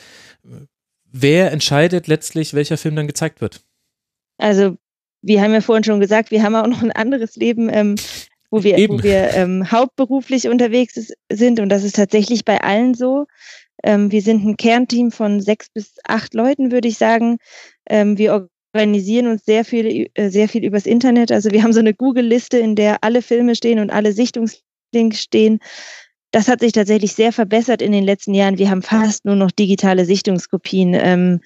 Wer 1.12 1.52
entscheidet 1.52 2.08
letztlich, 2.08 2.54
welcher 2.54 2.78
Film 2.78 2.96
dann 2.96 3.08
gezeigt 3.08 3.42
wird? 3.42 3.62
Also, 4.38 4.78
wir 5.22 5.42
haben 5.42 5.54
ja 5.54 5.62
vorhin 5.62 5.84
schon 5.84 6.00
gesagt, 6.00 6.30
wir 6.30 6.44
haben 6.44 6.56
auch 6.56 6.68
noch 6.68 6.84
ein 6.84 6.92
anderes 6.92 7.36
Leben, 7.36 7.70
ähm, 7.72 7.96
wo 8.56 8.64
wir, 8.64 8.78
wo 8.90 9.04
wir 9.04 9.34
ähm, 9.34 9.72
hauptberuflich 9.72 10.48
unterwegs 10.48 11.14
sind. 11.32 11.60
Und 11.60 11.70
das 11.70 11.84
ist 11.84 11.96
tatsächlich 11.96 12.46
bei 12.46 12.62
allen 12.62 12.94
so. 12.94 13.26
Ähm, 13.84 14.12
wir 14.12 14.22
sind 14.22 14.46
ein 14.46 14.58
Kernteam 14.58 15.12
von 15.12 15.42
sechs 15.42 15.70
bis 15.70 15.96
acht 16.06 16.34
Leuten, 16.34 16.72
würde 16.72 16.88
ich 16.88 16.98
sagen. 16.98 17.38
Ähm, 17.88 18.18
wir 18.18 18.48
organisieren 18.74 19.28
uns 19.28 19.46
sehr 19.46 19.66
viel, 19.66 20.10
äh, 20.14 20.30
sehr 20.30 20.50
viel 20.50 20.64
übers 20.64 20.86
Internet. 20.86 21.32
Also 21.32 21.52
wir 21.52 21.64
haben 21.64 21.74
so 21.74 21.80
eine 21.80 21.94
Google-Liste, 21.94 22.58
in 22.58 22.76
der 22.76 23.04
alle 23.04 23.22
Filme 23.22 23.56
stehen 23.56 23.80
und 23.80 23.90
alle 23.90 24.12
Sichtungslinks 24.12 25.22
stehen. 25.22 25.60
Das 26.36 26.50
hat 26.50 26.60
sich 26.60 26.74
tatsächlich 26.74 27.14
sehr 27.16 27.32
verbessert 27.32 27.82
in 27.82 27.94
den 27.94 28.04
letzten 28.04 28.34
Jahren. 28.34 28.58
Wir 28.58 28.70
haben 28.70 28.82
fast 28.82 29.24
nur 29.24 29.38
noch 29.38 29.52
digitale 29.52 30.04
Sichtungskopien. 30.04 30.94
Ähm, 30.94 31.40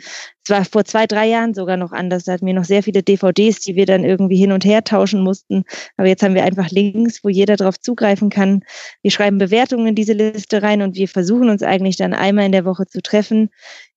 es 0.44 0.50
war 0.50 0.66
vor 0.66 0.84
zwei, 0.84 1.06
drei 1.06 1.28
Jahren 1.28 1.54
sogar 1.54 1.78
noch 1.78 1.92
anders. 1.92 2.24
Da 2.24 2.32
hatten 2.32 2.48
wir 2.48 2.56
noch 2.56 2.64
sehr 2.64 2.82
viele 2.82 3.04
DVDs, 3.04 3.60
die 3.60 3.76
wir 3.76 3.86
dann 3.86 4.04
irgendwie 4.04 4.38
hin 4.38 4.52
und 4.52 4.66
her 4.66 4.84
tauschen 4.84 5.22
mussten. 5.22 5.64
Aber 5.98 6.08
jetzt 6.08 6.24
haben 6.24 6.34
wir 6.34 6.44
einfach 6.44 6.72
Links, 6.72 7.24
wo 7.24 7.30
jeder 7.30 7.56
darauf 7.56 7.80
zugreifen 7.80 8.32
kann. 8.32 8.64
Wir 9.04 9.12
schreiben 9.12 9.38
Bewertungen 9.38 9.86
in 9.86 9.94
diese 9.94 10.14
Liste 10.14 10.64
rein 10.64 10.82
und 10.82 10.96
wir 10.96 11.08
versuchen 11.08 11.50
uns 11.52 11.62
eigentlich 11.62 11.98
dann 11.98 12.16
einmal 12.16 12.48
in 12.48 12.52
der 12.52 12.66
Woche 12.66 12.88
zu 12.88 13.00
treffen, 13.04 13.52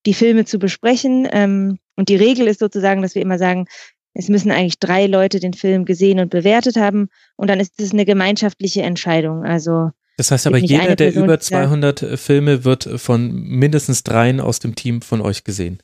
die 0.04 0.12
Filme 0.12 0.44
zu 0.44 0.58
besprechen. 0.58 1.26
Ähm, 1.32 1.78
und 1.96 2.10
die 2.10 2.16
Regel 2.16 2.46
ist 2.48 2.60
sozusagen, 2.60 3.00
dass 3.00 3.14
wir 3.14 3.22
immer 3.22 3.38
sagen, 3.38 3.64
es 4.12 4.28
müssen 4.28 4.50
eigentlich 4.50 4.78
drei 4.78 5.06
Leute 5.06 5.40
den 5.40 5.54
Film 5.54 5.86
gesehen 5.86 6.20
und 6.20 6.28
bewertet 6.28 6.76
haben. 6.76 7.08
Und 7.36 7.48
dann 7.48 7.60
ist 7.60 7.80
es 7.80 7.94
eine 7.94 8.04
gemeinschaftliche 8.04 8.82
Entscheidung. 8.82 9.46
Also 9.46 9.88
das 10.16 10.30
heißt 10.30 10.46
aber, 10.46 10.58
jeder 10.58 10.96
der 10.96 11.14
über 11.14 11.40
200 11.40 12.02
ja. 12.02 12.16
Filme 12.16 12.64
wird 12.64 12.88
von 12.96 13.32
mindestens 13.32 14.02
dreien 14.02 14.40
aus 14.40 14.58
dem 14.58 14.74
Team 14.74 15.02
von 15.02 15.20
euch 15.20 15.44
gesehen. 15.44 15.78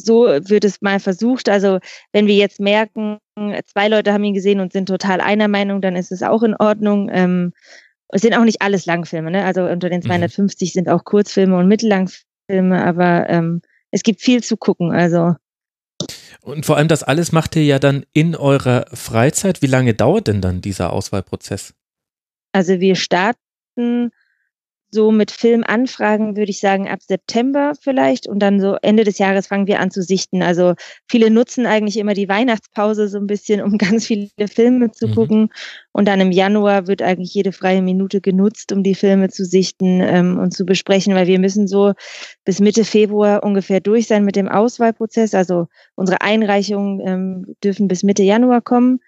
So 0.00 0.26
wird 0.26 0.64
es 0.64 0.80
mal 0.80 1.00
versucht. 1.00 1.48
Also 1.48 1.78
wenn 2.12 2.26
wir 2.26 2.36
jetzt 2.36 2.60
merken, 2.60 3.18
zwei 3.66 3.88
Leute 3.88 4.12
haben 4.12 4.24
ihn 4.24 4.34
gesehen 4.34 4.60
und 4.60 4.72
sind 4.72 4.86
total 4.86 5.20
einer 5.20 5.48
Meinung, 5.48 5.80
dann 5.80 5.96
ist 5.96 6.12
es 6.12 6.22
auch 6.22 6.42
in 6.42 6.54
Ordnung. 6.54 7.10
Ähm, 7.12 7.52
es 8.08 8.22
sind 8.22 8.34
auch 8.34 8.44
nicht 8.44 8.62
alles 8.62 8.86
Langfilme, 8.86 9.30
ne? 9.30 9.44
Also 9.44 9.64
unter 9.64 9.90
den 9.90 10.02
250 10.02 10.70
mhm. 10.70 10.72
sind 10.72 10.88
auch 10.88 11.04
Kurzfilme 11.04 11.56
und 11.56 11.68
Mittellangfilme, 11.68 12.84
aber 12.84 13.28
ähm, 13.28 13.60
es 13.90 14.02
gibt 14.02 14.20
viel 14.20 14.42
zu 14.42 14.56
gucken. 14.56 14.92
Also 14.92 15.34
und 16.42 16.64
vor 16.64 16.76
allem 16.76 16.88
das 16.88 17.02
alles 17.02 17.32
macht 17.32 17.56
ihr 17.56 17.64
ja 17.64 17.78
dann 17.78 18.06
in 18.12 18.36
eurer 18.36 18.86
Freizeit. 18.92 19.62
Wie 19.62 19.66
lange 19.66 19.94
dauert 19.94 20.28
denn 20.28 20.40
dann 20.40 20.60
dieser 20.60 20.92
Auswahlprozess? 20.92 21.74
Also 22.52 22.80
wir 22.80 22.94
starten 22.94 23.40
ersten 23.78 24.10
so 24.90 25.12
mit 25.12 25.30
Filmanfragen, 25.30 26.34
würde 26.34 26.50
ich 26.50 26.60
sagen, 26.60 26.88
ab 26.88 27.00
September 27.02 27.74
vielleicht. 27.78 28.26
Und 28.26 28.38
dann 28.38 28.58
so 28.58 28.76
Ende 28.80 29.04
des 29.04 29.18
Jahres 29.18 29.46
fangen 29.46 29.66
wir 29.66 29.80
an 29.80 29.90
zu 29.90 30.02
sichten. 30.02 30.42
Also 30.42 30.76
viele 31.06 31.30
nutzen 31.30 31.66
eigentlich 31.66 31.98
immer 31.98 32.14
die 32.14 32.30
Weihnachtspause 32.30 33.06
so 33.08 33.18
ein 33.18 33.26
bisschen, 33.26 33.60
um 33.60 33.76
ganz 33.78 34.06
viele 34.06 34.30
Filme 34.50 34.90
zu 34.90 35.08
mhm. 35.08 35.14
gucken. 35.14 35.48
Und 35.92 36.08
dann 36.08 36.22
im 36.22 36.32
Januar 36.32 36.86
wird 36.86 37.02
eigentlich 37.02 37.34
jede 37.34 37.52
freie 37.52 37.82
Minute 37.82 38.22
genutzt, 38.22 38.72
um 38.72 38.82
die 38.82 38.94
Filme 38.94 39.28
zu 39.28 39.44
sichten 39.44 40.00
ähm, 40.00 40.38
und 40.38 40.54
zu 40.54 40.64
besprechen, 40.64 41.14
weil 41.14 41.26
wir 41.26 41.38
müssen 41.38 41.68
so 41.68 41.92
bis 42.46 42.58
Mitte 42.58 42.86
Februar 42.86 43.42
ungefähr 43.42 43.80
durch 43.80 44.06
sein 44.06 44.24
mit 44.24 44.36
dem 44.36 44.48
Auswahlprozess. 44.48 45.34
Also 45.34 45.66
unsere 45.96 46.22
Einreichungen 46.22 47.06
ähm, 47.06 47.56
dürfen 47.62 47.88
bis 47.88 48.02
Mitte 48.02 48.22
Januar 48.22 48.62
kommen. 48.62 49.00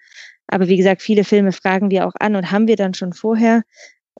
Aber 0.45 0.67
wie 0.67 0.77
gesagt, 0.77 1.01
viele 1.01 1.23
Filme 1.23 1.53
fragen 1.53 1.89
wir 1.89 2.05
auch 2.05 2.13
an 2.19 2.35
und 2.35 2.51
haben 2.51 2.67
wir 2.67 2.75
dann 2.75 2.93
schon 2.93 3.13
vorher. 3.13 3.63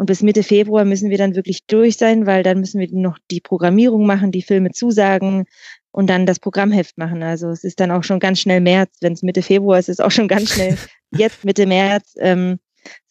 Und 0.02 0.08
bis 0.08 0.24
Mitte 0.24 0.42
Februar 0.42 0.84
müssen 0.84 1.12
wir 1.12 1.20
dann 1.20 1.36
wirklich 1.36 1.68
durch 1.68 1.96
sein, 1.96 2.26
weil 2.26 2.42
dann 2.42 2.60
müssen 2.60 2.80
wir 2.80 2.88
noch 2.92 3.20
die 3.30 3.40
Programmierung 3.40 4.08
machen, 4.08 4.32
die 4.32 4.42
Filme 4.42 4.72
zusagen 4.72 5.46
und 5.92 6.10
dann 6.10 6.26
das 6.26 6.40
Programmheft 6.40 6.98
machen. 6.98 7.22
Also 7.22 7.50
es 7.52 7.64
ist 7.64 7.80
dann 7.80 7.92
auch 7.92 8.04
schon 8.04 8.20
ganz 8.20 8.40
schnell 8.40 8.62
März. 8.62 8.98
Wenn 9.02 9.14
es 9.14 9.22
Mitte 9.22 9.44
Februar 9.44 9.78
ist, 9.78 9.90
ist 9.90 10.00
es 10.00 10.04
auch 10.04 10.10
schon 10.10 10.28
ganz 10.28 10.56
schnell 10.56 10.76
jetzt 11.12 11.46
Mitte 11.46 11.68
März. 11.68 12.16
Ähm, 12.18 12.60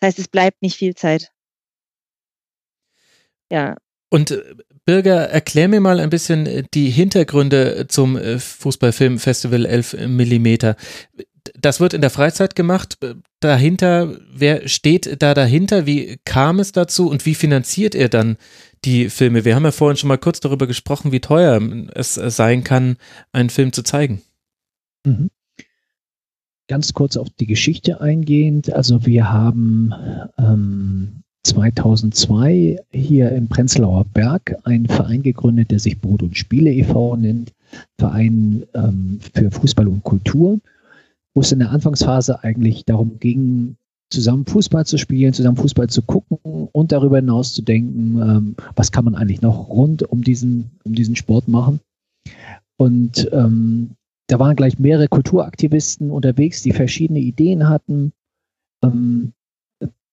das 0.00 0.08
heißt, 0.08 0.18
es 0.18 0.26
bleibt 0.26 0.62
nicht 0.62 0.74
viel 0.74 0.96
Zeit. 0.96 1.30
Ja. 3.52 3.76
Und 4.08 4.32
äh, 4.32 4.42
Birger, 4.84 5.30
erklär 5.30 5.68
mir 5.68 5.78
mal 5.78 6.00
ein 6.00 6.10
bisschen 6.10 6.46
äh, 6.46 6.64
die 6.74 6.90
Hintergründe 6.90 7.86
zum 7.86 8.16
äh, 8.16 8.40
Fußballfilmfestival 8.40 9.64
11 9.64 10.08
Millimeter 10.08 10.74
das 11.60 11.80
wird 11.80 11.94
in 11.94 12.00
der 12.00 12.10
Freizeit 12.10 12.54
gemacht. 12.54 12.98
Dahinter, 13.40 14.16
wer 14.32 14.68
steht 14.68 15.22
da 15.22 15.34
dahinter? 15.34 15.86
Wie 15.86 16.18
kam 16.24 16.58
es 16.58 16.72
dazu 16.72 17.08
und 17.08 17.26
wie 17.26 17.34
finanziert 17.34 17.94
er 17.94 18.08
dann 18.08 18.36
die 18.84 19.08
Filme? 19.10 19.44
Wir 19.44 19.54
haben 19.54 19.64
ja 19.64 19.72
vorhin 19.72 19.96
schon 19.96 20.08
mal 20.08 20.18
kurz 20.18 20.40
darüber 20.40 20.66
gesprochen, 20.66 21.12
wie 21.12 21.20
teuer 21.20 21.60
es 21.94 22.14
sein 22.14 22.64
kann, 22.64 22.96
einen 23.32 23.50
Film 23.50 23.72
zu 23.72 23.82
zeigen. 23.82 24.22
Mhm. 25.04 25.30
Ganz 26.68 26.94
kurz 26.94 27.16
auf 27.16 27.28
die 27.30 27.46
Geschichte 27.46 28.00
eingehend. 28.00 28.72
Also 28.72 29.04
wir 29.04 29.32
haben 29.32 29.92
ähm, 30.38 31.22
2002 31.42 32.78
hier 32.90 33.32
im 33.32 33.48
Prenzlauer 33.48 34.04
Berg 34.04 34.56
einen 34.64 34.86
Verein 34.86 35.22
gegründet, 35.22 35.70
der 35.70 35.80
sich 35.80 36.00
Brot 36.00 36.22
und 36.22 36.36
Spiele 36.36 36.72
e.V. 36.72 37.16
nennt. 37.16 37.52
Verein 37.98 38.64
ähm, 38.74 39.20
für 39.34 39.50
Fußball 39.50 39.88
und 39.88 40.02
Kultur 40.02 40.60
wo 41.34 41.40
es 41.40 41.52
in 41.52 41.60
der 41.60 41.70
Anfangsphase 41.70 42.42
eigentlich 42.42 42.84
darum 42.84 43.18
ging, 43.18 43.76
zusammen 44.10 44.44
Fußball 44.44 44.84
zu 44.84 44.98
spielen, 44.98 45.32
zusammen 45.32 45.56
Fußball 45.56 45.88
zu 45.88 46.02
gucken 46.02 46.68
und 46.72 46.92
darüber 46.92 47.16
hinaus 47.16 47.54
zu 47.54 47.62
denken, 47.62 48.20
ähm, 48.20 48.56
was 48.74 48.90
kann 48.90 49.04
man 49.04 49.14
eigentlich 49.14 49.40
noch 49.40 49.68
rund 49.68 50.02
um 50.02 50.22
diesen, 50.22 50.70
um 50.84 50.94
diesen 50.94 51.16
Sport 51.16 51.48
machen. 51.48 51.80
Und 52.76 53.28
ähm, 53.32 53.90
da 54.26 54.38
waren 54.38 54.56
gleich 54.56 54.78
mehrere 54.78 55.08
Kulturaktivisten 55.08 56.10
unterwegs, 56.10 56.62
die 56.62 56.72
verschiedene 56.72 57.20
Ideen 57.20 57.68
hatten. 57.68 58.12
Ähm, 58.82 59.32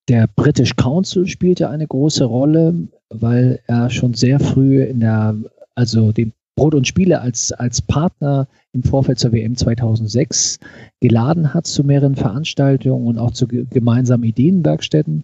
der 0.07 0.27
British 0.27 0.75
Council 0.75 1.27
spielte 1.27 1.69
eine 1.69 1.87
große 1.87 2.23
Rolle, 2.23 2.87
weil 3.09 3.61
er 3.67 3.89
schon 3.89 4.13
sehr 4.13 4.39
früh 4.39 4.83
in 4.83 4.99
der, 5.01 5.35
also 5.75 6.11
den 6.11 6.33
Brot 6.57 6.75
und 6.75 6.87
Spiele 6.87 7.21
als, 7.21 7.53
als 7.53 7.81
Partner 7.81 8.47
im 8.73 8.83
Vorfeld 8.83 9.19
zur 9.19 9.31
WM 9.31 9.55
2006 9.55 10.59
geladen 10.99 11.53
hat 11.53 11.67
zu 11.67 11.83
mehreren 11.83 12.15
Veranstaltungen 12.15 13.05
und 13.05 13.17
auch 13.17 13.31
zu 13.31 13.47
gemeinsamen 13.47 14.23
Ideenwerkstätten. 14.23 15.23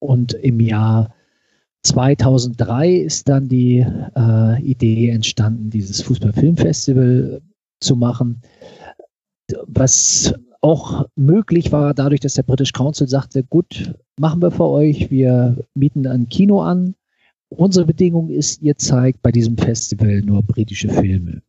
Und 0.00 0.32
im 0.34 0.60
Jahr 0.60 1.12
2003 1.82 2.92
ist 2.92 3.28
dann 3.28 3.48
die 3.48 3.84
äh, 4.16 4.62
Idee 4.62 5.10
entstanden, 5.10 5.70
dieses 5.70 6.00
Fußballfilmfestival 6.02 7.42
zu 7.80 7.96
machen, 7.96 8.42
was 9.66 10.34
auch 10.60 11.06
möglich 11.16 11.72
war 11.72 11.92
dadurch, 11.94 12.20
dass 12.20 12.34
der 12.34 12.44
British 12.44 12.72
Council 12.72 13.08
sagte, 13.08 13.42
gut, 13.42 13.92
machen 14.20 14.40
wir 14.40 14.52
für 14.52 14.68
euch, 14.68 15.10
wir 15.10 15.56
mieten 15.74 16.06
ein 16.06 16.28
Kino 16.28 16.62
an. 16.62 16.94
Unsere 17.56 17.86
Bedingung 17.86 18.30
ist, 18.30 18.62
ihr 18.62 18.76
zeigt 18.76 19.22
bei 19.22 19.32
diesem 19.32 19.56
Festival 19.56 20.22
nur 20.22 20.42
britische 20.42 20.88
Filme. 20.88 21.42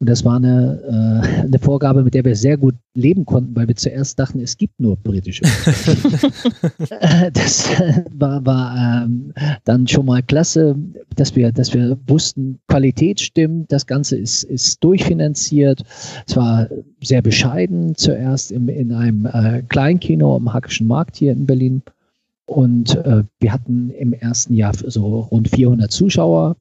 Und 0.00 0.08
das 0.08 0.24
war 0.24 0.36
eine, 0.36 0.80
äh, 0.88 1.42
eine 1.42 1.58
Vorgabe, 1.58 2.02
mit 2.02 2.14
der 2.14 2.24
wir 2.24 2.34
sehr 2.34 2.56
gut 2.56 2.74
leben 2.94 3.26
konnten, 3.26 3.54
weil 3.54 3.68
wir 3.68 3.76
zuerst 3.76 4.18
dachten, 4.18 4.40
es 4.40 4.56
gibt 4.56 4.80
nur 4.80 4.96
britische. 4.96 5.42
das 7.34 7.68
war, 8.10 8.44
war 8.46 9.04
ähm, 9.04 9.34
dann 9.64 9.86
schon 9.86 10.06
mal 10.06 10.22
klasse, 10.22 10.74
dass 11.16 11.36
wir, 11.36 11.52
dass 11.52 11.74
wir 11.74 11.98
wussten, 12.06 12.60
Qualität 12.66 13.20
stimmt, 13.20 13.70
das 13.70 13.86
Ganze 13.86 14.16
ist, 14.16 14.44
ist 14.44 14.82
durchfinanziert. 14.82 15.82
Es 16.26 16.34
war 16.34 16.66
sehr 17.02 17.20
bescheiden 17.20 17.94
zuerst 17.94 18.52
im, 18.52 18.70
in 18.70 18.92
einem 18.92 19.26
äh, 19.26 19.60
Kleinkino 19.68 20.34
am 20.34 20.50
Hackischen 20.50 20.86
Markt 20.86 21.16
hier 21.16 21.32
in 21.32 21.44
Berlin. 21.44 21.82
Und 22.50 22.96
äh, 22.96 23.24
wir 23.38 23.52
hatten 23.52 23.90
im 23.90 24.12
ersten 24.12 24.54
Jahr 24.54 24.74
so 24.74 25.20
rund 25.20 25.48
400 25.48 25.90
Zuschauer 25.90 26.56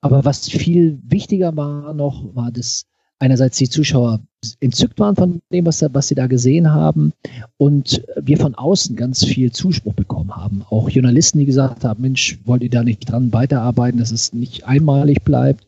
aber 0.00 0.24
was 0.24 0.48
viel 0.48 0.98
wichtiger 1.06 1.56
war 1.56 1.92
noch, 1.94 2.34
war, 2.34 2.50
dass 2.50 2.86
einerseits 3.18 3.58
die 3.58 3.68
Zuschauer 3.68 4.20
entzückt 4.60 4.98
waren 4.98 5.14
von 5.14 5.42
dem, 5.52 5.66
was, 5.66 5.84
was 5.92 6.08
sie 6.08 6.14
da 6.14 6.26
gesehen 6.26 6.72
haben 6.72 7.12
und 7.58 8.02
wir 8.16 8.38
von 8.38 8.54
außen 8.54 8.96
ganz 8.96 9.24
viel 9.24 9.52
Zuspruch 9.52 9.92
bekommen 9.92 10.34
haben. 10.34 10.64
Auch 10.70 10.88
Journalisten, 10.88 11.38
die 11.38 11.44
gesagt 11.44 11.84
haben, 11.84 12.00
Mensch, 12.00 12.38
wollt 12.46 12.62
ihr 12.62 12.70
da 12.70 12.82
nicht 12.82 13.10
dran 13.10 13.32
weiterarbeiten, 13.32 13.98
dass 13.98 14.10
es 14.10 14.32
nicht 14.32 14.66
einmalig 14.66 15.22
bleibt. 15.22 15.66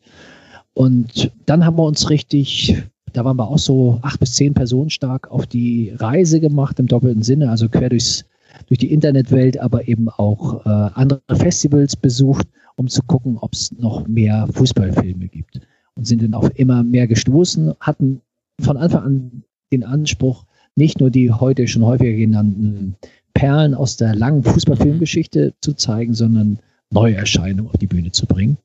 Und 0.73 1.31
dann 1.45 1.63
haben 1.63 1.77
wir 1.77 1.83
uns 1.83 2.09
richtig, 2.09 2.83
da 3.13 3.23
waren 3.23 3.37
wir 3.37 3.47
auch 3.47 3.59
so 3.59 3.99
acht 4.01 4.19
bis 4.19 4.33
zehn 4.33 4.55
Personen 4.55 4.89
stark 4.89 5.29
auf 5.29 5.45
die 5.45 5.93
Reise 5.95 6.39
gemacht 6.39 6.79
im 6.79 6.87
doppelten 6.87 7.21
Sinne, 7.21 7.51
also 7.51 7.69
quer 7.69 7.89
durchs, 7.89 8.25
durch 8.67 8.77
die 8.77 8.91
Internetwelt, 8.91 9.59
aber 9.59 9.87
eben 9.87 10.09
auch 10.09 10.65
äh, 10.65 10.69
andere 10.69 11.21
Festivals 11.35 11.95
besucht 11.95 12.47
um 12.75 12.87
zu 12.87 13.01
gucken, 13.03 13.37
ob 13.37 13.53
es 13.53 13.71
noch 13.71 14.07
mehr 14.07 14.47
Fußballfilme 14.51 15.27
gibt. 15.27 15.61
Und 15.95 16.05
sind 16.05 16.23
dann 16.23 16.33
auf 16.33 16.49
immer 16.57 16.83
mehr 16.83 17.07
gestoßen, 17.07 17.73
hatten 17.79 18.21
von 18.59 18.77
Anfang 18.77 19.03
an 19.03 19.43
den 19.71 19.83
Anspruch, 19.83 20.45
nicht 20.75 20.99
nur 20.99 21.11
die 21.11 21.31
heute 21.31 21.67
schon 21.67 21.85
häufiger 21.85 22.13
genannten 22.13 22.95
Perlen 23.35 23.75
aus 23.75 23.97
der 23.97 24.15
langen 24.15 24.43
Fußballfilmgeschichte 24.43 25.53
zu 25.61 25.73
zeigen, 25.73 26.13
sondern 26.13 26.59
Neuerscheinungen 26.89 27.71
auf 27.71 27.77
die 27.77 27.87
Bühne 27.87 28.11
zu 28.11 28.25
bringen. 28.25 28.57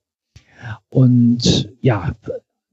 Und 0.89 1.71
ja, 1.83 2.15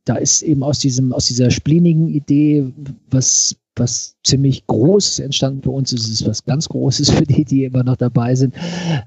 da 0.06 0.16
ist 0.16 0.42
eben 0.42 0.64
aus 0.64 0.80
diesem, 0.80 1.11
aus 1.11 1.26
dieser 1.26 1.52
splinigen 1.52 2.08
Idee 2.08 2.72
was, 3.10 3.58
was 3.76 4.16
ziemlich 4.24 4.66
Großes 4.68 5.20
entstanden. 5.20 5.64
Für 5.64 5.72
uns 5.72 5.94
ist 5.94 6.10
es 6.10 6.26
was 6.26 6.44
ganz 6.44 6.70
Großes 6.70 7.10
für 7.12 7.26
die, 7.26 7.45
die 7.45 7.66
immer 7.66 7.84
noch 7.84 7.98
dabei 7.98 8.36
sind. 8.36 8.56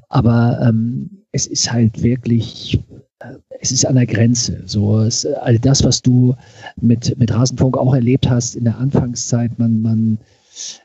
Aber 0.08 0.60
ähm, 0.62 1.24
es 1.32 1.46
ist 1.46 1.72
halt 1.72 2.02
wirklich, 2.02 2.80
äh, 3.20 3.34
es 3.60 3.72
ist 3.72 3.86
an 3.86 3.96
der 3.96 4.06
Grenze. 4.06 4.62
So, 4.66 5.00
es, 5.00 5.26
all 5.26 5.58
das, 5.58 5.84
was 5.84 6.02
du 6.02 6.34
mit, 6.80 7.18
mit 7.18 7.32
Rasenfunk 7.32 7.76
auch 7.76 7.94
erlebt 7.94 8.28
hast 8.28 8.56
in 8.56 8.64
der 8.64 8.78
Anfangszeit, 8.78 9.58
man, 9.58 9.80
man, 9.82 10.18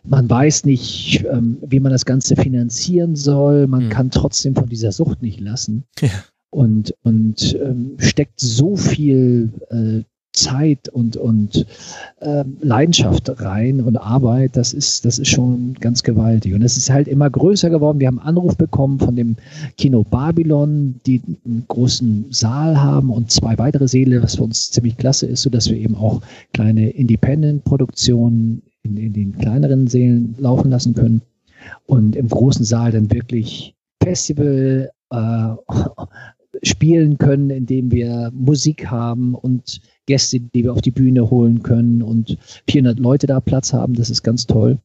man 0.04 0.30
weiß 0.30 0.66
nicht, 0.66 1.26
ähm, 1.32 1.58
wie 1.66 1.80
man 1.80 1.92
das 1.92 2.06
Ganze 2.06 2.36
finanzieren 2.36 3.16
soll. 3.16 3.68
Man 3.68 3.86
mhm. 3.86 3.90
kann 3.90 4.12
trotzdem 4.12 4.56
von 4.56 4.70
dieser 4.70 4.92
Sucht 4.92 5.22
nicht 5.22 5.40
lassen. 5.40 5.84
Ja. 6.00 6.10
Und, 6.50 6.94
und 7.02 7.56
ähm, 7.56 7.96
steckt 7.98 8.40
so 8.40 8.76
viel 8.76 9.50
äh, 9.72 10.04
Zeit 10.34 10.90
und, 10.90 11.16
und 11.16 11.66
äh, 12.20 12.44
Leidenschaft 12.62 13.42
rein 13.42 13.82
und 13.82 13.98
Arbeit, 13.98 14.58
das 14.58 14.74
ist, 14.74 15.06
das 15.06 15.20
ist 15.20 15.30
schon 15.30 15.76
ganz 15.80 16.04
gewaltig. 16.04 16.54
Und 16.54 16.64
es 16.64 16.76
ist 16.76 16.90
halt 16.90 17.08
immer 17.08 17.30
größer 17.30 17.70
geworden. 17.70 18.00
Wir 18.00 18.08
haben 18.08 18.20
Anruf 18.20 18.58
bekommen 18.58 19.00
von 19.00 19.16
dem 19.16 19.36
Kino 19.78 20.04
Babylon, 20.04 21.00
die 21.06 21.22
einen 21.46 21.66
großen 21.68 22.26
Saal 22.32 22.82
haben 22.82 23.12
und 23.12 23.32
zwei 23.32 23.58
weitere 23.58 23.88
Säle, 23.88 24.22
was 24.24 24.36
für 24.36 24.44
uns 24.44 24.72
ziemlich 24.72 24.98
klasse 24.98 25.28
ist, 25.28 25.44
sodass 25.44 25.70
wir 25.70 25.78
eben 25.78 25.96
auch 25.96 26.22
kleine 26.54 26.90
Independent-Produktionen 26.90 28.64
in, 28.82 28.98
in 28.98 29.14
den 29.14 29.38
kleineren 29.38 29.88
Sälen 29.88 30.36
laufen 30.40 30.72
lassen 30.72 30.96
können. 30.96 31.22
Und 31.86 32.16
im 32.16 32.28
großen 32.28 32.66
Saal 32.66 32.92
dann 32.92 33.12
wirklich 33.12 33.76
Festival 34.02 34.92
äh, 35.12 35.50
spielen 36.64 37.18
können, 37.18 37.50
indem 37.52 37.92
wir 37.92 38.32
Musik 38.34 38.88
haben 38.90 39.36
und 39.36 39.82
Gäste, 40.06 40.40
die 40.40 40.64
wir 40.64 40.74
auf 40.74 40.82
die 40.82 40.92
Bühne 40.92 41.30
holen 41.30 41.64
können 41.64 42.02
und 42.02 42.38
400 42.70 43.00
Leute 43.00 43.28
da 43.28 43.40
Platz 43.40 43.74
haben. 43.74 43.94
Das 43.94 44.10
ist 44.10 44.24
ganz 44.24 44.46
toll. 44.46 44.80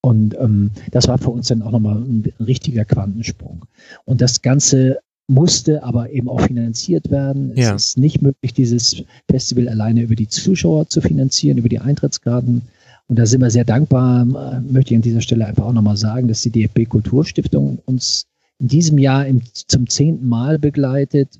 Und 0.00 0.36
ähm, 0.38 0.70
das 0.92 1.08
war 1.08 1.18
für 1.18 1.30
uns 1.30 1.48
dann 1.48 1.62
auch 1.62 1.72
nochmal 1.72 1.96
ein, 1.96 2.24
ein 2.38 2.44
richtiger 2.44 2.84
Quantensprung. 2.84 3.64
Und 4.04 4.20
das 4.20 4.42
Ganze 4.42 5.00
musste 5.28 5.82
aber 5.82 6.10
eben 6.10 6.28
auch 6.28 6.40
finanziert 6.40 7.10
werden. 7.10 7.52
Ja. 7.54 7.74
Es 7.74 7.88
ist 7.88 7.98
nicht 7.98 8.22
möglich, 8.22 8.54
dieses 8.54 9.02
Festival 9.30 9.68
alleine 9.68 10.02
über 10.02 10.14
die 10.14 10.28
Zuschauer 10.28 10.88
zu 10.88 11.00
finanzieren, 11.00 11.58
über 11.58 11.68
die 11.68 11.80
Eintrittskarten. 11.80 12.62
Und 13.08 13.18
da 13.18 13.26
sind 13.26 13.40
wir 13.40 13.50
sehr 13.50 13.64
dankbar, 13.64 14.22
äh, 14.22 14.60
möchte 14.60 14.94
ich 14.94 14.96
an 14.96 15.02
dieser 15.02 15.20
Stelle 15.20 15.46
einfach 15.46 15.64
auch 15.64 15.72
nochmal 15.72 15.96
sagen, 15.96 16.28
dass 16.28 16.42
die 16.42 16.50
DFB 16.50 16.88
Kulturstiftung 16.88 17.78
uns 17.84 18.26
in 18.58 18.68
diesem 18.68 18.98
Jahr 18.98 19.26
im, 19.26 19.42
zum 19.52 19.88
zehnten 19.88 20.26
Mal 20.26 20.58
begleitet. 20.58 21.38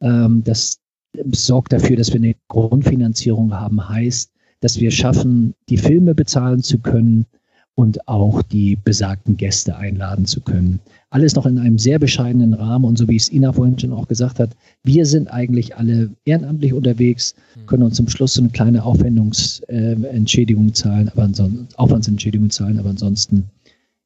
Ähm, 0.00 0.42
das 0.44 0.78
sorgt 1.32 1.72
dafür, 1.72 1.96
dass 1.96 2.12
wir 2.12 2.20
eine 2.20 2.34
Grundfinanzierung 2.48 3.54
haben, 3.54 3.88
heißt, 3.88 4.30
dass 4.60 4.78
wir 4.78 4.90
schaffen, 4.90 5.54
die 5.68 5.78
Filme 5.78 6.14
bezahlen 6.14 6.62
zu 6.62 6.78
können 6.78 7.26
und 7.74 8.06
auch 8.08 8.42
die 8.42 8.76
besagten 8.76 9.36
Gäste 9.36 9.76
einladen 9.76 10.26
zu 10.26 10.40
können. 10.42 10.80
Alles 11.08 11.34
noch 11.34 11.46
in 11.46 11.58
einem 11.58 11.78
sehr 11.78 11.98
bescheidenen 11.98 12.52
Rahmen 12.52 12.84
und 12.84 12.98
so 12.98 13.08
wie 13.08 13.16
es 13.16 13.32
Ina 13.32 13.52
vorhin 13.52 13.78
schon 13.78 13.92
auch 13.92 14.06
gesagt 14.06 14.38
hat, 14.38 14.50
wir 14.84 15.06
sind 15.06 15.28
eigentlich 15.28 15.76
alle 15.76 16.10
ehrenamtlich 16.24 16.74
unterwegs, 16.74 17.34
hm. 17.54 17.66
können 17.66 17.82
uns 17.84 17.96
zum 17.96 18.08
Schluss 18.08 18.34
so 18.34 18.42
eine 18.42 18.50
kleine 18.50 18.84
Aufwendungsentschädigung 18.84 20.68
äh, 20.68 20.72
zahlen, 20.72 21.08
aber 21.08 21.22
ansonsten 21.22 21.68
Aufwandsentschädigung 21.76 22.50
zahlen, 22.50 22.78
aber 22.78 22.90
ansonsten 22.90 23.44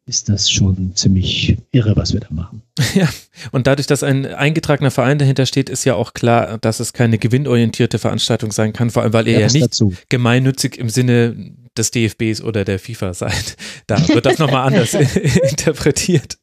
ist 0.06 0.28
das 0.28 0.50
schon 0.50 0.94
ziemlich 0.94 1.56
irre, 1.72 1.96
was 1.96 2.12
wir 2.12 2.20
da 2.20 2.28
machen. 2.30 2.62
Ja, 2.94 3.08
und 3.50 3.66
dadurch, 3.66 3.86
dass 3.86 4.02
ein 4.02 4.26
eingetragener 4.26 4.90
Verein 4.90 5.18
dahinter 5.18 5.46
steht, 5.46 5.68
ist 5.68 5.84
ja 5.84 5.94
auch 5.94 6.14
klar, 6.14 6.58
dass 6.58 6.78
es 6.78 6.92
keine 6.92 7.18
gewinnorientierte 7.18 7.98
Veranstaltung 7.98 8.52
sein 8.52 8.72
kann, 8.72 8.90
vor 8.90 9.02
allem 9.02 9.12
weil 9.12 9.26
ihr 9.26 9.34
ja, 9.34 9.40
ja 9.40 9.52
nicht 9.52 9.64
dazu. 9.64 9.94
gemeinnützig 10.08 10.78
im 10.78 10.88
Sinne 10.88 11.54
des 11.76 11.90
DFBs 11.90 12.40
oder 12.42 12.64
der 12.64 12.78
FIFA 12.78 13.14
seid. 13.14 13.56
Da 13.86 14.08
wird 14.08 14.26
das 14.26 14.38
nochmal 14.38 14.66
anders 14.66 14.94
interpretiert. 15.50 16.38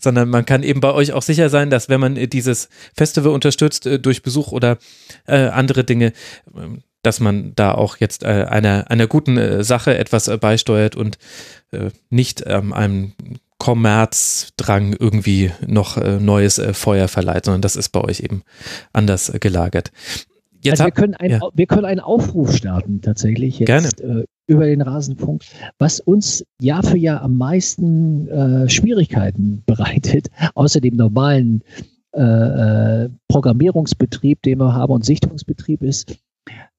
Sondern 0.00 0.28
man 0.28 0.44
kann 0.44 0.62
eben 0.62 0.80
bei 0.80 0.92
euch 0.92 1.12
auch 1.12 1.22
sicher 1.22 1.48
sein, 1.48 1.70
dass 1.70 1.88
wenn 1.88 2.00
man 2.00 2.16
dieses 2.28 2.68
Festival 2.94 3.32
unterstützt 3.32 3.86
äh, 3.86 3.98
durch 3.98 4.22
Besuch 4.22 4.52
oder 4.52 4.78
äh, 5.26 5.46
andere 5.46 5.84
Dinge, 5.84 6.12
ähm, 6.56 6.82
dass 7.04 7.20
man 7.20 7.52
da 7.54 7.72
auch 7.72 7.98
jetzt 7.98 8.24
äh, 8.24 8.46
einer, 8.48 8.90
einer 8.90 9.06
guten 9.06 9.36
äh, 9.36 9.62
Sache 9.62 9.96
etwas 9.96 10.26
äh, 10.26 10.38
beisteuert 10.38 10.96
und 10.96 11.18
äh, 11.70 11.90
nicht 12.10 12.42
ähm, 12.46 12.72
einem 12.72 13.12
Kommerzdrang 13.58 14.96
irgendwie 14.98 15.52
noch 15.66 15.96
äh, 15.96 16.18
neues 16.18 16.58
äh, 16.58 16.74
Feuer 16.74 17.08
verleiht, 17.08 17.44
sondern 17.44 17.62
das 17.62 17.76
ist 17.76 17.90
bei 17.90 18.00
euch 18.00 18.20
eben 18.20 18.42
anders 18.92 19.32
gelagert. 19.40 19.92
Jetzt 20.62 20.80
also 20.80 20.86
wir, 20.86 20.92
können 20.92 21.14
ein, 21.14 21.30
ja. 21.30 21.40
wir 21.52 21.66
können 21.66 21.84
einen 21.84 22.00
Aufruf 22.00 22.56
starten 22.56 23.02
tatsächlich 23.02 23.58
jetzt 23.58 23.98
Gerne. 23.98 24.24
über 24.46 24.64
den 24.64 24.80
Rasenfunk, 24.80 25.42
was 25.78 26.00
uns 26.00 26.42
Jahr 26.58 26.82
für 26.82 26.96
Jahr 26.96 27.20
am 27.20 27.36
meisten 27.36 28.66
Schwierigkeiten 28.70 29.62
bereitet, 29.66 30.28
außer 30.54 30.80
dem 30.80 30.96
normalen 30.96 31.62
Programmierungsbetrieb, 33.28 34.40
den 34.40 34.58
wir 34.58 34.72
haben 34.72 34.94
und 34.94 35.04
Sichtungsbetrieb 35.04 35.82
ist, 35.82 36.16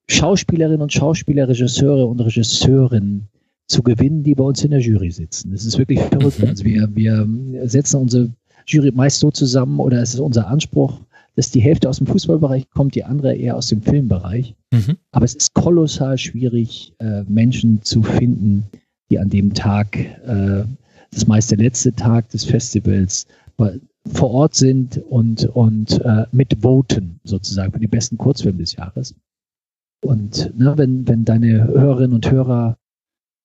Schauspielerinnen 0.08 0.82
und 0.82 0.92
Schauspieler, 0.92 1.48
Regisseure 1.48 2.06
und 2.06 2.20
Regisseurinnen 2.20 3.28
zu 3.66 3.82
gewinnen, 3.82 4.22
die 4.22 4.34
bei 4.34 4.44
uns 4.44 4.62
in 4.62 4.70
der 4.70 4.80
Jury 4.80 5.10
sitzen. 5.10 5.50
Das 5.50 5.64
ist 5.64 5.78
wirklich 5.78 6.00
verrückt. 6.00 6.40
Mhm. 6.40 6.48
Also 6.48 6.64
wir, 6.64 6.88
wir 6.94 7.28
setzen 7.68 8.00
unsere 8.00 8.30
Jury 8.66 8.92
meist 8.92 9.18
so 9.18 9.30
zusammen 9.30 9.80
oder 9.80 10.00
es 10.00 10.14
ist 10.14 10.20
unser 10.20 10.46
Anspruch, 10.48 11.00
dass 11.34 11.50
die 11.50 11.60
Hälfte 11.60 11.88
aus 11.88 11.98
dem 11.98 12.06
Fußballbereich 12.06 12.70
kommt, 12.70 12.94
die 12.94 13.04
andere 13.04 13.34
eher 13.34 13.56
aus 13.56 13.68
dem 13.68 13.82
Filmbereich. 13.82 14.54
Mhm. 14.72 14.96
Aber 15.12 15.24
es 15.24 15.34
ist 15.34 15.54
kolossal 15.54 16.16
schwierig, 16.18 16.94
äh, 16.98 17.24
Menschen 17.24 17.82
zu 17.82 18.02
finden, 18.02 18.64
die 19.10 19.18
an 19.18 19.28
dem 19.28 19.52
Tag, 19.54 19.96
äh, 19.96 20.64
das 21.10 21.26
meist 21.26 21.50
der 21.50 21.58
letzte 21.58 21.92
Tag 21.92 22.28
des 22.30 22.44
Festivals, 22.44 23.26
vor 24.12 24.30
Ort 24.30 24.54
sind 24.54 24.98
und, 25.08 25.46
und 25.46 26.00
äh, 26.04 26.26
mitvoten 26.30 27.20
sozusagen 27.24 27.72
für 27.72 27.80
die 27.80 27.86
besten 27.86 28.18
Kurzfilme 28.18 28.58
des 28.58 28.76
Jahres. 28.76 29.14
Und 30.04 30.52
ne, 30.58 30.76
wenn, 30.76 31.06
wenn 31.08 31.24
deine 31.24 31.66
Hörerinnen 31.66 32.14
und 32.14 32.30
Hörer 32.30 32.78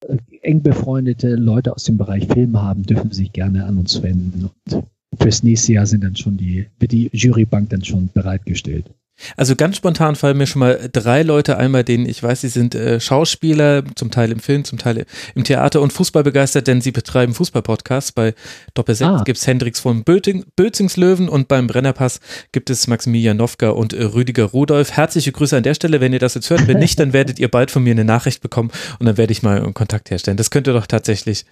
äh, 0.06 0.16
eng 0.42 0.62
befreundete 0.62 1.34
Leute 1.34 1.74
aus 1.74 1.84
dem 1.84 1.98
Bereich 1.98 2.26
Film 2.26 2.60
haben, 2.60 2.82
dürfen 2.84 3.10
sie 3.10 3.22
sich 3.22 3.32
gerne 3.32 3.64
an 3.64 3.78
uns 3.78 4.02
wenden. 4.02 4.50
Und 4.70 4.86
fürs 5.18 5.42
nächste 5.42 5.74
Jahr 5.74 5.86
sind 5.86 6.04
dann 6.04 6.16
schon 6.16 6.36
die, 6.36 6.66
wird 6.78 6.92
die 6.92 7.10
Jurybank 7.12 7.70
dann 7.70 7.84
schon 7.84 8.10
bereitgestellt. 8.12 8.90
Also 9.36 9.56
ganz 9.56 9.76
spontan 9.76 10.16
fallen 10.16 10.36
mir 10.36 10.46
schon 10.46 10.60
mal 10.60 10.88
drei 10.92 11.22
Leute 11.22 11.56
ein, 11.56 11.72
bei 11.72 11.82
denen 11.82 12.06
ich 12.06 12.22
weiß, 12.22 12.40
sie 12.40 12.48
sind 12.48 12.74
äh, 12.74 12.98
Schauspieler, 12.98 13.84
zum 13.94 14.10
Teil 14.10 14.32
im 14.32 14.40
Film, 14.40 14.64
zum 14.64 14.78
Teil 14.78 15.06
im 15.34 15.44
Theater 15.44 15.80
und 15.80 15.92
Fußball 15.92 16.22
begeistert, 16.22 16.66
denn 16.66 16.80
sie 16.80 16.92
betreiben 16.92 17.34
Fußballpodcasts. 17.34 18.12
Bei 18.12 18.34
Doppel 18.74 18.94
6 18.94 19.08
ah. 19.08 19.22
gibt 19.24 19.38
es 19.38 19.46
Hendrix 19.46 19.80
von 19.80 20.04
Böting, 20.04 20.44
Bötzingslöwen 20.56 21.28
und 21.28 21.48
beim 21.48 21.66
Brennerpass 21.66 22.20
gibt 22.52 22.70
es 22.70 22.86
Maximilian 22.86 23.36
Nowka 23.36 23.70
und 23.70 23.92
äh, 23.92 24.04
Rüdiger 24.04 24.44
Rudolf. 24.44 24.92
Herzliche 24.92 25.32
Grüße 25.32 25.56
an 25.56 25.62
der 25.62 25.74
Stelle, 25.74 26.00
wenn 26.00 26.12
ihr 26.12 26.18
das 26.18 26.34
jetzt 26.34 26.50
hört. 26.50 26.66
Wenn 26.66 26.78
nicht, 26.78 26.98
dann 26.98 27.12
werdet 27.12 27.38
ihr 27.38 27.48
bald 27.48 27.70
von 27.70 27.82
mir 27.82 27.92
eine 27.92 28.04
Nachricht 28.04 28.42
bekommen 28.42 28.70
und 28.98 29.06
dann 29.06 29.16
werde 29.16 29.32
ich 29.32 29.42
mal 29.42 29.72
Kontakt 29.72 30.10
herstellen. 30.10 30.36
Das 30.36 30.50
könnte 30.50 30.72
doch 30.72 30.86
tatsächlich. 30.86 31.44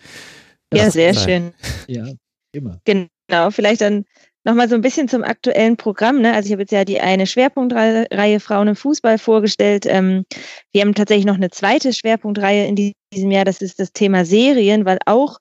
Ja, 0.73 0.91
sehr 0.91 1.15
sein. 1.15 1.25
schön. 1.25 1.55
Ja, 1.87 2.05
immer. 2.53 2.81
Genau, 2.85 3.51
vielleicht 3.51 3.81
dann 3.81 4.05
Nochmal 4.45 4.71
so 4.71 4.75
ein 4.75 4.81
bisschen 4.81 5.07
zum 5.07 5.23
aktuellen 5.23 5.77
Programm. 5.77 6.23
Ne? 6.23 6.33
Also 6.33 6.47
ich 6.47 6.53
habe 6.53 6.63
jetzt 6.63 6.73
ja 6.73 6.87
die 6.87 7.01
eine 7.01 7.27
Schwerpunktreihe 7.27 8.41
Frauen 8.41 8.69
im 8.69 8.77
Fußball 8.77 9.19
vorgestellt. 9.19 9.85
Ähm, 9.87 10.25
wir 10.73 10.81
haben 10.81 10.95
tatsächlich 10.95 11.27
noch 11.27 11.35
eine 11.35 11.51
zweite 11.51 11.93
Schwerpunktreihe 11.93 12.67
in 12.67 12.95
diesem 13.13 13.31
Jahr. 13.31 13.45
Das 13.45 13.61
ist 13.61 13.79
das 13.79 13.93
Thema 13.93 14.25
Serien, 14.25 14.87
weil 14.87 14.99
auch 15.05 15.39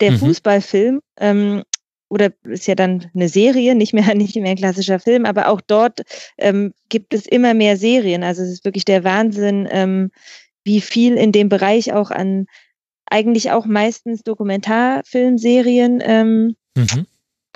der 0.00 0.12
mhm. 0.12 0.18
Fußballfilm 0.18 1.00
ähm, 1.18 1.62
oder 2.08 2.30
ist 2.44 2.66
ja 2.66 2.74
dann 2.74 3.10
eine 3.14 3.28
Serie, 3.30 3.74
nicht 3.74 3.94
mehr 3.94 4.04
nicht 4.14 4.36
mehr 4.36 4.50
ein 4.50 4.56
klassischer 4.56 5.00
Film, 5.00 5.24
aber 5.24 5.48
auch 5.48 5.62
dort 5.62 6.02
ähm, 6.36 6.74
gibt 6.90 7.14
es 7.14 7.26
immer 7.26 7.54
mehr 7.54 7.78
Serien. 7.78 8.22
Also 8.22 8.42
es 8.42 8.50
ist 8.50 8.64
wirklich 8.66 8.84
der 8.84 9.02
Wahnsinn, 9.02 9.66
ähm, 9.70 10.10
wie 10.62 10.82
viel 10.82 11.14
in 11.14 11.32
dem 11.32 11.48
Bereich 11.48 11.94
auch 11.94 12.10
an 12.10 12.46
eigentlich 13.08 13.52
auch 13.52 13.64
meistens 13.64 14.24
Dokumentarfilmserien 14.24 16.02
ähm, 16.04 16.56
mhm 16.76 17.06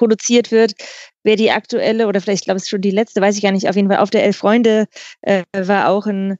produziert 0.00 0.50
wird. 0.50 0.72
Wer 1.22 1.36
die 1.36 1.50
aktuelle 1.50 2.08
oder 2.08 2.22
vielleicht, 2.22 2.42
ich 2.42 2.44
glaube, 2.46 2.56
ist 2.56 2.70
schon 2.70 2.80
die 2.80 2.90
letzte, 2.90 3.20
weiß 3.20 3.36
ich 3.36 3.42
gar 3.42 3.52
nicht. 3.52 3.68
Auf 3.68 3.76
jeden 3.76 3.88
Fall 3.88 3.98
auf 3.98 4.08
der 4.08 4.24
Elf 4.24 4.38
Freunde 4.38 4.86
äh, 5.20 5.42
war 5.54 5.90
auch 5.90 6.06
ein 6.06 6.38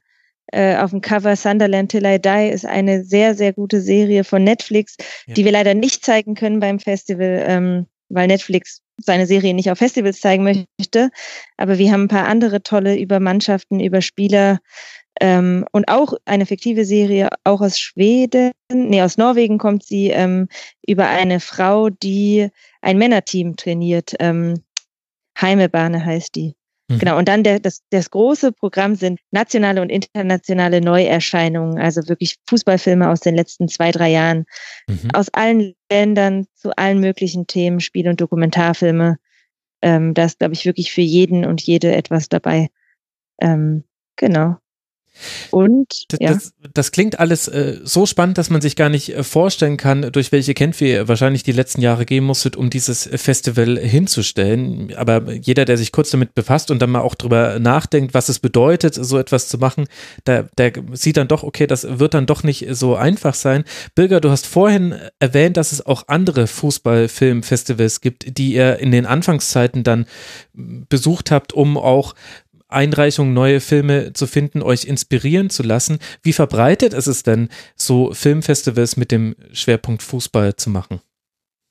äh, 0.51 0.77
auf 0.77 0.89
dem 0.89 1.01
Cover 1.01 1.35
Sunderland 1.35 1.91
Till 1.91 2.05
I 2.05 2.19
Die 2.19 2.49
ist 2.49 2.65
eine 2.65 3.03
sehr, 3.03 3.35
sehr 3.35 3.53
gute 3.53 3.79
Serie 3.79 4.23
von 4.23 4.43
Netflix, 4.43 4.97
ja. 5.27 5.35
die 5.35 5.45
wir 5.45 5.51
leider 5.51 5.75
nicht 5.75 6.03
zeigen 6.03 6.33
können 6.33 6.59
beim 6.59 6.79
Festival, 6.79 7.45
ähm, 7.47 7.85
weil 8.09 8.27
Netflix 8.27 8.81
seine 8.97 9.27
Serie 9.27 9.53
nicht 9.53 9.69
auf 9.69 9.77
Festivals 9.77 10.19
zeigen 10.19 10.43
möchte. 10.43 11.11
Aber 11.57 11.77
wir 11.77 11.91
haben 11.91 12.05
ein 12.05 12.07
paar 12.07 12.27
andere 12.27 12.63
tolle 12.63 12.97
über 12.97 13.19
Mannschaften, 13.19 13.79
über 13.79 14.01
Spieler 14.01 14.59
ähm, 15.19 15.65
und 15.71 15.87
auch 15.87 16.13
eine 16.25 16.45
fiktive 16.45 16.85
Serie, 16.85 17.29
auch 17.43 17.61
aus 17.61 17.79
Schweden, 17.79 18.51
nee, 18.71 19.01
aus 19.01 19.17
Norwegen 19.17 19.57
kommt 19.57 19.83
sie, 19.83 20.09
ähm, 20.09 20.47
über 20.87 21.07
eine 21.07 21.39
Frau, 21.39 21.89
die 21.89 22.49
ein 22.81 22.97
Männerteam 22.97 23.55
trainiert. 23.55 24.13
Ähm, 24.19 24.63
Heimebahne 25.39 26.03
heißt 26.05 26.35
die. 26.35 26.55
Mhm. 26.87 26.99
Genau, 26.99 27.17
und 27.17 27.27
dann 27.27 27.43
der, 27.43 27.59
das, 27.59 27.81
das 27.89 28.09
große 28.09 28.51
Programm 28.51 28.95
sind 28.95 29.19
nationale 29.31 29.81
und 29.81 29.89
internationale 29.89 30.81
Neuerscheinungen, 30.81 31.79
also 31.79 32.07
wirklich 32.07 32.37
Fußballfilme 32.49 33.09
aus 33.09 33.19
den 33.21 33.35
letzten 33.35 33.67
zwei, 33.67 33.91
drei 33.91 34.11
Jahren, 34.11 34.45
mhm. 34.87 35.11
aus 35.13 35.29
allen 35.33 35.73
Ländern 35.91 36.45
zu 36.55 36.75
allen 36.77 36.99
möglichen 36.99 37.47
Themen, 37.47 37.79
Spiel- 37.79 38.09
und 38.09 38.21
Dokumentarfilme. 38.21 39.17
Ähm, 39.81 40.13
da 40.13 40.25
ist, 40.25 40.39
glaube 40.39 40.53
ich, 40.53 40.65
wirklich 40.65 40.91
für 40.91 41.01
jeden 41.01 41.45
und 41.45 41.61
jede 41.61 41.95
etwas 41.95 42.29
dabei. 42.29 42.69
Ähm, 43.39 43.83
genau. 44.15 44.57
Und 45.51 45.87
das, 46.09 46.19
ja. 46.19 46.33
das, 46.33 46.53
das 46.73 46.91
klingt 46.91 47.19
alles 47.19 47.47
äh, 47.47 47.79
so 47.83 48.05
spannend, 48.05 48.37
dass 48.37 48.49
man 48.49 48.61
sich 48.61 48.75
gar 48.75 48.89
nicht 48.89 49.13
äh, 49.13 49.23
vorstellen 49.23 49.77
kann, 49.77 50.11
durch 50.11 50.31
welche 50.31 50.53
Kämpfe 50.53 50.85
ihr 50.85 51.07
wahrscheinlich 51.07 51.43
die 51.43 51.51
letzten 51.51 51.81
Jahre 51.81 52.05
gehen 52.05 52.23
musstet, 52.23 52.55
um 52.55 52.69
dieses 52.69 53.09
Festival 53.13 53.77
hinzustellen. 53.77 54.93
Aber 54.95 55.31
jeder, 55.33 55.65
der 55.65 55.77
sich 55.77 55.91
kurz 55.91 56.11
damit 56.11 56.33
befasst 56.33 56.71
und 56.71 56.81
dann 56.81 56.89
mal 56.89 57.01
auch 57.01 57.15
drüber 57.15 57.59
nachdenkt, 57.59 58.13
was 58.13 58.29
es 58.29 58.39
bedeutet, 58.39 58.95
so 58.95 59.17
etwas 59.17 59.47
zu 59.47 59.57
machen, 59.57 59.87
der, 60.25 60.49
der 60.57 60.73
sieht 60.93 61.17
dann 61.17 61.27
doch, 61.27 61.43
okay, 61.43 61.67
das 61.67 61.99
wird 61.99 62.13
dann 62.13 62.25
doch 62.25 62.43
nicht 62.43 62.67
so 62.71 62.95
einfach 62.95 63.33
sein. 63.33 63.63
Birger, 63.95 64.21
du 64.21 64.29
hast 64.29 64.47
vorhin 64.47 64.95
erwähnt, 65.19 65.57
dass 65.57 65.71
es 65.71 65.85
auch 65.85 66.07
andere 66.07 66.47
Fußballfilmfestivals 66.47 68.01
gibt, 68.01 68.37
die 68.37 68.53
ihr 68.53 68.79
in 68.79 68.91
den 68.91 69.05
Anfangszeiten 69.05 69.83
dann 69.83 70.05
besucht 70.53 71.31
habt, 71.31 71.53
um 71.53 71.77
auch 71.77 72.15
Einreichung, 72.71 73.33
neue 73.33 73.59
Filme 73.59 74.13
zu 74.13 74.27
finden, 74.27 74.61
euch 74.61 74.85
inspirieren 74.85 75.49
zu 75.49 75.63
lassen. 75.63 75.99
Wie 76.23 76.33
verbreitet 76.33 76.93
ist 76.93 77.07
es 77.07 77.23
denn, 77.23 77.49
so 77.75 78.11
Filmfestivals 78.13 78.97
mit 78.97 79.11
dem 79.11 79.35
Schwerpunkt 79.51 80.03
Fußball 80.03 80.55
zu 80.55 80.69
machen? 80.69 81.01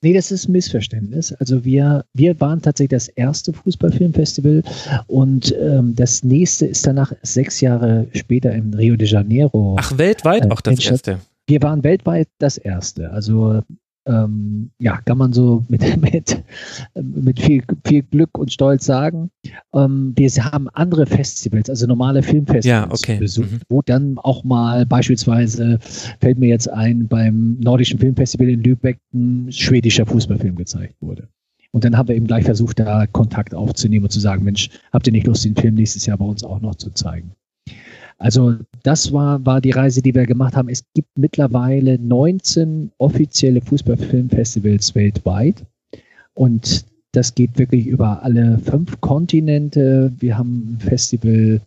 Nee, 0.03 0.13
das 0.13 0.31
ist 0.31 0.49
ein 0.49 0.53
Missverständnis. 0.53 1.31
Also 1.33 1.63
wir, 1.63 2.05
wir 2.13 2.39
waren 2.39 2.59
tatsächlich 2.61 2.97
das 2.97 3.07
erste 3.07 3.53
Fußballfilmfestival 3.53 4.63
und 5.05 5.55
ähm, 5.59 5.93
das 5.95 6.23
nächste 6.23 6.65
ist 6.65 6.87
danach 6.87 7.13
sechs 7.21 7.61
Jahre 7.61 8.07
später 8.13 8.51
in 8.51 8.73
Rio 8.73 8.95
de 8.95 9.07
Janeiro. 9.07 9.75
Ach, 9.79 9.95
weltweit 9.99 10.45
äh, 10.45 10.49
auch 10.49 10.61
das 10.61 10.83
erste? 10.83 11.19
Wir 11.47 11.61
waren 11.61 11.83
weltweit 11.83 12.29
das 12.39 12.57
erste. 12.57 13.11
Also 13.11 13.61
ähm, 14.05 14.71
ja, 14.79 14.99
kann 15.01 15.17
man 15.17 15.33
so 15.33 15.63
mit, 15.69 15.81
mit, 16.01 16.43
mit 16.95 17.39
viel, 17.39 17.63
viel 17.85 18.03
Glück 18.03 18.37
und 18.37 18.51
Stolz 18.51 18.85
sagen. 18.85 19.29
Ähm, 19.73 20.13
wir 20.15 20.29
haben 20.45 20.69
andere 20.69 21.05
Festivals, 21.05 21.69
also 21.69 21.87
normale 21.87 22.23
Filmfestivals 22.23 22.65
ja, 22.65 22.89
okay. 22.89 23.17
besucht, 23.17 23.51
mhm. 23.51 23.61
wo 23.69 23.81
dann 23.81 24.17
auch 24.17 24.43
mal 24.43 24.85
beispielsweise, 24.85 25.79
fällt 26.19 26.39
mir 26.39 26.49
jetzt 26.49 26.69
ein, 26.69 27.07
beim 27.07 27.59
Nordischen 27.59 27.99
Filmfestival 27.99 28.49
in 28.49 28.63
Lübeck 28.63 28.99
ein 29.13 29.51
schwedischer 29.51 30.05
Fußballfilm 30.05 30.55
gezeigt 30.55 30.95
wurde. 31.01 31.27
Und 31.71 31.85
dann 31.85 31.97
haben 31.97 32.09
wir 32.09 32.15
eben 32.15 32.27
gleich 32.27 32.43
versucht, 32.43 32.79
da 32.79 33.07
Kontakt 33.07 33.55
aufzunehmen 33.55 34.03
und 34.03 34.11
zu 34.11 34.19
sagen, 34.19 34.43
Mensch, 34.43 34.69
habt 34.91 35.07
ihr 35.07 35.13
nicht 35.13 35.25
Lust, 35.25 35.45
den 35.45 35.55
Film 35.55 35.75
nächstes 35.75 36.05
Jahr 36.05 36.17
bei 36.17 36.25
uns 36.25 36.43
auch 36.43 36.59
noch 36.59 36.75
zu 36.75 36.91
zeigen? 36.91 37.31
Also 38.17 38.55
das 38.83 39.11
war, 39.11 39.45
war 39.45 39.61
die 39.61 39.71
Reise, 39.71 40.01
die 40.01 40.13
wir 40.13 40.25
gemacht 40.25 40.55
haben. 40.55 40.69
Es 40.69 40.83
gibt 40.93 41.09
mittlerweile 41.17 41.97
19 41.99 42.91
offizielle 42.97 43.61
Fußballfilmfestivals 43.61 44.95
weltweit. 44.95 45.63
Und 46.33 46.85
das 47.13 47.35
geht 47.35 47.57
wirklich 47.57 47.87
über 47.87 48.23
alle 48.23 48.57
fünf 48.59 48.99
Kontinente. 49.01 50.11
Wir 50.19 50.37
haben 50.37 50.73
ein 50.73 50.79
Festival 50.79 51.61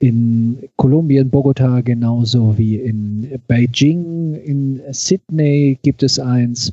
in 0.00 0.58
Kolumbien, 0.76 1.28
Bogota, 1.30 1.82
genauso 1.82 2.56
wie 2.56 2.76
in 2.76 3.38
Beijing, 3.46 4.34
in 4.34 4.80
Sydney 4.90 5.78
gibt 5.82 6.02
es 6.02 6.18
eins, 6.18 6.72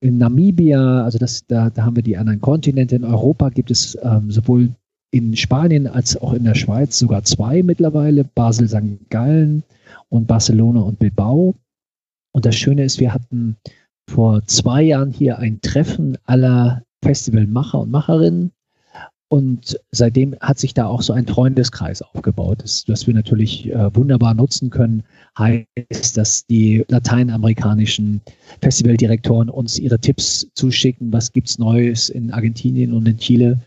in 0.00 0.18
Namibia, 0.18 1.04
also 1.04 1.18
das, 1.18 1.46
da, 1.46 1.70
da 1.70 1.84
haben 1.84 1.96
wir 1.96 2.02
die 2.02 2.16
anderen 2.16 2.40
Kontinente. 2.40 2.96
In 2.96 3.04
Europa 3.04 3.48
gibt 3.50 3.70
es 3.70 3.96
ähm, 4.02 4.30
sowohl 4.30 4.70
in 5.10 5.36
Spanien 5.36 5.86
als 5.86 6.16
auch 6.16 6.32
in 6.32 6.44
der 6.44 6.54
Schweiz 6.54 6.98
sogar 6.98 7.22
zwei 7.24 7.62
mittlerweile, 7.62 8.24
Basel, 8.24 8.68
St. 8.68 9.08
Gallen 9.10 9.62
und 10.08 10.26
Barcelona 10.26 10.80
und 10.80 10.98
Bilbao. 10.98 11.54
Und 12.32 12.44
das 12.44 12.56
Schöne 12.56 12.84
ist, 12.84 13.00
wir 13.00 13.14
hatten 13.14 13.56
vor 14.08 14.44
zwei 14.46 14.82
Jahren 14.82 15.10
hier 15.10 15.38
ein 15.38 15.60
Treffen 15.60 16.18
aller 16.24 16.82
Festivalmacher 17.02 17.80
und 17.80 17.90
Macherinnen. 17.90 18.52
Und 19.28 19.80
seitdem 19.90 20.36
hat 20.40 20.58
sich 20.58 20.72
da 20.72 20.86
auch 20.86 21.02
so 21.02 21.12
ein 21.12 21.26
Freundeskreis 21.26 22.00
aufgebaut, 22.00 22.58
das, 22.62 22.84
das 22.84 23.08
wir 23.08 23.14
natürlich 23.14 23.68
äh, 23.68 23.92
wunderbar 23.94 24.34
nutzen 24.34 24.70
können. 24.70 25.02
Heißt, 25.36 26.16
dass 26.16 26.46
die 26.46 26.84
lateinamerikanischen 26.88 28.20
Festivaldirektoren 28.62 29.50
uns 29.50 29.80
ihre 29.80 29.98
Tipps 29.98 30.46
zuschicken, 30.54 31.12
was 31.12 31.32
gibt's 31.32 31.58
Neues 31.58 32.08
in 32.08 32.30
Argentinien 32.30 32.92
und 32.92 33.08
in 33.08 33.18
Chile 33.18 33.60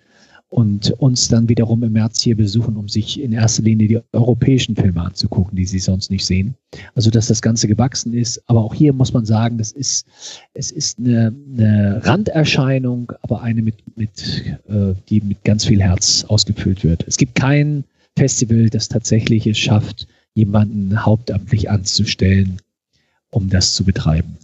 und 0.50 0.92
uns 1.00 1.28
dann 1.28 1.48
wiederum 1.48 1.84
im 1.84 1.94
März 1.94 2.22
hier 2.22 2.36
besuchen, 2.36 2.76
um 2.76 2.90
sich 2.90 3.22
in 3.22 3.32
erster 3.32 3.61
Linie 3.61 3.88
die 3.88 4.00
europäischen 4.14 4.76
Filme 4.76 5.02
anzugucken, 5.02 5.56
die 5.56 5.66
sie 5.66 5.78
sonst 5.78 6.10
nicht 6.10 6.26
sehen. 6.26 6.56
Also 6.95 7.11
dass 7.11 7.28
das 7.28 7.42
Ganze 7.42 7.68
gewachsen 7.68 8.14
ist. 8.14 8.42
Aber 8.48 8.64
auch 8.64 8.74
hier 8.74 8.92
muss 8.92 9.14
man 9.14 9.26
sagen, 9.26 9.60
das 9.60 9.72
ist, 9.72 10.08
es 10.56 10.72
ist 10.72 10.98
eine, 10.98 11.34
eine 11.53 12.02
Randerscheinung, 12.03 13.11
aber 13.22 13.42
eine 13.44 13.61
mit, 13.61 13.76
mit, 13.95 14.44
äh, 14.68 14.95
die 15.08 15.22
mit 15.22 15.44
ganz 15.44 15.66
viel 15.66 15.82
Herz 15.82 16.26
ausgefüllt 16.28 16.84
wird. 16.84 17.08
Es 17.08 17.18
gibt 17.18 17.36
kein 17.36 17.84
Festival, 18.18 18.69
das 18.69 18.90
tatsächlich 18.90 19.45
es 19.45 19.60
schafft, 19.60 20.08
jemanden 20.34 21.06
hauptamtlich 21.06 21.69
anzustellen, 21.69 22.58
um 23.30 23.50
das 23.50 23.74
zu 23.74 23.84
betreiben. 23.84 24.38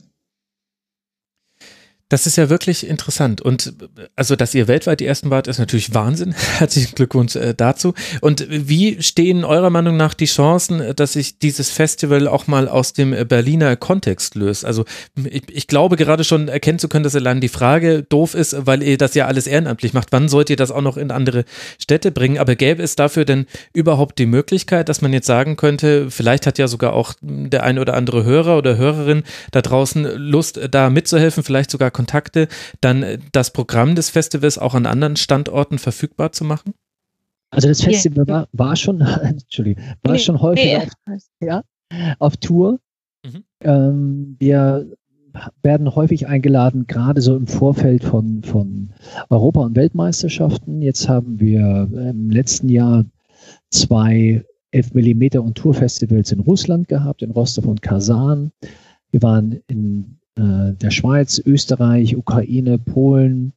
Das 2.08 2.28
ist 2.28 2.36
ja 2.36 2.52
wirklich 2.52 2.86
interessant. 2.86 3.42
Und 3.42 3.74
also, 4.16 4.36
dass 4.36 4.54
ihr 4.54 4.68
weltweit 4.68 5.00
die 5.00 5.08
Ersten 5.08 5.32
wart, 5.32 5.48
ist 5.48 5.58
natürlich 5.58 5.96
Wahnsinn. 5.96 6.36
Herzlichen 6.60 6.94
Glückwunsch 6.94 7.36
äh, 7.36 7.56
dazu. 7.56 7.96
Und 8.22 8.46
wie 8.48 9.02
stehen 9.02 9.44
eurer 9.44 9.72
Meinung 9.72 9.98
nach 9.98 10.14
die 10.14 10.28
Chancen, 10.28 10.94
dass 10.96 11.14
sich 11.14 11.40
dieses 11.40 11.72
Festival 11.72 12.28
auch 12.28 12.46
mal 12.46 12.68
aus 12.68 12.94
dem 12.94 13.28
Berliner 13.28 13.76
Kontext 13.76 14.36
löst? 14.36 14.66
Also, 14.66 14.86
ich, 15.16 15.44
ich 15.50 15.66
glaube 15.66 15.96
gerade 15.96 16.24
schon 16.24 16.48
erkennen 16.48 16.78
zu 16.78 16.90
können, 16.90 17.04
dass 17.04 17.16
allein 17.16 17.42
die 17.42 17.50
Frage 17.50 18.04
doof 18.04 18.36
ist, 18.36 18.56
weil 18.68 18.84
ihr 18.84 19.00
das 19.00 19.16
ja 19.16 19.26
alles 19.26 19.48
ehrenamtlich 19.48 19.94
macht. 19.94 20.10
Wann 20.12 20.30
sollt 20.30 20.52
ihr 20.52 20.58
das 20.58 20.70
auch 20.70 20.82
noch 20.82 20.98
in 20.98 21.10
andere 21.10 21.44
Städte 21.80 22.12
bringen? 22.12 22.38
Aber 22.38 22.56
gäbe 22.56 22.84
es 22.84 22.96
dafür 22.96 23.26
denn 23.26 23.48
überhaupt 23.74 24.20
die 24.20 24.28
Möglichkeit, 24.28 24.90
dass 24.90 25.02
man 25.02 25.12
jetzt 25.12 25.26
sagen 25.26 25.56
könnte, 25.56 26.12
vielleicht 26.12 26.46
hat 26.46 26.60
ja 26.60 26.68
sogar 26.68 26.94
auch 26.94 27.14
der 27.22 27.64
ein 27.64 27.80
oder 27.80 27.96
andere 27.96 28.24
Hörer 28.24 28.60
oder 28.60 28.78
Hörerin 28.78 29.24
da 29.50 29.64
draußen 29.64 30.04
Lust, 30.18 30.60
da 30.70 30.92
mitzuhelfen, 30.92 31.44
vielleicht 31.44 31.72
sogar 31.72 31.96
Kontakte, 32.06 32.48
dann 32.82 33.02
äh, 33.04 33.18
das 33.32 33.52
Programm 33.52 33.96
des 33.96 34.10
Festivals 34.10 34.58
auch 34.58 34.76
an 34.76 34.86
anderen 34.86 35.16
Standorten 35.16 35.80
verfügbar 35.80 36.32
zu 36.32 36.44
machen? 36.44 36.74
Also 37.50 37.68
das 37.68 37.82
Festival 37.82 38.28
war, 38.28 38.48
war 38.52 38.76
schon, 38.76 39.02
Entschuldigung, 39.24 39.84
war 40.04 40.14
nee, 40.14 40.20
schon 40.20 40.42
häufig 40.42 40.66
nee. 40.66 40.78
auf, 40.78 41.22
ja, 41.42 41.64
auf 42.20 42.38
Tour. 42.38 42.80
Mhm. 43.26 43.44
Ähm, 43.62 44.36
wir 44.40 44.86
werden 45.64 45.96
häufig 45.96 46.28
eingeladen, 46.28 46.86
gerade 46.88 47.22
so 47.22 47.36
im 47.36 47.48
Vorfeld 47.48 48.04
von, 48.04 48.44
von 48.44 48.92
Europa- 49.30 49.62
und 49.62 49.76
Weltmeisterschaften. 49.76 50.82
Jetzt 50.82 51.10
haben 51.10 51.40
wir 51.40 51.90
im 51.92 52.30
letzten 52.30 52.70
Jahr 52.70 53.04
zwei 53.70 54.46
11 54.72 54.94
mm 54.94 55.40
und 55.40 55.58
Tourfestivals 55.58 56.32
in 56.32 56.40
Russland 56.40 56.88
gehabt, 56.88 57.22
in 57.22 57.32
Rostov 57.32 57.66
und 57.66 57.82
Kasan. 57.82 58.52
Wir 59.12 59.22
waren 59.24 59.60
in 59.68 60.20
der 60.38 60.92
Schweiz, 60.92 61.42
Österreich, 61.46 62.18
Ukraine, 62.18 62.78
Polen, 62.78 63.54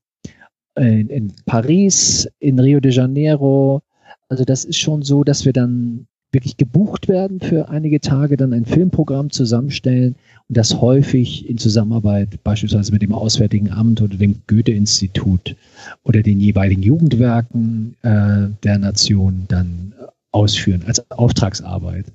in, 0.77 1.09
in 1.09 1.33
Paris, 1.45 2.29
in 2.39 2.59
Rio 2.59 2.81
de 2.81 2.93
Janeiro. 2.93 3.83
Also 4.29 4.45
das 4.45 4.65
ist 4.65 4.79
schon 4.79 5.03
so, 5.03 5.25
dass 5.25 5.45
wir 5.45 5.53
dann 5.53 6.07
wirklich 6.31 6.57
gebucht 6.57 7.09
werden 7.09 7.41
für 7.41 7.71
einige 7.71 8.01
Tage, 8.01 8.37
dann 8.37 8.53
ein 8.53 8.67
Filmprogramm 8.67 9.31
zusammenstellen 9.31 10.15
und 10.49 10.57
das 10.57 10.81
häufig 10.81 11.49
in 11.49 11.57
Zusammenarbeit 11.57 12.43
beispielsweise 12.45 12.93
mit 12.93 13.01
dem 13.01 13.15
Auswärtigen 13.15 13.71
Amt 13.71 14.03
oder 14.03 14.17
dem 14.17 14.43
Goethe-Institut 14.47 15.57
oder 16.05 16.23
den 16.23 16.39
jeweiligen 16.39 16.83
Jugendwerken 16.83 17.97
äh, 18.03 18.49
der 18.63 18.79
Nation 18.79 19.45
dann 19.49 19.95
ausführen 20.31 20.83
als 20.87 21.11
Auftragsarbeit. 21.11 22.07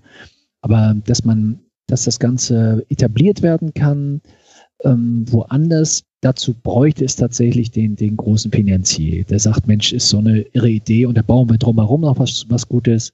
Aber 0.62 0.96
dass 1.06 1.26
man, 1.26 1.60
dass 1.88 2.06
das 2.06 2.20
Ganze 2.20 2.86
etabliert 2.90 3.42
werden 3.42 3.74
kann, 3.74 4.22
ähm, 4.84 5.26
woanders, 5.30 6.04
dazu 6.22 6.54
bräuchte 6.54 7.06
es 7.06 7.16
tatsächlich 7.16 7.72
den, 7.72 7.96
den 7.96 8.18
großen 8.18 8.52
Finanzier, 8.52 9.24
der 9.24 9.40
sagt, 9.40 9.68
Mensch, 9.68 9.94
ist 9.94 10.10
so 10.10 10.20
eine 10.20 10.42
irre 10.54 10.70
Idee 10.70 11.06
und 11.06 11.18
da 11.18 11.22
bauen 11.22 11.50
wir 11.50 11.58
drumherum 11.58 12.02
noch 12.02 12.20
was, 12.20 12.46
was 12.50 12.68
Gutes 12.68 13.12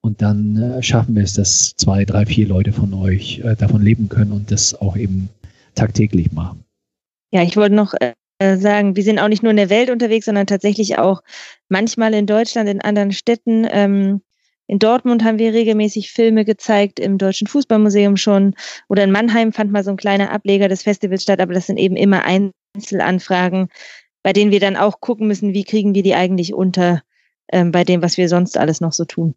und 0.00 0.20
dann 0.20 0.56
äh, 0.60 0.82
schaffen 0.82 1.16
wir 1.16 1.22
es, 1.22 1.34
dass 1.34 1.74
zwei, 1.76 2.04
drei, 2.04 2.26
vier 2.26 2.46
Leute 2.46 2.72
von 2.72 2.92
euch 2.92 3.40
äh, 3.42 3.56
davon 3.56 3.82
leben 3.82 4.08
können 4.08 4.32
und 4.32 4.50
das 4.50 4.74
auch 4.74 4.96
eben 4.96 5.30
tagtäglich 5.74 6.30
machen. 6.32 6.64
Ja, 7.32 7.42
ich 7.42 7.56
wollte 7.56 7.74
noch 7.74 7.94
äh, 8.38 8.56
sagen, 8.58 8.96
wir 8.96 9.02
sind 9.02 9.18
auch 9.18 9.28
nicht 9.28 9.42
nur 9.42 9.50
in 9.50 9.56
der 9.56 9.70
Welt 9.70 9.90
unterwegs, 9.90 10.26
sondern 10.26 10.46
tatsächlich 10.46 10.98
auch 10.98 11.22
manchmal 11.68 12.14
in 12.14 12.26
Deutschland, 12.26 12.68
in 12.68 12.80
anderen 12.80 13.12
Städten. 13.12 13.66
Ähm, 13.70 14.20
in 14.66 14.78
Dortmund 14.78 15.24
haben 15.24 15.38
wir 15.38 15.52
regelmäßig 15.52 16.12
Filme 16.12 16.44
gezeigt, 16.44 16.98
im 16.98 17.18
Deutschen 17.18 17.46
Fußballmuseum 17.46 18.16
schon. 18.16 18.54
Oder 18.88 19.04
in 19.04 19.12
Mannheim 19.12 19.52
fand 19.52 19.70
mal 19.70 19.84
so 19.84 19.90
ein 19.90 19.96
kleiner 19.96 20.30
Ableger 20.30 20.68
des 20.68 20.82
Festivals 20.82 21.22
statt, 21.22 21.40
aber 21.40 21.52
das 21.52 21.66
sind 21.66 21.76
eben 21.76 21.96
immer 21.96 22.22
Einzelanfragen, 22.24 23.68
bei 24.22 24.32
denen 24.32 24.50
wir 24.50 24.60
dann 24.60 24.76
auch 24.76 25.00
gucken 25.00 25.26
müssen, 25.26 25.52
wie 25.52 25.64
kriegen 25.64 25.94
wir 25.94 26.02
die 26.02 26.14
eigentlich 26.14 26.54
unter 26.54 27.02
ähm, 27.52 27.72
bei 27.72 27.84
dem, 27.84 28.00
was 28.02 28.16
wir 28.16 28.28
sonst 28.28 28.56
alles 28.56 28.80
noch 28.80 28.92
so 28.92 29.04
tun. 29.04 29.34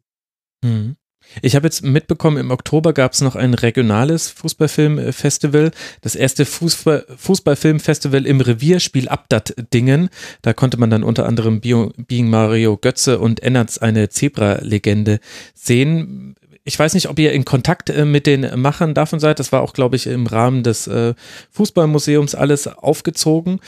Mhm. 0.63 0.95
Ich 1.41 1.55
habe 1.55 1.67
jetzt 1.67 1.83
mitbekommen, 1.83 2.37
im 2.37 2.51
Oktober 2.51 2.93
gab 2.93 3.13
es 3.13 3.21
noch 3.21 3.35
ein 3.35 3.53
regionales 3.53 4.29
Fußballfilmfestival, 4.29 5.71
das 6.01 6.15
erste 6.15 6.45
Fußball, 6.45 7.05
Fußballfilmfestival 7.17 8.25
im 8.25 8.41
Revierspiel 8.41 9.07
Abdat-Dingen. 9.09 10.09
Da 10.41 10.53
konnte 10.53 10.77
man 10.77 10.89
dann 10.89 11.03
unter 11.03 11.25
anderem 11.25 11.61
Bio, 11.61 11.91
Being 11.97 12.29
Mario 12.29 12.77
Götze 12.77 13.19
und 13.19 13.41
Ennerts 13.41 13.77
eine 13.77 14.09
Zebra-Legende 14.09 15.19
sehen. 15.53 16.35
Ich 16.63 16.77
weiß 16.77 16.95
nicht, 16.95 17.07
ob 17.07 17.17
ihr 17.17 17.31
in 17.31 17.45
Kontakt 17.45 17.89
äh, 17.89 18.03
mit 18.03 18.27
den 18.27 18.59
Machern 18.59 18.93
davon 18.93 19.19
seid. 19.19 19.39
Das 19.39 19.51
war 19.51 19.61
auch, 19.61 19.73
glaube 19.73 19.95
ich, 19.95 20.07
im 20.07 20.27
Rahmen 20.27 20.63
des 20.63 20.87
äh, 20.87 21.13
Fußballmuseums 21.51 22.35
alles 22.35 22.67
aufgezogen. 22.67 23.61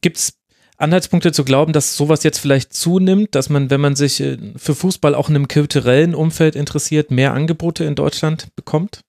Gibt 0.00 0.16
es 0.16 0.39
Anhaltspunkte 0.80 1.32
zu 1.32 1.44
glauben, 1.44 1.72
dass 1.72 1.96
sowas 1.96 2.22
jetzt 2.22 2.38
vielleicht 2.38 2.72
zunimmt, 2.72 3.34
dass 3.34 3.50
man, 3.50 3.70
wenn 3.70 3.80
man 3.80 3.96
sich 3.96 4.20
äh, 4.20 4.38
für 4.56 4.74
Fußball 4.74 5.14
auch 5.14 5.28
in 5.28 5.36
einem 5.36 5.48
kulturellen 5.48 6.14
Umfeld 6.14 6.56
interessiert, 6.56 7.10
mehr 7.10 7.34
Angebote 7.34 7.84
in 7.84 7.94
Deutschland 7.94 8.48
bekommt? 8.56 9.00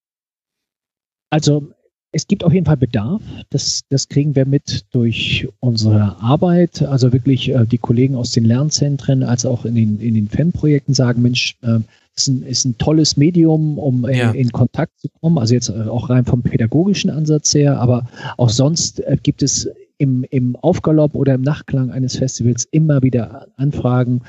Also 1.29 1.71
es 2.11 2.27
gibt 2.27 2.43
auf 2.43 2.53
jeden 2.53 2.65
Fall 2.65 2.77
Bedarf. 2.77 3.21
Das, 3.49 3.81
das 3.89 4.09
kriegen 4.09 4.35
wir 4.35 4.45
mit 4.45 4.85
durch 4.91 5.47
unsere 5.59 6.17
Arbeit. 6.21 6.81
Also 6.81 7.13
wirklich 7.13 7.49
äh, 7.49 7.65
die 7.65 7.77
Kollegen 7.77 8.15
aus 8.15 8.31
den 8.31 8.43
Lernzentren 8.43 9.23
als 9.23 9.45
auch 9.45 9.63
in 9.63 9.75
den, 9.75 9.99
in 10.01 10.15
den 10.15 10.27
Fanprojekten 10.27 10.93
sagen, 10.93 11.21
Mensch, 11.21 11.55
äh, 11.61 11.79
ist 12.15 12.27
ein, 12.27 12.43
ist 12.43 12.65
ein 12.65 12.77
tolles 12.77 13.15
Medium, 13.15 13.77
um 13.77 14.05
äh, 14.05 14.17
ja. 14.17 14.31
in, 14.31 14.51
Kontakt 14.51 14.99
zu 14.99 15.07
kommen. 15.21 15.37
Also 15.37 15.53
jetzt 15.53 15.69
äh, 15.69 15.83
auch 15.83 16.09
rein 16.09 16.25
vom 16.25 16.41
pädagogischen 16.41 17.09
Ansatz 17.09 17.53
her, 17.53 17.79
aber 17.79 18.07
auch 18.37 18.49
sonst 18.49 18.99
äh, 18.99 19.17
gibt 19.21 19.41
es 19.41 19.69
im, 20.01 20.25
im 20.31 20.55
Aufgalopp 20.55 21.13
oder 21.13 21.35
im 21.35 21.41
Nachklang 21.41 21.91
eines 21.91 22.17
Festivals 22.17 22.65
immer 22.71 23.03
wieder 23.03 23.47
Anfragen 23.55 24.21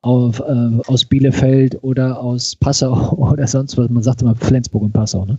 auf, 0.00 0.40
äh, 0.40 0.80
aus 0.86 1.04
Bielefeld 1.04 1.76
oder 1.82 2.18
aus 2.18 2.56
Passau 2.56 3.12
oder 3.32 3.46
sonst 3.46 3.76
was. 3.76 3.90
Man 3.90 4.02
sagt 4.02 4.22
immer 4.22 4.34
Flensburg 4.34 4.82
und 4.82 4.92
Passau. 4.92 5.26
Ne? 5.26 5.38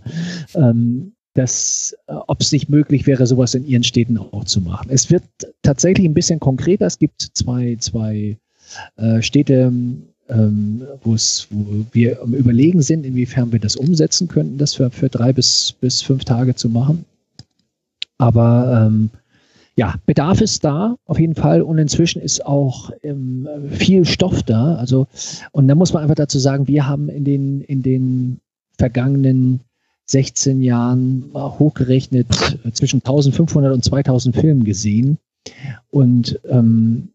Ähm, 0.54 1.12
dass, 1.34 1.96
äh, 2.06 2.12
ob 2.12 2.40
es 2.40 2.52
nicht 2.52 2.68
möglich 2.68 3.08
wäre, 3.08 3.26
sowas 3.26 3.54
in 3.54 3.66
ihren 3.66 3.82
Städten 3.82 4.18
auch 4.18 4.44
zu 4.44 4.60
machen. 4.60 4.88
Es 4.88 5.10
wird 5.10 5.24
tatsächlich 5.62 6.06
ein 6.06 6.14
bisschen 6.14 6.38
konkreter. 6.38 6.86
Es 6.86 7.00
gibt 7.00 7.20
zwei, 7.34 7.76
zwei 7.80 8.38
äh, 8.98 9.20
Städte, 9.20 9.72
ähm, 10.28 10.82
wo 11.02 11.16
wir 11.90 12.22
am 12.22 12.34
Überlegen 12.34 12.82
sind, 12.82 13.04
inwiefern 13.04 13.50
wir 13.50 13.58
das 13.58 13.74
umsetzen 13.74 14.28
könnten, 14.28 14.58
das 14.58 14.74
für, 14.74 14.90
für 14.90 15.08
drei 15.08 15.32
bis, 15.32 15.74
bis 15.80 16.02
fünf 16.02 16.24
Tage 16.24 16.54
zu 16.54 16.68
machen. 16.68 17.04
Aber 18.18 18.86
ähm, 18.86 19.10
ja, 19.74 19.94
Bedarf 20.06 20.40
ist 20.40 20.64
da, 20.64 20.96
auf 21.06 21.18
jeden 21.18 21.34
Fall. 21.34 21.62
Und 21.62 21.78
inzwischen 21.78 22.20
ist 22.20 22.44
auch 22.44 22.90
ähm, 23.02 23.48
viel 23.70 24.04
Stoff 24.04 24.42
da. 24.42 24.74
Also, 24.76 25.06
und 25.52 25.68
da 25.68 25.74
muss 25.74 25.92
man 25.92 26.02
einfach 26.02 26.14
dazu 26.14 26.38
sagen, 26.38 26.68
wir 26.68 26.86
haben 26.86 27.08
in 27.08 27.24
den, 27.24 27.62
in 27.62 27.82
den 27.82 28.40
vergangenen 28.78 29.60
16 30.06 30.62
Jahren 30.62 31.30
hochgerechnet 31.34 32.58
äh, 32.64 32.72
zwischen 32.72 32.98
1500 32.98 33.72
und 33.72 33.84
2000 33.84 34.36
Filmen 34.36 34.64
gesehen. 34.64 35.18
Und 35.90 36.38
ähm, 36.48 37.08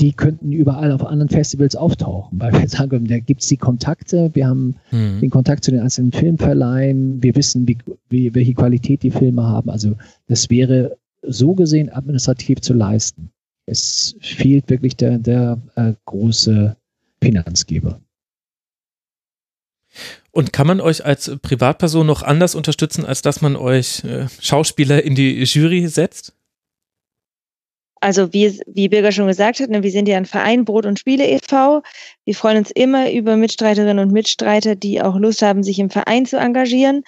die 0.00 0.12
könnten 0.14 0.50
überall 0.50 0.92
auf 0.92 1.04
anderen 1.04 1.28
Festivals 1.28 1.76
auftauchen, 1.76 2.40
weil 2.40 2.52
wir 2.52 2.68
sagen, 2.68 3.06
da 3.06 3.18
gibt 3.18 3.42
es 3.42 3.48
die 3.48 3.58
Kontakte, 3.58 4.30
wir 4.32 4.48
haben 4.48 4.76
mhm. 4.90 5.20
den 5.20 5.28
Kontakt 5.28 5.62
zu 5.62 5.70
den 5.70 5.80
einzelnen 5.80 6.12
Filmverleihen, 6.12 7.22
wir 7.22 7.36
wissen, 7.36 7.68
wie, 7.68 7.76
wie, 8.08 8.34
welche 8.34 8.54
Qualität 8.54 9.02
die 9.02 9.10
Filme 9.10 9.42
haben. 9.42 9.68
Also 9.68 9.96
das 10.26 10.48
wäre 10.48 10.96
so 11.22 11.54
gesehen 11.54 11.90
administrativ 11.90 12.60
zu 12.60 12.72
leisten. 12.72 13.30
Es 13.66 14.16
fehlt 14.20 14.68
wirklich 14.68 14.96
der, 14.96 15.18
der 15.18 15.58
äh, 15.76 15.92
große 16.06 16.76
Finanzgeber. 17.22 18.00
Und 20.32 20.52
kann 20.52 20.66
man 20.66 20.80
euch 20.80 21.04
als 21.04 21.36
Privatperson 21.42 22.06
noch 22.06 22.22
anders 22.22 22.54
unterstützen, 22.54 23.04
als 23.04 23.22
dass 23.22 23.40
man 23.40 23.56
euch 23.56 24.04
äh, 24.04 24.28
Schauspieler 24.40 25.02
in 25.02 25.14
die 25.14 25.42
Jury 25.42 25.88
setzt? 25.88 26.34
Also 28.02 28.32
wie, 28.32 28.58
wie 28.66 28.88
Birger 28.88 29.12
schon 29.12 29.26
gesagt 29.26 29.60
hat, 29.60 29.68
ne, 29.68 29.82
wir 29.82 29.90
sind 29.90 30.08
ja 30.08 30.16
ein 30.16 30.24
Verein 30.24 30.64
Brot 30.64 30.86
und 30.86 30.98
Spiele 30.98 31.28
e.V. 31.28 31.82
Wir 32.24 32.34
freuen 32.34 32.58
uns 32.58 32.70
immer 32.70 33.12
über 33.12 33.36
Mitstreiterinnen 33.36 33.98
und 33.98 34.12
Mitstreiter, 34.12 34.74
die 34.74 35.02
auch 35.02 35.16
Lust 35.16 35.42
haben, 35.42 35.62
sich 35.62 35.78
im 35.78 35.90
Verein 35.90 36.24
zu 36.24 36.38
engagieren 36.38 37.02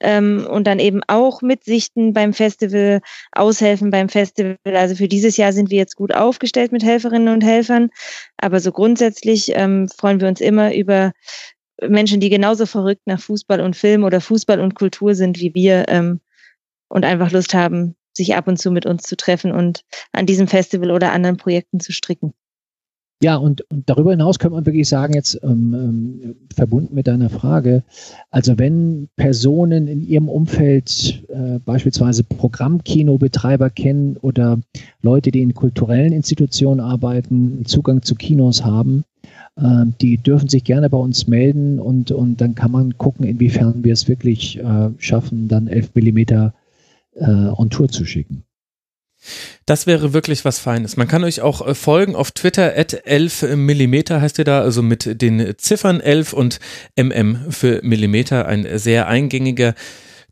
ähm, 0.00 0.46
und 0.48 0.66
dann 0.66 0.78
eben 0.78 1.00
auch 1.06 1.42
mitsichten 1.42 2.12
beim 2.12 2.32
Festival, 2.32 3.00
aushelfen 3.32 3.90
beim 3.90 4.08
Festival. 4.08 4.56
Also 4.64 4.94
für 4.94 5.08
dieses 5.08 5.36
Jahr 5.36 5.52
sind 5.52 5.70
wir 5.70 5.78
jetzt 5.78 5.96
gut 5.96 6.14
aufgestellt 6.14 6.72
mit 6.72 6.82
Helferinnen 6.82 7.32
und 7.32 7.44
Helfern. 7.44 7.90
Aber 8.38 8.60
so 8.60 8.72
grundsätzlich 8.72 9.52
ähm, 9.54 9.88
freuen 9.88 10.20
wir 10.20 10.28
uns 10.28 10.40
immer 10.40 10.74
über 10.74 11.12
Menschen, 11.82 12.20
die 12.20 12.30
genauso 12.30 12.66
verrückt 12.66 13.02
nach 13.06 13.20
Fußball 13.20 13.60
und 13.60 13.76
Film 13.76 14.04
oder 14.04 14.20
Fußball 14.20 14.60
und 14.60 14.74
Kultur 14.74 15.14
sind 15.14 15.38
wie 15.40 15.54
wir 15.54 15.86
ähm, 15.88 16.20
und 16.88 17.04
einfach 17.04 17.30
Lust 17.30 17.54
haben, 17.54 17.96
sich 18.12 18.34
ab 18.34 18.48
und 18.48 18.58
zu 18.58 18.70
mit 18.70 18.86
uns 18.86 19.04
zu 19.04 19.16
treffen 19.16 19.52
und 19.52 19.84
an 20.12 20.26
diesem 20.26 20.48
Festival 20.48 20.90
oder 20.90 21.12
anderen 21.12 21.36
Projekten 21.36 21.80
zu 21.80 21.92
stricken. 21.92 22.34
Ja, 23.22 23.36
und, 23.36 23.70
und 23.70 23.88
darüber 23.90 24.12
hinaus 24.12 24.38
könnte 24.38 24.54
man 24.54 24.64
wirklich 24.64 24.88
sagen, 24.88 25.12
jetzt 25.12 25.38
ähm, 25.42 25.74
ähm, 25.74 26.36
verbunden 26.54 26.94
mit 26.94 27.06
deiner 27.06 27.28
Frage, 27.28 27.84
also 28.30 28.58
wenn 28.58 29.10
Personen 29.16 29.88
in 29.88 30.00
ihrem 30.00 30.30
Umfeld 30.30 31.22
äh, 31.28 31.58
beispielsweise 31.58 32.24
Programmkinobetreiber 32.24 33.68
kennen 33.68 34.16
oder 34.16 34.58
Leute, 35.02 35.32
die 35.32 35.42
in 35.42 35.52
kulturellen 35.52 36.14
Institutionen 36.14 36.80
arbeiten, 36.80 37.66
Zugang 37.66 38.00
zu 38.00 38.14
Kinos 38.14 38.64
haben, 38.64 39.04
äh, 39.56 39.84
die 40.00 40.16
dürfen 40.16 40.48
sich 40.48 40.64
gerne 40.64 40.88
bei 40.88 40.98
uns 40.98 41.26
melden 41.26 41.78
und, 41.78 42.12
und 42.12 42.40
dann 42.40 42.54
kann 42.54 42.70
man 42.70 42.96
gucken, 42.96 43.26
inwiefern 43.26 43.84
wir 43.84 43.92
es 43.92 44.08
wirklich 44.08 44.58
äh, 44.58 44.90
schaffen, 44.96 45.46
dann 45.46 45.66
11 45.66 45.94
Millimeter 45.94 46.54
äh, 47.16 47.26
on 47.26 47.68
Tour 47.68 47.88
zu 47.90 48.06
schicken. 48.06 48.44
Das 49.66 49.86
wäre 49.86 50.12
wirklich 50.12 50.44
was 50.44 50.58
Feines. 50.58 50.96
Man 50.96 51.08
kann 51.08 51.24
euch 51.24 51.40
auch 51.40 51.66
äh, 51.66 51.74
folgen 51.74 52.16
auf 52.16 52.30
Twitter, 52.32 52.76
at 52.76 53.06
11 53.06 53.42
mm 53.54 53.94
heißt 54.10 54.38
ihr 54.38 54.44
da, 54.44 54.60
also 54.60 54.82
mit 54.82 55.20
den 55.20 55.54
Ziffern 55.58 56.00
11 56.00 56.32
und 56.32 56.60
mm 56.96 57.50
für 57.50 57.80
Millimeter, 57.82 58.46
ein 58.46 58.66
sehr 58.78 59.06
eingängiger 59.08 59.74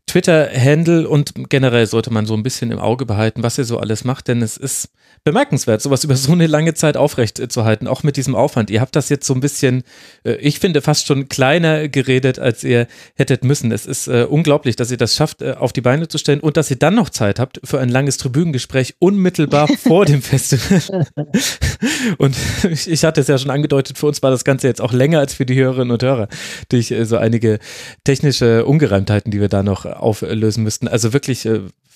Twitter-Handle 0.09 1.07
und 1.07 1.33
generell 1.49 1.85
sollte 1.85 2.11
man 2.11 2.25
so 2.25 2.33
ein 2.33 2.41
bisschen 2.41 2.71
im 2.71 2.79
Auge 2.79 3.05
behalten, 3.05 3.43
was 3.43 3.57
ihr 3.57 3.65
so 3.65 3.77
alles 3.77 4.03
macht, 4.03 4.27
denn 4.27 4.41
es 4.41 4.57
ist 4.57 4.89
bemerkenswert, 5.23 5.81
sowas 5.81 6.03
über 6.03 6.15
so 6.15 6.31
eine 6.31 6.47
lange 6.47 6.73
Zeit 6.73 6.97
aufrecht 6.97 7.51
zu 7.51 7.65
halten, 7.65 7.87
auch 7.87 8.03
mit 8.03 8.17
diesem 8.17 8.35
Aufwand. 8.35 8.69
Ihr 8.69 8.81
habt 8.81 8.95
das 8.95 9.09
jetzt 9.09 9.25
so 9.27 9.33
ein 9.33 9.41
bisschen, 9.41 9.83
äh, 10.23 10.35
ich 10.35 10.59
finde, 10.59 10.81
fast 10.81 11.07
schon 11.07 11.29
kleiner 11.29 11.89
geredet, 11.89 12.39
als 12.39 12.63
ihr 12.63 12.87
hättet 13.15 13.43
müssen. 13.43 13.71
Es 13.71 13.85
ist 13.85 14.07
äh, 14.07 14.25
unglaublich, 14.27 14.75
dass 14.75 14.91
ihr 14.91 14.97
das 14.97 15.15
schafft, 15.15 15.41
äh, 15.41 15.53
auf 15.53 15.73
die 15.73 15.81
Beine 15.81 16.07
zu 16.07 16.17
stellen 16.17 16.39
und 16.39 16.57
dass 16.57 16.71
ihr 16.71 16.77
dann 16.77 16.95
noch 16.95 17.09
Zeit 17.09 17.39
habt 17.39 17.59
für 17.63 17.79
ein 17.79 17.89
langes 17.89 18.17
Tribünengespräch 18.17 18.95
unmittelbar 18.99 19.67
vor 19.83 20.05
dem 20.05 20.21
Festival. 20.21 21.05
und 22.17 22.35
ich 22.63 23.03
hatte 23.03 23.21
es 23.21 23.27
ja 23.27 23.37
schon 23.37 23.51
angedeutet, 23.51 23.97
für 23.97 24.07
uns 24.07 24.23
war 24.23 24.31
das 24.31 24.43
Ganze 24.43 24.67
jetzt 24.67 24.81
auch 24.81 24.93
länger 24.93 25.19
als 25.19 25.33
für 25.33 25.45
die 25.45 25.55
Hörerinnen 25.55 25.91
und 25.91 26.01
Hörer 26.01 26.27
durch 26.69 26.93
so 27.03 27.17
einige 27.17 27.59
technische 28.03 28.65
Ungereimtheiten, 28.65 29.31
die 29.31 29.41
wir 29.41 29.49
da 29.49 29.63
noch 29.63 29.85
auflösen 29.99 30.63
müssten. 30.63 30.87
Also 30.87 31.13
wirklich 31.13 31.47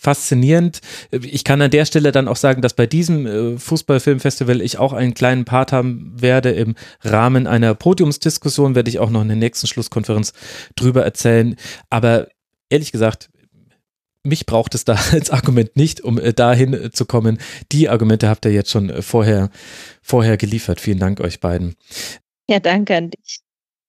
faszinierend. 0.03 0.81
Ich 1.11 1.43
kann 1.43 1.61
an 1.61 1.71
der 1.71 1.85
Stelle 1.85 2.11
dann 2.11 2.27
auch 2.27 2.35
sagen, 2.35 2.61
dass 2.61 2.73
bei 2.73 2.85
diesem 2.85 3.25
äh, 3.25 3.57
Fußballfilmfestival 3.57 4.61
ich 4.61 4.77
auch 4.77 4.91
einen 4.93 5.13
kleinen 5.13 5.45
Part 5.45 5.71
haben 5.71 6.13
werde. 6.15 6.51
Im 6.51 6.75
Rahmen 7.01 7.47
einer 7.47 7.73
Podiumsdiskussion 7.73 8.75
werde 8.75 8.89
ich 8.89 8.99
auch 8.99 9.09
noch 9.09 9.21
in 9.21 9.29
der 9.29 9.37
nächsten 9.37 9.65
Schlusskonferenz 9.65 10.33
drüber 10.75 11.03
erzählen. 11.03 11.55
Aber 11.89 12.27
ehrlich 12.69 12.91
gesagt, 12.91 13.29
mich 14.23 14.45
braucht 14.45 14.75
es 14.75 14.83
da 14.83 14.99
als 15.11 15.31
Argument 15.31 15.75
nicht, 15.77 16.01
um 16.01 16.19
äh, 16.19 16.33
dahin 16.33 16.73
äh, 16.73 16.91
zu 16.91 17.05
kommen. 17.05 17.39
Die 17.71 17.87
Argumente 17.87 18.27
habt 18.27 18.43
ihr 18.45 18.51
jetzt 18.51 18.71
schon 18.71 19.01
vorher, 19.01 19.49
vorher 20.01 20.35
geliefert. 20.35 20.81
Vielen 20.81 20.99
Dank 20.99 21.21
euch 21.21 21.39
beiden. 21.39 21.75
Ja, 22.49 22.59
danke 22.59 22.97
an 22.97 23.09
dich. 23.09 23.39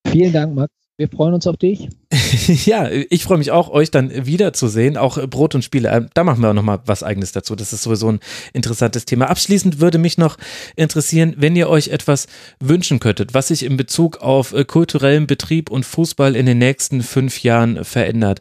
Vielen 0.07 0.33
Dank, 0.33 0.55
Max. 0.55 0.84
Wir 0.97 1.09
freuen 1.09 1.35
uns 1.35 1.49
auf 1.49 1.57
dich. 1.57 1.89
ja, 2.67 2.89
ich 2.89 3.25
freue 3.25 3.39
mich 3.39 3.51
auch, 3.51 3.69
euch 3.69 3.91
dann 3.91 4.27
wiederzusehen. 4.27 4.97
Auch 4.97 5.19
Brot 5.27 5.57
und 5.57 5.63
Spiele, 5.63 5.89
äh, 5.89 6.07
da 6.15 6.23
machen 6.23 6.41
wir 6.41 6.51
auch 6.51 6.55
nochmal 6.55 6.83
was 6.87 7.03
Eigenes 7.03 7.33
dazu. 7.33 7.57
Das 7.57 7.73
ist 7.73 7.83
sowieso 7.83 8.13
ein 8.13 8.21
interessantes 8.53 9.05
Thema. 9.05 9.29
Abschließend 9.29 9.81
würde 9.81 9.99
mich 9.99 10.19
noch 10.19 10.37
interessieren, 10.77 11.35
wenn 11.37 11.57
ihr 11.57 11.69
euch 11.69 11.89
etwas 11.89 12.29
wünschen 12.61 13.01
könntet, 13.01 13.35
was 13.35 13.49
sich 13.49 13.65
in 13.65 13.77
Bezug 13.77 14.19
auf 14.19 14.53
äh, 14.53 14.65
kulturellen 14.65 15.27
Betrieb 15.27 15.69
und 15.69 15.85
Fußball 15.85 16.37
in 16.37 16.47
den 16.47 16.59
nächsten 16.59 17.03
fünf 17.03 17.43
Jahren 17.43 17.85
verändert. 17.85 18.41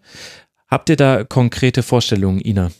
Habt 0.67 0.89
ihr 0.89 0.95
da 0.95 1.23
konkrete 1.23 1.81
Vorstellungen, 1.81 2.39
Ina? 2.39 2.71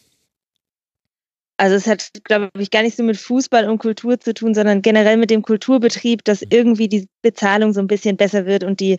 Also 1.58 1.76
es 1.76 1.88
hat, 1.88 2.12
glaube 2.24 2.50
ich, 2.60 2.70
gar 2.70 2.84
nicht 2.84 2.98
so 2.98 3.04
mit 3.04 3.18
Fußball 3.18 3.68
und 3.68 3.80
Kultur 3.80 4.20
zu 4.20 4.36
tun, 4.36 4.54
sondern 4.54 4.84
generell 4.84 5.18
mit 5.18 5.32
dem 5.32 5.42
Kulturbetrieb, 5.42 6.24
dass 6.24 6.44
irgendwie 6.48 6.90
die 6.90 7.08
Bezahlung 7.24 7.74
so 7.74 7.80
ein 7.80 7.88
bisschen 7.88 8.18
besser 8.18 8.46
wird 8.46 8.64
und 8.64 8.80
die 8.80 8.98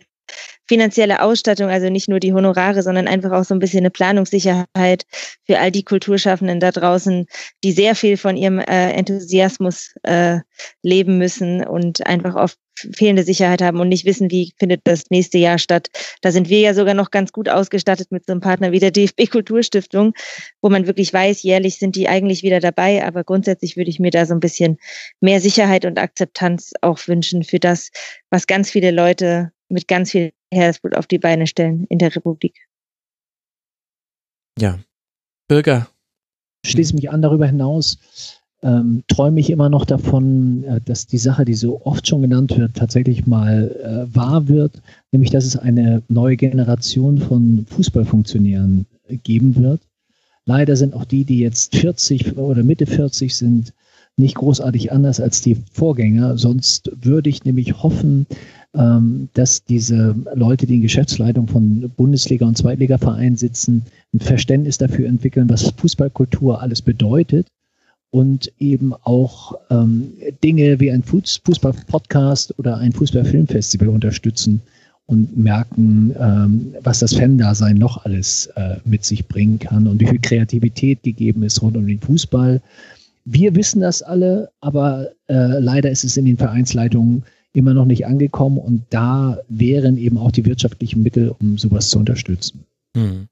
finanzielle 0.67 1.21
Ausstattung, 1.21 1.69
also 1.69 1.89
nicht 1.89 2.09
nur 2.09 2.19
die 2.19 2.33
Honorare, 2.33 2.83
sondern 2.83 3.07
einfach 3.07 3.31
auch 3.31 3.43
so 3.43 3.53
ein 3.53 3.59
bisschen 3.59 3.79
eine 3.79 3.91
Planungssicherheit 3.91 5.03
für 5.45 5.59
all 5.59 5.71
die 5.71 5.83
Kulturschaffenden 5.83 6.59
da 6.59 6.71
draußen, 6.71 7.27
die 7.63 7.71
sehr 7.71 7.95
viel 7.95 8.17
von 8.17 8.35
ihrem 8.37 8.59
äh, 8.59 8.91
Enthusiasmus 8.91 9.93
äh, 10.03 10.39
leben 10.81 11.17
müssen 11.17 11.65
und 11.65 12.05
einfach 12.05 12.35
oft 12.35 12.57
fehlende 12.93 13.23
Sicherheit 13.23 13.61
haben 13.61 13.79
und 13.79 13.89
nicht 13.89 14.05
wissen, 14.05 14.29
wie 14.31 14.53
findet 14.57 14.81
das 14.83 15.05
nächste 15.09 15.37
Jahr 15.37 15.57
statt. 15.59 15.89
Da 16.21 16.31
sind 16.31 16.49
wir 16.49 16.59
ja 16.59 16.73
sogar 16.73 16.93
noch 16.93 17.11
ganz 17.11 17.31
gut 17.31 17.47
ausgestattet 17.47 18.11
mit 18.11 18.25
so 18.25 18.33
einem 18.33 18.41
Partner 18.41 18.71
wie 18.71 18.79
der 18.79 18.91
DFB 18.91 19.29
Kulturstiftung, 19.29 20.13
wo 20.61 20.69
man 20.69 20.87
wirklich 20.87 21.13
weiß, 21.13 21.43
jährlich 21.43 21.77
sind 21.77 21.95
die 21.95 22.09
eigentlich 22.09 22.43
wieder 22.43 22.59
dabei, 22.59 23.05
aber 23.05 23.23
grundsätzlich 23.23 23.77
würde 23.77 23.89
ich 23.89 23.99
mir 23.99 24.11
da 24.11 24.25
so 24.25 24.33
ein 24.33 24.39
bisschen 24.39 24.77
mehr 25.21 25.39
Sicherheit 25.39 25.85
und 25.85 25.99
Akzeptanz 25.99 26.73
auch 26.81 26.99
wünschen 27.07 27.43
für 27.43 27.59
das, 27.59 27.91
was 28.29 28.47
ganz 28.47 28.69
viele 28.71 28.91
Leute 28.91 29.51
mit 29.69 29.87
ganz 29.87 30.11
viel 30.11 30.31
Herzblut 30.51 30.95
auf 30.95 31.07
die 31.07 31.19
Beine 31.19 31.47
stellen 31.47 31.85
in 31.89 31.99
der 31.99 32.15
Republik. 32.15 32.67
Ja. 34.59 34.79
Bürger. 35.47 35.87
Schließe 36.65 36.95
mich 36.95 37.09
an 37.09 37.21
darüber 37.21 37.45
hinaus. 37.45 38.41
Ähm, 38.63 39.03
träume 39.07 39.39
ich 39.39 39.51
immer 39.51 39.69
noch 39.69 39.85
davon, 39.85 40.63
äh, 40.63 40.81
dass 40.81 41.05
die 41.05 41.19
Sache, 41.19 41.45
die 41.45 41.53
so 41.53 41.85
oft 41.85 42.07
schon 42.07 42.21
genannt 42.21 42.57
wird, 42.57 42.75
tatsächlich 42.75 43.27
mal 43.27 44.07
äh, 44.09 44.15
wahr 44.15 44.47
wird, 44.47 44.81
nämlich 45.11 45.29
dass 45.29 45.45
es 45.45 45.55
eine 45.55 46.01
neue 46.07 46.35
Generation 46.35 47.19
von 47.19 47.67
Fußballfunktionären 47.69 48.87
geben 49.23 49.55
wird. 49.55 49.81
Leider 50.45 50.75
sind 50.75 50.93
auch 50.93 51.05
die, 51.05 51.25
die 51.25 51.39
jetzt 51.39 51.75
40 51.75 52.37
oder 52.37 52.63
Mitte 52.63 52.85
40 52.85 53.35
sind, 53.35 53.73
nicht 54.17 54.35
großartig 54.35 54.91
anders 54.91 55.19
als 55.19 55.41
die 55.41 55.57
Vorgänger. 55.71 56.37
Sonst 56.37 56.91
würde 57.01 57.29
ich 57.29 57.43
nämlich 57.43 57.83
hoffen, 57.83 58.25
dass 59.33 59.63
diese 59.63 60.15
Leute, 60.33 60.65
die 60.65 60.75
in 60.75 60.81
Geschäftsleitung 60.81 61.47
von 61.47 61.89
Bundesliga- 61.95 62.45
und 62.45 62.57
Zweitligavereinen 62.57 63.37
sitzen, 63.37 63.83
ein 64.13 64.19
Verständnis 64.19 64.77
dafür 64.77 65.07
entwickeln, 65.07 65.49
was 65.49 65.71
Fußballkultur 65.77 66.61
alles 66.61 66.81
bedeutet 66.81 67.47
und 68.15 68.51
eben 68.59 68.93
auch 69.03 69.55
ähm, 69.69 70.13
Dinge 70.41 70.79
wie 70.79 70.89
ein 70.89 71.03
Fußball-Podcast 71.03 72.57
oder 72.57 72.77
ein 72.77 72.93
Fußball-Filmfestival 72.93 73.89
unterstützen 73.89 74.61
und 75.05 75.37
merken, 75.37 76.15
ähm, 76.17 76.75
was 76.81 76.99
das 76.99 77.13
Fan-Dasein 77.13 77.77
noch 77.77 78.05
alles 78.05 78.47
äh, 78.55 78.77
mit 78.85 79.03
sich 79.03 79.27
bringen 79.27 79.59
kann 79.59 79.87
und 79.87 79.99
wie 79.99 80.07
viel 80.07 80.19
Kreativität 80.19 81.03
gegeben 81.03 81.43
ist 81.43 81.61
rund 81.61 81.75
um 81.75 81.85
den 81.85 81.99
Fußball. 81.99 82.61
Wir 83.25 83.53
wissen 83.53 83.81
das 83.81 84.01
alle, 84.01 84.49
aber 84.61 85.09
äh, 85.27 85.59
leider 85.59 85.91
ist 85.91 86.05
es 86.05 86.15
in 86.15 86.25
den 86.25 86.37
Vereinsleitungen 86.37 87.23
immer 87.55 87.73
noch 87.73 87.85
nicht 87.85 88.05
angekommen 88.05 88.57
und 88.57 88.83
da 88.89 89.39
wären 89.47 89.97
eben 89.97 90.17
auch 90.17 90.31
die 90.31 90.45
wirtschaftlichen 90.45 91.03
Mittel, 91.03 91.33
um 91.39 91.57
sowas 91.57 91.89
zu 91.89 91.99
unterstützen. 91.99 92.65
Hm. 92.95 93.27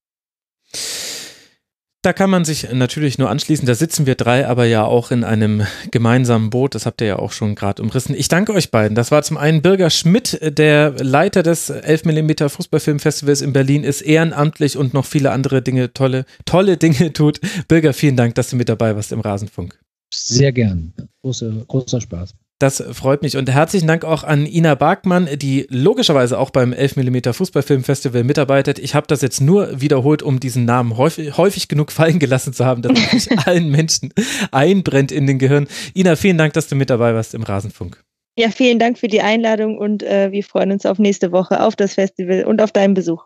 Da 2.03 2.11
kann 2.11 2.29
man 2.29 2.43
sich 2.43 2.69
natürlich 2.73 3.17
nur 3.17 3.29
anschließen. 3.29 3.65
Da 3.65 3.75
sitzen 3.75 4.05
wir 4.05 4.15
drei 4.15 4.45
aber 4.45 4.65
ja 4.65 4.83
auch 4.83 5.09
in 5.09 5.23
einem 5.23 5.65
gemeinsamen 5.91 6.49
Boot. 6.49 6.75
Das 6.75 6.85
habt 6.85 6.99
ihr 6.99 7.07
ja 7.07 7.19
auch 7.19 7.31
schon 7.31 7.55
gerade 7.55 7.81
umrissen. 7.81 8.13
Ich 8.13 8.27
danke 8.27 8.53
euch 8.53 8.71
beiden. 8.71 8.93
Das 8.93 9.09
war 9.09 9.23
zum 9.23 9.37
einen 9.37 9.61
Birger 9.61 9.89
Schmidt, 9.89 10.37
der 10.41 10.91
Leiter 11.01 11.43
des 11.43 11.69
11 11.69 12.03
mm 12.03 12.49
Fußballfilmfestivals 12.49 13.39
in 13.39 13.53
Berlin 13.53 13.85
ist, 13.85 14.01
ehrenamtlich 14.01 14.75
und 14.75 14.93
noch 14.93 15.05
viele 15.05 15.31
andere 15.31 15.61
Dinge, 15.61 15.93
tolle, 15.93 16.25
tolle 16.43 16.75
Dinge 16.75 17.13
tut. 17.13 17.39
Birger, 17.69 17.93
vielen 17.93 18.17
Dank, 18.17 18.35
dass 18.35 18.49
du 18.49 18.57
mit 18.57 18.67
dabei 18.67 18.97
warst 18.97 19.13
im 19.13 19.21
Rasenfunk. 19.21 19.79
Sehr 20.13 20.51
gern. 20.51 20.91
Große, 21.21 21.63
großer 21.69 22.01
Spaß. 22.01 22.35
Das 22.63 22.81
freut 22.93 23.23
mich. 23.23 23.35
Und 23.35 23.51
herzlichen 23.51 23.87
Dank 23.87 24.05
auch 24.05 24.23
an 24.23 24.45
Ina 24.45 24.75
Barkmann, 24.75 25.27
die 25.35 25.67
logischerweise 25.69 26.39
auch 26.39 26.49
beim 26.49 26.71
11mm 26.71 27.33
Fußballfilmfestival 27.33 28.23
mitarbeitet. 28.23 28.79
Ich 28.79 28.95
habe 28.95 29.05
das 29.05 29.21
jetzt 29.21 29.41
nur 29.41 29.81
wiederholt, 29.81 30.23
um 30.23 30.39
diesen 30.39 30.63
Namen 30.63 30.95
häufig, 30.95 31.35
häufig 31.35 31.67
genug 31.67 31.91
fallen 31.91 32.19
gelassen 32.19 32.53
zu 32.53 32.63
haben, 32.63 32.81
dass 32.81 32.93
es 33.11 33.27
allen 33.45 33.69
Menschen 33.69 34.13
einbrennt 34.53 35.11
in 35.11 35.27
den 35.27 35.39
Gehirn. 35.39 35.67
Ina, 35.93 36.15
vielen 36.15 36.37
Dank, 36.37 36.53
dass 36.53 36.69
du 36.69 36.75
mit 36.75 36.89
dabei 36.89 37.13
warst 37.13 37.33
im 37.33 37.43
Rasenfunk. 37.43 38.01
Ja, 38.37 38.49
vielen 38.49 38.79
Dank 38.79 38.97
für 38.97 39.09
die 39.09 39.19
Einladung 39.19 39.77
und 39.77 40.01
äh, 40.01 40.31
wir 40.31 40.45
freuen 40.45 40.71
uns 40.71 40.85
auf 40.85 40.99
nächste 40.99 41.33
Woche, 41.33 41.61
auf 41.61 41.75
das 41.75 41.95
Festival 41.95 42.45
und 42.45 42.61
auf 42.61 42.71
deinen 42.71 42.93
Besuch. 42.93 43.25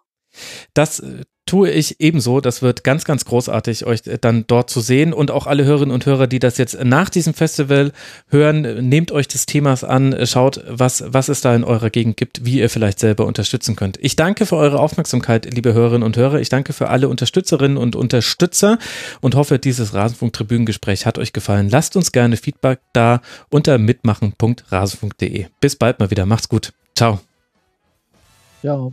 Das 0.74 1.00
äh, 1.00 1.24
tue 1.48 1.72
ich 1.72 2.00
ebenso. 2.00 2.42
Das 2.42 2.62
wird 2.62 2.84
ganz, 2.84 3.06
ganz 3.06 3.26
großartig, 3.26 3.86
euch 3.86 4.06
äh, 4.06 4.18
dann 4.20 4.46
dort 4.46 4.70
zu 4.70 4.82
sehen. 4.82 5.14
Und 5.14 5.32
auch 5.32 5.48
alle 5.48 5.66
Hörerinnen 5.66 5.94
und 5.94 6.06
Hörer, 6.06 6.28
die 6.28 6.40
das 6.40 6.58
jetzt 6.58 6.84
nach 6.84 7.10
diesem 7.10 7.34
Festival 7.34 7.92
hören, 8.30 8.88
nehmt 8.88 9.12
euch 9.12 9.28
des 9.28 9.48
Themas 9.48 9.84
an, 9.84 10.16
schaut, 10.28 10.64
was, 10.68 11.04
was 11.08 11.30
es 11.30 11.42
da 11.42 11.56
in 11.56 11.64
eurer 11.64 11.90
Gegend 11.90 12.18
gibt, 12.18 12.46
wie 12.46 12.60
ihr 12.60 12.70
vielleicht 12.70 13.00
selber 13.00 13.26
unterstützen 13.26 13.76
könnt. 13.76 13.98
Ich 14.02 14.16
danke 14.16 14.46
für 14.46 14.58
eure 14.58 14.80
Aufmerksamkeit, 14.80 15.52
liebe 15.52 15.74
Hörerinnen 15.74 16.04
und 16.04 16.18
Hörer. 16.18 16.40
Ich 16.40 16.50
danke 16.50 16.74
für 16.74 16.90
alle 16.90 17.10
Unterstützerinnen 17.10 17.78
und 17.78 17.96
Unterstützer 17.96 18.78
und 19.22 19.36
hoffe, 19.36 19.58
dieses 19.58 19.94
Rasenfunk-Tribünengespräch 19.94 21.06
hat 21.06 21.18
euch 21.18 21.34
gefallen. 21.34 21.70
Lasst 21.70 21.96
uns 21.96 22.12
gerne 22.12 22.38
Feedback 22.38 22.80
da 22.94 23.22
unter 23.50 23.78
mitmachen.rasenfunk.de. 23.78 25.48
Bis 25.60 25.76
bald 25.76 26.00
mal 26.00 26.12
wieder. 26.12 26.26
Macht's 26.26 26.50
gut. 26.50 26.74
Ciao. 26.96 27.20
Ciao. 28.62 28.92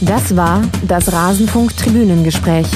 Das 0.00 0.36
war 0.36 0.62
das 0.82 1.12
Rasenfunk 1.12 1.76
Tribünengespräch. 1.76 2.66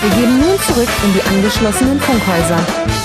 Wir 0.00 0.10
gehen 0.10 0.38
nun 0.38 0.60
zurück 0.60 0.88
in 1.04 1.14
die 1.14 1.22
angeschlossenen 1.22 1.98
Funkhäuser. 1.98 3.03